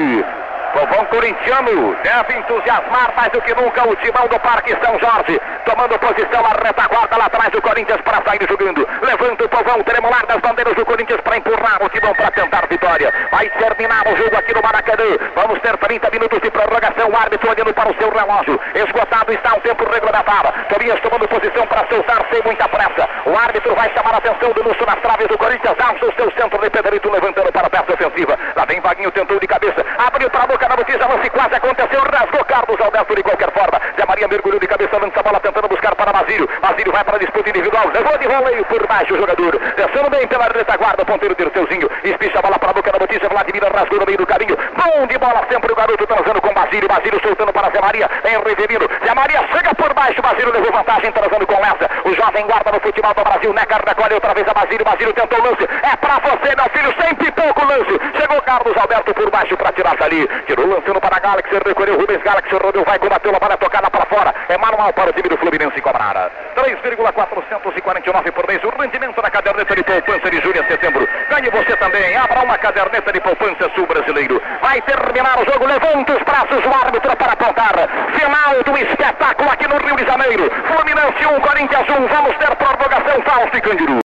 Povão 0.73 1.05
corintiano 1.07 1.97
deve 2.03 2.39
entusiasmar 2.39 3.13
mais 3.17 3.33
do 3.33 3.41
que 3.41 3.55
nunca 3.55 3.89
o 3.89 3.97
timão 3.97 4.29
do 4.29 4.39
Parque 4.39 4.77
São 4.85 4.99
Jorge. 4.99 5.41
Tomando 5.65 5.99
posição 5.99 6.45
a 6.45 6.67
retaguarda 6.67 7.17
lá 7.17 7.27
atrás 7.27 7.51
do 7.51 7.63
Corinthians 7.63 8.01
para 8.03 8.23
sair 8.23 8.47
jogando. 8.49 8.87
Levanta 9.03 9.45
o 9.45 9.49
povão 9.49 9.83
tremular 9.83 10.27
das 10.27 10.41
bandeiras 10.41 10.75
do 10.75 10.85
Corinthians 10.85 11.21
para 11.23 11.39
empurrar 11.39 11.83
o 11.83 11.89
timão 11.89 12.13
para 12.15 12.31
tentar 12.31 12.67
vitória. 12.69 13.13
Vai 13.31 13.49
terminar 13.51 14.07
o 14.09 14.17
jogo 14.17 14.37
aqui 14.37 14.55
no 14.55 14.63
Maracanã. 14.63 15.17
Vamos 15.35 15.59
ter 15.61 15.77
30 15.77 16.11
minutos 16.11 16.41
de 16.41 16.51
prorrogação. 16.51 17.09
O 17.09 17.17
árbitro 17.17 17.51
olhando 17.51 17.73
para 17.73 17.91
o 17.91 17.95
seu 17.97 18.11
relógio. 18.11 18.28
Esgotado 18.29 19.33
está 19.33 19.57
o 19.57 19.61
tempo 19.61 19.89
regulamentado. 19.89 20.53
Tobias 20.69 21.01
tomando 21.01 21.27
posição 21.29 21.67
para 21.67 21.89
soltar 21.89 22.27
sem 22.31 22.43
muita 22.45 22.69
pressa. 22.69 23.09
O 23.25 23.35
árbitro 23.35 23.75
vai 23.75 23.91
chamar 23.95 24.15
a 24.15 24.19
atenção 24.19 24.53
do 24.53 24.63
Lúcio 24.63 24.85
nas 24.85 25.01
traves 25.01 25.27
do 25.29 25.39
Corinthians. 25.39 25.75
Alça 25.81 26.05
o 26.05 26.13
seu 26.13 26.31
centro 26.33 26.61
de 26.61 26.69
Pedrito 26.69 27.11
levantando 27.11 27.51
para 27.51 27.67
a 27.67 27.71
peça 27.71 27.95
ofensiva. 27.95 28.39
Lá 28.55 28.67
vem 28.67 28.81
Vaguinho, 28.81 29.11
tentou 29.13 29.41
de 29.41 29.47
cabeça. 29.47 29.83
Abriu 29.97 30.29
para 30.29 30.45
a 30.45 30.47
boca 30.47 30.69
da 30.69 30.77
notícia. 30.77 31.09
Lance 31.09 31.31
quase 31.31 31.55
aconteceu. 31.55 32.03
Rasgou 32.03 32.45
Carlos 32.45 32.79
Alberto 32.79 33.15
de 33.17 33.23
qualquer 33.23 33.51
forma. 33.51 33.81
Zé 33.97 34.05
Maria 34.07 34.29
mergulhou 34.29 34.61
de 34.61 34.67
cabeça, 34.67 34.99
lança 34.99 35.21
a 35.21 35.23
bola 35.23 35.41
tentando 35.41 35.69
buscar 35.69 35.95
para 35.95 36.13
Basílio. 36.13 36.49
Basílio 36.61 36.93
vai 36.93 37.05
para 37.05 37.17
a 37.17 37.19
disputa 37.19 37.49
individual. 37.49 37.89
Levou 37.95 38.19
de 38.19 38.29
voleio 38.29 38.65
por 38.67 38.87
baixo 38.87 39.15
o 39.15 39.17
jogador. 39.17 39.59
Descendo 39.75 40.11
bem 40.11 40.27
pela 40.29 40.49
retaguarda. 40.49 41.03
O 41.03 41.07
ponteiro 41.07 41.35
Dirceuzinho. 41.35 41.89
Espicha 42.05 42.41
a 42.41 42.43
bola 42.43 42.59
para 42.59 42.71
a 42.71 42.75
boca 42.75 42.93
da 42.93 42.99
notícia. 42.99 43.27
Vladimir 43.27 43.65
rasgou 43.73 44.01
no 44.01 44.05
meio 44.05 44.19
do 44.19 44.27
caminho. 44.27 44.57
Bom 44.77 45.07
de 45.07 45.17
bola 45.17 45.41
sempre 45.51 45.73
o 45.73 45.77
garoto 45.77 46.07
transando 46.07 46.43
com 46.43 46.53
Basílio. 46.53 46.89
Basílio 46.89 47.19
soltando 47.23 47.55
para 47.55 47.71
Zé 47.71 47.81
Maria. 47.81 48.11
Em 48.25 48.39
Riverino. 48.43 48.89
Zé 49.05 49.15
Maria 49.15 49.41
chega 49.53 49.75
por 49.75 49.93
baixo. 49.95 50.21
Basílio 50.23 50.53
levou 50.53 50.73
vantagem 50.73 51.13
transando 51.13 51.47
com 51.47 51.61
Lessa. 51.61 51.89
O 52.05 52.15
jovem 52.15 52.47
guarda 52.47 52.73
no 52.73 52.81
futebol 52.81 53.15
do 53.15 53.23
Brasil. 53.23 53.53
Necar 53.53 53.83
recolhe 53.87 54.15
outra 54.15 54.35
vez 54.35 54.47
a 54.49 54.55
Basílio. 54.55 54.85
Basílio 54.85 55.13
tentou 55.13 55.39
o 55.39 55.43
lance. 55.43 55.65
É 55.83 55.97
para 55.97 56.19
você, 56.19 56.55
meu 56.57 56.69
filho. 56.71 56.95
Sem 57.01 57.15
pipoco 57.15 57.63
o 57.63 57.69
lance. 57.69 58.01
Chegou 58.19 58.43
Carlos 58.43 58.77
Alberto 58.77 59.15
por 59.15 59.31
baixo 59.31 59.57
para 59.57 59.73
tirar 59.73 59.97
ali. 60.03 60.29
Tirou 60.47 60.67
lançando 60.67 61.01
para 61.01 61.17
a 61.17 61.21
Galaxy. 61.21 61.55
Recolheu 61.65 61.99
Rubens 61.99 62.23
Galaxy. 62.23 62.55
Rodeu. 62.55 62.85
Vai 62.85 62.99
combater 62.99 63.35
a 63.35 63.39
bola 63.39 63.57
tocada 63.57 63.91
para 63.91 64.07
fora. 64.07 64.35
É 64.49 64.59
manual 64.59 64.93
para 64.93 65.11
o 65.11 65.13
time 65.13 65.29
do 65.29 65.37
Fluminense 65.39 65.81
cobrar. 65.81 66.31
3,449 66.55 68.33
por 68.33 68.47
mês. 68.49 68.63
O 68.65 68.71
rendimento 68.81 69.21
da 69.23 69.31
caderneta 69.31 69.77
de 69.77 69.83
poupança 69.83 70.31
de 70.31 70.41
julho 70.41 70.61
a 70.61 70.67
setembro. 70.67 71.09
Ganhe 71.31 71.51
você 71.51 71.77
também. 71.77 72.17
Abra 72.17 72.41
uma 72.41 72.59
caderneta 72.59 73.13
de 73.13 73.21
poupança 73.21 73.71
sul 73.75 73.87
brasileiro. 73.87 74.41
Vai 74.61 74.81
terminar 74.83 75.39
o 75.39 75.45
jogo. 75.45 75.67
Levanta 75.67 76.13
os 76.13 76.23
braços 76.23 76.65
o 76.65 76.85
árbitro 76.85 77.17
para 77.17 77.33
apontar. 77.33 77.75
Final 78.15 78.63
do 78.65 78.77
espetáculo 78.79 79.51
aqui 79.51 79.69
no 79.69 79.77
Rio 79.79 79.97
de 79.97 80.05
Janeiro. 80.05 80.51
Fluminense 80.67 81.27
1, 81.27 81.41
Corinthians 81.41 81.89
1. 81.89 82.07
Vamos 82.07 82.37
ter 82.37 82.57
prorrogação. 82.57 83.23
Fausto 83.23 83.57
e 83.57 83.61
Candiru. 83.61 83.97